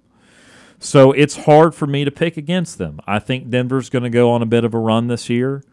So 0.80 1.12
it's 1.12 1.36
hard 1.46 1.74
for 1.74 1.88
me 1.88 2.06
to 2.06 2.12
pick 2.12 2.38
against 2.38 2.78
them. 2.78 3.00
I 3.08 3.20
think 3.20 3.50
Denver's 3.50 3.90
going 3.90 4.04
to 4.04 4.10
go 4.12 4.30
on 4.30 4.42
a 4.44 4.46
bit 4.46 4.64
of 4.64 4.74
a 4.76 4.80
run 4.80 5.08
this 5.08 5.30
year. 5.30 5.64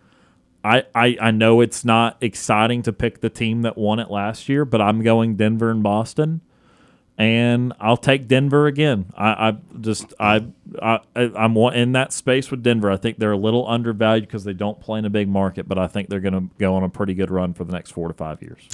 I, 0.64 0.84
I, 0.94 1.18
I 1.20 1.30
know 1.30 1.60
it's 1.60 1.84
not 1.84 2.16
exciting 2.22 2.82
to 2.82 2.92
pick 2.92 3.20
the 3.20 3.28
team 3.28 3.62
that 3.62 3.76
won 3.76 3.98
it 3.98 4.10
last 4.10 4.48
year, 4.48 4.64
but 4.64 4.80
I'm 4.80 5.02
going 5.02 5.36
Denver 5.36 5.70
and 5.70 5.82
Boston, 5.82 6.40
and 7.16 7.72
I'll 7.80 7.96
take 7.96 8.26
Denver 8.26 8.66
again. 8.66 9.06
I, 9.16 9.48
I 9.48 9.56
just 9.80 10.12
I, 10.18 10.46
I 10.82 11.00
I'm 11.14 11.56
in 11.56 11.92
that 11.92 12.12
space 12.12 12.50
with 12.50 12.62
Denver. 12.62 12.90
I 12.90 12.96
think 12.96 13.18
they're 13.18 13.32
a 13.32 13.36
little 13.36 13.68
undervalued 13.68 14.26
because 14.26 14.44
they 14.44 14.52
don't 14.52 14.80
play 14.80 14.98
in 14.98 15.04
a 15.04 15.10
big 15.10 15.28
market, 15.28 15.68
but 15.68 15.78
I 15.78 15.86
think 15.86 16.08
they're 16.08 16.20
going 16.20 16.34
to 16.34 16.54
go 16.58 16.74
on 16.74 16.82
a 16.82 16.88
pretty 16.88 17.14
good 17.14 17.30
run 17.30 17.54
for 17.54 17.64
the 17.64 17.72
next 17.72 17.92
four 17.92 18.08
to 18.08 18.14
five 18.14 18.42
years. 18.42 18.66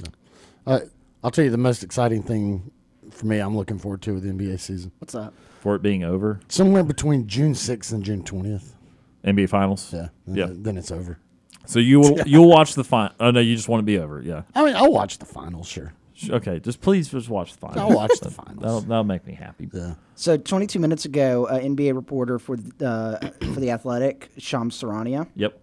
Uh, 0.65 0.79
I'll 1.23 1.31
tell 1.31 1.45
you 1.45 1.51
the 1.51 1.57
most 1.57 1.83
exciting 1.83 2.23
thing 2.23 2.71
for 3.11 3.27
me. 3.27 3.39
I'm 3.39 3.55
looking 3.55 3.77
forward 3.77 4.01
to 4.03 4.15
with 4.15 4.23
the 4.23 4.29
NBA 4.31 4.59
season. 4.59 4.91
What's 4.99 5.13
that? 5.13 5.33
For 5.59 5.75
it 5.75 5.83
being 5.83 6.03
over, 6.03 6.39
Somewhere 6.47 6.83
between 6.83 7.27
June 7.27 7.53
6th 7.53 7.93
and 7.93 8.03
June 8.03 8.23
20th. 8.23 8.73
NBA 9.23 9.49
Finals. 9.49 9.93
Yeah. 9.93 10.07
Then, 10.25 10.35
Yeah. 10.35 10.47
Then 10.49 10.77
it's 10.77 10.89
over. 10.89 11.19
So 11.67 11.77
you 11.77 11.99
will 11.99 12.19
you'll 12.25 12.49
watch 12.49 12.73
the 12.73 12.83
final. 12.83 13.13
Oh 13.19 13.29
no, 13.29 13.39
you 13.39 13.55
just 13.55 13.69
want 13.69 13.81
to 13.81 13.85
be 13.85 13.99
over. 13.99 14.19
Yeah. 14.19 14.41
I 14.55 14.65
mean, 14.65 14.75
I'll 14.75 14.91
watch 14.91 15.19
the 15.19 15.25
finals, 15.25 15.67
sure. 15.67 15.93
Sh- 16.21 16.29
Okay, 16.29 16.59
just 16.59 16.81
please 16.81 17.09
just 17.09 17.29
watch 17.29 17.53
the 17.53 17.59
finals. 17.59 17.79
I'll 17.79 17.95
watch 17.95 18.11
the 18.19 18.29
That'll, 18.29 18.45
finals. 18.55 18.85
that'll 18.85 19.03
make 19.03 19.25
me 19.25 19.33
happy. 19.33 19.69
Yeah. 19.73 19.95
So 20.15 20.37
22 20.37 20.79
minutes 20.79 21.05
ago, 21.05 21.45
uh, 21.47 21.59
NBA 21.59 21.95
reporter 21.95 22.37
for 22.39 22.57
the, 22.57 22.85
uh, 22.87 23.45
for 23.53 23.59
the 23.59 23.71
Athletic, 23.71 24.29
Shams 24.37 24.79
Charania, 24.81 25.27
Yep. 25.35 25.59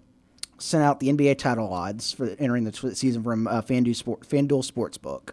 sent 0.58 0.82
out 0.84 1.00
the 1.00 1.08
NBA 1.08 1.38
title 1.38 1.72
odds 1.72 2.12
for 2.12 2.28
entering 2.38 2.64
the 2.64 2.72
tw- 2.72 2.96
season 2.96 3.22
from 3.22 3.46
uh, 3.46 3.62
FanDuel, 3.62 3.94
Sport, 3.96 4.28
FanDuel 4.28 4.68
Sportsbook. 4.70 5.30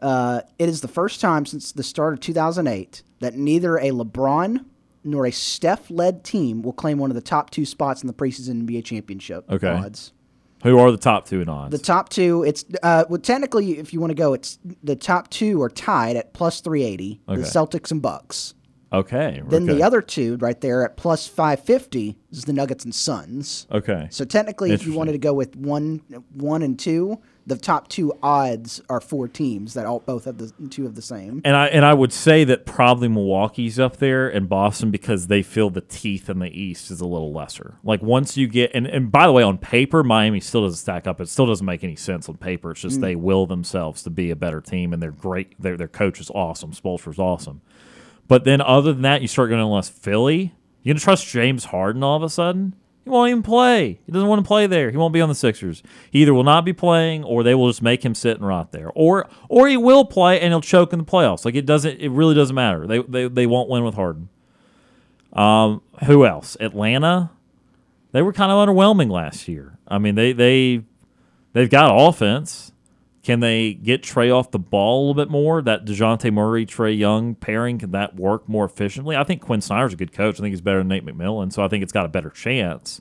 Uh, 0.00 0.42
it 0.58 0.68
is 0.68 0.80
the 0.82 0.88
first 0.88 1.20
time 1.20 1.46
since 1.46 1.72
the 1.72 1.82
start 1.82 2.12
of 2.12 2.20
2008 2.20 3.02
that 3.20 3.34
neither 3.36 3.76
a 3.78 3.90
LeBron 3.90 4.64
nor 5.06 5.26
a 5.26 5.30
Steph-led 5.32 6.24
team 6.24 6.62
will 6.62 6.72
claim 6.72 6.98
one 6.98 7.10
of 7.10 7.14
the 7.14 7.20
top 7.22 7.50
two 7.50 7.64
spots 7.64 8.02
in 8.02 8.06
the 8.06 8.12
preseason 8.14 8.66
NBA 8.66 8.84
championship 8.84 9.44
Okay. 9.50 9.68
odds. 9.68 10.12
Who 10.64 10.78
are 10.78 10.90
the 10.90 10.96
top 10.98 11.26
two 11.26 11.40
in 11.40 11.48
odds? 11.48 11.70
The 11.72 11.78
top 11.78 12.08
two, 12.08 12.42
it's 12.42 12.64
uh, 12.82 13.04
well, 13.08 13.20
technically, 13.20 13.78
if 13.78 13.92
you 13.92 14.00
want 14.00 14.10
to 14.10 14.14
go, 14.16 14.32
it's 14.34 14.58
the 14.82 14.96
top 14.96 15.30
two 15.30 15.62
are 15.62 15.68
tied 15.68 16.16
at 16.16 16.32
plus 16.32 16.60
380, 16.60 17.20
Okay. 17.28 17.40
the 17.40 17.46
Celtics 17.46 17.90
and 17.92 18.00
Bucks. 18.02 18.54
okay. 18.92 19.42
Then 19.46 19.64
okay. 19.64 19.74
the 19.74 19.82
other 19.82 20.00
two 20.00 20.36
right 20.38 20.58
there 20.60 20.84
at 20.84 20.96
plus 20.96 21.26
550 21.26 22.16
is 22.32 22.44
the 22.44 22.52
Nuggets 22.52 22.84
and 22.84 22.94
Suns. 22.94 23.66
Okay. 23.70 24.08
So 24.10 24.24
technically, 24.24 24.72
if 24.72 24.86
you 24.86 24.94
wanted 24.94 25.12
to 25.12 25.18
go 25.18 25.34
with 25.34 25.54
one, 25.54 26.00
one 26.32 26.62
and 26.62 26.78
two, 26.78 27.20
the 27.46 27.56
top 27.56 27.88
two 27.88 28.12
odds 28.22 28.80
are 28.88 29.00
four 29.00 29.28
teams 29.28 29.74
that 29.74 29.84
all 29.84 30.00
both 30.00 30.24
have 30.24 30.38
the 30.38 30.50
two 30.68 30.86
of 30.86 30.94
the 30.94 31.02
same. 31.02 31.42
And 31.44 31.54
I 31.54 31.66
and 31.66 31.84
I 31.84 31.92
would 31.92 32.12
say 32.12 32.44
that 32.44 32.64
probably 32.64 33.08
Milwaukee's 33.08 33.78
up 33.78 33.98
there 33.98 34.28
and 34.28 34.48
Boston 34.48 34.90
because 34.90 35.26
they 35.26 35.42
feel 35.42 35.68
the 35.68 35.82
teeth 35.82 36.30
in 36.30 36.38
the 36.38 36.48
East 36.48 36.90
is 36.90 37.00
a 37.00 37.06
little 37.06 37.32
lesser. 37.32 37.76
Like 37.84 38.02
once 38.02 38.36
you 38.36 38.48
get 38.48 38.70
and, 38.74 38.86
and 38.86 39.12
by 39.12 39.26
the 39.26 39.32
way, 39.32 39.42
on 39.42 39.58
paper, 39.58 40.02
Miami 40.02 40.40
still 40.40 40.62
doesn't 40.62 40.78
stack 40.78 41.06
up. 41.06 41.20
It 41.20 41.28
still 41.28 41.46
doesn't 41.46 41.66
make 41.66 41.84
any 41.84 41.96
sense 41.96 42.28
on 42.28 42.36
paper. 42.36 42.70
It's 42.70 42.80
just 42.80 42.98
mm. 42.98 43.02
they 43.02 43.16
will 43.16 43.46
themselves 43.46 44.02
to 44.04 44.10
be 44.10 44.30
a 44.30 44.36
better 44.36 44.60
team 44.60 44.92
and 44.92 45.02
they're 45.02 45.10
great. 45.10 45.60
Their 45.60 45.76
their 45.76 45.88
coach 45.88 46.20
is 46.20 46.30
awesome. 46.30 46.72
Spoelstra's 46.72 47.18
awesome. 47.18 47.60
But 48.26 48.44
then 48.44 48.62
other 48.62 48.94
than 48.94 49.02
that, 49.02 49.20
you 49.20 49.28
start 49.28 49.50
going 49.50 49.60
unless 49.60 49.90
Philly. 49.90 50.54
You 50.82 50.92
gonna 50.92 51.00
trust 51.00 51.26
James 51.26 51.66
Harden 51.66 52.02
all 52.02 52.16
of 52.16 52.22
a 52.22 52.30
sudden? 52.30 52.74
He 53.04 53.10
won't 53.10 53.28
even 53.28 53.42
play. 53.42 54.00
He 54.06 54.12
doesn't 54.12 54.28
want 54.28 54.42
to 54.42 54.48
play 54.48 54.66
there. 54.66 54.90
He 54.90 54.96
won't 54.96 55.12
be 55.12 55.20
on 55.20 55.28
the 55.28 55.34
Sixers. 55.34 55.82
He 56.10 56.22
either 56.22 56.32
will 56.32 56.42
not 56.42 56.64
be 56.64 56.72
playing, 56.72 57.22
or 57.22 57.42
they 57.42 57.54
will 57.54 57.68
just 57.68 57.82
make 57.82 58.02
him 58.02 58.14
sit 58.14 58.38
and 58.38 58.46
rot 58.46 58.72
there, 58.72 58.90
or 58.94 59.28
or 59.50 59.68
he 59.68 59.76
will 59.76 60.06
play 60.06 60.40
and 60.40 60.52
he'll 60.52 60.62
choke 60.62 60.92
in 60.94 60.98
the 60.98 61.04
playoffs. 61.04 61.44
Like 61.44 61.54
it 61.54 61.66
doesn't. 61.66 62.00
It 62.00 62.08
really 62.08 62.34
doesn't 62.34 62.54
matter. 62.54 62.86
They 62.86 63.02
they 63.02 63.28
they 63.28 63.46
won't 63.46 63.68
win 63.68 63.84
with 63.84 63.94
Harden. 63.94 64.30
Um, 65.34 65.82
who 66.04 66.24
else? 66.24 66.56
Atlanta. 66.60 67.30
They 68.12 68.22
were 68.22 68.32
kind 68.32 68.52
of 68.52 68.66
underwhelming 68.66 69.10
last 69.10 69.48
year. 69.48 69.78
I 69.86 69.98
mean, 69.98 70.14
they 70.14 70.32
they 70.32 70.82
they've 71.52 71.68
got 71.68 71.94
offense. 71.94 72.72
Can 73.24 73.40
they 73.40 73.72
get 73.72 74.02
Trae 74.02 74.32
off 74.32 74.50
the 74.50 74.58
ball 74.58 74.98
a 74.98 75.02
little 75.08 75.14
bit 75.14 75.30
more? 75.30 75.62
That 75.62 75.86
Dejounte 75.86 76.30
Murray, 76.30 76.66
Trae 76.66 76.96
Young 76.96 77.34
pairing, 77.34 77.78
can 77.78 77.90
that 77.92 78.16
work 78.16 78.46
more 78.46 78.66
efficiently? 78.66 79.16
I 79.16 79.24
think 79.24 79.40
Quin 79.40 79.62
Snyder's 79.62 79.94
a 79.94 79.96
good 79.96 80.12
coach. 80.12 80.36
I 80.36 80.42
think 80.42 80.52
he's 80.52 80.60
better 80.60 80.78
than 80.78 80.88
Nate 80.88 81.06
McMillan, 81.06 81.50
so 81.50 81.64
I 81.64 81.68
think 81.68 81.82
it's 81.82 81.92
got 81.92 82.04
a 82.04 82.10
better 82.10 82.28
chance. 82.28 83.00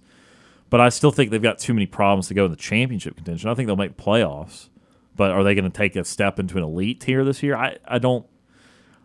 But 0.69 0.79
I 0.79 0.87
still 0.87 1.11
think 1.11 1.29
they've 1.29 1.41
got 1.41 1.59
too 1.59 1.73
many 1.73 1.85
problems 1.85 2.29
to 2.29 2.33
go 2.33 2.45
in 2.45 2.51
the 2.51 2.57
championship 2.57 3.17
contention. 3.17 3.49
I 3.49 3.53
think 3.53 3.67
they'll 3.67 3.75
make 3.75 3.97
playoffs, 3.97 4.69
but 5.13 5.31
are 5.31 5.43
they 5.43 5.55
going 5.55 5.69
to 5.69 5.77
take 5.77 5.95
a 5.97 6.05
step 6.05 6.39
into 6.39 6.57
an 6.57 6.63
elite 6.63 7.01
tier 7.01 7.25
this 7.25 7.43
year? 7.43 7.57
I, 7.57 7.77
I 7.85 7.99
don't 7.99 8.25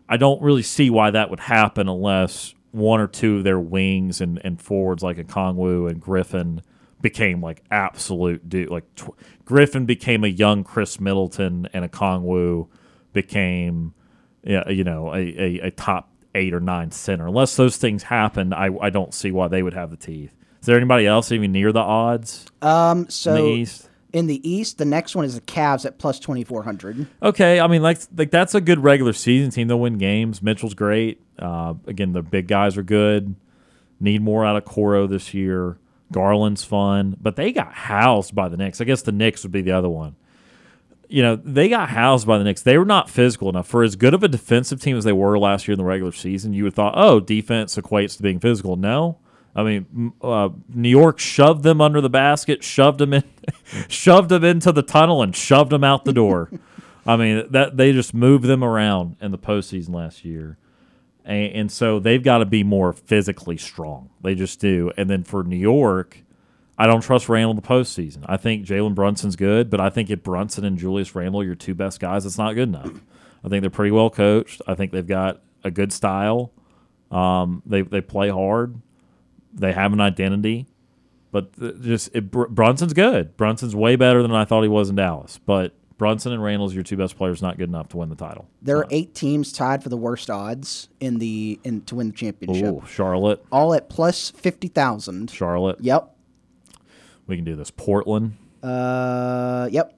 I 0.07 0.15
don't 0.17 0.41
really 0.41 0.63
see 0.63 0.89
why 0.89 1.11
that 1.11 1.29
would 1.29 1.41
happen 1.41 1.87
unless 1.87 2.55
one 2.71 3.01
or 3.01 3.07
two 3.07 3.37
of 3.37 3.43
their 3.43 3.59
wings 3.59 4.21
and, 4.21 4.39
and 4.43 4.59
forwards 4.61 5.03
like 5.03 5.17
Okongwu 5.17 5.89
and 5.89 5.99
Griffin 5.99 6.63
became 7.01 7.41
like 7.41 7.63
absolute 7.71 8.47
dude. 8.49 8.69
Like 8.69 8.93
tw- 8.95 9.11
Griffin 9.45 9.85
became 9.85 10.23
a 10.23 10.27
young 10.27 10.63
Khris 10.63 10.99
Middleton, 10.99 11.67
and 11.73 11.89
Okongwu 11.89 12.67
became, 13.13 13.93
yeah, 14.43 14.69
you 14.69 14.83
know, 14.83 15.13
a, 15.13 15.17
a, 15.17 15.59
a 15.67 15.71
top 15.71 16.11
eight 16.35 16.53
or 16.53 16.59
nine 16.59 16.91
center. 16.91 17.27
Unless 17.27 17.55
those 17.55 17.77
things 17.77 18.03
happen, 18.03 18.53
I, 18.53 18.69
I 18.81 18.89
don't 18.89 19.13
see 19.13 19.31
why 19.31 19.47
they 19.47 19.63
would 19.63 19.73
have 19.73 19.89
the 19.89 19.97
teeth. 19.97 20.33
Is 20.61 20.65
there 20.65 20.77
anybody 20.77 21.07
else 21.07 21.31
even 21.31 21.51
near 21.51 21.71
the 21.71 21.79
odds 21.79 22.45
Um, 22.61 22.99
in 22.99 23.05
the 23.05 23.11
so 23.11 23.47
East? 23.47 23.89
in 24.11 24.27
the 24.27 24.49
East, 24.49 24.77
the 24.77 24.85
next 24.85 25.15
one 25.15 25.23
is 25.25 25.35
the 25.35 25.41
Cavs 25.41 25.85
at 25.85 25.97
plus 25.97 26.19
2400. 26.19 27.07
Okay, 27.23 27.59
I 27.59 27.67
mean, 27.67 27.81
like, 27.81 27.99
like 28.15 28.29
that's 28.31 28.53
a 28.55 28.61
good 28.61 28.83
regular 28.83 29.13
season 29.13 29.51
team. 29.51 29.67
They'll 29.67 29.79
win 29.79 29.97
games. 29.97 30.41
Mitchell's 30.41 30.73
great. 30.73 31.21
Uh, 31.37 31.75
again, 31.87 32.11
the 32.13 32.21
big 32.21 32.47
guys 32.47 32.75
are 32.77 32.83
good. 32.83 33.35
Need 34.01 34.21
more 34.21 34.45
out 34.45 34.55
of 34.57 34.65
Coro 34.65 35.07
this 35.07 35.33
year. 35.33 35.77
Garland's 36.11 36.63
fun, 36.63 37.15
but 37.21 37.35
they 37.35 37.51
got 37.51 37.73
housed 37.73 38.33
by 38.33 38.49
the 38.49 38.57
Knicks. 38.57 38.81
I 38.81 38.85
guess 38.85 39.01
the 39.01 39.11
Knicks 39.11 39.43
would 39.43 39.51
be 39.51 39.61
the 39.61 39.71
other 39.71 39.89
one. 39.89 40.15
You 41.07 41.23
know, 41.23 41.35
they 41.35 41.69
got 41.69 41.89
housed 41.89 42.27
by 42.27 42.37
the 42.37 42.43
Knicks. 42.43 42.61
They 42.61 42.77
were 42.77 42.85
not 42.85 43.09
physical 43.09 43.49
enough 43.49 43.67
for 43.67 43.83
as 43.83 43.95
good 43.95 44.13
of 44.13 44.23
a 44.23 44.27
defensive 44.27 44.81
team 44.81 44.95
as 44.95 45.03
they 45.03 45.13
were 45.13 45.39
last 45.39 45.67
year 45.67 45.73
in 45.73 45.79
the 45.79 45.85
regular 45.85 46.11
season. 46.11 46.53
You 46.53 46.63
would 46.63 46.73
have 46.73 46.75
thought, 46.75 46.93
oh, 46.95 47.19
defense 47.19 47.75
equates 47.75 48.17
to 48.17 48.23
being 48.23 48.39
physical. 48.39 48.75
No, 48.75 49.17
I 49.55 49.63
mean, 49.63 50.13
uh, 50.21 50.49
New 50.73 50.89
York 50.89 51.19
shoved 51.19 51.63
them 51.63 51.81
under 51.81 52.01
the 52.01 52.09
basket, 52.09 52.63
shoved 52.63 52.99
them 52.99 53.13
in, 53.13 53.23
shoved 53.87 54.29
them 54.29 54.43
into 54.43 54.71
the 54.71 54.83
tunnel, 54.83 55.21
and 55.21 55.35
shoved 55.35 55.71
them 55.71 55.83
out 55.83 56.05
the 56.05 56.13
door. 56.13 56.51
I 57.07 57.17
mean, 57.17 57.47
that 57.51 57.75
they 57.75 57.91
just 57.91 58.13
moved 58.13 58.45
them 58.45 58.63
around 58.63 59.15
in 59.19 59.31
the 59.31 59.37
postseason 59.37 59.93
last 59.95 60.23
year, 60.23 60.57
and, 61.29 61.53
and 61.53 61.71
so 61.71 61.99
they've 61.99 62.23
got 62.23 62.39
to 62.39 62.45
be 62.45 62.63
more 62.63 62.91
physically 62.91 63.55
strong. 63.55 64.09
They 64.21 64.33
just 64.33 64.59
do. 64.59 64.91
And 64.97 65.09
then 65.09 65.23
for 65.23 65.43
New 65.43 65.57
York, 65.57 66.23
I 66.75 66.87
don't 66.87 67.01
trust 67.01 67.29
Randle 67.29 67.51
in 67.51 67.55
the 67.55 67.61
postseason. 67.61 68.25
I 68.25 68.37
think 68.37 68.65
Jalen 68.65 68.95
Brunson's 68.95 69.35
good, 69.35 69.69
but 69.69 69.79
I 69.79 69.89
think 69.89 70.09
if 70.09 70.23
Brunson 70.23 70.65
and 70.65 70.77
Julius 70.77 71.13
Randle 71.13 71.43
your 71.43 71.55
two 71.55 71.75
best 71.75 71.99
guys, 71.99 72.25
it's 72.25 72.37
not 72.37 72.53
good 72.53 72.69
enough. 72.69 73.03
I 73.43 73.47
think 73.47 73.61
they're 73.61 73.69
pretty 73.69 73.91
well 73.91 74.09
coached. 74.09 74.61
I 74.67 74.73
think 74.73 74.91
they've 74.91 75.05
got 75.05 75.41
a 75.63 75.69
good 75.69 75.93
style. 75.93 76.51
Um, 77.11 77.61
they 77.65 77.83
they 77.83 78.01
play 78.01 78.29
hard. 78.29 78.81
They 79.53 79.73
have 79.73 79.93
an 79.93 80.01
identity, 80.01 80.67
but 81.31 81.81
just 81.81 82.09
it, 82.15 82.31
Brunson's 82.31 82.93
good. 82.93 83.37
Brunson's 83.37 83.75
way 83.75 83.95
better 83.95 84.21
than 84.21 84.31
I 84.31 84.45
thought 84.45 84.63
he 84.63 84.69
was 84.69 84.89
in 84.89 84.95
Dallas. 84.95 85.39
But 85.45 85.73
Brunson 85.99 86.31
and 86.31 86.41
Randle's 86.41 86.73
your 86.73 86.81
two 86.81 86.97
best 86.97 87.17
players, 87.17 87.41
not 87.41 87.57
good 87.57 87.67
enough 87.69 87.89
to 87.89 87.97
win 87.97 88.09
the 88.09 88.15
title. 88.15 88.47
There 88.61 88.77
are 88.77 88.87
eight 88.89 89.13
teams 89.13 89.51
tied 89.51 89.83
for 89.83 89.89
the 89.89 89.97
worst 89.97 90.29
odds 90.29 90.87
in 90.99 91.19
the 91.19 91.59
in 91.63 91.81
to 91.81 91.95
win 91.95 92.07
the 92.07 92.13
championship. 92.13 92.65
Ooh, 92.65 92.83
Charlotte, 92.87 93.45
All 93.51 93.73
at 93.73 93.89
plus 93.89 94.31
fifty 94.31 94.69
thousand. 94.69 95.29
Charlotte. 95.29 95.77
Yep. 95.81 96.15
We 97.27 97.35
can 97.35 97.45
do 97.45 97.55
this. 97.55 97.69
Portland. 97.69 98.37
Uh. 98.63 99.67
Yep. 99.71 99.95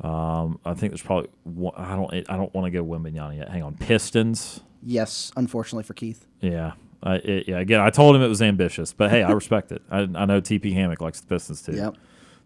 Um, 0.00 0.58
I 0.64 0.74
think 0.74 0.90
there's 0.90 1.02
probably 1.02 1.28
one, 1.44 1.74
I 1.76 1.94
don't 1.94 2.12
I 2.28 2.36
don't 2.36 2.52
want 2.52 2.64
to 2.64 2.70
go 2.70 2.82
Wimbignani 2.84 3.36
yet. 3.36 3.50
Hang 3.50 3.62
on, 3.62 3.76
Pistons. 3.76 4.60
Yes. 4.82 5.30
Unfortunately 5.36 5.84
for 5.84 5.94
Keith. 5.94 6.26
Yeah, 6.40 6.72
I, 7.02 7.16
it, 7.16 7.46
yeah. 7.46 7.60
Again, 7.60 7.78
I 7.80 7.90
told 7.90 8.16
him 8.16 8.22
it 8.22 8.28
was 8.28 8.42
ambitious, 8.42 8.92
but 8.92 9.10
hey, 9.10 9.22
I 9.22 9.30
respect 9.32 9.70
it. 9.70 9.82
I, 9.90 10.00
I 10.00 10.24
know 10.24 10.40
TP 10.40 10.72
Hammock 10.72 11.00
likes 11.02 11.20
the 11.20 11.26
Pistons 11.28 11.62
too. 11.62 11.76
Yep. 11.76 11.96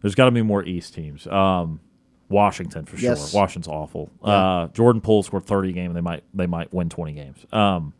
There's 0.02 0.14
got 0.14 0.26
to 0.26 0.32
be 0.32 0.42
more 0.42 0.62
East 0.64 0.92
teams. 0.92 1.26
Um, 1.28 1.80
Washington 2.28 2.84
for 2.86 2.96
Yes. 2.96 3.30
sure. 3.30 3.40
Washington's 3.40 3.68
awful. 3.72 4.10
Uh, 4.22 4.66
Jordan 4.68 5.00
Poole 5.00 5.22
scored 5.22 5.44
30 5.44 5.70
a 5.70 5.72
game, 5.72 5.86
and 5.90 5.96
they 5.96 6.00
might 6.00 6.24
they 6.34 6.46
might 6.46 6.72
win 6.74 6.88
20 6.88 7.12
games. 7.12 7.46
Um, 7.52 7.92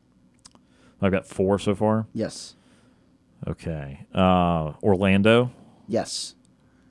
I've 1.00 1.12
got 1.12 1.26
four 1.26 1.58
so 1.58 1.74
far. 1.74 2.06
Yes. 2.12 2.56
Okay. 3.46 4.06
Uh, 4.14 4.72
Orlando. 4.82 5.50
Yes. 5.86 6.34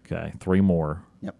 Okay, 0.06 0.34
three 0.40 0.62
more. 0.62 1.04
Yep. 1.22 1.36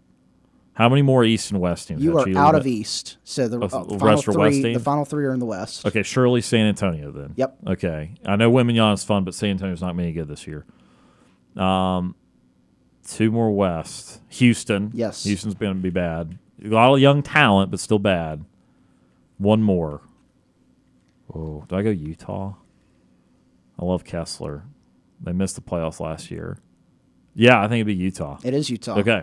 How 0.74 0.88
many 0.88 1.00
more 1.02 1.24
East 1.24 1.52
and 1.52 1.60
West 1.60 1.88
teams? 1.88 2.02
You 2.02 2.18
are 2.18 2.28
out 2.36 2.54
of 2.56 2.66
it? 2.66 2.70
East, 2.70 3.16
so 3.24 3.46
the, 3.48 3.58
Oh, 3.58 3.62
uh, 3.62 3.68
the 3.84 3.98
final 3.98 3.98
rest 3.98 4.28
are 4.28 4.32
three. 4.32 4.42
West 4.42 4.62
the 4.62 4.78
final 4.80 5.04
three 5.04 5.24
are 5.24 5.32
in 5.32 5.38
the 5.38 5.46
West. 5.46 5.86
Okay, 5.86 6.02
surely 6.02 6.40
San 6.42 6.66
Antonio 6.66 7.12
then. 7.12 7.32
Yep. 7.36 7.56
Okay, 7.68 8.10
I 8.26 8.34
know 8.36 8.50
Wimignon 8.50 8.92
is 8.94 9.04
fun, 9.04 9.22
but 9.24 9.34
San 9.34 9.50
Antonio's 9.50 9.80
not 9.80 9.94
any 9.98 10.12
good 10.12 10.26
this 10.28 10.46
year. 10.46 10.66
Um, 11.56 12.14
two 13.06 13.30
more 13.30 13.50
West. 13.50 14.20
Houston. 14.28 14.90
Yes. 14.94 15.24
Houston's 15.24 15.54
going 15.54 15.74
to 15.74 15.80
be 15.80 15.90
bad. 15.90 16.38
A 16.64 16.68
lot 16.68 16.94
of 16.94 17.00
young 17.00 17.22
talent, 17.22 17.70
but 17.70 17.80
still 17.80 17.98
bad. 17.98 18.44
One 19.38 19.62
more. 19.62 20.02
Oh, 21.34 21.64
do 21.68 21.76
I 21.76 21.82
go 21.82 21.90
Utah? 21.90 22.54
I 23.78 23.84
love 23.84 24.04
Kessler. 24.04 24.64
They 25.20 25.32
missed 25.32 25.54
the 25.54 25.60
playoffs 25.60 26.00
last 26.00 26.30
year. 26.30 26.58
Yeah, 27.34 27.58
I 27.58 27.68
think 27.68 27.74
it'd 27.74 27.86
be 27.86 27.94
Utah. 27.94 28.38
It 28.42 28.54
is 28.54 28.70
Utah. 28.70 28.98
Okay. 28.98 29.22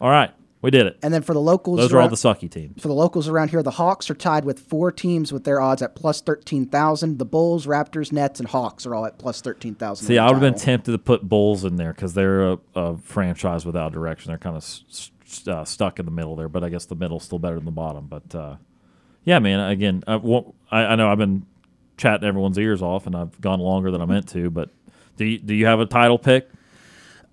All 0.00 0.10
right. 0.10 0.30
We 0.64 0.70
did 0.70 0.86
it. 0.86 0.98
And 1.02 1.12
then 1.12 1.20
for 1.20 1.34
the 1.34 1.40
locals, 1.42 1.76
Those 1.78 1.92
are 1.92 2.00
all 2.00 2.08
the 2.08 2.16
sucky 2.16 2.50
teams. 2.50 2.80
For 2.80 2.88
the 2.88 2.94
locals 2.94 3.28
around 3.28 3.50
here, 3.50 3.62
the 3.62 3.72
Hawks 3.72 4.08
are 4.08 4.14
tied 4.14 4.46
with 4.46 4.58
four 4.58 4.90
teams 4.90 5.30
with 5.30 5.44
their 5.44 5.60
odds 5.60 5.82
at 5.82 5.94
plus 5.94 6.22
thirteen 6.22 6.64
thousand. 6.66 7.18
The 7.18 7.26
Bulls, 7.26 7.66
Raptors, 7.66 8.12
Nets, 8.12 8.40
and 8.40 8.48
Hawks 8.48 8.86
are 8.86 8.94
all 8.94 9.04
at 9.04 9.18
plus 9.18 9.42
thirteen 9.42 9.74
thousand. 9.74 10.06
See, 10.06 10.16
I 10.16 10.24
would 10.26 10.32
have 10.32 10.40
been 10.40 10.54
tempted 10.54 10.92
to 10.92 10.98
put 10.98 11.28
Bulls 11.28 11.64
in 11.66 11.76
there 11.76 11.92
because 11.92 12.14
they're 12.14 12.52
a, 12.52 12.58
a 12.74 12.96
franchise 12.96 13.66
without 13.66 13.92
direction. 13.92 14.30
They're 14.30 14.38
kind 14.38 14.56
of 14.56 14.62
s- 14.62 15.10
s- 15.26 15.46
uh, 15.46 15.64
stuck 15.66 15.98
in 15.98 16.06
the 16.06 16.10
middle 16.12 16.34
there, 16.34 16.48
but 16.48 16.64
I 16.64 16.70
guess 16.70 16.86
the 16.86 16.94
middle's 16.96 17.24
still 17.24 17.38
better 17.38 17.56
than 17.56 17.66
the 17.66 17.70
bottom. 17.70 18.06
But 18.06 18.34
uh, 18.34 18.56
yeah, 19.24 19.40
man, 19.40 19.60
again, 19.60 20.02
I, 20.06 20.16
won't- 20.16 20.54
I, 20.70 20.84
I 20.86 20.94
know 20.96 21.10
I've 21.12 21.18
been 21.18 21.44
chatting 21.98 22.26
everyone's 22.26 22.56
ears 22.58 22.80
off, 22.80 23.06
and 23.06 23.14
I've 23.14 23.38
gone 23.38 23.60
longer 23.60 23.90
than 23.90 24.00
I 24.00 24.06
meant 24.06 24.28
to. 24.30 24.48
But 24.48 24.70
do 25.18 25.26
you, 25.26 25.38
do 25.38 25.54
you 25.54 25.66
have 25.66 25.80
a 25.80 25.84
title 25.86 26.18
pick? 26.18 26.48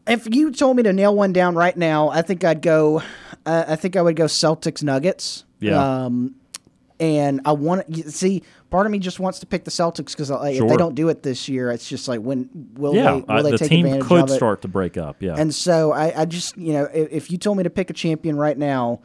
If 0.07 0.33
you 0.33 0.51
told 0.51 0.77
me 0.77 0.83
to 0.83 0.93
nail 0.93 1.15
one 1.15 1.31
down 1.33 1.55
right 1.55 1.75
now, 1.75 2.09
I 2.09 2.21
think 2.21 2.43
I'd 2.43 2.61
go. 2.61 3.03
Uh, 3.45 3.65
I 3.67 3.75
think 3.75 3.95
I 3.95 4.01
would 4.01 4.15
go 4.15 4.25
Celtics 4.25 4.83
Nuggets. 4.83 5.45
Yeah. 5.59 6.05
Um, 6.05 6.35
and 6.99 7.41
I 7.45 7.53
want 7.53 7.91
to 7.93 8.11
see. 8.11 8.43
Part 8.69 8.85
of 8.85 8.91
me 8.91 8.99
just 8.99 9.19
wants 9.19 9.39
to 9.39 9.45
pick 9.45 9.65
the 9.65 9.71
Celtics 9.71 10.11
because 10.11 10.29
like, 10.29 10.55
if 10.55 10.67
they 10.67 10.77
don't 10.77 10.95
do 10.95 11.09
it 11.09 11.23
this 11.23 11.49
year, 11.49 11.71
it's 11.71 11.87
just 11.89 12.07
like 12.07 12.21
when 12.21 12.49
will 12.75 12.95
yeah, 12.95 13.11
they? 13.11 13.19
Will 13.19 13.25
I- 13.27 13.41
they 13.41 13.51
the 13.51 13.57
take 13.57 13.69
team 13.69 13.85
advantage 13.85 14.07
could 14.07 14.23
of 14.23 14.29
it? 14.29 14.33
start 14.33 14.61
to 14.61 14.67
break 14.69 14.97
up. 14.97 15.17
Yeah, 15.21 15.35
And 15.37 15.53
so 15.53 15.91
I, 15.91 16.21
I 16.21 16.25
just, 16.25 16.55
you 16.57 16.71
know, 16.73 16.85
if, 16.93 17.11
if 17.11 17.31
you 17.31 17.37
told 17.37 17.57
me 17.57 17.63
to 17.63 17.69
pick 17.69 17.89
a 17.89 17.93
champion 17.93 18.37
right 18.37 18.57
now, 18.57 19.01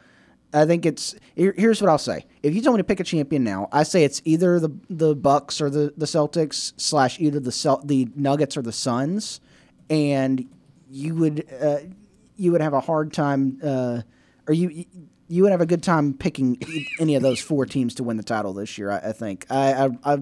I 0.53 0.65
think 0.65 0.85
it's 0.85 1.15
here, 1.35 1.53
here's 1.57 1.81
what 1.81 1.89
I'll 1.89 1.97
say. 1.97 2.25
If 2.43 2.55
you 2.55 2.61
told 2.61 2.77
me 2.77 2.79
to 2.79 2.85
pick 2.85 3.01
a 3.01 3.03
champion 3.03 3.43
now, 3.43 3.67
I 3.73 3.83
say 3.83 4.05
it's 4.05 4.21
either 4.23 4.59
the 4.61 4.69
the 4.89 5.13
Bucks 5.15 5.59
or 5.59 5.69
the 5.69 5.93
the 5.97 6.05
Celtics 6.05 6.71
slash 6.77 7.19
either 7.19 7.39
the 7.41 7.51
Cel- 7.51 7.81
the 7.83 8.07
Nuggets 8.15 8.55
or 8.55 8.61
the 8.61 8.71
Suns, 8.71 9.41
and 9.89 10.47
you 10.89 11.15
would 11.15 11.45
uh, 11.61 11.77
you 12.35 12.51
would 12.51 12.61
have 12.61 12.73
a 12.73 12.79
hard 12.81 13.13
time, 13.13 13.59
uh, 13.63 14.01
or 14.47 14.53
you 14.53 14.85
you 15.27 15.43
would 15.43 15.51
have 15.51 15.61
a 15.61 15.65
good 15.65 15.83
time 15.83 16.13
picking 16.13 16.57
any 16.99 17.15
of 17.15 17.21
those 17.21 17.39
four 17.39 17.65
teams 17.65 17.95
to 17.95 18.03
win 18.03 18.17
the 18.17 18.23
title 18.23 18.53
this 18.53 18.77
year. 18.77 18.91
I, 18.91 18.97
I 19.09 19.11
think 19.11 19.45
I 19.49 19.73
I. 19.85 20.13
I 20.13 20.17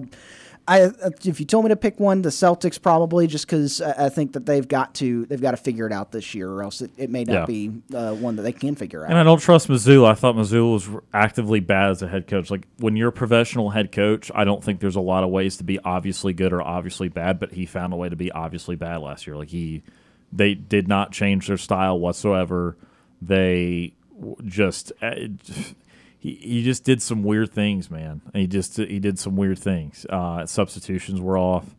I, 0.68 0.90
if 1.24 1.38
you 1.38 1.46
told 1.46 1.64
me 1.64 1.68
to 1.68 1.76
pick 1.76 2.00
one, 2.00 2.22
the 2.22 2.30
Celtics 2.30 2.82
probably, 2.82 3.28
just 3.28 3.46
because 3.46 3.80
I 3.80 4.08
think 4.08 4.32
that 4.32 4.46
they've 4.46 4.66
got 4.66 4.96
to 4.96 5.24
they've 5.26 5.40
got 5.40 5.52
to 5.52 5.56
figure 5.56 5.86
it 5.86 5.92
out 5.92 6.10
this 6.10 6.34
year, 6.34 6.50
or 6.50 6.64
else 6.64 6.80
it, 6.80 6.90
it 6.96 7.08
may 7.08 7.22
not 7.22 7.32
Yeah. 7.32 7.46
be 7.46 7.72
uh, 7.94 8.14
one 8.16 8.34
that 8.34 8.42
they 8.42 8.50
can 8.50 8.74
figure 8.74 9.04
out. 9.04 9.10
And 9.10 9.16
I 9.16 9.22
don't 9.22 9.38
trust 9.38 9.68
Mazzulla. 9.68 10.08
I 10.10 10.14
thought 10.14 10.34
Mazzulla 10.34 10.72
was 10.72 10.88
actively 11.14 11.60
bad 11.60 11.90
as 11.90 12.02
a 12.02 12.08
head 12.08 12.26
coach. 12.26 12.50
Like 12.50 12.66
when 12.78 12.96
you're 12.96 13.10
a 13.10 13.12
professional 13.12 13.70
head 13.70 13.92
coach, 13.92 14.32
I 14.34 14.42
don't 14.42 14.60
think 14.64 14.80
there's 14.80 14.96
a 14.96 15.00
lot 15.00 15.22
of 15.22 15.30
ways 15.30 15.56
to 15.58 15.62
be 15.62 15.78
obviously 15.84 16.32
good 16.32 16.52
or 16.52 16.60
obviously 16.62 17.06
bad. 17.06 17.38
But 17.38 17.52
he 17.52 17.64
found 17.64 17.92
a 17.92 17.96
way 17.96 18.08
to 18.08 18.16
be 18.16 18.32
obviously 18.32 18.74
bad 18.74 18.96
last 19.02 19.24
year. 19.24 19.36
Like 19.36 19.50
he, 19.50 19.84
they 20.32 20.54
did 20.54 20.88
not 20.88 21.12
change 21.12 21.46
their 21.48 21.56
style 21.56 21.98
whatsoever. 21.98 22.76
They 23.22 23.94
just. 24.44 24.92
uh, 25.02 25.14
He, 26.18 26.34
he 26.36 26.64
just 26.64 26.82
did 26.82 27.02
some 27.02 27.22
weird 27.22 27.52
things, 27.52 27.88
man. 27.88 28.20
He 28.34 28.48
just 28.48 28.78
he 28.78 28.98
did 28.98 29.16
some 29.18 29.36
weird 29.36 29.60
things. 29.60 30.04
Uh, 30.10 30.44
substitutions 30.46 31.20
were 31.20 31.38
off. 31.38 31.76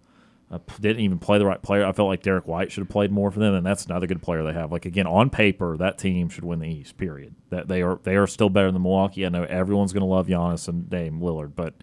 Uh, 0.50 0.60
didn't 0.80 1.02
even 1.02 1.20
play 1.20 1.38
the 1.38 1.46
right 1.46 1.62
player. 1.62 1.86
I 1.86 1.92
felt 1.92 2.08
like 2.08 2.22
Derrick 2.22 2.48
White 2.48 2.72
should 2.72 2.82
have 2.84 2.90
played 2.90 3.12
more 3.12 3.30
for 3.30 3.40
them, 3.40 3.54
and 3.56 3.66
that's 3.66 3.86
another 3.86 4.08
good 4.08 4.22
player 4.22 4.44
they 4.44 4.54
have. 4.54 4.72
Like 4.72 4.86
again, 4.86 5.08
on 5.08 5.30
paper, 5.30 5.76
that 5.76 5.98
team 5.98 6.30
should 6.30 6.46
win 6.46 6.60
the 6.60 6.70
East. 6.70 6.98
Period. 6.98 7.36
That 7.50 7.68
they 7.68 7.82
are 7.82 8.00
they 8.04 8.16
are 8.16 8.28
still 8.28 8.50
better 8.50 8.72
than 8.72 8.82
Milwaukee. 8.84 9.26
I 9.26 9.30
know 9.30 9.44
everyone's 9.44 9.92
going 9.92 10.02
to 10.02 10.08
love 10.08 10.28
Giannis 10.28 10.70
and 10.70 10.90
Dame 10.90 11.20
Lillard, 11.20 11.54
but 11.54 11.74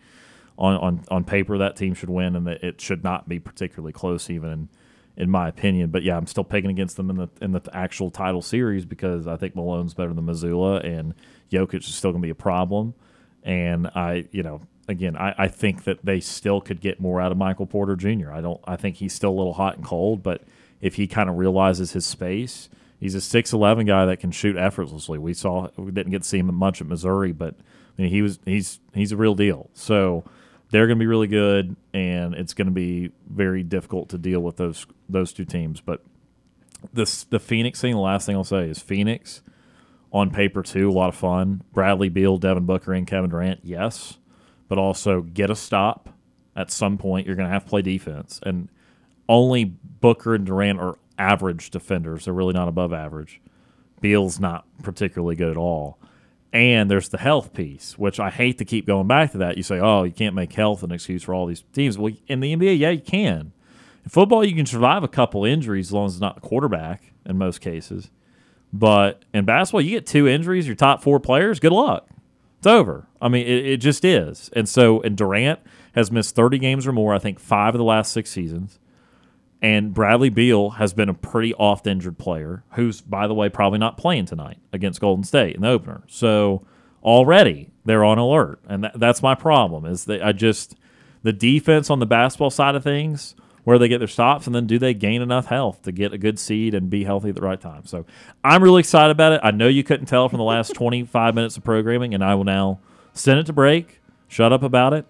on 0.56 0.76
on 0.76 1.04
on 1.10 1.24
paper, 1.24 1.58
that 1.58 1.76
team 1.76 1.92
should 1.92 2.08
win, 2.08 2.34
and 2.34 2.48
it 2.48 2.80
should 2.80 3.04
not 3.04 3.28
be 3.28 3.38
particularly 3.38 3.92
close, 3.92 4.30
even 4.30 4.50
in 4.50 4.68
in 5.16 5.30
my 5.30 5.48
opinion. 5.48 5.90
But 5.90 6.02
yeah, 6.02 6.16
I'm 6.16 6.26
still 6.26 6.44
picking 6.44 6.70
against 6.70 6.96
them 6.96 7.10
in 7.10 7.16
the 7.16 7.28
in 7.40 7.52
the 7.52 7.62
actual 7.72 8.10
title 8.10 8.42
series 8.42 8.84
because 8.84 9.26
I 9.26 9.36
think 9.36 9.54
Malone's 9.54 9.94
better 9.94 10.12
than 10.12 10.26
Mazzulla, 10.26 10.84
and 10.84 11.14
Jokic 11.50 11.80
is 11.80 11.94
still 11.94 12.12
going 12.12 12.22
to 12.22 12.26
be 12.26 12.30
a 12.30 12.34
problem. 12.34 12.94
And 13.42 13.88
I, 13.88 14.26
you 14.32 14.42
know, 14.42 14.62
again, 14.88 15.16
I, 15.16 15.34
I 15.36 15.48
think 15.48 15.84
that 15.84 16.04
they 16.04 16.20
still 16.20 16.60
could 16.60 16.80
get 16.80 17.00
more 17.00 17.20
out 17.20 17.32
of 17.32 17.38
Michael 17.38 17.66
Porter 17.66 17.96
Jr. 17.96 18.32
I 18.32 18.40
don't. 18.40 18.60
I 18.64 18.76
think 18.76 18.96
he's 18.96 19.12
still 19.12 19.30
a 19.30 19.38
little 19.38 19.54
hot 19.54 19.76
and 19.76 19.84
cold, 19.84 20.22
but 20.22 20.42
if 20.80 20.96
he 20.96 21.06
kind 21.06 21.28
of 21.28 21.36
realizes 21.36 21.92
his 21.92 22.06
space, 22.06 22.68
he's 22.98 23.14
a 23.14 23.20
six 23.20 23.52
eleven 23.52 23.86
guy 23.86 24.06
that 24.06 24.18
can 24.18 24.30
shoot 24.30 24.56
effortlessly. 24.56 25.18
We 25.18 25.34
saw 25.34 25.68
we 25.76 25.90
didn't 25.90 26.10
get 26.10 26.22
to 26.22 26.28
see 26.28 26.38
him 26.38 26.54
much 26.54 26.80
at 26.80 26.86
Missouri, 26.86 27.32
but 27.32 27.54
I 27.98 28.02
mean, 28.02 28.10
he 28.10 28.22
was 28.22 28.38
he's 28.44 28.80
he's 28.94 29.12
a 29.12 29.16
real 29.16 29.34
deal. 29.34 29.70
So 29.74 30.24
they're 30.74 30.88
going 30.88 30.98
to 30.98 31.02
be 31.02 31.06
really 31.06 31.28
good, 31.28 31.76
and 31.92 32.34
it's 32.34 32.52
going 32.52 32.66
to 32.66 32.72
be 32.72 33.12
very 33.30 33.62
difficult 33.62 34.08
to 34.08 34.18
deal 34.18 34.40
with 34.40 34.56
those 34.56 34.88
those 35.08 35.32
two 35.32 35.44
teams. 35.44 35.80
But 35.80 36.02
this 36.92 37.22
the 37.22 37.38
Phoenix 37.38 37.80
thing. 37.80 37.94
The 37.94 38.00
last 38.00 38.26
thing 38.26 38.34
I'll 38.34 38.42
say 38.42 38.68
is 38.68 38.80
Phoenix 38.80 39.40
on 40.12 40.30
paper 40.30 40.64
too, 40.64 40.90
a 40.90 40.92
lot 40.92 41.10
of 41.10 41.14
fun. 41.14 41.62
Bradley 41.72 42.08
Beal, 42.08 42.38
Devin 42.38 42.66
Booker, 42.66 42.92
and 42.92 43.06
Kevin 43.06 43.30
Durant, 43.30 43.60
yes, 43.62 44.18
but 44.66 44.76
also 44.76 45.20
get 45.20 45.48
a 45.48 45.54
stop 45.54 46.08
at 46.56 46.72
some 46.72 46.98
point. 46.98 47.28
You're 47.28 47.36
going 47.36 47.46
to 47.46 47.52
have 47.52 47.62
to 47.66 47.70
play 47.70 47.82
defense, 47.82 48.40
and 48.42 48.68
only 49.28 49.64
Booker 49.64 50.34
and 50.34 50.44
Durant 50.44 50.80
are 50.80 50.98
average 51.16 51.70
defenders. 51.70 52.24
They're 52.24 52.34
really 52.34 52.52
not 52.52 52.66
above 52.66 52.92
average. 52.92 53.40
Beal's 54.00 54.40
not 54.40 54.66
particularly 54.82 55.36
good 55.36 55.52
at 55.52 55.56
all. 55.56 56.00
And 56.54 56.88
there's 56.88 57.08
the 57.08 57.18
health 57.18 57.52
piece, 57.52 57.98
which 57.98 58.20
I 58.20 58.30
hate 58.30 58.58
to 58.58 58.64
keep 58.64 58.86
going 58.86 59.08
back 59.08 59.32
to 59.32 59.38
that. 59.38 59.56
You 59.56 59.64
say, 59.64 59.80
oh, 59.80 60.04
you 60.04 60.12
can't 60.12 60.36
make 60.36 60.52
health 60.52 60.84
an 60.84 60.92
excuse 60.92 61.24
for 61.24 61.34
all 61.34 61.46
these 61.46 61.64
teams. 61.72 61.98
Well, 61.98 62.14
in 62.28 62.38
the 62.38 62.54
NBA, 62.54 62.78
yeah, 62.78 62.90
you 62.90 63.00
can. 63.00 63.52
In 64.04 64.10
football, 64.10 64.44
you 64.44 64.54
can 64.54 64.64
survive 64.64 65.02
a 65.02 65.08
couple 65.08 65.44
injuries 65.44 65.88
as 65.88 65.92
long 65.92 66.06
as 66.06 66.12
it's 66.12 66.20
not 66.20 66.36
the 66.36 66.40
quarterback 66.40 67.12
in 67.26 67.38
most 67.38 67.60
cases. 67.60 68.08
But 68.72 69.24
in 69.34 69.44
basketball, 69.44 69.80
you 69.80 69.90
get 69.90 70.06
two 70.06 70.28
injuries, 70.28 70.68
your 70.68 70.76
top 70.76 71.02
four 71.02 71.18
players, 71.18 71.58
good 71.58 71.72
luck. 71.72 72.08
It's 72.58 72.68
over. 72.68 73.08
I 73.20 73.28
mean, 73.28 73.46
it, 73.46 73.66
it 73.66 73.76
just 73.78 74.04
is. 74.04 74.48
And 74.52 74.68
so, 74.68 75.02
and 75.02 75.16
Durant 75.16 75.58
has 75.96 76.12
missed 76.12 76.36
30 76.36 76.58
games 76.58 76.86
or 76.86 76.92
more, 76.92 77.14
I 77.14 77.18
think 77.18 77.40
five 77.40 77.74
of 77.74 77.78
the 77.78 77.84
last 77.84 78.12
six 78.12 78.30
seasons. 78.30 78.78
And 79.64 79.94
Bradley 79.94 80.28
Beal 80.28 80.68
has 80.72 80.92
been 80.92 81.08
a 81.08 81.14
pretty 81.14 81.54
oft 81.54 81.86
injured 81.86 82.18
player, 82.18 82.62
who's, 82.72 83.00
by 83.00 83.26
the 83.26 83.32
way, 83.32 83.48
probably 83.48 83.78
not 83.78 83.96
playing 83.96 84.26
tonight 84.26 84.58
against 84.74 85.00
Golden 85.00 85.24
State 85.24 85.56
in 85.56 85.62
the 85.62 85.70
opener. 85.70 86.02
So 86.06 86.66
already 87.02 87.70
they're 87.86 88.04
on 88.04 88.18
alert, 88.18 88.60
and 88.68 88.84
that, 88.84 89.00
that's 89.00 89.22
my 89.22 89.34
problem. 89.34 89.86
Is 89.86 90.04
that 90.04 90.22
I 90.22 90.32
just 90.32 90.74
the 91.22 91.32
defense 91.32 91.88
on 91.88 91.98
the 91.98 92.04
basketball 92.04 92.50
side 92.50 92.74
of 92.74 92.84
things, 92.84 93.34
where 93.62 93.78
they 93.78 93.88
get 93.88 94.00
their 94.00 94.06
stops, 94.06 94.46
and 94.46 94.54
then 94.54 94.66
do 94.66 94.78
they 94.78 94.92
gain 94.92 95.22
enough 95.22 95.46
health 95.46 95.80
to 95.84 95.92
get 95.92 96.12
a 96.12 96.18
good 96.18 96.38
seed 96.38 96.74
and 96.74 96.90
be 96.90 97.04
healthy 97.04 97.30
at 97.30 97.34
the 97.34 97.40
right 97.40 97.58
time? 97.58 97.86
So 97.86 98.04
I'm 98.44 98.62
really 98.62 98.80
excited 98.80 99.12
about 99.12 99.32
it. 99.32 99.40
I 99.42 99.50
know 99.50 99.68
you 99.68 99.82
couldn't 99.82 100.06
tell 100.06 100.28
from 100.28 100.40
the 100.40 100.44
last 100.44 100.74
25 100.74 101.34
minutes 101.34 101.56
of 101.56 101.64
programming, 101.64 102.12
and 102.12 102.22
I 102.22 102.34
will 102.34 102.44
now 102.44 102.80
send 103.14 103.38
it 103.38 103.46
to 103.46 103.54
break. 103.54 104.02
Shut 104.28 104.52
up 104.52 104.62
about 104.62 104.92
it. 104.92 105.06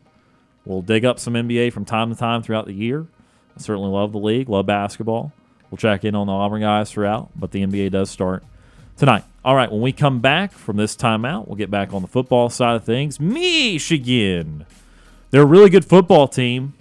We'll 0.65 0.83
dig 0.83 1.05
up 1.05 1.19
some 1.19 1.35
NBA 1.35 1.73
from 1.73 1.85
time 1.85 2.11
to 2.11 2.17
time 2.17 2.41
throughout 2.41 2.67
the 2.67 2.73
year. 2.73 3.09
I 3.57 3.61
certainly 3.61 3.91
love 3.91 4.13
the 4.13 4.19
league, 4.19 4.49
love 4.49 4.67
basketball. 4.67 5.33
We'll 5.71 5.79
check 5.79 6.05
in 6.05 6.15
on 6.15 6.27
the 6.27 6.33
Auburn 6.33 6.61
guys 6.61 6.91
throughout, 6.91 7.31
but 7.37 7.51
the 7.51 7.65
NBA 7.65 7.91
does 7.91 8.11
start 8.11 8.45
tonight. 8.97 9.25
All 9.45 9.55
right, 9.55 9.71
when 9.71 9.81
we 9.81 9.93
come 9.93 10.21
back 10.21 10.53
from 10.53 10.77
this 10.77 10.97
timeout, 10.97 11.47
we'll 11.47 11.57
get 11.57 11.71
back 11.71 11.93
on 11.93 12.03
the 12.03 12.09
football 12.09 12.49
side 12.49 12.77
of 12.77 12.85
things. 12.85 13.21
Michigan. 13.21 14.67
They're 15.31 15.43
a 15.43 15.47
really 15.47 15.71
good 15.71 15.85
football 15.85 16.29
team, 16.29 16.75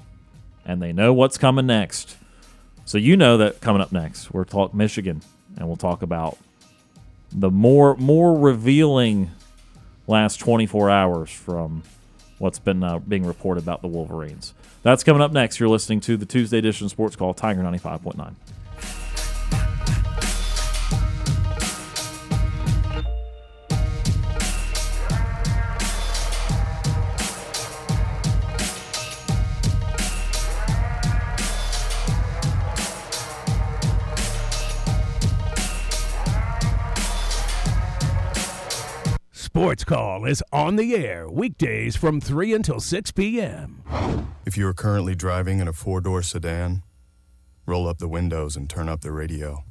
and 0.66 0.82
they 0.82 0.94
know 0.94 1.14
what's 1.14 1.38
coming 1.38 1.66
next. 1.66 2.16
So 2.86 2.98
you 2.98 3.18
know 3.18 3.38
that 3.38 3.62
coming 3.62 3.82
up 3.82 3.92
next, 3.92 4.32
we're 4.32 4.44
talk 4.44 4.74
Michigan, 4.74 5.22
and 5.58 5.68
we'll 5.68 5.78
talk 5.78 6.02
about 6.02 6.38
the 7.32 7.50
more 7.50 7.96
more 7.98 8.38
revealing 8.38 9.32
last 10.08 10.38
24 10.38 10.90
hours 10.90 11.32
from 11.32 11.84
what's 12.38 12.60
been 12.60 12.84
uh, 12.84 13.00
being 13.00 13.26
reported 13.26 13.64
about 13.64 13.82
the 13.82 13.88
Wolverines. 13.88 14.54
That's 14.84 15.04
coming 15.04 15.22
up 15.22 15.32
next. 15.32 15.60
You're 15.60 15.70
listening 15.70 16.02
to 16.02 16.18
the 16.18 16.26
Tuesday 16.26 16.58
edition 16.58 16.86
of 16.86 16.92
Sports 16.92 17.16
Call 17.16 17.34
Tiger 17.34 17.62
95.9. 17.62 18.36
Sports 39.64 39.86
Call 39.86 40.26
is 40.26 40.44
on 40.52 40.76
the 40.76 40.94
air 40.94 41.30
weekdays 41.30 41.96
from 41.96 42.20
3 42.20 42.54
until 42.54 42.82
6 42.82 43.12
p.m. 43.12 43.82
If 44.46 44.58
you 44.58 44.68
are 44.68 44.74
currently 44.74 45.16
driving 45.16 45.60
in 45.60 45.70
a 45.70 45.74
four 45.74 46.02
door 46.02 46.22
sedan, 46.22 46.84
roll 47.66 47.88
up 47.88 48.00
the 48.00 48.10
windows 48.10 48.58
and 48.58 48.70
turn 48.70 48.90
up 48.90 49.00
the 49.00 49.14
radio. 49.14 49.64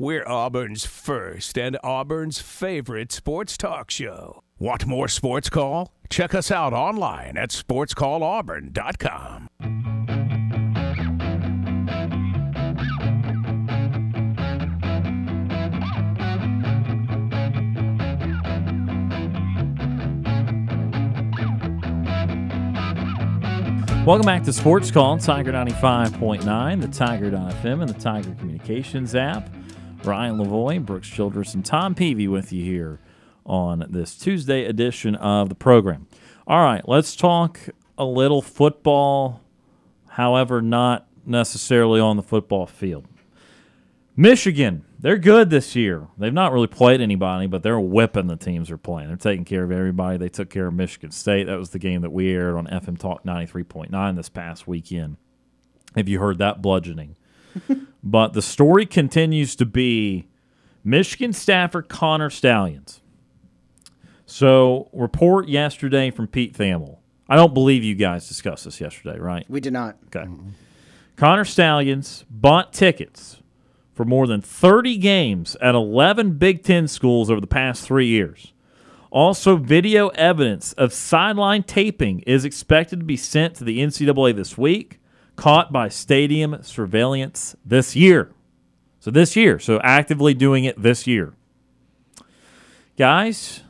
We're 0.00 0.26
Auburn's 0.26 0.84
first 0.84 1.56
and 1.56 1.78
Auburn's 1.84 2.40
favorite 2.40 3.12
sports 3.12 3.56
talk 3.56 3.92
show. 3.92 4.42
Want 4.58 4.88
more 4.88 5.06
Sports 5.06 5.48
Call? 5.48 5.94
Check 6.08 6.34
us 6.34 6.50
out 6.50 6.72
online 6.72 7.36
at 7.36 7.50
sportscallauburn.com. 7.50 10.09
Welcome 24.06 24.24
back 24.24 24.44
to 24.44 24.52
Sports 24.54 24.90
Call, 24.90 25.18
Tiger 25.18 25.52
95.9, 25.52 26.80
the 26.80 26.88
Tiger.fm, 26.88 27.80
and 27.82 27.88
the 27.88 28.00
Tiger 28.00 28.34
Communications 28.38 29.14
app. 29.14 29.54
Ryan 30.04 30.38
Lavoie, 30.38 30.84
Brooks 30.84 31.06
Childress, 31.06 31.52
and 31.52 31.62
Tom 31.62 31.94
Peavy 31.94 32.26
with 32.26 32.50
you 32.50 32.64
here 32.64 32.98
on 33.44 33.86
this 33.90 34.16
Tuesday 34.16 34.64
edition 34.64 35.16
of 35.16 35.50
the 35.50 35.54
program. 35.54 36.06
All 36.46 36.64
right, 36.64 36.88
let's 36.88 37.14
talk 37.14 37.60
a 37.98 38.04
little 38.06 38.40
football, 38.40 39.42
however, 40.08 40.62
not 40.62 41.06
necessarily 41.26 42.00
on 42.00 42.16
the 42.16 42.22
football 42.22 42.66
field. 42.66 43.06
Michigan, 44.16 44.82
they're 45.00 45.18
good 45.18 45.48
this 45.48 45.74
year. 45.74 46.08
They've 46.18 46.32
not 46.32 46.52
really 46.52 46.66
played 46.66 47.00
anybody, 47.00 47.46
but 47.46 47.62
they're 47.62 47.80
whipping 47.80 48.26
the 48.26 48.36
teams 48.36 48.68
they're 48.68 48.76
playing. 48.76 49.08
They're 49.08 49.16
taking 49.16 49.44
care 49.44 49.64
of 49.64 49.72
everybody. 49.72 50.18
They 50.18 50.28
took 50.28 50.50
care 50.50 50.66
of 50.66 50.74
Michigan 50.74 51.10
State. 51.10 51.46
That 51.46 51.58
was 51.58 51.70
the 51.70 51.78
game 51.78 52.02
that 52.02 52.10
we 52.10 52.30
aired 52.30 52.56
on 52.56 52.66
FM 52.66 52.98
Talk 52.98 53.24
93.9 53.24 54.16
this 54.16 54.28
past 54.28 54.68
weekend. 54.68 55.16
Have 55.96 56.08
you 56.08 56.20
heard 56.20 56.38
that 56.38 56.60
bludgeoning? 56.60 57.16
but 58.04 58.34
the 58.34 58.42
story 58.42 58.84
continues 58.84 59.56
to 59.56 59.64
be 59.64 60.28
Michigan 60.84 61.32
Stafford 61.32 61.88
Connor 61.88 62.30
Stalions. 62.30 63.00
So, 64.26 64.90
report 64.92 65.48
yesterday 65.48 66.10
from 66.12 66.28
Pete 66.28 66.56
Thamel. 66.56 66.98
I 67.28 67.36
don't 67.36 67.54
believe 67.54 67.82
you 67.82 67.96
guys 67.96 68.28
discussed 68.28 68.64
this 68.64 68.80
yesterday, 68.80 69.18
right? 69.18 69.44
We 69.48 69.60
did 69.60 69.72
not. 69.72 69.96
Okay. 70.06 70.30
Connor 71.16 71.44
Stalions 71.44 72.24
bought 72.30 72.72
tickets 72.72 73.39
for 74.00 74.06
more 74.06 74.26
than 74.26 74.40
30 74.40 74.96
games 74.96 75.58
at 75.60 75.74
11 75.74 76.38
Big 76.38 76.62
Ten 76.62 76.88
schools 76.88 77.30
over 77.30 77.38
the 77.38 77.46
past 77.46 77.84
three 77.84 78.06
years. 78.06 78.54
Also, 79.10 79.58
video 79.58 80.08
evidence 80.14 80.72
of 80.72 80.94
sideline 80.94 81.62
taping 81.62 82.20
is 82.20 82.46
expected 82.46 83.00
to 83.00 83.04
be 83.04 83.18
sent 83.18 83.56
to 83.56 83.62
the 83.62 83.80
NCAA 83.80 84.34
this 84.34 84.56
week, 84.56 85.00
caught 85.36 85.70
by 85.70 85.90
stadium 85.90 86.62
surveillance 86.62 87.54
this 87.62 87.94
year. 87.94 88.32
So, 89.00 89.10
this 89.10 89.36
year. 89.36 89.58
So, 89.58 89.78
actively 89.82 90.32
doing 90.32 90.64
it 90.64 90.80
this 90.80 91.06
year. 91.06 91.34
Guys, 92.96 93.64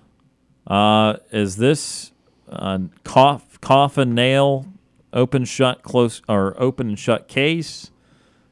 uh, 0.68 1.16
is 1.32 1.56
this 1.56 2.12
uh, 2.48 2.78
cough, 3.02 3.60
coffin 3.60 4.14
nail, 4.14 4.66
open, 5.12 5.44
shut, 5.44 5.82
close, 5.82 6.22
or 6.28 6.54
open 6.56 6.90
and 6.90 6.98
shut 7.00 7.26
case? 7.26 7.90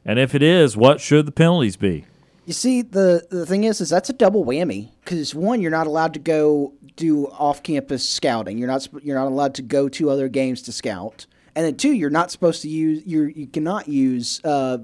And 0.09 0.19
if 0.19 0.35
it 0.35 0.43
is, 0.43 0.75
what 0.75 1.03
should 1.03 1.27
the 1.27 1.33
penalties 1.33 1.77
be? 1.77 2.07
You 2.47 2.55
see, 2.55 2.81
the 2.81 3.27
the 3.29 3.45
thing 3.45 3.65
is, 3.65 3.79
is 3.83 3.91
that's 3.91 4.09
a 4.09 4.15
double 4.15 4.43
whammy 4.43 4.89
because 5.05 5.35
one, 5.35 5.61
you're 5.61 5.71
not 5.71 5.87
allowed 5.87 6.15
to 6.15 6.19
go 6.19 6.73
do 6.97 7.27
off-campus 7.27 8.09
scouting. 8.09 8.57
You're 8.57 8.69
not 8.69 8.89
you're 9.03 9.17
not 9.17 9.27
allowed 9.27 9.55
to 9.57 9.63
go 9.63 9.87
to 9.91 10.09
other 10.09 10.29
games 10.29 10.63
to 10.63 10.73
scout, 10.73 11.27
and 11.55 11.67
then 11.67 11.77
two, 11.77 11.93
you're 11.93 12.09
not 12.09 12.31
supposed 12.31 12.63
to 12.63 12.71
use 12.71 13.03
you 13.05 13.25
you 13.25 13.47
cannot 13.47 13.87
use 13.87 14.41
uh, 14.45 14.79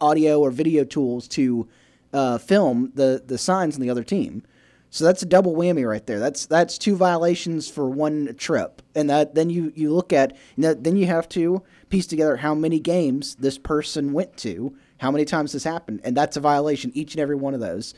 audio 0.00 0.40
or 0.40 0.50
video 0.50 0.84
tools 0.84 1.28
to 1.28 1.68
uh, 2.14 2.38
film 2.38 2.90
the 2.94 3.22
the 3.26 3.36
signs 3.36 3.74
on 3.74 3.82
the 3.82 3.90
other 3.90 4.02
team. 4.02 4.42
So 4.90 5.04
that's 5.04 5.22
a 5.22 5.26
double 5.26 5.54
whammy 5.54 5.88
right 5.88 6.04
there. 6.04 6.18
That's 6.18 6.46
that's 6.46 6.76
two 6.76 6.96
violations 6.96 7.70
for 7.70 7.88
one 7.88 8.34
trip, 8.36 8.82
and 8.96 9.08
that 9.08 9.36
then 9.36 9.48
you 9.48 9.72
you 9.76 9.94
look 9.94 10.12
at 10.12 10.36
then 10.56 10.96
you 10.96 11.06
have 11.06 11.28
to 11.30 11.62
piece 11.90 12.08
together 12.08 12.36
how 12.36 12.54
many 12.54 12.80
games 12.80 13.36
this 13.36 13.56
person 13.56 14.12
went 14.12 14.36
to, 14.38 14.76
how 14.98 15.12
many 15.12 15.24
times 15.24 15.52
this 15.52 15.62
happened, 15.62 16.00
and 16.02 16.16
that's 16.16 16.36
a 16.36 16.40
violation 16.40 16.90
each 16.94 17.14
and 17.14 17.20
every 17.20 17.36
one 17.36 17.54
of 17.54 17.60
those. 17.60 17.94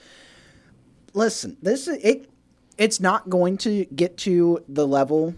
Listen, 1.14 1.56
this 1.62 1.89
it 1.89 2.28
it's 2.77 3.01
not 3.01 3.31
going 3.31 3.56
to 3.59 3.86
get 3.86 4.19
to 4.19 4.62
the 4.69 4.86
level. 4.86 5.35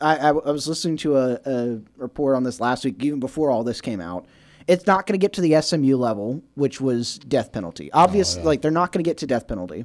I, 0.00 0.16
I, 0.16 0.28
I 0.28 0.30
was 0.30 0.68
listening 0.68 0.98
to 0.98 1.16
a, 1.16 1.40
a 1.44 1.80
report 1.96 2.36
on 2.36 2.44
this 2.44 2.60
last 2.60 2.84
week, 2.84 3.02
even 3.02 3.18
before 3.18 3.50
all 3.50 3.64
this 3.64 3.80
came 3.80 4.00
out. 4.00 4.26
It's 4.68 4.86
not 4.86 5.06
going 5.06 5.18
to 5.18 5.24
get 5.24 5.32
to 5.34 5.40
the 5.40 5.60
SMU 5.60 5.96
level, 5.96 6.42
which 6.54 6.80
was 6.80 7.18
death 7.18 7.50
penalty. 7.50 7.90
Obviously, 7.92 8.42
oh, 8.42 8.46
like 8.46 8.62
they're 8.62 8.70
not 8.70 8.92
going 8.92 9.02
to 9.02 9.08
get 9.08 9.18
to 9.18 9.26
death 9.26 9.48
penalty 9.48 9.84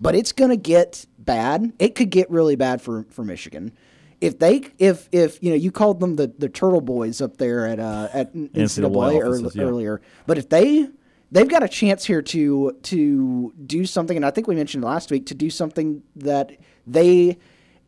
but 0.00 0.14
it's 0.14 0.32
going 0.32 0.50
to 0.50 0.56
get 0.56 1.06
bad. 1.18 1.72
It 1.78 1.94
could 1.94 2.10
get 2.10 2.30
really 2.30 2.56
bad 2.56 2.80
for, 2.80 3.06
for 3.10 3.24
Michigan. 3.24 3.72
If 4.20 4.38
they 4.38 4.62
if 4.78 5.08
if 5.12 5.42
you 5.42 5.48
know 5.48 5.56
you 5.56 5.72
called 5.72 5.98
them 5.98 6.16
the, 6.16 6.26
the 6.26 6.48
turtle 6.48 6.82
boys 6.82 7.22
up 7.22 7.38
there 7.38 7.66
at 7.66 7.80
uh, 7.80 8.08
at 8.12 8.34
NCAA 8.34 9.26
offices, 9.26 9.56
yeah. 9.56 9.62
earlier, 9.62 10.02
but 10.26 10.36
if 10.36 10.50
they 10.50 10.90
they've 11.32 11.48
got 11.48 11.62
a 11.62 11.68
chance 11.68 12.04
here 12.04 12.20
to 12.20 12.72
to 12.82 13.54
do 13.64 13.86
something, 13.86 14.16
and 14.16 14.26
I 14.26 14.30
think 14.30 14.46
we 14.46 14.54
mentioned 14.54 14.84
last 14.84 15.10
week 15.10 15.24
to 15.26 15.34
do 15.34 15.48
something 15.48 16.02
that 16.16 16.52
they 16.86 17.38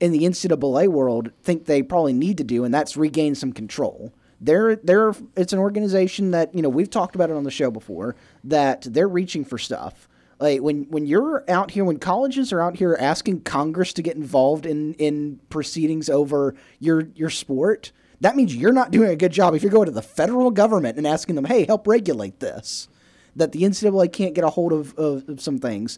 in 0.01 0.13
the 0.13 0.21
NCAA 0.21 0.89
world 0.89 1.33
think 1.43 1.67
they 1.67 1.83
probably 1.83 2.15
need 2.15 2.39
to 2.39 2.45
do, 2.45 2.65
and 2.65 2.73
that's 2.73 2.97
regain 2.97 3.35
some 3.35 3.53
control. 3.53 4.15
They're 4.41 4.77
they're 4.77 5.13
it's 5.37 5.53
an 5.53 5.59
organization 5.59 6.31
that 6.31 6.55
you 6.55 6.63
know 6.63 6.71
we've 6.71 6.91
talked 6.91 7.15
about 7.15 7.29
it 7.29 7.37
on 7.37 7.45
the 7.45 7.51
show 7.51 7.71
before 7.71 8.17
that 8.45 8.83
they're 8.83 9.09
reaching 9.09 9.45
for 9.45 9.59
stuff. 9.59 10.09
Like 10.43 10.61
when 10.61 10.85
when 10.91 11.07
you're 11.07 11.45
out 11.49 11.71
here, 11.71 11.85
when 11.85 12.01
colleges 12.01 12.53
are 12.53 12.61
out 12.61 12.77
here 12.77 12.97
asking 12.99 13.43
Congress 13.43 13.93
to 13.93 14.03
get 14.03 14.17
involved 14.17 14.67
in 14.67 14.95
in 14.95 15.39
proceedings 15.51 16.11
over 16.11 16.57
your 16.81 17.07
your 17.15 17.31
sport, 17.31 17.93
that 18.21 18.35
means 18.35 18.55
you're 18.55 18.73
not 18.73 18.91
doing 18.91 19.11
a 19.11 19.15
good 19.15 19.31
job. 19.31 19.55
If 19.55 19.63
you're 19.63 19.71
going 19.71 19.87
to 19.87 19.93
the 19.93 20.03
federal 20.03 20.51
government 20.51 20.99
and 20.99 21.07
asking 21.07 21.37
them, 21.37 21.45
"Hey, 21.45 21.65
help 21.65 21.87
regulate 21.87 22.41
this," 22.41 22.89
that 23.37 23.53
the 23.53 23.63
NCAA 23.63 24.13
can't 24.13 24.35
get 24.35 24.43
a 24.43 24.51
hold 24.51 24.73
of, 24.73 24.99
of, 24.99 25.29
of 25.29 25.41
some 25.41 25.59
things. 25.59 25.97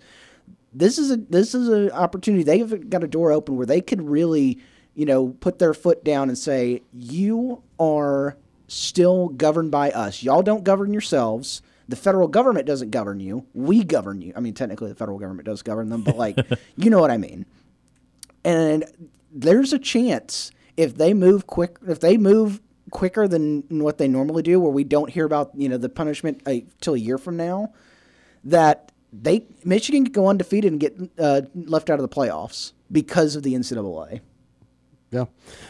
This 0.75 0.99
is 0.99 1.11
a 1.11 1.17
this 1.17 1.55
is 1.55 1.69
an 1.69 1.91
opportunity. 1.93 2.43
They've 2.43 2.91
got 2.91 3.03
a 3.03 3.09
door 3.09 3.33
open 3.33 3.57
where 3.57 3.65
they 3.65 3.81
could 3.81 4.03
really, 4.03 4.59
you 4.95 5.07
know, 5.07 5.29
put 5.41 5.59
their 5.59 5.73
foot 5.73 6.05
down 6.05 6.29
and 6.29 6.37
say, 6.37 6.83
"You 6.93 7.63
are 7.81 8.37
still 8.69 9.29
governed 9.29 9.71
by 9.71 9.91
us. 9.91 10.23
Y'all 10.23 10.43
don't 10.43 10.65
govern 10.65 10.93
yourselves. 10.93 11.63
The 11.89 11.97
federal 11.97 12.29
government 12.29 12.67
doesn't 12.67 12.91
govern 12.91 13.21
you. 13.21 13.47
We 13.53 13.85
govern 13.85 14.21
you. 14.23 14.33
I 14.37 14.41
mean, 14.41 14.55
technically, 14.55 14.89
the 14.89 14.95
federal 14.95 15.19
government 15.19 15.47
does 15.47 15.63
govern 15.63 15.91
them, 15.91 16.03
but 16.03 16.17
like, 16.17 16.39
you 16.77 16.91
know 16.91 17.01
what 17.01 17.11
I 17.11 17.19
mean. 17.19 17.47
And 18.45 18.85
there's 19.33 19.73
a 19.73 19.79
chance 19.79 20.51
if 20.77 20.97
they 20.97 21.15
move 21.15 21.47
quick, 21.47 21.79
if 21.87 22.01
they 22.01 22.17
move 22.17 22.61
quicker 22.91 23.27
than 23.27 23.65
what 23.69 23.99
they 23.99 24.09
normally 24.09 24.43
do, 24.43 24.61
where 24.61 24.73
we 24.73 24.85
don't 24.85 25.11
hear 25.11 25.25
about 25.25 25.51
you 25.55 25.69
know 25.69 25.77
the 25.77 25.89
punishment 25.89 26.43
uh, 26.47 26.57
till 26.81 26.95
a 26.95 26.99
year 26.99 27.19
from 27.19 27.37
now, 27.37 27.73
that 28.45 28.93
they 29.13 29.47
Michigan 29.65 30.05
could 30.05 30.15
go 30.15 30.29
undefeated 30.29 30.73
and 30.73 30.81
get 30.81 30.97
uh, 31.19 31.43
left 31.55 31.91
out 31.91 31.99
of 31.99 32.09
the 32.09 32.15
playoffs 32.15 32.73
because 32.91 33.37
of 33.37 33.43
the 33.43 33.55
NCAA. 33.55 34.21
Yeah. 35.11 35.27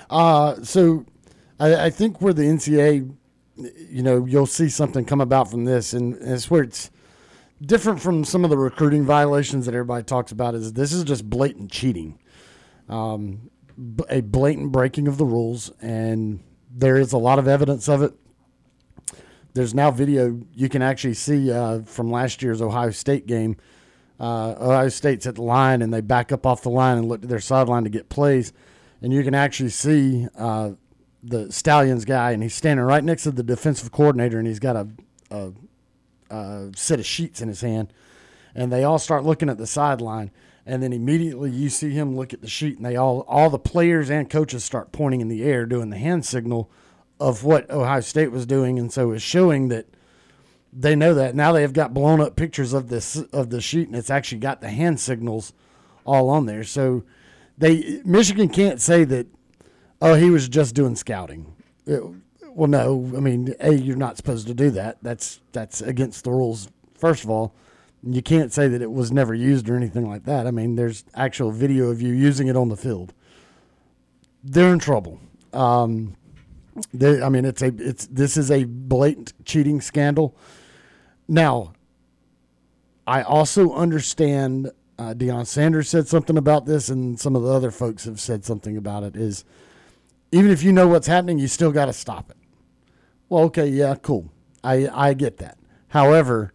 Uh, 0.08 0.62
so 0.62 1.04
I, 1.60 1.86
I 1.86 1.90
think 1.90 2.20
where 2.20 2.32
the 2.32 2.44
NCAA, 2.44 3.14
you 3.56 4.02
know, 4.02 4.24
you'll 4.24 4.46
see 4.46 4.68
something 4.68 5.04
come 5.04 5.20
about 5.20 5.50
from 5.50 5.64
this, 5.64 5.92
and, 5.92 6.14
it's 6.20 6.50
where 6.50 6.62
it's 6.62 6.90
different 7.62 8.00
from 8.00 8.24
some 8.24 8.44
of 8.44 8.50
the 8.50 8.58
recruiting 8.58 9.04
violations 9.04 9.66
that 9.66 9.74
everybody 9.74 10.02
talks 10.04 10.32
about. 10.32 10.54
Is 10.54 10.72
this 10.72 10.92
is 10.92 11.04
just 11.04 11.28
blatant 11.28 11.70
cheating, 11.70 12.18
um, 12.88 13.50
a 14.08 14.20
blatant 14.20 14.72
breaking 14.72 15.08
of 15.08 15.18
the 15.18 15.24
rules, 15.24 15.70
and 15.80 16.42
there 16.70 16.96
is 16.96 17.12
a 17.12 17.18
lot 17.18 17.38
of 17.38 17.46
evidence 17.46 17.88
of 17.88 18.02
it. 18.02 18.12
There's 19.54 19.72
now 19.72 19.92
video 19.92 20.40
you 20.52 20.68
can 20.68 20.82
actually 20.82 21.14
see 21.14 21.52
uh, 21.52 21.82
from 21.82 22.10
last 22.10 22.42
year's 22.42 22.60
Ohio 22.60 22.90
State 22.90 23.26
game. 23.26 23.56
Uh, 24.18 24.54
Ohio 24.60 24.88
State's 24.88 25.26
at 25.26 25.36
the 25.36 25.42
line 25.42 25.82
and 25.82 25.92
they 25.92 26.00
back 26.00 26.30
up 26.30 26.46
off 26.46 26.62
the 26.62 26.70
line 26.70 26.98
and 26.98 27.08
look 27.08 27.20
to 27.20 27.26
their 27.26 27.40
sideline 27.40 27.84
to 27.84 27.90
get 27.90 28.08
plays, 28.08 28.52
and 29.00 29.12
you 29.12 29.22
can 29.22 29.34
actually 29.34 29.68
see 29.68 30.26
uh, 30.36 30.70
the 31.24 31.50
Stalions 31.50 32.04
guy, 32.04 32.32
and 32.32 32.42
he's 32.42 32.54
standing 32.54 32.84
right 32.84 33.02
next 33.02 33.22
to 33.22 33.30
the 33.30 33.42
defensive 33.42 33.90
coordinator, 33.90 34.38
and 34.38 34.46
he's 34.46 34.58
got 34.58 34.76
a, 34.76 34.88
a, 35.30 35.52
a 36.30 36.70
set 36.76 37.00
of 37.00 37.06
sheets 37.06 37.40
in 37.40 37.48
his 37.48 37.62
hand, 37.62 37.92
and 38.54 38.70
they 38.70 38.84
all 38.84 38.98
start 38.98 39.24
looking 39.24 39.48
at 39.48 39.56
the 39.56 39.66
sideline, 39.66 40.30
and 40.66 40.82
then 40.82 40.92
immediately 40.92 41.50
you 41.50 41.70
see 41.70 41.90
him 41.90 42.14
look 42.16 42.34
at 42.34 42.42
the 42.42 42.48
sheet, 42.48 42.76
and 42.76 42.84
they 42.84 42.96
all 42.96 43.20
all 43.26 43.48
the 43.48 43.58
players 43.58 44.10
and 44.10 44.28
coaches 44.28 44.64
start 44.64 44.92
pointing 44.92 45.20
in 45.20 45.28
the 45.28 45.42
air, 45.42 45.64
doing 45.64 45.90
the 45.90 45.98
hand 45.98 46.26
signal 46.26 46.70
of 47.18 47.42
what 47.42 47.70
Ohio 47.70 48.00
State 48.00 48.30
was 48.30 48.44
doing, 48.44 48.78
and 48.78 48.92
so 48.92 49.12
it's 49.12 49.24
showing 49.24 49.68
that 49.68 49.86
they 50.72 50.94
know 50.94 51.14
that 51.14 51.34
now 51.34 51.52
they 51.52 51.62
have 51.62 51.72
got 51.72 51.94
blown 51.94 52.20
up 52.20 52.36
pictures 52.36 52.72
of 52.72 52.88
this 52.88 53.16
of 53.32 53.48
the 53.48 53.60
sheet, 53.60 53.88
and 53.88 53.96
it's 53.96 54.10
actually 54.10 54.38
got 54.38 54.60
the 54.60 54.68
hand 54.68 55.00
signals 55.00 55.54
all 56.04 56.28
on 56.28 56.44
there. 56.46 56.64
So 56.64 57.04
they 57.56 58.02
Michigan 58.04 58.48
can't 58.50 58.80
say 58.80 59.04
that 59.04 59.26
oh 60.04 60.14
he 60.14 60.30
was 60.30 60.48
just 60.48 60.74
doing 60.74 60.94
scouting. 60.96 61.54
It, 61.86 62.02
well, 62.54 62.68
no, 62.68 63.12
I 63.16 63.20
mean, 63.20 63.54
a 63.58 63.74
you're 63.74 63.96
not 63.96 64.16
supposed 64.16 64.46
to 64.46 64.54
do 64.54 64.70
that. 64.70 64.98
That's 65.02 65.40
that's 65.52 65.80
against 65.80 66.24
the 66.24 66.30
rules. 66.30 66.68
First 66.94 67.24
of 67.24 67.30
all, 67.30 67.54
you 68.02 68.22
can't 68.22 68.52
say 68.52 68.68
that 68.68 68.80
it 68.80 68.92
was 68.92 69.10
never 69.10 69.34
used 69.34 69.68
or 69.68 69.76
anything 69.76 70.08
like 70.08 70.24
that. 70.24 70.46
I 70.46 70.50
mean, 70.50 70.76
there's 70.76 71.04
actual 71.14 71.50
video 71.50 71.90
of 71.90 72.00
you 72.00 72.12
using 72.12 72.48
it 72.48 72.56
on 72.56 72.68
the 72.68 72.76
field. 72.76 73.12
They're 74.42 74.72
in 74.72 74.78
trouble. 74.78 75.20
Um, 75.52 76.16
they, 76.92 77.22
I 77.22 77.28
mean, 77.28 77.44
it's 77.44 77.62
a 77.62 77.72
it's 77.78 78.06
this 78.06 78.36
is 78.36 78.50
a 78.50 78.64
blatant 78.64 79.32
cheating 79.44 79.80
scandal. 79.80 80.36
Now, 81.26 81.72
I 83.06 83.22
also 83.22 83.72
understand. 83.72 84.70
Uh, 84.96 85.12
Deion 85.12 85.44
Sanders 85.44 85.88
said 85.88 86.06
something 86.06 86.38
about 86.38 86.66
this, 86.66 86.88
and 86.88 87.18
some 87.18 87.34
of 87.34 87.42
the 87.42 87.50
other 87.50 87.72
folks 87.72 88.04
have 88.04 88.20
said 88.20 88.44
something 88.44 88.76
about 88.76 89.02
it. 89.02 89.16
Is 89.16 89.44
even 90.34 90.50
if 90.50 90.62
you 90.62 90.72
know 90.72 90.88
what's 90.88 91.06
happening, 91.06 91.38
you 91.38 91.48
still 91.48 91.72
got 91.72 91.86
to 91.86 91.92
stop 91.92 92.30
it. 92.30 92.36
Well, 93.28 93.44
okay, 93.44 93.66
yeah, 93.68 93.94
cool. 93.96 94.30
I 94.62 94.88
I 94.92 95.14
get 95.14 95.38
that. 95.38 95.58
However, 95.88 96.52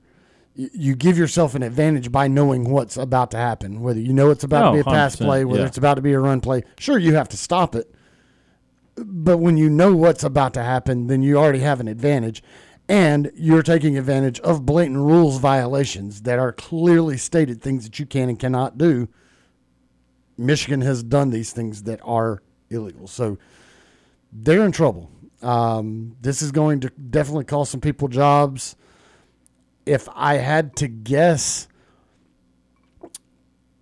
you 0.55 0.95
give 0.95 1.17
yourself 1.17 1.55
an 1.55 1.63
advantage 1.63 2.11
by 2.11 2.27
knowing 2.27 2.69
what's 2.69 2.97
about 2.97 3.31
to 3.31 3.37
happen. 3.37 3.81
Whether 3.81 4.01
you 4.01 4.13
know 4.13 4.29
it's 4.29 4.43
about 4.43 4.65
Oh, 4.65 4.71
to 4.71 4.83
be 4.83 4.89
a 4.89 4.93
pass 4.93 5.15
play, 5.15 5.45
whether 5.45 5.61
yeah. 5.61 5.67
it's 5.67 5.77
about 5.77 5.95
to 5.95 6.01
be 6.01 6.13
a 6.13 6.19
run 6.19 6.41
play. 6.41 6.63
Sure, 6.77 6.97
you 6.97 7.15
have 7.15 7.29
to 7.29 7.37
stop 7.37 7.75
it 7.75 7.93
but 9.05 9.37
when 9.37 9.57
you 9.57 9.69
know 9.69 9.95
what's 9.95 10.23
about 10.23 10.53
to 10.55 10.63
happen, 10.63 11.07
then 11.07 11.21
you 11.23 11.37
already 11.37 11.59
have 11.59 11.79
an 11.79 11.87
advantage. 11.87 12.43
And 12.87 13.31
you're 13.35 13.61
taking 13.61 13.97
advantage 13.97 14.39
of 14.39 14.65
blatant 14.65 14.97
rules 14.97 15.37
violations 15.37 16.23
that 16.23 16.39
are 16.39 16.51
clearly 16.51 17.17
stated 17.17 17.61
things 17.61 17.83
that 17.83 17.99
you 17.99 18.05
can 18.05 18.29
and 18.29 18.39
cannot 18.39 18.77
do. 18.77 19.07
Michigan 20.37 20.81
has 20.81 21.03
done 21.03 21.29
these 21.29 21.51
things 21.51 21.83
that 21.83 21.99
are 22.03 22.41
illegal. 22.69 23.07
So 23.07 23.37
they're 24.31 24.65
in 24.65 24.71
trouble. 24.71 25.09
Um, 25.41 26.15
this 26.21 26.41
is 26.41 26.51
going 26.51 26.81
to 26.81 26.89
definitely 26.89 27.45
cost 27.45 27.71
some 27.71 27.81
people 27.81 28.07
jobs. 28.07 28.75
If 29.85 30.07
I 30.13 30.35
had 30.35 30.75
to 30.77 30.87
guess, 30.87 31.67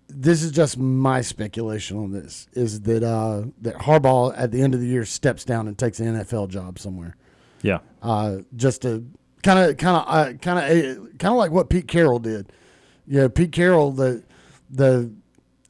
this 0.08 0.44
is 0.44 0.52
just 0.52 0.78
my 0.78 1.22
speculation 1.22 1.98
on 1.98 2.12
this 2.12 2.48
is 2.54 2.82
that 2.82 3.04
uh, 3.04 3.44
that 3.62 3.76
Harbaugh 3.76 4.34
at 4.38 4.52
the 4.52 4.62
end 4.62 4.74
of 4.74 4.80
the 4.80 4.88
year 4.88 5.06
steps 5.06 5.44
down 5.44 5.68
and 5.68 5.78
takes 5.78 6.00
an 6.00 6.16
NFL 6.16 6.50
job 6.50 6.80
somewhere. 6.80 7.16
Yeah. 7.62 7.80
Uh, 8.02 8.38
just 8.56 8.84
to 8.84 9.06
kind 9.44 9.60
of 9.60 9.78
kind 9.78 9.98
of 9.98 10.42
kind 10.42 10.60
of 10.60 11.18
kind 11.18 11.32
of 11.32 11.38
like 11.38 11.52
what 11.52 11.70
Pete 11.70 11.88
Carroll 11.88 12.20
did. 12.20 12.52
Yeah, 13.06 13.28
Pete 13.28 13.52
Carroll 13.52 13.92
the 13.92 14.24
the 14.70 15.12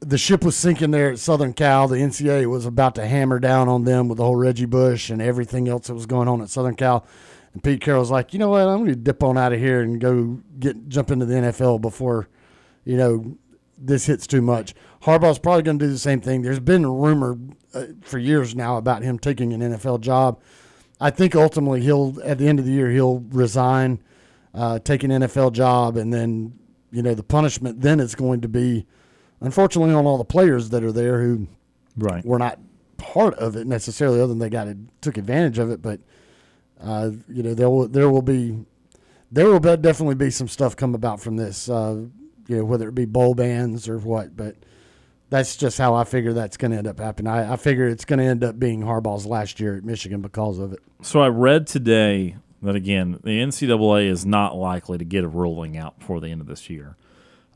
the 0.00 0.18
ship 0.18 0.44
was 0.44 0.56
sinking 0.56 0.90
there 0.90 1.10
at 1.10 1.18
Southern 1.18 1.52
Cal. 1.52 1.88
The 1.88 1.96
NCAA 1.96 2.46
was 2.46 2.66
about 2.66 2.94
to 2.96 3.06
hammer 3.06 3.38
down 3.38 3.68
on 3.68 3.84
them 3.84 4.08
with 4.08 4.18
the 4.18 4.24
whole 4.24 4.36
Reggie 4.36 4.66
Bush 4.66 5.10
and 5.10 5.20
everything 5.20 5.68
else 5.68 5.88
that 5.88 5.94
was 5.94 6.06
going 6.06 6.28
on 6.28 6.40
at 6.40 6.50
Southern 6.50 6.76
Cal. 6.76 7.04
And 7.52 7.62
Pete 7.62 7.80
Carroll's 7.80 8.10
like, 8.10 8.32
you 8.32 8.38
know 8.38 8.50
what? 8.50 8.62
I'm 8.62 8.78
going 8.78 8.90
to 8.90 8.96
dip 8.96 9.22
on 9.22 9.36
out 9.36 9.52
of 9.52 9.58
here 9.58 9.80
and 9.80 10.00
go 10.00 10.40
get 10.58 10.88
jump 10.88 11.10
into 11.10 11.26
the 11.26 11.34
NFL 11.34 11.80
before, 11.80 12.28
you 12.84 12.96
know, 12.96 13.36
this 13.76 14.06
hits 14.06 14.26
too 14.26 14.42
much. 14.42 14.74
Harbaugh's 15.02 15.38
probably 15.38 15.62
going 15.62 15.78
to 15.78 15.86
do 15.86 15.90
the 15.90 15.98
same 15.98 16.20
thing. 16.20 16.42
There's 16.42 16.60
been 16.60 16.84
a 16.84 16.90
rumor 16.90 17.38
uh, 17.74 17.84
for 18.02 18.18
years 18.18 18.54
now 18.54 18.76
about 18.76 19.02
him 19.02 19.18
taking 19.18 19.52
an 19.52 19.60
NFL 19.60 20.00
job. 20.00 20.40
I 21.00 21.10
think 21.10 21.36
ultimately 21.36 21.80
he'll 21.80 22.16
at 22.24 22.38
the 22.38 22.48
end 22.48 22.58
of 22.58 22.64
the 22.64 22.72
year 22.72 22.90
he'll 22.90 23.20
resign, 23.30 24.02
uh, 24.52 24.80
take 24.80 25.04
an 25.04 25.10
NFL 25.10 25.52
job, 25.52 25.96
and 25.96 26.12
then 26.12 26.58
you 26.90 27.02
know 27.02 27.14
the 27.14 27.22
punishment 27.22 27.80
then 27.80 28.00
is 28.00 28.14
going 28.14 28.40
to 28.40 28.48
be, 28.48 28.86
unfortunately, 29.40 29.94
on 29.94 30.06
all 30.06 30.18
the 30.18 30.24
players 30.24 30.70
that 30.70 30.82
are 30.82 30.92
there 30.92 31.22
who 31.22 31.48
right 31.96 32.24
were 32.24 32.38
not 32.38 32.58
part 32.96 33.34
of 33.34 33.56
it 33.56 33.66
necessarily, 33.66 34.18
other 34.18 34.28
than 34.28 34.38
they 34.38 34.50
got 34.50 34.68
it, 34.68 34.76
took 35.00 35.16
advantage 35.16 35.58
of 35.58 35.70
it. 35.70 35.82
But 35.82 36.00
uh, 36.80 37.10
you 37.28 37.42
know 37.42 37.54
there 37.54 37.70
will 37.70 37.88
there 37.88 38.10
will 38.10 38.22
be 38.22 38.56
there 39.30 39.46
will 39.46 39.60
be- 39.60 39.76
definitely 39.76 40.14
be 40.14 40.30
some 40.30 40.48
stuff 40.48 40.76
come 40.76 40.94
about 40.94 41.20
from 41.20 41.36
this. 41.36 41.68
Uh, 41.68 42.06
you 42.46 42.56
know 42.56 42.64
whether 42.64 42.88
it 42.88 42.94
be 42.94 43.04
bowl 43.04 43.34
bans 43.34 43.88
or 43.88 43.98
what, 43.98 44.36
but 44.36 44.56
that's 45.30 45.56
just 45.56 45.78
how 45.78 45.94
I 45.94 46.04
figure 46.04 46.32
that's 46.32 46.56
going 46.56 46.70
to 46.70 46.78
end 46.78 46.86
up 46.86 46.98
happening. 46.98 47.32
I, 47.32 47.52
I 47.52 47.56
figure 47.56 47.86
it's 47.86 48.04
going 48.04 48.18
to 48.18 48.24
end 48.24 48.42
up 48.42 48.58
being 48.58 48.80
Harbaugh's 48.80 49.26
last 49.26 49.60
year 49.60 49.76
at 49.76 49.84
Michigan 49.84 50.22
because 50.22 50.58
of 50.58 50.72
it. 50.72 50.80
So 51.02 51.20
I 51.20 51.28
read 51.28 51.66
today 51.66 52.36
that 52.62 52.74
again, 52.74 53.20
the 53.22 53.38
NCAA 53.40 54.08
is 54.08 54.24
not 54.24 54.56
likely 54.56 54.98
to 54.98 55.04
get 55.04 55.24
a 55.24 55.28
ruling 55.28 55.76
out 55.76 55.98
before 55.98 56.20
the 56.20 56.28
end 56.28 56.40
of 56.40 56.46
this 56.46 56.70
year. 56.70 56.96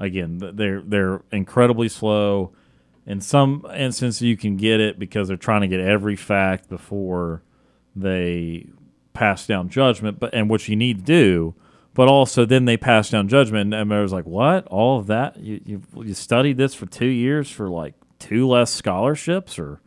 Again, 0.02 0.38
they're 0.38 0.82
they're 0.82 1.22
incredibly 1.30 1.88
slow. 1.88 2.50
In 3.06 3.20
some 3.20 3.64
instances, 3.72 4.20
you 4.20 4.36
can 4.36 4.56
get 4.56 4.80
it 4.80 4.98
because 4.98 5.28
they're 5.28 5.36
trying 5.36 5.60
to 5.60 5.68
get 5.68 5.78
every 5.78 6.16
fact 6.16 6.68
before 6.68 7.42
they 7.94 8.66
pass 9.12 9.46
down 9.46 9.68
judgment. 9.68 10.18
But 10.18 10.34
and 10.34 10.50
what 10.50 10.66
you 10.66 10.74
need 10.74 10.98
to 10.98 11.04
do, 11.04 11.54
but 11.94 12.08
also 12.08 12.44
then 12.44 12.64
they 12.64 12.76
pass 12.76 13.10
down 13.10 13.28
judgment, 13.28 13.72
and 13.72 13.74
everyone's 13.74 14.12
like, 14.12 14.26
"What? 14.26 14.66
All 14.66 14.98
of 14.98 15.06
that? 15.06 15.38
You 15.38 15.60
you 15.64 15.82
you 16.02 16.14
studied 16.14 16.56
this 16.56 16.74
for 16.74 16.86
two 16.86 17.06
years 17.06 17.48
for 17.48 17.68
like 17.68 17.94
two 18.18 18.48
less 18.48 18.72
scholarships 18.72 19.56
or 19.56 19.80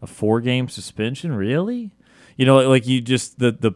a 0.00 0.06
four 0.06 0.40
game 0.40 0.70
suspension? 0.70 1.34
Really? 1.34 1.90
You 2.38 2.46
know, 2.46 2.66
like 2.66 2.86
you 2.86 3.02
just 3.02 3.38
the 3.38 3.52
the 3.52 3.72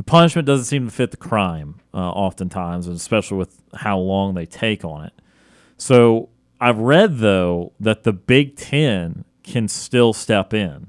the 0.00 0.04
punishment 0.04 0.46
doesn't 0.46 0.64
seem 0.64 0.86
to 0.86 0.90
fit 0.90 1.10
the 1.10 1.18
crime 1.18 1.74
uh, 1.92 1.98
oftentimes, 1.98 2.86
and 2.86 2.96
especially 2.96 3.36
with 3.36 3.60
how 3.74 3.98
long 3.98 4.32
they 4.32 4.46
take 4.46 4.82
on 4.82 5.04
it. 5.04 5.12
So 5.76 6.30
I've 6.58 6.78
read 6.78 7.18
though 7.18 7.72
that 7.78 8.04
the 8.04 8.14
Big 8.14 8.56
Ten 8.56 9.26
can 9.42 9.68
still 9.68 10.14
step 10.14 10.54
in, 10.54 10.86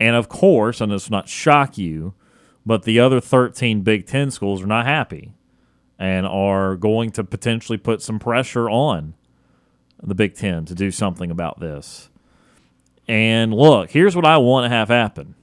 and 0.00 0.16
of 0.16 0.28
course, 0.28 0.80
and 0.80 0.90
this 0.90 1.08
will 1.08 1.16
not 1.16 1.28
shock 1.28 1.78
you, 1.78 2.14
but 2.66 2.82
the 2.82 2.98
other 2.98 3.20
thirteen 3.20 3.82
Big 3.82 4.04
Ten 4.04 4.32
schools 4.32 4.64
are 4.64 4.66
not 4.66 4.84
happy 4.84 5.30
and 5.96 6.26
are 6.26 6.74
going 6.74 7.12
to 7.12 7.22
potentially 7.22 7.78
put 7.78 8.02
some 8.02 8.18
pressure 8.18 8.68
on 8.68 9.14
the 10.02 10.16
Big 10.16 10.34
Ten 10.34 10.64
to 10.64 10.74
do 10.74 10.90
something 10.90 11.30
about 11.30 11.60
this. 11.60 12.10
And 13.06 13.54
look, 13.54 13.90
here's 13.90 14.16
what 14.16 14.26
I 14.26 14.38
want 14.38 14.64
to 14.64 14.76
have 14.76 14.88
happen. 14.88 15.36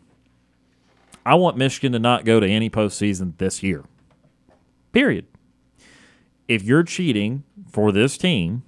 I 1.25 1.35
want 1.35 1.57
Michigan 1.57 1.91
to 1.93 1.99
not 1.99 2.25
go 2.25 2.39
to 2.39 2.47
any 2.47 2.69
postseason 2.69 3.37
this 3.37 3.61
year. 3.61 3.83
Period. 4.91 5.25
If 6.47 6.63
you're 6.63 6.83
cheating 6.83 7.43
for 7.69 7.91
this 7.91 8.17
team, 8.17 8.63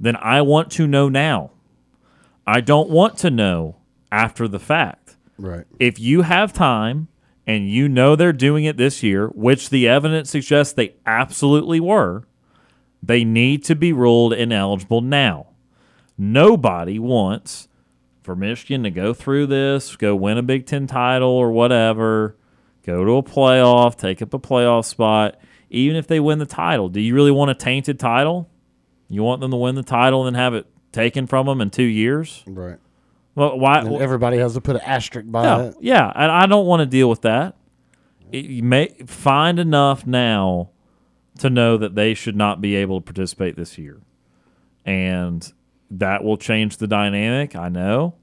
then 0.00 0.16
I 0.16 0.42
want 0.42 0.70
to 0.72 0.86
know 0.86 1.08
now. 1.08 1.50
I 2.46 2.60
don't 2.60 2.90
want 2.90 3.18
to 3.18 3.30
know 3.30 3.76
after 4.10 4.48
the 4.48 4.58
fact. 4.58 5.16
Right. 5.38 5.64
If 5.78 5.98
you 5.98 6.22
have 6.22 6.52
time 6.52 7.08
and 7.46 7.68
you 7.68 7.88
know 7.88 8.16
they're 8.16 8.32
doing 8.32 8.64
it 8.64 8.76
this 8.76 9.02
year, 9.02 9.28
which 9.28 9.70
the 9.70 9.88
evidence 9.88 10.30
suggests 10.30 10.72
they 10.72 10.94
absolutely 11.06 11.80
were, 11.80 12.24
they 13.02 13.24
need 13.24 13.64
to 13.64 13.74
be 13.74 13.92
ruled 13.92 14.32
ineligible 14.32 15.00
now. 15.00 15.48
Nobody 16.16 16.98
wants 16.98 17.68
for 18.22 18.36
Michigan 18.36 18.82
to 18.84 18.90
go 18.90 19.12
through 19.12 19.46
this, 19.46 19.96
go 19.96 20.14
win 20.14 20.38
a 20.38 20.42
Big 20.42 20.66
Ten 20.66 20.86
title 20.86 21.28
or 21.28 21.50
whatever, 21.52 22.36
go 22.86 23.04
to 23.04 23.12
a 23.16 23.22
playoff, 23.22 23.96
take 23.96 24.22
up 24.22 24.32
a 24.32 24.38
playoff 24.38 24.84
spot, 24.84 25.38
even 25.70 25.96
if 25.96 26.06
they 26.06 26.20
win 26.20 26.38
the 26.38 26.46
title. 26.46 26.88
Do 26.88 27.00
you 27.00 27.14
really 27.14 27.30
want 27.30 27.50
a 27.50 27.54
tainted 27.54 27.98
title? 27.98 28.48
You 29.08 29.22
want 29.22 29.40
them 29.40 29.50
to 29.50 29.56
win 29.56 29.74
the 29.74 29.82
title 29.82 30.26
and 30.26 30.34
then 30.34 30.40
have 30.40 30.54
it 30.54 30.66
taken 30.92 31.26
from 31.26 31.46
them 31.46 31.60
in 31.60 31.70
two 31.70 31.82
years? 31.82 32.42
Right. 32.46 32.78
Well, 33.34 33.58
why? 33.58 33.80
And 33.80 33.96
everybody 33.96 34.38
has 34.38 34.54
to 34.54 34.60
put 34.60 34.76
an 34.76 34.82
asterisk 34.82 35.30
by 35.30 35.44
yeah, 35.44 35.62
it. 35.62 35.76
yeah, 35.80 36.12
and 36.14 36.30
I 36.30 36.46
don't 36.46 36.66
want 36.66 36.80
to 36.80 36.86
deal 36.86 37.08
with 37.08 37.22
that. 37.22 37.56
It, 38.30 38.44
you 38.44 38.62
may 38.62 38.88
find 39.06 39.58
enough 39.58 40.06
now 40.06 40.70
to 41.38 41.48
know 41.48 41.78
that 41.78 41.94
they 41.94 42.14
should 42.14 42.36
not 42.36 42.60
be 42.60 42.76
able 42.76 43.00
to 43.00 43.04
participate 43.04 43.56
this 43.56 43.78
year, 43.78 44.02
and 44.84 45.50
that 45.98 46.24
will 46.24 46.36
change 46.36 46.78
the 46.78 46.86
dynamic. 46.86 47.54
I 47.54 47.68
know, 47.68 48.14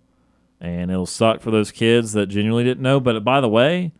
and 0.60 0.92
it'll 0.92 1.06
suck 1.06 1.42
for 1.42 1.52
those 1.52 1.72
kids 1.72 2.14
that 2.14 2.28
genuinely 2.28 2.64
didn't 2.64 2.84
know. 2.84 3.00
But 3.00 3.24
by 3.24 3.42
the 3.42 3.50
way, 3.50 3.94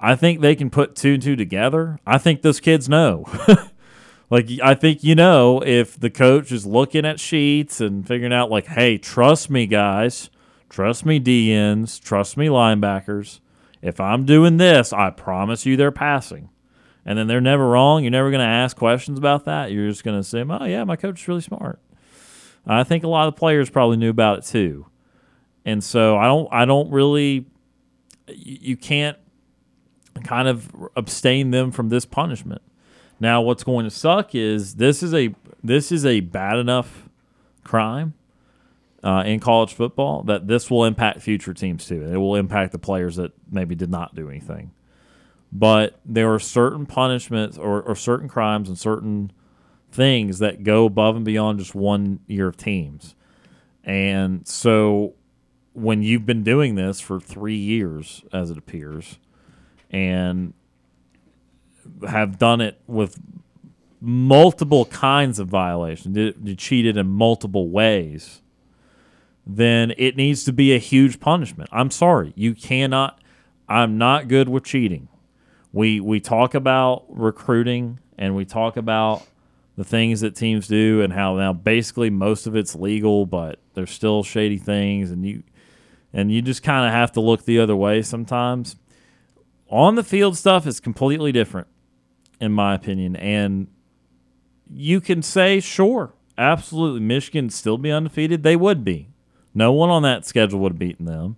I 0.00 0.14
think 0.14 0.40
they 0.40 0.54
can 0.54 0.70
put 0.70 0.96
two 0.96 1.14
and 1.14 1.22
two 1.22 1.36
together. 1.36 1.98
I 2.06 2.18
think 2.18 2.42
those 2.42 2.60
kids 2.60 2.88
know. 2.88 3.26
like 4.30 4.48
I 4.62 4.74
think 4.74 5.04
you 5.04 5.14
know 5.14 5.62
if 5.64 5.98
the 5.98 6.10
coach 6.10 6.52
is 6.52 6.66
looking 6.66 7.04
at 7.04 7.20
sheets 7.20 7.80
and 7.80 8.06
figuring 8.06 8.32
out 8.32 8.50
like, 8.50 8.66
hey, 8.66 8.98
trust 8.98 9.50
me, 9.50 9.66
guys, 9.66 10.30
trust 10.68 11.04
me, 11.06 11.20
DNs, 11.20 12.02
trust 12.02 12.36
me, 12.36 12.46
linebackers. 12.46 13.40
If 13.82 14.00
I'm 14.00 14.24
doing 14.24 14.56
this, 14.56 14.92
I 14.92 15.10
promise 15.10 15.66
you 15.66 15.76
they're 15.76 15.92
passing. 15.92 16.50
And 17.04 17.16
then 17.16 17.28
they're 17.28 17.40
never 17.40 17.68
wrong. 17.68 18.02
You're 18.02 18.10
never 18.10 18.32
going 18.32 18.40
to 18.40 18.46
ask 18.46 18.76
questions 18.76 19.16
about 19.16 19.44
that. 19.44 19.70
You're 19.70 19.88
just 19.88 20.02
going 20.02 20.18
to 20.18 20.24
say, 20.24 20.44
oh, 20.48 20.64
yeah, 20.64 20.82
my 20.82 20.96
coach 20.96 21.22
is 21.22 21.28
really 21.28 21.40
smart. 21.40 21.78
I 22.66 22.84
think 22.84 23.04
a 23.04 23.08
lot 23.08 23.28
of 23.28 23.36
players 23.36 23.70
probably 23.70 23.96
knew 23.96 24.10
about 24.10 24.38
it 24.38 24.44
too. 24.44 24.86
And 25.64 25.82
so 25.82 26.16
I 26.16 26.26
don't 26.26 26.48
I 26.52 26.64
don't 26.64 26.90
really 26.90 27.46
you 28.28 28.76
can't 28.76 29.16
kind 30.24 30.48
of 30.48 30.70
abstain 30.96 31.50
them 31.50 31.70
from 31.70 31.88
this 31.88 32.04
punishment. 32.04 32.62
Now 33.20 33.40
what's 33.40 33.64
going 33.64 33.84
to 33.84 33.90
suck 33.90 34.34
is 34.34 34.76
this 34.76 35.02
is 35.02 35.14
a 35.14 35.34
this 35.62 35.92
is 35.92 36.04
a 36.04 36.20
bad 36.20 36.58
enough 36.58 37.08
crime 37.64 38.14
uh, 39.02 39.22
in 39.24 39.40
college 39.40 39.72
football 39.72 40.22
that 40.24 40.48
this 40.48 40.70
will 40.70 40.84
impact 40.84 41.20
future 41.20 41.54
teams 41.54 41.86
too. 41.86 42.04
It 42.04 42.16
will 42.16 42.34
impact 42.34 42.72
the 42.72 42.78
players 42.78 43.16
that 43.16 43.32
maybe 43.50 43.74
did 43.74 43.90
not 43.90 44.14
do 44.14 44.28
anything. 44.28 44.72
But 45.52 46.00
there 46.04 46.32
are 46.34 46.40
certain 46.40 46.86
punishments 46.86 47.56
or, 47.56 47.82
or 47.82 47.94
certain 47.94 48.28
crimes 48.28 48.68
and 48.68 48.76
certain 48.76 49.32
things 49.96 50.38
that 50.38 50.62
go 50.62 50.84
above 50.84 51.16
and 51.16 51.24
beyond 51.24 51.58
just 51.58 51.74
one 51.74 52.20
year 52.26 52.46
of 52.46 52.56
teams. 52.56 53.14
And 53.82 54.46
so 54.46 55.14
when 55.72 56.02
you've 56.02 56.26
been 56.26 56.42
doing 56.42 56.74
this 56.74 57.00
for 57.00 57.18
three 57.18 57.56
years, 57.56 58.24
as 58.32 58.50
it 58.50 58.58
appears, 58.58 59.18
and 59.90 60.52
have 62.08 62.38
done 62.38 62.60
it 62.60 62.80
with 62.86 63.18
multiple 64.00 64.84
kinds 64.86 65.38
of 65.38 65.48
violations, 65.48 66.16
you 66.16 66.54
cheated 66.56 66.96
in 66.96 67.08
multiple 67.08 67.68
ways, 67.70 68.42
then 69.46 69.94
it 69.96 70.16
needs 70.16 70.44
to 70.44 70.52
be 70.52 70.74
a 70.74 70.78
huge 70.78 71.20
punishment. 71.20 71.70
I'm 71.72 71.90
sorry. 71.90 72.32
You 72.34 72.54
cannot, 72.54 73.20
I'm 73.68 73.96
not 73.96 74.28
good 74.28 74.48
with 74.48 74.64
cheating. 74.64 75.08
We, 75.72 76.00
we 76.00 76.20
talk 76.20 76.54
about 76.54 77.04
recruiting 77.08 78.00
and 78.18 78.34
we 78.34 78.44
talk 78.44 78.76
about 78.76 79.22
the 79.76 79.84
things 79.84 80.20
that 80.22 80.34
teams 80.34 80.66
do 80.66 81.02
and 81.02 81.12
how 81.12 81.36
now 81.36 81.52
basically 81.52 82.10
most 82.10 82.46
of 82.46 82.56
it's 82.56 82.74
legal, 82.74 83.26
but 83.26 83.60
there's 83.74 83.90
still 83.90 84.22
shady 84.22 84.58
things, 84.58 85.10
and 85.10 85.24
you 85.24 85.42
and 86.12 86.32
you 86.32 86.40
just 86.42 86.62
kind 86.62 86.86
of 86.86 86.92
have 86.92 87.12
to 87.12 87.20
look 87.20 87.44
the 87.44 87.58
other 87.58 87.76
way 87.76 88.02
sometimes. 88.02 88.76
On 89.68 89.94
the 89.94 90.04
field 90.04 90.36
stuff 90.36 90.66
is 90.66 90.80
completely 90.80 91.32
different, 91.32 91.66
in 92.40 92.52
my 92.52 92.74
opinion, 92.74 93.16
and 93.16 93.66
you 94.70 95.00
can 95.00 95.22
say 95.22 95.60
sure, 95.60 96.14
absolutely, 96.38 97.00
Michigan 97.00 97.50
still 97.50 97.76
be 97.76 97.90
undefeated. 97.90 98.42
They 98.42 98.56
would 98.56 98.84
be. 98.84 99.08
No 99.54 99.72
one 99.72 99.90
on 99.90 100.02
that 100.02 100.26
schedule 100.26 100.60
would 100.60 100.72
have 100.72 100.78
beaten 100.78 101.06
them. 101.06 101.36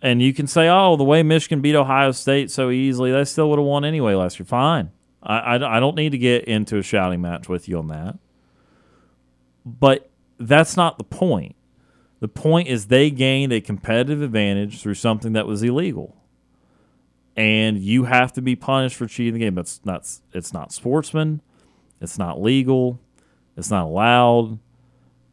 And 0.00 0.22
you 0.22 0.32
can 0.32 0.46
say, 0.46 0.68
oh, 0.68 0.96
the 0.96 1.04
way 1.04 1.22
Michigan 1.22 1.60
beat 1.60 1.74
Ohio 1.74 2.12
State 2.12 2.50
so 2.50 2.70
easily, 2.70 3.10
they 3.10 3.24
still 3.24 3.50
would 3.50 3.58
have 3.58 3.66
won 3.66 3.84
anyway 3.84 4.14
last 4.14 4.38
year. 4.38 4.46
Fine. 4.46 4.90
I, 5.26 5.38
I, 5.38 5.76
I 5.76 5.80
don't 5.80 5.96
need 5.96 6.10
to 6.10 6.18
get 6.18 6.44
into 6.44 6.78
a 6.78 6.82
shouting 6.82 7.20
match 7.20 7.48
with 7.48 7.68
you 7.68 7.78
on 7.78 7.88
that. 7.88 8.18
But 9.64 10.08
that's 10.38 10.76
not 10.76 10.96
the 10.96 11.04
point. 11.04 11.56
The 12.20 12.28
point 12.28 12.68
is 12.68 12.86
they 12.86 13.10
gained 13.10 13.52
a 13.52 13.60
competitive 13.60 14.22
advantage 14.22 14.80
through 14.80 14.94
something 14.94 15.32
that 15.34 15.46
was 15.46 15.62
illegal. 15.62 16.16
And 17.36 17.78
you 17.78 18.04
have 18.04 18.32
to 18.34 18.42
be 18.42 18.56
punished 18.56 18.96
for 18.96 19.06
cheating 19.06 19.34
the 19.34 19.40
game. 19.40 19.54
That's 19.54 19.80
not 19.84 20.08
it's 20.32 20.54
not 20.54 20.72
sportsman, 20.72 21.42
it's 22.00 22.16
not 22.16 22.40
legal, 22.40 22.98
it's 23.56 23.70
not 23.70 23.84
allowed, 23.84 24.58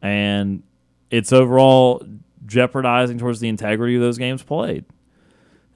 and 0.02 0.62
it's 1.10 1.32
overall 1.32 2.04
jeopardizing 2.44 3.16
towards 3.16 3.40
the 3.40 3.48
integrity 3.48 3.94
of 3.94 4.02
those 4.02 4.18
games 4.18 4.42
played. 4.42 4.84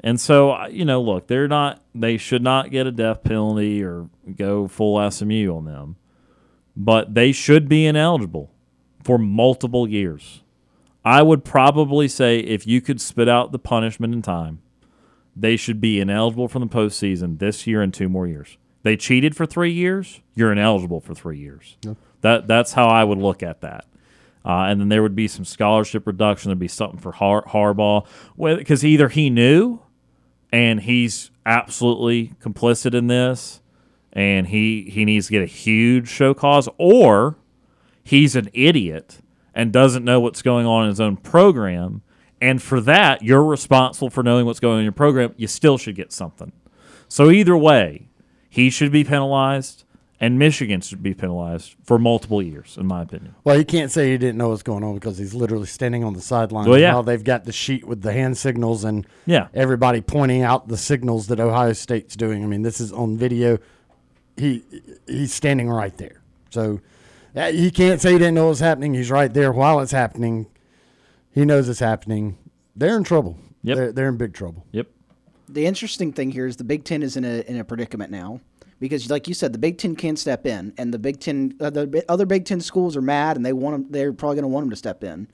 And 0.00 0.20
so, 0.20 0.66
you 0.66 0.84
know, 0.84 1.02
look, 1.02 1.26
they're 1.26 1.48
not, 1.48 1.82
they 1.94 2.16
should 2.16 2.42
not 2.42 2.70
get 2.70 2.86
a 2.86 2.92
death 2.92 3.24
penalty 3.24 3.82
or 3.82 4.08
go 4.36 4.68
full 4.68 5.10
SMU 5.10 5.54
on 5.56 5.64
them, 5.64 5.96
but 6.76 7.14
they 7.14 7.32
should 7.32 7.68
be 7.68 7.84
ineligible 7.86 8.50
for 9.02 9.18
multiple 9.18 9.88
years. 9.88 10.42
I 11.04 11.22
would 11.22 11.44
probably 11.44 12.06
say 12.06 12.38
if 12.38 12.66
you 12.66 12.80
could 12.80 13.00
spit 13.00 13.28
out 13.28 13.50
the 13.50 13.58
punishment 13.58 14.14
in 14.14 14.22
time, 14.22 14.60
they 15.34 15.56
should 15.56 15.80
be 15.80 16.00
ineligible 16.00 16.48
from 16.48 16.62
the 16.62 16.68
postseason 16.68 17.38
this 17.38 17.66
year 17.66 17.82
and 17.82 17.92
two 17.92 18.08
more 18.08 18.26
years. 18.26 18.56
They 18.82 18.96
cheated 18.96 19.36
for 19.36 19.46
three 19.46 19.72
years, 19.72 20.20
you're 20.34 20.52
ineligible 20.52 21.00
for 21.00 21.14
three 21.14 21.38
years. 21.38 21.76
Yep. 21.82 21.96
That 22.20 22.46
that's 22.46 22.72
how 22.72 22.88
I 22.88 23.04
would 23.04 23.18
look 23.18 23.42
at 23.42 23.60
that. 23.60 23.84
Uh, 24.44 24.66
and 24.68 24.80
then 24.80 24.88
there 24.88 25.02
would 25.02 25.16
be 25.16 25.28
some 25.28 25.44
scholarship 25.44 26.06
reduction. 26.06 26.48
There'd 26.48 26.58
be 26.58 26.68
something 26.68 26.98
for 26.98 27.12
Har- 27.12 27.44
Harbaugh, 27.44 28.06
because 28.36 28.84
either 28.84 29.08
he 29.08 29.30
knew 29.30 29.80
and 30.52 30.80
he's 30.80 31.30
absolutely 31.46 32.32
complicit 32.40 32.94
in 32.94 33.06
this 33.06 33.60
and 34.12 34.48
he 34.48 34.88
he 34.90 35.04
needs 35.04 35.26
to 35.26 35.32
get 35.32 35.42
a 35.42 35.46
huge 35.46 36.08
show 36.08 36.34
cause 36.34 36.68
or 36.78 37.36
he's 38.02 38.34
an 38.36 38.48
idiot 38.52 39.20
and 39.54 39.72
doesn't 39.72 40.04
know 40.04 40.20
what's 40.20 40.42
going 40.42 40.66
on 40.66 40.84
in 40.84 40.88
his 40.90 41.00
own 41.00 41.16
program 41.16 42.02
and 42.40 42.62
for 42.62 42.80
that 42.80 43.22
you're 43.22 43.44
responsible 43.44 44.10
for 44.10 44.22
knowing 44.22 44.46
what's 44.46 44.60
going 44.60 44.74
on 44.74 44.78
in 44.80 44.84
your 44.84 44.92
program. 44.92 45.34
You 45.36 45.46
still 45.46 45.78
should 45.78 45.96
get 45.96 46.12
something. 46.12 46.52
So 47.08 47.30
either 47.30 47.56
way 47.56 48.08
he 48.48 48.70
should 48.70 48.92
be 48.92 49.04
penalized 49.04 49.84
and 50.20 50.38
Michigan 50.38 50.80
should 50.80 51.02
be 51.02 51.14
penalized 51.14 51.76
for 51.84 51.98
multiple 51.98 52.42
years, 52.42 52.76
in 52.76 52.86
my 52.86 53.02
opinion. 53.02 53.34
Well, 53.44 53.56
you 53.56 53.64
can't 53.64 53.90
say 53.90 54.10
he 54.10 54.18
didn't 54.18 54.36
know 54.36 54.48
what's 54.48 54.62
going 54.64 54.82
on 54.82 54.94
because 54.94 55.18
he's 55.18 55.34
literally 55.34 55.66
standing 55.66 56.02
on 56.02 56.14
the 56.14 56.20
sideline 56.20 56.68
well, 56.68 56.78
yeah. 56.78 56.92
while 56.92 57.02
they've 57.02 57.22
got 57.22 57.44
the 57.44 57.52
sheet 57.52 57.84
with 57.86 58.02
the 58.02 58.12
hand 58.12 58.36
signals 58.36 58.84
and 58.84 59.06
yeah. 59.26 59.48
everybody 59.54 60.00
pointing 60.00 60.42
out 60.42 60.68
the 60.68 60.76
signals 60.76 61.28
that 61.28 61.38
Ohio 61.38 61.72
State's 61.72 62.16
doing. 62.16 62.42
I 62.42 62.46
mean, 62.46 62.62
this 62.62 62.80
is 62.80 62.92
on 62.92 63.16
video. 63.16 63.58
He 64.36 64.62
he's 65.06 65.32
standing 65.32 65.68
right 65.68 65.96
there, 65.96 66.20
so 66.50 66.80
uh, 67.34 67.50
he 67.50 67.70
can't 67.70 68.00
say 68.00 68.12
he 68.12 68.18
didn't 68.18 68.34
know 68.34 68.48
what's 68.48 68.60
happening. 68.60 68.94
He's 68.94 69.10
right 69.10 69.32
there 69.32 69.52
while 69.52 69.80
it's 69.80 69.92
happening. 69.92 70.46
He 71.32 71.44
knows 71.44 71.68
it's 71.68 71.80
happening. 71.80 72.38
They're 72.76 72.96
in 72.96 73.04
trouble. 73.04 73.36
Yep. 73.62 73.76
They're, 73.76 73.92
they're 73.92 74.08
in 74.08 74.16
big 74.16 74.34
trouble. 74.34 74.64
Yep. 74.70 74.86
The 75.48 75.66
interesting 75.66 76.12
thing 76.12 76.30
here 76.30 76.46
is 76.46 76.56
the 76.56 76.64
Big 76.64 76.84
Ten 76.84 77.02
is 77.02 77.16
in 77.16 77.24
a 77.24 77.40
in 77.48 77.58
a 77.58 77.64
predicament 77.64 78.12
now 78.12 78.40
because, 78.80 79.10
like 79.10 79.26
you 79.26 79.34
said, 79.34 79.52
the 79.52 79.58
Big 79.58 79.78
Ten 79.78 79.96
can't 79.96 80.18
step 80.18 80.46
in, 80.46 80.72
and 80.78 80.94
the 80.94 80.98
Big 80.98 81.20
Ten, 81.20 81.54
uh, 81.60 81.70
the 81.70 82.04
other 82.08 82.26
Big 82.26 82.44
Ten 82.44 82.60
schools 82.60 82.96
are 82.96 83.02
mad, 83.02 83.36
and 83.36 83.44
they 83.44 83.52
want 83.52 83.74
them. 83.74 83.86
They're 83.90 84.12
probably 84.12 84.36
going 84.36 84.44
to 84.44 84.48
want 84.48 84.64
them 84.64 84.70
to 84.70 84.76
step 84.76 85.02
in. 85.02 85.28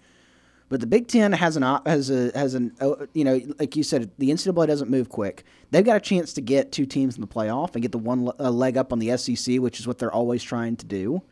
But 0.68 0.80
the 0.80 0.86
Big 0.86 1.08
Ten 1.08 1.32
has 1.32 1.56
an 1.56 1.62
has 1.86 2.10
a 2.10 2.36
has 2.36 2.54
an 2.54 2.74
uh, 2.80 3.06
you 3.12 3.24
know 3.24 3.40
like 3.58 3.76
you 3.76 3.82
said 3.82 4.10
the 4.18 4.30
NCAA 4.30 4.66
doesn't 4.66 4.90
move 4.90 5.08
quick. 5.08 5.44
They've 5.70 5.84
got 5.84 5.96
a 5.96 6.00
chance 6.00 6.32
to 6.34 6.40
get 6.40 6.72
two 6.72 6.86
teams 6.86 7.16
in 7.16 7.20
the 7.20 7.26
playoff 7.26 7.74
and 7.74 7.82
get 7.82 7.92
the 7.92 7.98
one 7.98 8.24
leg 8.38 8.76
up 8.76 8.92
on 8.92 8.98
the 8.98 9.16
SEC, 9.16 9.58
which 9.58 9.78
is 9.78 9.86
what 9.86 9.98
they're 9.98 10.12
always 10.12 10.42
trying 10.42 10.76
to 10.76 10.86
do. 10.86 11.22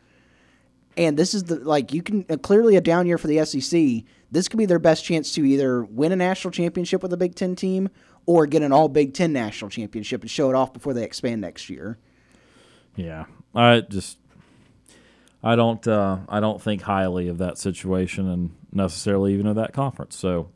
And 0.95 1.17
this 1.17 1.33
is 1.33 1.45
the 1.45 1.55
like 1.55 1.91
you 1.93 2.03
can 2.03 2.25
uh, 2.29 2.37
clearly 2.37 2.75
a 2.75 2.81
down 2.81 3.07
year 3.07 3.17
for 3.17 3.27
the 3.27 3.43
SEC. 3.43 4.05
This 4.31 4.47
could 4.47 4.57
be 4.57 4.65
their 4.65 4.79
best 4.79 5.03
chance 5.03 5.33
to 5.33 5.43
either 5.43 5.83
win 5.83 6.11
a 6.11 6.15
national 6.15 6.51
championship 6.51 7.01
with 7.01 7.11
a 7.11 7.17
Big 7.17 7.33
Ten 7.35 7.55
team 7.55 7.89
or 8.25 8.45
get 8.45 8.61
an 8.61 8.71
All 8.71 8.87
Big 8.87 9.13
Ten 9.13 9.33
national 9.33 9.69
championship 9.69 10.21
and 10.21 10.29
show 10.29 10.49
it 10.49 10.55
off 10.55 10.73
before 10.73 10.93
they 10.93 11.03
expand 11.03 11.41
next 11.41 11.69
year. 11.69 11.97
Yeah, 12.95 13.25
I 13.55 13.81
just 13.81 14.17
I 15.43 15.55
don't 15.55 15.85
uh, 15.87 16.19
I 16.29 16.39
don't 16.39 16.61
think 16.61 16.83
highly 16.83 17.27
of 17.27 17.37
that 17.39 17.57
situation 17.57 18.29
and 18.29 18.55
necessarily 18.71 19.33
even 19.33 19.47
of 19.47 19.55
that 19.57 19.73
conference. 19.73 20.15
So 20.15 20.49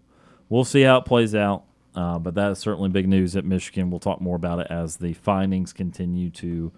we'll 0.50 0.66
see 0.66 0.82
how 0.82 0.98
it 0.98 1.06
plays 1.06 1.36
out. 1.36 1.64
Uh, 1.96 2.20
but 2.20 2.36
that 2.36 2.52
is 2.52 2.60
certainly 2.60 2.90
big 2.90 3.08
news 3.08 3.36
at 3.36 3.44
Michigan. 3.44 3.90
We'll 3.90 4.00
talk 4.00 4.22
more 4.22 4.36
about 4.36 4.60
it 4.60 4.68
as 4.70 4.98
the 4.98 5.14
findings 5.14 5.74
continue 5.74 6.30
to 6.32 6.72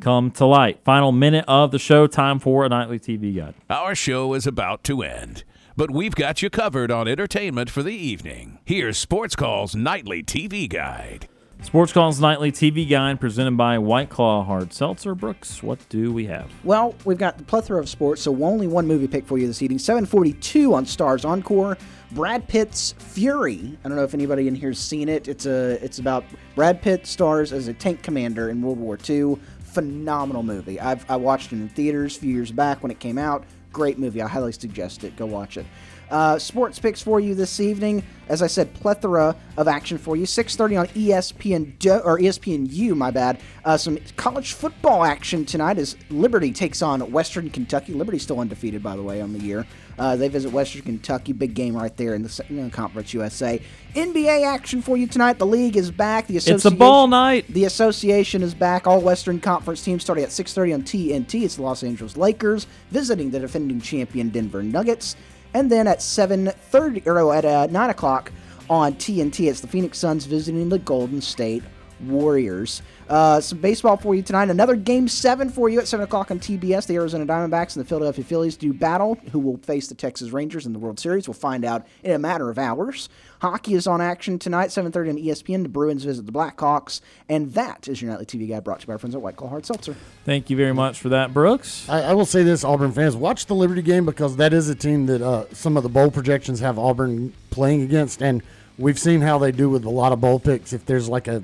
come 0.00 0.32
to 0.32 0.44
light. 0.44 0.80
Final 0.84 1.12
minute 1.12 1.44
of 1.46 1.70
the 1.70 1.78
show. 1.78 2.08
Time 2.08 2.40
for 2.40 2.64
a 2.64 2.68
nightly 2.68 2.98
TV 2.98 3.36
guide. 3.36 3.54
Our 3.70 3.94
show 3.94 4.34
is 4.34 4.48
about 4.48 4.82
to 4.84 5.02
end, 5.02 5.44
but 5.76 5.90
we've 5.90 6.14
got 6.14 6.42
you 6.42 6.50
covered 6.50 6.90
on 6.90 7.08
entertainment 7.08 7.70
for 7.70 7.82
the 7.82 7.94
evening. 7.94 8.58
Here's 8.64 8.98
Sports 8.98 9.36
Call's 9.36 9.74
nightly 9.74 10.22
TV 10.22 10.68
guide. 10.68 11.28
Sports 11.64 11.94
Calls 11.94 12.20
Nightly 12.20 12.52
TV 12.52 12.86
Guide 12.86 13.18
presented 13.18 13.56
by 13.56 13.78
White 13.78 14.10
Claw 14.10 14.44
Hard 14.44 14.74
Seltzer. 14.74 15.14
Brooks, 15.14 15.62
what 15.62 15.78
do 15.88 16.12
we 16.12 16.26
have? 16.26 16.50
Well, 16.62 16.94
we've 17.06 17.16
got 17.16 17.38
the 17.38 17.44
plethora 17.44 17.80
of 17.80 17.88
sports, 17.88 18.20
so 18.20 18.44
only 18.44 18.66
one 18.66 18.86
movie 18.86 19.08
pick 19.08 19.26
for 19.26 19.38
you 19.38 19.46
this 19.46 19.62
evening. 19.62 19.78
742 19.78 20.74
on 20.74 20.84
Starz 20.84 21.24
Encore. 21.24 21.78
Brad 22.12 22.46
Pitt's 22.48 22.92
Fury. 22.98 23.78
I 23.82 23.88
don't 23.88 23.96
know 23.96 24.04
if 24.04 24.12
anybody 24.12 24.46
in 24.46 24.54
here's 24.54 24.78
seen 24.78 25.08
it. 25.08 25.26
It's 25.26 25.46
a 25.46 25.82
it's 25.82 26.00
about 26.00 26.24
Brad 26.54 26.82
Pitt 26.82 27.06
stars 27.06 27.50
as 27.50 27.66
a 27.66 27.72
tank 27.72 28.02
commander 28.02 28.50
in 28.50 28.60
World 28.60 28.78
War 28.78 28.98
II. 29.08 29.38
Phenomenal 29.60 30.42
movie. 30.42 30.78
I've 30.78 31.10
I 31.10 31.16
watched 31.16 31.52
it 31.54 31.56
in 31.56 31.70
theaters 31.70 32.18
a 32.18 32.20
few 32.20 32.34
years 32.34 32.52
back 32.52 32.82
when 32.82 32.92
it 32.92 33.00
came 33.00 33.16
out. 33.16 33.44
Great 33.74 33.98
movie. 33.98 34.22
I 34.22 34.28
highly 34.28 34.52
suggest 34.52 35.02
it. 35.02 35.16
Go 35.16 35.26
watch 35.26 35.56
it. 35.56 35.66
Uh, 36.08 36.38
sports 36.38 36.78
picks 36.78 37.02
for 37.02 37.18
you 37.18 37.34
this 37.34 37.58
evening. 37.58 38.04
As 38.28 38.40
I 38.40 38.46
said, 38.46 38.72
plethora 38.74 39.34
of 39.56 39.66
action 39.66 39.98
for 39.98 40.16
you. 40.16 40.26
6:30 40.26 40.76
on 40.76 40.86
ESPN 40.94 41.74
Do- 41.80 41.98
or 42.04 42.18
ESPNU. 42.20 42.94
My 42.96 43.10
bad. 43.10 43.40
Uh, 43.64 43.76
some 43.76 43.98
college 44.16 44.52
football 44.52 45.02
action 45.04 45.44
tonight 45.44 45.76
as 45.76 45.96
Liberty 46.08 46.52
takes 46.52 46.82
on 46.82 47.00
Western 47.10 47.50
Kentucky. 47.50 47.94
Liberty's 47.94 48.22
still 48.22 48.38
undefeated, 48.38 48.80
by 48.80 48.94
the 48.94 49.02
way, 49.02 49.20
on 49.20 49.32
the 49.32 49.40
year. 49.40 49.66
Uh, 49.98 50.16
they 50.16 50.28
visit 50.28 50.52
Western 50.52 50.82
Kentucky. 50.82 51.32
Big 51.32 51.54
game 51.54 51.76
right 51.76 51.96
there 51.96 52.14
in 52.14 52.22
the 52.22 52.44
you 52.48 52.56
know, 52.56 52.70
Conference 52.70 53.14
USA. 53.14 53.60
NBA 53.94 54.44
action 54.44 54.82
for 54.82 54.96
you 54.96 55.06
tonight. 55.06 55.38
The 55.38 55.46
league 55.46 55.76
is 55.76 55.90
back. 55.90 56.26
The 56.26 56.36
It's 56.36 56.48
a 56.48 56.54
association, 56.54 56.78
ball 56.78 57.06
night. 57.06 57.46
The 57.48 57.64
association 57.64 58.42
is 58.42 58.54
back. 58.54 58.86
All 58.86 59.00
Western 59.00 59.40
Conference 59.40 59.82
teams 59.82 60.02
starting 60.02 60.24
at 60.24 60.30
6:30 60.30 60.74
on 60.74 60.82
TNT. 60.82 61.44
It's 61.44 61.56
the 61.56 61.62
Los 61.62 61.82
Angeles 61.82 62.16
Lakers 62.16 62.66
visiting 62.90 63.30
the 63.30 63.40
defending 63.40 63.80
champion 63.80 64.30
Denver 64.30 64.62
Nuggets. 64.62 65.16
And 65.52 65.70
then 65.70 65.86
at 65.86 65.98
7:30 66.00 67.06
or 67.06 67.34
at 67.34 67.44
uh, 67.44 67.66
9 67.70 67.90
o'clock 67.90 68.32
on 68.68 68.94
TNT, 68.94 69.48
it's 69.48 69.60
the 69.60 69.68
Phoenix 69.68 69.98
Suns 69.98 70.26
visiting 70.26 70.68
the 70.68 70.78
Golden 70.78 71.20
State 71.20 71.62
Warriors. 72.08 72.82
Uh, 73.08 73.40
some 73.40 73.58
baseball 73.58 73.96
for 73.96 74.14
you 74.14 74.22
tonight. 74.22 74.50
Another 74.50 74.76
game 74.76 75.08
seven 75.08 75.50
for 75.50 75.68
you 75.68 75.78
at 75.78 75.86
7 75.86 76.04
o'clock 76.04 76.30
on 76.30 76.38
TBS. 76.38 76.86
The 76.86 76.94
Arizona 76.94 77.26
Diamondbacks 77.26 77.76
and 77.76 77.84
the 77.84 77.88
Philadelphia 77.88 78.24
Phillies 78.24 78.56
do 78.56 78.72
battle. 78.72 79.18
Who 79.32 79.38
will 79.38 79.58
face 79.58 79.88
the 79.88 79.94
Texas 79.94 80.30
Rangers 80.30 80.66
in 80.66 80.72
the 80.72 80.78
World 80.78 80.98
Series? 80.98 81.28
We'll 81.28 81.34
find 81.34 81.64
out 81.64 81.86
in 82.02 82.12
a 82.12 82.18
matter 82.18 82.50
of 82.50 82.58
hours. 82.58 83.08
Hockey 83.40 83.74
is 83.74 83.86
on 83.86 84.00
action 84.00 84.38
tonight, 84.38 84.70
7.30 84.70 85.10
on 85.10 85.16
ESPN. 85.16 85.62
The 85.64 85.68
Bruins 85.68 86.04
visit 86.04 86.24
the 86.24 86.32
Blackhawks. 86.32 87.02
And 87.28 87.52
that 87.52 87.88
is 87.88 88.00
your 88.00 88.10
Nightly 88.10 88.24
TV 88.24 88.48
Guide 88.48 88.64
brought 88.64 88.80
to 88.80 88.84
you 88.84 88.86
by 88.86 88.94
our 88.94 88.98
friends 88.98 89.14
at 89.14 89.20
White 89.20 89.36
Claw 89.36 89.48
Hard 89.48 89.66
Seltzer. 89.66 89.94
Thank 90.24 90.48
you 90.48 90.56
very 90.56 90.72
much 90.72 90.98
for 90.98 91.10
that, 91.10 91.34
Brooks. 91.34 91.86
I, 91.88 92.02
I 92.02 92.12
will 92.14 92.24
say 92.24 92.42
this, 92.42 92.64
Auburn 92.64 92.92
fans, 92.92 93.16
watch 93.16 93.44
the 93.46 93.54
Liberty 93.54 93.82
game 93.82 94.06
because 94.06 94.36
that 94.36 94.54
is 94.54 94.70
a 94.70 94.74
team 94.74 95.06
that 95.06 95.20
uh, 95.20 95.44
some 95.52 95.76
of 95.76 95.82
the 95.82 95.88
bowl 95.90 96.10
projections 96.10 96.60
have 96.60 96.78
Auburn 96.78 97.34
playing 97.50 97.82
against, 97.82 98.22
and 98.22 98.42
we've 98.78 98.98
seen 98.98 99.20
how 99.20 99.38
they 99.38 99.52
do 99.52 99.68
with 99.70 99.84
a 99.84 99.90
lot 99.90 100.12
of 100.12 100.20
bowl 100.20 100.40
picks. 100.40 100.72
If 100.72 100.86
there's 100.86 101.08
like 101.08 101.28
a, 101.28 101.42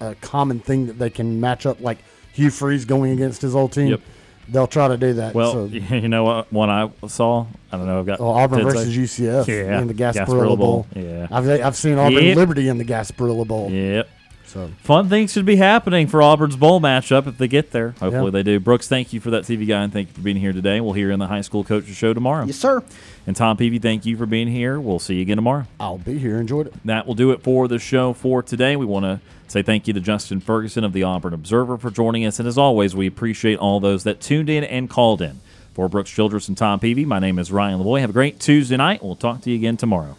a 0.00 0.14
common 0.16 0.60
thing 0.60 0.86
that 0.86 0.98
they 0.98 1.10
can 1.10 1.40
match 1.40 1.66
up, 1.66 1.80
like 1.80 1.98
Hugh 2.32 2.50
Freeze 2.50 2.84
going 2.84 3.12
against 3.12 3.42
his 3.42 3.54
old 3.54 3.72
team, 3.72 3.88
Yep. 3.88 4.00
they'll 4.48 4.66
try 4.66 4.88
to 4.88 4.96
do 4.96 5.14
that. 5.14 5.34
Well, 5.34 5.52
so, 5.52 5.64
you 5.66 6.08
know 6.08 6.24
what? 6.24 6.52
One 6.52 6.70
I 6.70 6.90
saw. 7.08 7.46
I 7.72 7.76
don't 7.76 7.86
know. 7.86 7.98
I've 8.00 8.06
got 8.06 8.20
well, 8.20 8.30
Auburn 8.30 8.62
versus 8.62 8.96
UCF 8.96 9.46
Yeah, 9.46 9.80
in 9.80 9.88
the 9.88 9.94
Gasparilla, 9.94 10.56
Bowl. 10.58 10.86
Yeah. 10.94 11.26
I've, 11.30 11.48
I've 11.48 11.76
seen 11.76 11.98
Auburn 11.98 12.24
Yep. 12.24 12.36
Liberty 12.36 12.68
in 12.68 12.78
the 12.78 12.84
Gasparilla 12.84 13.46
Bowl. 13.46 13.70
Yep. 13.70 14.08
So 14.48 14.70
Fun 14.82 15.08
things 15.08 15.32
should 15.32 15.44
be 15.44 15.56
happening 15.56 16.06
for 16.06 16.22
Auburn's 16.22 16.56
bowl 16.56 16.80
matchup 16.80 17.26
if 17.26 17.36
they 17.38 17.48
get 17.48 17.70
there. 17.70 17.90
Hopefully 18.00 18.24
Yeah. 18.26 18.30
they 18.30 18.42
do. 18.42 18.58
Brooks, 18.60 18.88
thank 18.88 19.12
you 19.12 19.20
for 19.20 19.30
that 19.30 19.44
TV 19.44 19.66
guy, 19.66 19.82
and 19.82 19.92
thank 19.92 20.08
you 20.08 20.14
for 20.14 20.20
being 20.22 20.36
here 20.38 20.52
today. 20.54 20.80
We'll 20.80 20.94
hear 20.94 21.08
you 21.08 21.12
in 21.12 21.18
the 21.18 21.26
high 21.26 21.42
school 21.42 21.64
coaches 21.64 21.94
show 21.96 22.14
tomorrow. 22.14 22.46
Yes, 22.46 22.56
sir. 22.56 22.82
And 23.26 23.36
Tom 23.36 23.56
Peavy, 23.58 23.78
thank 23.78 24.06
you 24.06 24.16
for 24.16 24.24
being 24.24 24.48
here. 24.48 24.80
We'll 24.80 24.98
see 24.98 25.16
you 25.16 25.22
again 25.22 25.36
tomorrow. 25.36 25.64
I'll 25.78 25.98
be 25.98 26.18
here. 26.18 26.36
Enjoyed 26.38 26.68
it. 26.68 26.74
That 26.84 27.06
will 27.06 27.14
do 27.14 27.30
it 27.30 27.42
for 27.42 27.68
the 27.68 27.78
show 27.78 28.14
for 28.14 28.42
today. 28.42 28.74
We 28.74 28.86
want 28.86 29.04
to 29.04 29.20
say 29.48 29.62
thank 29.62 29.86
you 29.86 29.92
to 29.94 30.00
Justin 30.00 30.40
Ferguson 30.40 30.82
of 30.82 30.92
the 30.94 31.02
Auburn 31.02 31.34
Observer 31.34 31.76
for 31.76 31.90
joining 31.90 32.24
us. 32.24 32.38
And 32.38 32.48
as 32.48 32.56
always, 32.56 32.96
we 32.96 33.06
appreciate 33.06 33.58
all 33.58 33.80
those 33.80 34.04
that 34.04 34.20
tuned 34.20 34.48
in 34.48 34.64
and 34.64 34.88
called 34.88 35.20
in. 35.22 35.40
For 35.74 35.88
Brooks 35.88 36.10
Childress 36.10 36.48
and 36.48 36.56
Tom 36.58 36.80
Peavy, 36.80 37.04
my 37.04 37.20
name 37.20 37.38
is 37.38 37.52
Ryan 37.52 37.78
Lavoie. 37.78 38.00
Have 38.00 38.10
a 38.10 38.12
great 38.12 38.40
Tuesday 38.40 38.76
night. 38.76 39.00
We'll 39.04 39.14
talk 39.14 39.42
to 39.42 39.50
you 39.50 39.54
again 39.56 39.76
tomorrow. 39.76 40.16